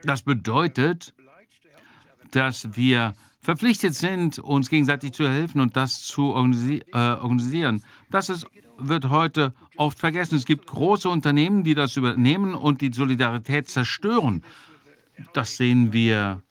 Das 0.05 0.23
bedeutet, 0.23 1.13
dass 2.31 2.77
wir 2.77 3.15
verpflichtet 3.47 3.95
sind, 3.95 4.41
uns 4.41 4.69
gegenseitig 4.69 5.13
zu 5.13 5.29
helfen 5.29 5.61
und 5.61 5.77
das 5.77 6.03
zu 6.03 6.35
organisi 6.35 6.83
äh, 6.93 6.97
organisieren. 6.99 7.81
Das 8.11 8.29
ist, 8.29 8.45
wird 8.77 9.09
heute 9.09 9.55
oft 9.77 10.01
vergessen. 10.01 10.35
Es 10.35 10.47
gibt 10.47 10.67
große 10.67 11.09
Unternehmen, 11.09 11.63
die 11.63 11.77
das 11.77 11.97
übernehmen 11.97 12.57
und 12.57 12.81
die 12.81 12.93
Solidarität 12.93 13.69
zerstören. 13.69 14.43
Das 15.33 15.57
sehen 15.57 15.93
wir 15.93 16.43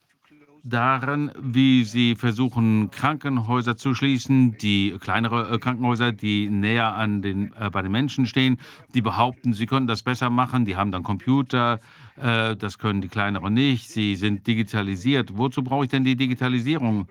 darin, 0.64 1.30
wie 1.38 1.84
sie 1.84 2.14
versuchen, 2.14 2.90
Krankenhäuser 2.90 3.76
zu 3.76 3.94
schließen, 3.94 4.56
die 4.56 4.96
kleinere 4.98 5.50
äh, 5.50 5.58
Krankenhäuser, 5.58 6.12
die 6.12 6.48
näher 6.48 6.94
an 6.94 7.20
den, 7.20 7.52
äh, 7.60 7.68
bei 7.68 7.82
den 7.82 7.92
Menschen 7.92 8.24
stehen, 8.24 8.56
die 8.94 9.02
behaupten, 9.02 9.52
sie 9.52 9.66
können 9.66 9.86
das 9.86 10.02
besser 10.02 10.30
machen, 10.30 10.64
die 10.64 10.76
haben 10.76 10.92
dann 10.92 11.02
Computer, 11.02 11.78
das 12.16 12.78
können 12.78 13.02
die 13.02 13.08
kleineren 13.08 13.54
nicht, 13.54 13.90
sie 13.90 14.16
sind 14.16 14.46
digitalisiert. 14.46 15.36
Wozu 15.36 15.62
brauche 15.62 15.84
ich 15.84 15.90
denn 15.90 16.04
die 16.04 16.16
Digitalisierung? 16.16 17.08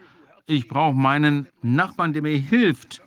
Ich 0.47 0.67
brauche 0.67 0.95
meinen 0.95 1.47
Nachbarn, 1.61 2.13
der 2.13 2.21
mir 2.21 2.37
hilft. 2.37 3.01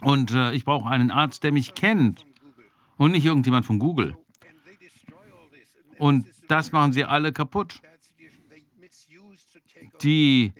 Und 0.00 0.32
äh, 0.32 0.52
ich 0.52 0.64
brauche 0.64 0.88
einen 0.88 1.10
Arzt, 1.10 1.44
der 1.44 1.52
mich 1.52 1.74
kennt 1.74 2.26
und 2.96 3.12
nicht 3.12 3.24
irgendjemand 3.24 3.66
von 3.66 3.78
Google. 3.78 4.16
Und 5.98 6.26
das 6.48 6.72
machen 6.72 6.92
sie 6.92 7.04
alle 7.04 7.32
kaputt. 7.32 7.80
Die 10.02 10.52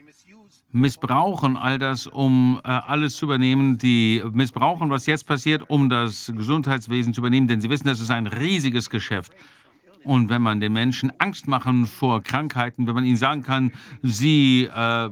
missbrauchen 0.70 1.56
all 1.56 1.78
das, 1.78 2.06
um 2.06 2.60
äh, 2.64 2.68
alles 2.68 3.16
zu 3.16 3.26
übernehmen. 3.26 3.78
Die 3.78 4.22
missbrauchen, 4.32 4.90
was 4.90 5.06
jetzt 5.06 5.26
passiert, 5.26 5.68
um 5.68 5.88
das 5.88 6.32
Gesundheitswesen 6.34 7.12
zu 7.12 7.20
übernehmen, 7.20 7.48
denn 7.48 7.60
sie 7.60 7.68
wissen, 7.68 7.88
das 7.88 8.00
ist 8.00 8.10
ein 8.10 8.28
riesiges 8.28 8.88
Geschäft. 8.88 9.32
Und 10.04 10.28
wenn 10.28 10.42
man 10.42 10.60
den 10.60 10.72
Menschen 10.72 11.12
Angst 11.18 11.46
machen 11.48 11.86
vor 11.86 12.22
Krankheiten, 12.22 12.86
wenn 12.86 12.94
man 12.94 13.04
ihnen 13.04 13.16
sagen 13.16 13.42
kann, 13.42 13.72
sie 14.02 14.64
äh, 14.64 15.10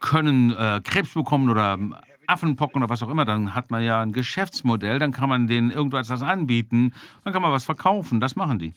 können 0.00 0.52
äh, 0.52 0.80
Krebs 0.82 1.14
bekommen 1.14 1.48
oder 1.48 1.78
Affenpocken 2.26 2.82
oder 2.82 2.90
was 2.90 3.02
auch 3.02 3.08
immer, 3.08 3.24
dann 3.24 3.54
hat 3.54 3.70
man 3.70 3.82
ja 3.82 4.00
ein 4.02 4.12
Geschäftsmodell, 4.12 4.98
dann 4.98 5.12
kann 5.12 5.28
man 5.28 5.46
denen 5.46 5.70
irgendwas 5.70 6.10
anbieten, 6.10 6.92
dann 7.22 7.32
kann 7.32 7.42
man 7.42 7.52
was 7.52 7.64
verkaufen. 7.64 8.20
Das 8.20 8.36
machen 8.36 8.58
die. 8.58 8.74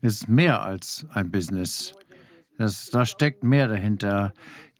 Es 0.00 0.14
ist 0.14 0.28
mehr 0.28 0.62
als 0.62 1.06
ein 1.12 1.30
Business. 1.30 1.94
Das, 2.56 2.90
da 2.90 3.04
steckt 3.04 3.42
mehr 3.42 3.68
dahinter. 3.68 4.32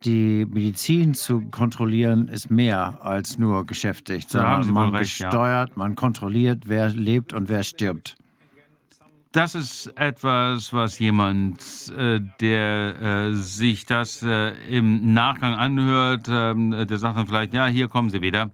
Die 0.04 0.46
Medizin 0.48 1.14
zu 1.14 1.40
kontrollieren 1.50 2.28
ist 2.28 2.50
mehr 2.50 2.98
als 3.02 3.36
nur 3.36 3.66
geschäftig, 3.66 4.26
sondern 4.28 4.70
man 4.72 4.94
recht, 4.94 5.10
steuert, 5.10 5.70
ja. 5.70 5.74
man 5.74 5.96
kontrolliert, 5.96 6.64
wer 6.66 6.90
lebt 6.90 7.32
und 7.32 7.48
wer 7.48 7.64
stirbt. 7.64 8.16
Das 9.32 9.54
ist 9.54 9.88
etwas, 9.96 10.72
was 10.72 10.98
jemand, 10.98 11.92
äh, 11.96 12.20
der 12.40 13.02
äh, 13.02 13.34
sich 13.34 13.86
das 13.86 14.22
äh, 14.22 14.52
im 14.68 15.12
Nachgang 15.12 15.54
anhört, 15.54 16.28
ähm, 16.30 16.70
der 16.70 16.98
sagt 16.98 17.18
dann 17.18 17.26
vielleicht, 17.26 17.52
ja, 17.52 17.66
hier 17.66 17.88
kommen 17.88 18.08
sie 18.08 18.22
wieder. 18.22 18.50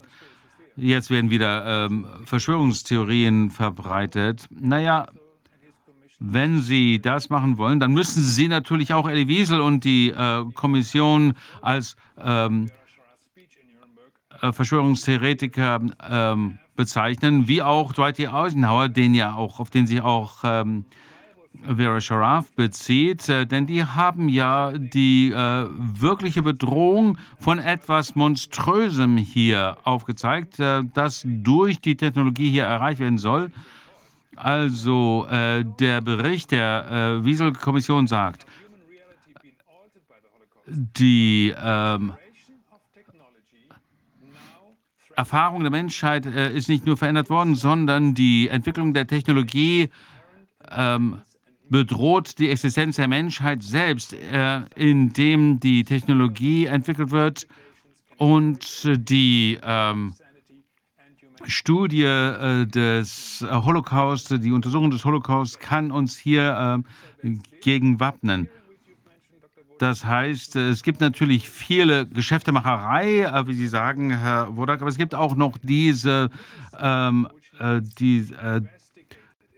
Jetzt 0.77 1.11
werden 1.11 1.31
wieder 1.31 1.87
ähm, 1.87 2.07
Verschwörungstheorien 2.25 3.51
verbreitet. 3.51 4.47
Naja, 4.51 5.07
wenn 6.19 6.61
Sie 6.63 7.01
das 7.01 7.31
machen 7.31 7.59
wollen, 7.59 7.81
dann 7.81 7.93
müssen 7.93 8.23
Sie 8.23 8.49
natürlich 8.49 8.93
auch 8.93 9.09
Elie 9.09 9.29
Wiesel 9.29 9.61
und 9.61 9.85
die 9.85 10.11
äh, 10.11 10.45
Kommission 10.55 11.35
als 11.61 11.97
ähm, 12.23 12.71
äh, 14.41 14.53
Verschwörungstheoretiker 14.53 15.81
ähm, 16.09 16.59
bezeichnen, 16.77 17.49
wie 17.49 17.63
auch 17.63 17.93
Dwight 17.93 18.19
D. 18.19 18.29
Eisenhower, 18.29 18.89
den 18.89 19.15
ja 19.15 19.35
auch, 19.35 19.61
auf 19.61 19.71
den 19.71 19.87
sich 19.87 20.03
auch 20.03 20.39
ähm, 20.45 20.85
Vera 21.63 22.01
Sharaf 22.01 22.51
bezieht, 22.53 23.29
äh, 23.29 23.47
denn 23.47 23.67
die 23.67 23.85
haben 23.85 24.29
ja 24.29 24.73
die 24.73 25.31
äh, 25.31 25.67
wirkliche 25.71 26.43
Bedrohung 26.43 27.17
von 27.39 27.59
etwas 27.59 28.15
Monströsem 28.15 29.17
hier 29.17 29.79
aufgezeigt, 29.85 30.59
äh, 30.59 30.83
das 30.93 31.23
durch 31.25 31.81
die 31.81 31.97
Technologie 31.97 32.51
hier 32.51 32.65
erreicht 32.65 33.01
werden 33.01 33.19
soll. 33.19 33.51
Also 34.37 35.27
äh, 35.31 35.65
der 35.79 36.01
Bericht 36.01 36.51
der 36.51 37.21
äh, 37.21 37.25
Wiesel-Kommission 37.25 38.07
sagt, 38.07 38.47
die 40.67 41.55
ähm, 41.63 42.15
Erfahrung 45.17 45.61
der 45.63 45.71
Menschheit 45.71 46.27
äh, 46.27 46.53
ist 46.53 46.69
nicht 46.69 46.87
nur 46.87 46.97
verändert 46.97 47.31
worden, 47.31 47.55
sondern 47.55 48.15
die 48.15 48.49
Entwicklung 48.49 48.95
der 48.95 49.07
Technologie 49.07 49.91
ähm, 50.71 51.19
bedroht 51.69 52.39
die 52.39 52.51
Existenz 52.51 52.97
der 52.97 53.09
Menschheit 53.09 53.63
selbst, 53.63 54.13
äh, 54.13 54.63
indem 54.77 55.61
die 55.61 55.85
Technologie 55.85 56.67
entwickelt 56.67 57.11
wird 57.11 57.47
und 58.17 58.89
die 59.09 59.59
ähm, 59.63 60.15
Studie 61.47 62.05
äh, 62.05 62.67
des 62.67 63.45
Holocaust, 63.51 64.31
die 64.43 64.53
Untersuchung 64.53 64.91
des 64.91 65.05
Holocaust 65.05 65.61
kann 65.61 65.91
uns 65.91 66.17
hier 66.17 66.83
äh, 67.23 67.31
gegen 67.61 68.01
wappnen. 68.01 68.49
Das 69.79 70.05
heißt, 70.05 70.57
es 70.57 70.83
gibt 70.83 71.01
natürlich 71.01 71.49
viele 71.51 72.07
Geschäftemacherei, 72.07 73.23
äh, 73.23 73.47
wie 73.47 73.55
Sie 73.55 73.67
sagen, 73.67 74.11
Herr 74.11 74.57
Wodak, 74.57 74.81
aber 74.81 74.91
es 74.91 74.97
gibt 74.97 75.15
auch 75.15 75.35
noch 75.35 75.59
diese, 75.63 76.31
ähm, 76.79 77.29
äh, 77.59 77.81
die, 77.99 78.29
äh, 78.43 78.61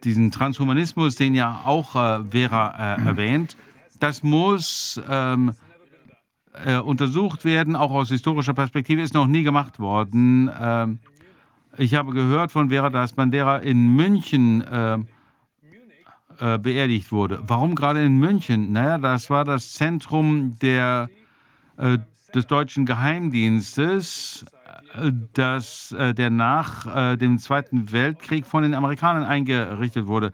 diesen 0.05 0.31
Transhumanismus, 0.31 1.17
den 1.17 1.35
ja 1.35 1.63
auch 1.65 1.95
äh, 1.95 2.25
Vera 2.31 2.97
äh, 2.97 3.07
erwähnt. 3.07 3.57
Das 4.01 4.23
muss 4.23 5.01
ähm, 5.09 5.53
äh, 6.65 6.79
untersucht 6.79 7.45
werden, 7.45 7.77
auch 7.77 7.91
aus 7.91 8.09
historischer 8.09 8.55
Perspektive, 8.55 9.03
ist 9.03 9.15
noch 9.15 9.27
nie 9.27 9.43
gemacht 9.43 9.79
worden. 9.79 10.51
Ich 11.79 11.95
habe 11.95 12.13
gehört 12.13 12.53
von 12.53 12.71
Vera, 12.71 12.89
dass 12.89 13.13
Bandera 13.13 13.59
in 13.59 13.95
München 13.95 14.63
äh, 14.63 16.59
beerdigt 16.59 17.13
wurde. 17.13 17.43
Warum 17.47 17.75
gerade 17.75 18.03
in 18.03 18.19
München? 18.19 18.73
Naja, 18.73 18.99
das 18.99 19.31
war 19.31 19.45
das 19.45 19.73
Zentrum 19.73 20.59
der, 20.59 21.11
äh, 21.77 21.99
des 22.35 22.47
deutschen 22.47 22.87
Geheimdienstes, 22.87 24.45
äh, 24.95 25.13
das, 25.35 25.93
äh, 25.93 26.15
der 26.15 26.31
nach 26.31 26.87
äh, 27.13 27.17
dem 27.17 27.39
Zweiten 27.39 27.93
Weltkrieg 27.93 28.47
von 28.47 28.63
den 28.63 28.75
Amerikanern 28.75 29.25
eingerichtet 29.25 30.07
wurde. 30.07 30.33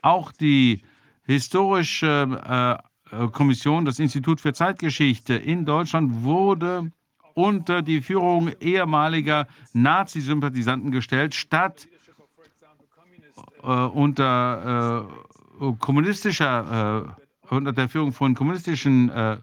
Auch 0.03 0.33
die 0.33 0.83
historische 1.25 2.81
äh, 3.13 3.29
Kommission, 3.29 3.85
das 3.85 3.99
Institut 3.99 4.41
für 4.41 4.53
Zeitgeschichte 4.53 5.35
in 5.35 5.65
Deutschland 5.65 6.25
wurde 6.25 6.91
unter 7.35 7.83
die 7.83 8.01
Führung 8.01 8.51
ehemaliger 8.61 9.47
Nazi-Sympathisanten 9.73 10.91
gestellt, 10.91 11.35
statt 11.35 11.87
äh, 13.65 13.69
unter 13.69 15.09
äh, 15.61 15.73
kommunistischer, 15.79 17.07
äh, 17.51 17.55
unter 17.55 17.73
der 17.73 17.89
Führung 17.89 18.13
von 18.13 18.35
kommunistischen 18.35 19.11
äh, 19.11 19.39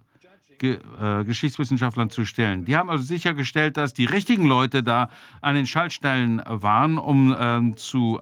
Ge 0.60 0.78
äh, 1.02 1.24
Geschichtswissenschaftlern 1.24 2.12
zu 2.12 2.24
stellen. 2.24 2.66
Die 2.66 2.78
haben 2.78 2.92
also 2.92 3.04
sichergestellt, 3.04 3.78
dass 3.78 3.96
die 3.96 4.06
richtigen 4.06 4.46
Leute 4.46 4.84
da 4.84 5.10
an 5.42 5.56
den 5.56 5.66
Schaltstellen 5.66 6.40
waren, 6.46 7.00
um 7.00 7.36
ähm, 7.40 7.78
zu 7.78 8.20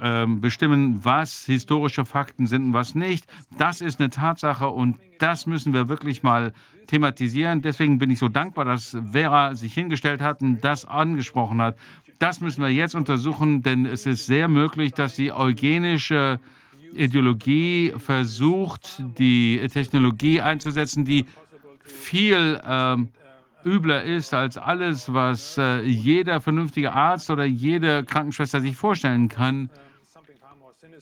ähm, 0.00 0.40
bestimmen, 0.40 1.04
was 1.04 1.44
historische 1.44 2.04
Fakten 2.04 2.46
sind 2.46 2.66
und 2.66 2.72
was 2.74 2.94
nicht. 2.94 3.26
Das 3.58 3.80
ist 3.80 3.98
eine 3.98 4.10
Tatsache 4.10 4.68
und 4.68 4.98
das 5.18 5.46
müssen 5.46 5.72
wir 5.72 5.88
wirklich 5.88 6.22
mal 6.22 6.52
thematisieren. 6.86 7.60
Deswegen 7.60 7.98
bin 7.98 8.10
ich 8.10 8.20
so 8.20 8.28
dankbar, 8.28 8.64
dass 8.64 8.96
Vera 9.10 9.56
sich 9.56 9.74
hingestellt 9.74 10.20
hat 10.20 10.40
und 10.42 10.60
das 10.60 10.84
angesprochen 10.84 11.60
hat. 11.60 11.76
Das 12.18 12.40
müssen 12.40 12.62
wir 12.62 12.70
jetzt 12.70 12.94
untersuchen, 12.94 13.62
denn 13.62 13.86
es 13.86 14.04
ist 14.04 14.26
sehr 14.26 14.48
möglich, 14.48 14.92
dass 14.92 15.14
die 15.14 15.32
eugenische 15.32 16.40
Ideologie 16.94 17.92
versucht, 17.96 19.02
die 19.18 19.60
Technologie 19.72 20.40
einzusetzen, 20.40 21.04
die 21.04 21.26
viel 21.84 22.60
ähm, 22.66 23.08
übler 23.64 24.02
ist 24.02 24.34
als 24.34 24.56
alles, 24.56 25.12
was 25.12 25.58
äh, 25.58 25.82
jeder 25.82 26.40
vernünftige 26.40 26.92
Arzt 26.92 27.30
oder 27.30 27.44
jede 27.44 28.04
Krankenschwester 28.04 28.60
sich 28.60 28.76
vorstellen 28.76 29.28
kann. 29.28 29.70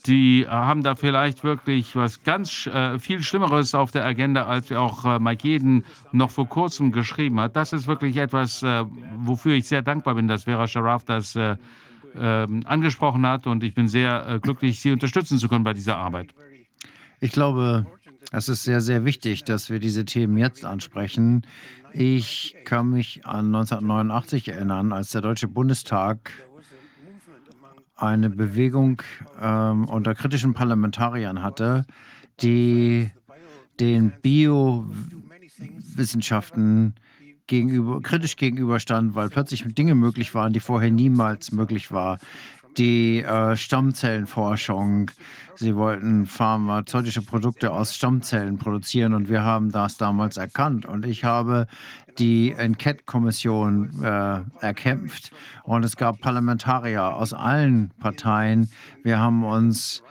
Die 0.05 0.43
äh, 0.43 0.47
haben 0.47 0.83
da 0.83 0.95
vielleicht 0.95 1.43
wirklich 1.43 1.95
was 1.95 2.23
ganz 2.23 2.67
äh, 2.67 2.99
viel 2.99 3.21
Schlimmeres 3.23 3.73
auf 3.73 3.91
der 3.91 4.05
Agenda, 4.05 4.45
als 4.45 4.71
auch 4.71 5.05
äh, 5.05 5.19
Mike 5.19 5.47
Jeden 5.47 5.85
noch 6.11 6.31
vor 6.31 6.47
kurzem 6.47 6.91
geschrieben 6.91 7.39
hat. 7.39 7.55
Das 7.55 7.73
ist 7.73 7.87
wirklich 7.87 8.17
etwas, 8.17 8.63
äh, 8.63 8.85
wofür 9.17 9.55
ich 9.55 9.67
sehr 9.67 9.81
dankbar 9.81 10.15
bin, 10.15 10.27
dass 10.27 10.43
Vera 10.43 10.67
Sharaf 10.67 11.03
das 11.05 11.35
äh, 11.35 11.55
ähm, 12.19 12.63
angesprochen 12.65 13.25
hat. 13.25 13.47
Und 13.47 13.63
ich 13.63 13.73
bin 13.73 13.87
sehr 13.87 14.27
äh, 14.27 14.39
glücklich, 14.39 14.79
Sie 14.79 14.91
unterstützen 14.91 15.39
zu 15.39 15.47
können 15.47 15.63
bei 15.63 15.73
dieser 15.73 15.97
Arbeit. 15.97 16.33
Ich 17.19 17.31
glaube, 17.31 17.85
Es 18.31 18.49
ist 18.49 18.63
sehr, 18.63 18.81
sehr 18.81 19.05
wichtig, 19.05 19.45
dass 19.45 19.69
wir 19.69 19.79
diese 19.79 20.03
Themen 20.03 20.37
jetzt 20.37 20.65
ansprechen. 20.65 21.47
Ich 21.93 22.55
kann 22.65 22.89
mich 22.89 23.25
an 23.25 23.47
1989 23.47 24.49
erinnern, 24.49 24.91
als 24.91 25.11
der 25.11 25.21
Deutsche 25.21 25.47
Bundestag 25.47 26.31
eine 27.97 28.29
Bewegung 28.29 29.01
ähm, 29.41 29.89
unter 29.89 30.15
kritischen 30.15 30.53
Parlamentariern 30.53 31.43
hatte, 31.43 31.85
die 32.41 33.11
den 33.79 34.11
Biowissenschaften 34.21 36.93
gegenüber, 37.47 38.01
kritisch 38.01 38.35
gegenüberstand, 38.35 39.15
weil 39.15 39.29
plötzlich 39.29 39.63
Dinge 39.73 39.95
möglich 39.95 40.35
waren, 40.35 40.53
die 40.53 40.59
vorher 40.59 40.91
niemals 40.91 41.51
möglich 41.51 41.91
waren. 41.91 42.19
Die 42.77 43.23
äh, 43.23 43.55
Stammzellenforschung, 43.55 45.09
sie 45.55 45.75
wollten 45.75 46.27
pharmazeutische 46.27 47.23
Produkte 47.23 47.71
aus 47.71 47.95
Stammzellen 47.95 48.59
produzieren 48.59 49.15
und 49.15 49.29
wir 49.29 49.43
haben 49.43 49.71
das 49.71 49.97
damals 49.97 50.37
erkannt. 50.37 50.85
Und 50.85 51.03
ich 51.05 51.23
habe 51.23 51.65
die 52.17 52.51
Enquete-Kommission 52.51 54.03
äh, 54.03 54.41
erkämpft 54.61 55.31
und 55.63 55.83
es 55.83 55.97
gab 55.97 56.19
Parlamentarier 56.21 57.15
aus 57.15 57.33
allen 57.33 57.91
Parteien. 57.99 58.69
Wir 59.03 59.19
haben 59.19 59.43
uns 59.43 60.03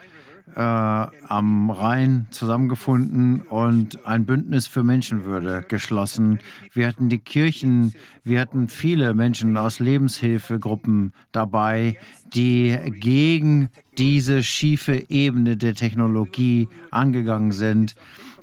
äh, 0.56 0.60
am 0.60 1.70
Rhein 1.70 2.26
zusammengefunden 2.30 3.42
und 3.42 4.06
ein 4.06 4.24
Bündnis 4.24 4.66
für 4.66 4.82
Menschenwürde 4.82 5.64
geschlossen. 5.68 6.38
Wir 6.72 6.88
hatten 6.88 7.08
die 7.08 7.18
Kirchen, 7.18 7.94
wir 8.24 8.40
hatten 8.40 8.68
viele 8.68 9.12
Menschen 9.12 9.56
aus 9.56 9.80
Lebenshilfegruppen 9.80 11.12
dabei, 11.32 11.98
die 12.32 12.78
gegen 13.00 13.68
diese 13.98 14.42
schiefe 14.42 15.04
Ebene 15.10 15.56
der 15.56 15.74
Technologie 15.74 16.68
angegangen 16.90 17.52
sind, 17.52 17.94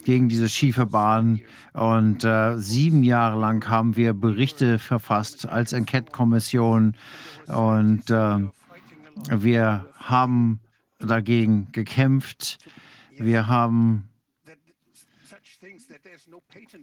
gegen 0.03 0.29
diese 0.29 0.49
schiefe 0.49 0.85
Bahn. 0.85 1.41
Und 1.73 2.23
äh, 2.23 2.57
sieben 2.57 3.03
Jahre 3.03 3.39
lang 3.39 3.67
haben 3.67 3.95
wir 3.95 4.13
Berichte 4.13 4.79
verfasst 4.79 5.47
als 5.47 5.73
Enquete-Kommission 5.73 6.95
und 7.47 8.09
äh, 8.09 8.37
wir 9.29 9.85
haben 9.97 10.59
dagegen 10.99 11.71
gekämpft. 11.71 12.57
Wir 13.17 13.47
haben 13.47 14.09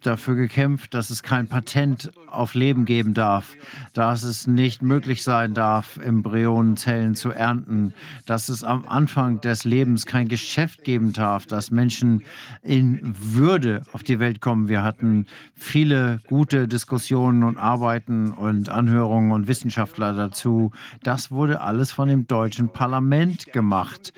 dafür 0.03 0.35
gekämpft, 0.35 0.95
dass 0.95 1.11
es 1.11 1.23
kein 1.23 1.47
Patent 1.47 2.11
auf 2.27 2.55
Leben 2.55 2.85
geben 2.85 3.15
darf, 3.15 3.55
dass 3.93 4.23
es 4.23 4.47
nicht 4.47 4.83
möglich 4.83 5.23
sein 5.23 5.55
darf, 5.55 5.99
Embryonenzellen 5.99 7.15
zu 7.15 7.31
ernten, 7.31 7.95
dass 8.27 8.49
es 8.49 8.65
am 8.65 8.87
Anfang 8.89 9.41
des 9.41 9.65
Lebens 9.65 10.07
kein 10.07 10.29
Geschäft 10.29 10.85
geben 10.85 11.13
darf, 11.13 11.47
dass 11.47 11.71
Menschen 11.71 12.25
in 12.63 13.15
Würde 13.19 13.83
auf 13.93 14.03
die 14.03 14.19
Welt 14.19 14.41
kommen. 14.41 14.69
Wir 14.69 14.83
hatten 14.83 15.27
viele 15.55 16.21
gute 16.27 16.67
Diskussionen 16.67 17.45
und 17.45 17.59
Arbeiten 17.59 18.33
und 18.33 18.69
Anhörungen 18.69 19.33
und 19.33 19.49
Wissenschaftler 19.49 20.13
dazu. 20.13 20.73
Das 21.03 21.31
wurde 21.31 21.61
alles 21.61 21.93
von 21.93 22.09
dem 22.09 22.27
deutschen 22.27 22.73
Parlament 22.73 23.53
gemacht. 23.53 24.13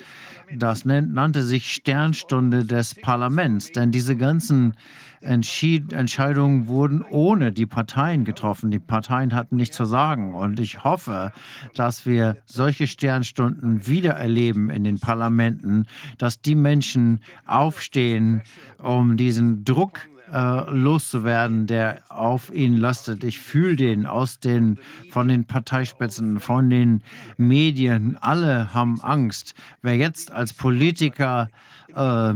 Das 0.55 0.85
nannte 0.85 1.43
sich 1.43 1.73
Sternstunde 1.73 2.65
des 2.65 2.95
Parlaments, 2.95 3.71
denn 3.71 3.91
diese 3.91 4.15
ganzen 4.15 4.75
Entschied 5.23 5.93
Entscheidungen 5.93 6.67
wurden 6.67 7.01
ohne 7.01 7.51
die 7.51 7.65
Parteien 7.65 8.25
getroffen. 8.25 8.71
Die 8.71 8.79
Parteien 8.79 9.33
hatten 9.33 9.55
nichts 9.55 9.77
zu 9.77 9.85
sagen. 9.85 10.33
Und 10.33 10.59
ich 10.59 10.83
hoffe, 10.83 11.31
dass 11.75 12.05
wir 12.05 12.37
solche 12.45 12.87
Sternstunden 12.87 13.87
wieder 13.87 14.11
erleben 14.11 14.69
in 14.69 14.83
den 14.83 14.99
Parlamenten, 14.99 15.87
dass 16.17 16.41
die 16.41 16.55
Menschen 16.55 17.21
aufstehen, 17.45 18.41
um 18.79 19.17
diesen 19.17 19.63
Druck 19.63 20.07
äh, 20.31 20.69
loszuwerden, 20.71 21.67
der 21.67 22.01
auf 22.09 22.53
ihnen 22.53 22.77
lastet. 22.77 23.23
Ich 23.23 23.39
fühle 23.39 23.75
den 23.75 24.05
aus 24.05 24.39
den, 24.39 24.79
von 25.11 25.27
den 25.27 25.45
Parteispitzen, 25.45 26.39
von 26.39 26.69
den 26.69 27.01
Medien. 27.37 28.17
Alle 28.19 28.73
haben 28.73 28.99
Angst. 29.01 29.53
Wer 29.81 29.95
jetzt 29.95 30.31
als 30.31 30.53
Politiker 30.53 31.49
äh, 31.95 32.33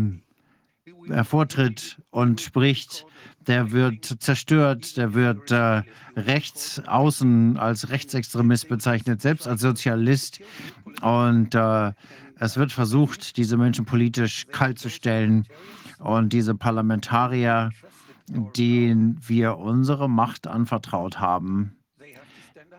hervortritt 1.10 2.02
und 2.10 2.42
spricht, 2.42 3.06
der 3.48 3.72
wird 3.72 4.06
zerstört, 4.06 4.98
der 4.98 5.14
wird 5.14 5.52
äh, 5.52 5.82
rechts 6.16 6.82
außen 6.86 7.58
als 7.58 7.90
Rechtsextremist 7.90 8.68
bezeichnet, 8.68 9.22
selbst 9.22 9.48
als 9.48 9.62
Sozialist. 9.62 10.42
Und 11.02 11.56
äh, 11.56 11.94
es 12.40 12.58
wird 12.58 12.72
versucht, 12.72 13.38
diese 13.38 13.58
Menschen 13.58 13.86
politisch 13.86 14.48
kalt 14.52 14.80
zu 14.80 14.90
stellen. 14.90 15.46
Und 16.00 16.34
diese 16.34 16.54
Parlamentarier, 16.54 17.72
denen 18.28 19.20
wir 19.26 19.58
unsere 19.58 20.10
Macht 20.10 20.46
anvertraut 20.46 21.20
haben, 21.20 21.78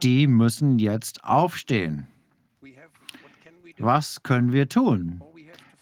die 0.02 0.26
müssen 0.26 0.78
jetzt 0.78 1.24
aufstehen. 1.24 2.06
Was 3.78 4.22
können 4.22 4.52
wir 4.52 4.68
tun? 4.68 5.22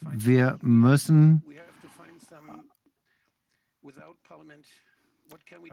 Wir 0.01 0.59
müssen 0.63 1.43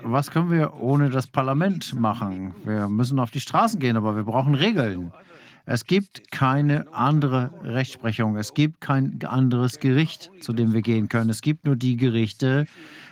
was 0.03 0.31
können 0.31 0.51
wir 0.51 0.73
ohne 0.75 1.09
das 1.09 1.27
Parlament 1.27 1.93
machen? 1.93 2.53
Wir 2.63 2.87
müssen 2.87 3.19
auf 3.19 3.31
die 3.31 3.39
Straßen 3.39 3.79
gehen, 3.79 3.97
aber 3.97 4.15
wir 4.15 4.23
brauchen 4.23 4.55
Regeln. 4.55 5.11
Es 5.65 5.85
gibt 5.85 6.29
keine 6.31 6.93
andere 6.93 7.51
Rechtsprechung. 7.63 8.35
Es 8.35 8.53
gibt 8.53 8.81
kein 8.81 9.19
anderes 9.23 9.79
Gericht, 9.79 10.29
zu 10.41 10.51
dem 10.51 10.73
wir 10.73 10.81
gehen 10.81 11.07
können. 11.07 11.29
Es 11.29 11.41
gibt 11.41 11.65
nur 11.65 11.77
die 11.77 11.95
Gerichte, 11.95 12.65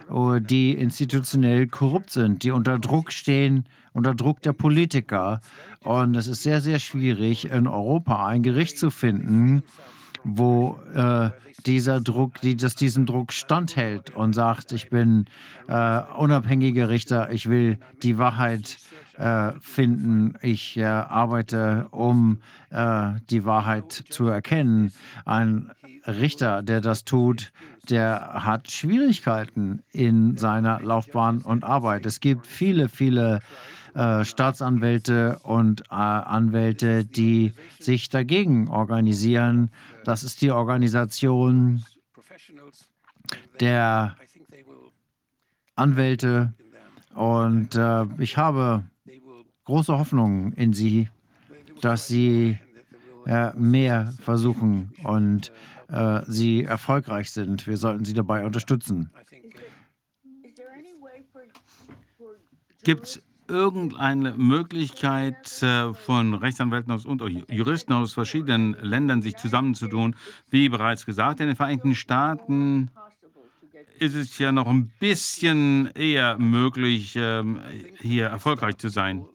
oh, 0.09 0.39
die 0.39 0.73
institutionell 0.73 1.67
korrupt 1.67 2.09
sind, 2.09 2.43
die 2.43 2.51
unter 2.51 2.77
Druck 2.77 3.13
stehen, 3.13 3.65
unter 3.93 4.15
Druck 4.15 4.41
der 4.41 4.53
Politiker. 4.53 5.39
Und 5.83 6.15
es 6.15 6.27
ist 6.27 6.43
sehr, 6.43 6.59
sehr 6.59 6.79
schwierig, 6.79 7.45
in 7.45 7.67
Europa 7.67 8.27
ein 8.27 8.43
Gericht 8.43 8.77
zu 8.77 8.91
finden, 8.91 9.63
wo 10.23 10.79
äh, 10.93 11.29
dieser 11.65 12.01
Druck, 12.01 12.41
die, 12.41 12.55
das 12.55 12.75
diesem 12.75 13.05
Druck 13.05 13.33
standhält 13.33 14.15
und 14.15 14.33
sagt, 14.33 14.71
ich 14.71 14.89
bin 14.89 15.25
äh, 15.67 16.01
unabhängiger 16.17 16.89
Richter, 16.89 17.31
ich 17.31 17.49
will 17.49 17.77
die 18.01 18.17
Wahrheit 18.17 18.77
äh, 19.17 19.51
finden, 19.61 20.35
ich 20.41 20.77
äh, 20.77 20.85
arbeite, 20.85 21.87
um 21.91 22.39
äh, 22.71 23.11
die 23.29 23.45
Wahrheit 23.45 23.91
zu 24.09 24.27
erkennen. 24.27 24.91
Ein 25.25 25.71
Richter, 26.07 26.63
der 26.63 26.81
das 26.81 27.03
tut, 27.03 27.51
der 27.89 28.31
hat 28.33 28.71
Schwierigkeiten 28.71 29.83
in 29.91 30.37
seiner 30.37 30.81
Laufbahn 30.81 31.41
und 31.41 31.63
Arbeit. 31.63 32.05
Es 32.05 32.19
gibt 32.19 32.47
viele, 32.47 32.89
viele 32.89 33.41
äh, 33.93 34.23
Staatsanwälte 34.23 35.39
und 35.43 35.81
äh, 35.91 35.95
Anwälte, 35.95 37.03
die 37.03 37.53
sich 37.79 38.09
dagegen 38.09 38.69
organisieren. 38.69 39.69
Das 40.03 40.23
ist 40.23 40.41
die 40.41 40.51
Organisation 40.51 41.85
der 43.59 44.15
Anwälte. 45.75 46.53
Und 47.13 47.75
äh, 47.75 48.05
ich 48.19 48.37
habe 48.37 48.83
große 49.65 49.97
Hoffnung 49.97 50.53
in 50.53 50.73
sie, 50.73 51.09
dass 51.81 52.07
sie 52.07 52.57
äh, 53.25 53.53
mehr 53.53 54.13
versuchen 54.21 54.93
und 55.03 55.51
äh, 55.89 56.21
sie 56.27 56.63
erfolgreich 56.63 57.31
sind. 57.31 57.67
Wir 57.67 57.77
sollten 57.77 58.05
sie 58.05 58.13
dabei 58.13 58.45
unterstützen. 58.45 59.11
Gibt 62.83 63.03
es 63.05 63.21
irgendeine 63.51 64.33
Möglichkeit 64.33 65.61
äh, 65.61 65.93
von 65.93 66.33
Rechtsanwälten 66.33 66.91
aus 66.93 67.05
und 67.05 67.21
Juristen 67.49 67.93
aus 67.93 68.13
verschiedenen 68.13 68.75
Ländern 68.81 69.21
sich 69.21 69.35
zusammenzutun? 69.35 70.15
Wie 70.49 70.69
bereits 70.69 71.05
gesagt, 71.05 71.41
in 71.41 71.47
den 71.47 71.55
Vereinigten 71.57 71.93
Staaten 71.93 72.89
ist 73.99 74.15
es 74.15 74.39
ja 74.39 74.51
noch 74.51 74.67
ein 74.67 74.87
bisschen 74.99 75.91
eher 75.93 76.37
möglich, 76.39 77.15
ähm, 77.15 77.59
hier 77.99 78.27
erfolgreich 78.27 78.77
zu 78.77 78.89
sein. 78.89 79.25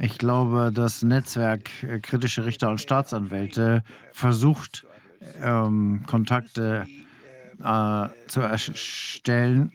Ich 0.00 0.16
glaube, 0.18 0.70
das 0.72 1.02
Netzwerk 1.02 1.70
äh, 1.82 1.98
kritische 1.98 2.46
Richter 2.46 2.70
und 2.70 2.80
Staatsanwälte 2.80 3.82
versucht, 4.12 4.86
ähm, 5.42 6.04
Kontakte 6.06 6.86
äh, 7.62 8.08
zu 8.28 8.40
erstellen 8.40 9.72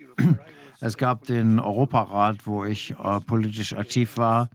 es 0.83 0.97
gab 0.97 1.25
den 1.27 1.61
Europarat, 1.61 2.45
wo 2.45 2.65
ich 2.65 2.91
äh, 2.91 3.19
politisch 3.21 3.73
aktiv 3.73 4.17
war. 4.17 4.49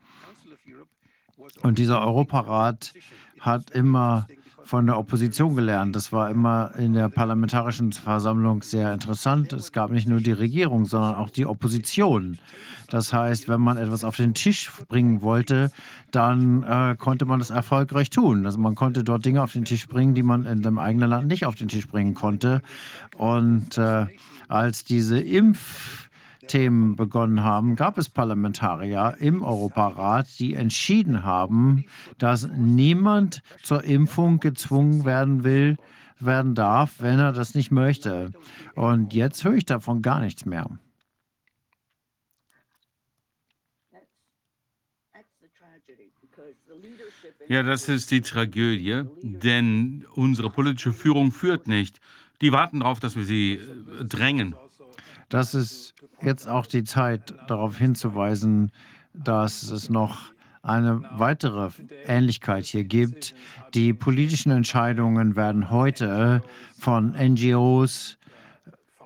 Und 1.63 1.79
dieser 1.79 2.03
Europarat 2.03 2.93
hat 3.41 3.71
immer 3.71 4.27
von 4.63 4.85
der 4.85 4.99
Opposition 4.99 5.57
gelernt. 5.57 5.97
Das 5.97 6.13
war 6.13 6.29
immer 6.29 6.73
in 6.77 6.93
der 6.93 7.09
Parlamentarischen 7.09 7.93
Versammlung 7.93 8.63
sehr 8.63 8.93
interessant. 8.93 9.55
Es 9.55 9.73
gab 9.73 9.91
nicht 9.91 10.07
nur 10.07 10.21
die 10.21 10.33
Regierung, 10.33 10.85
sondern 10.85 11.15
auch 11.15 11.31
die 11.31 11.47
Opposition. 11.47 12.39
Das 12.91 13.11
heißt, 13.15 13.49
wenn 13.49 13.63
man 13.63 13.79
etwas 13.79 14.05
auf 14.05 14.17
den 14.17 14.35
Tisch 14.35 14.71
bringen 14.89 15.23
wollte, 15.23 15.71
dann 16.11 16.63
äh, 16.63 16.95
konnte 16.99 17.25
man 17.25 17.39
das 17.39 17.49
erfolgreich 17.49 18.11
tun. 18.11 18.45
Also 18.45 18.59
man 18.59 18.75
konnte 18.75 19.03
dort 19.03 19.25
Dinge 19.25 19.43
auf 19.43 19.53
den 19.55 19.65
Tisch 19.65 19.89
bringen, 19.89 20.15
die 20.15 20.23
man 20.23 20.45
in 20.45 20.61
dem 20.61 20.79
eigenen 20.79 21.09
Land 21.09 21.29
nicht 21.29 21.47
auf 21.47 21.55
den 21.55 21.69
Tisch 21.69 21.89
bringen 21.89 22.13
konnte. 22.13 22.61
Und 23.17 23.79
äh, 23.79 24.07
Als 24.49 24.85
diese 24.85 25.21
Impfthemen 26.49 26.97
begonnen 26.97 27.45
haben, 27.45 27.77
gab 27.77 27.99
es 27.99 28.09
Parlamentarier 28.09 29.17
im 29.21 29.43
Europarat, 29.43 30.27
die 30.39 30.55
entschieden 30.55 31.23
haben, 31.23 31.85
dass 32.17 32.49
niemand 32.49 33.43
zur 33.63 33.85
Impfung 33.85 34.41
gezwungen 34.41 35.05
werden 35.05 35.45
will, 35.45 35.77
werden 36.21 36.55
darf, 36.55 36.95
wenn 37.01 37.19
er 37.19 37.33
das 37.33 37.55
nicht 37.55 37.71
möchte. 37.71 38.33
Und 38.75 39.13
jetzt 39.13 39.45
höre 39.45 39.55
ich 39.55 39.67
davon 39.67 40.01
gar 40.01 40.21
nichts 40.21 40.47
mehr. 40.47 40.67
Ja, 47.49 47.63
das 47.63 47.89
ist 47.89 48.11
die 48.11 48.23
Tragödie, 48.23 49.03
denn 49.23 50.07
unsere 50.15 50.51
politische 50.51 50.93
Führung 50.95 51.31
führt 51.31 51.67
nicht. 51.67 52.01
Die 52.41 52.53
warten 52.53 52.81
darauf, 52.81 53.01
dass 53.01 53.17
wir 53.17 53.25
sie 53.25 53.55
äh, 53.55 54.05
drängen. 54.05 54.55
Das 55.29 55.55
ist 55.55 55.95
jetzt 56.23 56.49
auch 56.49 56.67
die 56.67 56.85
Zeit, 56.85 57.35
darauf 57.47 57.77
hinzuweisen, 57.79 58.73
dass 59.15 59.71
es 59.71 59.89
noch 59.91 60.33
eine 60.63 61.03
weitere 61.13 61.71
Ähnlichkeit 62.07 62.65
hier 62.65 62.85
gibt. 62.85 63.35
Die 63.75 63.93
politischen 63.93 64.51
Entscheidungen 64.51 65.37
werden 65.37 65.71
heute 65.71 66.43
von 66.79 67.13
NGOs 67.13 68.19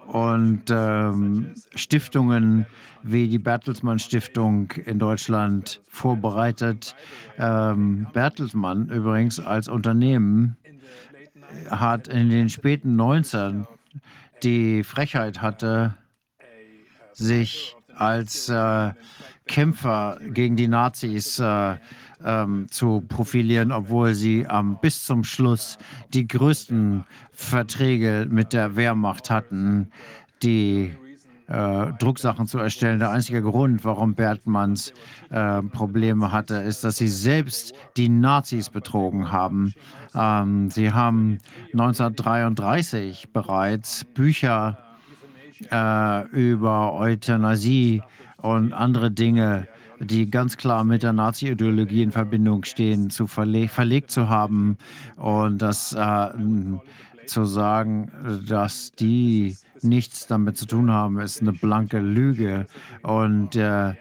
und 0.06 0.64
ähm, 0.70 1.54
Stiftungen 1.74 2.66
wie 3.02 3.28
die 3.28 3.38
Bertelsmann 3.38 3.98
Stiftung 3.98 4.70
in 4.84 4.98
Deutschland 4.98 5.80
vorbereitet. 5.88 6.94
Ähm, 7.38 8.06
Bertelsmann 8.12 8.88
übrigens 8.88 9.40
als 9.40 9.68
Unternehmen 9.68 10.56
hat 11.70 12.08
in 12.08 12.30
den 12.30 12.48
späten 12.48 12.96
19 12.96 13.66
die 14.42 14.82
Frechheit 14.84 15.42
hatte, 15.42 15.94
sich 17.12 17.76
als 17.96 18.48
äh, 18.48 18.92
Kämpfer 19.46 20.18
gegen 20.28 20.56
die 20.56 20.68
Nazis 20.68 21.38
äh, 21.38 21.76
ähm, 22.24 22.66
zu 22.70 23.02
profilieren, 23.02 23.72
obwohl 23.72 24.14
sie 24.14 24.46
ähm, 24.50 24.78
bis 24.80 25.04
zum 25.04 25.24
Schluss 25.24 25.78
die 26.12 26.26
größten 26.26 27.04
Verträge 27.32 28.26
mit 28.30 28.52
der 28.52 28.76
Wehrmacht 28.76 29.30
hatten, 29.30 29.90
die 30.42 30.94
äh, 31.48 31.92
Drucksachen 31.98 32.46
zu 32.46 32.58
erstellen. 32.58 32.98
Der 32.98 33.10
einzige 33.10 33.42
Grund, 33.42 33.84
warum 33.84 34.14
Bertmanns 34.14 34.92
äh, 35.30 35.62
Probleme 35.62 36.32
hatte, 36.32 36.56
ist, 36.56 36.84
dass 36.84 36.96
sie 36.96 37.08
selbst 37.08 37.74
die 37.96 38.08
Nazis 38.08 38.70
betrogen 38.70 39.32
haben. 39.32 39.74
Ähm, 40.14 40.70
sie 40.70 40.92
haben 40.92 41.38
1933 41.72 43.32
bereits 43.32 44.04
Bücher 44.04 44.78
äh, 45.70 46.26
über 46.28 46.94
Euthanasie 46.94 48.02
und 48.38 48.72
andere 48.72 49.10
Dinge, 49.10 49.68
die 50.00 50.28
ganz 50.30 50.56
klar 50.56 50.84
mit 50.84 51.02
der 51.02 51.12
Nazi-Ideologie 51.12 52.02
in 52.02 52.12
Verbindung 52.12 52.64
stehen, 52.64 53.10
zu 53.10 53.26
verle 53.26 53.68
verlegt 53.68 54.10
zu 54.10 54.28
haben 54.28 54.76
und 55.16 55.62
das 55.62 55.92
äh, 55.92 56.28
zu 57.26 57.44
sagen, 57.44 58.10
dass 58.48 58.92
die 58.92 59.56
nichts 59.82 60.26
damit 60.26 60.56
zu 60.56 60.66
tun 60.66 60.90
haben, 60.90 61.18
ist 61.18 61.40
eine 61.40 61.52
blanke 61.52 61.98
Lüge. 61.98 62.66
Und 63.02 63.56
äh, 63.56 63.94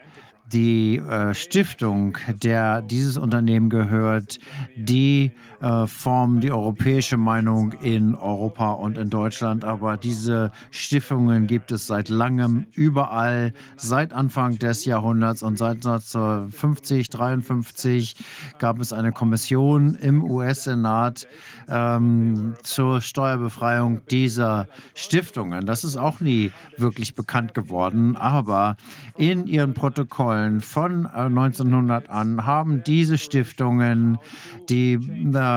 die 0.52 0.98
äh, 0.98 1.34
Stiftung, 1.34 2.18
der 2.28 2.82
dieses 2.82 3.18
Unternehmen 3.18 3.70
gehört, 3.70 4.40
die 4.76 5.32
äh, 5.62 5.86
formen 5.86 6.42
die 6.42 6.52
europäische 6.52 7.18
Meinung 7.18 7.74
in 7.82 8.16
Europa 8.16 8.72
und 8.72 8.98
in 8.98 9.10
Deutschland. 9.10 9.64
Aber 9.64 9.98
diese 9.98 10.52
Stiftungen 10.72 11.48
gibt 11.48 11.72
es 11.72 11.88
seit 11.88 12.10
langem 12.10 12.66
überall, 12.74 13.54
seit 13.78 14.14
Anfang 14.14 14.58
des 14.58 14.86
Jahrhunderts 14.86 15.44
und 15.44 15.58
seit 15.58 15.86
1950, 15.86 17.10
53 17.10 18.16
gab 18.58 18.80
es 18.80 18.92
eine 18.92 19.12
Kommission 19.12 19.96
im 19.96 20.24
US-Senat 20.24 21.28
ähm, 21.70 22.56
zur 22.64 23.02
Steuerbefreiung 23.02 24.02
dieser 24.10 24.68
Stiftungen. 24.96 25.66
Das 25.66 25.84
ist 25.84 25.98
auch 25.98 26.20
nie 26.20 26.52
wirklich 26.78 27.16
bekannt 27.16 27.54
geworden, 27.54 28.16
aber 28.18 28.78
in 29.16 29.46
ihren 29.46 29.74
Protokollen 29.74 30.62
von 30.62 31.06
1900 31.06 32.06
äh, 32.06 32.10
an 32.10 32.46
haben 32.46 32.84
diese 32.84 33.18
Stiftungen 33.18 34.18
die 34.70 34.94
äh, 34.94 35.51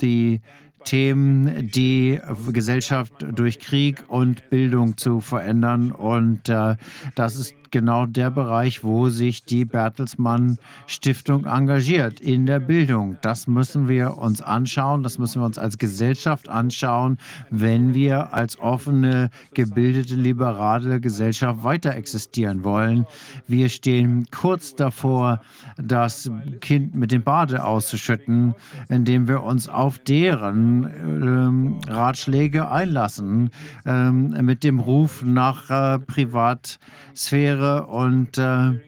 die 0.00 0.40
Themen, 0.84 1.68
die 1.70 2.20
Gesellschaft 2.52 3.12
durch 3.32 3.58
Krieg 3.58 4.04
und 4.08 4.48
Bildung 4.50 4.96
zu 4.96 5.20
verändern. 5.20 5.90
Und 5.90 6.48
äh, 6.48 6.76
das 7.14 7.36
ist 7.36 7.54
genau 7.70 8.06
der 8.06 8.30
Bereich, 8.30 8.84
wo 8.84 9.08
sich 9.08 9.44
die 9.44 9.64
Bertelsmann 9.64 10.58
Stiftung 10.86 11.44
engagiert, 11.46 12.20
in 12.20 12.46
der 12.46 12.60
Bildung. 12.60 13.16
Das 13.22 13.46
müssen 13.46 13.88
wir 13.88 14.18
uns 14.18 14.42
anschauen, 14.42 15.02
das 15.02 15.18
müssen 15.18 15.40
wir 15.40 15.46
uns 15.46 15.58
als 15.58 15.78
Gesellschaft 15.78 16.48
anschauen, 16.48 17.18
wenn 17.50 17.94
wir 17.94 18.32
als 18.32 18.58
offene, 18.58 19.30
gebildete, 19.54 20.14
liberale 20.14 21.00
Gesellschaft 21.00 21.64
weiter 21.64 21.94
existieren 21.94 22.64
wollen. 22.64 23.06
Wir 23.46 23.68
stehen 23.68 24.26
kurz 24.30 24.74
davor, 24.74 25.40
das 25.76 26.30
Kind 26.60 26.94
mit 26.94 27.12
dem 27.12 27.22
Bade 27.22 27.64
auszuschütten, 27.64 28.54
indem 28.88 29.28
wir 29.28 29.42
uns 29.42 29.68
auf 29.68 29.98
deren 29.98 30.84
ähm, 30.84 31.78
Ratschläge 31.88 32.70
einlassen, 32.70 33.50
ähm, 33.84 34.36
mit 34.42 34.64
dem 34.64 34.80
Ruf 34.80 35.22
nach 35.22 35.70
äh, 35.70 35.98
Privatsphäre 35.98 37.55
wäre 37.58 37.86
und 37.86 38.38
äh, 38.38 38.80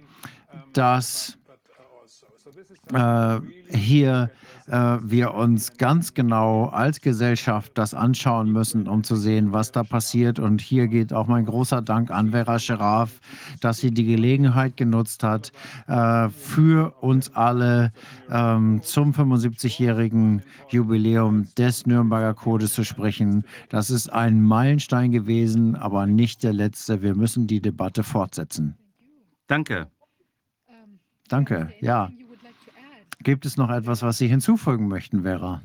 dass 0.72 1.38
äh, 2.92 3.40
hier 3.70 4.30
wir 4.70 5.34
uns 5.34 5.76
ganz 5.76 6.14
genau 6.14 6.66
als 6.66 7.00
Gesellschaft 7.00 7.72
das 7.76 7.94
anschauen 7.94 8.52
müssen, 8.52 8.86
um 8.86 9.02
zu 9.02 9.16
sehen, 9.16 9.52
was 9.52 9.72
da 9.72 9.82
passiert. 9.82 10.38
Und 10.38 10.60
hier 10.60 10.88
geht 10.88 11.12
auch 11.12 11.26
mein 11.26 11.46
großer 11.46 11.82
Dank 11.82 12.10
an 12.10 12.30
Vera 12.30 12.58
Scheraf, 12.58 13.20
dass 13.60 13.78
sie 13.78 13.90
die 13.90 14.04
Gelegenheit 14.04 14.76
genutzt 14.76 15.22
hat, 15.22 15.52
äh, 15.86 16.28
für 16.28 16.94
uns 17.00 17.34
alle 17.34 17.92
ähm, 18.30 18.80
zum 18.82 19.12
75-jährigen 19.12 20.42
Jubiläum 20.68 21.46
des 21.56 21.86
Nürnberger 21.86 22.34
Codes 22.34 22.74
zu 22.74 22.84
sprechen. 22.84 23.44
Das 23.68 23.90
ist 23.90 24.12
ein 24.12 24.42
Meilenstein 24.42 25.10
gewesen, 25.10 25.76
aber 25.76 26.06
nicht 26.06 26.42
der 26.42 26.52
letzte. 26.52 27.02
Wir 27.02 27.14
müssen 27.14 27.46
die 27.46 27.60
Debatte 27.60 28.02
fortsetzen. 28.02 28.76
Danke. 29.46 29.88
Danke, 31.28 31.72
ja. 31.80 32.10
Gibt 33.20 33.46
es 33.46 33.56
noch 33.56 33.70
etwas, 33.70 34.02
was 34.02 34.18
Sie 34.18 34.28
hinzufügen 34.28 34.88
möchten, 34.88 35.22
Vera? 35.22 35.62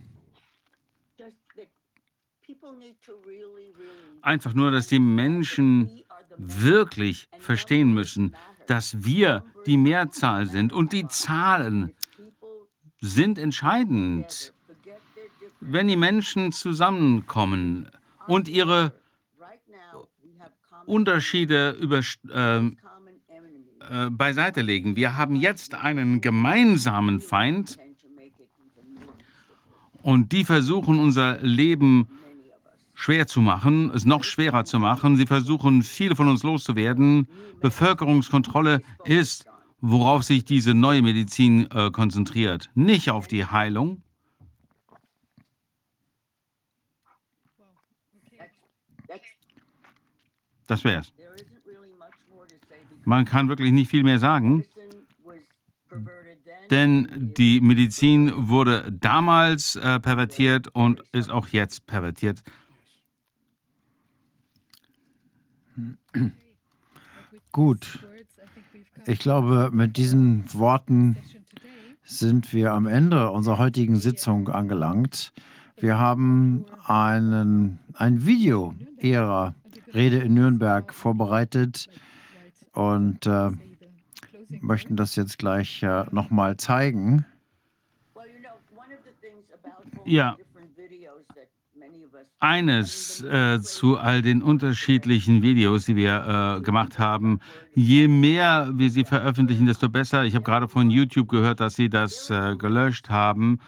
Einfach 4.21 4.53
nur, 4.53 4.71
dass 4.71 4.87
die 4.87 4.99
Menschen 4.99 6.03
wirklich 6.37 7.27
verstehen 7.39 7.93
müssen, 7.93 8.35
dass 8.67 9.03
wir 9.03 9.43
die 9.65 9.77
Mehrzahl 9.77 10.47
sind 10.47 10.73
und 10.73 10.93
die 10.93 11.07
Zahlen 11.07 11.93
sind 13.01 13.37
entscheidend. 13.37 14.53
Wenn 15.59 15.87
die 15.87 15.97
Menschen 15.97 16.51
zusammenkommen 16.51 17.89
und 18.27 18.47
ihre 18.47 18.93
Unterschiede 20.85 21.71
über, 21.71 21.99
äh, 21.99 22.71
äh, 23.89 24.09
beiseite 24.09 24.61
legen. 24.61 24.95
Wir 24.95 25.17
haben 25.17 25.35
jetzt 25.35 25.75
einen 25.75 26.21
gemeinsamen 26.21 27.21
Feind 27.21 27.77
und 30.01 30.31
die 30.31 30.43
versuchen 30.43 30.99
unser 30.99 31.39
Leben 31.39 32.07
schwer 32.93 33.27
zu 33.27 33.41
machen, 33.41 33.91
es 33.93 34.05
noch 34.05 34.23
schwerer 34.23 34.65
zu 34.65 34.79
machen. 34.79 35.17
Sie 35.17 35.25
versuchen, 35.25 35.81
viele 35.83 36.15
von 36.15 36.27
uns 36.27 36.43
loszuwerden. 36.43 37.27
Bevölkerungskontrolle 37.61 38.81
ist, 39.05 39.45
worauf 39.81 40.23
sich 40.23 40.45
diese 40.45 40.73
neue 40.73 41.01
Medizin 41.01 41.69
äh, 41.71 41.91
konzentriert, 41.91 42.69
nicht 42.75 43.09
auf 43.09 43.27
die 43.27 43.45
Heilung. 43.45 44.01
Das 50.67 50.83
wär's. 50.83 51.11
Man 53.05 53.25
kann 53.25 53.49
wirklich 53.49 53.71
nicht 53.71 53.89
viel 53.89 54.03
mehr 54.03 54.19
sagen, 54.19 54.63
denn 56.69 57.07
die 57.37 57.61
Medizin 57.61 58.31
wurde 58.49 58.91
damals 58.91 59.75
äh, 59.75 59.99
pervertiert 59.99 60.69
und 60.73 61.03
ist 61.11 61.29
auch 61.29 61.49
jetzt 61.49 61.85
pervertiert. 61.85 62.41
Gut. 67.51 67.99
Ich 69.05 69.19
glaube, 69.19 69.69
mit 69.73 69.97
diesen 69.97 70.51
Worten 70.53 71.17
sind 72.03 72.53
wir 72.53 72.73
am 72.73 72.87
Ende 72.87 73.29
unserer 73.31 73.57
heutigen 73.57 73.97
Sitzung 73.97 74.47
angelangt. 74.49 75.33
Wir 75.77 75.99
haben 75.99 76.65
einen, 76.85 77.79
ein 77.93 78.25
Video 78.25 78.73
Ihrer 78.99 79.53
Rede 79.93 80.19
in 80.19 80.33
Nürnberg 80.33 80.93
vorbereitet 80.93 81.89
und 82.73 83.25
äh, 83.25 83.51
möchten 84.61 84.95
das 84.95 85.15
jetzt 85.15 85.37
gleich 85.37 85.81
äh, 85.83 86.05
nochmal 86.11 86.57
zeigen. 86.57 87.25
Ja, 90.05 90.37
eines 92.43 93.23
äh, 93.23 93.61
zu 93.61 93.97
all 93.97 94.21
den 94.21 94.43
unterschiedlichen 94.43 95.41
Videos, 95.41 95.85
die 95.85 95.95
wir 95.95 96.57
äh, 96.57 96.61
gemacht 96.61 96.99
haben. 96.99 97.39
Je 97.73 98.09
mehr 98.09 98.69
wir 98.73 98.89
sie 98.89 99.05
veröffentlichen, 99.05 99.65
desto 99.65 99.87
besser. 99.87 100.25
Ich 100.25 100.35
habe 100.35 100.43
gerade 100.43 100.67
von 100.67 100.89
YouTube 100.89 101.29
gehört, 101.29 101.61
dass 101.61 101.75
sie 101.75 101.89
das 101.89 102.29
äh, 102.29 102.57
gelöscht 102.57 103.09
haben. 103.09 103.59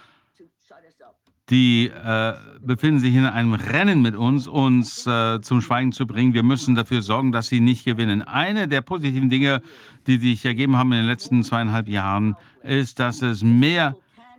Die 1.50 1.90
äh, 1.90 2.34
befinden 2.60 3.00
sich 3.00 3.14
in 3.14 3.26
einem 3.26 3.54
Rennen 3.54 4.02
mit 4.02 4.16
uns, 4.16 4.48
uns 4.48 5.06
äh, 5.06 5.40
zum 5.42 5.62
Schweigen 5.62 5.92
zu 5.92 6.08
bringen. 6.08 6.34
Wir 6.34 6.42
müssen 6.42 6.74
dafür 6.74 7.04
sorgen, 7.04 7.32
dass 7.32 7.48
sie 7.48 7.60
nicht 7.60 7.86
gewinnen. 7.86 8.24
Eine 8.24 8.68
der 8.68 8.82
positiven 8.82 9.30
Dinge, 9.30 9.62
die 10.08 10.18
sich 10.18 10.44
ergeben 10.44 10.76
haben 10.76 10.92
in 10.92 11.00
den 11.00 11.08
letzten 11.08 11.44
zweieinhalb 11.44 11.88
Jahren, 11.88 12.36
ist, 12.64 13.00
dass 13.00 13.22
es 13.22 13.44
mehr 13.44 13.96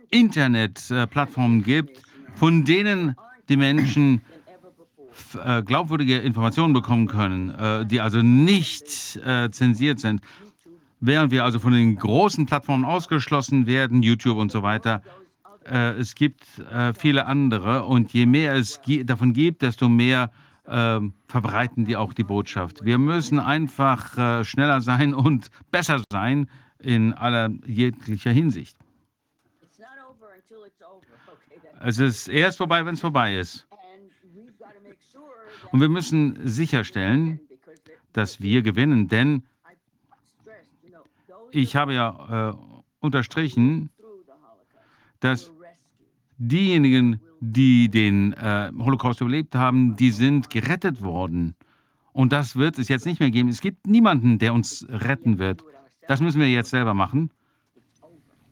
Internetplattformen 0.09 1.63
gibt, 1.63 2.01
von 2.35 2.65
denen 2.65 3.15
die 3.47 3.57
Menschen 3.57 4.21
äh, 5.43 5.63
glaubwürdige 5.63 6.17
Informationen 6.17 6.73
bekommen 6.73 7.07
können, 7.07 7.49
äh, 7.51 7.85
die 7.85 8.01
also 8.01 8.21
nicht 8.21 9.17
äh, 9.25 9.49
zensiert 9.49 9.99
sind. 9.99 10.21
Während 10.99 11.31
wir 11.31 11.43
also 11.43 11.59
von 11.59 11.73
den 11.73 11.95
großen 11.95 12.45
Plattformen 12.45 12.83
ausgeschlossen 12.85 13.65
werden, 13.65 14.03
YouTube 14.03 14.37
und 14.37 14.51
so 14.51 14.63
weiter, 14.63 15.01
äh, 15.69 15.93
es 15.93 16.15
gibt 16.15 16.45
äh, 16.59 16.93
viele 16.93 17.25
andere 17.25 17.83
und 17.85 18.13
je 18.13 18.25
mehr 18.25 18.55
es 18.55 18.79
davon 19.03 19.33
gibt, 19.33 19.61
desto 19.61 19.89
mehr 19.89 20.31
ähm, 20.67 21.13
verbreiten 21.27 21.85
die 21.85 21.95
auch 21.95 22.13
die 22.13 22.23
Botschaft. 22.23 22.83
Wir 22.83 22.97
müssen 22.97 23.39
einfach 23.39 24.17
äh, 24.17 24.43
schneller 24.43 24.81
sein 24.81 25.13
und 25.13 25.49
besser 25.71 26.01
sein 26.11 26.49
in 26.79 27.13
aller 27.13 27.49
jeglicher 27.65 28.31
Hinsicht. 28.31 28.77
Es 31.79 31.99
ist 31.99 32.27
erst 32.27 32.57
vorbei, 32.57 32.85
wenn 32.85 32.95
es 32.95 33.01
vorbei 33.01 33.37
ist. 33.37 33.67
Und 35.71 35.81
wir 35.81 35.89
müssen 35.89 36.37
sicherstellen, 36.47 37.39
dass 38.13 38.41
wir 38.41 38.61
gewinnen, 38.61 39.07
denn 39.07 39.43
ich 41.51 41.75
habe 41.75 41.93
ja 41.93 42.51
äh, 42.51 42.57
unterstrichen, 42.99 43.89
dass 45.19 45.51
diejenigen, 46.37 47.19
die 47.39 47.89
den 47.89 48.33
äh, 48.33 48.71
Holocaust 48.77 49.21
überlebt 49.21 49.55
haben, 49.55 49.95
die 49.95 50.11
sind 50.11 50.49
gerettet 50.49 51.01
worden. 51.01 51.55
Und 52.13 52.33
das 52.33 52.55
wird 52.55 52.79
es 52.79 52.87
jetzt 52.87 53.05
nicht 53.05 53.19
mehr 53.19 53.29
geben. 53.29 53.49
Es 53.49 53.61
gibt 53.61 53.85
niemanden, 53.85 54.39
der 54.39 54.53
uns 54.53 54.85
retten 54.89 55.37
wird. 55.37 55.63
Das 56.07 56.19
müssen 56.19 56.39
wir 56.39 56.49
jetzt 56.49 56.71
selber 56.71 56.93
machen. 56.93 57.31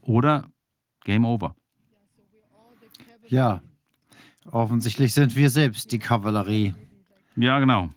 Oder 0.02 0.44
Game 1.04 1.24
Over. 1.24 1.56
Ja, 3.28 3.60
offensichtlich 4.50 5.12
sind 5.12 5.34
wir 5.34 5.50
selbst 5.50 5.90
die 5.90 5.98
Kavallerie. 5.98 6.74
Ja, 7.34 7.58
genau. 7.58 7.90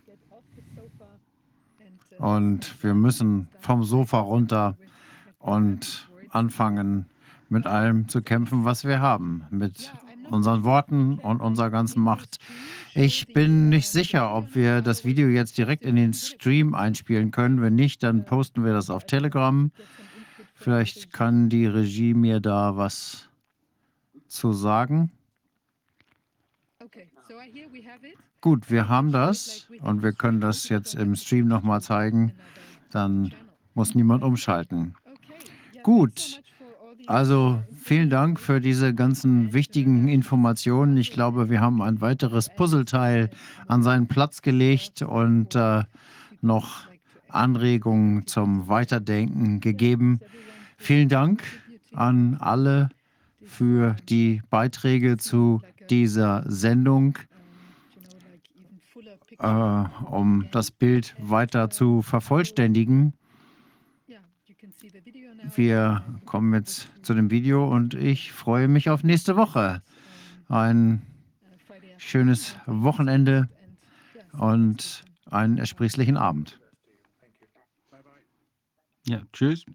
Und 2.18 2.84
wir 2.84 2.93
müssen 2.93 3.48
vom 3.59 3.84
Sofa 3.84 4.19
runter 4.19 4.76
und 5.38 6.09
anfangen, 6.30 7.06
mit 7.50 7.66
allem 7.66 8.08
zu 8.08 8.22
kämpfen, 8.22 8.66
was 8.66 8.86
wir 8.86 9.00
haben. 9.00 9.45
Mit 9.50 9.92
unseren 10.30 10.64
Worten 10.64 11.19
und 11.19 11.42
unserer 11.42 11.69
ganzen 11.69 12.02
Macht. 12.02 12.38
Ich 12.94 13.34
bin 13.34 13.69
nicht 13.69 13.90
sicher, 13.90 14.34
ob 14.34 14.56
wir 14.56 14.82
das 14.82 15.06
Video 15.06 15.28
jetzt 15.28 15.58
direkt 15.58 15.84
in 15.84 15.95
den 15.95 16.14
Stream 16.14 16.74
einspielen 16.74 17.32
können. 17.32 17.61
Wenn 17.61 17.76
nicht, 17.76 18.03
dann 18.03 18.26
posten 18.26 18.64
wir 18.64 18.74
das 18.74 18.90
auf 18.90 19.06
Telegram. 19.06 19.72
Vielleicht 20.53 21.14
kann 21.14 21.50
die 21.50 21.66
Regie 21.66 22.14
mir 22.14 22.40
da 22.40 22.76
was 22.76 23.30
zu 24.28 24.53
sagen. 24.53 25.11
Gut, 28.42 28.69
wir 28.69 28.88
haben 28.88 29.11
das 29.11 29.68
und 29.82 30.03
wir 30.03 30.14
können 30.14 30.42
das 30.42 30.69
jetzt 30.69 30.95
im 30.95 31.16
Stream 31.16 31.48
nochmal 31.48 31.82
zeigen. 31.82 32.34
Dann 32.92 33.34
muss 33.74 33.95
niemand 33.95 34.24
umschalten. 34.24 34.95
Gut, 35.84 36.42
also 37.10 37.60
vielen 37.82 38.12
Dank 38.12 38.40
für 38.40 38.62
diese 38.62 38.94
ganzen 38.94 39.52
wichtigen 39.52 40.08
Informationen. 40.08 40.96
Ich 40.98 41.12
glaube, 41.12 41.50
wir 41.50 41.60
haben 41.60 41.82
ein 41.82 42.02
weiteres 42.02 42.50
Puzzleteil 42.56 43.32
an 43.68 43.82
seinen 43.82 44.08
Platz 44.08 44.44
gelegt 44.44 45.02
und 45.02 45.56
äh, 45.56 45.84
noch 46.42 46.88
Anregungen 47.28 48.28
zum 48.28 48.68
Weiterdenken 48.68 49.60
gegeben. 49.60 50.20
Vielen 50.78 51.10
Dank 51.10 51.44
an 51.94 52.38
alle 52.40 52.90
für 53.44 53.96
die 54.08 54.44
Beiträge 54.52 55.18
zu 55.18 55.62
dieser 55.90 56.44
Sendung, 56.46 57.18
äh, 59.40 59.48
um 59.48 60.46
das 60.52 60.70
Bild 60.70 61.16
weiter 61.18 61.72
zu 61.72 62.04
vervollständigen. 62.04 63.14
Wir 65.43 66.03
kommen 66.26 66.53
jetzt 66.53 66.90
zu 67.03 67.14
dem 67.14 67.32
Video 67.32 67.68
und 67.68 67.93
ich 67.93 68.32
freue 68.32 68.68
mich 68.68 68.90
auf 68.90 69.03
nächste 69.03 69.35
Woche. 69.35 69.82
Ein 70.48 71.01
schönes 71.98 72.56
Wochenende 72.66 73.50
und 74.34 75.03
einen 75.30 75.58
ersprießlichen 75.58 76.18
Abend. 76.18 76.59
Ja, 79.06 79.22
tschüss. 79.34 79.66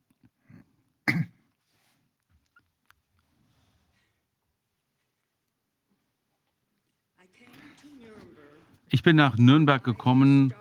Ich 8.91 9.03
bin 9.03 9.17
nach 9.17 9.37
Nürnberg 9.37 9.83
gekommen, 9.83 10.55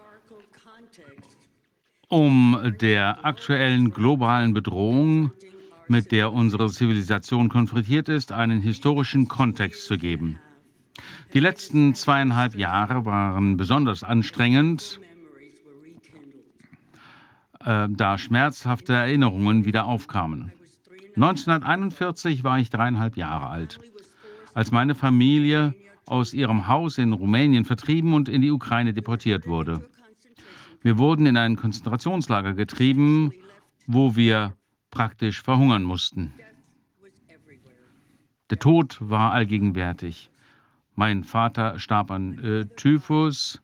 um 2.14 2.76
der 2.80 3.26
aktuellen 3.26 3.90
globalen 3.90 4.54
Bedrohung, 4.54 5.32
mit 5.88 6.12
der 6.12 6.32
unsere 6.32 6.70
Zivilisation 6.70 7.50
konfrontiert 7.50 8.08
ist, 8.08 8.32
einen 8.32 8.62
historischen 8.62 9.28
Kontext 9.28 9.88
zu 9.88 9.98
geben. 9.98 10.38
Die 11.34 11.40
letzten 11.40 11.96
zweieinhalb 11.96 12.54
Jahre 12.54 13.04
waren 13.06 13.58
besonders 13.58 14.04
anstrengend, 14.04 15.00
äh, 17.66 17.88
da 17.90 18.18
schmerzhafte 18.20 18.94
Erinnerungen 18.94 19.66
wieder 19.66 19.86
aufkamen. 19.86 20.52
1941 21.16 22.44
war 22.44 22.60
ich 22.60 22.70
dreieinhalb 22.70 23.18
Jahre 23.18 23.48
alt, 23.48 23.80
als 24.54 24.72
meine 24.72 24.94
Familie 24.94 25.74
aus 26.06 26.36
ihrem 26.36 26.68
Haus 26.68 27.00
in 27.00 27.12
Rumänien 27.12 27.66
vertrieben 27.66 28.14
und 28.14 28.30
in 28.30 28.44
die 28.44 28.52
Ukraine 28.52 28.94
deportiert 28.94 29.48
wurde. 29.48 29.90
Wir 30.84 30.98
wurden 30.98 31.26
in 31.26 31.38
ein 31.38 31.56
Konzentrationslager 31.56 32.54
getrieben, 32.54 33.32
wo 33.88 34.18
wir 34.18 34.54
praktisch 34.92 35.42
verhungern 35.42 35.84
mussten. 35.84 36.34
Der 38.50 38.60
Tod 38.60 38.98
war 39.00 39.32
allgegenwärtig. 39.32 40.30
Mein 40.96 41.24
Vater 41.24 41.80
starb 41.80 42.12
an 42.12 42.38
äh, 42.44 42.66
Typhus, 42.76 43.62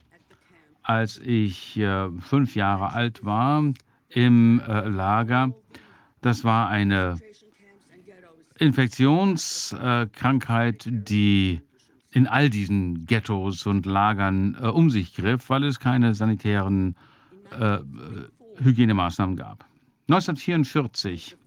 als 0.82 1.18
ich 1.20 1.76
äh, 1.78 2.10
fünf 2.22 2.56
Jahre 2.56 2.94
alt 2.94 3.26
war, 3.26 3.66
im 4.08 4.62
äh, 4.62 4.88
Lager. 4.88 5.54
Das 6.22 6.46
war 6.46 6.70
eine 6.70 7.20
Infektionskrankheit, 8.58 10.88
die 10.90 11.62
in 12.12 12.28
all 12.28 12.50
diesen 12.50 13.06
Ghettos 13.06 13.68
und 13.68 13.86
Lagern 13.86 14.56
äh, 14.60 14.68
um 14.68 14.90
sich 14.90 15.14
griff, 15.14 15.50
weil 15.50 15.66
es 15.66 15.82
keine 15.82 16.16
sanitären 16.16 16.96
äh, 17.52 17.80
Hygienemaßnahmen 18.62 19.36
gab. 19.36 19.66
1944, 20.10 21.38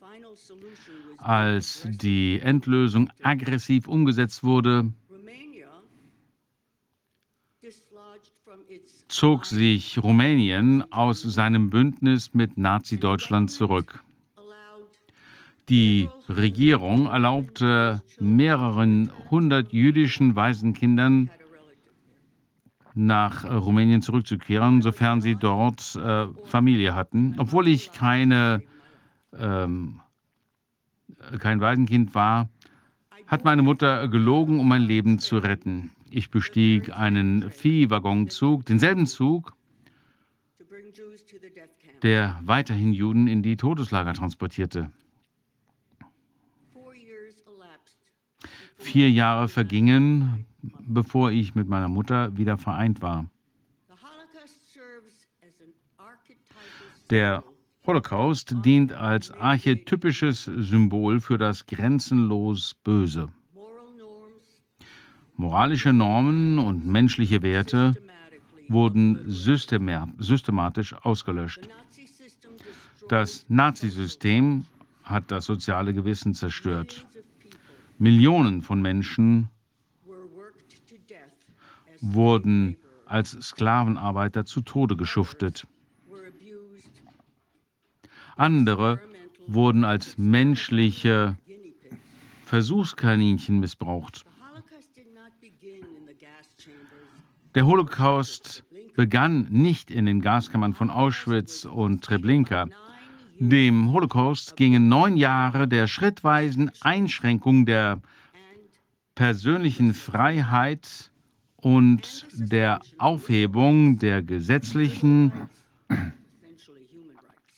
als 1.18 1.86
die 1.90 2.40
Endlösung 2.40 3.10
aggressiv 3.22 3.88
umgesetzt 3.88 4.44
wurde, 4.44 4.92
zog 9.08 9.44
sich 9.44 10.02
Rumänien 10.02 10.90
aus 10.92 11.22
seinem 11.22 11.70
Bündnis 11.70 12.32
mit 12.34 12.56
Nazi-Deutschland 12.56 13.50
zurück. 13.50 14.02
Die 15.68 16.08
Regierung 16.28 17.06
erlaubte 17.06 18.02
mehreren 18.18 19.10
hundert 19.30 19.72
jüdischen 19.72 20.34
Waisenkindern 20.34 21.30
nach 22.94 23.44
Rumänien 23.44 24.02
zurückzukehren, 24.02 24.82
sofern 24.82 25.20
sie 25.20 25.36
dort 25.36 25.96
äh, 25.96 26.26
Familie 26.44 26.94
hatten. 26.94 27.34
Obwohl 27.38 27.68
ich 27.68 27.92
keine, 27.92 28.62
ähm, 29.36 30.00
kein 31.38 31.60
Waisenkind 31.60 32.14
war, 32.14 32.48
hat 33.26 33.44
meine 33.44 33.62
Mutter 33.62 34.08
gelogen, 34.08 34.60
um 34.60 34.68
mein 34.68 34.82
Leben 34.82 35.18
zu 35.18 35.38
retten. 35.38 35.90
Ich 36.10 36.30
bestieg 36.30 36.94
einen 36.94 37.50
Viehwaggonzug, 37.50 38.66
denselben 38.66 39.06
Zug, 39.06 39.54
der 42.02 42.38
weiterhin 42.42 42.92
Juden 42.92 43.28
in 43.28 43.42
die 43.42 43.56
Todeslager 43.56 44.12
transportierte. 44.12 44.90
Vier 48.76 49.10
Jahre 49.10 49.48
vergingen, 49.48 50.44
bevor 50.62 51.30
ich 51.30 51.54
mit 51.54 51.68
meiner 51.68 51.88
Mutter 51.88 52.36
wieder 52.36 52.58
vereint 52.58 53.02
war. 53.02 53.26
Der 57.10 57.44
Holocaust 57.86 58.54
dient 58.64 58.92
als 58.92 59.30
archetypisches 59.32 60.44
Symbol 60.44 61.20
für 61.20 61.36
das 61.36 61.66
grenzenlos 61.66 62.74
Böse. 62.84 63.28
Moralische 65.36 65.92
Normen 65.92 66.58
und 66.58 66.86
menschliche 66.86 67.42
Werte 67.42 67.96
wurden 68.68 69.18
systematisch 69.26 70.94
ausgelöscht. 71.02 71.68
Das 73.08 73.44
Nazisystem 73.48 74.64
hat 75.02 75.30
das 75.30 75.46
soziale 75.46 75.92
Gewissen 75.92 76.34
zerstört. 76.34 77.04
Millionen 77.98 78.62
von 78.62 78.80
Menschen 78.80 79.48
wurden 82.02 82.76
als 83.06 83.30
Sklavenarbeiter 83.30 84.44
zu 84.44 84.60
Tode 84.60 84.96
geschuftet. 84.96 85.66
Andere 88.36 89.00
wurden 89.46 89.84
als 89.84 90.18
menschliche 90.18 91.36
Versuchskaninchen 92.44 93.60
missbraucht. 93.60 94.24
Der 97.54 97.66
Holocaust 97.66 98.64
begann 98.94 99.46
nicht 99.50 99.90
in 99.90 100.06
den 100.06 100.20
Gaskammern 100.20 100.74
von 100.74 100.90
Auschwitz 100.90 101.64
und 101.64 102.02
Treblinka. 102.02 102.66
Dem 103.38 103.92
Holocaust 103.92 104.56
gingen 104.56 104.88
neun 104.88 105.16
Jahre 105.16 105.68
der 105.68 105.86
schrittweisen 105.86 106.70
Einschränkung 106.80 107.66
der 107.66 108.00
persönlichen 109.14 109.94
Freiheit 109.94 111.11
und 111.62 112.26
der 112.34 112.80
Aufhebung 112.98 113.98
der 113.98 114.22
gesetzlichen, 114.22 115.32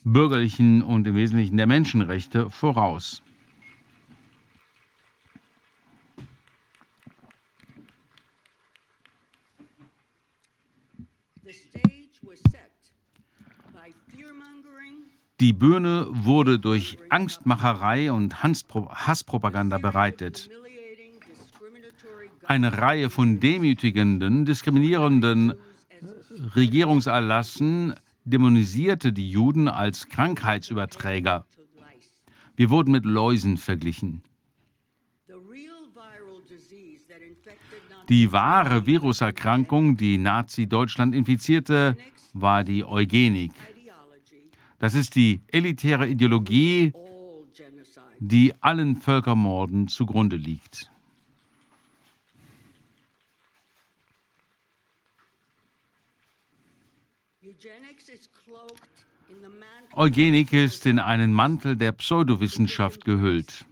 bürgerlichen 0.05 0.83
und 0.83 1.07
im 1.07 1.17
Wesentlichen 1.17 1.57
der 1.57 1.67
Menschenrechte 1.67 2.51
voraus. 2.51 3.23
Die 15.41 15.53
Bühne 15.53 16.07
wurde 16.11 16.59
durch 16.59 16.99
Angstmacherei 17.11 18.13
und 18.13 18.43
Hasspropaganda 18.43 19.79
bereitet. 19.79 20.49
Eine 22.47 22.79
Reihe 22.79 23.11
von 23.11 23.41
demütigenden, 23.41 24.45
diskriminierenden 24.45 25.55
Regierungserlassen 26.55 27.95
dämonisierte 28.25 29.13
die 29.13 29.31
Juden 29.31 29.69
als 29.69 30.09
Krankheitsüberträger. 30.09 31.47
Wir 32.57 32.71
wurden 32.71 32.93
mit 32.93 33.05
Läusen 33.05 33.57
verglichen. 33.57 34.23
Die 38.09 38.33
wahre 38.33 38.87
Viruserkrankung, 38.87 39.97
die 39.97 40.19
Nazi-Deutschland 40.19 41.15
infizierte, 41.15 41.97
war 42.35 42.63
die 42.63 42.85
Eugenik. 42.85 43.53
Das 44.79 44.95
ist 44.95 45.15
die 45.15 45.41
elitäre 45.49 46.07
Ideologie, 46.09 46.93
die 48.19 48.53
allen 48.61 48.97
Völkermorden 48.97 49.89
zugrunde 49.89 50.37
liegt. 50.37 50.91
Eugenik 59.97 60.53
ist 60.53 60.87
in 60.87 60.99
einen 60.99 61.33
Mantel 61.33 61.77
der 61.77 61.93
Pseudowissenschaft 61.93 63.05
gehüllt. 63.05 63.65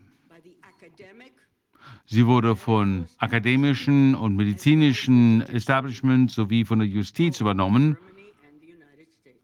Sie 2.07 2.26
wurde 2.26 2.55
von 2.55 3.07
akademischen 3.18 4.15
und 4.15 4.36
medizinischen 4.36 5.42
Establishments 5.42 6.34
sowie 6.34 6.65
von 6.65 6.78
der 6.78 6.86
Justiz 6.86 7.41
übernommen, 7.41 7.99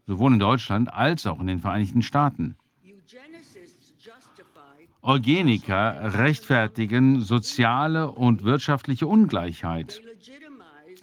sowohl 0.07 0.33
in 0.33 0.39
Deutschland 0.39 0.93
als 0.93 1.27
auch 1.27 1.41
in 1.41 1.47
den 1.47 1.59
Vereinigten 1.59 2.01
Staaten. 2.01 2.55
Eugeniker 5.01 6.13
rechtfertigen 6.17 7.19
soziale 7.21 8.09
und 8.11 8.43
wirtschaftliche 8.45 9.07
Ungleichheit. 9.07 10.01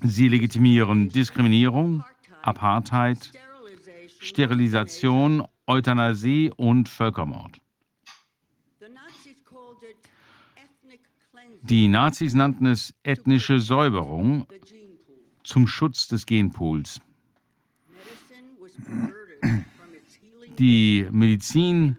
Sie 0.02 0.28
legitimieren 0.28 1.10
Diskriminierung, 1.10 2.02
Apartheid, 2.42 3.32
Sterilisation, 4.20 5.46
Euthanasie 5.66 6.52
und 6.56 6.88
Völkermord. 6.88 7.60
Die 11.62 11.88
Nazis 11.88 12.34
nannten 12.34 12.66
es 12.66 12.94
ethnische 13.02 13.60
Säuberung 13.60 14.46
zum 15.42 15.66
Schutz 15.66 16.08
des 16.08 16.26
Genpools. 16.26 17.00
Die 20.58 21.06
Medizin 21.10 21.96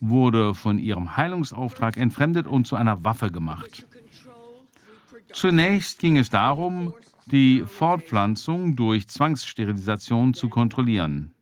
wurde 0.00 0.54
von 0.54 0.78
ihrem 0.78 1.16
Heilungsauftrag 1.16 1.96
entfremdet 1.96 2.46
und 2.46 2.66
zu 2.66 2.76
einer 2.76 3.02
Waffe 3.04 3.30
gemacht. 3.30 3.86
Zunächst 5.32 5.98
ging 5.98 6.16
es 6.16 6.30
darum, 6.30 6.94
die 7.26 7.64
Fortpflanzung 7.66 8.76
durch 8.76 9.08
Zwangssterilisation 9.08 10.34
zu 10.34 10.48
kontrollieren. 10.48 11.35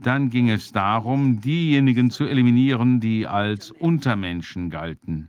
Dann 0.00 0.30
ging 0.30 0.48
es 0.48 0.70
darum, 0.72 1.40
diejenigen 1.40 2.10
zu 2.10 2.24
eliminieren, 2.24 3.00
die 3.00 3.26
als 3.26 3.70
Untermenschen 3.72 4.70
galten. 4.70 5.28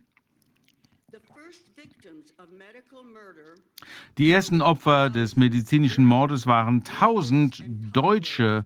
Die 4.18 4.32
ersten 4.32 4.62
Opfer 4.62 5.10
des 5.10 5.38
medizinischen 5.38 6.06
Mordes 6.06 6.46
waren 6.46 6.84
tausend 6.84 7.64
deutsche 7.68 8.66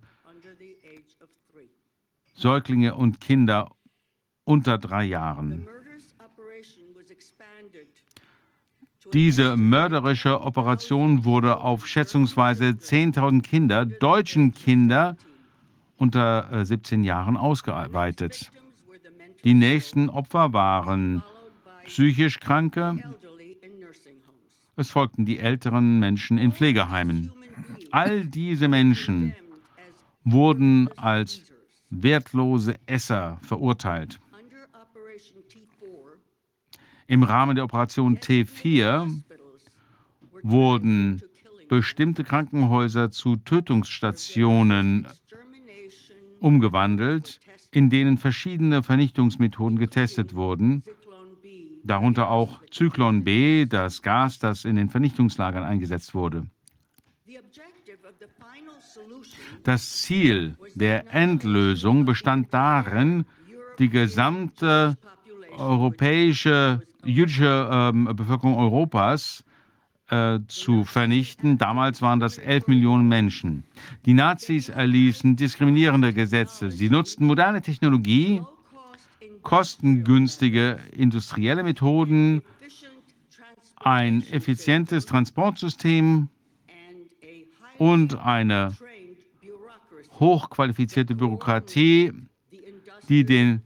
Säuglinge 2.34 2.96
und 2.96 3.22
Kinder 3.22 3.70
unter 4.44 4.78
drei 4.78 5.06
Jahren. 5.06 5.68
Diese 9.14 9.56
mörderische 9.56 10.42
Operation 10.42 11.24
wurde 11.24 11.60
auf 11.60 11.88
schätzungsweise 11.88 12.70
10.000 12.70 13.42
Kinder, 13.44 13.86
deutschen 13.86 14.54
Kinder 14.54 15.16
unter 16.04 16.66
17 16.66 17.04
äh, 17.04 17.08
Jahren 17.08 17.38
ausgeweitet. 17.38 18.52
Die 19.46 19.54
nächsten 19.54 20.10
Opfer 20.10 20.52
waren 20.52 21.24
psychisch 21.86 22.40
Kranke, 22.42 22.98
es 24.76 24.90
folgten 24.90 25.26
die 25.26 25.40
älteren 25.40 26.00
Menschen 26.00 26.38
in 26.38 26.52
Pflegeheimen. 26.52 27.32
All 27.92 28.26
diese 28.26 28.68
Menschen 28.68 29.34
wurden 30.26 30.90
als 30.98 31.42
wertlose 31.90 32.76
Esser 32.86 33.38
verurteilt. 33.42 34.20
Im 37.08 37.24
Rahmen 37.24 37.56
der 37.56 37.66
Operation 37.66 38.18
T4 38.18 39.22
wurden 40.42 41.22
bestimmte 41.70 42.24
Krankenhäuser 42.24 43.12
zu 43.12 43.38
Tötungsstationen 43.38 45.08
umgewandelt, 46.44 47.40
in 47.72 47.90
denen 47.90 48.18
verschiedene 48.18 48.84
Vernichtungsmethoden 48.84 49.80
getestet 49.80 50.36
wurden, 50.36 50.84
darunter 51.84 52.30
auch 52.30 52.62
Zyklon 52.70 53.24
B, 53.24 53.66
das 53.66 54.02
Gas, 54.02 54.40
das 54.40 54.66
in 54.66 54.76
den 54.76 54.90
Vernichtungslagern 54.90 55.64
eingesetzt 55.64 56.14
wurde. 56.14 56.46
Das 59.64 60.02
Ziel 60.02 60.58
der 60.76 61.14
Endlösung 61.14 62.06
bestand 62.06 62.54
darin, 62.54 63.26
die 63.80 63.90
gesamte 63.90 64.98
europäische 65.58 66.82
jüdische 67.06 67.70
ähm, 67.72 68.10
Bevölkerung 68.16 68.58
Europas 68.58 69.44
äh, 70.10 70.40
zu 70.48 70.84
vernichten. 70.84 71.58
Damals 71.58 72.02
waren 72.02 72.20
das 72.20 72.38
11 72.38 72.68
Millionen 72.68 73.08
Menschen. 73.08 73.64
Die 74.06 74.14
Nazis 74.14 74.70
erließen 74.70 75.36
diskriminierende 75.36 76.14
Gesetze. 76.14 76.72
Sie 76.72 76.90
nutzten 76.90 77.26
moderne 77.26 77.62
Technologie, 77.62 78.42
kostengünstige 79.42 80.80
industrielle 80.92 81.64
Methoden, 81.64 82.42
ein 83.78 84.24
effizientes 84.32 85.06
Transportsystem 85.06 86.30
und 87.78 88.16
eine 88.20 88.76
hochqualifizierte 90.20 91.16
Bürokratie, 91.16 92.14
die 93.10 93.26
den 93.26 93.62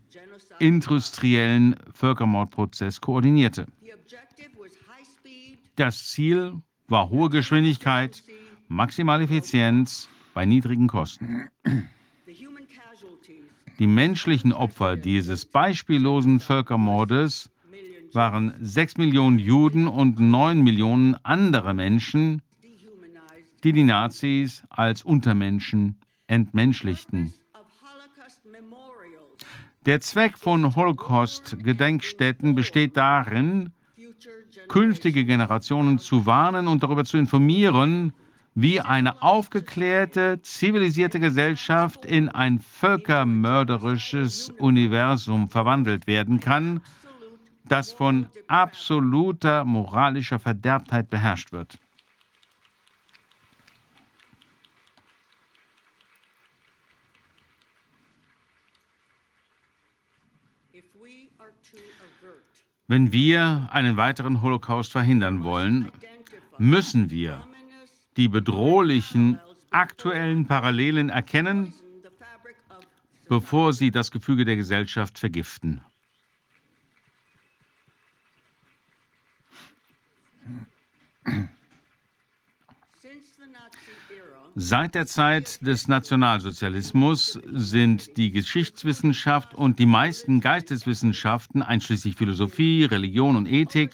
industriellen 0.60 1.76
Völkermordprozess 1.94 3.00
koordinierte. 3.00 3.68
Das 5.78 6.08
Ziel 6.08 6.60
war 6.88 7.12
hohe 7.12 7.30
Geschwindigkeit, 7.30 8.24
maximale 8.68 9.26
Effizienz 9.26 10.10
bei 10.34 10.44
niedrigen 10.44 10.88
Kosten. 10.88 11.50
Die 13.78 13.86
menschlichen 13.86 14.54
Opfer 14.54 14.96
dieses 14.96 15.46
beispiellosen 15.46 16.40
Völkermordes 16.40 17.52
waren 18.12 18.56
sechs 18.60 18.98
Millionen 18.98 19.38
Juden 19.38 19.88
und 19.88 20.20
neun 20.20 20.64
Millionen 20.64 21.14
andere 21.24 21.76
Menschen, 21.76 22.42
die 23.64 23.72
die 23.72 23.84
Nazis 23.84 24.64
als 24.72 25.04
Untermenschen 25.04 26.00
entmenschlichten. 26.26 27.36
Der 29.86 30.02
Zweck 30.02 30.40
von 30.40 30.76
Holocaust-Gedenkstätten 30.76 32.56
besteht 32.56 32.98
darin, 32.98 33.74
künftige 34.68 35.26
Generationen 35.26 36.00
zu 36.00 36.26
warnen 36.26 36.68
und 36.68 36.84
darüber 36.84 37.06
zu 37.06 37.18
informieren, 37.18 38.14
wie 38.56 38.82
eine 38.82 39.22
aufgeklärte, 39.22 40.42
zivilisierte 40.42 41.20
Gesellschaft 41.20 42.06
in 42.06 42.30
ein 42.30 42.60
völkermörderisches 42.60 44.50
Universum 44.58 45.50
verwandelt 45.50 46.08
werden 46.08 46.40
kann, 46.40 46.82
das 47.66 47.92
von 47.92 48.28
absoluter 48.48 49.64
moralischer 49.64 50.40
Verderbtheit 50.40 51.10
beherrscht 51.10 51.52
wird. 51.52 51.78
Wenn 62.90 63.12
wir 63.12 63.68
einen 63.72 63.98
weiteren 63.98 64.42
Holocaust 64.42 64.94
verhindern 64.94 65.44
wollen, 65.44 65.92
müssen 66.58 67.10
wir 67.10 67.46
die 68.16 68.30
bedrohlichen 68.30 69.40
aktuellen 69.72 70.48
Parallelen 70.48 71.10
erkennen, 71.10 71.74
bevor 73.28 73.74
sie 73.74 73.92
das 73.92 74.10
Gefüge 74.10 74.46
der 74.46 74.56
Gesellschaft 74.56 75.20
vergiften. 75.20 75.82
Seit 84.60 84.96
der 84.96 85.06
Zeit 85.06 85.64
des 85.64 85.88
Nationalsozialismus 85.88 87.40
sind 87.46 88.18
die 88.18 88.32
Geschichtswissenschaft 88.32 89.54
und 89.54 89.78
die 89.78 89.86
meisten 89.86 90.42
Geisteswissenschaften, 90.42 91.62
einschließlich 91.62 92.16
Philosophie, 92.16 92.86
Religion 92.86 93.36
und 93.36 93.48
Ethik, 93.48 93.92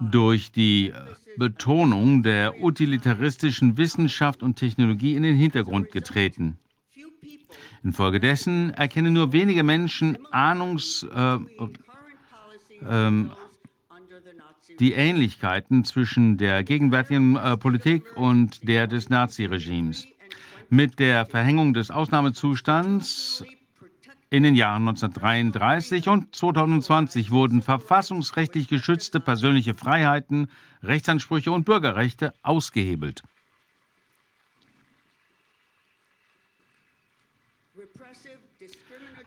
durch 0.00 0.52
die 0.52 0.92
Betonung 1.36 2.22
der 2.22 2.62
utilitaristischen 2.62 3.76
Wissenschaft 3.76 4.40
und 4.40 4.54
Technologie 4.54 5.16
in 5.16 5.24
den 5.24 5.34
Hintergrund 5.36 5.90
getreten. 5.90 6.60
Infolgedessen 7.82 8.70
erkennen 8.70 9.14
nur 9.14 9.32
wenige 9.32 9.64
Menschen 9.64 10.16
Ahnungs, 10.30 11.04
äh, 11.12 11.38
äh, 12.88 13.24
die 14.80 14.92
Ähnlichkeiten 14.92 15.84
zwischen 15.84 16.38
der 16.38 16.64
gegenwärtigen 16.64 17.36
äh, 17.36 17.56
Politik 17.56 18.16
und 18.16 18.66
der 18.66 18.86
des 18.86 19.08
Naziregimes. 19.08 20.06
Mit 20.70 20.98
der 20.98 21.26
Verhängung 21.26 21.74
des 21.74 21.90
Ausnahmezustands 21.90 23.44
in 24.30 24.44
den 24.44 24.54
Jahren 24.54 24.88
1933 24.88 26.08
und 26.08 26.34
2020 26.34 27.30
wurden 27.30 27.60
verfassungsrechtlich 27.60 28.66
geschützte 28.66 29.20
persönliche 29.20 29.74
Freiheiten, 29.74 30.48
Rechtsansprüche 30.82 31.52
und 31.52 31.64
Bürgerrechte 31.64 32.32
ausgehebelt. 32.42 33.22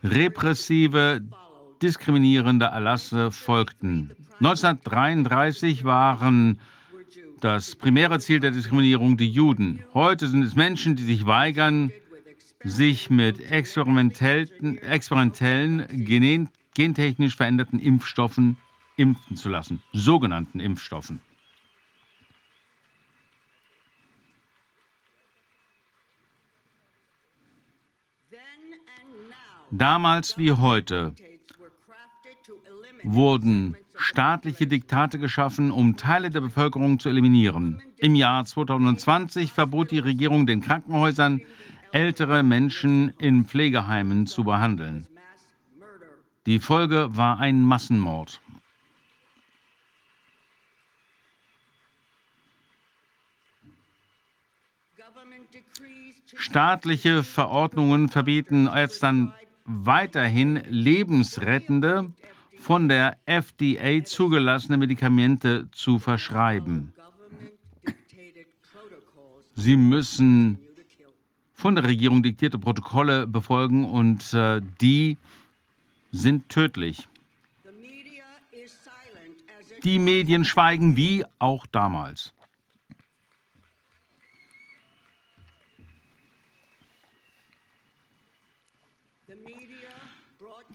Repressive, 0.02 1.22
diskriminierende 1.80 2.66
Erlasse 2.66 3.30
folgten. 3.30 4.10
1933 4.38 5.84
waren 5.84 6.60
das 7.40 7.74
primäre 7.74 8.20
Ziel 8.20 8.40
der 8.40 8.50
Diskriminierung 8.50 9.16
die 9.16 9.30
Juden. 9.30 9.82
Heute 9.94 10.28
sind 10.28 10.42
es 10.42 10.54
Menschen, 10.54 10.94
die 10.94 11.04
sich 11.04 11.24
weigern, 11.24 11.90
sich 12.62 13.08
mit 13.08 13.40
experimentellen, 13.40 14.78
experimentellen 14.78 15.86
genen, 16.04 16.50
gentechnisch 16.74 17.36
veränderten 17.36 17.78
Impfstoffen 17.78 18.58
impfen 18.96 19.36
zu 19.36 19.48
lassen, 19.48 19.82
sogenannten 19.92 20.60
Impfstoffen. 20.60 21.20
Damals 29.70 30.38
wie 30.38 30.52
heute 30.52 31.14
wurden 33.02 33.76
staatliche 33.96 34.66
Diktate 34.66 35.18
geschaffen, 35.18 35.70
um 35.70 35.96
Teile 35.96 36.30
der 36.30 36.40
Bevölkerung 36.40 36.98
zu 36.98 37.08
eliminieren. 37.08 37.82
Im 37.98 38.14
Jahr 38.14 38.44
2020 38.44 39.52
verbot 39.52 39.90
die 39.90 39.98
Regierung 39.98 40.46
den 40.46 40.60
Krankenhäusern, 40.60 41.40
ältere 41.92 42.42
Menschen 42.42 43.10
in 43.18 43.46
Pflegeheimen 43.46 44.26
zu 44.26 44.44
behandeln. 44.44 45.06
Die 46.46 46.60
Folge 46.60 47.16
war 47.16 47.40
ein 47.40 47.62
Massenmord. 47.62 48.40
Staatliche 56.36 57.22
Verordnungen 57.24 58.08
verbieten 58.08 58.68
jetzt 58.74 59.02
dann 59.02 59.32
weiterhin 59.64 60.62
lebensrettende 60.68 62.12
von 62.66 62.88
der 62.88 63.16
FDA 63.26 64.02
zugelassene 64.04 64.76
Medikamente 64.76 65.68
zu 65.70 66.00
verschreiben. 66.00 66.92
Sie 69.54 69.76
müssen 69.76 70.58
von 71.54 71.76
der 71.76 71.84
Regierung 71.84 72.24
diktierte 72.24 72.58
Protokolle 72.58 73.28
befolgen 73.28 73.84
und 73.84 74.34
äh, 74.34 74.60
die 74.80 75.16
sind 76.10 76.48
tödlich. 76.48 77.06
Die 79.84 80.00
Medien 80.00 80.44
schweigen 80.44 80.96
wie 80.96 81.24
auch 81.38 81.66
damals. 81.66 82.34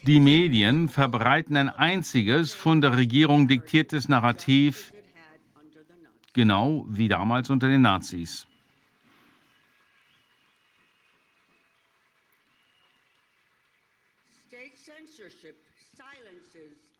Die 0.04 0.20
Medien 0.20 0.90
verbreiten 0.90 1.56
ein 1.56 1.70
einziges 1.70 2.56
von 2.56 2.82
der 2.82 2.98
Regierung 2.98 3.48
diktiertes 3.48 4.10
Narrativ, 4.10 4.92
genau 6.34 6.88
wie 6.90 7.08
damals 7.08 7.52
unter 7.52 7.68
den 7.68 7.84
Nazis. 7.84 8.48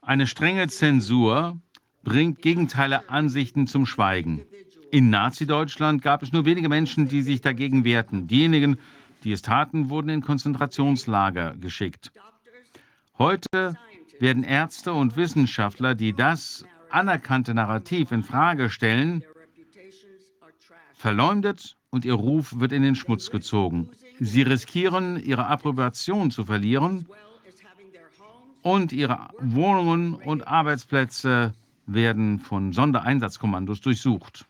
Eine 0.02 0.28
strenge 0.28 0.68
Zensur 0.68 1.60
bringt 2.04 2.44
gegenteilige 2.44 3.10
Ansichten 3.10 3.66
zum 3.66 3.88
Schweigen. 3.88 4.42
In 4.92 5.10
Nazi-Deutschland 5.10 6.04
gab 6.04 6.22
es 6.22 6.32
nur 6.32 6.46
wenige 6.46 6.70
Menschen, 6.70 7.08
die 7.08 7.24
sich 7.24 7.42
dagegen 7.42 7.84
wehrten. 7.84 8.28
Diejenigen, 8.28 8.78
die 9.24 9.32
es 9.32 9.42
taten, 9.42 9.90
wurden 9.90 10.10
in 10.10 10.22
Konzentrationslager 10.22 11.56
geschickt. 11.56 12.12
Heute 13.18 13.78
werden 14.20 14.44
Ärzte 14.44 14.94
und 14.94 15.16
Wissenschaftler, 15.16 15.96
die 15.96 16.14
das 16.14 16.66
anerkannte 16.90 17.54
Narrativ 17.54 18.12
in 18.12 18.24
Frage 18.24 18.70
stellen, 18.70 19.24
verleumdet 20.94 21.78
und 21.90 22.06
ihr 22.06 22.14
Ruf 22.14 22.60
wird 22.60 22.72
in 22.72 22.84
den 22.84 22.96
Schmutz 22.96 23.30
gezogen. 23.30 23.90
Sie 24.20 24.44
riskieren, 24.44 25.22
ihre 25.24 25.48
Approbation 25.48 26.32
zu 26.32 26.46
verlieren 26.46 27.08
und 28.62 28.92
ihre 28.92 29.30
Wohnungen 29.40 30.14
und 30.14 30.48
Arbeitsplätze 30.48 31.54
werden 31.88 32.40
von 32.40 32.74
Sondereinsatzkommandos 32.74 33.82
durchsucht. 33.82 34.46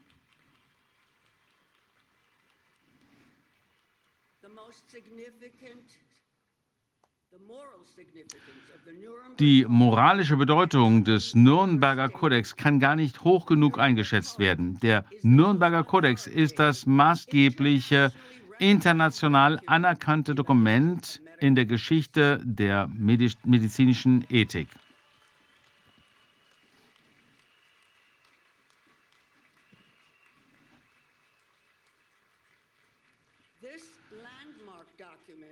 Die 9.40 9.66
moralische 9.68 10.38
Bedeutung 10.38 11.04
des 11.04 11.34
Nürnberger 11.34 12.10
Kodex 12.10 12.56
kann 12.56 12.80
gar 12.80 12.96
nicht 12.96 13.24
hoch 13.24 13.46
genug 13.46 13.80
eingeschätzt 13.80 14.38
werden. 14.38 14.78
Der 14.82 15.04
Nürnberger 15.24 15.84
Kodex 15.84 16.28
ist 16.28 16.60
das 16.60 16.86
maßgebliche 16.86 18.12
international 18.60 19.60
anerkannte 19.66 20.36
Dokument 20.36 21.22
in 21.40 21.56
der 21.56 21.66
Geschichte 21.66 22.40
der 22.44 22.88
medizinischen 22.94 24.24
Ethik. 24.30 24.68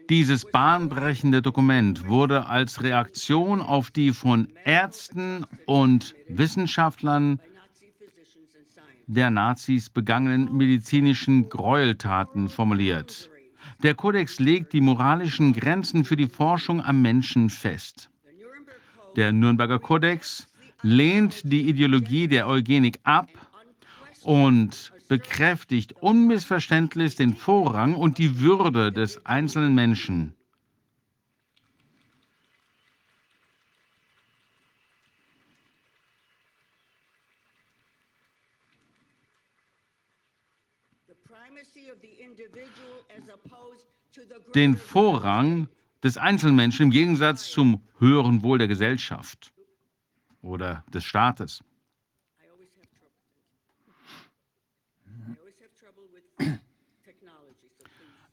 Dieses 0.10 0.44
bahnbrechende 0.44 1.44
Dokument 1.44 2.08
wurde 2.08 2.48
als 2.48 2.82
Reaktion 2.82 3.62
auf 3.62 3.92
die 3.92 4.12
von 4.12 4.48
Ärzten 4.66 5.46
und 5.68 6.16
Wissenschaftlern 6.28 7.40
der 9.06 9.30
Nazis 9.30 9.90
begangenen 9.90 10.56
medizinischen 10.58 11.48
Gräueltaten 11.50 12.50
formuliert. 12.50 13.30
Der 13.84 13.94
Kodex 13.94 14.40
legt 14.40 14.74
die 14.74 14.82
moralischen 14.82 15.54
Grenzen 15.54 16.04
für 16.04 16.16
die 16.16 16.28
Forschung 16.28 16.84
am 16.84 17.04
Menschen 17.04 17.52
fest. 17.52 18.10
Der 19.16 19.32
Nürnberger 19.32 19.78
Kodex 19.78 20.48
lehnt 20.82 21.42
die 21.44 21.70
Ideologie 21.70 22.28
der 22.28 22.48
Eugenik 22.48 23.00
ab 23.04 23.30
und 24.24 24.92
bekräftigt 25.10 25.94
unmissverständlich 25.94 27.16
den 27.16 27.36
Vorrang 27.36 27.96
und 27.96 28.20
die 28.20 28.40
Würde 28.40 28.94
des 28.94 29.26
einzelnen 29.26 29.74
Menschen. 29.76 30.36
Den 44.54 44.78
Vorrang 44.78 45.68
des 46.04 46.18
Einzelmenschen 46.18 46.86
im 46.86 46.92
Gegensatz 46.92 47.50
zum 47.50 47.82
höheren 47.98 48.44
Wohl 48.44 48.60
der 48.60 48.68
Gesellschaft 48.68 49.52
oder 50.42 50.84
des 50.94 51.04
Staates. 51.04 51.64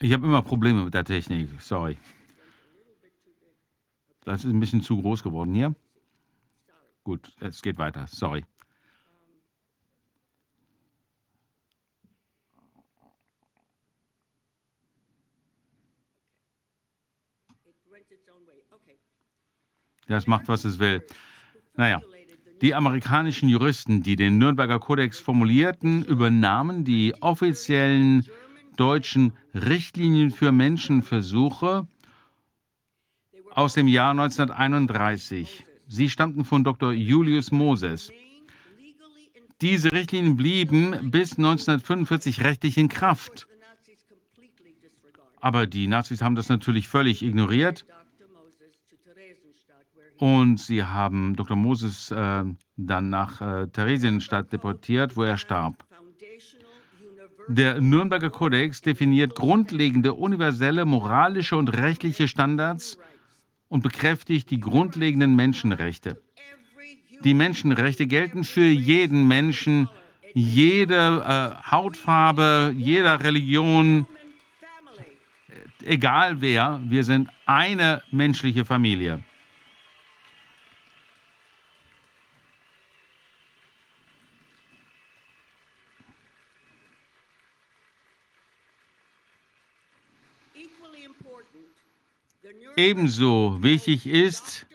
Ich 0.00 0.12
habe 0.12 0.26
immer 0.26 0.42
Probleme 0.42 0.84
mit 0.84 0.92
der 0.92 1.04
Technik, 1.04 1.48
sorry. 1.60 1.96
Das 4.24 4.44
ist 4.44 4.50
ein 4.50 4.60
bisschen 4.60 4.82
zu 4.82 5.00
groß 5.00 5.22
geworden 5.22 5.54
hier. 5.54 5.74
Gut, 7.02 7.32
es 7.40 7.62
geht 7.62 7.78
weiter, 7.78 8.06
sorry. 8.08 8.44
Das 20.08 20.26
macht, 20.26 20.46
was 20.46 20.64
es 20.64 20.78
will. 20.78 21.04
Naja, 21.74 22.00
die 22.60 22.74
amerikanischen 22.74 23.48
Juristen, 23.48 24.02
die 24.02 24.16
den 24.16 24.38
Nürnberger 24.38 24.78
Kodex 24.78 25.18
formulierten, 25.18 26.04
übernahmen 26.04 26.84
die 26.84 27.14
offiziellen 27.20 28.26
deutschen 28.76 29.32
Richtlinien 29.54 30.30
für 30.30 30.52
Menschenversuche 30.52 31.86
aus 33.52 33.74
dem 33.74 33.88
Jahr 33.88 34.10
1931. 34.10 35.64
Sie 35.86 36.10
stammten 36.10 36.44
von 36.44 36.64
Dr. 36.64 36.92
Julius 36.92 37.50
Moses. 37.50 38.10
Diese 39.60 39.92
Richtlinien 39.92 40.36
blieben 40.36 41.10
bis 41.10 41.38
1945 41.38 42.44
rechtlich 42.44 42.76
in 42.76 42.88
Kraft. 42.88 43.46
Aber 45.40 45.66
die 45.66 45.86
Nazis 45.86 46.20
haben 46.20 46.34
das 46.34 46.48
natürlich 46.48 46.88
völlig 46.88 47.22
ignoriert. 47.22 47.86
Und 50.18 50.58
sie 50.58 50.82
haben 50.82 51.36
Dr. 51.36 51.56
Moses 51.56 52.10
äh, 52.10 52.44
dann 52.76 53.10
nach 53.10 53.40
äh, 53.40 53.66
Theresienstadt 53.68 54.52
deportiert, 54.52 55.16
wo 55.16 55.22
er 55.22 55.36
starb. 55.36 55.85
Der 57.48 57.80
Nürnberger 57.80 58.30
Kodex 58.30 58.80
definiert 58.82 59.34
grundlegende 59.34 60.14
universelle 60.14 60.84
moralische 60.84 61.56
und 61.56 61.68
rechtliche 61.68 62.26
Standards 62.26 62.98
und 63.68 63.82
bekräftigt 63.82 64.50
die 64.50 64.58
grundlegenden 64.58 65.36
Menschenrechte. 65.36 66.20
Die 67.22 67.34
Menschenrechte 67.34 68.06
gelten 68.06 68.44
für 68.44 68.66
jeden 68.66 69.28
Menschen, 69.28 69.88
jede 70.34 71.24
äh, 71.24 71.70
Hautfarbe, 71.70 72.74
jeder 72.76 73.22
Religion, 73.22 74.06
egal 75.84 76.40
wer, 76.40 76.80
wir 76.84 77.04
sind 77.04 77.30
eine 77.46 78.02
menschliche 78.10 78.64
Familie. 78.64 79.22
Ebenso 92.76 93.56
wichtig 93.62 94.06
ist, 94.06 94.66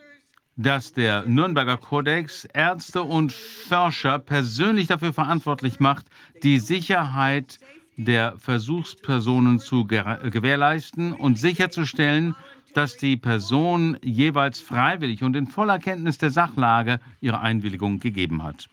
dass 0.56 0.92
der 0.92 1.24
Nürnberger 1.24 1.76
Kodex 1.76 2.44
Ärzte 2.46 3.04
und 3.04 3.32
Forscher 3.32 4.18
persönlich 4.18 4.88
dafür 4.88 5.12
verantwortlich 5.12 5.78
macht, 5.78 6.06
die 6.42 6.58
Sicherheit 6.58 7.60
der 7.96 8.36
Versuchspersonen 8.38 9.60
zu 9.60 9.86
gewährleisten 9.86 11.12
und 11.12 11.38
sicherzustellen, 11.38 12.34
dass 12.74 12.96
die 12.96 13.16
Person 13.16 13.96
jeweils 14.02 14.58
freiwillig 14.58 15.22
und 15.22 15.36
in 15.36 15.46
voller 15.46 15.78
Kenntnis 15.78 16.18
der 16.18 16.32
Sachlage 16.32 16.98
ihre 17.20 17.38
Einwilligung 17.38 18.00
gegeben 18.00 18.42
hat. 18.42 18.68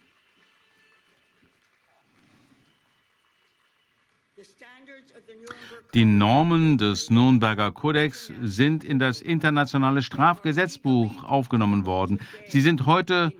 Die 5.96 6.06
Normen 6.06 6.78
des 6.78 7.10
Nürnberger 7.10 7.72
Kodex 7.72 8.32
sind 8.44 8.84
in 8.84 9.00
das 9.00 9.22
internationale 9.22 10.04
Strafgesetzbuch 10.04 11.24
aufgenommen 11.24 11.88
worden. 11.88 12.20
Sie 12.48 12.62
sind 12.62 12.86
heute 12.86 13.34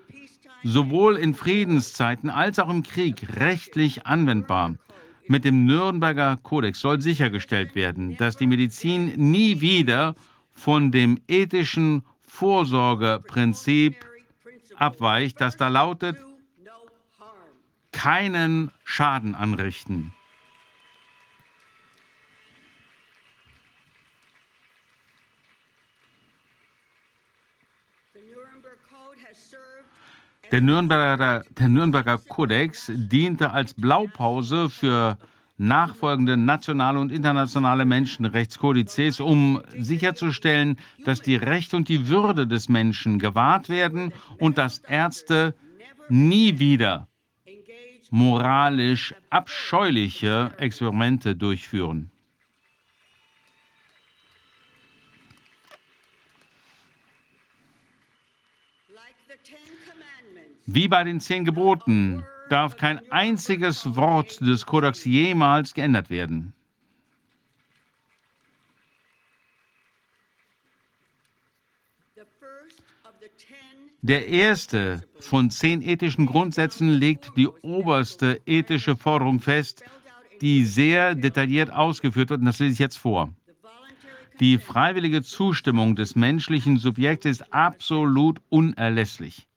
sowohl 0.64 1.18
in 1.18 1.36
Friedenszeiten 1.36 2.32
als 2.32 2.58
auch 2.58 2.70
im 2.70 2.82
Krieg 2.82 3.28
rechtlich 3.40 4.08
anwendbar. 4.08 4.74
Mit 5.28 5.46
dem 5.46 5.66
Nürnberger 5.66 6.38
Kodex 6.38 6.80
soll 6.80 7.00
sichergestellt 7.02 7.76
werden, 7.76 8.18
dass 8.18 8.36
die 8.36 8.48
Medizin 8.48 9.14
nie 9.16 9.62
wieder 9.62 10.16
von 10.54 10.92
dem 10.92 11.20
ethischen 11.28 12.04
Vorsorgeprinzip 12.26 13.96
abweicht, 14.76 15.40
das 15.40 15.56
da 15.56 15.68
lautet, 15.68 16.18
keinen 17.92 18.72
Schaden 18.84 19.36
anrichten. 19.36 20.14
Der 30.52 30.62
Nürnberger, 30.62 31.44
der 31.60 31.68
Nürnberger 31.68 32.18
Kodex 32.18 32.92
diente 32.96 33.52
als 33.52 33.74
Blaupause 33.76 34.70
für 34.70 35.18
nachfolgende 35.58 36.38
nationale 36.38 37.00
und 37.00 37.12
internationale 37.12 37.86
Menschenrechtskodizes, 37.86 39.20
um 39.20 39.62
sicherzustellen, 39.78 40.78
dass 41.06 41.22
die 41.22 41.36
Rechte 41.36 41.76
und 41.76 41.88
die 41.88 42.08
Würde 42.08 42.48
des 42.48 42.68
Menschen 42.68 43.20
gewahrt 43.20 43.70
werden 43.70 44.12
und 44.40 44.58
dass 44.58 44.80
Ärzte 44.80 45.54
nie 46.08 46.58
wieder 46.58 47.08
moralisch 48.10 49.14
abscheuliche 49.30 50.52
Experimente 50.58 51.36
durchführen. 51.36 52.10
Wie 60.72 60.88
bei 60.88 61.04
den 61.04 61.20
zehn 61.20 61.46
Geboten 61.46 62.24
darf 62.48 62.78
kein 62.78 63.00
einziges 63.12 63.96
Wort 63.96 64.40
des 64.40 64.68
Kodex 64.68 65.04
jemals 65.04 65.74
geändert 65.74 66.12
werden. 66.12 66.54
Der 74.04 74.28
erste 74.28 75.02
von 75.20 75.50
zehn 75.50 75.82
ethischen 75.82 76.28
Grundsätzen 76.28 76.90
legt 76.90 77.32
die 77.36 77.48
oberste 77.48 78.40
ethische 78.46 78.96
Forderung 78.96 79.40
fest, 79.40 79.84
die 80.40 80.66
sehr 80.66 81.16
detailliert 81.16 81.74
ausgeführt 81.74 82.30
wird, 82.30 82.42
und 82.42 82.46
das 82.46 82.60
lese 82.60 82.74
ich 82.74 82.80
jetzt 82.80 83.00
vor. 83.00 83.34
Die 84.40 84.60
freiwillige 84.60 85.24
Zustimmung 85.24 85.96
des 85.96 86.16
menschlichen 86.16 86.78
Subjekts 86.78 87.26
ist 87.26 87.54
absolut 87.54 88.40
unerlässlich. 88.50 89.49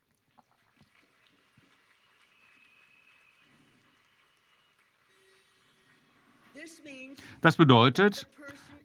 Das 7.42 7.56
bedeutet, 7.56 8.28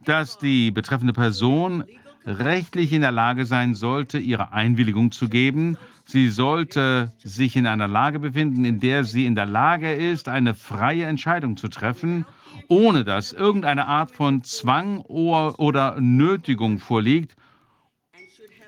dass 0.04 0.40
die 0.40 0.72
betreffende 0.72 1.14
Person 1.14 1.84
rechtlich 2.26 2.92
in 2.92 3.02
der 3.02 3.12
Lage 3.12 3.46
sein 3.46 3.76
sollte, 3.76 4.18
ihre 4.18 4.52
Einwilligung 4.52 5.12
zu 5.12 5.30
geben. 5.30 5.78
Sie 6.06 6.30
sollte 6.30 7.14
sich 7.24 7.56
in 7.56 7.68
einer 7.68 7.88
Lage 7.88 8.18
befinden, 8.20 8.66
in 8.66 8.80
der 8.80 9.04
sie 9.04 9.28
in 9.28 9.36
der 9.36 9.46
Lage 9.46 9.94
ist, 9.94 10.28
eine 10.28 10.56
freie 10.56 11.06
Entscheidung 11.06 11.56
zu 11.56 11.68
treffen, 11.68 12.26
ohne 12.68 13.04
dass 13.04 13.32
irgendeine 13.32 13.86
Art 13.86 14.10
von 14.10 14.44
Zwang 14.44 15.02
oder 15.02 16.02
Nötigung 16.02 16.80
vorliegt. 16.80 17.36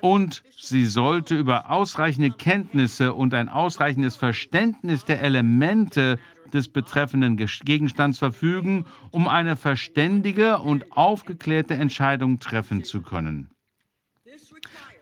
Und 0.02 0.44
sie 0.56 0.86
sollte 0.86 1.36
über 1.36 1.68
ausreichende 1.68 2.30
Kenntnisse 2.30 3.12
und 3.12 3.34
ein 3.34 3.48
ausreichendes 3.48 4.14
Verständnis 4.16 5.04
der 5.04 5.20
Elemente 5.20 6.20
des 6.50 6.68
betreffenden 6.68 7.36
Gegenstands 7.36 8.18
verfügen, 8.18 8.86
um 9.10 9.28
eine 9.28 9.56
verständige 9.56 10.58
und 10.58 10.92
aufgeklärte 10.92 11.74
Entscheidung 11.74 12.38
treffen 12.38 12.84
zu 12.84 13.02
können. 13.02 13.50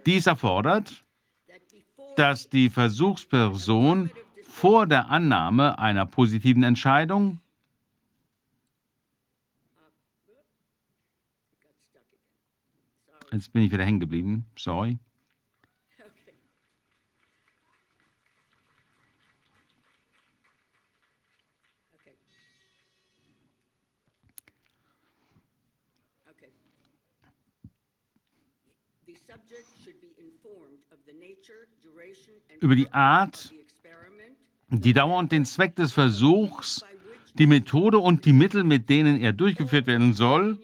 Dies 0.06 0.26
erfordert, 0.26 1.04
dass 2.16 2.48
die 2.48 2.70
Versuchsperson 2.70 4.10
vor 4.48 4.86
der 4.86 5.10
Annahme 5.10 5.78
einer 5.78 6.06
positiven 6.06 6.62
Entscheidung 6.62 7.40
Jetzt 13.30 13.52
bin 13.52 13.62
ich 13.62 13.70
wieder 13.70 13.84
hängen 13.84 14.00
geblieben. 14.00 14.46
Sorry. 14.56 14.98
Über 32.60 32.76
die 32.76 32.92
Art, 32.92 33.52
die 34.70 34.92
Dauer 34.92 35.18
und 35.18 35.32
den 35.32 35.44
Zweck 35.44 35.76
des 35.76 35.92
Versuchs, 35.92 36.84
die 37.34 37.46
Methode 37.46 37.98
und 37.98 38.24
die 38.24 38.32
Mittel, 38.32 38.64
mit 38.64 38.88
denen 38.88 39.20
er 39.20 39.32
durchgeführt 39.32 39.86
werden 39.86 40.12
soll, 40.12 40.58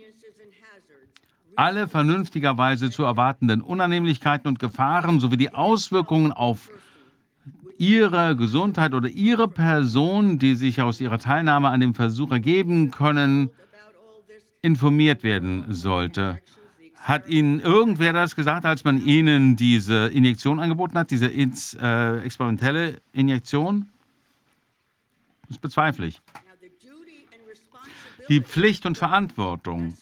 alle 1.57 1.87
vernünftigerweise 1.87 2.91
zu 2.91 3.05
erwartenden 3.05 3.61
Unannehmlichkeiten 3.61 4.49
und 4.49 4.59
Gefahren 4.59 5.21
sowie 5.21 5.37
die 5.37 5.55
Auswirkungen 5.55 6.33
auf 6.33 6.69
ihre 7.79 8.37
Gesundheit 8.37 8.93
oder 8.93 9.09
ihre 9.09 9.49
Person, 9.49 10.39
die 10.39 10.57
sich 10.57 10.83
aus 10.83 11.01
ihrer 11.01 11.19
Teilnahme 11.19 11.69
an 11.69 11.81
dem 11.81 11.95
Versuch 11.95 12.31
ergeben 12.33 12.91
können, 12.91 13.51
informiert 14.63 15.23
werden 15.23 15.65
sollte. 15.69 16.41
Hat 17.05 17.29
Ihnen 17.29 17.61
irgendwer 17.61 18.15
das 18.15 18.35
gesagt, 18.35 18.65
als 18.65 18.83
man 18.83 19.05
Ihnen 19.05 19.57
diese 19.57 20.07
Injektion 20.07 20.59
angeboten 20.59 20.97
hat, 20.97 21.11
diese 21.11 21.27
ins, 21.27 21.75
äh, 21.75 22.21
experimentelle 22.21 23.03
Injektion? 23.13 23.91
Das 25.51 25.59
bezweifle 25.59 26.07
ich. 26.07 26.23
Die 28.31 28.41
Pflicht 28.41 28.87
und 28.87 28.97
Verantwortung, 28.97 29.99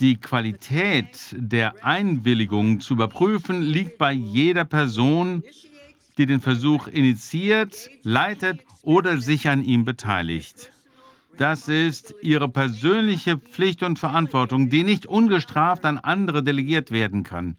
die 0.00 0.16
Qualität 0.18 1.34
der 1.34 1.82
Einwilligung 1.82 2.80
zu 2.80 2.92
überprüfen, 2.92 3.62
liegt 3.62 3.96
bei 3.96 4.12
jeder 4.12 4.66
Person, 4.66 5.42
die 6.18 6.26
den 6.26 6.42
Versuch 6.42 6.88
initiiert, 6.88 7.88
leitet 8.02 8.60
oder 8.82 9.18
sich 9.18 9.48
an 9.48 9.64
ihm 9.64 9.86
beteiligt. 9.86 10.70
Das 11.38 11.68
ist 11.68 12.16
ihre 12.20 12.48
persönliche 12.48 13.38
Pflicht 13.38 13.84
und 13.84 14.00
Verantwortung, 14.00 14.70
die 14.70 14.82
nicht 14.82 15.06
ungestraft 15.06 15.84
an 15.84 15.98
andere 15.98 16.42
delegiert 16.42 16.90
werden 16.90 17.22
kann. 17.22 17.56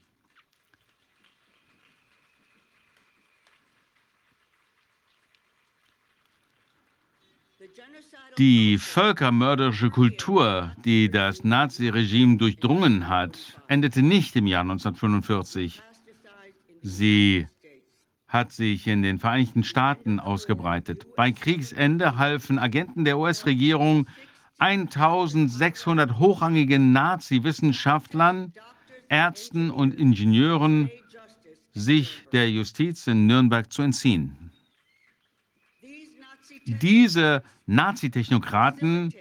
Die 8.38 8.78
völkermörderische 8.78 9.90
Kultur, 9.90 10.74
die 10.84 11.10
das 11.10 11.46
Naziregime 11.46 12.36
durchdrungen 12.38 13.08
hat, 13.08 13.62
endete 13.68 14.02
nicht 14.02 14.36
im 14.36 14.48
Jahr 14.48 14.62
1945. 14.62 15.82
Sie 16.82 17.48
hat 18.30 18.52
sich 18.52 18.88
in 18.88 19.02
den 19.02 19.20
Vereinigten 19.20 19.64
Staaten 19.64 20.20
ausgebreitet. 20.20 21.16
Bei 21.16 21.32
Kriegsende 21.32 22.18
halfen 22.18 22.60
Agenten 22.60 23.04
der 23.04 23.18
US-Regierung 23.18 24.08
1600 24.60 26.20
hochrangigen 26.20 26.92
Nazi-Wissenschaftlern, 26.92 28.54
Ärzten 29.08 29.72
und 29.72 29.96
Ingenieuren, 29.96 30.92
sich 31.74 32.24
der 32.32 32.52
Justiz 32.52 33.08
in 33.08 33.26
Nürnberg 33.26 33.72
zu 33.72 33.82
entziehen. 33.82 34.52
Diese 36.66 37.42
Nazi-Technokraten 37.66 39.12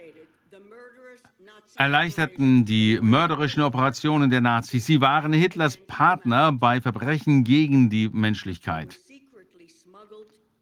erleichterten 1.79 2.65
die 2.65 2.99
mörderischen 3.01 3.63
Operationen 3.63 4.29
der 4.29 4.41
Nazis. 4.41 4.85
Sie 4.85 4.99
waren 4.99 5.31
Hitlers 5.31 5.77
Partner 5.87 6.51
bei 6.51 6.81
Verbrechen 6.81 7.45
gegen 7.45 7.89
die 7.89 8.09
Menschlichkeit. 8.09 8.99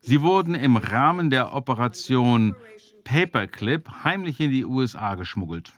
Sie 0.01 0.21
wurden 0.21 0.53
im 0.53 0.77
Rahmen 0.77 1.31
der 1.31 1.55
Operation 1.55 2.55
Paperclip 3.03 3.89
heimlich 4.03 4.39
in 4.39 4.51
die 4.51 4.63
USA 4.63 5.15
geschmuggelt. 5.15 5.73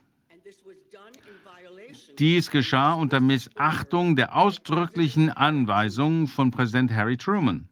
Dies 2.19 2.51
geschah 2.51 2.93
unter 2.95 3.22
Missachtung 3.22 4.18
der 4.18 4.35
ausdrücklichen 4.35 5.30
Anweisungen 5.30 6.27
von 6.27 6.51
Präsident 6.51 6.92
Harry 6.92 7.16
Truman. 7.16 7.69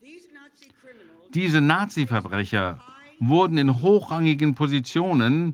Diese 1.34 1.60
Nazi-Verbrecher 1.60 2.80
wurden 3.20 3.58
in 3.58 3.82
hochrangigen 3.82 4.56
Positionen 4.56 5.54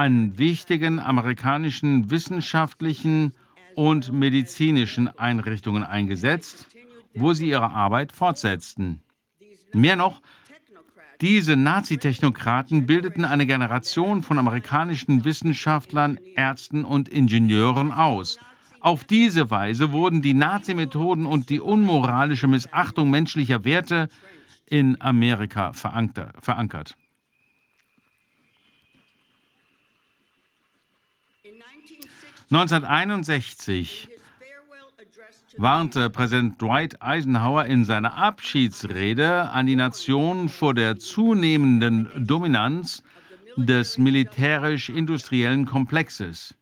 an 0.00 0.38
wichtigen 0.38 0.98
amerikanischen 0.98 2.10
wissenschaftlichen 2.10 3.34
und 3.74 4.10
medizinischen 4.10 5.08
Einrichtungen 5.18 5.84
eingesetzt, 5.84 6.68
wo 7.14 7.34
sie 7.34 7.50
ihre 7.50 7.70
Arbeit 7.72 8.10
fortsetzten. 8.10 9.02
Mehr 9.74 9.96
noch, 9.96 10.22
diese 11.20 11.54
Nazi-Technokraten 11.54 12.86
bildeten 12.86 13.26
eine 13.26 13.44
Generation 13.44 14.22
von 14.22 14.38
amerikanischen 14.38 15.26
Wissenschaftlern, 15.26 16.18
Ärzten 16.34 16.86
und 16.86 17.10
Ingenieuren 17.10 17.92
aus. 17.92 18.38
Auf 18.80 19.04
diese 19.04 19.50
Weise 19.50 19.92
wurden 19.92 20.22
die 20.22 20.32
Nazi-Methoden 20.32 21.26
und 21.26 21.50
die 21.50 21.60
unmoralische 21.60 22.46
Missachtung 22.46 23.10
menschlicher 23.10 23.64
Werte 23.64 24.08
in 24.64 24.98
Amerika 25.02 25.74
verankert. 25.74 26.96
1961 32.52 34.08
warnte 35.56 36.10
Präsident 36.10 36.60
Dwight 36.60 37.00
Eisenhower 37.00 37.66
in 37.66 37.84
seiner 37.84 38.16
Abschiedsrede 38.16 39.48
an 39.50 39.66
die 39.66 39.76
Nation 39.76 40.48
vor 40.48 40.74
der 40.74 40.98
zunehmenden 40.98 42.10
Dominanz 42.26 43.04
des 43.56 43.98
militärisch-industriellen 43.98 45.64
Komplexes, 45.64 46.56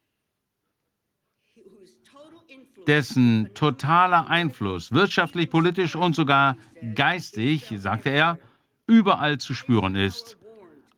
dessen 2.87 3.49
totaler 3.55 4.29
Einfluss 4.29 4.93
wirtschaftlich, 4.93 5.49
politisch 5.49 5.97
und 5.97 6.15
sogar 6.15 6.59
geistig, 6.97 7.73
sagte 7.79 8.11
er, 8.11 8.39
überall 8.87 9.39
zu 9.39 9.55
spüren 9.55 9.95
ist. 9.95 10.37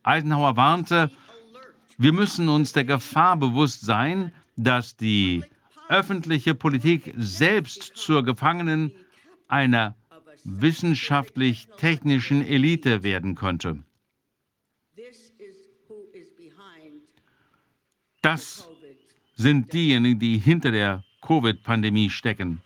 Eisenhower 0.03 0.57
warnte, 0.57 1.09
wir 1.97 2.11
müssen 2.11 2.49
uns 2.49 2.73
der 2.73 2.83
Gefahr 2.83 3.37
bewusst 3.37 3.85
sein, 3.85 4.33
dass 4.63 4.95
die 4.95 5.43
öffentliche 5.89 6.55
Politik 6.55 7.13
selbst 7.17 7.91
zur 7.95 8.23
Gefangenen 8.23 8.93
einer 9.47 9.95
wissenschaftlich-technischen 10.43 12.45
Elite 12.45 13.03
werden 13.03 13.35
könnte. 13.35 13.83
Das 18.21 18.67
sind 19.35 19.73
diejenigen, 19.73 20.19
die 20.19 20.37
hinter 20.37 20.71
der 20.71 21.03
Covid-Pandemie 21.21 22.09
stecken. 22.09 22.61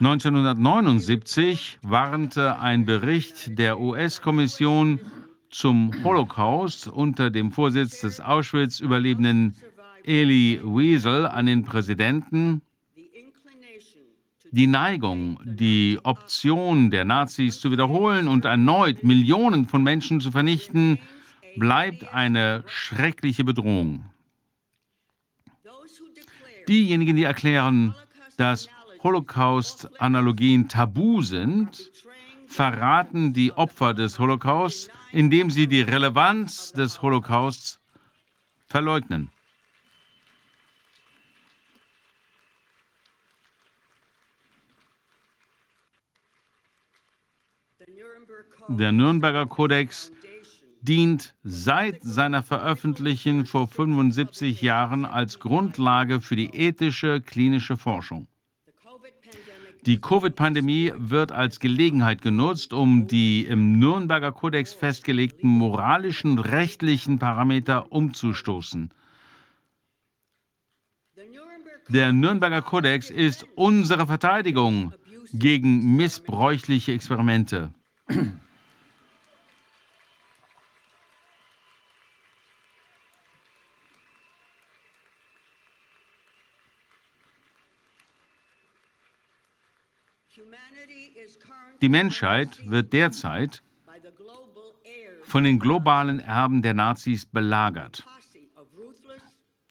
1979 0.00 1.80
warnte 1.82 2.60
ein 2.60 2.84
Bericht 2.84 3.58
der 3.58 3.80
US-Kommission 3.80 5.00
zum 5.50 5.92
Holocaust 6.04 6.86
unter 6.86 7.30
dem 7.30 7.50
Vorsitz 7.50 8.02
des 8.02 8.20
Auschwitz-Überlebenden 8.20 9.56
Elie 10.04 10.62
Wiesel 10.62 11.26
an 11.26 11.46
den 11.46 11.64
Präsidenten, 11.64 12.62
die 14.52 14.68
Neigung, 14.68 15.40
die 15.44 15.98
Option 16.04 16.92
der 16.92 17.04
Nazis 17.04 17.58
zu 17.58 17.72
wiederholen 17.72 18.28
und 18.28 18.44
erneut 18.44 19.02
Millionen 19.02 19.66
von 19.66 19.82
Menschen 19.82 20.20
zu 20.20 20.30
vernichten, 20.30 21.00
bleibt 21.56 22.14
eine 22.14 22.62
schreckliche 22.66 23.42
Bedrohung. 23.42 24.04
Diejenigen, 26.68 27.16
die 27.16 27.24
erklären, 27.24 27.96
dass 28.36 28.68
Holocaust-Analogien 29.02 30.68
tabu 30.68 31.22
sind, 31.22 31.90
verraten 32.46 33.32
die 33.32 33.52
Opfer 33.52 33.94
des 33.94 34.18
Holocausts, 34.18 34.88
indem 35.12 35.50
sie 35.50 35.66
die 35.66 35.82
Relevanz 35.82 36.72
des 36.72 37.00
Holocausts 37.02 37.78
verleugnen. 38.66 39.30
Der 48.68 48.92
Nürnberger 48.92 49.46
Kodex 49.46 50.12
dient 50.82 51.34
seit 51.42 52.02
seiner 52.02 52.42
Veröffentlichung 52.42 53.46
vor 53.46 53.66
75 53.66 54.60
Jahren 54.60 55.04
als 55.04 55.38
Grundlage 55.38 56.20
für 56.20 56.36
die 56.36 56.54
ethische 56.54 57.20
klinische 57.20 57.76
Forschung. 57.76 58.28
Die 59.86 60.00
Covid-Pandemie 60.00 60.92
wird 60.96 61.32
als 61.32 61.60
Gelegenheit 61.60 62.20
genutzt, 62.22 62.72
um 62.72 63.06
die 63.06 63.46
im 63.46 63.78
Nürnberger 63.78 64.32
Kodex 64.32 64.72
festgelegten 64.74 65.48
moralischen 65.48 66.38
rechtlichen 66.38 67.18
Parameter 67.18 67.92
umzustoßen. 67.92 68.90
Der 71.88 72.12
Nürnberger 72.12 72.60
Kodex 72.60 73.08
ist 73.08 73.46
unsere 73.54 74.06
Verteidigung 74.06 74.92
gegen 75.32 75.96
missbräuchliche 75.96 76.92
Experimente. 76.92 77.72
Die 91.80 91.88
Menschheit 91.88 92.58
wird 92.68 92.92
derzeit 92.92 93.62
von 95.22 95.44
den 95.44 95.58
globalen 95.58 96.18
Erben 96.20 96.62
der 96.62 96.74
Nazis 96.74 97.26
belagert. 97.26 98.04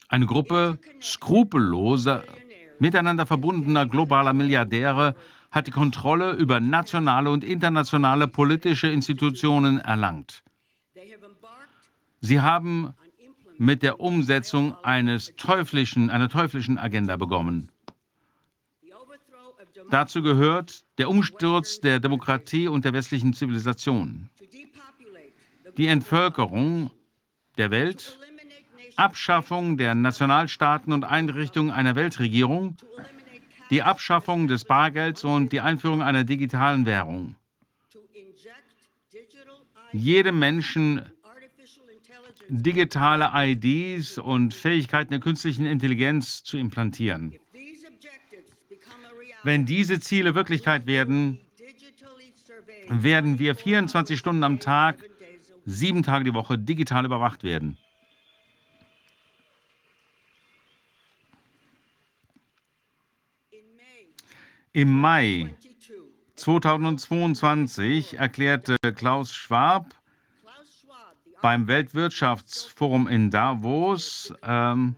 Eine 0.07 0.25
Gruppe 0.25 0.79
skrupelloser, 1.01 2.23
miteinander 2.79 3.25
verbundener 3.25 3.85
globaler 3.85 4.33
Milliardäre 4.33 5.15
hat 5.51 5.67
die 5.67 5.71
Kontrolle 5.71 6.33
über 6.33 6.59
nationale 6.59 7.29
und 7.29 7.43
internationale 7.43 8.27
politische 8.27 8.87
Institutionen 8.87 9.79
erlangt. 9.79 10.43
Sie 12.21 12.39
haben 12.39 12.93
mit 13.57 13.83
der 13.83 13.99
Umsetzung 13.99 14.75
eines 14.83 15.35
teuflischen, 15.35 16.09
einer 16.09 16.29
teuflischen 16.29 16.77
Agenda 16.77 17.17
begonnen. 17.17 17.71
Dazu 19.89 20.21
gehört 20.21 20.83
der 20.97 21.09
Umsturz 21.09 21.79
der 21.79 21.99
Demokratie 21.99 22.67
und 22.67 22.85
der 22.85 22.93
westlichen 22.93 23.33
Zivilisation, 23.33 24.29
die 25.77 25.87
Entvölkerung 25.87 26.91
der 27.57 27.71
Welt, 27.71 28.19
Abschaffung 28.95 29.77
der 29.77 29.95
Nationalstaaten 29.95 30.91
und 30.91 31.03
Einrichtung 31.03 31.71
einer 31.71 31.95
Weltregierung, 31.95 32.77
die 33.69 33.83
Abschaffung 33.83 34.47
des 34.47 34.65
Bargelds 34.65 35.23
und 35.23 35.51
die 35.51 35.61
Einführung 35.61 36.01
einer 36.01 36.23
digitalen 36.23 36.85
Währung. 36.85 37.35
Jedem 39.93 40.39
Menschen 40.39 41.01
digitale 42.49 43.31
IDs 43.33 44.17
und 44.17 44.53
Fähigkeiten 44.53 45.11
der 45.11 45.19
künstlichen 45.19 45.65
Intelligenz 45.65 46.43
zu 46.43 46.57
implantieren. 46.57 47.33
Wenn 49.47 49.65
diese 49.65 50.01
Ziele 50.01 50.35
Wirklichkeit 50.35 50.87
werden, 50.87 51.39
werden 52.89 53.39
wir 53.39 53.55
24 53.55 54.19
Stunden 54.19 54.43
am 54.43 54.59
Tag, 54.59 55.01
sieben 55.63 56.03
Tage 56.03 56.25
die 56.25 56.33
Woche 56.33 56.59
digital 56.59 57.05
überwacht 57.05 57.45
werden. 57.45 57.77
Im 64.73 64.99
Mai 64.99 65.55
2022 66.35 68.15
erklärte 68.15 68.75
Klaus 68.97 69.33
Schwab 69.33 69.95
beim 71.41 71.69
Weltwirtschaftsforum 71.69 73.07
in 73.07 73.31
Davos, 73.31 74.33
ähm, 74.43 74.97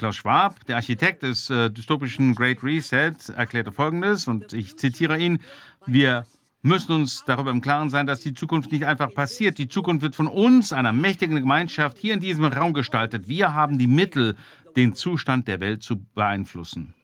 Klaus 0.00 0.16
Schwab, 0.16 0.64
der 0.64 0.76
Architekt 0.76 1.22
des 1.22 1.50
äh, 1.50 1.68
dystopischen 1.68 2.34
Great 2.34 2.62
Reset, 2.62 3.12
erklärte 3.36 3.70
Folgendes, 3.70 4.26
und 4.26 4.54
ich 4.54 4.78
zitiere 4.78 5.18
ihn, 5.18 5.40
wir 5.84 6.24
müssen 6.62 6.92
uns 6.92 7.22
darüber 7.26 7.50
im 7.50 7.60
Klaren 7.60 7.90
sein, 7.90 8.06
dass 8.06 8.20
die 8.20 8.32
Zukunft 8.32 8.72
nicht 8.72 8.86
einfach 8.86 9.12
passiert. 9.12 9.58
Die 9.58 9.68
Zukunft 9.68 10.00
wird 10.00 10.14
von 10.14 10.26
uns, 10.26 10.72
einer 10.72 10.94
mächtigen 10.94 11.36
Gemeinschaft, 11.36 11.98
hier 11.98 12.14
in 12.14 12.20
diesem 12.20 12.46
Raum 12.46 12.72
gestaltet. 12.72 13.28
Wir 13.28 13.52
haben 13.52 13.78
die 13.78 13.86
Mittel, 13.86 14.38
den 14.74 14.94
Zustand 14.94 15.46
der 15.46 15.60
Welt 15.60 15.82
zu 15.82 16.02
beeinflussen. 16.14 16.94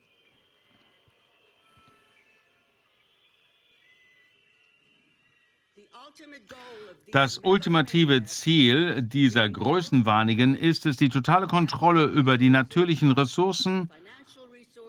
Das 7.11 7.37
ultimative 7.37 8.25
Ziel 8.25 9.01
dieser 9.01 9.47
Größenwahrungen 9.47 10.55
ist 10.55 10.85
es, 10.85 10.97
die 10.97 11.09
totale 11.09 11.47
Kontrolle 11.47 12.05
über 12.05 12.37
die 12.37 12.49
natürlichen 12.49 13.11
Ressourcen, 13.11 13.89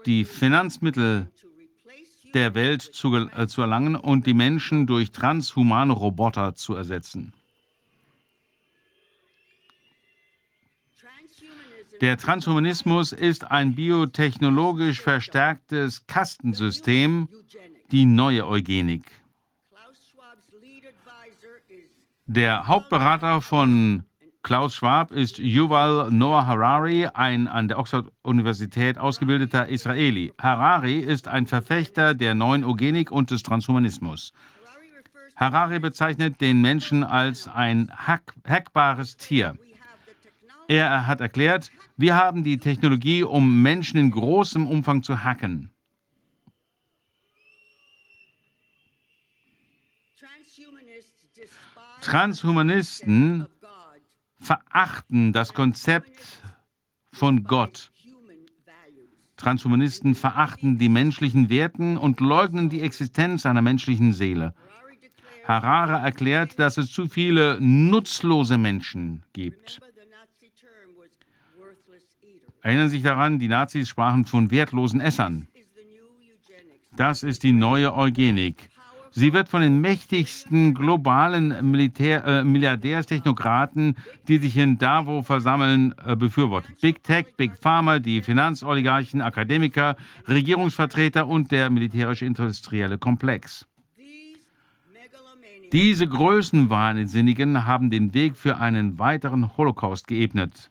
die 0.05 0.25
Finanzmittel 0.25 1.31
der 2.35 2.55
Welt 2.55 2.83
zu, 2.83 3.15
äh, 3.15 3.47
zu 3.47 3.63
erlangen 3.63 3.97
und 3.97 4.27
die 4.27 4.35
Menschen 4.35 4.87
durch 4.87 5.13
transhumane 5.13 5.93
Roboter 5.93 6.55
zu 6.55 6.75
ersetzen. 6.75 7.33
Der 12.01 12.17
Transhumanismus 12.17 13.13
ist 13.13 13.51
ein 13.51 13.75
biotechnologisch 13.75 15.01
verstärktes 15.01 16.07
Kastensystem, 16.07 17.29
die 17.91 18.05
neue 18.05 18.47
Eugenik. 18.47 19.18
Der 22.31 22.67
Hauptberater 22.67 23.41
von 23.41 24.05
Klaus 24.43 24.75
Schwab 24.75 25.13
ist 25.13 25.39
Yuval 25.39 26.11
Noah 26.11 26.47
Harari, 26.47 27.07
ein 27.07 27.49
an 27.49 27.69
der 27.69 27.79
Oxford-Universität 27.79 28.99
ausgebildeter 28.99 29.67
Israeli. 29.71 30.35
Harari 30.39 30.99
ist 30.99 31.27
ein 31.27 31.47
Verfechter 31.47 32.13
der 32.13 32.35
neuen 32.35 32.65
Eugenik 32.65 33.11
und 33.11 33.31
des 33.31 33.43
Transhumanismus. 33.43 34.35
Harari 35.37 35.79
bezeichnet 35.79 36.39
den 36.43 36.61
Menschen 36.61 37.03
als 37.03 37.49
ein 37.49 37.91
hack 37.97 38.35
hackbares 38.47 39.17
Tier. 39.17 39.57
Er 40.69 41.07
hat 41.07 41.23
erklärt, 41.23 41.71
wir 41.97 42.15
haben 42.15 42.45
die 42.45 42.59
Technologie, 42.59 43.23
um 43.23 43.63
Menschen 43.63 43.99
in 43.99 44.11
großem 44.11 44.67
Umfang 44.67 45.03
zu 45.03 45.25
hacken. 45.25 45.71
Transhumanisten 52.09 53.47
verachten 54.41 55.35
das 55.35 55.53
Konzept 55.53 56.41
von 57.13 57.45
Gott. 57.45 57.91
Transhumanisten 59.37 60.15
verachten 60.15 60.79
die 60.79 60.89
menschlichen 60.89 61.51
Werten 61.51 61.99
und 61.99 62.21
leugnen 62.21 62.71
die 62.71 62.81
Existenz 62.81 63.45
einer 63.45 63.61
menschlichen 63.61 64.15
Seele. 64.15 64.55
Harare 65.47 66.03
erklärt, 66.03 66.59
dass 66.59 66.79
es 66.79 66.91
zu 66.91 67.09
viele 67.09 67.59
nutzlose 67.61 68.57
Menschen 68.57 69.23
gibt. 69.35 69.79
Erinnern 72.63 72.89
Sie 72.89 72.97
sich 72.97 73.05
daran, 73.05 73.39
die 73.39 73.49
Nazis 73.49 73.87
sprachen 73.91 74.25
von 74.25 74.51
wertlosen 74.51 75.03
Essern. 75.03 75.47
Das 76.97 77.23
ist 77.23 77.43
die 77.43 77.53
neue 77.53 77.95
Eugenik. 77.95 78.71
Sie 79.19 79.33
wird 79.33 79.49
von 79.49 79.63
den 79.63 79.81
mächtigsten 79.81 80.75
globalen 80.75 81.73
Militär, 81.73 82.25
äh, 82.25 82.45
Milliardärstechnokraten, 82.45 83.97
die 84.29 84.39
sich 84.39 84.57
in 84.57 84.79
Davos 84.79 85.27
versammeln, 85.27 85.93
äh, 86.07 86.15
befürwortet. 86.15 86.81
Big 86.81 87.03
Tech, 87.03 87.27
Big 87.37 87.59
Pharma, 87.61 87.99
die 87.99 88.23
Finanzoligarchen, 88.23 89.21
Akademiker, 89.21 89.97
Regierungsvertreter 90.29 91.27
und 91.27 91.51
der 91.51 91.69
militärisch-industrielle 91.69 92.97
Komplex. 92.99 93.67
Diese 95.73 96.07
Größenwahnsinnigen 96.07 97.67
haben 97.67 97.91
den 97.91 98.15
Weg 98.15 98.37
für 98.37 98.59
einen 98.59 99.01
weiteren 99.01 99.57
Holocaust 99.57 100.07
geebnet. 100.07 100.71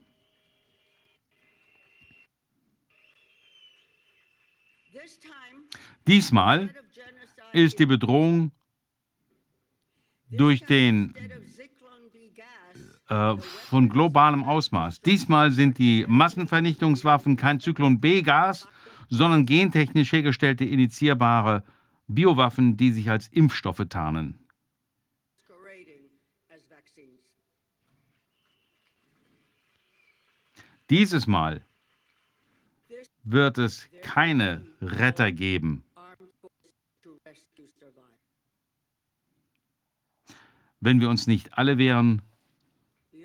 Diesmal 6.08 6.70
ist 7.54 7.80
die 7.80 7.86
Bedrohung 7.86 8.52
durch 10.30 10.66
den 10.66 11.14
äh, 13.10 13.38
von 13.38 13.90
globalem 13.90 14.44
Ausmaß. 14.44 15.02
Diesmal 15.02 15.52
sind 15.52 15.78
die 15.78 16.06
Massenvernichtungswaffen 16.08 17.38
kein 17.38 17.60
Zyklon 17.60 18.02
B-Gas, 18.02 18.68
sondern 19.10 19.46
gentechnisch 19.46 20.12
hergestellte 20.12 20.66
initiierbare 20.66 21.64
Biowaffen, 22.08 22.76
die 22.76 22.92
sich 22.92 23.10
als 23.10 23.28
Impfstoffe 23.30 23.86
tarnen. 23.90 24.40
Dieses 30.90 31.28
Mal 31.28 31.62
wird 33.24 33.58
es 33.58 33.90
keine 34.02 34.66
Retter 34.82 35.34
geben. 35.34 35.84
Wenn 40.80 41.02
wir 41.02 41.10
uns 41.10 41.28
nicht 41.28 41.58
alle 41.58 41.78
wehren, 41.78 42.22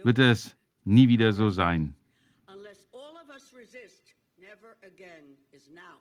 wird 0.02 0.18
es 0.18 0.56
nie 0.84 1.08
wieder 1.08 1.32
so 1.32 1.50
sein. 1.50 1.94
Unless 2.48 2.86
all 2.92 3.16
of 3.22 3.28
us 3.30 3.52
resist, 3.54 4.14
never 4.38 4.76
again 4.82 5.36
is 5.52 5.68
now. 5.70 6.00